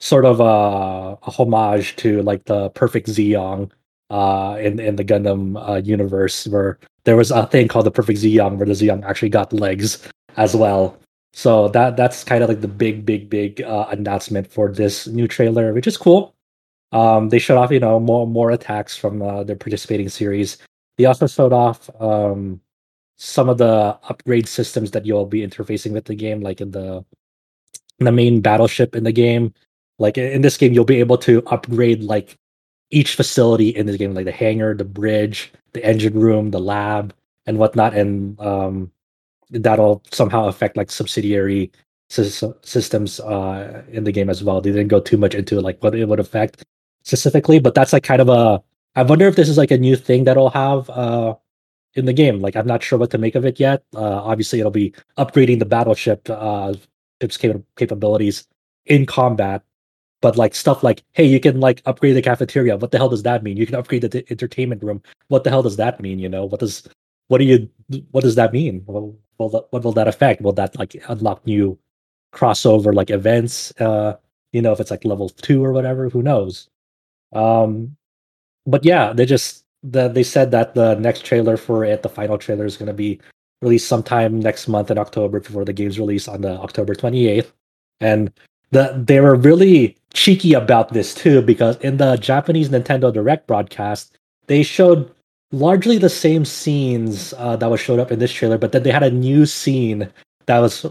sort 0.00 0.24
of 0.24 0.40
a, 0.40 1.18
a 1.22 1.30
homage 1.30 1.96
to 1.96 2.22
like 2.22 2.44
the 2.44 2.70
perfect 2.70 3.08
Zeong 3.08 3.70
uh 4.10 4.56
in 4.60 4.80
in 4.80 4.96
the 4.96 5.04
Gundam 5.04 5.56
uh, 5.68 5.76
universe 5.76 6.46
where 6.48 6.78
there 7.04 7.16
was 7.16 7.30
a 7.30 7.46
thing 7.46 7.68
called 7.68 7.86
the 7.86 7.90
perfect 7.90 8.20
Zeong 8.20 8.56
where 8.56 8.66
the 8.66 8.72
Zeong 8.72 9.04
actually 9.04 9.28
got 9.28 9.52
legs 9.52 10.06
as 10.36 10.54
well. 10.56 10.98
So 11.32 11.68
that 11.68 11.96
that's 11.96 12.24
kind 12.24 12.42
of 12.42 12.48
like 12.48 12.60
the 12.60 12.68
big 12.68 13.04
big 13.04 13.28
big 13.30 13.62
uh, 13.62 13.86
announcement 13.90 14.50
for 14.50 14.72
this 14.72 15.06
new 15.06 15.28
trailer, 15.28 15.72
which 15.72 15.86
is 15.86 15.96
cool. 15.96 16.34
Um 16.92 17.28
they 17.28 17.38
showed 17.38 17.58
off, 17.58 17.70
you 17.70 17.80
know, 17.80 18.00
more 18.00 18.26
more 18.26 18.50
attacks 18.50 18.96
from 18.96 19.22
uh, 19.22 19.44
their 19.44 19.56
participating 19.56 20.08
series. 20.08 20.58
They 20.96 21.04
also 21.04 21.26
showed 21.26 21.52
off 21.52 21.90
um 22.00 22.60
some 23.16 23.48
of 23.48 23.58
the 23.58 23.98
upgrade 24.08 24.48
systems 24.48 24.92
that 24.92 25.04
you'll 25.04 25.26
be 25.26 25.46
interfacing 25.46 25.92
with 25.92 26.04
the 26.06 26.14
game 26.14 26.40
like 26.40 26.60
in 26.60 26.70
the 26.70 27.04
the 27.98 28.12
main 28.12 28.40
battleship 28.40 28.94
in 28.94 29.04
the 29.04 29.12
game. 29.12 29.52
Like 29.98 30.16
in 30.16 30.42
this 30.42 30.56
game, 30.56 30.72
you'll 30.72 30.84
be 30.84 31.00
able 31.00 31.18
to 31.18 31.42
upgrade 31.46 32.04
like 32.04 32.36
each 32.90 33.14
facility 33.14 33.68
in 33.70 33.86
this 33.86 33.96
game, 33.96 34.14
like 34.14 34.24
the 34.24 34.32
hangar, 34.32 34.74
the 34.74 34.84
bridge, 34.84 35.52
the 35.72 35.84
engine 35.84 36.18
room, 36.18 36.50
the 36.50 36.60
lab, 36.60 37.14
and 37.46 37.58
whatnot, 37.58 37.94
and 37.94 38.38
um, 38.40 38.90
that'll 39.50 40.02
somehow 40.12 40.46
affect 40.46 40.76
like 40.76 40.90
subsidiary 40.90 41.70
sys- 42.10 42.54
systems 42.66 43.20
uh, 43.20 43.82
in 43.90 44.04
the 44.04 44.12
game 44.12 44.30
as 44.30 44.42
well. 44.42 44.60
They 44.60 44.70
didn't 44.70 44.88
go 44.88 45.00
too 45.00 45.16
much 45.16 45.34
into 45.34 45.60
like 45.60 45.82
what 45.82 45.94
it 45.94 46.06
would 46.06 46.20
affect 46.20 46.64
specifically, 47.04 47.58
but 47.58 47.74
that's 47.74 47.92
like 47.92 48.04
kind 48.04 48.20
of 48.22 48.28
a. 48.28 48.62
I 48.96 49.02
wonder 49.02 49.26
if 49.28 49.36
this 49.36 49.48
is 49.48 49.58
like 49.58 49.70
a 49.70 49.78
new 49.78 49.96
thing 49.96 50.24
that'll 50.24 50.50
have 50.50 50.90
uh, 50.90 51.34
in 51.94 52.06
the 52.06 52.12
game. 52.12 52.40
Like 52.40 52.56
I'm 52.56 52.66
not 52.66 52.82
sure 52.82 52.98
what 52.98 53.10
to 53.10 53.18
make 53.18 53.34
of 53.34 53.44
it 53.44 53.60
yet. 53.60 53.82
Uh, 53.94 54.22
obviously, 54.22 54.60
it'll 54.60 54.70
be 54.70 54.92
upgrading 55.18 55.58
the 55.58 55.66
battleship 55.66 56.28
uh, 56.30 56.74
ship's 57.20 57.36
cap- 57.36 57.62
capabilities 57.76 58.46
in 58.86 59.06
combat. 59.06 59.62
But 60.20 60.36
like 60.36 60.54
stuff 60.54 60.82
like, 60.82 61.04
hey, 61.12 61.24
you 61.24 61.38
can 61.38 61.60
like 61.60 61.82
upgrade 61.86 62.16
the 62.16 62.22
cafeteria. 62.22 62.76
What 62.76 62.90
the 62.90 62.98
hell 62.98 63.08
does 63.08 63.22
that 63.22 63.42
mean? 63.42 63.56
You 63.56 63.66
can 63.66 63.76
upgrade 63.76 64.02
the 64.02 64.08
t- 64.08 64.24
entertainment 64.30 64.82
room. 64.82 65.00
What 65.28 65.44
the 65.44 65.50
hell 65.50 65.62
does 65.62 65.76
that 65.76 66.00
mean? 66.00 66.18
You 66.18 66.28
know, 66.28 66.44
what 66.44 66.60
does 66.60 66.88
what 67.28 67.38
do 67.38 67.44
you 67.44 67.68
what 68.10 68.22
does 68.22 68.34
that 68.34 68.52
mean? 68.52 68.82
Well, 68.86 69.16
what 69.36 69.84
will 69.84 69.92
that 69.92 70.08
affect? 70.08 70.42
Will 70.42 70.52
that 70.54 70.76
like 70.78 70.96
unlock 71.08 71.46
new 71.46 71.78
crossover 72.34 72.92
like 72.94 73.10
events? 73.10 73.72
Uh, 73.80 74.16
you 74.52 74.62
know, 74.62 74.72
if 74.72 74.80
it's 74.80 74.90
like 74.90 75.04
level 75.04 75.28
two 75.28 75.64
or 75.64 75.72
whatever, 75.72 76.08
who 76.08 76.22
knows? 76.22 76.68
Um, 77.32 77.96
but 78.66 78.84
yeah, 78.84 79.12
they 79.12 79.26
just 79.26 79.64
the, 79.82 80.08
they 80.08 80.22
said 80.22 80.50
that 80.50 80.74
the 80.74 80.94
next 80.96 81.24
trailer 81.24 81.56
for 81.56 81.84
it, 81.84 82.02
the 82.02 82.08
final 82.08 82.38
trailer, 82.38 82.64
is 82.64 82.76
going 82.76 82.88
to 82.88 82.92
be 82.94 83.20
released 83.62 83.88
sometime 83.88 84.40
next 84.40 84.68
month 84.68 84.90
in 84.90 84.98
October 84.98 85.40
before 85.40 85.64
the 85.64 85.72
game's 85.72 85.98
release 85.98 86.28
on 86.28 86.40
the 86.40 86.58
October 86.60 86.94
28th. 86.94 87.52
And 88.00 88.32
the 88.70 88.92
they 88.96 89.20
were 89.20 89.34
really 89.34 89.96
cheeky 90.14 90.54
about 90.54 90.92
this 90.92 91.14
too 91.14 91.42
because 91.42 91.76
in 91.78 91.96
the 91.96 92.16
Japanese 92.16 92.68
Nintendo 92.68 93.12
Direct 93.12 93.46
broadcast, 93.46 94.16
they 94.46 94.62
showed 94.62 95.10
largely 95.52 95.98
the 95.98 96.10
same 96.10 96.44
scenes 96.44 97.32
uh, 97.38 97.56
that 97.56 97.70
was 97.70 97.80
showed 97.80 98.00
up 98.00 98.12
in 98.12 98.18
this 98.18 98.32
trailer, 98.32 98.58
but 98.58 98.72
then 98.72 98.82
they 98.82 98.90
had 98.90 99.02
a 99.02 99.10
new 99.10 99.46
scene 99.46 100.10
that 100.46 100.58
was 100.58 100.86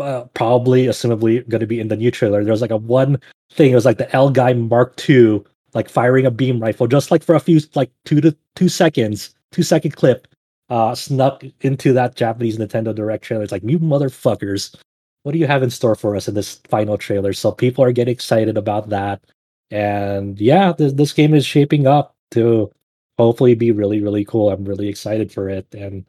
uh, 0.00 0.24
probably, 0.34 0.86
assumably, 0.86 1.46
going 1.48 1.60
to 1.60 1.66
be 1.66 1.80
in 1.80 1.88
the 1.88 1.96
new 1.96 2.10
trailer. 2.10 2.42
There 2.42 2.52
was 2.52 2.62
like 2.62 2.70
a 2.70 2.76
one 2.76 3.20
thing. 3.52 3.72
It 3.72 3.74
was 3.74 3.84
like 3.84 3.98
the 3.98 4.06
Elgaim 4.06 4.68
Mark 4.68 4.98
II, 5.08 5.42
like 5.74 5.88
firing 5.88 6.26
a 6.26 6.30
beam 6.30 6.60
rifle, 6.60 6.86
just 6.86 7.10
like 7.10 7.22
for 7.22 7.34
a 7.34 7.40
few, 7.40 7.60
like 7.74 7.90
two 8.04 8.20
to 8.20 8.36
two 8.56 8.68
seconds, 8.68 9.34
two 9.52 9.62
second 9.62 9.92
clip, 9.96 10.26
uh, 10.70 10.94
snuck 10.94 11.44
into 11.60 11.92
that 11.92 12.16
Japanese 12.16 12.58
Nintendo 12.58 12.94
Direct 12.94 13.24
trailer. 13.24 13.42
It's 13.42 13.52
like 13.52 13.64
you 13.64 13.78
motherfuckers. 13.78 14.74
What 15.22 15.32
do 15.32 15.38
you 15.38 15.46
have 15.46 15.62
in 15.62 15.70
store 15.70 15.94
for 15.94 16.16
us 16.16 16.28
in 16.28 16.34
this 16.34 16.60
final 16.68 16.96
trailer? 16.98 17.32
So 17.32 17.52
people 17.52 17.84
are 17.84 17.92
getting 17.92 18.12
excited 18.12 18.56
about 18.56 18.88
that, 18.90 19.22
and 19.70 20.40
yeah, 20.40 20.72
this, 20.72 20.92
this 20.94 21.12
game 21.12 21.34
is 21.34 21.44
shaping 21.46 21.86
up 21.86 22.14
to 22.32 22.72
hopefully 23.18 23.54
be 23.54 23.70
really 23.70 24.00
really 24.02 24.24
cool. 24.24 24.50
I'm 24.50 24.64
really 24.64 24.88
excited 24.88 25.32
for 25.32 25.48
it, 25.48 25.66
and 25.74 26.04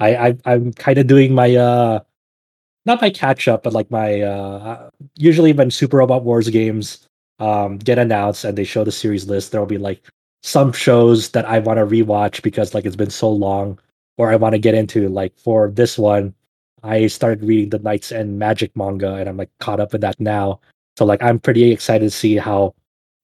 I, 0.00 0.28
I 0.28 0.38
I'm 0.44 0.72
kind 0.74 0.98
of 0.98 1.06
doing 1.06 1.34
my 1.34 1.56
uh 1.56 2.00
not 2.86 3.00
my 3.00 3.10
catch 3.10 3.48
up, 3.48 3.62
but 3.62 3.72
like 3.72 3.90
my 3.90 4.20
uh 4.22 4.90
usually 5.16 5.52
when 5.52 5.70
Super 5.70 5.98
Robot 5.98 6.24
Wars 6.24 6.48
games 6.48 7.06
um 7.38 7.78
get 7.78 7.98
announced 7.98 8.44
and 8.44 8.56
they 8.58 8.64
show 8.64 8.84
the 8.84 8.92
series 8.92 9.26
list, 9.28 9.52
there'll 9.52 9.66
be 9.66 9.78
like 9.78 10.08
some 10.42 10.72
shows 10.72 11.30
that 11.30 11.46
I 11.46 11.58
want 11.60 11.78
to 11.78 11.86
rewatch 11.86 12.42
because 12.42 12.74
like 12.74 12.84
it's 12.84 12.96
been 12.96 13.10
so 13.10 13.30
long 13.30 13.78
or 14.18 14.30
I 14.30 14.36
want 14.36 14.54
to 14.54 14.58
get 14.58 14.74
into. 14.74 15.08
Like 15.08 15.36
for 15.38 15.70
this 15.70 15.98
one, 15.98 16.34
I 16.82 17.06
started 17.06 17.44
reading 17.44 17.70
the 17.70 17.78
Knights 17.78 18.10
and 18.10 18.38
Magic 18.38 18.76
manga 18.76 19.14
and 19.14 19.28
I'm 19.28 19.36
like 19.36 19.50
caught 19.60 19.80
up 19.80 19.94
in 19.94 20.00
that 20.00 20.18
now. 20.20 20.60
So 20.96 21.04
like 21.04 21.22
I'm 21.22 21.38
pretty 21.38 21.70
excited 21.70 22.04
to 22.04 22.10
see 22.10 22.36
how, 22.36 22.74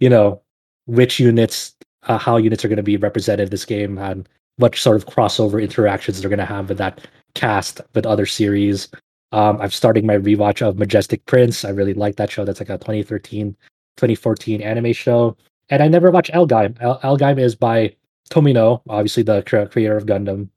you 0.01 0.09
know, 0.09 0.41
which 0.87 1.21
units 1.21 1.75
uh, 2.05 2.19
how 2.19 2.37
units 2.37 2.65
are 2.65 2.69
going 2.69 2.77
to 2.77 2.83
be 2.83 2.97
represented 2.97 3.51
this 3.51 3.65
game 3.65 3.99
and 3.99 4.29
what 4.57 4.75
sort 4.77 4.97
of 4.97 5.07
crossover 5.07 5.63
interactions 5.63 6.21
they're 6.21 6.31
going 6.31 6.39
to 6.39 6.45
have 6.45 6.69
with 6.69 6.79
that 6.79 7.07
cast 7.35 7.81
with 7.95 8.07
other 8.07 8.27
series. 8.27 8.89
Um, 9.33 9.61
I'm 9.61 9.71
starting 9.71 10.07
my 10.07 10.17
rewatch 10.17 10.67
of 10.67 10.79
Majestic 10.79 11.25
Prince. 11.27 11.65
I 11.65 11.71
really 11.71 11.95
like 11.95 12.17
that 12.17 12.31
show. 12.31 12.45
That's 12.45 12.61
like 12.61 12.71
a 12.71 12.79
2013, 12.79 13.57
2014 13.97 14.63
anime 14.63 14.93
show. 14.93 15.37
And 15.69 15.83
I 15.83 15.89
never 15.89 16.11
watched 16.11 16.33
Elgaim. 16.33 16.77
El- 16.81 16.99
Elgaim 17.01 17.39
is 17.39 17.55
by 17.55 17.95
Tomino, 18.31 18.81
obviously 18.89 19.23
the 19.23 19.43
creator 19.43 19.97
of 19.97 20.07
Gundam. 20.07 20.49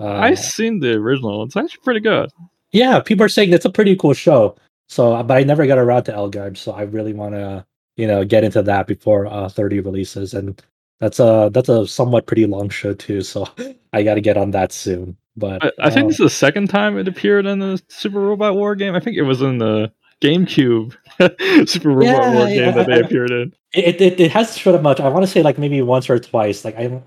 Uh, 0.00 0.14
I've 0.14 0.38
seen 0.38 0.80
the 0.80 0.94
original. 0.94 1.42
It's 1.44 1.56
actually 1.56 1.82
pretty 1.84 2.00
good. 2.00 2.30
yeah, 2.72 3.00
people 3.00 3.24
are 3.24 3.28
saying 3.28 3.52
it's 3.52 3.64
a 3.66 3.70
pretty 3.70 3.96
cool 3.96 4.14
show. 4.14 4.56
So, 4.88 5.22
but 5.22 5.36
I 5.36 5.42
never 5.44 5.66
got 5.66 5.78
around 5.78 6.04
to 6.04 6.12
Elgaim, 6.12 6.56
so 6.56 6.72
I 6.72 6.82
really 6.82 7.12
want 7.12 7.34
to, 7.34 7.64
you 7.96 8.06
know, 8.06 8.24
get 8.24 8.42
into 8.44 8.62
that 8.62 8.86
before 8.88 9.26
uh, 9.26 9.48
30 9.48 9.80
releases. 9.80 10.34
And 10.34 10.60
that's 11.00 11.20
a 11.20 11.50
that's 11.52 11.68
a 11.68 11.86
somewhat 11.86 12.26
pretty 12.26 12.46
long 12.46 12.68
show 12.70 12.94
too. 12.94 13.20
So 13.22 13.46
I 13.92 14.02
got 14.02 14.14
to 14.14 14.20
get 14.20 14.36
on 14.36 14.50
that 14.52 14.72
soon. 14.72 15.16
But 15.36 15.64
I, 15.64 15.70
I 15.80 15.90
think 15.90 16.04
uh, 16.04 16.08
this 16.08 16.14
is 16.20 16.24
the 16.24 16.30
second 16.30 16.68
time 16.70 16.98
it 16.98 17.06
appeared 17.08 17.46
in 17.46 17.60
the 17.60 17.80
Super 17.88 18.20
Robot 18.20 18.54
War 18.56 18.74
game. 18.74 18.94
I 18.96 19.00
think 19.00 19.16
it 19.16 19.22
was 19.22 19.42
in 19.42 19.58
the 19.58 19.92
GameCube 20.20 20.96
Super 21.68 21.90
Robot 21.90 22.04
Yeah, 22.04 22.34
War 22.34 22.46
game 22.46 22.56
yeah, 22.58 22.70
that 22.72 22.86
they 22.88 23.00
appeared 23.00 23.30
in. 23.30 23.52
it, 23.74 24.00
it 24.00 24.20
it 24.20 24.30
has 24.32 24.56
showed 24.56 24.74
up 24.74 24.82
much. 24.82 24.98
I 25.00 25.08
want 25.08 25.24
to 25.24 25.30
say 25.30 25.42
like 25.42 25.56
maybe 25.58 25.80
once 25.82 26.10
or 26.10 26.18
twice. 26.18 26.64
Like 26.64 26.76
I'm 26.78 27.02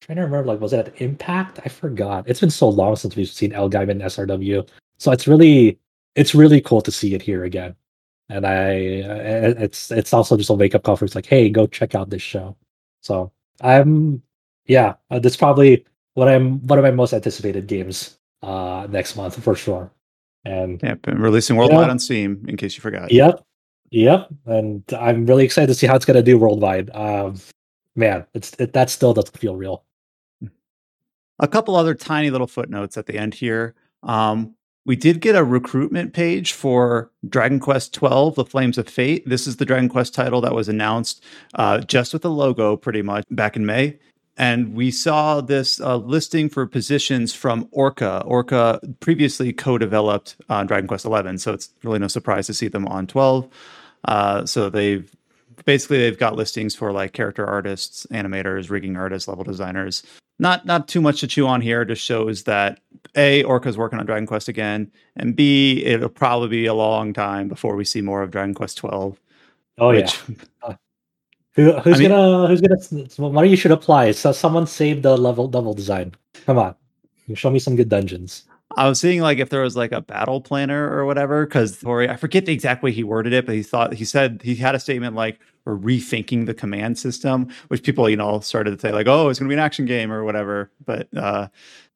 trying 0.00 0.16
to 0.16 0.22
remember. 0.22 0.46
Like 0.46 0.60
was 0.60 0.72
it 0.72 0.86
at 0.88 1.00
Impact? 1.00 1.60
I 1.64 1.68
forgot. 1.68 2.24
It's 2.28 2.40
been 2.40 2.50
so 2.50 2.68
long 2.68 2.96
since 2.96 3.16
we've 3.16 3.28
seen 3.28 3.52
Elgaim 3.52 3.88
in 3.90 3.98
SRW. 4.00 4.68
So 4.98 5.12
it's 5.12 5.26
really 5.26 5.78
it's 6.14 6.34
really 6.34 6.60
cool 6.60 6.80
to 6.82 6.90
see 6.92 7.14
it 7.14 7.22
here 7.22 7.44
again. 7.44 7.74
And 8.28 8.46
I 8.46 8.70
it's 8.72 9.90
it's 9.90 10.12
also 10.12 10.36
just 10.36 10.50
a 10.50 10.54
wake 10.54 10.74
up 10.74 10.82
call 10.82 10.96
for 10.96 11.04
it's 11.04 11.14
like 11.14 11.26
hey 11.26 11.48
go 11.50 11.66
check 11.66 11.94
out 11.94 12.10
this 12.10 12.22
show. 12.22 12.56
So 13.02 13.32
I'm 13.60 14.22
yeah 14.66 14.94
uh, 15.10 15.18
that's 15.18 15.36
probably 15.36 15.84
what 16.14 16.28
I'm 16.28 16.66
one 16.66 16.78
of 16.78 16.82
my 16.84 16.90
most 16.90 17.12
anticipated 17.14 17.66
games 17.66 18.18
uh 18.42 18.86
next 18.90 19.16
month 19.16 19.42
for 19.42 19.54
sure. 19.54 19.90
And 20.44 20.80
Yep, 20.82 21.06
and 21.08 21.20
releasing 21.20 21.56
worldwide 21.56 21.86
Yeah. 21.86 21.90
on 21.90 21.98
Steam, 21.98 22.44
in 22.48 22.56
case 22.56 22.76
you 22.76 22.80
forgot. 22.80 23.10
Yep. 23.10 23.42
Yep. 23.90 24.28
And 24.46 24.82
I'm 24.98 25.26
really 25.26 25.44
excited 25.44 25.66
to 25.68 25.74
see 25.74 25.86
how 25.86 25.96
it's 25.96 26.04
going 26.04 26.16
to 26.16 26.22
do 26.22 26.38
worldwide. 26.38 26.90
Um, 26.94 27.36
man, 27.96 28.24
it's 28.34 28.52
it, 28.58 28.72
that 28.74 28.88
still 28.90 29.12
doesn't 29.14 29.36
feel 29.36 29.56
real. 29.56 29.84
A 31.40 31.48
couple 31.48 31.76
other 31.76 31.94
tiny 31.94 32.30
little 32.30 32.46
footnotes 32.46 32.96
at 32.96 33.06
the 33.06 33.16
end 33.16 33.34
here. 33.34 33.74
Um, 34.02 34.54
we 34.84 34.96
did 34.96 35.20
get 35.20 35.36
a 35.36 35.44
recruitment 35.44 36.14
page 36.14 36.52
for 36.52 37.10
Dragon 37.28 37.60
Quest 37.60 37.94
XII: 37.94 38.32
The 38.34 38.46
Flames 38.48 38.78
of 38.78 38.88
Fate. 38.88 39.28
This 39.28 39.46
is 39.46 39.56
the 39.56 39.66
Dragon 39.66 39.88
Quest 39.88 40.14
title 40.14 40.40
that 40.40 40.54
was 40.54 40.68
announced 40.68 41.22
uh, 41.54 41.80
just 41.80 42.12
with 42.12 42.22
the 42.22 42.30
logo, 42.30 42.76
pretty 42.76 43.02
much 43.02 43.24
back 43.30 43.54
in 43.54 43.66
May. 43.66 43.98
And 44.38 44.74
we 44.74 44.92
saw 44.92 45.40
this 45.40 45.80
uh, 45.80 45.96
listing 45.96 46.48
for 46.48 46.64
positions 46.64 47.34
from 47.34 47.68
Orca. 47.72 48.22
Orca 48.24 48.80
previously 49.00 49.52
co-developed 49.52 50.36
on 50.48 50.66
Dragon 50.66 50.86
Quest 50.86 51.04
XI, 51.04 51.36
so 51.38 51.52
it's 51.52 51.70
really 51.82 51.98
no 51.98 52.06
surprise 52.06 52.46
to 52.46 52.54
see 52.54 52.68
them 52.68 52.86
on 52.86 53.08
12. 53.08 53.48
Uh, 54.04 54.46
so 54.46 54.70
they've 54.70 55.12
basically 55.64 55.98
they've 55.98 56.18
got 56.18 56.36
listings 56.36 56.74
for 56.74 56.92
like 56.92 57.12
character 57.12 57.44
artists, 57.44 58.06
animators, 58.12 58.70
rigging 58.70 58.96
artists, 58.96 59.28
level 59.28 59.44
designers. 59.44 60.04
Not 60.38 60.64
not 60.66 60.86
too 60.88 61.00
much 61.00 61.20
to 61.20 61.26
chew 61.26 61.46
on 61.46 61.60
here. 61.60 61.84
Just 61.84 62.02
shows 62.02 62.44
that 62.44 62.80
a 63.16 63.42
Orca's 63.44 63.76
working 63.76 63.98
on 63.98 64.06
Dragon 64.06 64.26
Quest 64.26 64.48
again, 64.48 64.90
and 65.16 65.34
b 65.34 65.84
it'll 65.84 66.08
probably 66.08 66.48
be 66.48 66.66
a 66.66 66.74
long 66.74 67.12
time 67.12 67.48
before 67.48 67.74
we 67.74 67.84
see 67.84 68.00
more 68.00 68.22
of 68.22 68.30
Dragon 68.30 68.54
Quest 68.54 68.76
12. 68.78 69.20
Oh 69.78 69.88
which, 69.88 70.20
yeah. 70.62 70.74
Who, 71.54 71.72
who's 71.80 71.96
I 71.96 71.98
mean- 71.98 72.10
gonna 72.10 72.46
who's 72.46 72.60
gonna 72.60 73.32
money 73.32 73.48
you 73.48 73.56
should 73.56 73.72
apply? 73.72 74.12
So 74.12 74.30
someone 74.30 74.66
save 74.66 75.02
the 75.02 75.16
level 75.16 75.48
level 75.50 75.74
design. 75.74 76.14
Come 76.46 76.56
on, 76.58 76.76
You 77.26 77.34
show 77.34 77.50
me 77.50 77.58
some 77.58 77.74
good 77.74 77.88
dungeons. 77.88 78.44
I 78.76 78.88
was 78.88 79.00
seeing 79.00 79.20
like 79.22 79.38
if 79.38 79.48
there 79.48 79.62
was 79.62 79.76
like 79.76 79.90
a 79.90 80.00
battle 80.00 80.40
planner 80.40 80.88
or 80.88 81.04
whatever, 81.04 81.46
because 81.46 81.82
Horii, 81.82 82.08
I 82.08 82.14
forget 82.16 82.46
the 82.46 82.52
exact 82.52 82.84
way 82.84 82.92
he 82.92 83.02
worded 83.02 83.32
it, 83.32 83.44
but 83.44 83.56
he 83.56 83.64
thought 83.64 83.92
he 83.94 84.04
said 84.04 84.40
he 84.44 84.54
had 84.54 84.76
a 84.76 84.78
statement 84.78 85.16
like 85.16 85.40
we're 85.68 85.76
rethinking 85.76 86.46
the 86.46 86.54
command 86.54 86.98
system, 86.98 87.48
which 87.68 87.82
people, 87.82 88.08
you 88.08 88.16
know, 88.16 88.40
started 88.40 88.70
to 88.72 88.80
say 88.80 88.92
like, 88.92 89.06
oh, 89.06 89.28
it's 89.28 89.38
gonna 89.38 89.48
be 89.50 89.54
an 89.54 89.60
action 89.60 89.84
game 89.84 90.10
or 90.10 90.24
whatever. 90.24 90.70
But 90.84 91.08
uh 91.16 91.48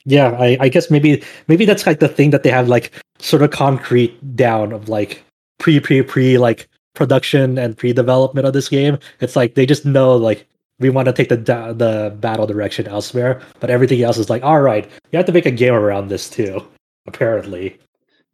Yeah, 0.05 0.31
I, 0.39 0.57
I 0.61 0.69
guess 0.69 0.91
maybe 0.91 1.23
maybe 1.49 1.65
that's 1.65 1.87
like 1.87 2.01
the 2.01 2.09
thing 2.09 2.31
that 2.31 2.43
they 2.43 2.51
have 2.51 2.69
like 2.69 2.93
sort 3.19 3.43
of 3.43 3.51
concrete 3.51 4.37
down 4.37 4.73
of 4.73 4.89
like 4.89 5.25
pre 5.59 5.81
pre 5.81 6.03
pre 6.03 6.39
like 6.39 6.69
production 6.95 7.57
and 7.57 7.77
pre 7.77 7.93
development 7.93 8.47
of 8.47 8.53
this 8.53 8.69
game. 8.69 8.99
It's 9.21 9.37
like 9.37 9.55
they 9.55 9.65
just 9.65 9.87
know 9.87 10.15
like 10.17 10.47
we 10.81 10.91
want 10.91 11.07
to 11.07 11.13
take 11.13 11.29
the 11.31 11.37
the 11.37 12.15
battle 12.21 12.47
direction 12.47 12.87
elsewhere, 12.89 13.41
but 13.61 13.71
everything 13.71 14.03
else 14.03 14.19
is 14.19 14.29
like 14.29 14.43
all 14.43 14.61
right, 14.61 14.85
you 15.13 15.17
have 15.17 15.27
to 15.27 15.33
make 15.33 15.47
a 15.47 15.51
game 15.51 15.73
around 15.75 16.09
this 16.09 16.29
too. 16.29 16.61
Apparently, 17.07 17.79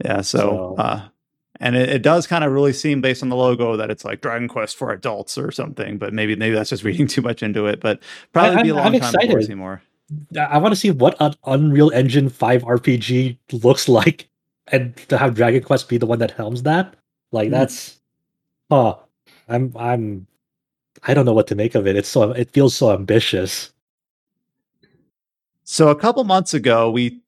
yeah, 0.04 0.20
so, 0.22 0.38
So- 0.38 0.74
uh 0.82 1.08
and 1.60 1.76
it, 1.76 1.88
it 1.88 2.02
does 2.02 2.26
kind 2.26 2.44
of 2.44 2.52
really 2.52 2.72
seem 2.72 3.00
based 3.00 3.22
on 3.22 3.28
the 3.28 3.36
logo 3.36 3.76
that 3.76 3.90
it's 3.90 4.04
like 4.04 4.20
Dragon 4.20 4.48
Quest 4.48 4.76
for 4.76 4.92
adults 4.92 5.36
or 5.38 5.50
something, 5.50 5.98
but 5.98 6.12
maybe 6.12 6.36
maybe 6.36 6.54
that's 6.54 6.70
just 6.70 6.84
reading 6.84 7.06
too 7.14 7.22
much 7.22 7.42
into 7.42 7.66
it. 7.66 7.80
But 7.80 8.00
probably 8.32 8.56
I- 8.56 8.62
be 8.62 8.68
a 8.70 8.74
long 8.74 8.94
I'm 8.94 9.00
time 9.00 9.14
before 9.20 9.36
we 9.36 9.42
see 9.44 9.54
more. 9.54 9.82
I- 10.36 10.40
I 10.40 10.58
want 10.58 10.72
to 10.72 10.80
see 10.80 10.90
what 10.90 11.16
an 11.20 11.34
Unreal 11.46 11.90
Engine 11.90 12.28
Five 12.28 12.62
RPG 12.62 13.38
looks 13.64 13.88
like, 13.98 14.28
and 14.68 14.96
to 15.08 15.18
have 15.18 15.34
Dragon 15.34 15.62
Quest 15.62 15.88
be 15.88 15.98
the 15.98 16.06
one 16.06 16.18
that 16.20 16.30
helms 16.32 16.62
that. 16.64 16.94
Like 17.32 17.48
Hmm. 17.48 17.52
that's, 17.52 17.98
huh? 18.70 18.96
I'm 19.48 19.72
I'm 19.76 20.26
I 21.04 21.14
don't 21.14 21.24
know 21.26 21.32
what 21.34 21.46
to 21.48 21.54
make 21.54 21.74
of 21.74 21.86
it. 21.86 21.96
It's 21.96 22.08
so 22.08 22.30
it 22.32 22.50
feels 22.50 22.74
so 22.74 22.92
ambitious. 22.92 23.70
So 25.64 25.88
a 25.88 25.94
couple 25.96 26.24
months 26.24 26.54
ago, 26.54 26.90
we 26.90 27.20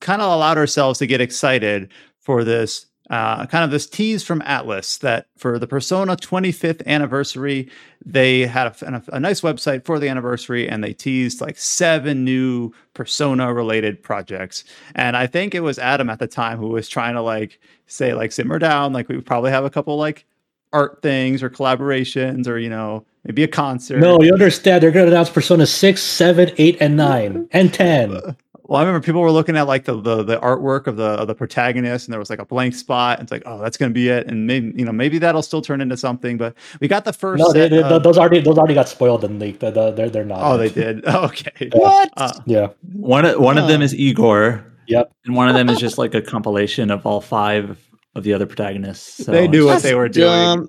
kind 0.00 0.20
of 0.20 0.30
allowed 0.30 0.58
ourselves 0.58 0.98
to 0.98 1.06
get 1.06 1.20
excited 1.20 1.88
for 2.20 2.42
this 2.44 2.86
uh, 3.10 3.44
kind 3.46 3.64
of 3.64 3.70
this 3.70 3.86
tease 3.86 4.22
from 4.22 4.40
Atlus 4.42 4.98
that 5.00 5.26
for 5.36 5.58
the 5.58 5.66
Persona 5.66 6.16
25th 6.16 6.84
anniversary, 6.86 7.68
they 8.04 8.46
had 8.46 8.66
a, 8.66 9.02
a, 9.12 9.20
nice 9.20 9.42
website 9.42 9.84
for 9.84 9.98
the 9.98 10.08
anniversary 10.08 10.66
and 10.68 10.82
they 10.82 10.94
teased 10.94 11.42
like 11.42 11.58
seven 11.58 12.24
new 12.24 12.72
Persona 12.94 13.52
related 13.52 14.02
projects. 14.02 14.64
And 14.94 15.18
I 15.18 15.26
think 15.26 15.54
it 15.54 15.60
was 15.60 15.78
Adam 15.78 16.08
at 16.08 16.18
the 16.18 16.26
time 16.26 16.58
who 16.58 16.68
was 16.68 16.88
trying 16.88 17.14
to 17.14 17.20
like 17.20 17.60
say, 17.86 18.14
like, 18.14 18.32
simmer 18.32 18.58
down, 18.58 18.94
like, 18.94 19.08
we 19.08 19.20
probably 19.20 19.50
have 19.50 19.64
a 19.64 19.70
couple 19.70 19.96
like 19.98 20.24
art 20.72 21.02
things 21.02 21.42
or 21.42 21.50
collaborations 21.50 22.48
or, 22.48 22.58
you 22.58 22.70
know, 22.70 23.04
maybe 23.24 23.42
a 23.42 23.48
concert. 23.48 24.00
No, 24.00 24.22
you 24.22 24.32
understand. 24.32 24.82
They're 24.82 24.90
going 24.90 25.06
to 25.06 25.12
announce 25.12 25.28
Persona 25.28 25.66
6, 25.66 26.02
7, 26.02 26.52
8, 26.56 26.78
and 26.80 26.96
9, 26.96 27.48
and 27.52 27.72
10. 27.72 28.36
Well, 28.74 28.82
I 28.82 28.84
remember 28.86 29.04
people 29.06 29.20
were 29.20 29.30
looking 29.30 29.56
at 29.56 29.68
like 29.68 29.84
the, 29.84 30.00
the 30.00 30.24
the 30.24 30.36
artwork 30.40 30.88
of 30.88 30.96
the 30.96 31.04
of 31.04 31.28
the 31.28 31.34
protagonist, 31.36 32.08
and 32.08 32.12
there 32.12 32.18
was 32.18 32.28
like 32.28 32.40
a 32.40 32.44
blank 32.44 32.74
spot. 32.74 33.20
And 33.20 33.26
it's 33.26 33.30
like, 33.30 33.44
oh, 33.46 33.60
that's 33.62 33.76
going 33.76 33.88
to 33.88 33.94
be 33.94 34.08
it, 34.08 34.26
and 34.26 34.48
maybe 34.48 34.72
you 34.76 34.84
know 34.84 34.90
maybe 34.90 35.18
that'll 35.18 35.42
still 35.42 35.62
turn 35.62 35.80
into 35.80 35.96
something. 35.96 36.36
But 36.38 36.56
we 36.80 36.88
got 36.88 37.04
the 37.04 37.12
first. 37.12 37.38
No, 37.40 37.52
set 37.52 37.70
they, 37.70 37.80
of- 37.80 38.02
those 38.02 38.18
already 38.18 38.40
those 38.40 38.58
already 38.58 38.74
got 38.74 38.88
spoiled 38.88 39.22
and 39.22 39.38
leaked. 39.38 39.60
They're 39.60 39.70
they're, 39.70 40.10
they're 40.10 40.24
not. 40.24 40.40
oh, 40.42 40.58
they 40.58 40.70
did. 40.70 41.04
Okay. 41.14 41.70
What? 41.72 42.10
Uh, 42.16 42.32
Yeah. 42.46 42.70
One 42.94 43.24
of, 43.24 43.38
one 43.38 43.58
of 43.58 43.68
them 43.68 43.80
is 43.80 43.94
Igor. 43.94 44.64
Yep. 44.88 45.12
And 45.24 45.36
one 45.36 45.48
of 45.48 45.54
them 45.54 45.68
is 45.68 45.78
just 45.78 45.96
like 45.96 46.12
a 46.14 46.20
compilation 46.20 46.90
of 46.90 47.06
all 47.06 47.20
five 47.20 47.78
of 48.16 48.24
the 48.24 48.32
other 48.34 48.44
protagonists. 48.46 49.24
So 49.24 49.30
They 49.30 49.46
knew 49.46 49.66
what 49.66 49.76
it's- 49.76 49.82
they 49.84 49.94
were 49.94 50.08
doing. 50.08 50.26
dumb. 50.30 50.68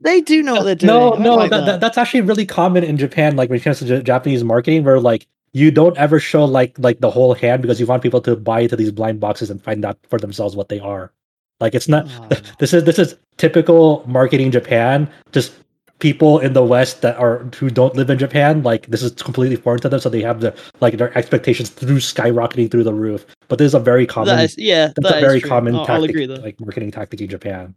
They 0.00 0.22
do 0.22 0.42
know 0.42 0.54
what 0.54 0.62
they're 0.62 0.74
doing. 0.76 0.88
No, 0.88 1.10
no, 1.16 1.34
like 1.36 1.50
that, 1.50 1.66
that- 1.66 1.80
that's 1.80 1.98
actually 1.98 2.22
really 2.22 2.46
common 2.46 2.84
in 2.84 2.96
Japan. 2.96 3.36
Like 3.36 3.50
when 3.50 3.58
it 3.58 3.62
comes 3.62 3.80
to 3.80 4.02
Japanese 4.02 4.42
marketing, 4.42 4.82
where 4.84 4.98
like 4.98 5.26
you 5.54 5.70
don't 5.70 5.96
ever 5.96 6.20
show 6.20 6.44
like 6.44 6.76
like 6.78 7.00
the 7.00 7.10
whole 7.10 7.32
hand 7.32 7.62
because 7.62 7.80
you 7.80 7.86
want 7.86 8.02
people 8.02 8.20
to 8.20 8.36
buy 8.36 8.60
into 8.60 8.76
these 8.76 8.90
blind 8.90 9.20
boxes 9.20 9.48
and 9.50 9.62
find 9.62 9.84
out 9.84 9.96
for 10.10 10.18
themselves 10.18 10.54
what 10.54 10.68
they 10.68 10.80
are. 10.80 11.12
Like 11.60 11.74
it's 11.74 11.88
not. 11.88 12.06
Oh. 12.10 12.28
This 12.58 12.74
is 12.74 12.84
this 12.84 12.98
is 12.98 13.16
typical 13.38 14.04
marketing 14.06 14.50
Japan. 14.50 15.10
Just 15.32 15.54
people 16.00 16.40
in 16.40 16.52
the 16.54 16.64
West 16.64 17.02
that 17.02 17.16
are 17.16 17.38
who 17.56 17.70
don't 17.70 17.94
live 17.94 18.10
in 18.10 18.18
Japan, 18.18 18.64
like 18.64 18.88
this 18.88 19.02
is 19.02 19.12
completely 19.12 19.56
foreign 19.56 19.80
to 19.80 19.88
them, 19.88 20.00
so 20.00 20.08
they 20.08 20.22
have 20.22 20.40
the 20.40 20.54
like 20.80 20.98
their 20.98 21.16
expectations 21.16 21.70
through 21.70 21.98
skyrocketing 21.98 22.70
through 22.70 22.84
the 22.84 22.92
roof. 22.92 23.24
But 23.46 23.58
this 23.58 23.66
is 23.66 23.74
a 23.74 23.80
very 23.80 24.06
common. 24.06 24.36
That 24.36 24.44
is, 24.44 24.56
yeah, 24.58 24.88
that's 24.88 25.08
that 25.08 25.18
a 25.18 25.20
very 25.20 25.40
true. 25.40 25.48
common 25.48 25.74
I'll, 25.74 25.82
I'll 25.82 25.86
tactic, 25.86 26.10
agree 26.10 26.26
like 26.26 26.60
marketing 26.60 26.90
tactic 26.90 27.20
in 27.20 27.28
Japan. 27.28 27.76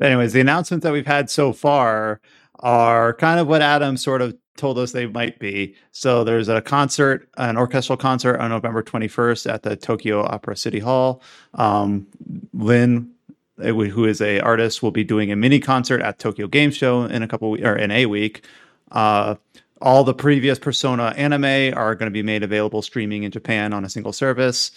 anyways, 0.00 0.32
the 0.32 0.40
announcements 0.40 0.84
that 0.84 0.92
we've 0.92 1.06
had 1.06 1.28
so 1.28 1.52
far 1.52 2.22
are 2.60 3.12
kind 3.14 3.38
of 3.38 3.46
what 3.46 3.60
Adam 3.60 3.96
sort 3.96 4.22
of 4.22 4.34
told 4.58 4.78
us 4.78 4.92
they 4.92 5.06
might 5.06 5.38
be. 5.38 5.74
So 5.92 6.24
there's 6.24 6.48
a 6.48 6.60
concert, 6.60 7.28
an 7.38 7.56
orchestral 7.56 7.96
concert 7.96 8.38
on 8.38 8.50
November 8.50 8.82
21st 8.82 9.50
at 9.52 9.62
the 9.62 9.76
Tokyo 9.76 10.22
Opera 10.22 10.56
City 10.56 10.78
Hall. 10.78 11.22
Um, 11.54 12.06
Lyn, 12.52 13.10
uh, 13.58 13.72
who 13.72 14.04
is 14.04 14.20
a 14.20 14.40
artist, 14.40 14.82
will 14.82 14.90
be 14.90 15.04
doing 15.04 15.32
a 15.32 15.36
mini 15.36 15.60
concert 15.60 16.02
at 16.02 16.18
Tokyo 16.18 16.46
Game 16.46 16.70
Show 16.70 17.04
in 17.04 17.22
a 17.22 17.28
couple 17.28 17.54
or 17.64 17.76
in 17.76 17.90
a 17.90 18.06
week. 18.06 18.44
Uh, 18.90 19.36
all 19.80 20.04
the 20.04 20.14
previous 20.14 20.58
Persona 20.58 21.14
anime 21.16 21.76
are 21.76 21.94
going 21.94 22.08
to 22.08 22.14
be 22.14 22.22
made 22.22 22.42
available 22.42 22.82
streaming 22.82 23.22
in 23.22 23.30
Japan 23.30 23.72
on 23.72 23.84
a 23.84 23.88
single 23.88 24.12
service. 24.12 24.72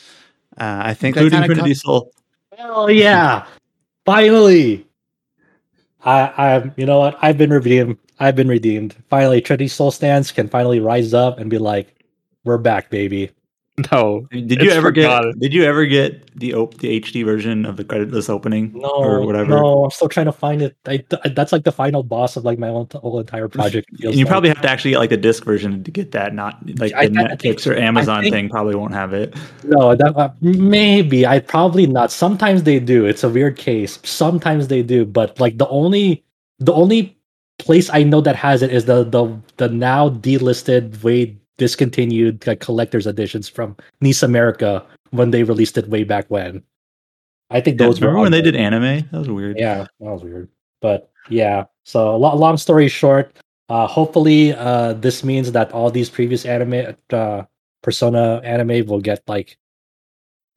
Uh, 0.57 0.81
I 0.83 0.93
think 0.93 1.17
including 1.17 1.43
Trinity 1.43 1.73
co- 1.73 1.73
Soul. 1.73 2.13
Hell 2.57 2.91
yeah! 2.91 3.47
Finally, 4.05 4.85
I, 6.03 6.33
I'm. 6.37 6.73
You 6.77 6.85
know 6.85 6.99
what? 6.99 7.17
I've 7.21 7.37
been 7.37 7.51
redeemed. 7.51 7.97
I've 8.19 8.35
been 8.35 8.47
redeemed. 8.47 8.95
Finally, 9.09 9.41
Trinity 9.41 9.67
Soul 9.67 9.91
stands 9.91 10.31
can 10.31 10.47
finally 10.47 10.79
rise 10.79 11.13
up 11.13 11.39
and 11.39 11.49
be 11.49 11.57
like, 11.57 11.95
"We're 12.43 12.57
back, 12.57 12.89
baby." 12.89 13.31
No. 13.91 14.27
Did 14.31 14.61
you 14.61 14.69
ever 14.69 14.89
forgotten. 14.89 15.31
get? 15.31 15.39
Did 15.39 15.53
you 15.53 15.63
ever 15.63 15.85
get 15.85 16.37
the 16.37 16.53
op- 16.53 16.77
the 16.79 16.99
HD 17.01 17.23
version 17.25 17.65
of 17.65 17.77
the 17.77 17.83
creditless 17.85 18.29
opening 18.29 18.73
No, 18.75 18.87
or 18.89 19.25
whatever? 19.25 19.49
No, 19.51 19.85
I'm 19.85 19.91
still 19.91 20.09
trying 20.09 20.25
to 20.27 20.31
find 20.31 20.61
it. 20.61 20.75
I, 20.85 20.97
th- 20.97 21.33
that's 21.33 21.51
like 21.51 21.63
the 21.63 21.71
final 21.71 22.03
boss 22.03 22.35
of 22.35 22.43
like 22.43 22.59
my 22.59 22.67
whole, 22.67 22.87
whole 22.95 23.19
entire 23.19 23.47
project. 23.47 23.89
And 24.03 24.13
you 24.13 24.25
like. 24.25 24.27
probably 24.27 24.49
have 24.49 24.61
to 24.61 24.69
actually 24.69 24.91
get 24.91 24.99
like 24.99 25.09
the 25.09 25.17
disc 25.17 25.43
version 25.45 25.83
to 25.83 25.89
get 25.89 26.11
that. 26.11 26.35
Not 26.35 26.59
like 26.79 26.91
the 26.91 26.97
I- 26.97 27.01
I 27.03 27.07
Netflix 27.07 27.65
or 27.65 27.75
Amazon 27.75 28.21
think- 28.23 28.33
thing 28.33 28.49
probably 28.49 28.75
won't 28.75 28.93
have 28.93 29.13
it. 29.13 29.35
No, 29.63 29.95
that 29.95 30.15
uh, 30.17 30.29
maybe 30.41 31.25
I 31.25 31.39
probably 31.39 31.87
not. 31.87 32.11
Sometimes 32.11 32.63
they 32.63 32.77
do. 32.79 33.05
It's 33.05 33.23
a 33.23 33.29
weird 33.29 33.57
case. 33.57 33.99
Sometimes 34.03 34.67
they 34.67 34.83
do, 34.83 35.05
but 35.05 35.39
like 35.39 35.57
the 35.57 35.67
only 35.69 36.23
the 36.59 36.73
only 36.73 37.17
place 37.57 37.89
I 37.91 38.03
know 38.03 38.21
that 38.21 38.35
has 38.35 38.61
it 38.61 38.71
is 38.71 38.85
the 38.85 39.03
the 39.05 39.39
the 39.57 39.69
now 39.69 40.09
delisted, 40.09 41.01
way 41.03 41.37
discontinued 41.61 42.45
like 42.47 42.59
collector's 42.59 43.05
editions 43.05 43.47
from 43.47 43.77
NIS 44.01 44.23
America 44.23 44.83
when 45.11 45.29
they 45.29 45.43
released 45.43 45.77
it 45.77 45.87
way 45.87 46.03
back 46.03 46.25
when. 46.29 46.63
I 47.51 47.61
think 47.61 47.79
Yeah, 47.79 47.85
those 47.85 48.01
were 48.01 48.07
remember 48.07 48.23
when 48.23 48.31
they 48.31 48.41
did 48.41 48.55
anime? 48.55 49.07
That 49.11 49.19
was 49.19 49.29
weird. 49.29 49.59
yeah, 49.59 49.85
that 49.99 50.11
was 50.11 50.23
weird. 50.23 50.49
But 50.81 51.11
yeah, 51.29 51.65
so 51.83 52.17
lo- 52.17 52.35
long 52.35 52.57
story 52.57 52.87
short, 52.87 53.37
uh, 53.69 53.85
hopefully, 53.85 54.53
uh, 54.53 54.93
this 54.93 55.23
means 55.23 55.51
that 55.51 55.71
all 55.71 55.91
these 55.91 56.09
previous 56.09 56.45
anime, 56.45 56.95
uh, 57.11 57.43
Persona 57.83 58.41
anime 58.43 58.85
will 58.87 59.01
get 59.01 59.21
like 59.27 59.57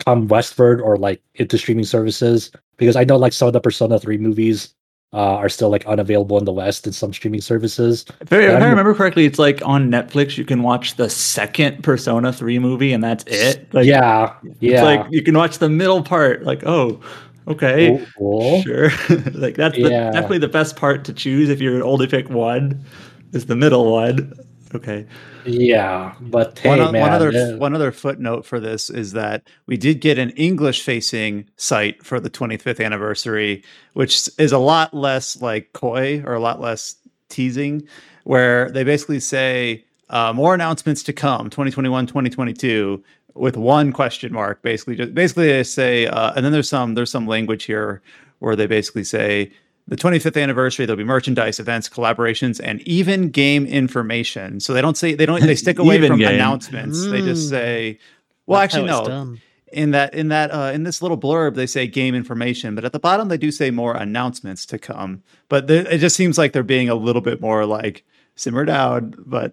come 0.05 0.26
westward 0.28 0.81
or 0.81 0.97
like 0.97 1.20
into 1.35 1.59
streaming 1.59 1.85
services 1.85 2.51
because 2.78 2.97
I 2.97 3.05
know 3.05 3.16
like 3.18 3.32
some 3.35 3.48
of 3.48 3.52
the 3.52 3.60
Persona 3.60 3.98
three 3.98 4.18
movies 4.18 4.74
uh, 5.14 5.36
are 5.36 5.48
still 5.48 5.70
like 5.70 5.86
unavailable 5.86 6.36
in 6.38 6.44
the 6.44 6.52
West 6.52 6.86
in 6.86 6.92
some 6.92 7.12
streaming 7.12 7.40
services. 7.40 8.04
If 8.20 8.32
I, 8.32 8.40
if 8.40 8.62
I 8.62 8.68
remember 8.68 8.94
correctly, 8.94 9.24
it's 9.24 9.38
like 9.38 9.62
on 9.64 9.88
Netflix 9.88 10.36
you 10.36 10.44
can 10.44 10.64
watch 10.64 10.96
the 10.96 11.08
second 11.08 11.84
Persona 11.84 12.32
3 12.32 12.58
movie 12.58 12.92
and 12.92 13.02
that's 13.02 13.22
it. 13.28 13.72
Like, 13.72 13.86
yeah, 13.86 14.34
yeah. 14.58 14.72
It's 14.72 14.82
like 14.82 15.06
you 15.12 15.22
can 15.22 15.36
watch 15.36 15.58
the 15.58 15.68
middle 15.68 16.02
part. 16.02 16.42
Like, 16.42 16.66
oh, 16.66 17.00
okay. 17.46 17.96
Cool, 17.96 18.06
cool. 18.18 18.62
Sure. 18.62 18.90
like 19.34 19.54
that's 19.54 19.76
the, 19.76 19.88
definitely 19.88 20.38
the 20.38 20.48
best 20.48 20.74
part 20.74 21.04
to 21.04 21.12
choose 21.12 21.48
if 21.48 21.60
you're 21.60 21.84
only 21.84 22.08
pick 22.08 22.28
one 22.28 22.84
is 23.32 23.46
the 23.46 23.56
middle 23.56 23.92
one. 23.92 24.32
Okay. 24.74 25.06
Yeah, 25.44 26.14
but 26.20 26.59
hey, 26.59 26.68
one, 26.68 26.92
man, 26.92 27.01
one 27.02 27.12
other 27.12 27.28
uh, 27.30 27.56
one 27.59 27.74
other 27.74 27.92
footnote 27.92 28.44
for 28.44 28.59
this 28.59 28.90
is 28.90 29.12
that 29.12 29.46
we 29.66 29.76
did 29.76 30.01
get 30.01 30.18
an 30.18 30.30
English 30.30 30.82
facing 30.82 31.48
site 31.56 32.05
for 32.05 32.18
the 32.18 32.30
25th 32.30 32.84
anniversary, 32.84 33.62
which 33.92 34.28
is 34.38 34.52
a 34.52 34.59
lot 34.59 34.92
less 34.92 35.40
like 35.40 35.72
coy 35.74 36.22
or 36.26 36.34
a 36.34 36.40
lot 36.40 36.60
less 36.60 36.96
teasing, 37.28 37.86
where 38.24 38.70
they 38.70 38.82
basically 38.82 39.20
say 39.20 39.84
uh, 40.10 40.32
more 40.32 40.55
announcements 40.55 41.02
to 41.05 41.12
come 41.12 41.51
2021 41.51 42.06
2022 42.06 43.02
with 43.34 43.56
one 43.56 43.92
question 43.92 44.32
mark 44.32 44.62
basically 44.62 44.94
just 44.94 45.12
basically 45.14 45.48
they 45.48 45.64
say 45.64 46.06
uh, 46.06 46.32
and 46.36 46.44
then 46.44 46.52
there's 46.52 46.68
some 46.68 46.94
there's 46.94 47.10
some 47.10 47.26
language 47.26 47.64
here 47.64 48.01
where 48.38 48.55
they 48.55 48.66
basically 48.66 49.02
say 49.02 49.51
the 49.86 49.97
25th 49.97 50.40
anniversary 50.43 50.86
there'll 50.86 50.97
be 50.97 51.05
merchandise 51.05 51.61
events 51.61 51.89
collaborations 51.89 52.61
and 52.62 52.81
even 52.82 53.28
game 53.31 53.66
information 53.66 54.59
so 54.61 54.73
they 54.73 54.81
don't 54.81 54.97
say 54.97 55.15
they 55.15 55.27
don't 55.27 55.43
they 55.43 55.55
stick 55.55 55.78
away 55.85 56.05
from 56.06 56.19
game. 56.19 56.35
announcements 56.35 57.05
they 57.06 57.20
just 57.20 57.47
Mm. 57.47 57.51
say 57.51 57.98
well 58.47 58.61
That's 58.61 58.74
actually 58.74 58.89
no 58.90 59.05
done. 59.06 59.40
in 59.73 59.90
that 59.90 60.15
in 60.15 60.28
that 60.28 60.51
uh, 60.52 60.70
in 60.73 60.85
this 60.85 61.02
little 61.02 61.19
blurb 61.19 61.55
they 61.55 61.66
say 61.66 61.86
game 61.86 62.15
information 62.15 62.74
but 62.74 62.85
at 62.85 62.93
the 62.93 62.98
bottom 62.98 63.28
they 63.28 63.36
do 63.36 63.51
say 63.51 63.70
more 63.70 63.94
announcements 63.94 64.65
to 64.66 64.78
come 64.78 65.23
but 65.51 65.66
the, 65.66 65.93
it 65.94 65.98
just 65.98 66.16
seems 66.16 66.39
like 66.39 66.52
they're 66.52 66.62
being 66.62 66.89
a 66.89 66.94
little 66.94 67.23
bit 67.23 67.40
more 67.43 67.66
like 67.66 68.05
simmer 68.36 68.65
down 68.65 69.15
but 69.19 69.52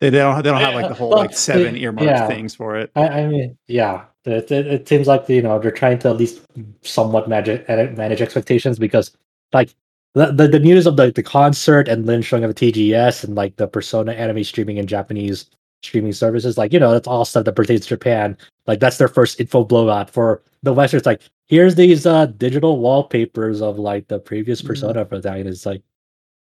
they 0.00 0.10
don't 0.10 0.36
they 0.42 0.50
don't 0.50 0.60
have 0.60 0.74
like 0.74 0.88
the 0.88 0.94
whole 0.94 1.10
Well, 1.10 1.18
like 1.20 1.34
seven 1.34 1.76
it- 1.76 1.82
earmarked 1.82 2.08
yeah. 2.10 2.26
things 2.26 2.54
for 2.56 2.76
it 2.76 2.90
I, 2.96 3.08
I 3.08 3.26
mean, 3.26 3.56
yeah, 3.66 4.04
it, 4.24 4.50
it, 4.52 4.66
it 4.66 4.88
seems 4.88 5.06
like 5.06 5.28
you 5.28 5.42
know 5.42 5.58
they're 5.58 5.70
trying 5.70 5.98
to 6.00 6.08
at 6.10 6.16
least 6.16 6.40
somewhat 6.82 7.28
manage 7.28 7.66
manage 7.96 8.20
expectations 8.20 8.78
because 8.78 9.16
like 9.52 9.74
the, 10.14 10.32
the, 10.32 10.48
the 10.48 10.58
news 10.58 10.86
of 10.86 10.96
the, 10.96 11.10
the 11.12 11.22
concert 11.22 11.88
and 11.88 12.06
Lyn 12.06 12.22
showing 12.22 12.44
of 12.44 12.54
the 12.54 12.72
TGS 12.72 13.24
and 13.24 13.34
like 13.34 13.56
the 13.56 13.66
Persona 13.68 14.12
anime 14.12 14.44
streaming 14.44 14.78
in 14.78 14.86
Japanese 14.86 15.46
streaming 15.82 16.12
services, 16.12 16.58
like 16.58 16.72
you 16.72 16.80
know 16.80 16.90
that's 16.92 17.06
all 17.08 17.24
stuff 17.24 17.44
that 17.44 17.54
pertains 17.54 17.82
to 17.82 17.88
Japan. 17.88 18.36
Like 18.66 18.80
that's 18.80 18.98
their 18.98 19.08
first 19.08 19.40
info 19.40 19.64
blowout 19.64 20.10
for 20.10 20.42
the 20.62 20.72
West. 20.72 20.94
It's 20.94 21.06
like 21.06 21.22
here's 21.48 21.74
these 21.76 22.06
uh 22.06 22.26
digital 22.26 22.78
wallpapers 22.80 23.62
of 23.62 23.78
like 23.78 24.08
the 24.08 24.18
previous 24.18 24.62
Mhm. 24.62 24.66
Persona 24.66 25.04
for 25.04 25.20
that, 25.20 25.38
and 25.38 25.48
it's 25.48 25.66
like 25.66 25.82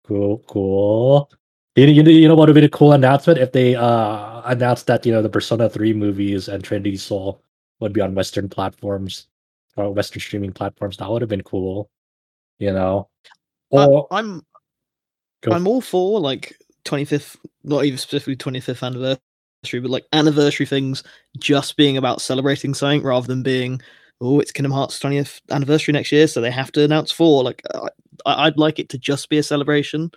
cool, 0.06 0.38
cool. 0.46 1.30
You, 1.76 1.86
you, 1.86 2.02
you 2.04 2.28
know 2.28 2.34
what 2.34 2.42
would 2.42 2.50
have 2.50 2.54
been 2.54 2.64
a 2.64 2.68
cool 2.68 2.92
announcement 2.92 3.38
if 3.38 3.52
they 3.52 3.74
uh 3.76 4.42
announced 4.44 4.86
that 4.86 5.04
you 5.06 5.12
know 5.12 5.22
the 5.22 5.28
Persona 5.30 5.68
3 5.68 5.92
movies 5.92 6.48
and 6.48 6.62
Trinity 6.62 6.96
Soul 6.96 7.42
would 7.80 7.92
be 7.92 8.00
on 8.00 8.14
Western 8.14 8.48
platforms 8.48 9.28
or 9.76 9.92
Western 9.92 10.20
streaming 10.20 10.52
platforms. 10.52 10.96
That 10.98 11.10
would 11.10 11.22
have 11.22 11.28
been 11.28 11.42
cool. 11.42 11.90
You 12.59 12.72
know. 12.72 13.09
Or 13.70 14.06
I'm 14.10 14.43
Go 15.44 15.52
I'm 15.52 15.66
all 15.66 15.81
for 15.81 16.20
like 16.20 16.56
25th, 16.85 17.36
not 17.64 17.85
even 17.85 17.98
specifically 17.98 18.36
25th 18.36 18.82
anniversary, 18.82 19.81
but 19.81 19.90
like 19.90 20.06
anniversary 20.12 20.66
things 20.66 21.02
just 21.39 21.76
being 21.76 21.97
about 21.97 22.22
celebrating 22.22 22.72
something 22.74 23.02
rather 23.02 23.26
than 23.26 23.43
being, 23.43 23.81
oh, 24.20 24.40
it's 24.40 24.52
Kingdom 24.52 24.72
Hearts 24.72 24.98
20th 24.98 25.40
anniversary 25.51 25.93
next 25.93 26.12
year, 26.12 26.26
so 26.26 26.40
they 26.40 26.51
have 26.51 26.72
to 26.72 26.85
announce 26.85 27.12
four. 27.12 27.44
Like, 27.44 27.62
I, 27.74 27.89
I- 28.26 28.47
I'd 28.47 28.59
like 28.59 28.78
it 28.78 28.89
to 28.90 28.98
just 28.98 29.28
be 29.28 29.39
a 29.39 29.43
celebration, 29.43 30.10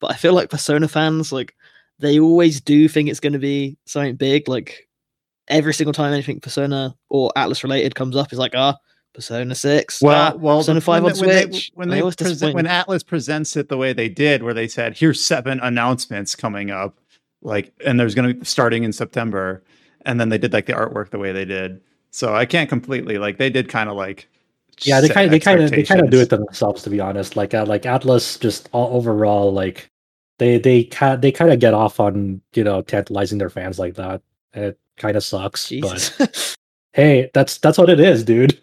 but 0.00 0.10
I 0.10 0.14
feel 0.14 0.32
like 0.34 0.50
Persona 0.50 0.88
fans, 0.88 1.32
like, 1.32 1.54
they 2.00 2.18
always 2.18 2.60
do 2.60 2.88
think 2.88 3.08
it's 3.08 3.20
going 3.20 3.32
to 3.34 3.38
be 3.38 3.76
something 3.86 4.16
big. 4.16 4.48
Like, 4.48 4.88
every 5.46 5.72
single 5.72 5.92
time 5.92 6.12
anything 6.12 6.40
Persona 6.40 6.96
or 7.10 7.30
Atlus 7.36 7.62
related 7.62 7.94
comes 7.94 8.16
up, 8.16 8.32
is 8.32 8.38
like, 8.40 8.54
ah, 8.56 8.76
Persona 9.14 9.54
Six. 9.54 10.02
Well, 10.02 10.32
ah, 10.34 10.36
well, 10.36 10.58
Persona 10.58 10.80
the- 10.80 10.84
Five 10.84 11.02
when 11.04 11.12
on 11.12 11.18
they- 11.18 11.26
when 11.26 11.36
they- 11.36 11.42
Switch. 11.52 11.70
when 11.74 11.88
They 11.88 11.94
they 11.96 12.00
always 12.00 12.16
present, 12.16 12.54
when. 12.54 12.66
Atlus 12.66 13.06
presents 13.06 13.56
it 13.56 13.68
the 13.68 13.76
way 13.76 13.92
they 13.92 14.08
did, 14.08 14.42
where 14.42 14.54
they 14.54 14.66
said, 14.68 14.96
"Here's 14.98 15.24
seven 15.24 15.60
announcements 15.60 16.34
coming 16.34 16.70
up," 16.70 16.98
like, 17.42 17.72
and 17.84 17.98
there's 17.98 18.14
going 18.14 18.28
to 18.28 18.34
be 18.34 18.44
starting 18.44 18.82
in 18.84 18.92
September, 18.92 19.62
and 20.04 20.20
then 20.20 20.28
they 20.28 20.38
did 20.38 20.52
like 20.52 20.66
the 20.66 20.72
artwork 20.72 21.10
the 21.10 21.18
way 21.18 21.32
they 21.32 21.44
did. 21.44 21.80
So 22.10 22.34
I 22.34 22.44
can't 22.44 22.68
completely 22.68 23.18
like 23.18 23.38
they 23.38 23.50
did 23.50 23.68
kind 23.68 23.88
of 23.88 23.96
like 23.96 24.28
Yeah, 24.82 25.00
they 25.00 25.08
kind 25.08 25.26
of 25.26 25.30
they 25.30 25.40
kind 25.40 25.60
of 25.60 25.70
they 25.70 25.82
kind 25.84 26.00
of 26.00 26.10
do 26.10 26.20
it 26.20 26.30
themselves 26.30 26.82
to 26.82 26.90
be 26.90 27.00
honest. 27.00 27.36
Like 27.36 27.54
uh, 27.54 27.64
like 27.66 27.82
Atlus 27.82 28.38
just 28.40 28.68
all 28.72 28.96
overall 28.96 29.52
like 29.52 29.90
they 30.38 30.58
they 30.58 30.84
kind 30.84 31.22
they 31.22 31.30
kind 31.32 31.52
of 31.52 31.60
get 31.60 31.74
off 31.74 32.00
on 32.00 32.40
you 32.54 32.64
know 32.64 32.82
tantalizing 32.82 33.38
their 33.38 33.50
fans 33.50 33.78
like 33.78 33.94
that. 33.94 34.22
It 34.52 34.78
kind 34.96 35.16
of 35.16 35.24
sucks, 35.24 35.72
but 35.80 36.56
hey, 36.92 37.30
that's 37.34 37.58
that's 37.58 37.78
what 37.78 37.90
it 37.90 37.98
is, 38.00 38.24
dude. 38.24 38.60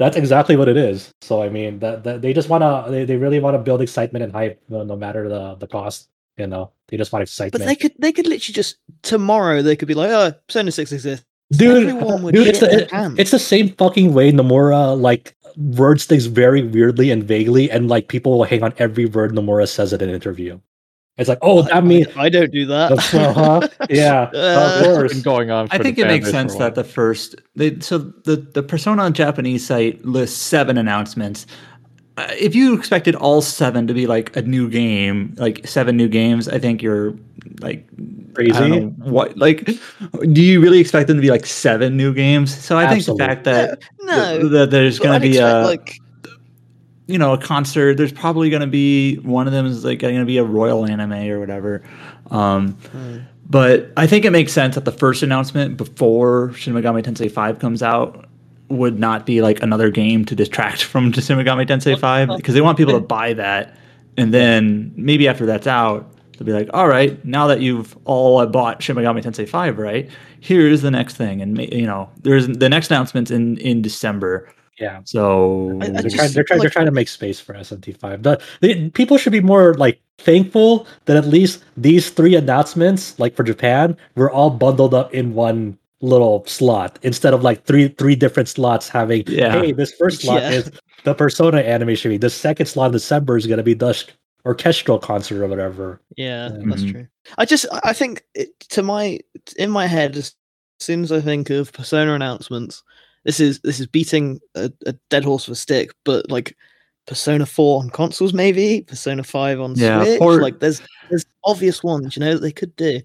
That's 0.00 0.16
exactly 0.16 0.56
what 0.56 0.68
it 0.68 0.78
is. 0.78 1.12
So 1.20 1.42
I 1.42 1.50
mean, 1.50 1.78
that, 1.80 2.04
that 2.04 2.22
they 2.22 2.32
just 2.32 2.48
want 2.48 2.62
to 2.64 2.90
they, 2.90 3.04
they 3.04 3.16
really 3.16 3.38
want 3.38 3.54
to 3.54 3.58
build 3.58 3.82
excitement 3.82 4.22
and 4.24 4.32
hype 4.32 4.58
no, 4.68 4.82
no 4.82 4.96
matter 4.96 5.28
the 5.28 5.54
the 5.56 5.66
cost. 5.68 6.08
You 6.38 6.46
know, 6.46 6.70
they 6.88 6.96
just 6.96 7.12
want 7.12 7.22
excitement. 7.22 7.52
but 7.52 7.66
they 7.68 7.76
could 7.76 7.92
they 7.98 8.12
could 8.12 8.26
literally 8.26 8.54
just 8.54 8.78
tomorrow 9.02 9.60
they 9.62 9.76
could 9.76 9.88
be 9.88 9.94
like, 9.94 10.10
oh, 10.10 10.32
Persona 10.48 10.72
Six 10.72 10.90
exists. 10.92 11.26
dude, 11.52 11.86
dude, 12.32 12.46
it's 12.48 12.60
the, 12.60 12.66
it- 12.84 12.88
it's 13.20 13.30
the 13.30 13.38
same 13.38 13.68
fucking 13.76 14.14
way 14.14 14.32
Nomura 14.32 14.98
like 14.98 15.36
words 15.58 16.06
things 16.06 16.26
very 16.26 16.62
weirdly 16.62 17.10
and 17.10 17.22
vaguely, 17.24 17.70
and 17.70 17.88
like 17.88 18.08
people 18.08 18.38
will 18.38 18.44
hang 18.44 18.62
on 18.62 18.72
every 18.78 19.04
word 19.04 19.32
Nomura 19.32 19.68
says 19.68 19.92
in 19.92 20.00
an 20.00 20.08
interview. 20.08 20.58
It's 21.20 21.28
like, 21.28 21.38
oh, 21.42 21.62
I- 21.64 21.68
that 21.74 21.84
means 21.84 22.06
I, 22.16 22.24
I 22.24 22.28
don't 22.30 22.50
do 22.50 22.66
that. 22.66 22.92
uh-huh. 22.92 23.68
yeah, 23.90 24.22
Uh, 24.34 24.78
of 24.80 24.84
course. 24.84 25.12
been 25.12 25.22
going 25.22 25.50
on. 25.50 25.68
For 25.68 25.74
I 25.74 25.78
think 25.78 25.98
it 25.98 26.06
makes 26.06 26.24
base 26.26 26.32
for 26.32 26.36
a 26.38 26.40
sense 26.40 26.54
that 26.56 26.74
the 26.74 26.82
first 26.84 27.36
they 27.54 27.78
so 27.80 27.98
the 27.98 28.36
the 28.36 28.62
Persona 28.62 29.02
on 29.02 29.12
Japanese 29.12 29.64
site 29.66 30.04
lists 30.04 30.36
seven 30.40 30.76
announcements. 30.78 31.46
Uh, 32.16 32.26
if 32.38 32.54
you 32.54 32.74
expected 32.76 33.14
all 33.14 33.40
seven 33.40 33.86
to 33.86 33.94
be 33.94 34.06
like 34.06 34.34
a 34.36 34.42
new 34.42 34.68
game, 34.68 35.32
like 35.38 35.66
seven 35.66 35.96
new 35.96 36.08
games, 36.08 36.48
I 36.48 36.58
think 36.58 36.82
you're 36.82 37.14
like 37.60 37.86
I 37.92 37.96
don't 38.02 38.34
Crazy. 38.34 38.70
know 38.70 38.86
what 38.98 39.36
like. 39.38 39.64
Do 40.32 40.42
you 40.42 40.60
really 40.60 40.80
expect 40.80 41.06
them 41.08 41.16
to 41.16 41.22
be 41.22 41.30
like 41.30 41.46
seven 41.46 41.96
new 41.96 42.12
games? 42.14 42.54
So 42.56 42.76
I 42.78 42.88
think 42.88 43.04
the 43.04 43.14
fact 43.16 43.44
that 43.44 43.78
no, 44.02 44.38
th- 44.40 44.52
that 44.52 44.70
there's 44.70 44.98
going 44.98 45.14
to 45.14 45.20
be 45.20 45.36
expect, 45.36 45.52
a 45.54 45.66
like 45.66 45.98
you 47.10 47.18
know 47.18 47.32
a 47.32 47.38
concert. 47.38 47.96
There's 47.96 48.12
probably 48.12 48.50
going 48.50 48.60
to 48.60 48.66
be 48.66 49.16
one 49.16 49.46
of 49.46 49.52
them 49.52 49.66
is 49.66 49.84
like 49.84 49.98
going 49.98 50.18
to 50.18 50.24
be 50.24 50.38
a 50.38 50.44
royal 50.44 50.86
anime 50.86 51.12
or 51.12 51.40
whatever. 51.40 51.82
Um, 52.30 52.72
hmm. 52.74 53.18
but 53.48 53.92
I 53.96 54.06
think 54.06 54.24
it 54.24 54.30
makes 54.30 54.52
sense 54.52 54.76
that 54.76 54.84
the 54.84 54.92
first 54.92 55.22
announcement 55.22 55.76
before 55.76 56.52
Shin 56.52 56.74
Megami 56.74 57.02
Tensei 57.02 57.30
5 57.30 57.58
comes 57.58 57.82
out 57.82 58.26
would 58.68 58.98
not 58.98 59.26
be 59.26 59.42
like 59.42 59.62
another 59.62 59.90
game 59.90 60.24
to 60.26 60.34
distract 60.34 60.84
from 60.84 61.12
Shin 61.12 61.38
Megami 61.38 61.66
Tensei 61.66 61.98
5 61.98 62.36
because 62.36 62.54
they 62.54 62.60
want 62.60 62.78
people 62.78 62.94
to 62.94 63.00
buy 63.00 63.34
that. 63.34 63.76
And 64.16 64.32
then 64.32 64.92
maybe 64.96 65.28
after 65.28 65.46
that's 65.46 65.66
out, 65.66 66.12
they'll 66.32 66.46
be 66.46 66.52
like, 66.52 66.70
all 66.72 66.88
right, 66.88 67.22
now 67.24 67.46
that 67.48 67.60
you've 67.60 67.96
all 68.04 68.44
bought 68.46 68.82
Shin 68.82 68.96
Megami 68.96 69.22
Tensei 69.22 69.48
5, 69.48 69.78
right? 69.78 70.08
Here's 70.40 70.82
the 70.82 70.90
next 70.90 71.16
thing. 71.16 71.42
And, 71.42 71.58
you 71.58 71.86
know, 71.86 72.10
there's 72.22 72.46
the 72.46 72.68
next 72.68 72.90
announcement's 72.90 73.30
in, 73.30 73.58
in 73.58 73.82
December. 73.82 74.48
Yeah. 74.80 75.00
So 75.04 75.78
I- 75.80 75.84
I 75.84 75.88
They're 75.90 76.02
just- 76.02 76.16
trying, 76.16 76.32
they're, 76.32 76.44
trying, 76.44 76.58
they're 76.60 76.66
like- 76.66 76.72
trying 76.72 76.86
to 76.86 76.92
make 76.92 77.08
space 77.08 77.38
for 77.38 77.54
SMT5. 77.54 78.22
The, 78.22 78.40
the, 78.60 78.90
people 78.90 79.18
should 79.18 79.32
be 79.32 79.40
more 79.40 79.74
like 79.74 80.00
thankful 80.18 80.86
that 81.04 81.16
at 81.16 81.26
least 81.26 81.62
these 81.76 82.10
three 82.10 82.34
announcements, 82.34 83.18
like 83.18 83.34
for 83.34 83.42
Japan, 83.42 83.96
were 84.16 84.30
all 84.30 84.50
bundled 84.50 84.94
up 84.94 85.12
in 85.14 85.34
one 85.34 85.76
little 86.02 86.42
slot 86.46 86.98
instead 87.02 87.34
of 87.34 87.42
like 87.42 87.64
three 87.66 87.88
three 87.88 88.16
different 88.16 88.48
slots 88.48 88.88
having. 88.88 89.22
Yeah. 89.26 89.52
Hey, 89.60 89.72
this 89.72 89.92
first 89.92 90.20
slot 90.22 90.40
Yeah. 90.42 90.50
is 90.52 90.70
the 91.04 91.14
Persona 91.14 91.58
animation. 91.58 92.18
The 92.18 92.30
second 92.30 92.66
slot 92.66 92.86
in 92.86 92.92
December 92.92 93.36
is 93.36 93.46
going 93.46 93.58
to 93.58 93.62
be 93.62 93.74
the 93.74 94.02
orchestral 94.46 94.98
concert 94.98 95.42
or 95.42 95.46
whatever. 95.46 96.00
Yeah, 96.16 96.48
Yeah. 96.48 96.58
that's 96.64 96.82
mm-hmm. 96.82 96.90
true. 96.90 97.06
I 97.36 97.44
just 97.44 97.66
I 97.84 97.92
think 97.92 98.24
it, 98.34 98.58
to 98.70 98.82
my 98.82 99.18
in 99.58 99.70
my 99.70 99.86
head 99.86 100.16
as 100.16 100.34
soon 100.78 101.02
as 101.02 101.12
I 101.12 101.20
think 101.20 101.50
of 101.50 101.72
Persona 101.74 102.14
announcements, 102.14 102.82
this 103.24 103.40
is 103.40 103.60
this 103.60 103.80
is 103.80 103.86
beating 103.86 104.40
a, 104.54 104.70
a 104.86 104.92
dead 105.10 105.24
horse 105.24 105.48
with 105.48 105.58
a 105.58 105.60
stick, 105.60 105.90
but 106.04 106.30
like 106.30 106.56
Persona 107.06 107.46
4 107.46 107.82
on 107.82 107.90
consoles 107.90 108.32
maybe, 108.32 108.82
Persona 108.82 109.22
5 109.22 109.60
on 109.60 109.74
Yeah, 109.76 110.02
Switch, 110.04 110.18
port- 110.18 110.42
like 110.42 110.60
there's 110.60 110.80
there's 111.08 111.26
obvious 111.44 111.82
ones, 111.82 112.16
you 112.16 112.20
know, 112.20 112.34
that 112.34 112.40
they 112.40 112.52
could 112.52 112.74
do. 112.76 113.00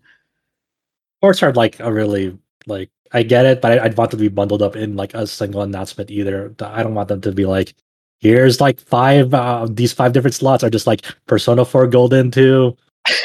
Ports 1.22 1.42
are 1.44 1.54
like 1.54 1.80
a 1.80 1.92
really 1.92 2.38
like 2.68 2.90
I 3.12 3.24
get 3.24 3.46
it, 3.46 3.62
but 3.62 3.80
I, 3.80 3.86
I'd 3.86 3.98
want 3.98 4.12
them 4.12 4.20
to 4.20 4.26
be 4.26 4.34
bundled 4.34 4.62
up 4.62 4.76
in 4.76 4.96
like 4.96 5.14
a 5.14 5.28
single 5.28 5.62
announcement 5.62 6.12
either. 6.12 6.54
I 6.60 6.84
don't 6.84 6.96
want 6.96 7.08
them 7.10 7.22
to 7.22 7.32
be 7.32 7.46
like, 7.46 7.74
here's 8.20 8.62
like 8.62 8.80
five 8.80 9.34
uh, 9.34 9.68
these 9.70 9.94
five 9.94 10.14
different 10.14 10.36
slots 10.36 10.64
are 10.64 10.70
just 10.70 10.88
like 10.88 11.06
Persona 11.26 11.66
4 11.66 11.88
Golden 11.88 12.32
to 12.32 12.76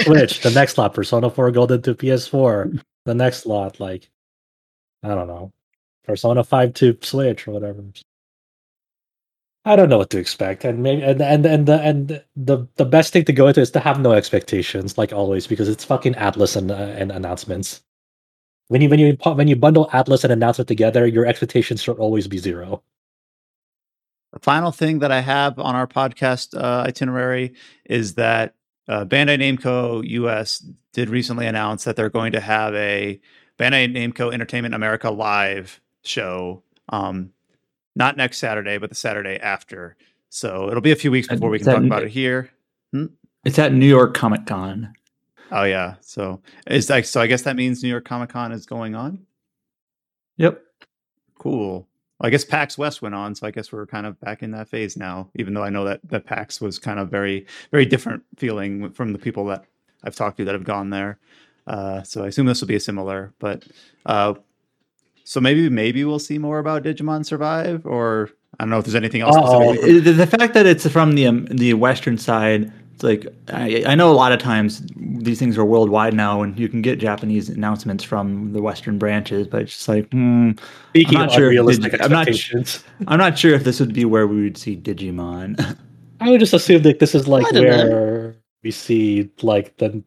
Switch, 0.02 0.40
the 0.40 0.50
next 0.50 0.74
slot, 0.74 0.94
Persona 0.94 1.30
4 1.30 1.50
Golden 1.52 1.82
to 1.82 1.94
PS4, 1.94 2.82
the 3.04 3.14
next 3.14 3.42
slot, 3.42 3.80
like 3.80 4.10
I 5.02 5.08
don't 5.08 5.28
know. 5.28 5.52
Persona 6.10 6.42
5 6.42 6.74
to 6.74 6.98
Switch 7.02 7.46
or 7.46 7.52
whatever. 7.52 7.84
I 9.64 9.76
don't 9.76 9.88
know 9.88 9.98
what 9.98 10.10
to 10.10 10.18
expect, 10.18 10.64
and 10.64 10.82
maybe 10.82 11.02
and 11.02 11.20
and 11.20 11.44
and 11.44 11.66
the 11.66 11.80
and 11.80 12.24
the 12.34 12.66
the 12.76 12.84
best 12.86 13.12
thing 13.12 13.26
to 13.26 13.32
go 13.32 13.46
into 13.46 13.60
is 13.60 13.70
to 13.72 13.80
have 13.80 14.00
no 14.00 14.12
expectations, 14.12 14.96
like 14.96 15.12
always, 15.12 15.46
because 15.46 15.68
it's 15.68 15.84
fucking 15.84 16.14
Atlus 16.14 16.56
and 16.56 16.70
uh, 16.70 16.74
and 16.74 17.12
announcements. 17.12 17.82
When 18.68 18.80
you 18.80 18.88
when 18.88 18.98
you 18.98 19.18
when 19.22 19.48
you 19.48 19.56
bundle 19.56 19.88
Atlus 19.92 20.24
and 20.24 20.32
announcement 20.32 20.66
together, 20.66 21.06
your 21.06 21.26
expectations 21.26 21.82
should 21.82 21.98
always 21.98 22.26
be 22.26 22.38
zero. 22.38 22.82
The 24.32 24.40
final 24.40 24.72
thing 24.72 25.00
that 25.00 25.12
I 25.12 25.20
have 25.20 25.58
on 25.58 25.74
our 25.74 25.86
podcast 25.86 26.58
uh, 26.58 26.84
itinerary 26.86 27.52
is 27.84 28.14
that 28.14 28.54
uh, 28.88 29.04
Bandai 29.04 29.38
Namco 29.38 30.02
US 30.08 30.64
did 30.92 31.10
recently 31.10 31.46
announce 31.46 31.84
that 31.84 31.96
they're 31.96 32.08
going 32.08 32.32
to 32.32 32.40
have 32.40 32.74
a 32.74 33.20
Bandai 33.58 33.92
Namco 33.94 34.32
Entertainment 34.32 34.74
America 34.74 35.10
live 35.10 35.80
show, 36.02 36.62
um, 36.88 37.30
not 37.94 38.16
next 38.16 38.38
Saturday, 38.38 38.78
but 38.78 38.88
the 38.88 38.96
Saturday 38.96 39.38
after. 39.38 39.96
So 40.28 40.68
it'll 40.68 40.80
be 40.80 40.92
a 40.92 40.96
few 40.96 41.10
weeks 41.10 41.28
before 41.28 41.50
we 41.50 41.58
can 41.58 41.66
talk 41.66 41.82
about 41.82 42.04
it 42.04 42.10
here. 42.10 42.50
it's 43.44 43.58
at 43.58 43.72
New 43.72 43.88
York 43.88 44.14
Comic 44.14 44.46
Con. 44.46 44.92
Oh 45.52 45.64
yeah, 45.64 45.96
so 46.00 46.40
is 46.68 46.86
that 46.86 47.06
so. 47.06 47.20
I 47.20 47.26
guess 47.26 47.42
that 47.42 47.56
means 47.56 47.82
New 47.82 47.88
York 47.88 48.04
Comic 48.04 48.30
Con 48.30 48.52
is 48.52 48.66
going 48.66 48.94
on. 48.94 49.26
Yep. 50.36 50.62
Cool. 51.38 51.88
Well, 52.20 52.26
I 52.26 52.30
guess 52.30 52.44
PAX 52.44 52.78
West 52.78 53.02
went 53.02 53.14
on, 53.14 53.34
so 53.34 53.46
I 53.46 53.50
guess 53.50 53.72
we're 53.72 53.86
kind 53.86 54.06
of 54.06 54.20
back 54.20 54.42
in 54.42 54.52
that 54.52 54.68
phase 54.68 54.96
now. 54.96 55.28
Even 55.34 55.54
though 55.54 55.64
I 55.64 55.70
know 55.70 55.84
that 55.84 56.00
that 56.04 56.26
PAX 56.26 56.60
was 56.60 56.78
kind 56.78 57.00
of 57.00 57.10
very, 57.10 57.46
very 57.72 57.86
different 57.86 58.22
feeling 58.36 58.90
from 58.92 59.12
the 59.12 59.18
people 59.18 59.44
that 59.46 59.64
I've 60.04 60.14
talked 60.14 60.36
to 60.36 60.44
that 60.44 60.54
have 60.54 60.64
gone 60.64 60.90
there. 60.90 61.18
Uh, 61.66 62.02
so 62.02 62.24
I 62.24 62.28
assume 62.28 62.46
this 62.46 62.60
will 62.60 62.68
be 62.68 62.76
a 62.76 62.80
similar. 62.80 63.32
But 63.38 63.64
uh, 64.06 64.34
so 65.30 65.40
maybe 65.40 65.68
maybe 65.68 66.04
we'll 66.04 66.18
see 66.18 66.38
more 66.38 66.58
about 66.58 66.82
Digimon 66.82 67.24
Survive, 67.24 67.86
or 67.86 68.30
I 68.58 68.64
don't 68.64 68.70
know 68.70 68.78
if 68.78 68.84
there's 68.84 68.96
anything 68.96 69.20
else. 69.20 69.36
Uh-oh. 69.36 69.74
specifically 69.74 70.00
Uh, 70.00 70.02
the, 70.02 70.12
the 70.12 70.26
fact 70.26 70.54
that 70.54 70.66
it's 70.66 70.88
from 70.88 71.14
the 71.14 71.28
um, 71.28 71.44
the 71.46 71.74
western 71.74 72.18
side 72.18 72.72
it's 72.94 73.04
like 73.04 73.26
I, 73.52 73.84
I 73.86 73.94
know 73.94 74.10
a 74.10 74.12
lot 74.12 74.32
of 74.32 74.40
times 74.40 74.82
these 74.96 75.38
things 75.38 75.56
are 75.56 75.64
worldwide 75.64 76.14
now 76.14 76.42
and 76.42 76.58
you 76.58 76.68
can 76.68 76.82
get 76.82 76.98
japanese 76.98 77.48
announcements 77.48 78.04
from 78.04 78.52
the 78.52 78.60
western 78.60 78.98
branches 78.98 79.46
but 79.46 79.62
it's 79.62 79.72
just 79.74 79.88
like 79.88 80.10
hmm, 80.10 80.50
Speaking 80.90 81.18
not 81.18 81.28
of 81.28 81.34
sure 81.34 81.44
if 81.46 81.50
unrealistic 81.50 81.92
Digi- 81.92 82.04
I'm 82.04 82.10
not 82.10 83.08
i'm 83.10 83.18
not 83.18 83.38
sure 83.38 83.54
if 83.54 83.64
this 83.64 83.80
would 83.80 83.94
be 83.94 84.04
where 84.04 84.26
we 84.26 84.42
would 84.42 84.58
see 84.58 84.76
digimon 84.76 85.76
I 86.20 86.30
would 86.30 86.40
just 86.40 86.52
assume 86.52 86.82
that 86.82 86.98
this 86.98 87.14
is 87.14 87.26
like 87.26 87.46
I 87.46 87.50
don't 87.52 87.64
know. 87.64 87.88
where 87.88 88.36
we 88.62 88.70
see 88.70 89.30
like 89.40 89.76
the 89.78 90.02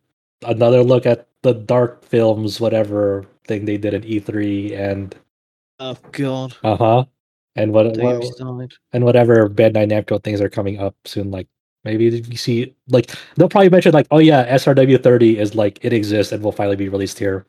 another 0.45 0.83
look 0.83 1.07
at 1.07 1.27
the 1.41 1.53
dark 1.53 2.05
films, 2.05 2.61
whatever 2.61 3.25
thing 3.45 3.65
they 3.65 3.77
did 3.77 3.93
at 3.93 4.03
E3, 4.03 4.77
and 4.77 5.15
Oh 5.79 5.97
god. 6.11 6.55
uh 6.63 6.75
huh, 6.75 7.05
and 7.55 7.73
what, 7.73 7.97
what 7.97 8.23
and 8.93 9.03
whatever 9.03 9.49
Bandai 9.49 9.87
Namco 9.89 10.23
things 10.23 10.41
are 10.41 10.49
coming 10.49 10.79
up 10.79 10.95
soon. 11.05 11.31
Like 11.31 11.47
maybe 11.83 12.05
you 12.05 12.37
see, 12.37 12.75
like 12.87 13.11
they'll 13.35 13.49
probably 13.49 13.69
mention 13.69 13.93
like, 13.93 14.07
oh 14.11 14.19
yeah, 14.19 14.45
SRW 14.55 15.01
thirty 15.01 15.37
is 15.37 15.55
like 15.55 15.83
it 15.83 15.93
exists 15.93 16.31
and 16.31 16.43
will 16.43 16.51
finally 16.51 16.75
be 16.75 16.89
released 16.89 17.19
here. 17.19 17.45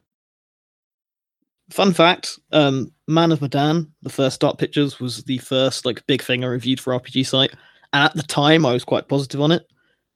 Fun 1.71 1.93
fact: 1.93 2.39
um, 2.53 2.93
Man 3.09 3.33
of 3.33 3.41
Medan, 3.41 3.91
the 4.03 4.11
first 4.11 4.41
Dark 4.41 4.59
Pictures, 4.59 5.01
was 5.01 5.25
the 5.25 5.39
first 5.39 5.87
like 5.87 6.07
big 6.07 6.23
thing 6.23 6.45
I 6.45 6.49
reviewed 6.49 6.81
for 6.81 6.99
RPG 6.99 7.27
site, 7.27 7.53
and 7.93 8.05
at 8.05 8.15
the 8.15 8.23
time 8.23 8.67
I 8.67 8.73
was 8.73 8.85
quite 8.85 9.09
positive 9.09 9.41
on 9.41 9.53
it. 9.53 9.67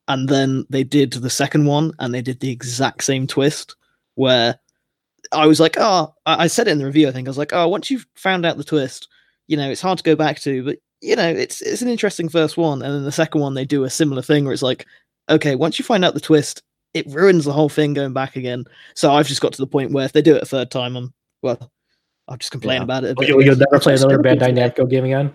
And 0.08 0.26
then 0.28 0.64
they 0.70 0.84
did 0.84 1.12
the 1.12 1.30
second 1.30 1.66
one, 1.66 1.92
and 1.98 2.14
they 2.14 2.22
did 2.22 2.40
the 2.40 2.50
exact 2.50 3.04
same 3.04 3.26
twist, 3.26 3.76
where 4.14 4.58
I 5.32 5.46
was 5.46 5.60
like, 5.60 5.76
"Oh," 5.78 6.14
I 6.26 6.44
I 6.44 6.46
said 6.46 6.68
it 6.68 6.72
in 6.72 6.78
the 6.78 6.86
review. 6.86 7.08
I 7.08 7.12
think 7.12 7.28
I 7.28 7.30
was 7.30 7.38
like, 7.38 7.52
"Oh, 7.52 7.68
once 7.68 7.90
you've 7.90 8.06
found 8.14 8.44
out 8.46 8.56
the 8.56 8.64
twist, 8.64 9.08
you 9.46 9.56
know, 9.56 9.70
it's 9.70 9.80
hard 9.80 9.98
to 9.98 10.04
go 10.04 10.16
back 10.16 10.40
to, 10.40 10.64
but 10.64 10.78
you 11.00 11.16
know, 11.16 11.28
it's 11.28 11.60
it's 11.62 11.82
an 11.82 11.88
interesting 11.88 12.28
first 12.28 12.56
one." 12.56 12.82
And 12.82 12.94
then 12.94 13.04
the 13.04 13.12
second 13.12 13.40
one, 13.40 13.54
they 13.54 13.64
do 13.64 13.84
a 13.84 13.90
similar 13.90 14.22
thing 14.22 14.44
where 14.44 14.52
it's 14.52 14.62
like, 14.62 14.86
"Okay, 15.30 15.54
once 15.54 15.78
you 15.78 15.84
find 15.84 16.04
out 16.04 16.14
the 16.14 16.20
twist, 16.20 16.62
it 16.94 17.06
ruins 17.08 17.44
the 17.44 17.52
whole 17.52 17.68
thing 17.68 17.94
going 17.94 18.12
back 18.12 18.36
again." 18.36 18.64
So 18.94 19.12
I've 19.12 19.28
just 19.28 19.40
got 19.40 19.52
to 19.52 19.62
the 19.62 19.66
point 19.66 19.92
where 19.92 20.04
if 20.04 20.12
they 20.12 20.22
do 20.22 20.34
it 20.36 20.42
a 20.42 20.46
third 20.46 20.70
time, 20.70 20.96
I'm 20.96 21.12
well, 21.42 21.70
I'll 22.28 22.36
just 22.36 22.50
complain 22.52 22.78
Yeah. 22.78 22.84
about 22.84 23.04
it. 23.04 23.10
A 23.12 23.14
bit. 23.14 23.28
you, 23.28 23.40
you'll 23.42 23.56
never 23.56 23.78
play 23.80 23.94
another 23.94 24.18
Bandai. 24.18 24.52
Namco 24.52 24.88
game 24.88 25.04
again. 25.04 25.34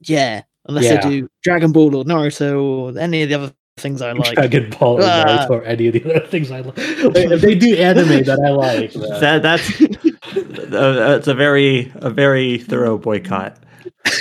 Yeah, 0.00 0.42
unless 0.66 0.84
Yeah. 0.84 1.00
they 1.02 1.20
do 1.20 1.28
Dragon 1.42 1.72
Ball 1.72 1.94
or 1.96 2.04
Naruto 2.04 2.62
or 2.62 2.98
any 2.98 3.22
of 3.22 3.28
the 3.28 3.34
other 3.36 3.52
things 3.76 4.02
I 4.02 4.12
like. 4.12 4.34
Dragon 4.34 4.70
Ball 4.70 5.02
Ah. 5.02 5.24
Naruto 5.26 5.50
or 5.50 5.64
any 5.64 5.88
of 5.88 5.94
the 5.94 6.04
other 6.16 6.26
things 6.26 6.50
I 6.50 6.60
like. 6.60 6.74
If 6.76 7.40
they 7.40 7.54
do 7.54 7.76
anime 7.78 8.24
that 8.24 8.40
I 8.44 8.50
like. 8.50 8.92
That 8.92 9.42
that's 9.42 9.80
uh, 9.80 10.92
that's 10.92 11.28
a 11.28 11.34
very 11.34 11.92
a 11.96 12.10
very 12.10 12.58
thorough 12.58 12.98
boycott. 12.98 13.58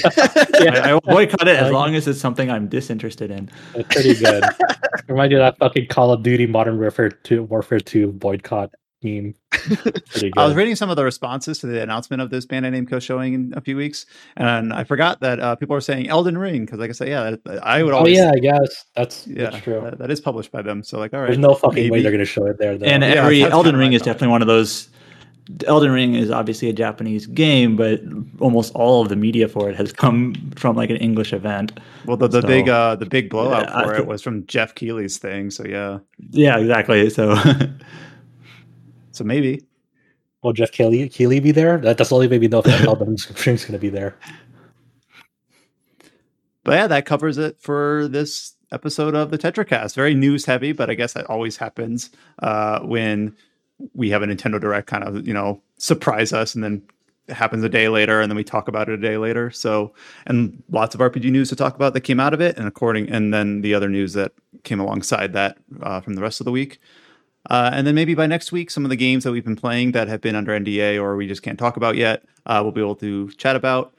I, 0.06 0.82
I 0.84 0.94
will 0.94 1.02
boycott 1.02 1.48
it 1.48 1.56
as 1.58 1.72
long 1.72 1.96
as 1.96 2.08
it's 2.08 2.20
something 2.20 2.50
I'm 2.50 2.68
disinterested 2.68 3.30
in. 3.32 3.50
It's 3.76 3.88
pretty 3.94 4.16
good. 4.16 4.44
Remind 5.08 5.32
you 5.32 5.40
of 5.42 5.42
that 5.54 5.58
fucking 5.58 5.88
Call 5.88 6.12
of 6.12 6.24
Duty 6.24 6.46
Modern 6.48 6.80
Warfare 6.80 7.10
2 7.10 7.44
Warfare 7.44 7.80
2 7.80 8.12
boycott 8.14 8.74
meme. 9.04 9.34
Pretty 9.52 10.30
good. 10.32 10.34
I 10.38 10.46
was 10.46 10.56
reading 10.56 10.76
some 10.76 10.90
of 10.90 10.96
the 10.96 11.04
responses 11.04 11.60
to 11.60 11.68
the 11.68 11.82
announcement 11.82 12.22
of 12.22 12.30
this 12.30 12.46
Bandai 12.46 12.72
Namco 12.86 13.02
showing 13.02 13.34
in 13.34 13.54
a 13.56 13.62
few 13.62 13.76
weeks, 13.78 14.06
and 14.38 14.74
I 14.74 14.84
forgot 14.84 15.20
that 15.22 15.40
uh, 15.40 15.56
people 15.56 15.76
are 15.76 15.82
saying 15.82 16.10
Elden 16.10 16.38
Ring 16.38 16.66
because, 16.66 16.80
like 16.80 16.90
I 16.90 16.94
said, 16.94 17.08
yeah, 17.10 17.36
that- 17.44 17.64
I 17.64 17.84
would 17.84 17.94
Always, 17.94 18.20
oh 18.20 18.24
yeah, 18.24 18.32
I 18.36 18.40
guess 18.40 18.86
that's 18.96 19.28
yeah, 19.28 19.50
that's 19.50 19.64
true. 19.64 19.82
that- 19.82 20.00
that 20.00 20.12
is 20.12 20.22
published 20.22 20.52
by 20.52 20.62
them. 20.62 20.84
So, 20.84 20.98
like, 21.00 21.14
all 21.14 21.20
right, 21.22 21.28
There's 21.28 21.38
no 21.38 21.54
fucking 21.56 21.92
way 21.92 22.02
they're 22.02 22.12
gonna 22.12 22.26
show 22.26 22.46
it 22.48 22.58
there. 22.58 22.78
Though. 22.78 22.86
And 22.86 23.04
Yeah, 23.04 23.10
every 23.24 23.40
that's 23.42 23.54
Elden 23.54 23.76
Ring 23.76 23.94
is 23.94 24.02
definitely 24.02 24.30
one 24.30 24.42
of 24.42 24.48
those. 24.48 24.90
Elden 25.68 25.92
Ring 25.92 26.16
is 26.16 26.32
obviously 26.32 26.70
a 26.70 26.74
Japanese 26.74 27.26
game, 27.26 27.76
but 27.76 28.00
almost 28.40 28.74
all 28.74 29.02
of 29.02 29.10
the 29.10 29.16
media 29.18 29.50
for 29.50 29.70
it 29.70 29.76
has 29.76 29.92
come 29.92 30.34
from 30.56 30.76
like 30.78 30.90
an 30.92 30.98
English 30.98 31.34
event. 31.34 31.78
Well, 32.06 32.16
the, 32.16 32.28
the 32.30 32.42
So- 32.42 32.48
big 32.48 32.70
uh, 32.70 32.96
the 32.96 33.06
big 33.08 33.30
blowout 33.30 33.64
Yeah, 33.68 33.78
I 33.80 33.84
for 33.84 33.96
it 33.96 34.06
was 34.08 34.22
from 34.22 34.46
Jeff 34.48 34.76
Keighley's 34.76 35.18
thing. 35.18 35.50
So 35.52 35.66
yeah, 35.68 36.00
Yeah, 36.30 36.58
exactly. 36.58 37.10
So 37.10 37.36
so 39.12 39.24
maybe. 39.24 39.64
Will 40.44 40.54
Jeff 40.54 40.72
Keighley, 40.72 41.08
Keighley 41.08 41.40
be 41.40 41.52
there? 41.52 41.78
That, 41.78 41.98
that's 41.98 42.10
the 42.10 42.16
only 42.16 42.28
way 42.28 42.40
we 42.40 42.48
know 42.48 42.60
if 42.60 42.68
Elden 42.68 43.16
Ring's 43.46 43.66
gonna 43.66 43.78
be 43.78 43.90
there. 43.90 44.16
But 46.64 46.74
yeah, 46.74 46.88
that 46.88 47.06
covers 47.06 47.38
it 47.38 47.60
for 47.60 48.08
this 48.08 48.56
episode 48.72 49.16
of 49.16 49.32
the 49.32 49.38
TetraCast. 49.38 49.96
Very 49.96 50.14
news 50.14 50.46
heavy, 50.46 50.72
but 50.72 50.90
I 50.90 50.94
guess 50.94 51.14
that 51.14 51.26
always 51.26 51.58
happens 51.58 52.10
uh, 52.40 52.80
when 52.82 53.36
we 53.94 54.10
have 54.12 54.22
a 54.22 54.28
Nintendo 54.28 54.60
Direct 54.60 54.88
kind 54.88 55.04
of, 55.04 55.28
you 55.28 55.34
know, 55.34 55.62
surprise 55.78 56.34
us 56.34 56.54
and 56.54 56.64
then 56.64 56.84
it 57.28 57.34
happens 57.34 57.64
a 57.64 57.70
day 57.70 57.90
later 57.90 58.22
and 58.22 58.30
then 58.30 58.36
we 58.36 58.44
talk 58.44 58.68
about 58.68 58.90
it 58.90 58.94
a 58.94 59.02
day 59.02 59.18
later. 59.18 59.50
So, 59.50 59.94
and 60.28 60.62
lots 60.70 60.94
of 60.94 61.02
RPG 61.02 61.32
news 61.32 61.50
to 61.50 61.56
talk 61.56 61.76
about 61.76 61.94
that 61.94 62.02
came 62.02 62.20
out 62.20 62.34
of 62.34 62.42
it 62.42 62.58
and 62.58 62.68
according, 62.68 63.10
and 63.10 63.34
then 63.34 63.62
the 63.62 63.74
other 63.74 63.90
news 63.90 64.14
that 64.14 64.34
came 64.64 64.80
alongside 64.80 65.34
that 65.34 65.58
uh, 65.82 66.02
from 66.02 66.14
the 66.16 66.22
rest 66.22 66.40
of 66.42 66.46
the 66.46 66.52
week. 66.52 66.80
Uh, 67.50 67.72
and 67.74 67.88
then 67.88 67.96
maybe 67.96 68.14
by 68.14 68.28
next 68.28 68.52
week, 68.52 68.70
some 68.70 68.86
of 68.86 68.90
the 68.90 68.96
games 68.96 69.24
that 69.24 69.32
we've 69.32 69.44
been 69.44 69.56
playing 69.56 69.94
that 69.94 70.08
have 70.08 70.22
been 70.22 70.36
under 70.36 70.58
NDA 70.58 71.02
or 71.02 71.16
we 71.16 71.28
just 71.28 71.42
can't 71.42 71.58
talk 71.58 71.78
about 71.78 71.96
yet, 71.96 72.24
uh, 72.46 72.60
we'll 72.64 72.72
be 72.72 72.82
able 72.82 72.96
to 72.98 73.30
chat 73.32 73.56
about. 73.56 73.94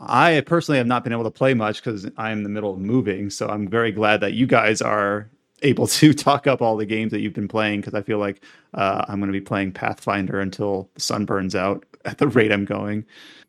I 0.00 0.40
personally 0.46 0.78
have 0.78 0.86
not 0.86 1.04
been 1.04 1.12
able 1.12 1.24
to 1.24 1.30
play 1.30 1.54
much 1.54 1.82
because 1.82 2.08
I'm 2.16 2.38
in 2.38 2.42
the 2.44 2.48
middle 2.48 2.72
of 2.72 2.78
moving. 2.78 3.30
So 3.30 3.48
I'm 3.48 3.68
very 3.68 3.92
glad 3.92 4.20
that 4.20 4.34
you 4.34 4.46
guys 4.46 4.80
are 4.80 5.28
able 5.62 5.86
to 5.88 6.14
talk 6.14 6.46
up 6.46 6.62
all 6.62 6.76
the 6.76 6.86
games 6.86 7.10
that 7.12 7.20
you've 7.20 7.34
been 7.34 7.48
playing 7.48 7.80
because 7.80 7.94
I 7.94 8.02
feel 8.02 8.18
like 8.18 8.42
uh, 8.74 9.04
I'm 9.08 9.18
going 9.18 9.32
to 9.32 9.38
be 9.38 9.44
playing 9.44 9.72
Pathfinder 9.72 10.40
until 10.40 10.88
the 10.94 11.00
sun 11.00 11.24
burns 11.24 11.54
out 11.54 11.84
at 12.04 12.18
the 12.18 12.28
rate 12.28 12.52
I'm 12.52 12.64
going. 12.64 13.04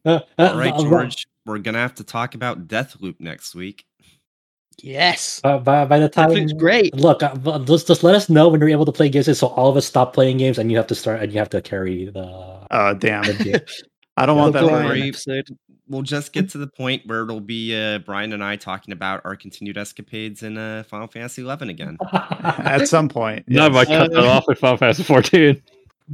Uh, 0.06 0.20
uh, 0.38 0.50
All 0.52 0.58
right, 0.58 0.74
uh, 0.74 0.84
George, 0.84 1.28
we're 1.46 1.58
gonna 1.58 1.80
have 1.80 1.96
to 1.96 2.04
talk 2.04 2.36
about 2.36 2.68
Deathloop 2.68 3.20
next 3.20 3.56
week. 3.56 3.86
Yes, 4.82 5.40
By, 5.42 5.58
by, 5.60 5.86
by 5.86 6.00
the 6.00 6.10
time 6.10 6.32
it's 6.32 6.54
great. 6.54 6.96
Look, 6.96 7.22
uh, 7.24 7.60
just 7.60 7.88
just 7.88 8.04
let 8.04 8.16
us 8.16 8.30
know 8.30 8.50
when 8.50 8.60
you're 8.60 8.70
able 8.70 8.86
to 8.86 8.92
play 8.92 9.10
games, 9.10 9.38
so 9.38 9.48
all 9.48 9.70
of 9.70 9.78
us 9.78 9.86
stop 9.86 10.14
playing 10.14 10.38
games, 10.38 10.58
and 10.58 10.72
you 10.72 10.78
have 10.78 10.88
to 10.88 10.96
start, 10.96 11.22
and 11.22 11.32
you 11.32 11.40
have 11.40 11.50
to 11.52 11.62
carry 11.62 12.06
the. 12.06 12.22
Uh, 12.72 12.94
damn. 12.94 13.24
the. 13.24 13.64
I 14.18 14.26
don't 14.26 14.38
The 14.38 14.42
want 14.42 14.54
that. 14.54 14.64
Worry. 14.64 14.86
worry. 14.86 15.10
episode. 15.10 15.48
We'll 15.88 16.02
just 16.02 16.34
get 16.34 16.50
to 16.52 16.58
the 16.58 16.66
point 16.68 17.04
where 17.06 17.22
it'll 17.24 17.40
be 17.42 17.76
uh, 17.76 18.00
Brian 18.00 18.34
and 18.34 18.44
I 18.44 18.56
talking 18.56 18.92
about 18.92 19.22
our 19.24 19.36
continued 19.36 19.78
escapades 19.78 20.42
in 20.42 20.58
uh, 20.58 20.82
Final 20.88 21.06
Fantasy 21.08 21.44
XI 21.44 21.70
again. 21.70 21.98
At 22.12 22.88
some 22.88 23.08
point. 23.08 23.44
Not 23.48 23.70
if 23.72 23.78
I 23.78 23.86
cut 23.86 24.12
that 24.12 24.24
Uh, 24.24 24.28
off 24.30 24.46
with 24.48 24.58
Final 24.58 24.78
Fantasy 24.78 25.04
14. 25.04 25.62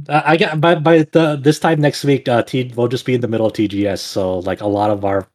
Uh, 0.08 0.22
I 0.24 0.38
get 0.38 0.58
by 0.58 0.74
by 0.76 1.02
the 1.12 1.38
this 1.42 1.58
time 1.58 1.78
next 1.78 2.02
week. 2.02 2.26
Uh, 2.26 2.42
T, 2.42 2.72
we'll 2.74 2.88
just 2.88 3.04
be 3.04 3.12
in 3.12 3.20
the 3.20 3.28
middle 3.28 3.44
of 3.46 3.52
TGS, 3.52 3.98
so 3.98 4.38
like 4.38 4.62
a 4.62 4.66
lot 4.66 4.88
of 4.88 5.04
our 5.04 5.28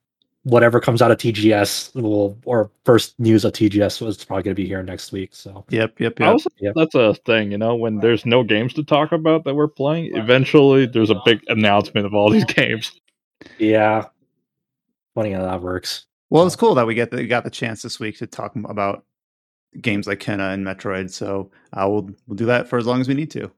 whatever 0.48 0.80
comes 0.80 1.02
out 1.02 1.12
of 1.12 1.18
TGS 1.18 1.94
will 2.02 2.38
or 2.46 2.72
first 2.86 3.20
news 3.20 3.44
of 3.44 3.52
TGS 3.52 4.00
was 4.02 4.24
probably 4.24 4.44
going 4.44 4.56
to 4.56 4.62
be 4.62 4.68
here 4.68 4.82
next 4.82 5.12
week. 5.12 5.32
So 5.34 5.66
Yep, 5.70 6.00
yep, 6.00 6.20
yep. 6.20 6.28
also, 6.30 6.50
Yep. 6.60 6.74
that's 6.76 6.96
a 6.96 7.14
thing, 7.26 7.52
you 7.52 7.58
know, 7.58 7.76
when 7.76 7.98
there's 8.00 8.26
no 8.26 8.44
games 8.44 8.74
to 8.76 8.84
talk 8.84 9.12
about 9.12 9.44
that 9.44 9.56
we're 9.56 9.68
playing, 9.68 10.16
eventually 10.16 10.86
there's 10.86 11.10
a 11.10 11.22
big 11.26 11.42
announcement 11.50 12.06
of 12.06 12.14
all 12.14 12.30
these 12.30 12.46
games. 12.46 13.00
yeah, 13.58 14.06
funny 15.16 15.32
how 15.34 15.44
that 15.44 15.62
works. 15.62 16.06
Well, 16.30 16.46
it's 16.48 16.56
cool 16.56 16.76
that 16.76 16.88
we 16.88 16.96
get 16.96 17.12
the, 17.12 17.18
we 17.18 17.28
got 17.28 17.44
the 17.44 17.50
chance 17.50 17.82
this 17.82 18.00
week 18.00 18.18
to 18.20 18.28
talk 18.28 18.56
about 18.56 19.04
games 19.82 20.08
like 20.08 20.20
Kena 20.20 20.54
and 20.54 20.66
Metroid. 20.66 21.12
So 21.12 21.52
uh, 21.74 21.88
we'll 21.90 22.10
we'll 22.28 22.36
do 22.36 22.46
that 22.46 22.68
for 22.68 22.78
as 22.78 22.86
long 22.86 23.02
as 23.02 23.08
we 23.08 23.14
need 23.14 23.32
to. 23.32 23.52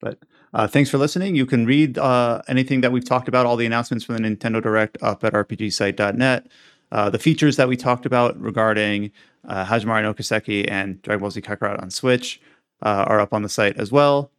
But 0.00 0.18
uh, 0.54 0.66
thanks 0.66 0.90
for 0.90 0.98
listening. 0.98 1.34
You 1.34 1.46
can 1.46 1.66
read 1.66 1.98
uh, 1.98 2.42
anything 2.48 2.82
that 2.82 2.92
we've 2.92 3.04
talked 3.04 3.28
about, 3.28 3.46
all 3.46 3.56
the 3.56 3.66
announcements 3.66 4.04
from 4.04 4.16
the 4.16 4.22
Nintendo 4.22 4.62
Direct 4.62 4.98
up 5.02 5.24
at 5.24 5.32
rpgsite.net. 5.32 6.46
Uh, 6.90 7.08
the 7.08 7.18
features 7.18 7.56
that 7.56 7.68
we 7.68 7.76
talked 7.76 8.04
about 8.04 8.38
regarding 8.38 9.10
uh, 9.48 9.64
Hajimari 9.64 10.02
no 10.02 10.12
Kiseki 10.12 10.70
and 10.70 11.00
Dragon 11.00 11.20
Ball 11.20 11.30
Z 11.30 11.40
Kakarot 11.40 11.82
on 11.82 11.90
Switch 11.90 12.40
uh, 12.82 13.04
are 13.08 13.18
up 13.18 13.32
on 13.32 13.42
the 13.42 13.48
site 13.48 13.78
as 13.78 13.90
well. 13.90 14.30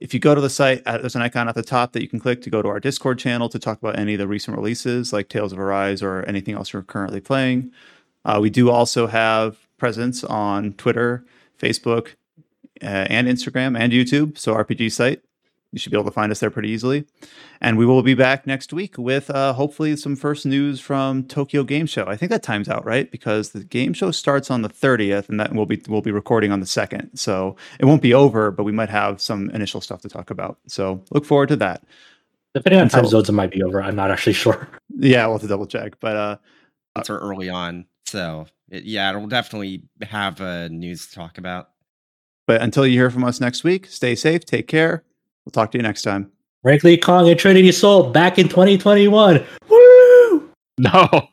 If 0.00 0.12
you 0.12 0.18
go 0.18 0.34
to 0.34 0.40
the 0.40 0.50
site, 0.50 0.82
uh, 0.84 0.98
there's 0.98 1.14
an 1.14 1.22
icon 1.22 1.48
at 1.48 1.54
the 1.54 1.62
top 1.62 1.92
that 1.92 2.02
you 2.02 2.08
can 2.08 2.18
click 2.18 2.42
to 2.42 2.50
go 2.50 2.60
to 2.60 2.68
our 2.68 2.80
Discord 2.80 3.20
channel 3.20 3.48
to 3.48 3.58
talk 3.58 3.78
about 3.78 3.96
any 3.96 4.14
of 4.14 4.18
the 4.18 4.26
recent 4.26 4.56
releases, 4.56 5.12
like 5.12 5.28
Tales 5.28 5.52
of 5.52 5.60
Arise 5.60 6.02
or 6.02 6.24
anything 6.24 6.56
else 6.56 6.72
you're 6.72 6.82
currently 6.82 7.20
playing. 7.20 7.70
Uh, 8.24 8.38
we 8.42 8.50
do 8.50 8.68
also 8.68 9.06
have 9.06 9.58
presence 9.78 10.24
on 10.24 10.72
Twitter, 10.72 11.24
Facebook, 11.56 12.14
uh, 12.82 13.06
and 13.08 13.28
Instagram 13.28 13.78
and 13.78 13.92
YouTube. 13.92 14.36
So 14.38 14.54
RPG 14.54 14.90
site, 14.90 15.22
you 15.72 15.78
should 15.78 15.90
be 15.90 15.96
able 15.96 16.04
to 16.04 16.14
find 16.14 16.30
us 16.30 16.40
there 16.40 16.50
pretty 16.50 16.68
easily. 16.68 17.04
And 17.60 17.78
we 17.78 17.86
will 17.86 18.02
be 18.02 18.14
back 18.14 18.46
next 18.46 18.72
week 18.72 18.98
with 18.98 19.30
uh, 19.30 19.54
hopefully 19.54 19.96
some 19.96 20.16
first 20.16 20.44
news 20.44 20.80
from 20.80 21.24
Tokyo 21.24 21.64
Game 21.64 21.86
Show. 21.86 22.04
I 22.06 22.16
think 22.16 22.30
that 22.30 22.42
time's 22.42 22.68
out, 22.68 22.84
right? 22.84 23.10
Because 23.10 23.50
the 23.50 23.64
game 23.64 23.92
show 23.94 24.10
starts 24.10 24.50
on 24.50 24.62
the 24.62 24.68
30th, 24.68 25.28
and 25.28 25.40
that 25.40 25.52
we'll 25.54 25.66
be 25.66 25.82
we'll 25.88 26.02
be 26.02 26.10
recording 26.12 26.52
on 26.52 26.60
the 26.60 26.66
second. 26.66 27.10
So 27.16 27.56
it 27.80 27.86
won't 27.86 28.02
be 28.02 28.12
over, 28.14 28.50
but 28.50 28.64
we 28.64 28.72
might 28.72 28.90
have 28.90 29.20
some 29.20 29.50
initial 29.50 29.80
stuff 29.80 30.02
to 30.02 30.08
talk 30.08 30.30
about. 30.30 30.58
So 30.68 31.02
look 31.10 31.24
forward 31.24 31.48
to 31.48 31.56
that. 31.56 31.82
Depending 32.54 32.80
on 32.82 32.88
time 32.90 32.98
Until- 33.04 33.10
zones, 33.20 33.28
it 33.30 33.32
might 33.32 33.50
be 33.50 33.62
over. 33.62 33.82
I'm 33.82 33.96
not 33.96 34.10
actually 34.10 34.32
sure. 34.44 34.68
Yeah, 34.90 35.24
we'll 35.26 35.36
have 35.36 35.42
to 35.42 35.48
double 35.48 35.66
check. 35.66 35.98
But 36.00 36.16
uh, 36.16 36.36
Since 36.98 37.08
we're 37.08 37.18
early 37.20 37.48
on, 37.48 37.86
so 38.04 38.46
it, 38.68 38.84
yeah, 38.84 39.08
it'll 39.08 39.26
definitely 39.26 39.84
have 40.02 40.38
uh, 40.40 40.68
news 40.68 41.06
to 41.06 41.14
talk 41.14 41.38
about. 41.38 41.70
but 42.46 42.60
until 42.60 42.86
you 42.86 42.98
hear 42.98 43.08
from 43.10 43.24
us 43.24 43.40
next 43.40 43.64
week, 43.64 43.86
stay 43.86 44.14
safe, 44.14 44.44
take 44.44 44.68
care. 44.68 45.02
We'll 45.44 45.52
talk 45.52 45.70
to 45.72 45.78
you 45.78 45.82
next 45.82 46.02
time. 46.02 46.30
Wrigley 46.64 46.96
Kong 46.96 47.28
and 47.28 47.38
Trinity 47.38 47.72
Soul 47.72 48.10
back 48.10 48.38
in 48.38 48.48
2021. 48.48 49.44
Woo! 49.68 50.48
No. 50.78 51.28